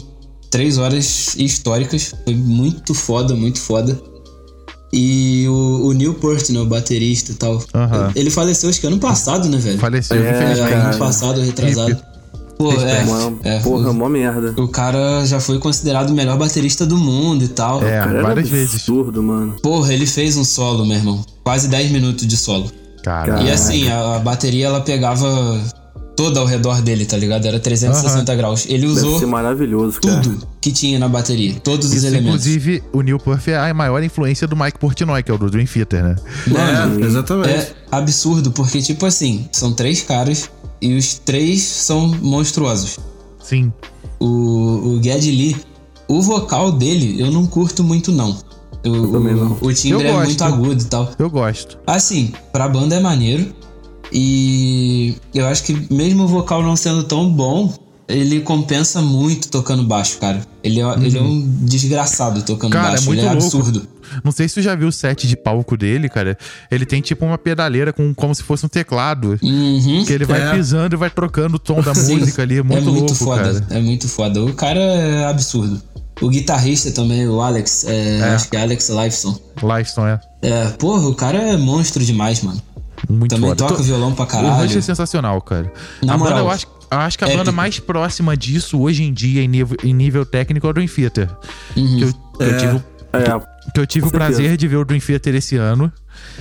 três 0.50 0.78
horas 0.78 1.34
históricas. 1.36 2.14
Foi 2.24 2.34
muito 2.34 2.94
foda, 2.94 3.34
muito 3.34 3.58
foda. 3.60 4.00
E 4.92 5.46
o, 5.48 5.88
o 5.88 5.92
Neil 5.92 6.14
Peart, 6.14 6.48
né, 6.50 6.60
o 6.60 6.66
baterista 6.66 7.32
e 7.32 7.34
tal. 7.34 7.62
Aham. 7.74 8.10
Ele 8.14 8.30
faleceu 8.30 8.70
acho 8.70 8.80
que 8.80 8.86
ano 8.86 8.98
passado, 8.98 9.48
né, 9.48 9.58
velho? 9.58 9.78
Faleceu, 9.78 10.16
É, 10.16 10.30
infelizmente. 10.30 10.72
ano 10.74 10.98
passado, 10.98 11.40
retrasado. 11.42 12.02
Pô, 12.58 12.72
é, 12.72 13.04
Uma, 13.04 13.38
é, 13.44 13.58
porra, 13.60 13.90
o, 13.90 13.94
mó 13.94 14.08
merda. 14.08 14.52
o 14.60 14.66
cara 14.66 15.24
já 15.24 15.38
foi 15.38 15.58
considerado 15.60 16.10
o 16.10 16.14
melhor 16.14 16.36
baterista 16.36 16.84
do 16.84 16.96
mundo 16.98 17.44
e 17.44 17.48
tal. 17.48 17.82
É, 17.84 18.04
várias 18.20 18.48
vezes. 18.48 18.74
absurdo, 18.74 19.22
mano. 19.22 19.54
Porra, 19.62 19.94
ele 19.94 20.06
fez 20.06 20.36
um 20.36 20.44
solo, 20.44 20.84
meu 20.84 20.96
irmão. 20.96 21.24
Quase 21.44 21.68
10 21.68 21.92
minutos 21.92 22.26
de 22.26 22.36
solo. 22.36 22.70
Cara, 23.04 23.42
E 23.42 23.50
assim, 23.50 23.88
a, 23.88 24.16
a 24.16 24.18
bateria 24.18 24.66
ela 24.66 24.80
pegava 24.80 25.26
toda 26.16 26.40
ao 26.40 26.46
redor 26.46 26.82
dele, 26.82 27.06
tá 27.06 27.16
ligado? 27.16 27.46
Era 27.46 27.60
360 27.60 28.34
graus. 28.34 28.66
Ele 28.68 28.88
Deve 28.88 28.92
usou 28.92 29.20
ser 29.20 29.26
maravilhoso, 29.26 30.00
cara. 30.00 30.20
tudo 30.20 30.48
que 30.60 30.72
tinha 30.72 30.98
na 30.98 31.08
bateria, 31.08 31.54
todos 31.62 31.86
os 31.86 31.92
isso, 31.94 32.06
elementos. 32.08 32.44
inclusive, 32.44 32.82
o 32.92 33.00
Neil 33.02 33.20
Puff 33.20 33.48
é 33.52 33.56
a 33.56 33.72
maior 33.72 34.02
influência 34.02 34.48
do 34.48 34.56
Mike 34.56 34.80
Portnoy, 34.80 35.22
que 35.22 35.30
é 35.30 35.34
o 35.34 35.38
do 35.38 35.48
Dream 35.48 35.64
Theater, 35.66 36.02
né? 36.02 36.16
Mano, 36.48 37.04
é, 37.04 37.06
exatamente. 37.06 37.50
é 37.50 37.72
absurdo, 37.92 38.50
porque 38.50 38.82
tipo 38.82 39.06
assim, 39.06 39.48
são 39.52 39.72
três 39.72 40.02
caras 40.02 40.50
e 40.80 40.94
os 40.96 41.14
três 41.14 41.62
são 41.62 42.08
monstruosos. 42.08 42.98
Sim. 43.42 43.72
O, 44.20 44.26
o 44.26 45.02
Geddy 45.02 45.30
Lee, 45.30 45.56
o 46.08 46.20
vocal 46.22 46.72
dele 46.72 47.20
eu 47.20 47.30
não 47.30 47.46
curto 47.46 47.82
muito 47.84 48.10
não. 48.12 48.36
O, 48.86 49.08
também 49.08 49.34
não. 49.34 49.56
o, 49.60 49.66
o 49.66 49.74
timbre 49.74 50.04
Eu 50.06 50.10
é 50.10 50.12
gosto. 50.12 50.26
muito 50.26 50.44
agudo 50.44 50.82
e 50.82 50.86
tal. 50.86 51.10
Eu 51.18 51.30
gosto. 51.30 51.78
Assim, 51.86 52.32
pra 52.52 52.68
banda 52.68 52.94
é 52.96 53.00
maneiro. 53.00 53.52
E 54.12 55.16
eu 55.34 55.46
acho 55.46 55.64
que 55.64 55.92
mesmo 55.92 56.24
o 56.24 56.28
vocal 56.28 56.62
não 56.62 56.76
sendo 56.76 57.04
tão 57.04 57.30
bom, 57.30 57.72
ele 58.06 58.40
compensa 58.40 59.02
muito 59.02 59.48
tocando 59.48 59.82
baixo, 59.84 60.18
cara. 60.18 60.40
Ele 60.62 60.80
é, 60.80 60.84
ele 61.04 61.18
é 61.18 61.20
um 61.20 61.40
desgraçado 61.62 62.42
tocando 62.42 62.72
Cara, 62.72 62.88
é 62.88 62.90
baixo. 62.92 63.04
muito 63.06 63.20
ele 63.20 63.28
é 63.28 63.32
louco. 63.34 63.82
Não 64.24 64.32
sei 64.32 64.48
se 64.48 64.54
tu 64.54 64.62
já 64.62 64.74
viu 64.74 64.88
o 64.88 64.92
set 64.92 65.26
de 65.26 65.36
palco 65.36 65.76
dele, 65.76 66.08
cara. 66.08 66.36
Ele 66.70 66.84
tem 66.86 67.00
tipo 67.00 67.24
uma 67.24 67.38
pedaleira 67.38 67.92
com 67.92 68.12
como 68.14 68.34
se 68.34 68.42
fosse 68.42 68.64
um 68.66 68.68
teclado. 68.68 69.38
Uhum. 69.42 70.04
Que 70.06 70.12
ele 70.12 70.24
vai 70.24 70.40
É. 70.40 70.52
pisando 70.54 70.94
e 70.94 70.98
vai 70.98 71.10
trocando 71.10 71.56
o 71.56 71.58
tom 71.58 71.80
da 71.80 71.94
Sim, 71.96 72.16
música 72.18 72.42
ali. 72.42 72.58
É 72.58 72.62
muito, 72.62 72.78
é 72.78 72.80
muito 72.82 72.98
louco, 73.00 73.14
foda. 73.14 73.42
cara. 73.60 73.66
É 73.70 73.80
muito 73.80 74.08
foda. 74.08 74.42
O 74.44 74.52
cara 74.54 74.80
é 74.80 75.24
absurdo. 75.26 75.80
O 76.20 76.28
guitarrista 76.28 76.90
também, 76.90 77.28
o 77.28 77.40
Alex, 77.40 77.84
é, 77.84 78.18
É. 78.18 78.22
acho 78.34 78.50
que 78.50 78.56
é 78.56 78.60
Alex 78.62 78.88
Lifeson. 78.88 79.38
Lifestone 79.62 80.18
é 80.42 80.48
É, 80.48 80.64
porra, 80.70 81.06
o 81.08 81.14
cara 81.14 81.38
é 81.38 81.56
monstro 81.56 82.04
demais, 82.04 82.42
mano. 82.42 82.60
muito 83.08 83.32
Também 83.34 83.50
foda. 83.50 83.64
toca 83.64 83.76
To- 83.76 83.82
violão 83.84 84.12
pra 84.12 84.24
O 84.24 84.26
Rush 84.26 84.32
caralho. 84.32 84.78
é 84.78 84.80
sensacional, 84.80 85.40
cara. 85.40 85.72
Na 86.02 86.14
a 86.14 86.18
banda, 86.18 86.30
moral, 86.30 86.44
eu 86.46 86.50
acho, 86.50 86.66
eu 86.90 86.98
acho 86.98 87.16
que 87.18 87.22
a 87.24 87.28
banda 87.28 87.40
épico. 87.42 87.54
mais 87.56 87.78
próxima 87.78 88.36
disso 88.36 88.80
hoje 88.80 89.04
em 89.04 89.12
dia, 89.12 89.42
em 89.42 89.46
nível, 89.48 89.76
em 89.84 89.94
nível 89.94 90.26
técnico, 90.26 90.66
é 90.66 90.70
o 90.70 90.72
Dream 90.72 90.88
Theater. 90.88 91.28
Uhum. 91.76 91.96
Que 91.98 92.02
eu, 92.02 92.12
eu 92.40 92.50
É. 92.54 92.56
tive, 92.56 92.72
o- 92.74 92.84
É, 93.12 93.70
que 93.72 93.80
eu 93.80 93.86
tive 93.86 94.06
o 94.06 94.10
prazer 94.10 94.56
de 94.56 94.68
ver 94.68 94.76
o 94.76 94.84
Dream 94.84 95.00
Theater 95.00 95.34
esse 95.34 95.56
ano. 95.56 95.92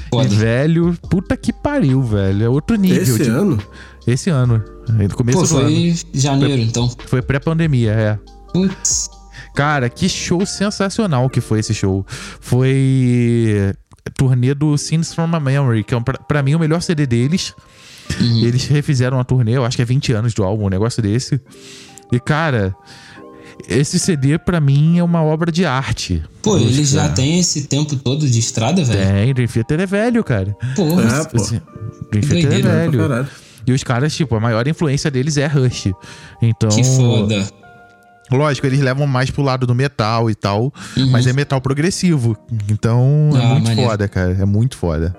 Foda. 0.09 0.27
E, 0.27 0.35
velho, 0.35 0.97
puta 1.09 1.37
que 1.37 1.53
pariu, 1.53 2.01
velho. 2.01 2.43
É 2.45 2.49
outro 2.49 2.75
nível. 2.75 3.01
Esse 3.01 3.23
de- 3.23 3.29
ano? 3.29 3.57
Esse 4.05 4.29
ano. 4.29 4.63
No 4.89 5.09
começo 5.15 5.39
Pô, 5.39 5.45
do 5.45 5.57
ano. 5.57 5.69
foi 5.69 5.95
janeiro, 6.13 6.61
então. 6.61 6.89
Foi 7.07 7.21
pré-pandemia, 7.21 7.91
é. 7.91 8.19
Putz. 8.53 9.09
Cara, 9.55 9.89
que 9.89 10.07
show 10.07 10.45
sensacional 10.45 11.29
que 11.29 11.41
foi 11.41 11.59
esse 11.59 11.73
show. 11.73 12.05
Foi 12.07 13.73
turnê 14.15 14.53
do 14.53 14.77
Scenes 14.77 15.13
from 15.13 15.29
a 15.35 15.39
Memory, 15.39 15.83
que 15.83 15.93
é 15.93 15.97
um, 15.97 16.03
pra, 16.03 16.17
pra 16.17 16.41
mim 16.43 16.55
o 16.55 16.59
melhor 16.59 16.81
CD 16.81 17.05
deles. 17.05 17.53
Uhum. 18.19 18.45
Eles 18.45 18.65
refizeram 18.67 19.19
a 19.19 19.23
turnê, 19.23 19.57
eu 19.57 19.65
acho 19.65 19.75
que 19.75 19.81
é 19.81 19.85
20 19.85 20.13
anos 20.13 20.33
do 20.33 20.43
álbum, 20.43 20.65
um 20.65 20.69
negócio 20.69 21.01
desse. 21.01 21.41
E 22.11 22.19
cara, 22.19 22.73
esse 23.67 23.97
CD 23.99 24.37
pra 24.37 24.59
mim 24.59 24.97
é 24.97 25.03
uma 25.03 25.23
obra 25.23 25.51
de 25.51 25.65
arte. 25.65 26.23
Pô, 26.41 26.57
ele 26.57 26.83
já 26.85 27.05
É. 27.05 27.09
tem 27.09 27.39
esse 27.39 27.63
tempo 27.67 27.95
todo 27.95 28.27
de 28.27 28.39
estrada, 28.39 28.83
velho? 28.83 28.99
Tem, 28.99 29.33
Dream 29.33 29.47
Theater 29.47 29.79
é 29.81 29.85
velho, 29.85 30.23
cara. 30.23 30.55
Porra. 30.75 31.01
É, 31.03 31.23
pô. 31.25 31.37
Assim, 31.37 31.61
Dream 32.11 32.23
Theater 32.27 32.65
é 32.65 32.89
velho. 32.89 33.27
E 33.65 33.71
os 33.73 33.83
caras, 33.83 34.15
tipo, 34.15 34.33
a 34.35 34.39
maior 34.39 34.67
influência 34.67 35.11
deles 35.11 35.35
é 35.37 35.45
Rush. 35.47 35.91
Então. 36.41 36.69
Que 36.69 36.83
foda. 36.83 37.45
Lógico, 38.31 38.67
eles 38.67 38.79
levam 38.81 39.07
mais 39.07 39.29
pro 39.31 39.41
lado 39.41 39.65
do 39.65 39.73
metal 39.73 40.29
e 40.29 40.35
tal, 40.35 40.73
Uhum. 40.97 41.09
mas 41.11 41.25
é 41.27 41.33
metal 41.33 41.61
progressivo. 41.61 42.35
Então 42.69 43.29
é 43.33 43.37
Ah, 43.37 43.47
muito 43.53 43.67
maneiro. 43.67 43.89
foda, 43.89 44.07
cara. 44.07 44.37
É 44.39 44.45
muito 44.45 44.77
foda. 44.77 45.15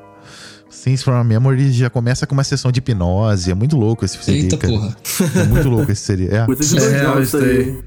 Things 0.85 1.03
from 1.03 1.15
a 1.15 1.25
Memory 1.25 1.73
já 1.73 1.89
começa 1.91 2.27
com 2.27 2.35
uma 2.35 2.45
sessão 2.45 2.71
de 2.71 2.79
hipnose. 2.79 3.51
É 3.51 3.55
muito 3.55 3.77
louco 3.77 4.05
esse 4.05 4.23
CD, 4.23 4.41
Eita 4.43 4.57
cara. 4.59 4.73
porra. 4.73 4.97
É 5.37 5.45
muito 5.45 5.69
louco 5.69 5.91
esse 5.91 6.03
CD. 6.03 6.27
É. 6.27 6.45
De 6.47 6.53
É, 6.53 6.55
isso 6.61 6.77
isso 7.23 7.37
aí. 7.39 7.79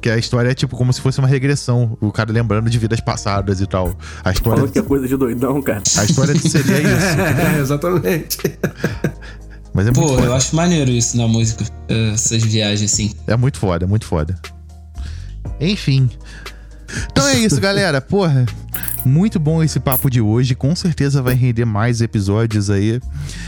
Que 0.00 0.10
a 0.10 0.18
história 0.18 0.50
é 0.50 0.54
tipo 0.54 0.76
como 0.76 0.92
se 0.92 1.00
fosse 1.00 1.18
uma 1.18 1.28
regressão. 1.28 1.96
O 2.00 2.10
cara 2.10 2.32
lembrando 2.32 2.68
de 2.68 2.78
vidas 2.78 3.00
passadas 3.00 3.60
e 3.60 3.66
tal. 3.66 3.96
A 4.24 4.30
história, 4.32 4.58
Falando 4.58 4.72
que 4.72 4.78
é 4.78 4.82
coisa 4.82 5.06
de 5.08 5.16
doidão, 5.16 5.60
cara. 5.62 5.82
a 5.96 6.04
história 6.04 6.34
do 6.34 6.48
CD 6.48 6.72
é 6.72 6.80
isso. 6.80 6.92
É, 7.56 7.60
exatamente. 7.60 8.38
Mas 9.74 9.86
é 9.86 9.90
muito 9.90 10.00
Pô, 10.02 10.08
foda. 10.16 10.26
eu 10.26 10.34
acho 10.34 10.54
maneiro 10.54 10.90
isso 10.90 11.16
na 11.16 11.26
música. 11.26 11.64
Essas 11.88 12.42
viagens 12.42 12.92
assim. 12.92 13.12
É 13.26 13.36
muito 13.36 13.58
foda, 13.58 13.84
é 13.84 13.88
muito 13.88 14.04
foda. 14.04 14.38
Enfim. 15.60 16.10
Então 17.10 17.26
é 17.28 17.38
isso, 17.38 17.60
galera. 17.60 18.00
Porra, 18.00 18.44
muito 19.04 19.38
bom 19.38 19.62
esse 19.62 19.78
papo 19.80 20.10
de 20.10 20.20
hoje. 20.20 20.54
Com 20.54 20.74
certeza 20.76 21.22
vai 21.22 21.34
render 21.34 21.64
mais 21.64 22.00
episódios 22.00 22.70
aí. 22.70 23.00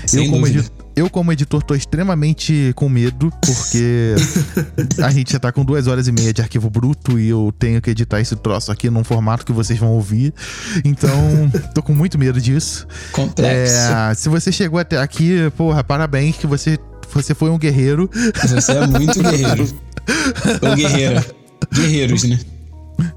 Sem 0.06 0.24
eu, 0.26 0.30
como 0.30 0.46
dúvida. 0.46 0.60
edi- 0.60 0.70
eu, 0.96 1.10
como 1.10 1.32
editor, 1.32 1.60
tô 1.62 1.74
extremamente 1.74 2.72
com 2.76 2.88
medo, 2.88 3.32
porque 3.44 4.14
a 5.02 5.10
gente 5.10 5.32
já 5.32 5.40
tá 5.40 5.50
com 5.50 5.64
duas 5.64 5.88
horas 5.88 6.06
e 6.06 6.12
meia 6.12 6.32
de 6.32 6.40
arquivo 6.40 6.70
bruto 6.70 7.18
e 7.18 7.28
eu 7.28 7.52
tenho 7.58 7.82
que 7.82 7.90
editar 7.90 8.20
esse 8.20 8.36
troço 8.36 8.70
aqui 8.70 8.88
num 8.88 9.02
formato 9.02 9.44
que 9.44 9.52
vocês 9.52 9.76
vão 9.78 9.88
ouvir. 9.90 10.32
Então, 10.84 11.50
tô 11.74 11.82
com 11.82 11.92
muito 11.92 12.16
medo 12.16 12.40
disso. 12.40 12.86
Complexo. 13.10 13.74
É, 13.74 14.14
se 14.14 14.28
você 14.28 14.52
chegou 14.52 14.78
até 14.78 14.98
aqui, 14.98 15.50
porra, 15.56 15.82
parabéns 15.82 16.36
que 16.36 16.46
você, 16.46 16.78
você 17.12 17.34
foi 17.34 17.50
um 17.50 17.58
guerreiro. 17.58 18.08
Você 18.48 18.72
é 18.72 18.86
muito 18.86 19.20
guerreiro. 19.20 19.68
Ou 20.62 20.76
guerreira. 20.76 21.26
Guerreiros, 21.72 22.22
né? 22.22 22.38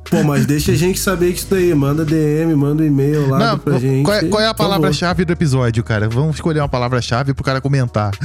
Pô, 0.10 0.24
mas 0.24 0.46
deixa 0.46 0.72
a 0.72 0.76
gente 0.76 1.00
saber 1.00 1.30
isso 1.30 1.48
daí. 1.50 1.74
Manda 1.76 2.04
DM, 2.06 2.56
manda 2.56 2.82
um 2.82 2.86
e-mail 2.86 3.30
lá 3.30 3.38
Não, 3.40 3.58
pra 3.60 3.78
gente. 3.78 4.04
qual, 4.06 4.18
é, 4.18 4.24
qual 4.26 4.42
é 4.42 4.46
a 4.46 4.48
favor. 4.54 4.58
palavra-chave 4.70 5.26
do 5.26 5.34
episódio, 5.34 5.84
cara? 5.84 6.08
Vamos 6.10 6.36
escolher 6.36 6.62
uma 6.62 6.70
palavra-chave 6.70 7.34
pro 7.34 7.44
cara 7.44 7.62
comentar. 7.62 8.12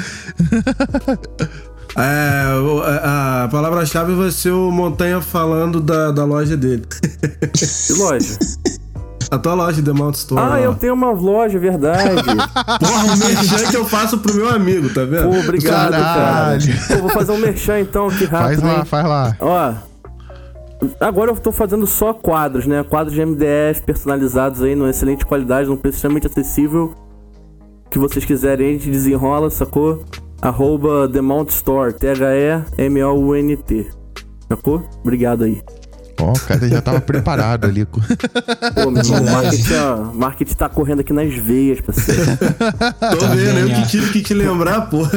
É, 1.95 2.55
o- 2.59 2.83
a, 2.83 3.49
palavra-chave 3.51 4.15
vai 4.15 4.31
ser 4.31 4.51
o 4.51 4.71
Montanha 4.71 5.21
falando 5.21 5.79
da, 5.79 6.11
da 6.11 6.25
loja 6.25 6.57
dele. 6.57 6.85
Que 7.53 7.93
loja? 7.93 8.39
A 9.31 9.39
tua 9.39 9.53
loja, 9.55 9.83
The 9.83 9.93
Mount 9.93 10.15
Store. 10.15 10.41
Ah, 10.43 10.49
lá. 10.51 10.61
eu 10.61 10.75
tenho 10.75 10.95
uma 10.95 11.11
loja, 11.11 11.59
verdade. 11.59 12.15
Porra, 12.81 13.05
o 13.15 13.17
merchan 13.19 13.71
que 13.71 13.77
eu 13.77 13.85
faço 13.85 14.17
pro 14.19 14.35
meu 14.35 14.49
amigo, 14.49 14.89
tá 14.91 15.05
vendo? 15.05 15.25
Pô, 15.31 15.39
obrigado, 15.39 15.91
Caralho. 15.93 16.67
cara. 16.67 16.87
Pô, 16.89 16.97
vou 17.03 17.11
fazer 17.11 17.33
um 17.33 17.39
merchan 17.39 17.81
então 17.81 18.09
aqui 18.09 18.27
Faz 18.27 18.59
rápido, 18.59 18.67
lá, 18.67 18.79
hein? 18.79 18.85
faz 18.87 19.07
lá. 19.07 19.37
Ó, 19.41 19.75
agora 21.01 21.31
eu 21.31 21.37
tô 21.37 21.53
fazendo 21.53 21.87
só 21.87 22.13
quadros, 22.13 22.67
né? 22.67 22.83
Quadros 22.83 23.15
de 23.15 23.25
MDF 23.25 23.83
personalizados 23.85 24.63
aí, 24.63 24.75
numa 24.75 24.91
excelente 24.91 25.25
qualidade, 25.25 25.69
num 25.69 25.77
preço 25.77 25.97
extremamente 25.97 26.27
acessível. 26.27 26.95
Que 27.91 27.99
vocês 27.99 28.25
quiserem, 28.25 28.69
a 28.69 28.73
gente 28.73 28.91
desenrola, 28.91 29.51
sacou? 29.51 30.05
Arroba 30.41 31.09
The 31.09 31.21
Mount 31.21 31.51
Store, 31.51 31.93
T-H-E-M-O-U-N-T. 31.93 33.87
Sacou? 34.49 34.83
Obrigado 35.03 35.45
aí. 35.45 35.63
Ó, 36.23 36.33
o 36.33 36.41
cara 36.41 36.69
já 36.69 36.81
tava 36.81 37.01
preparado 37.01 37.65
ali. 37.65 37.85
Pô, 37.91 38.01
meu 38.91 39.03
irmão, 39.03 39.23
o 39.23 39.31
marketing, 39.31 39.75
ó, 39.75 39.97
marketing 40.15 40.55
tá 40.55 40.69
correndo 40.69 41.01
aqui 41.01 41.13
nas 41.13 41.35
veias, 41.35 41.81
parceiro. 41.81 42.23
Tô 43.19 43.27
vendo, 43.29 43.59
eu 43.59 43.67
que 43.67 43.73
é. 43.73 43.87
tive 43.87 44.13
que 44.13 44.23
te 44.23 44.33
lembrar, 44.35 44.83
porra. 44.83 45.11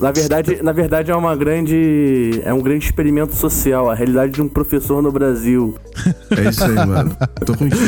Na 0.00 0.10
verdade, 0.10 0.60
na 0.62 0.72
verdade 0.72 1.12
é 1.12 1.16
uma 1.16 1.36
grande. 1.36 2.40
É 2.44 2.52
um 2.52 2.60
grande 2.60 2.86
experimento 2.86 3.36
social, 3.36 3.88
a 3.88 3.94
realidade 3.94 4.32
de 4.32 4.42
um 4.42 4.48
professor 4.48 5.00
no 5.00 5.12
Brasil. 5.12 5.76
É 6.30 6.48
isso 6.48 6.64
aí, 6.64 6.74
mano. 6.74 7.16
Tô 7.44 7.56
contigo. 7.56 7.76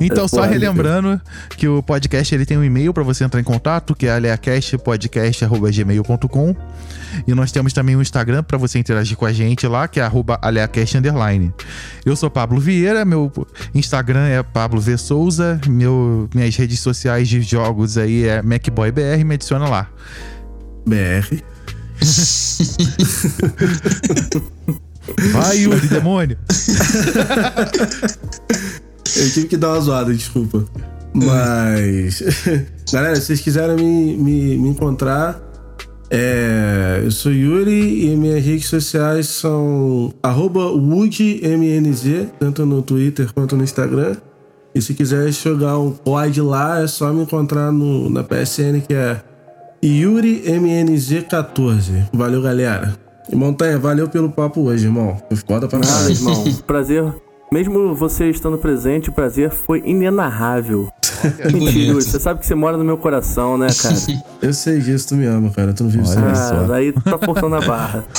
Então, 0.00 0.24
É 0.24 0.28
só 0.28 0.40
relembrando 0.42 1.20
que 1.56 1.68
o 1.68 1.82
podcast 1.82 2.34
ele 2.34 2.46
tem 2.46 2.56
um 2.56 2.64
e-mail 2.64 2.94
pra 2.94 3.02
você 3.02 3.24
entrar 3.24 3.40
em 3.40 3.44
contato, 3.44 3.94
que 3.94 4.06
é 4.06 4.12
aleacastpodcast.gmail.com 4.12 6.56
e 7.26 7.34
nós 7.34 7.52
temos 7.52 7.72
também 7.72 7.96
um 7.96 8.02
Instagram 8.02 8.42
pra 8.42 8.58
você 8.58 8.78
interagir 8.78 9.16
com 9.16 9.26
a 9.26 9.32
gente 9.32 9.66
lá, 9.66 9.88
que 9.88 10.00
é 10.00 10.02
arroba 10.02 10.38
aleacast 10.42 10.96
underline. 11.28 11.52
Eu 12.04 12.16
sou 12.16 12.30
Pablo 12.30 12.60
Vieira, 12.60 13.04
meu 13.04 13.30
Instagram 13.74 14.26
é 14.26 14.42
Pablo 14.42 14.80
V 14.80 14.96
Souza, 14.96 15.60
meu, 15.68 16.28
minhas 16.34 16.56
redes 16.56 16.80
sociais 16.80 17.28
de 17.28 17.42
jogos 17.42 17.98
aí 17.98 18.24
é 18.24 18.42
MacBoyBR, 18.42 19.24
me 19.24 19.34
adiciona 19.34 19.68
lá. 19.68 19.90
BR. 20.86 21.42
Vai, 25.32 25.58
Yuri, 25.58 25.88
demônio! 25.88 26.38
Eu 29.16 29.30
tive 29.32 29.48
que 29.48 29.56
dar 29.56 29.72
uma 29.72 29.80
zoada, 29.80 30.12
desculpa. 30.12 30.64
Mas. 31.14 32.22
Galera, 32.92 33.16
se 33.16 33.22
vocês 33.22 33.40
quiserem 33.40 33.76
me, 33.76 34.16
me, 34.16 34.58
me 34.58 34.68
encontrar, 34.68 35.40
é, 36.10 37.02
eu 37.04 37.10
sou 37.10 37.32
Yuri 37.32 38.06
e 38.06 38.16
minhas 38.16 38.42
redes 38.44 38.68
sociais 38.68 39.26
são 39.28 40.12
arroba 40.22 40.66
WoodMNZ, 40.66 42.28
tanto 42.38 42.64
no 42.64 42.80
Twitter 42.82 43.32
quanto 43.32 43.56
no 43.56 43.64
Instagram. 43.64 44.14
E 44.74 44.80
se 44.80 44.94
quiser 44.94 45.30
jogar 45.32 45.76
um 45.78 45.90
pod 45.90 46.40
lá, 46.40 46.80
é 46.80 46.86
só 46.86 47.12
me 47.12 47.22
encontrar 47.22 47.72
no, 47.72 48.08
na 48.08 48.22
PSN 48.22 48.80
que 48.86 48.94
é 48.94 49.20
YuriMNZ14. 49.82 52.08
Valeu, 52.12 52.40
galera. 52.42 52.94
E 53.30 53.36
Montanha, 53.36 53.78
valeu 53.78 54.08
pelo 54.08 54.30
papo 54.30 54.62
hoje, 54.62 54.86
irmão. 54.86 55.20
Foi 55.28 55.36
foda 55.36 55.68
pra 55.68 55.78
Nada, 55.78 56.10
irmão. 56.10 56.44
Prazer. 56.66 57.04
Mesmo 57.50 57.94
você 57.94 58.28
estando 58.28 58.58
presente, 58.58 59.08
o 59.08 59.12
prazer 59.12 59.50
foi 59.50 59.82
inenarrável. 59.84 60.92
Mentira, 61.52 61.94
você 61.94 62.20
sabe 62.20 62.40
que 62.40 62.46
você 62.46 62.54
mora 62.54 62.76
no 62.76 62.84
meu 62.84 62.98
coração, 62.98 63.56
né, 63.56 63.68
cara? 63.74 63.96
Eu 64.42 64.52
sei 64.52 64.80
disso, 64.80 65.08
tu 65.08 65.16
me 65.16 65.26
ama, 65.26 65.50
cara. 65.50 65.72
Tu 65.72 65.82
não 65.82 65.90
vive 65.90 66.06
sem 66.06 66.22
isso. 66.30 66.48
só. 66.48 66.56
Ah, 66.56 66.66
daí 66.68 66.92
tu 66.92 67.00
tá 67.00 67.18
forçando 67.18 67.56
a 67.56 67.60
barra. 67.60 68.04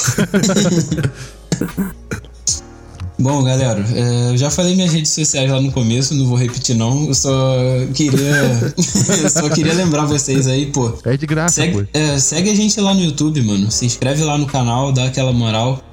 Bom, 3.21 3.43
galera, 3.43 3.85
é, 3.93 4.31
eu 4.31 4.37
já 4.37 4.49
falei 4.49 4.73
minhas 4.77 4.93
redes 4.93 5.11
sociais 5.11 5.51
lá 5.51 5.59
no 5.59 5.73
começo, 5.73 6.15
não 6.15 6.25
vou 6.25 6.37
repetir 6.37 6.73
não. 6.73 7.05
Eu 7.05 7.13
só 7.13 7.57
queria. 7.93 8.31
eu 9.21 9.29
só 9.29 9.49
queria 9.49 9.73
lembrar 9.73 10.05
vocês 10.05 10.47
aí, 10.47 10.67
pô. 10.67 10.93
É 11.03 11.17
de 11.17 11.25
graça, 11.25 11.61
pô. 11.67 11.79
Segue, 11.79 11.89
é, 11.93 12.17
segue 12.17 12.49
a 12.49 12.55
gente 12.55 12.79
lá 12.79 12.93
no 12.93 13.01
YouTube, 13.01 13.41
mano. 13.41 13.69
Se 13.69 13.85
inscreve 13.85 14.23
lá 14.23 14.37
no 14.37 14.45
canal, 14.45 14.93
dá 14.93 15.03
aquela 15.03 15.33
moral. 15.33 15.83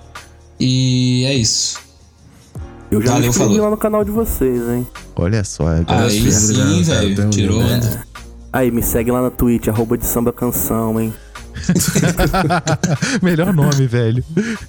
E 0.60 1.24
é 1.26 1.34
isso. 1.34 1.85
Eu 2.90 3.00
já 3.00 3.08
Valeu, 3.08 3.22
me 3.22 3.28
inscrevi 3.28 3.50
falou. 3.54 3.64
lá 3.64 3.70
no 3.70 3.76
canal 3.76 4.04
de 4.04 4.10
vocês, 4.10 4.62
hein? 4.68 4.86
Olha 5.16 5.42
só, 5.44 5.70
é 5.72 5.84
Aí 5.88 6.32
sim, 6.32 6.82
velho. 6.82 7.30
Tirou 7.30 7.60
onda. 7.60 8.04
Aí, 8.52 8.70
me 8.70 8.82
segue 8.82 9.10
lá 9.10 9.20
na 9.22 9.30
Twitch, 9.30 9.68
arroba 9.68 9.98
de 9.98 10.06
samba 10.06 10.32
canção, 10.32 10.98
hein? 11.00 11.12
Melhor 13.22 13.52
nome, 13.52 13.86
velho. 13.86 14.22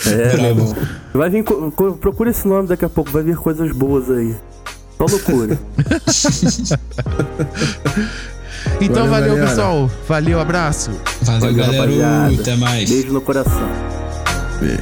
É, 0.05 0.29
Bravo. 0.29 0.45
irmão. 0.47 0.75
Vai 1.13 1.29
vir, 1.29 1.43
procura 2.01 2.29
esse 2.29 2.47
nome 2.47 2.67
daqui 2.67 2.85
a 2.85 2.89
pouco, 2.89 3.11
vai 3.11 3.23
vir 3.23 3.35
coisas 3.37 3.71
boas 3.71 4.09
aí. 4.09 4.35
Só 4.97 5.05
loucura. 5.05 5.57
Então 8.81 9.07
Valeu, 9.07 9.11
valeu, 9.11 9.29
galera. 9.29 9.47
pessoal. 9.49 9.91
Valeu, 10.07 10.39
abraço. 10.39 10.91
Valeu, 11.21 11.41
Valeu, 11.41 11.97
galera. 11.97 12.33
Até 12.39 12.55
mais. 12.55 12.89
Beijo 12.89 13.13
no 13.13 13.21
coração. 13.21 13.69
Beijo. 14.59 14.81